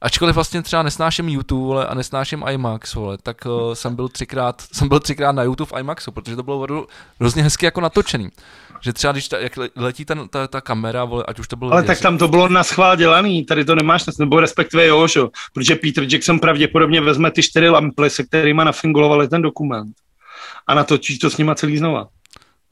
ačkoliv 0.00 0.34
vlastně 0.34 0.62
třeba 0.62 0.82
nesnáším 0.82 1.28
YouTube 1.28 1.66
vole, 1.66 1.86
a 1.86 1.94
nesnáším 1.94 2.44
IMAX, 2.50 2.94
vole, 2.94 3.18
tak 3.22 3.46
uh, 3.46 3.72
jsem 3.74 3.96
byl 3.96 4.08
třikrát, 4.08 4.62
jsem 4.72 4.88
byl 4.88 5.00
třikrát 5.00 5.32
na 5.32 5.42
YouTube 5.42 5.68
v 5.68 5.80
IMAXu, 5.80 6.12
protože 6.12 6.36
to 6.36 6.42
bylo 6.42 6.60
opravdu 6.60 6.86
hrozně 7.20 7.42
hezky 7.42 7.64
jako 7.64 7.80
natočený. 7.80 8.28
Že 8.80 8.92
třeba 8.92 9.12
když 9.12 9.28
ta, 9.28 9.38
jak 9.38 9.56
le- 9.56 9.68
letí 9.76 10.04
ten, 10.04 10.28
ta, 10.28 10.48
ta 10.48 10.60
kamera, 10.60 11.04
vole, 11.04 11.24
ať 11.28 11.38
už 11.38 11.48
to 11.48 11.56
bylo... 11.56 11.72
Ale 11.72 11.82
tak 11.82 12.00
tam 12.00 12.18
to 12.18 12.28
bylo 12.28 12.48
na 12.48 12.64
schvál 12.64 12.96
dělaný, 12.96 13.44
tady 13.44 13.64
to 13.64 13.74
nemáš, 13.74 14.04
nebo 14.18 14.40
respektive 14.40 14.86
jo, 14.86 15.06
že? 15.06 15.20
jo, 15.20 15.28
protože 15.52 15.76
Peter 15.76 16.04
Jackson 16.12 16.38
pravděpodobně 16.38 17.00
vezme 17.00 17.30
ty 17.30 17.42
čtyři 17.42 17.68
lampy, 17.68 18.10
se 18.10 18.24
kterými 18.24 18.64
nafingulovali 18.64 19.28
ten 19.28 19.42
dokument 19.42 19.92
a 20.66 20.74
natočí 20.74 21.18
to 21.18 21.30
s 21.30 21.36
nima 21.36 21.54
celý 21.54 21.78
znova. 21.78 22.08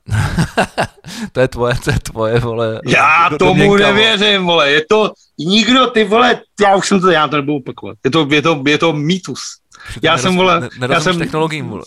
to 1.33 1.41
je 1.41 1.49
tvoje, 1.49 1.75
to 1.85 1.91
je 1.91 1.99
tvoje, 1.99 2.41
vole. 2.41 2.81
Já 2.87 3.29
do- 3.29 3.39
tomu 3.39 3.51
domněnka, 3.63 3.87
nevěřím, 3.87 4.45
vole, 4.45 4.71
je 4.71 4.85
to, 4.89 5.13
nikdo, 5.39 5.87
ty 5.87 6.05
vole, 6.05 6.41
já 6.61 6.77
už 6.77 6.89
jsem 6.89 7.01
to, 7.01 7.11
já 7.11 7.29
to 7.29 7.37
nebudu 7.37 7.57
opakovat, 7.57 7.97
je 8.05 8.11
to, 8.11 8.29
je 8.31 8.43
to, 8.43 8.63
je 8.67 8.79
to 8.79 8.93
mýtus. 8.93 9.41
Já 10.03 10.17
nerozum- 10.17 10.23
jsem, 10.23 10.37
vole, 10.37 10.61
ne- 10.79 10.89
já 10.91 11.01
jsem- 11.01 11.19
technologiím, 11.19 11.69
vole. 11.69 11.83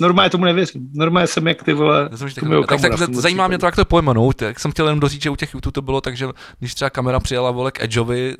Normálně 0.00 0.30
tomu 0.30 0.44
nevěřím, 0.44 0.88
normálně 0.94 1.26
jsem 1.26 1.46
jak 1.48 1.62
ty 1.62 1.72
vole. 1.72 2.08
Tak, 2.08 2.20
Okamura 2.42 2.88
tak 2.88 2.92
v 2.92 3.04
tomhle 3.04 3.22
zajímá 3.22 3.48
mě 3.48 3.58
to, 3.58 3.66
jak 3.66 3.76
to 3.76 3.84
pojmenout. 3.84 4.42
Jak 4.42 4.60
jsem 4.60 4.70
chtěl 4.70 4.86
jenom 4.86 5.00
doříct, 5.00 5.22
že 5.22 5.30
u 5.30 5.36
těch 5.36 5.54
YouTube 5.54 5.72
to 5.74 5.82
bylo 5.82 6.00
tak, 6.00 6.16
že 6.16 6.26
když 6.58 6.74
třeba 6.74 6.90
kamera 6.90 7.20
přijela 7.20 7.50
vole 7.50 7.72
k 7.72 7.82
Edgeovi, 7.82 8.36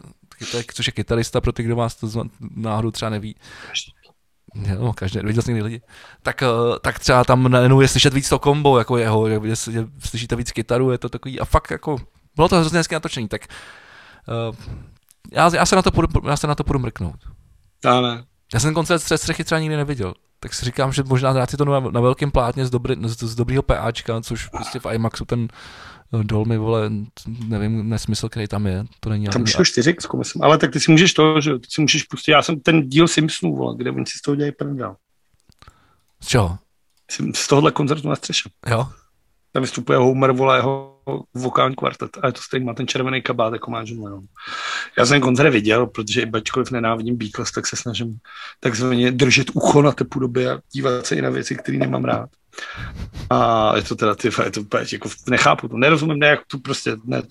což 0.74 0.86
je 0.86 0.93
kytarista 0.93 1.40
pro 1.40 1.52
ty, 1.52 1.62
kdo 1.62 1.77
vás 1.77 1.94
to 1.94 2.24
náhodou 2.56 2.90
třeba 2.90 3.11
neví, 3.11 3.36
Jo, 4.55 4.93
každý, 4.93 5.20
viděl 5.22 5.43
jsi 5.43 5.51
někdy 5.51 5.62
lidi. 5.62 5.82
Tak, 6.22 6.43
eh, 6.43 6.47
tak 6.82 6.98
třeba 6.98 7.24
tam 7.24 7.51
najednou 7.51 7.81
je 7.81 7.89
slyšet 7.89 8.14
víc 8.14 8.28
to 8.28 8.39
kombo, 8.39 8.78
jako 8.78 8.98
jeho, 8.98 9.28
že, 9.28 9.72
že 9.72 9.86
slyšíte 9.98 10.36
víc 10.36 10.52
kytaru, 10.52 10.90
je 10.90 10.98
to 10.98 11.09
takový, 11.09 11.40
a 11.40 11.44
fakt 11.44 11.70
jako, 11.70 11.97
bylo 12.36 12.48
to 12.48 12.56
hrozně 12.56 12.78
hezké 12.78 12.97
natočení, 12.97 13.28
tak 13.28 13.47
uh, 14.48 14.56
já, 15.32 15.51
já, 15.55 15.66
se 15.66 15.76
na 15.76 15.82
to 15.82 15.90
půjdu, 15.90 16.28
já 16.28 16.36
se 16.36 16.47
na 16.47 16.55
to 16.55 16.64
půjdu 16.64 16.78
mrknout. 16.78 17.16
já 17.85 18.01
ne. 18.01 18.24
Já 18.55 18.60
jsem 18.60 18.74
koncert 18.74 18.98
z 18.98 19.16
střechy 19.16 19.44
třeba 19.44 19.59
nikdy 19.59 19.76
neviděl, 19.76 20.14
tak 20.40 20.55
si 20.55 20.64
říkám, 20.64 20.93
že 20.93 21.02
možná 21.02 21.32
dát 21.32 21.51
si 21.51 21.56
to 21.56 21.64
na, 21.64 21.81
na 21.81 22.01
velkém 22.01 22.31
plátně 22.31 22.66
z, 22.66 22.70
dobrý, 22.70 22.97
z, 23.05 23.22
z 23.22 23.35
dobrýho 23.35 23.62
PAčka, 23.62 24.20
což 24.20 24.48
prostě 24.48 24.81
v 24.81 24.86
IMAXu 24.93 25.24
ten 25.24 25.48
Dolmy, 26.23 26.59
vole, 26.59 26.91
nevím, 27.47 27.89
nesmysl, 27.89 28.28
který 28.28 28.49
tam 28.49 28.66
je, 28.66 28.85
to 29.01 29.11
není 29.11 29.27
Tam 29.27 29.43
ani- 29.43 29.51
šlo 29.51 29.65
4 29.65 29.95
myslím. 30.19 30.43
Ale 30.43 30.59
tak 30.59 30.70
ty 30.70 30.81
si 30.81 30.91
můžeš 30.91 31.15
to, 31.15 31.41
že 31.41 31.59
ty 31.59 31.66
si 31.70 31.81
můžeš 31.81 32.03
pustit, 32.03 32.31
já 32.31 32.43
jsem 32.43 32.61
ten 32.61 32.89
díl 32.89 33.09
Simpsonů, 33.09 33.57
vole, 33.57 33.74
kde 33.77 33.91
oni 33.91 34.07
si 34.07 34.19
z 34.19 34.23
toho 34.23 34.36
dělají 34.36 34.53
prdel. 34.53 34.97
Z 36.23 36.27
čeho? 36.27 36.59
Z 37.35 37.49
tohohle 37.49 37.73
koncertu 37.73 38.09
na 38.09 38.16
střeše. 38.16 38.51
Jo? 38.70 38.89
Tam 39.53 39.62
vystupuje 39.62 39.99
Homer, 39.99 40.32
vole, 40.32 40.59
jeho 40.59 40.95
vokální 41.35 41.74
kvartet. 41.74 42.19
A 42.23 42.27
je 42.27 42.32
to 42.32 42.41
stejný, 42.43 42.66
má 42.66 42.74
ten 42.74 42.86
červený 42.86 43.23
kabát, 43.23 43.53
jako 43.53 43.70
má 43.70 43.82
John 43.86 44.05
Lennon. 44.05 44.24
Já 44.99 45.07
jsem 45.07 45.20
koncert 45.20 45.51
viděl, 45.51 45.86
protože 45.86 46.23
i 46.23 46.27
bačkoliv 46.27 46.70
nenávidím 46.70 47.16
Beatles, 47.16 47.53
tak 47.53 47.66
se 47.66 47.77
snažím 47.77 48.19
takzvaně 48.61 49.12
držet 49.12 49.51
ucho 49.55 49.82
na 49.82 49.93
té 49.93 50.05
podobě 50.05 50.53
a 50.53 50.59
dívat 50.73 51.07
se 51.07 51.16
i 51.16 51.23
na 51.23 51.31
věci, 51.31 51.57
které 51.57 51.78
nemám 51.78 52.05
rád. 52.05 52.31
A 53.31 53.72
je 53.76 53.82
to 53.82 53.94
teda, 53.94 54.14
ty, 54.14 54.31
je 54.44 54.51
to 54.51 54.60
úplně, 54.60 54.85
jako, 54.93 55.09
nechápu 55.28 55.68
to, 55.68 55.76
nerozumím, 55.76 56.18
ne, 56.18 56.26
jak 56.26 56.40
to 56.47 56.59
prostě, 56.59 56.97
ne, 57.05 57.22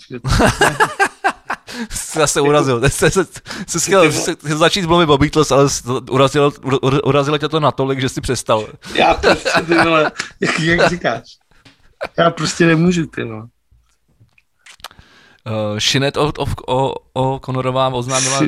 Jsi 1.89 2.19
zase 2.19 2.41
urazil. 2.41 2.81
Jsi, 2.89 3.79
chtěl, 3.79 4.11
začít 4.43 4.85
mluvit 4.85 5.09
o 5.09 5.17
Beatles, 5.17 5.51
ale 5.51 5.67
urazilo, 6.11 6.49
ur- 6.49 7.01
urazilo 7.03 7.37
tě 7.37 7.49
to 7.49 7.59
natolik, 7.59 8.01
že 8.01 8.09
jsi 8.09 8.21
přestal. 8.21 8.67
já 8.95 9.13
prostě, 9.13 9.49
ty 9.67 9.73
vole, 9.73 10.11
jak, 10.39 10.59
jak 10.59 10.89
říkáš. 10.89 11.23
Já 12.17 12.31
prostě 12.31 12.65
nemůžu, 12.65 13.05
ty 13.05 13.25
no. 13.25 13.47
Uh, 15.45 15.79
Shinet 15.79 16.17
o, 16.17 16.31
o, 16.37 16.45
o, 16.67 16.95
o 17.13 17.39
Conorová 17.45 17.87
oznámila, 17.87 18.39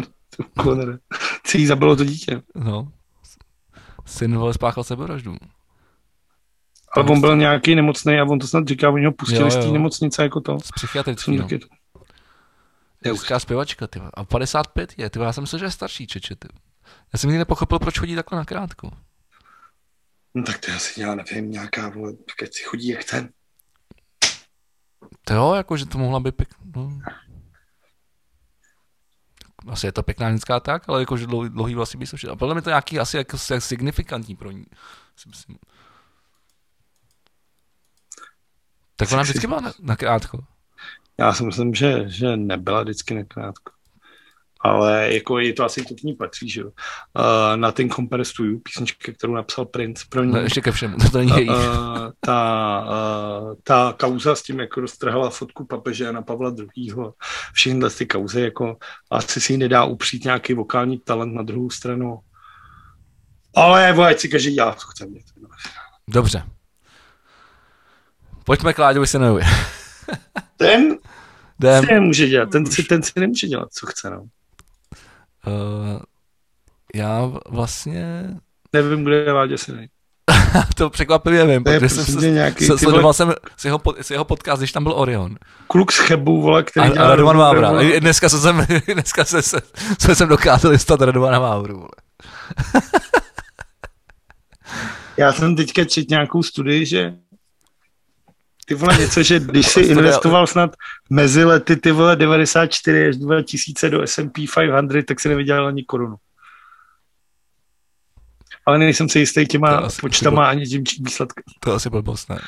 Conore. 0.64 0.97
Co 1.43 1.57
jí 1.57 1.65
zabilo 1.65 1.95
to 1.95 2.03
dítě. 2.06 2.41
no, 2.56 2.88
syn 4.06 4.38
vole 4.38 4.53
spáchal 4.53 4.84
sebevraždu. 4.84 5.35
Ale 6.95 7.05
on 7.05 7.22
byl 7.22 7.38
nějaký 7.38 7.76
nemocný 7.76 8.19
a 8.19 8.23
on 8.23 8.39
to 8.39 8.47
snad 8.47 8.67
říká, 8.67 8.89
oni 8.89 9.05
ho 9.05 9.11
pustili 9.11 9.41
Jo, 9.41 9.51
z 9.51 9.55
té 9.55 9.65
jo. 9.65 9.73
nemocnice 9.73 10.23
jako 10.23 10.41
to. 10.41 10.59
Z 10.59 10.63
Jsem 10.63 10.72
psychiatrického. 10.76 11.38
taky 11.43 11.59
to. 11.59 11.67
Hezká 13.05 13.39
zpěvačka, 13.39 13.88
ty. 13.88 14.01
A 14.13 14.23
55 14.23 14.93
je, 14.97 15.09
ty. 15.09 15.19
Já 15.19 15.34
jsem 15.34 15.41
myslel, 15.43 15.59
že 15.59 15.65
je 15.65 15.72
starší 15.72 16.07
čeče, 16.07 16.35
ty. 16.35 16.47
Já 17.13 17.19
jsem 17.19 17.27
nikdy 17.30 17.38
nepochopil, 17.38 17.80
proč 17.80 17.99
chodí 17.99 18.15
takhle 18.15 18.38
nakrátko. 18.38 18.91
No 20.35 20.43
tak 20.43 20.57
to 20.57 20.72
je 20.72 20.77
asi 20.77 21.01
já 21.01 21.15
nevím, 21.15 21.51
nějaká, 21.51 21.89
vole, 21.89 22.13
keď 22.38 22.53
si 22.53 22.63
chodí 22.63 22.88
jak 22.88 23.03
ten. 23.03 23.30
To 25.26 25.34
jo, 25.34 25.53
jako, 25.53 25.77
že 25.77 25.85
to 25.85 25.97
mohla 25.97 26.19
být 26.19 26.35
pěk... 26.35 26.49
No. 26.76 26.99
Asi 29.67 29.85
je 29.85 29.91
to 29.91 30.03
pěkná 30.03 30.30
ženská 30.30 30.59
tak, 30.59 30.89
ale 30.89 30.99
jako, 30.99 31.17
že 31.17 31.27
dlouhý, 31.27 31.49
dlouhý 31.49 31.75
vlasy 31.75 31.98
by 31.98 32.07
se. 32.07 32.17
A 32.32 32.35
podle 32.35 32.56
mě 32.56 32.61
to 32.61 32.69
nějaký 32.69 32.99
asi 32.99 33.17
jako 33.17 33.38
jak 33.51 33.64
signifikantní 33.64 34.35
pro 34.35 34.51
ní. 34.51 34.65
Si 35.15 35.30
myslím. 35.30 35.57
Tak 38.95 39.11
ona 39.11 39.22
vždycky 39.24 39.48
byla 39.48 39.61
na, 39.61 39.72
na 39.82 39.95
krátko. 39.95 40.43
Já 41.19 41.33
si 41.33 41.43
myslím, 41.43 41.74
že, 41.74 42.03
že 42.07 42.38
nebyla 42.38 42.82
vždycky 42.83 43.14
nekrátko. 43.14 43.72
Ale 44.61 45.14
jako 45.14 45.40
je 45.40 45.53
to 45.53 45.64
asi 45.64 45.83
to 45.83 45.95
k 45.95 46.03
ní 46.03 46.14
patří, 46.14 46.49
že 46.49 46.61
jo. 46.61 46.67
Uh, 46.67 47.56
Nothing 47.56 47.95
Compares 47.95 48.33
to 48.33 48.43
You, 48.43 48.59
písnička, 48.59 49.11
kterou 49.11 49.33
napsal 49.33 49.65
Prince 49.65 50.06
pro 50.09 50.24
ní. 50.24 50.32
No, 50.32 50.40
ještě 50.40 50.61
ke 50.61 50.72
všemu, 50.72 50.98
to 51.11 51.17
není 51.17 51.32
její. 51.38 51.49
Uh, 51.49 51.56
ta, 52.19 52.88
uh, 52.88 53.56
ta 53.64 53.95
kauza 53.99 54.35
s 54.35 54.43
tím, 54.43 54.59
jako 54.59 54.82
roztrhala 54.82 55.30
fotku 55.30 55.65
papeže 55.65 56.03
Jana 56.03 56.22
Pavla 56.22 56.56
II. 56.75 56.93
Všechny 57.53 57.90
ty 57.98 58.06
kauzy, 58.06 58.41
jako 58.41 58.77
asi 59.11 59.41
si 59.41 59.57
nedá 59.57 59.83
upřít 59.83 60.24
nějaký 60.24 60.53
vokální 60.53 60.99
talent 60.99 61.33
na 61.33 61.43
druhou 61.43 61.69
stranu. 61.69 62.19
Ale 63.56 63.90
ať 63.90 64.19
si 64.19 64.30
každý 64.30 64.51
dělá, 64.51 64.74
co 64.74 64.88
chce 64.88 65.06
mě. 65.06 65.19
Dobře. 66.07 66.43
Pojďme 68.45 68.74
k 68.74 68.80
Láďovi 68.80 69.07
Synovi. 69.07 69.41
Ten 70.57 70.98
Jdem. 71.59 71.85
si 71.85 71.93
nemůže 71.93 72.27
dělat, 72.27 72.49
ten 72.51 72.65
si, 72.65 72.83
ten 72.83 73.03
si 73.03 73.11
nemůže 73.19 73.48
dělat, 73.48 73.74
co 73.74 73.85
chce. 73.88 74.09
No. 74.09 74.22
Uh, 74.22 75.99
já 76.95 77.32
vlastně 77.49 78.30
Nevím, 78.74 79.03
kde 79.03 79.15
je 79.15 79.32
Láďa 79.32 79.57
Synej. 79.57 79.90
to 80.75 80.90
překvapivě 80.90 81.45
vím, 81.48 81.64
To 81.64 81.72
protože 81.72 81.90
jsem 81.90 82.06
se, 82.06 82.32
nějaký, 82.32 82.65
se, 82.65 82.77
sledoval 82.77 83.01
vole, 83.01 83.14
jsem 83.14 83.33
s 83.57 83.65
jeho, 83.65 83.80
pod, 83.80 83.99
s 83.99 84.11
jeho 84.11 84.25
podcast, 84.25 84.59
když 84.59 84.72
tam 84.72 84.83
byl 84.83 84.93
Orion. 84.93 85.35
kluk 85.67 85.91
z 85.91 85.98
Chebu, 85.99 86.41
vole, 86.41 86.64
který 86.64 86.85
A, 86.85 86.93
dělá 86.93 87.06
a 87.06 87.09
Radovan 87.09 87.38
Vávra. 87.38 87.69
vole. 87.69 87.99
Dneska 87.99 88.30
se 88.30 88.40
jsem, 88.40 88.65
dneska 88.93 89.25
se, 89.25 89.41
se, 89.41 89.61
se 89.99 90.15
jsem 90.15 90.30
dokázal 90.30 90.72
dostat 90.72 91.01
Radovana 91.01 91.40
Vávru. 91.40 91.75
Vole. 91.75 91.90
Já 95.17 95.33
jsem 95.33 95.56
teďka 95.56 95.85
četl 95.85 96.07
nějakou 96.09 96.43
studii, 96.43 96.85
že 96.85 97.14
ty 98.66 98.74
vole 98.76 98.98
něco, 98.98 99.24
že 99.24 99.40
když 99.40 99.68
si 99.68 99.80
investoval 99.95 100.48
snad 100.48 100.76
mezi 101.10 101.44
lety 101.44 101.76
ty 101.76 101.92
vole 101.92 102.16
94 102.16 103.08
až 103.08 103.16
2000 103.18 103.90
do 103.90 104.02
S&P 104.08 104.45
500, 104.56 105.06
tak 105.06 105.19
si 105.19 105.30
nevydělal 105.30 105.68
ani 105.68 105.84
korunu. 105.84 106.16
Ale 108.68 108.77
nejsem 108.77 109.10
si 109.10 109.19
jistý 109.19 109.45
To 109.48 109.52
těma 109.52 109.69
asi- 109.77 110.02
počtama 110.02 110.48
ani 110.50 110.66
tím 110.66 110.84
výsledkem. 111.00 111.44
To 111.60 111.74
asi 111.74 111.90
blbost, 111.90 112.30
ne? 112.30 112.40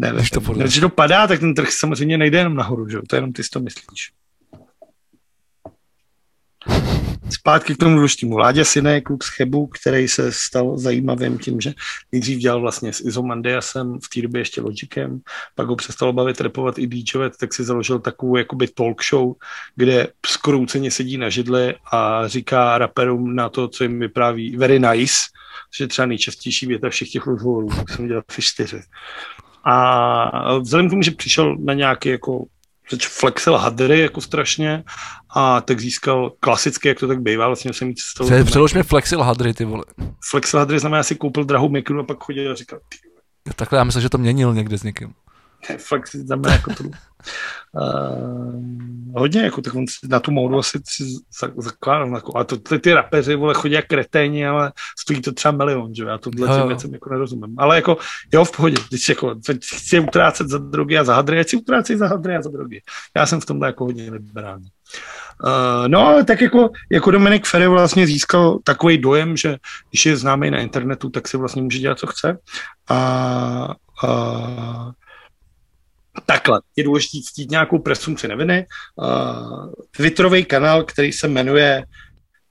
Nevím. 0.00 0.16
Když 0.18 0.30
to 0.30 0.40
podle- 0.40 0.64
Když 0.64 0.80
to 0.80 0.88
padá, 0.88 1.26
tak 1.26 1.40
ten 1.40 1.54
trh 1.54 1.70
samozřejmě 1.70 2.18
nejde 2.18 2.38
jenom 2.38 2.54
nahoru, 2.54 2.88
že? 2.88 2.98
To 3.08 3.16
jenom 3.16 3.32
ty 3.32 3.42
si 3.44 3.50
to 3.50 3.60
myslíš. 3.60 4.10
Zpátky 7.30 7.74
k 7.74 7.78
tomu 7.78 7.96
důležitému. 7.96 8.36
Láďa 8.36 8.64
Sine 8.64 8.94
je 8.94 9.00
kluk 9.00 9.24
z 9.24 9.28
Chebu, 9.28 9.66
který 9.66 10.08
se 10.08 10.32
stal 10.32 10.78
zajímavým 10.78 11.38
tím, 11.38 11.60
že 11.60 11.72
nejdřív 12.12 12.38
dělal 12.38 12.60
vlastně 12.60 12.92
s 12.92 13.00
Izomandiasem, 13.00 13.98
v 14.04 14.08
té 14.14 14.22
době 14.22 14.40
ještě 14.40 14.60
Logicem, 14.60 15.20
pak 15.54 15.66
ho 15.66 15.76
přestalo 15.76 16.12
bavit 16.12 16.40
repovat 16.40 16.78
i 16.78 16.86
DJovat, 16.86 17.32
tak 17.40 17.54
si 17.54 17.64
založil 17.64 17.98
takovou 17.98 18.36
jakoby 18.36 18.68
talk 18.68 19.02
show, 19.10 19.34
kde 19.76 20.08
skrouceně 20.26 20.90
sedí 20.90 21.18
na 21.18 21.28
židli 21.28 21.74
a 21.92 22.28
říká 22.28 22.78
raperům 22.78 23.34
na 23.34 23.48
to, 23.48 23.68
co 23.68 23.84
jim 23.84 24.00
vypráví 24.00 24.56
very 24.56 24.78
nice, 24.78 25.14
že 25.78 25.86
třeba 25.86 26.06
nejčastější 26.06 26.66
věta 26.66 26.90
všech 26.90 27.10
těch 27.10 27.26
rozhovorů, 27.26 27.68
tak 27.68 27.90
jsem 27.90 28.06
dělal 28.06 28.22
ty 28.36 28.42
čtyři. 28.42 28.80
A 29.64 30.58
vzhledem 30.58 30.88
k 30.88 30.90
tomu, 30.90 31.02
že 31.02 31.10
přišel 31.10 31.56
na 31.56 31.74
nějaký 31.74 32.08
jako 32.08 32.44
flexil 33.00 33.56
hadry 33.56 34.00
jako 34.00 34.20
strašně 34.20 34.84
a 35.34 35.60
tak 35.60 35.80
získal 35.80 36.32
klasicky, 36.40 36.88
jak 36.88 36.98
to 36.98 37.08
tak 37.08 37.22
bývá, 37.22 37.46
vlastně 37.46 37.72
jsem 37.72 37.88
mít 37.88 37.98
cestou. 37.98 38.44
Přelož 38.44 38.74
mi 38.74 38.82
flexil 38.82 39.22
hadry, 39.22 39.54
ty 39.54 39.64
vole. 39.64 39.84
Flexil 40.30 40.58
hadry 40.60 40.78
znamená, 40.78 41.02
si 41.02 41.14
koupil 41.14 41.44
drahou 41.44 41.68
mikru 41.68 42.00
a 42.00 42.04
pak 42.04 42.24
chodil 42.24 42.52
a 42.52 42.54
říkal, 42.54 42.78
ty 42.88 42.98
Takhle 43.56 43.78
já 43.78 43.84
myslím, 43.84 44.02
že 44.02 44.08
to 44.08 44.18
měnil 44.18 44.54
někde 44.54 44.78
s 44.78 44.82
někým. 44.82 45.14
Flexi 45.78 46.18
znamená 46.18 46.52
jako 46.52 46.74
to. 46.74 46.84
Uh, 46.84 48.54
hodně, 49.16 49.42
jako 49.42 49.60
tak 49.62 49.74
on 49.74 49.84
na 50.08 50.20
tu 50.20 50.30
módu 50.30 50.58
asi 50.58 50.80
si 50.88 51.04
zakládal. 51.58 52.14
Jako, 52.14 52.36
a 52.36 52.44
to, 52.44 52.56
ty, 52.56 52.78
ty 52.78 52.94
rapeři, 52.94 53.34
vole, 53.34 53.54
chodí 53.54 53.74
jak 53.74 53.86
kreténi, 53.86 54.46
ale 54.46 54.72
stojí 54.98 55.22
to 55.22 55.32
třeba 55.32 55.52
milion, 55.52 55.94
že 55.94 56.04
já 56.04 56.18
tohle 56.18 56.58
těm 56.58 56.68
věcem 56.68 56.92
jako 56.92 57.10
nerozumím. 57.10 57.54
Ale 57.58 57.76
jako, 57.76 57.96
jo, 58.32 58.44
v 58.44 58.56
pohodě, 58.56 58.76
když 58.88 59.08
jako, 59.08 59.34
chci 59.76 60.00
utrácet 60.00 60.48
za 60.48 60.58
drogy 60.58 60.98
a 60.98 61.04
za 61.04 61.14
hadry, 61.14 61.36
já 61.36 61.44
si 61.44 61.56
utrácet 61.56 61.98
za 61.98 62.08
hadry 62.08 62.36
a 62.36 62.42
za 62.42 62.50
drogy. 62.50 62.80
Já 63.16 63.26
jsem 63.26 63.40
v 63.40 63.46
tomhle 63.46 63.68
jako 63.68 63.84
hodně 63.84 64.10
liberální. 64.10 64.68
Uh, 65.44 65.88
no, 65.88 66.24
tak 66.24 66.40
jako, 66.40 66.70
jako 66.90 67.10
Dominik 67.10 67.46
Ferry 67.46 67.68
vlastně 67.68 68.06
získal 68.06 68.58
takový 68.64 68.98
dojem, 68.98 69.36
že 69.36 69.56
když 69.90 70.06
je 70.06 70.16
známý 70.16 70.50
na 70.50 70.58
internetu, 70.58 71.10
tak 71.10 71.28
si 71.28 71.36
vlastně 71.36 71.62
může 71.62 71.78
dělat, 71.78 71.98
co 71.98 72.06
chce. 72.06 72.38
A, 72.90 72.96
a 74.04 74.90
Takhle, 76.26 76.60
je 76.76 76.84
důležité 76.84 77.18
ctít 77.24 77.50
nějakou 77.50 77.78
presumci 77.78 78.28
neviny. 78.28 78.66
Uh, 78.96 79.72
Twitterový 79.90 80.44
kanál, 80.44 80.84
který 80.84 81.12
se 81.12 81.28
jmenuje 81.28 81.84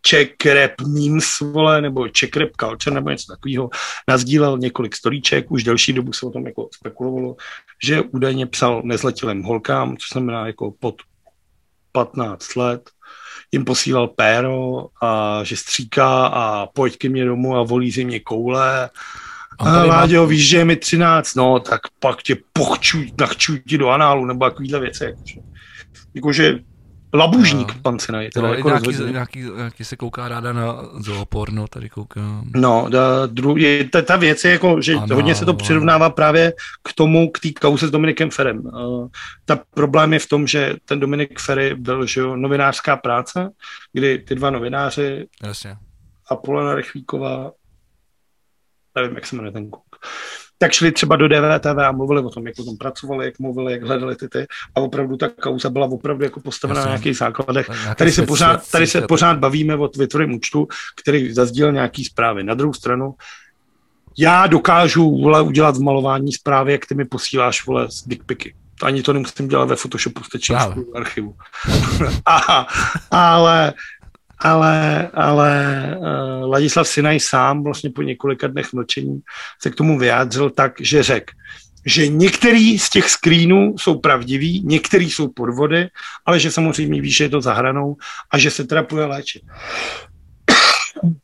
Czech 0.02 0.30
Rap 0.46 0.72
Memes, 0.88 1.40
vole, 1.40 1.82
nebo 1.82 2.08
Czech 2.08 2.36
Rap 2.36 2.50
Culture, 2.60 2.94
nebo 2.94 3.10
něco 3.10 3.34
takového, 3.34 3.70
nazdílel 4.08 4.58
několik 4.58 4.96
storíček, 4.96 5.52
už 5.52 5.64
delší 5.64 5.94
dobu 5.94 6.14
se 6.14 6.26
o 6.26 6.30
tom 6.30 6.46
jako 6.46 6.70
spekulovalo, 6.74 7.36
že 7.84 8.02
údajně 8.02 8.46
psal 8.46 8.82
nezletilým 8.86 9.44
holkám, 9.44 9.98
což 9.98 10.10
znamená 10.10 10.48
jako 10.48 10.72
pod 10.80 10.96
15 11.92 12.56
let, 12.56 12.90
jim 13.52 13.66
posílal 13.66 14.08
péro 14.08 14.88
a 15.02 15.40
že 15.44 15.58
stříká 15.58 16.28
a 16.28 16.66
pojď 16.66 16.98
ke 16.98 17.10
mně 17.10 17.26
domů 17.26 17.56
a 17.56 17.64
volí 17.64 17.92
si 17.92 18.06
mě 18.06 18.20
koule 19.64 19.86
Láďo, 19.86 20.22
má... 20.22 20.28
víš, 20.28 20.50
že 20.50 20.58
je 20.58 20.66
mi 20.66 20.76
13, 20.76 21.36
no, 21.36 21.60
tak 21.60 21.82
pak 22.00 22.24
tě 22.24 22.36
pochču, 22.54 23.04
nachču 23.20 23.58
ti 23.58 23.78
do 23.78 23.90
análu, 23.90 24.26
nebo 24.26 24.46
takovýhle 24.46 24.80
věci. 24.80 25.04
Jakože, 25.04 25.40
jakože 26.14 26.60
labužník 27.14 27.76
no. 27.76 27.82
pan 27.82 28.00
Sinaj. 28.00 28.30
Teda 28.30 28.48
jako 28.48 28.70
nějaký, 28.70 29.12
nějaký, 29.12 29.44
nějaký, 29.56 29.84
se 29.84 29.96
kouká 29.96 30.28
ráda 30.28 30.54
na 30.54 30.76
zooporno, 31.00 31.68
tady 31.68 31.90
koukám. 31.90 32.50
No, 32.56 32.88
da, 32.90 33.26
dru, 33.26 33.58
je, 33.58 33.90
ta, 33.90 34.02
ta 34.02 34.16
věc 34.16 34.46
je 34.46 34.52
jako, 34.52 34.82
že 34.82 34.94
ano, 34.94 35.16
hodně 35.16 35.36
se 35.36 35.46
to 35.46 35.54
přirovnává 35.54 36.10
právě 36.10 36.54
k 36.84 36.94
tomu, 36.94 37.32
k 37.32 37.40
té 37.40 37.50
kauze 37.52 37.88
s 37.88 37.92
Dominikem 37.92 38.30
Ferem. 38.30 38.60
Uh, 38.60 39.08
ta 39.46 39.60
problém 39.74 40.14
je 40.14 40.20
v 40.20 40.28
tom, 40.28 40.48
že 40.48 40.76
ten 40.86 41.00
Dominik 41.00 41.40
Ferry 41.40 41.76
byl 41.76 42.06
že 42.06 42.22
jo, 42.22 42.36
novinářská 42.36 42.98
práce, 42.98 43.50
kdy 43.94 44.18
ty 44.18 44.36
dva 44.36 44.50
novináři 44.50 45.28
Jasně. 45.44 45.76
a 46.30 46.36
Polena 46.36 46.76
Rechvíková 46.76 47.52
nevím, 48.96 49.16
jak 49.16 49.28
se 49.28 49.36
jmenuje 49.36 49.52
ten 49.52 49.70
kluk, 49.70 49.96
tak 50.62 50.72
šli 50.72 50.92
třeba 50.92 51.16
do 51.16 51.28
DVTV 51.28 51.78
a 51.88 51.92
mluvili 51.92 52.22
o 52.22 52.30
tom, 52.30 52.48
jak 52.48 52.60
o 52.60 52.64
tom 52.64 52.78
pracovali, 52.78 53.26
jak 53.26 53.40
mluvili, 53.40 53.72
jak 53.72 53.84
hledali 53.84 54.16
ty 54.16 54.30
ty. 54.30 54.48
A 54.76 54.80
opravdu 54.80 55.18
ta 55.18 55.30
kauza 55.30 55.70
byla 55.70 55.86
opravdu 55.86 56.24
jako 56.24 56.40
postavena 56.40 56.82
na 56.82 56.88
nějakých 56.88 57.18
základech. 57.18 57.70
Tady 57.96 58.12
se, 58.12 58.26
pořád, 58.26 58.72
tady 58.72 58.88
se 58.88 59.02
pořád 59.02 59.40
bavíme 59.40 59.76
o 59.76 59.88
Twitterovém 59.88 60.36
účtu, 60.36 60.68
který 61.02 61.34
zazdíl 61.34 61.72
nějaký 61.72 62.06
zprávy. 62.06 62.44
Na 62.44 62.54
druhou 62.54 62.74
stranu, 62.74 63.16
já 64.18 64.48
dokážu 64.48 65.22
vole, 65.22 65.42
udělat 65.42 65.78
v 65.78 65.82
malování 65.82 66.32
zprávy, 66.32 66.72
jak 66.72 66.86
ty 66.86 66.96
mi 66.96 67.06
posíláš 67.06 67.66
vole, 67.66 67.88
z 67.92 68.08
dickpiky. 68.08 68.56
Ani 68.84 69.04
to 69.04 69.14
nemusím 69.14 69.48
dělat 69.48 69.70
ve 69.70 69.76
Photoshopu, 69.76 70.24
stačí 70.24 70.54
v 70.54 70.96
archivu. 70.96 71.36
a, 72.26 72.68
ale 73.12 73.74
ale, 74.42 75.10
ale 75.14 75.98
uh, 76.00 76.50
Ladislav 76.50 76.88
Sinaj 76.88 77.20
sám 77.20 77.64
vlastně 77.64 77.90
po 77.90 78.02
několika 78.02 78.48
dnech 78.48 78.74
mlčení 78.74 79.22
se 79.62 79.70
k 79.70 79.76
tomu 79.76 80.00
vyjádřil 80.00 80.50
tak, 80.50 80.74
že 80.82 81.04
řekl, 81.04 81.34
že 81.86 82.08
některý 82.08 82.80
z 82.80 82.90
těch 82.90 83.10
screenů 83.10 83.78
jsou 83.78 84.00
pravdiví, 84.00 84.64
některý 84.66 85.12
jsou 85.12 85.28
podvody, 85.28 85.88
ale 86.26 86.40
že 86.40 86.52
samozřejmě 86.52 87.02
ví, 87.02 87.12
že 87.12 87.24
je 87.24 87.30
to 87.30 87.42
za 87.42 87.54
hranou 87.54 87.96
a 88.32 88.38
že 88.38 88.52
se 88.52 88.64
teda 88.64 88.84
půjde 88.84 89.06
léčit. 89.06 89.42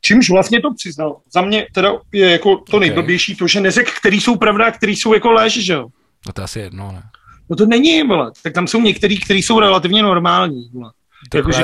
Čímž 0.01 0.29
vlastně 0.29 0.61
to 0.61 0.73
přiznal. 0.73 1.17
Za 1.33 1.41
mě 1.41 1.67
teda 1.73 1.91
je 2.11 2.31
jako 2.31 2.57
to 2.57 2.79
nejblbější 2.79 3.35
to, 3.35 3.47
že 3.47 3.61
neřek, 3.61 3.91
který 3.91 4.21
jsou 4.21 4.35
pravda 4.35 4.65
a 4.65 4.71
který 4.71 4.95
jsou 4.95 5.13
jako 5.13 5.31
léž, 5.31 5.53
že 5.53 5.73
jo? 5.73 5.87
No 6.27 6.33
to 6.33 6.43
asi 6.43 6.59
jedno, 6.59 6.91
ne? 6.91 7.03
No 7.49 7.55
to 7.55 7.65
není, 7.65 8.03
vole. 8.03 8.31
Tak 8.43 8.53
tam 8.53 8.67
jsou 8.67 8.81
některý, 8.81 9.19
který 9.19 9.43
jsou 9.43 9.59
relativně 9.59 10.03
normální, 10.03 10.69
vole. 10.73 10.91
Jako, 11.35 11.51
že 11.51 11.63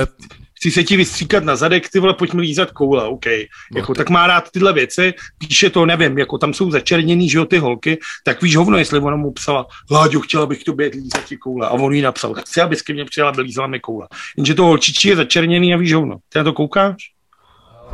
chci 0.63 0.71
se 0.71 0.83
ti 0.83 0.97
vystříkat 0.97 1.43
na 1.43 1.55
zadek, 1.55 1.89
ty 1.89 1.99
vole, 1.99 2.13
pojď 2.13 2.33
mi 2.33 2.41
lízat 2.41 2.71
koule, 2.71 3.03
OK. 3.03 3.25
No, 3.25 3.79
jako, 3.79 3.93
tak 3.93 4.09
má 4.09 4.27
rád 4.27 4.51
tyhle 4.51 4.73
věci, 4.73 5.13
píše 5.37 5.69
to, 5.69 5.85
nevím, 5.85 6.17
jako 6.17 6.37
tam 6.37 6.53
jsou 6.53 6.71
začerněný, 6.71 7.29
že 7.29 7.37
jo, 7.37 7.45
ty 7.45 7.57
holky, 7.57 7.99
tak 8.23 8.41
víš 8.41 8.55
hovno, 8.55 8.77
jestli 8.77 8.99
ona 8.99 9.15
mu 9.15 9.31
psala, 9.31 9.65
Láďo, 9.91 10.19
chtěla 10.19 10.45
bych 10.45 10.63
tobě 10.63 10.87
lízat 10.87 11.25
ti 11.25 11.37
koule. 11.37 11.67
A 11.67 11.69
on 11.69 11.93
jí 11.93 12.01
napsal, 12.01 12.33
chci, 12.33 12.61
abys 12.61 12.81
ke 12.81 12.93
mně 12.93 13.05
přijela, 13.05 13.29
aby 13.29 13.41
lízala 13.41 13.67
mi 13.67 13.79
koule. 13.79 14.07
Jenže 14.37 14.53
to 14.53 14.63
holčičí 14.63 15.07
je 15.07 15.15
začerněný 15.15 15.73
a 15.73 15.77
víš 15.77 15.93
hovno. 15.93 16.17
Ty 16.29 16.39
na 16.39 16.43
to 16.43 16.53
koukáš? 16.53 16.95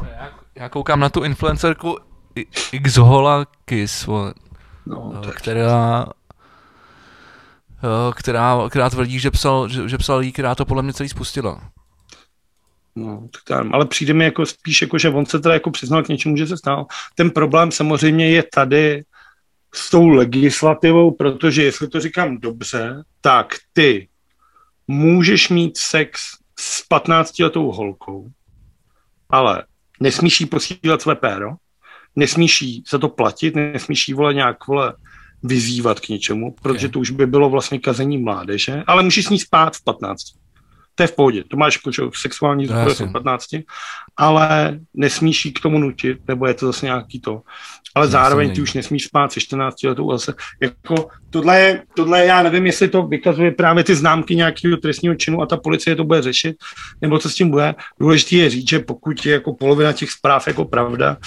Já, 0.02 0.32
já 0.56 0.70
koukám 0.70 1.00
na 1.00 1.10
tu 1.10 1.24
influencerku 1.24 1.98
Xhola 2.84 3.46
Kiss, 3.66 4.08
no, 4.86 5.22
eh, 5.28 5.32
která 5.32 6.06
eh, 7.84 8.14
která, 8.16 8.58
která 8.70 8.90
tvrdí, 8.90 9.20
že 9.20 9.32
psal, 9.32 9.70
že, 9.70 9.90
že 9.90 9.98
psal 9.98 10.22
jí, 10.22 10.32
která 10.32 10.56
to 10.56 10.66
podle 10.66 10.84
mě 10.84 10.94
celý 10.94 11.10
spustila. 11.10 11.62
No, 12.96 13.30
tak 13.34 13.44
tam, 13.44 13.74
ale 13.74 13.86
přijde 13.86 14.14
mi 14.14 14.24
jako 14.24 14.46
spíš, 14.46 14.82
jako, 14.82 14.98
že 14.98 15.10
on 15.10 15.26
se 15.26 15.40
teda 15.40 15.54
jako 15.54 15.72
přiznal 15.72 16.04
k 16.04 16.08
něčemu, 16.08 16.38
že 16.38 16.48
se 16.48 16.58
stál. 16.58 16.86
Ten 17.16 17.32
problém 17.32 17.72
samozřejmě 17.72 18.30
je 18.30 18.44
tady 18.54 19.04
s 19.74 19.90
tou 19.90 20.08
legislativou, 20.08 21.12
protože 21.12 21.64
jestli 21.64 21.88
to 21.88 22.00
říkám 22.00 22.38
dobře, 22.38 23.04
tak 23.22 23.56
ty 23.74 24.08
můžeš 24.88 25.50
mít 25.50 25.78
sex 25.78 26.22
s 26.60 26.90
15-letou 26.90 27.72
holkou, 27.72 28.30
ale 29.30 29.64
nesmíš 30.00 30.42
jí 30.42 30.46
posílat 30.46 31.02
své 31.02 31.16
péro, 31.16 31.52
nesmíš 32.16 32.62
jí 32.62 32.84
za 32.90 32.98
to 32.98 33.10
platit, 33.10 33.56
nesmíš 33.56 34.08
jí 34.08 34.14
vole 34.14 34.34
nějak 34.34 34.68
vole 34.68 34.94
vyzývat 35.44 36.00
k 36.00 36.10
něčemu, 36.10 36.56
protože 36.62 36.88
okay. 36.88 36.90
to 36.90 37.00
už 37.00 37.12
by 37.12 37.28
bylo 37.28 37.50
vlastně 37.50 37.80
kazení 37.80 38.18
mládeže, 38.18 38.84
ale 38.88 39.04
můžeš 39.04 39.26
s 39.26 39.30
ní 39.30 39.40
spát 39.40 39.76
v 39.76 39.84
15 39.84 40.22
to 41.00 41.04
je 41.04 41.08
v 41.08 41.16
pohodě, 41.16 41.44
to 41.48 41.58
máš 41.58 41.80
jako, 41.86 42.12
sexuální 42.16 42.68
no, 42.68 43.12
15, 43.12 43.46
ale 44.18 44.80
nesmíš 44.94 45.46
jí 45.46 45.54
k 45.54 45.60
tomu 45.60 45.78
nutit, 45.80 46.18
nebo 46.28 46.48
je 46.48 46.54
to 46.54 46.66
zase 46.66 46.86
nějaký 46.86 47.20
to. 47.20 47.42
Ale 47.96 48.06
no, 48.06 48.12
zároveň 48.12 48.56
ty 48.56 48.62
už 48.62 48.74
nesmíš 48.74 49.04
spát 49.04 49.32
se 49.32 49.40
14 49.40 49.84
letou 49.84 50.12
zase. 50.12 50.34
Jako, 50.62 51.08
tohle, 51.30 51.60
je, 51.60 51.84
tohle 51.96 52.20
je, 52.20 52.26
já 52.26 52.44
nevím, 52.44 52.66
jestli 52.66 52.88
to 52.88 53.08
vykazuje 53.08 53.52
právě 53.52 53.84
ty 53.84 53.96
známky 53.96 54.36
nějakého 54.36 54.78
trestního 54.78 55.16
činu 55.16 55.42
a 55.42 55.46
ta 55.46 55.58
policie 55.58 55.96
to 55.96 56.04
bude 56.04 56.22
řešit, 56.22 56.58
nebo 57.02 57.20
co 57.20 57.30
s 57.30 57.36
tím 57.36 57.50
bude. 57.50 57.76
Důležité 58.00 58.36
je 58.36 58.50
říct, 58.50 58.70
že 58.70 58.80
pokud 58.80 59.26
je 59.26 59.34
jako 59.34 59.54
polovina 59.54 59.94
těch 59.94 60.12
zpráv 60.12 60.48
jako 60.48 60.66
pravda, 60.66 61.18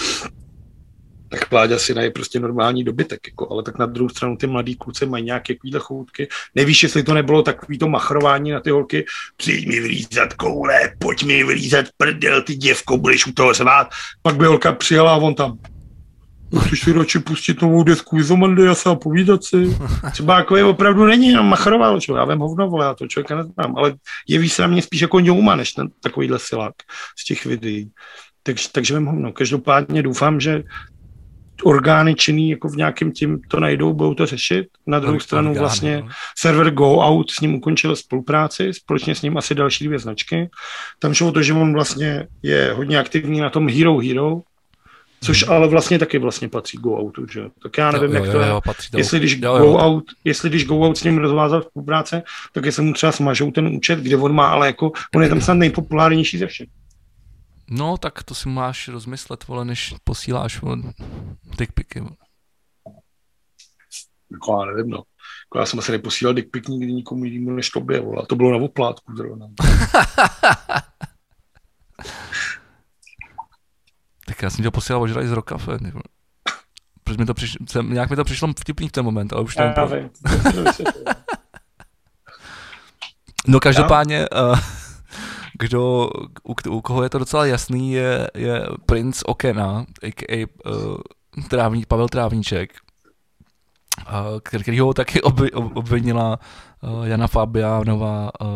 tak 1.33 1.53
Láďa 1.53 1.79
si 1.79 1.95
je 2.01 2.11
prostě 2.11 2.41
normální 2.41 2.85
dobytek, 2.85 3.21
jako, 3.27 3.53
ale 3.53 3.63
tak 3.63 3.79
na 3.79 3.87
druhou 3.87 4.09
stranu 4.09 4.37
ty 4.37 4.47
mladí 4.47 4.77
kluci 4.77 5.07
mají 5.07 5.25
nějaké 5.25 5.55
takovýhle 5.55 5.81
choutky. 5.81 6.29
Nevíš, 6.55 6.83
jestli 6.83 7.03
to 7.03 7.15
nebylo 7.15 7.43
takový 7.43 7.79
to 7.79 7.89
machrování 7.89 8.51
na 8.51 8.61
ty 8.61 8.71
holky, 8.71 9.05
přijď 9.37 9.69
mi 9.69 9.81
vylízat 9.81 10.35
koule, 10.35 10.93
pojď 10.99 11.25
mi 11.25 11.45
vylízat 11.45 11.87
prdel, 11.97 12.43
ty 12.43 12.55
děvko, 12.55 12.99
budeš 12.99 13.27
u 13.27 13.33
toho 13.33 13.55
zvát. 13.55 13.89
Pak 14.23 14.37
by 14.37 14.47
holka 14.47 14.73
přijela 14.73 15.13
a 15.15 15.17
on 15.17 15.35
tam, 15.35 15.59
Chceš 16.67 16.81
si 16.81 16.93
radši 16.93 17.19
pustit 17.19 17.63
novou 17.63 17.83
desku 17.83 18.19
Izomandy 18.19 18.69
a 18.69 18.75
se 18.75 18.91
povídat 19.03 19.45
si. 19.45 19.77
Třeba 20.13 20.39
jako 20.39 20.57
je 20.57 20.65
opravdu 20.65 21.07
není, 21.07 21.29
jenom 21.29 21.47
machroval, 21.47 22.01
čo? 22.01 22.17
já 22.17 22.25
vím 22.25 22.39
hovno, 22.39 22.69
vole, 22.69 22.85
já 22.85 22.95
to 22.95 23.09
člověka 23.09 23.37
neznám, 23.37 23.77
ale 23.77 23.95
jeví 24.29 24.49
se 24.49 24.63
na 24.63 24.69
mě 24.69 24.83
spíš 24.83 25.01
jako 25.01 25.21
ňouma, 25.21 25.57
než 25.57 25.73
ten 25.73 25.89
takovýhle 26.03 26.39
silák 26.39 26.75
z 27.19 27.25
těch 27.25 27.47
videí. 27.47 27.91
Takže, 28.43 28.69
takže 28.73 28.95
vím 28.95 29.07
hovno. 29.07 29.33
Každopádně 29.33 30.03
doufám, 30.03 30.41
že 30.41 30.63
orgány 31.65 32.15
činný 32.15 32.51
jako 32.51 32.69
v 32.69 32.77
nějakém 32.77 33.13
tím 33.13 33.41
to 33.49 33.61
najdou, 33.61 33.93
budou 33.93 34.15
to 34.15 34.27
řešit. 34.27 34.67
Na 34.87 34.99
druhou 34.99 35.13
Orgány, 35.13 35.25
stranu 35.25 35.55
vlastně 35.55 36.01
no. 36.01 36.09
server 36.39 36.71
Go 36.71 36.97
Out 36.99 37.31
s 37.31 37.41
ním 37.41 37.55
ukončil 37.55 37.97
spolupráci, 37.97 38.73
společně 38.75 39.15
s 39.15 39.23
ním 39.23 39.37
asi 39.37 39.55
další 39.55 39.85
dvě 39.87 39.99
značky. 39.99 40.51
Tam 40.99 41.15
šlo 41.15 41.33
to, 41.33 41.43
že 41.43 41.53
on 41.53 41.73
vlastně 41.73 42.27
je 42.43 42.73
hodně 42.77 42.99
aktivní 42.99 43.41
na 43.41 43.51
tom 43.51 43.69
Hero 43.69 43.99
Hero, 43.99 44.41
což 45.25 45.49
ale 45.49 45.69
vlastně 45.69 45.99
taky 45.99 46.19
vlastně 46.19 46.49
patří 46.49 46.79
Go 46.79 47.01
Outu, 47.03 47.27
že? 47.33 47.43
Tak 47.63 47.79
já 47.79 47.91
nevím, 47.93 48.07
Hmm. 48.11 48.17
jo, 48.17 48.25
jak 48.25 48.27
jo, 48.27 48.33
to 48.33 48.45
je. 48.45 48.49
jo, 48.49 48.61
patří 48.65 48.91
to. 48.91 48.99
Jestli 48.99 49.19
když, 49.19 49.33
Jo, 49.33 49.59
go 49.59 49.65
jo. 49.65 49.77
Out, 49.77 50.05
jestli 50.25 50.49
když 50.51 50.67
Go 50.67 50.81
Out 50.81 50.99
s 50.99 51.05
ním 51.05 51.19
rozvázal 51.19 51.63
spolupráce, 51.63 52.23
tak 52.53 52.65
jestli 52.65 52.83
mu 52.83 52.93
třeba 52.93 53.13
smažou 53.13 53.51
ten 53.51 53.67
účet, 53.67 53.99
kde 53.99 54.17
on 54.17 54.35
má, 54.35 54.49
ale 54.49 54.67
jako 54.67 54.93
on 55.15 55.23
je 55.23 55.29
tam 55.29 55.41
snad 55.41 55.55
nejpopulárnější 55.55 56.39
ze 56.39 56.47
všech. 56.47 56.69
No, 57.75 57.97
tak 57.99 58.23
to 58.23 58.35
si 58.35 58.49
máš 58.49 58.89
rozmyslet, 58.89 59.47
vole, 59.49 59.65
než 59.65 59.95
posíláš, 60.05 60.61
vole, 60.61 60.77
dickpiky, 61.59 62.01
vole. 62.01 62.17
Jako 64.33 64.61
já 64.61 64.67
nevím, 64.67 64.91
no. 64.91 64.97
Jako 64.97 65.59
já 65.59 65.67
jsem 65.67 65.79
asi 65.79 65.93
neposílal 65.93 66.35
dick 66.35 66.51
pic 66.51 66.69
nikdy 66.69 66.93
nikomu 66.93 67.25
jinému 67.25 67.51
než 67.51 67.71
tobě, 67.71 68.01
vole. 68.01 68.23
A 68.23 68.27
to 68.27 68.37
bylo 68.37 68.51
na 68.59 68.65
oplátku 68.65 69.17
zrovna. 69.17 69.47
Tak 74.27 74.43
já 74.43 74.51
jsem 74.51 74.65
tě 74.65 74.71
posílal 74.71 75.03
ožrali 75.03 75.29
z 75.29 75.33
rokafe. 75.33 75.79
Protože 77.05 77.19
mi 77.19 77.27
to 77.27 77.35
přišlo, 77.35 77.67
jsem, 77.69 77.93
nějak 77.93 78.11
mi 78.11 78.17
to 78.17 78.25
přišlo 78.25 78.49
vtipný 78.61 78.89
v 78.89 78.93
ten 78.93 79.05
moment, 79.05 79.33
ale 79.33 79.43
už 79.43 79.55
to 79.57 79.63
Já 79.63 79.75
nevím. 79.87 80.11
vím. 80.45 80.65
No 83.47 83.61
každopádně, 83.61 84.29
uh, 84.29 84.59
kdo, 85.63 86.11
u, 86.43 86.55
u 86.71 86.81
koho 86.81 87.03
je 87.03 87.11
to 87.11 87.19
docela 87.19 87.47
jasný, 87.47 87.93
je, 87.93 88.31
je 88.35 88.67
princ 88.87 89.23
Okena, 89.27 89.87
a.k.a. 90.03 90.47
Uh, 90.67 90.97
trávník, 91.49 91.87
Pavel 91.87 92.09
Trávníček, 92.09 92.73
uh, 94.09 94.41
který 94.41 94.79
ho 94.79 94.95
taky 94.95 95.23
oby, 95.23 95.53
ob- 95.53 95.77
obvinila 95.77 96.39
uh, 96.83 97.07
Jana 97.07 97.27
Fabiánová 97.27 98.31
uh, 98.41 98.49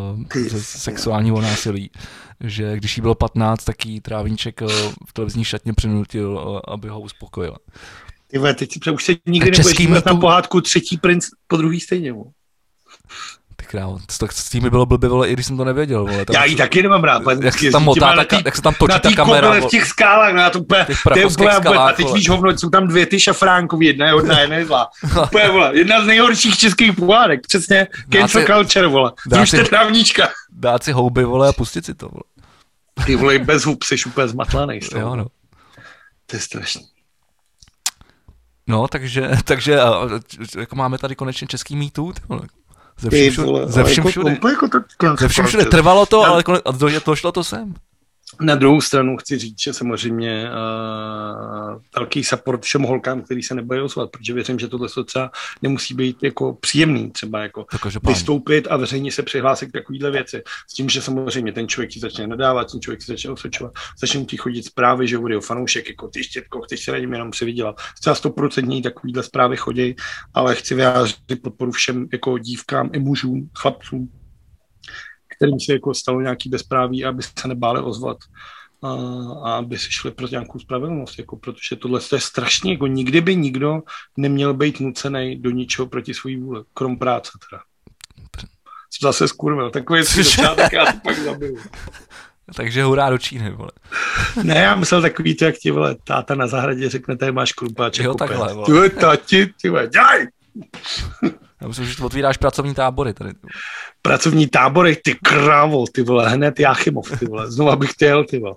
ze 0.48 0.62
sexuálního 0.62 1.40
násilí, 1.40 1.90
že 2.40 2.76
když 2.76 2.96
jí 2.96 3.00
bylo 3.00 3.14
15, 3.14 3.64
tak 3.64 3.86
jí 3.86 4.00
Trávníček 4.00 4.60
uh, 4.62 4.68
v 5.06 5.12
televizní 5.12 5.44
šatně 5.44 5.72
přinutil, 5.72 6.32
uh, 6.32 6.60
aby 6.74 6.88
ho 6.88 7.00
uspokojila. 7.00 7.56
Ty 8.26 8.38
vole, 8.38 8.54
teď 8.54 8.70
si 8.84 8.90
už 8.90 9.04
se 9.04 9.12
nikdy 9.26 9.50
nebudeš 9.50 10.04
na 10.06 10.14
pohádku 10.14 10.60
třetí 10.60 10.96
princ 10.96 11.28
po 11.46 11.56
druhý 11.56 11.80
stejně. 11.80 12.14
Král, 13.66 13.98
to, 14.18 14.26
s 14.30 14.50
tím 14.50 14.62
mi 14.62 14.70
bylo 14.70 14.86
blbě, 14.86 15.08
vole, 15.08 15.28
i 15.28 15.32
když 15.32 15.46
jsem 15.46 15.56
to 15.56 15.64
nevěděl. 15.64 16.00
Vole, 16.06 16.24
tam, 16.24 16.34
Já 16.34 16.44
ji 16.44 16.56
taky 16.56 16.82
nemám 16.82 17.04
rád. 17.04 17.22
pan- 17.22 17.42
jak 17.42 17.58
se 17.58 17.70
tam 17.70 17.84
motá, 17.84 18.00
ta, 18.08 18.14
na 18.14 18.24
tý- 18.24 18.42
jak 18.44 18.56
se 18.56 18.62
tam 18.62 18.74
točí 18.74 18.92
na 18.92 18.98
ta 18.98 19.12
kamera. 19.12 19.48
vole. 19.48 19.60
v 19.60 19.66
těch 19.66 19.84
skálách, 19.86 20.34
já 20.34 20.50
to 20.50 20.58
úplně, 20.60 20.84
to 20.84 21.18
je 21.18 21.26
úplně, 21.26 21.52
skalách, 21.52 21.90
a 21.90 21.92
teď 21.92 22.12
víš 22.12 22.28
hovno, 22.28 22.58
jsou 22.58 22.70
tam 22.70 22.88
dvě 22.88 23.06
ty 23.06 23.20
šafránkový, 23.20 23.86
jedna 23.86 24.06
je 24.06 24.12
hodná, 24.12 24.40
jedna 24.40 24.56
je 24.56 24.66
zlá. 24.66 24.90
Úplně, 25.24 25.48
vole, 25.48 25.70
jedna 25.78 26.02
z 26.04 26.06
nejhorších 26.06 26.58
českých 26.58 26.92
pohádek, 26.92 27.40
přesně, 27.48 27.86
cancel 28.12 28.44
culture, 28.46 28.86
vole, 28.86 29.12
dá 29.28 29.36
družte 29.36 29.56
si- 29.56 29.64
trávníčka. 29.70 30.28
Dát 30.52 30.82
si 30.84 30.92
houby, 30.92 31.24
vole, 31.24 31.48
a 31.48 31.52
pustit 31.52 31.84
si 31.86 31.94
to, 31.94 32.08
vole. 32.08 32.22
Ty 33.06 33.16
vole, 33.16 33.38
bez 33.38 33.64
hub 33.64 33.82
jsi 33.82 33.96
úplně 34.06 34.28
zmatlanej. 34.28 34.82
z 34.82 34.88
toho. 34.90 35.00
Jo, 35.02 35.16
no. 35.16 35.26
To 36.26 36.36
je 36.36 36.40
strašný. 36.40 36.82
No, 38.68 38.88
takže, 38.88 39.30
takže 39.44 39.78
jako 40.58 40.76
máme 40.76 40.98
tady 40.98 41.16
konečně 41.16 41.46
český 41.46 41.76
mýtů. 41.76 42.12
Ze 43.00 43.10
všem 43.10 43.30
všude. 43.30 43.46
vole, 43.46 43.66
Ze 43.66 43.84
všem 43.84 44.02
jako, 44.02 44.08
všude. 44.08 44.38
jako 44.50 44.68
to, 44.68 44.78
Ze 45.18 45.28
všem 45.28 45.46
všude. 45.46 45.64
Trvalo 45.64 46.06
to, 46.06 46.24
ale 46.24 46.42
konec, 46.42 46.62
došlo 47.06 47.32
to 47.32 47.44
sem. 47.44 47.74
Na 48.40 48.54
druhou 48.54 48.80
stranu 48.80 49.16
chci 49.16 49.38
říct, 49.38 49.62
že 49.62 49.72
samozřejmě 49.72 50.50
uh, 50.50 51.82
velký 51.96 52.24
support 52.24 52.62
všem 52.62 52.82
holkám, 52.82 53.22
který 53.22 53.42
se 53.42 53.54
nebojí 53.54 53.80
ozvat, 53.80 54.10
protože 54.10 54.32
věřím, 54.32 54.58
že 54.58 54.68
tohle 54.68 54.88
třeba 55.06 55.30
nemusí 55.62 55.94
být 55.94 56.22
jako 56.22 56.52
příjemný, 56.52 57.10
třeba 57.10 57.42
jako 57.42 57.66
vystoupit 58.02 58.66
a 58.70 58.76
veřejně 58.76 59.12
se 59.12 59.22
přihlásit 59.22 59.66
k 59.66 59.72
takovýhle 59.72 60.10
věci. 60.10 60.42
S 60.70 60.74
tím, 60.74 60.88
že 60.88 61.02
samozřejmě 61.02 61.52
ten 61.52 61.68
člověk 61.68 61.90
ti 61.90 62.00
začne 62.00 62.26
nadávat, 62.26 62.72
ten 62.72 62.80
člověk 62.80 63.02
si 63.02 63.12
začne 63.12 63.30
osočovat, 63.30 63.72
začne 64.00 64.24
ti 64.24 64.36
chodit 64.36 64.62
zprávy, 64.62 65.08
že 65.08 65.18
bude 65.18 65.40
fanoušek, 65.40 65.88
jako 65.88 66.08
ty 66.08 66.24
štětko, 66.24 66.60
chceš 66.60 66.84
se 66.84 66.92
na 66.92 66.98
něm 66.98 67.12
jenom 67.12 67.30
přivydělat. 67.30 67.76
Třeba 68.00 68.16
100% 68.16 68.82
takovýhle 68.82 69.22
zprávy 69.22 69.56
chodí, 69.56 69.94
ale 70.34 70.54
chci 70.54 70.74
vyjádřit 70.74 71.42
podporu 71.42 71.72
všem 71.72 72.06
jako 72.12 72.38
dívkám 72.38 72.90
i 72.92 72.98
mužům, 72.98 73.50
chlapcům, 73.54 74.08
kterým 75.36 75.60
se 75.60 75.72
jako 75.72 75.94
stalo 75.94 76.20
nějaký 76.20 76.48
bezpráví, 76.48 77.04
aby 77.04 77.22
se 77.22 77.48
nebáli 77.48 77.80
ozvat 77.80 78.18
a, 78.82 78.88
a 79.42 79.56
aby 79.56 79.78
si 79.78 79.92
šli 79.92 80.10
pro 80.10 80.26
nějakou 80.26 80.58
spravedlnost, 80.58 81.18
jako, 81.18 81.36
protože 81.36 81.76
tohle 81.76 82.00
je 82.12 82.20
strašně, 82.20 82.72
jako 82.72 82.86
nikdy 82.86 83.20
by 83.20 83.36
nikdo 83.36 83.82
neměl 84.16 84.54
být 84.54 84.80
nucený 84.80 85.36
do 85.36 85.50
ničeho 85.50 85.86
proti 85.86 86.14
svůj 86.14 86.36
vůli, 86.36 86.62
krom 86.74 86.98
práce 86.98 87.30
teda. 87.50 87.62
Jsem 88.90 89.08
zase 89.08 89.28
skurvil, 89.28 89.70
takový 89.70 90.04
si 90.04 90.22
začátek, 90.22 90.72
já 90.72 90.84
to 90.84 90.98
pak 91.04 91.18
zabiju. 91.18 91.58
Takže 92.56 92.84
hurá 92.84 93.10
do 93.10 93.18
Číny, 93.18 93.50
vole. 93.50 93.70
Ne, 94.42 94.54
já 94.54 94.74
myslel 94.74 95.02
takový 95.02 95.36
to, 95.36 95.44
jak 95.44 95.54
ti 95.54 95.70
vole, 95.70 95.96
táta 96.04 96.34
na 96.34 96.46
zahradě 96.46 96.88
řekne, 96.88 97.16
tady 97.16 97.32
máš 97.32 97.52
krumpáček. 97.52 98.04
Jo, 98.04 98.14
takhle, 98.14 98.54
vole. 98.54 98.90
Ty 98.90 98.96
tati, 98.96 99.46
ty 99.46 99.68
dělej! 99.68 100.28
Já 101.60 101.68
myslím, 101.68 101.86
že 101.86 102.04
otvíráš 102.04 102.36
pracovní 102.36 102.74
tábory 102.74 103.14
tady. 103.14 103.30
Pracovní 104.02 104.46
tábory, 104.46 104.96
ty 104.96 105.14
krávo, 105.14 105.84
ty 105.92 106.02
vole, 106.02 106.30
hned 106.30 106.60
Jáchymov, 106.60 107.18
ty 107.18 107.26
vole, 107.26 107.50
znovu 107.50 107.76
bych 107.76 107.92
chtěl, 107.92 108.24
ty 108.24 108.38
vole. 108.38 108.56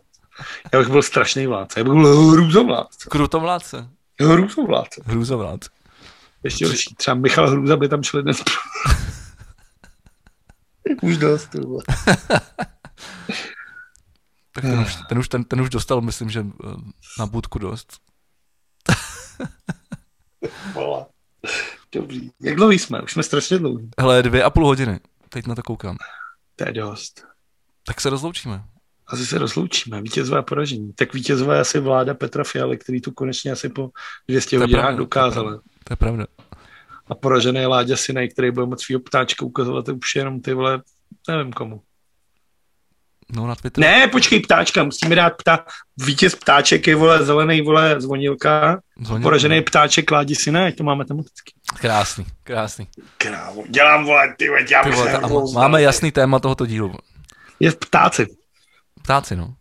Já 0.73 0.79
bych 0.79 0.89
byl 0.89 1.01
strašný 1.01 1.47
vládce, 1.47 1.79
já 1.79 1.83
bych 1.83 1.93
byl 1.93 2.31
hrůzovládce. 2.31 3.09
Krutovládce. 3.09 3.89
Hrůzovládce. 4.21 5.01
Hrůzovládce. 5.05 5.69
Ještě 6.43 6.65
horší, 6.65 6.95
třeba 6.95 7.15
Michal 7.15 7.49
Hrůza 7.49 7.77
by 7.77 7.89
tam 7.89 8.03
šel 8.03 8.23
dnes. 8.23 8.43
Už 11.01 11.17
dost, 11.17 11.47
ty 11.47 11.59
vole. 11.59 11.83
Tak 14.53 14.63
ten 14.63 14.79
už, 14.79 14.95
ten, 15.09 15.17
už, 15.17 15.27
ten, 15.27 15.43
ten 15.43 15.61
už 15.61 15.69
dostal, 15.69 16.01
myslím, 16.01 16.29
že 16.29 16.39
eh, 16.39 16.67
na 17.19 17.25
budku 17.25 17.59
dost. 17.59 17.97
Vole. 20.73 21.05
Dobrý. 21.95 22.29
Jak 22.41 22.55
dlouhý 22.55 22.79
jsme? 22.79 23.01
Už 23.01 23.13
jsme 23.13 23.23
strašně 23.23 23.57
dlouhý. 23.57 23.89
Hele, 23.99 24.23
dvě 24.23 24.43
a 24.43 24.49
půl 24.49 24.65
hodiny. 24.65 24.99
Teď 25.29 25.47
na 25.47 25.55
to 25.55 25.63
koukám. 25.63 25.97
To 26.55 26.67
je 26.67 26.73
dost. 26.73 27.23
Tak 27.85 28.01
se 28.01 28.09
rozloučíme. 28.09 28.63
Asi 29.07 29.25
se 29.25 29.37
rozloučíme. 29.37 30.01
Vítězové 30.01 30.39
a 30.39 30.41
poražení. 30.41 30.93
Tak 30.93 31.13
vítězové 31.13 31.55
je 31.55 31.61
asi 31.61 31.79
vláda 31.79 32.13
Petra 32.13 32.43
Fialy, 32.43 32.77
který 32.77 33.01
tu 33.01 33.11
konečně 33.11 33.51
asi 33.51 33.69
po 33.69 33.89
200 34.27 34.55
je 34.55 34.59
hodinách 34.59 34.95
pravda, 34.95 35.31
to. 35.31 35.43
To 35.83 35.93
je 35.93 35.95
pravda. 35.95 36.25
A 37.07 37.15
poražený 37.15 37.59
je 37.59 37.67
Láďa 37.67 37.95
Sinej, 37.97 38.29
který 38.29 38.51
bude 38.51 38.65
moc 38.65 38.83
svého 38.83 38.99
ptáčka 38.99 39.45
ukazovat 39.45 39.89
už 39.89 40.15
jenom 40.15 40.41
ty 40.41 40.53
vole, 40.53 40.81
nevím 41.29 41.53
komu. 41.53 41.81
No 43.35 43.47
na 43.47 43.55
Twitteru. 43.55 43.87
Ne, 43.87 44.07
počkej, 44.07 44.39
ptáčka, 44.39 44.83
musíme 44.83 45.15
dát 45.15 45.29
ptá... 45.37 45.65
Vítěz 45.97 46.35
ptáček 46.35 46.87
je 46.87 46.95
vole 46.95 47.25
zelený 47.25 47.61
vole 47.61 48.01
zvonilka, 48.01 48.81
Zvonil. 49.01 49.23
poražený 49.23 49.61
ptáček 49.61 50.11
Ládi 50.11 50.35
Sinej, 50.35 50.67
ať 50.67 50.75
to 50.77 50.83
máme 50.83 51.05
tematicky. 51.05 51.53
Krásný, 51.77 52.25
krásný. 52.43 52.87
Krávo, 53.17 53.63
dělám 53.69 54.05
vole, 54.05 54.35
ty 54.37 54.47
vole, 54.49 54.63
dělám 54.63 54.83
Ty 54.83 54.91
vole, 54.91 55.11
se 55.11 55.17
ta, 55.17 55.27
máme 55.53 55.81
jasný 55.81 56.11
téma 56.11 56.39
tohoto 56.39 56.65
dílu. 56.65 56.93
Je 57.59 57.71
v 57.71 57.75
ptáci. 57.75 58.27
Ptáci, 59.03 59.35
no. 59.35 59.53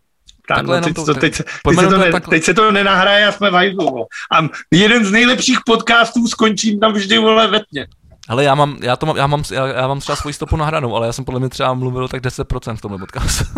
Tak, 0.47 0.57
Takhle 0.57 0.81
no, 0.81 0.87
teď, 0.87 0.95
to- 0.95 1.05
to, 1.05 1.13
tak- 1.13 1.21
teď, 1.21 1.35
se, 1.35 1.43
teď, 1.43 1.53
se 1.53 1.59
pojmenujme 1.63 1.97
to 1.97 2.05
ne, 2.05 2.11
takhle. 2.11 2.31
teď 2.31 2.43
se 2.43 2.53
to 2.53 2.71
nenahraje 2.71 3.27
a 3.27 3.31
jsme 3.31 3.49
v 3.49 3.53
hajzlu. 3.53 4.05
A 4.31 4.47
jeden 4.71 5.05
z 5.05 5.11
nejlepších 5.11 5.59
podcastů 5.65 6.27
skončím 6.27 6.79
tam 6.79 6.93
vždy, 6.93 7.17
vole, 7.17 7.47
ve 7.47 7.59
tmě. 7.59 7.87
Ale 8.29 8.43
já 8.43 8.55
mám, 8.55 8.77
já, 8.81 8.95
to 8.95 9.05
mám, 9.05 9.17
já, 9.17 9.27
mám, 9.27 9.43
já, 9.51 9.67
já 9.67 9.87
mám 9.87 9.99
třeba 9.99 10.15
svoji 10.15 10.33
stopu 10.33 10.57
nahranou, 10.57 10.95
ale 10.95 11.07
já 11.07 11.13
jsem 11.13 11.25
podle 11.25 11.39
mě 11.39 11.49
třeba 11.49 11.73
mluvil 11.73 12.07
tak 12.07 12.21
10% 12.21 12.75
v 12.75 12.81
tomhle 12.81 12.99
podcastu. 12.99 13.43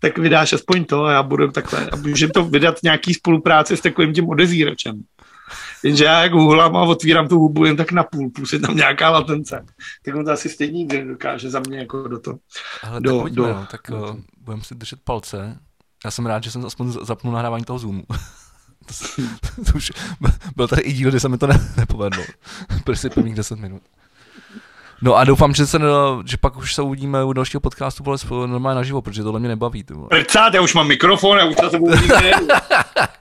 Tak 0.00 0.18
vydáš 0.18 0.52
aspoň 0.52 0.84
to 0.84 1.04
a 1.04 1.12
já 1.12 1.22
budu 1.22 1.50
takhle. 1.50 1.86
A 1.92 1.96
můžeme 1.96 2.32
to 2.32 2.44
vydat 2.44 2.74
nějaký 2.82 3.14
spolupráci 3.14 3.76
s 3.76 3.80
takovým 3.80 4.14
tím 4.14 4.28
odezíračem. 4.28 5.02
Jenže 5.82 6.04
já 6.04 6.22
jak 6.22 6.32
huhlám 6.32 6.76
a 6.76 6.82
otvírám 6.82 7.28
tu 7.28 7.38
hubu 7.38 7.64
jen 7.64 7.76
tak 7.76 7.92
na 7.92 8.02
půl, 8.04 8.30
plus 8.30 8.52
je 8.52 8.58
tam 8.58 8.76
nějaká 8.76 9.10
latence. 9.10 9.64
Tak 10.04 10.14
on 10.14 10.24
to 10.24 10.30
asi 10.30 10.48
stejně 10.48 10.84
nedokáže 10.84 11.50
za 11.50 11.60
mě 11.60 11.78
jako 11.78 12.08
do 12.08 12.18
toho. 12.20 12.38
Ale 12.82 13.00
Do- 13.00 13.22
tak 13.22 13.32
do- 13.32 13.46
no, 13.46 13.66
tak 13.70 13.80
uh, 13.90 14.16
budeme 14.40 14.62
si 14.62 14.74
držet 14.74 14.98
palce. 15.04 15.58
Já 16.04 16.10
jsem 16.10 16.26
rád, 16.26 16.44
že 16.44 16.50
jsem 16.50 16.66
aspoň 16.66 16.92
zapnul 16.92 17.32
nahrávání 17.32 17.64
toho 17.64 17.78
Zoomu. 17.78 18.02
to, 18.86 18.94
s- 18.94 19.16
to 19.72 19.72
už 19.76 19.92
byl 20.56 20.68
tady 20.68 20.82
i 20.82 20.92
díl, 20.92 21.10
kdy 21.10 21.20
se 21.20 21.28
mi 21.28 21.38
to 21.38 21.46
ne, 21.46 21.72
nepovedlo. 21.76 22.24
Prostě 22.84 23.10
prvních 23.10 23.34
10 23.34 23.58
minut. 23.58 23.82
No 25.02 25.16
a 25.16 25.24
doufám, 25.24 25.54
že, 25.54 25.66
se, 25.66 25.78
že 26.26 26.36
pak 26.36 26.56
už 26.56 26.74
se 26.74 26.82
uvidíme 26.82 27.24
u 27.24 27.32
dalšího 27.32 27.60
podcastu 27.60 28.16
spolu 28.16 28.46
normálně 28.46 28.76
naživo, 28.76 29.02
protože 29.02 29.22
tohle 29.22 29.40
mě 29.40 29.48
nebaví. 29.48 29.84
Ty. 29.84 29.94
Prcát, 30.08 30.54
já 30.54 30.60
už 30.60 30.74
mám 30.74 30.88
mikrofon, 30.88 31.38
já 31.38 31.44
už 31.44 31.56
za 31.62 31.70
sebou 31.70 31.90
nikdy. 31.90 32.32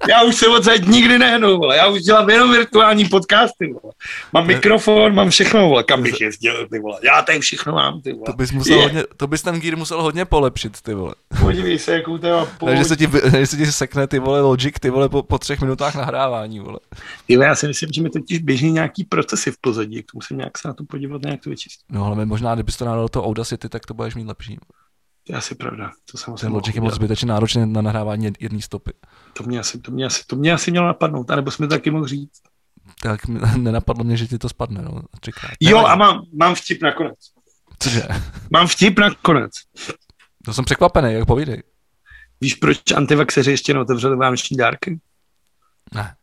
Já 0.09 0.23
už 0.23 0.35
se 0.35 0.47
odsaď 0.47 0.85
nikdy 0.85 1.19
nehnu, 1.19 1.57
vole. 1.57 1.77
já 1.77 1.87
už 1.87 2.01
dělám 2.01 2.29
jenom 2.29 2.51
virtuální 2.51 3.05
podcasty. 3.05 3.67
Vole. 3.67 3.93
Mám 4.33 4.47
mikrofon, 4.47 5.15
mám 5.15 5.29
všechno, 5.29 5.67
vole. 5.67 5.83
kam 5.83 6.03
bych 6.03 6.21
jezdil, 6.21 6.67
ty 6.67 6.79
vole. 6.79 6.99
Já 7.03 7.21
tady 7.21 7.39
všechno 7.39 7.73
mám, 7.73 8.01
ty 8.01 8.13
vole. 8.13 8.25
To 8.25 8.33
bys, 8.33 8.51
musel 8.51 8.77
Je. 8.77 8.83
hodně, 8.83 9.03
to 9.17 9.27
bys 9.27 9.41
ten 9.41 9.59
gear 9.59 9.77
musel 9.77 10.01
hodně 10.01 10.25
polepšit, 10.25 10.81
ty 10.81 10.93
vole. 10.93 11.15
Podívej 11.39 11.79
se, 11.79 11.93
jakou 11.93 12.17
to 12.17 12.27
má 12.27 12.47
Takže 12.65 12.83
se 12.83 12.97
ti, 12.97 13.07
že 13.37 13.47
se 13.47 13.57
ti 13.57 13.65
sekne 13.65 14.07
ty 14.07 14.19
vole 14.19 14.41
Logic, 14.41 14.75
ty 14.79 14.89
vole 14.89 15.09
po, 15.09 15.23
po 15.23 15.37
třech 15.37 15.61
minutách 15.61 15.95
nahrávání, 15.95 16.59
vole. 16.59 16.79
Ty 17.27 17.35
vole, 17.35 17.47
já 17.47 17.55
si 17.55 17.67
myslím, 17.67 17.89
že 17.93 18.01
mi 18.01 18.09
totiž 18.09 18.39
běží 18.39 18.71
nějaký 18.71 19.03
procesy 19.03 19.51
v 19.51 19.57
pozadí, 19.61 20.03
k 20.03 20.11
tomu 20.11 20.17
musím 20.17 20.37
nějak 20.37 20.57
se 20.57 20.67
na 20.67 20.73
to 20.73 20.83
podívat, 20.83 21.21
nějak 21.21 21.41
to 21.43 21.49
vyčistit. 21.49 21.70
No 21.91 22.05
ale 22.05 22.25
možná, 22.25 22.53
kdybys 22.55 22.77
to 22.77 22.85
nadal 22.85 23.09
to 23.09 23.23
Audacity, 23.25 23.69
tak 23.69 23.85
to 23.85 23.93
budeš 23.93 24.15
mít 24.15 24.27
lepší. 24.27 24.57
To 25.27 25.33
je 25.33 25.37
asi 25.37 25.55
pravda. 25.55 25.91
To 26.11 26.17
jsem 26.17 26.35
Ten 26.35 26.51
Logic 26.51 26.75
je 26.75 26.81
moc 26.81 26.93
zbytečně 26.93 27.27
náročný 27.27 27.73
na 27.73 27.81
nahrávání 27.81 28.27
jed- 28.27 28.35
jedné 28.39 28.61
stopy. 28.61 28.91
To 29.33 29.43
mě 29.43 29.59
asi, 29.59 29.79
to 29.79 29.91
mě 29.91 30.05
asi, 30.05 30.23
to 30.27 30.35
mě 30.35 30.53
asi 30.53 30.71
mělo 30.71 30.87
napadnout, 30.87 31.31
anebo 31.31 31.51
jsme 31.51 31.67
taky 31.67 31.91
mohl 31.91 32.07
říct. 32.07 32.41
Tak 33.01 33.27
mi- 33.27 33.39
nenapadlo 33.57 34.03
mě, 34.03 34.17
že 34.17 34.27
ti 34.27 34.37
to 34.37 34.49
spadne, 34.49 34.81
no, 34.81 35.01
třikrát. 35.19 35.51
Jo, 35.59 35.85
a 35.85 35.95
mám, 35.95 36.21
mám 36.39 36.55
vtip 36.55 36.81
nakonec. 36.81 37.19
Cože? 37.79 38.03
Mám 38.51 38.67
vtip 38.67 38.99
nakonec. 38.99 39.51
To 40.45 40.53
jsem 40.53 40.65
překvapený, 40.65 41.13
jak 41.13 41.27
povídej. 41.27 41.63
Víš, 42.41 42.55
proč 42.55 42.91
antivaxeři 42.95 43.51
ještě 43.51 43.73
neotevřeli 43.73 44.15
vánoční 44.15 44.57
dárky? 44.57 44.99
Ne. 45.95 46.15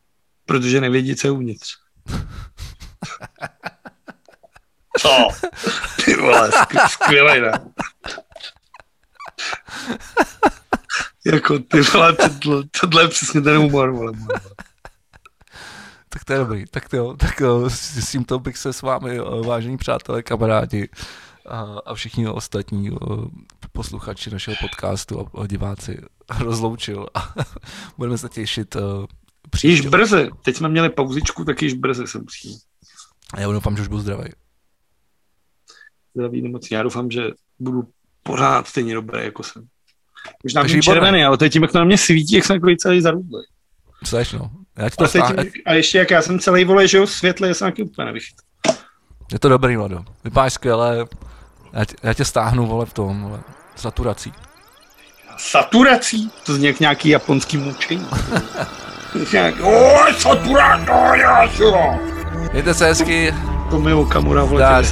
Protože 0.46 0.80
nevědí, 0.80 1.16
co 1.16 1.26
je 1.26 1.30
uvnitř. 1.30 1.68
Co? 4.98 5.28
Ty 6.04 6.14
vole, 6.14 6.48
skv- 6.50 6.88
skvělej, 6.88 7.40
ne? 7.40 7.52
jako 11.26 11.58
ty 11.58 11.80
vole, 11.80 12.16
tohle, 12.16 12.64
tohle 12.80 13.02
je 13.02 13.08
přesně 13.08 13.40
ten 13.40 13.56
humor, 13.56 13.90
vole. 13.90 14.12
Tak 16.08 16.24
to 16.24 16.32
je 16.32 16.38
dobrý. 16.38 16.64
Tak 16.70 16.92
jo, 16.92 17.14
tak 17.18 17.40
jo, 17.40 17.70
s, 17.70 18.10
tímto 18.10 18.38
bych 18.38 18.58
se 18.58 18.72
s 18.72 18.82
vámi, 18.82 19.18
eh, 19.18 19.46
vážení 19.46 19.76
přátelé, 19.76 20.22
kamarádi 20.22 20.88
a, 21.48 21.60
a 21.86 21.94
všichni 21.94 22.28
ostatní 22.28 22.88
eh, 22.88 22.94
posluchači 23.72 24.30
našeho 24.30 24.56
podcastu 24.60 25.28
a, 25.40 25.46
diváci 25.46 25.98
rozloučil 26.38 27.06
a 27.14 27.34
budeme 27.98 28.18
se 28.18 28.28
těšit 28.28 28.76
eh, 28.76 28.80
Již 28.80 29.08
příště. 29.50 29.88
brzy, 29.90 30.30
teď 30.42 30.56
jsme 30.56 30.68
měli 30.68 30.90
pauzičku, 30.90 31.44
tak 31.44 31.62
již 31.62 31.74
brzy 31.74 32.06
se 32.06 32.18
musí. 32.18 32.58
A 33.34 33.40
já 33.40 33.48
doufám, 33.52 33.76
že 33.76 33.82
už 33.82 33.88
budu 33.88 34.00
zdravý. 34.02 34.28
Zdraví 36.14 36.42
nemocný. 36.42 36.74
Já 36.74 36.82
doufám, 36.82 37.10
že 37.10 37.22
budu 37.58 37.84
pořád 38.22 38.66
stejně 38.66 38.94
dobrý, 38.94 39.24
jako 39.24 39.42
jsem. 39.42 39.62
Být 40.44 40.54
výborné. 40.54 40.82
červený, 40.82 41.24
ale 41.24 41.38
je 41.42 41.50
tím, 41.50 41.62
jak 41.62 41.72
to 41.72 41.78
na 41.78 41.84
mě 41.84 41.98
svítí, 41.98 42.34
jak 42.34 42.44
jsem 42.44 42.56
takový 42.56 42.76
celý 42.76 43.00
zarudlý. 43.00 43.42
Seš, 44.04 44.32
no. 44.32 44.50
Já 44.76 44.90
ti 44.90 44.96
to 44.96 45.04
A, 45.04 45.08
teď, 45.08 45.24
stá... 45.24 45.42
a 45.66 45.72
ještě 45.72 45.98
jak 45.98 46.10
já 46.10 46.22
jsem 46.22 46.38
celý 46.38 46.64
vole, 46.64 46.88
že 46.88 46.98
jo, 46.98 47.06
světle, 47.06 47.48
já 47.48 47.54
jsem 47.54 47.68
taky 47.68 47.82
úplně 47.82 48.06
nevychytal. 48.06 48.44
Je 49.32 49.38
to 49.38 49.48
dobrý, 49.48 49.76
Lado. 49.76 50.04
Vypadáš 50.24 50.52
skvěle. 50.52 51.06
Já 51.72 51.84
tě, 51.84 51.96
já 52.02 52.14
tě 52.14 52.24
stáhnu, 52.24 52.66
vole, 52.66 52.86
v 52.86 52.92
tom, 52.92 53.22
vole, 53.22 53.40
saturací. 53.76 54.32
Saturací? 55.36 56.30
To 56.46 56.54
zní 56.54 56.66
jak 56.66 56.80
nějaký 56.80 57.08
japonský 57.08 57.56
mučení. 57.56 58.06
Nějak, 59.32 59.54
o, 59.60 59.96
si 61.56 61.62
ho. 61.62 61.98
Mějte 62.52 62.74
se 62.74 62.86
hezky. 62.86 63.34
To 63.70 63.80
mi 63.80 63.92
Okamura, 63.92 64.44
vole, 64.44 64.82